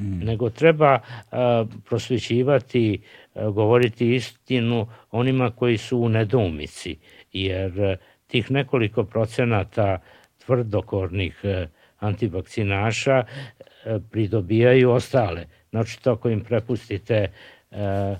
Mm. 0.00 0.24
nego 0.24 0.50
treba 0.50 0.98
a, 1.30 1.64
prosvećivati, 1.84 3.00
a, 3.34 3.50
govoriti 3.50 4.14
istinu 4.14 4.86
onima 5.10 5.50
koji 5.50 5.78
su 5.78 5.98
u 5.98 6.08
nedoumici, 6.08 6.96
jer 7.32 7.82
a, 7.82 7.96
tih 8.26 8.50
nekoliko 8.50 9.04
procenata 9.04 9.98
tvrdokornih 10.44 11.40
a, 11.44 11.66
antivakcinaša 11.98 13.14
a, 13.14 13.98
pridobijaju 14.10 14.90
ostale. 14.90 15.46
Znači, 15.70 16.02
to 16.02 16.12
ako 16.12 16.28
im 16.28 16.40
prepustite 16.40 17.26
a, 17.70 18.16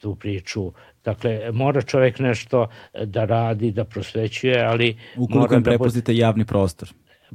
tu 0.00 0.14
priču 0.14 0.72
Dakle, 1.06 1.52
mora 1.52 1.82
čovjek 1.82 2.18
nešto 2.18 2.68
da 3.04 3.24
radi, 3.24 3.70
da 3.70 3.84
prosvećuje, 3.84 4.64
ali... 4.64 4.96
Ukoliko 5.16 5.54
im 5.54 5.62
da 5.62 5.70
prepustite 5.70 6.12
da... 6.12 6.18
javni 6.18 6.44
prostor. 6.44 6.88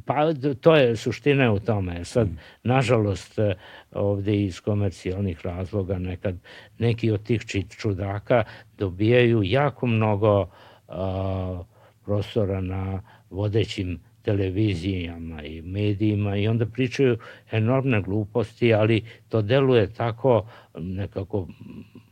Pa 0.05 0.33
to 0.61 0.75
je 0.75 0.95
suština 0.95 1.51
u 1.53 1.59
tome. 1.59 2.05
Sad, 2.05 2.27
mm. 2.27 2.37
nažalost, 2.63 3.39
e, 3.39 3.55
ovde 3.91 4.43
iz 4.43 4.59
komercijalnih 4.59 5.45
razloga 5.45 5.97
nekad 5.99 6.35
neki 6.77 7.11
od 7.11 7.23
tih 7.23 7.41
čudaka 7.69 8.43
dobijaju 8.77 9.43
jako 9.43 9.87
mnogo 9.87 10.49
a, 10.87 11.63
prostora 12.05 12.61
na 12.61 13.01
vodećim 13.29 13.99
televizijama 14.21 15.43
i 15.43 15.61
medijima 15.61 16.35
i 16.35 16.47
onda 16.47 16.65
pričaju 16.65 17.17
enormne 17.51 18.01
gluposti, 18.01 18.73
ali 18.73 19.03
to 19.29 19.41
deluje 19.41 19.93
tako 19.93 20.45
nekako 20.77 21.47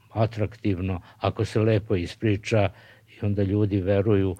atraktivno 0.09 1.01
ako 1.17 1.45
se 1.45 1.59
lepo 1.59 1.95
ispriča 1.95 2.69
i 3.07 3.25
onda 3.25 3.43
ljudi 3.43 3.81
veruju 3.81 4.35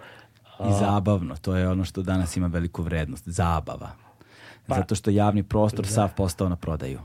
I 0.60 0.72
zabavno, 0.80 1.36
to 1.36 1.56
je 1.56 1.70
ono 1.70 1.86
što 1.86 2.02
danas 2.02 2.38
ima 2.38 2.48
veliku 2.48 2.84
vrednost, 2.84 3.28
zabava. 3.28 3.90
Pa, 4.68 4.76
Zato 4.76 4.96
što 4.96 5.10
javni 5.10 5.44
prostor 5.44 5.86
da. 5.86 5.92
sav 5.92 6.10
postao 6.18 6.50
na 6.50 6.56
prodaju. 6.56 7.00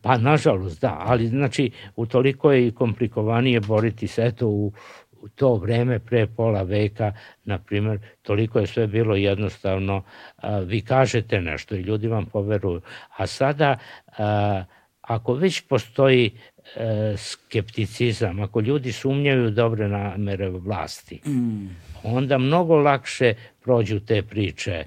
Pa, 0.00 0.18
nažalost, 0.18 0.80
da, 0.80 0.96
ali 1.00 1.28
znači, 1.28 1.70
utoliko 1.96 2.52
je 2.52 2.66
i 2.66 2.72
komplikovanije 2.72 3.60
boriti 3.60 4.06
se 4.06 4.22
eto 4.22 4.48
u, 4.48 4.72
u 5.20 5.28
to 5.28 5.54
vreme 5.54 5.98
pre 5.98 6.26
pola 6.26 6.62
veka, 6.62 7.12
na 7.44 7.58
primjer, 7.58 7.98
toliko 8.22 8.58
je 8.58 8.66
sve 8.66 8.86
bilo 8.86 9.14
jednostavno, 9.14 10.02
a, 10.36 10.58
vi 10.58 10.80
kažete 10.80 11.40
nešto 11.40 11.74
i 11.74 11.80
ljudi 11.80 12.08
vam 12.08 12.26
poveruju. 12.26 12.80
A 13.16 13.26
sada 13.26 13.78
a, 14.18 14.64
ako 15.06 15.34
već 15.34 15.60
postoji 15.60 16.30
e, 16.76 17.14
skepticizam, 17.16 18.40
ako 18.40 18.60
ljudi 18.60 18.92
sumnjaju 18.92 19.50
dobre 19.50 19.88
namere 19.88 20.48
vlasti, 20.50 21.20
mm. 21.26 21.68
onda 22.02 22.38
mnogo 22.38 22.76
lakše 22.76 23.34
prođu 23.62 24.00
te 24.00 24.22
priče 24.22 24.84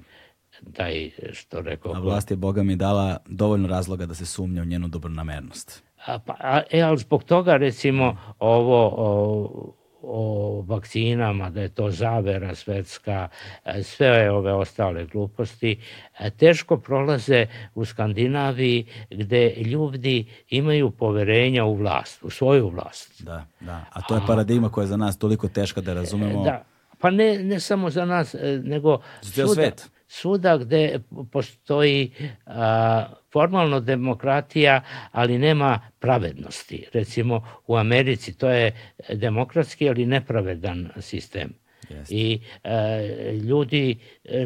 taj, 0.72 1.10
što 1.32 1.60
rekao... 1.60 1.92
A 1.94 2.00
vlast 2.00 2.30
je, 2.30 2.36
Boga 2.36 2.62
mi, 2.62 2.76
dala 2.76 3.16
dovoljno 3.26 3.68
razloga 3.68 4.06
da 4.06 4.14
se 4.14 4.26
sumnja 4.26 4.62
u 4.62 4.64
njenu 4.64 4.88
dobronamernost. 4.88 5.82
A, 6.06 6.18
pa, 6.18 6.36
a, 6.40 6.60
e, 6.70 6.80
ali 6.80 6.98
zbog 6.98 7.24
toga, 7.24 7.56
recimo, 7.56 8.16
ovo... 8.38 8.94
O, 8.96 9.77
o 10.10 10.64
vakcinama, 10.66 11.50
da 11.50 11.60
je 11.60 11.68
to 11.68 11.90
zavera 11.90 12.54
svetska, 12.54 13.28
e, 13.64 13.82
sve 13.82 14.30
ove 14.30 14.52
ostale 14.52 15.04
gluposti, 15.04 15.80
e, 16.18 16.30
teško 16.30 16.76
prolaze 16.76 17.46
u 17.74 17.84
Skandinaviji 17.84 18.86
gde 19.10 19.54
ljudi 19.56 20.26
imaju 20.48 20.90
poverenja 20.90 21.64
u 21.64 21.74
vlast, 21.74 22.22
u 22.22 22.30
svoju 22.30 22.68
vlast. 22.68 23.22
Da, 23.22 23.44
da. 23.60 23.84
A 23.92 24.02
to 24.02 24.14
je 24.14 24.20
paradigma 24.26 24.68
koja 24.68 24.82
je 24.82 24.88
za 24.88 24.96
nas 24.96 25.18
toliko 25.18 25.48
teška 25.48 25.80
da 25.80 25.94
razumemo. 25.94 26.44
Da, 26.44 26.64
pa 26.98 27.10
ne, 27.10 27.38
ne 27.38 27.60
samo 27.60 27.90
za 27.90 28.04
nas, 28.04 28.34
e, 28.34 28.60
nego 28.64 28.98
za 29.22 29.48
svet. 29.48 29.90
Svuda 30.08 30.56
gde 30.56 31.00
postoji 31.32 32.12
a, 32.46 33.06
formalno 33.32 33.80
demokratija, 33.80 34.80
ali 35.12 35.38
nema 35.38 35.80
pravednosti. 35.98 36.86
Recimo 36.92 37.42
u 37.66 37.76
Americi 37.76 38.38
to 38.38 38.50
je 38.50 38.72
demokratski, 39.14 39.88
ali 39.88 40.06
nepravedan 40.06 40.88
sistem. 41.00 41.52
Jeste. 41.90 42.14
I 42.14 42.40
e, 42.64 43.32
ljudi 43.32 43.96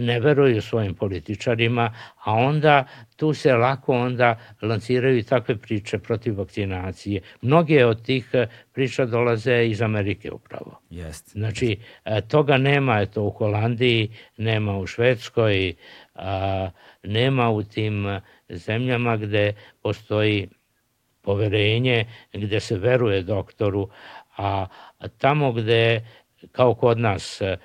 ne 0.01 0.21
veruju 0.21 0.63
svojim 0.63 0.95
političarima, 0.95 1.95
a 2.25 2.33
onda 2.33 2.85
tu 3.17 3.35
se 3.35 3.55
lako 3.55 3.95
onda 3.95 4.39
lanciraju 4.63 5.25
takve 5.25 5.57
priče 5.57 5.99
protiv 5.99 6.39
vakcinacije. 6.39 7.21
Mnoge 7.43 7.87
od 7.87 8.03
tih 8.03 8.29
e, 8.33 8.47
priča 8.73 9.07
dolaze 9.07 9.67
iz 9.67 9.83
Amerike 9.83 10.33
upravo. 10.33 10.81
Jeste. 10.91 11.31
Znači, 11.31 11.79
e, 12.05 12.21
toga 12.21 12.57
nema 12.57 13.01
eto, 13.01 13.23
u 13.23 13.31
Holandiji, 13.31 14.11
nema 14.37 14.79
u 14.79 14.87
Švedskoj, 14.87 15.75
a, 16.15 16.71
nema 17.03 17.51
u 17.51 17.63
tim 17.63 18.21
zemljama 18.49 19.17
gde 19.17 19.53
postoji 19.83 20.49
poverenje, 21.23 22.05
gde 22.33 22.61
se 22.61 22.79
veruje 22.79 23.23
doktoru, 23.23 23.89
a 24.37 24.67
tamo 25.19 25.53
gde, 25.53 26.01
kao 26.53 26.75
kod 26.75 26.99
nas, 26.99 27.41
e, 27.41 27.57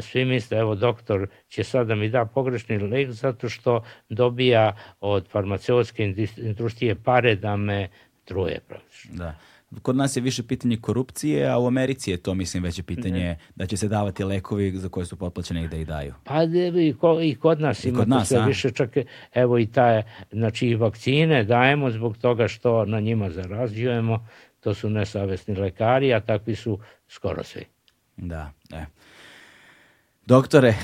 svi 0.00 0.24
misle, 0.24 0.58
evo 0.58 0.74
doktor 0.74 1.28
će 1.48 1.64
sad 1.64 1.86
da 1.86 1.94
mi 1.94 2.08
da 2.08 2.24
pogrešni 2.24 2.78
lek 2.78 3.10
zato 3.10 3.48
što 3.48 3.84
dobija 4.08 4.76
od 5.00 5.28
farmaceutske 5.28 6.14
industrije 6.36 6.94
pare 6.94 7.36
da 7.36 7.56
me 7.56 7.88
truje 8.24 8.60
praktično. 8.68 9.14
Da 9.16 9.34
kod 9.82 9.96
nas 9.96 10.16
je 10.16 10.20
više 10.20 10.42
pitanje 10.42 10.76
korupcije, 10.76 11.48
a 11.48 11.58
u 11.58 11.66
Americi 11.66 12.10
je 12.10 12.16
to, 12.16 12.34
mislim, 12.34 12.62
veće 12.62 12.82
pitanje 12.82 13.24
ne. 13.24 13.38
da 13.54 13.66
će 13.66 13.76
se 13.76 13.88
davati 13.88 14.24
lekovi 14.24 14.72
za 14.76 14.88
koje 14.88 15.06
su 15.06 15.16
potplaćeni 15.16 15.68
da 15.68 15.76
ih 15.76 15.86
daju. 15.86 16.14
Pa 16.24 16.42
i, 16.42 16.94
ko, 17.00 17.20
i 17.22 17.34
kod 17.34 17.60
nas 17.60 17.84
I 17.84 17.88
ima 17.88 17.98
kod 17.98 18.08
nas, 18.08 18.28
sve 18.28 18.38
a? 18.38 18.46
više, 18.46 18.70
čak 18.70 18.96
evo 19.34 19.58
i 19.58 19.66
ta, 19.66 20.02
znači 20.32 20.66
i 20.66 20.74
vakcine 20.74 21.44
dajemo 21.44 21.90
zbog 21.90 22.16
toga 22.16 22.48
što 22.48 22.84
na 22.84 23.00
njima 23.00 23.30
zarađujemo, 23.30 24.26
to 24.60 24.74
su 24.74 24.90
nesavesni 24.90 25.54
lekari, 25.54 26.14
a 26.14 26.20
takvi 26.20 26.54
su 26.54 26.78
skoro 27.08 27.42
svi. 27.42 27.64
Da, 28.16 28.50
e. 28.70 28.84
Doktore, 30.26 30.74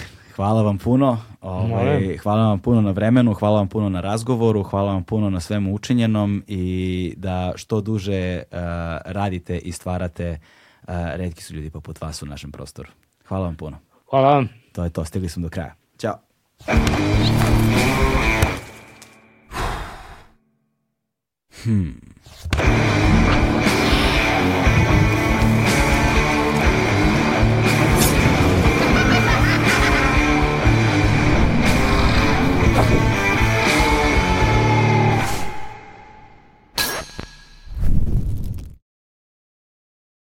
Hvala 0.41 0.63
vam 0.63 0.79
puno. 0.79 1.19
Ovaj, 1.41 2.17
hvala 2.17 2.47
vam 2.47 2.59
puno 2.59 2.81
na 2.81 2.91
vremenu, 2.91 3.35
hvala 3.35 3.57
vam 3.57 3.69
puno 3.69 3.89
na 3.89 4.01
razgovoru, 4.01 4.63
hvala 4.63 4.93
vam 4.93 5.05
puno 5.05 5.31
na 5.31 5.41
svemu 5.41 5.75
učinjenom 5.75 6.45
i 6.47 7.15
da 7.17 7.53
što 7.57 7.81
duže 7.81 8.43
uh, 8.43 8.59
radite 9.05 9.59
i 9.59 9.73
stvarate, 9.73 10.39
uh, 10.83 10.95
redki 11.15 11.43
su 11.43 11.55
ljudi 11.55 11.71
poput 11.71 12.01
vas 12.01 12.23
u 12.23 12.27
našem 12.27 12.53
prostoru. 12.53 12.89
Hvala 13.29 13.45
vam 13.45 13.57
puno. 13.57 13.79
Hvala 14.11 14.35
vam. 14.35 14.49
To 14.73 14.85
je 14.85 14.91
to, 14.91 15.05
stigli 15.05 15.29
smo 15.29 15.43
do 15.43 15.49
kraja. 15.49 15.75
Ćao. 15.99 16.19
Hmm. 21.65 22.01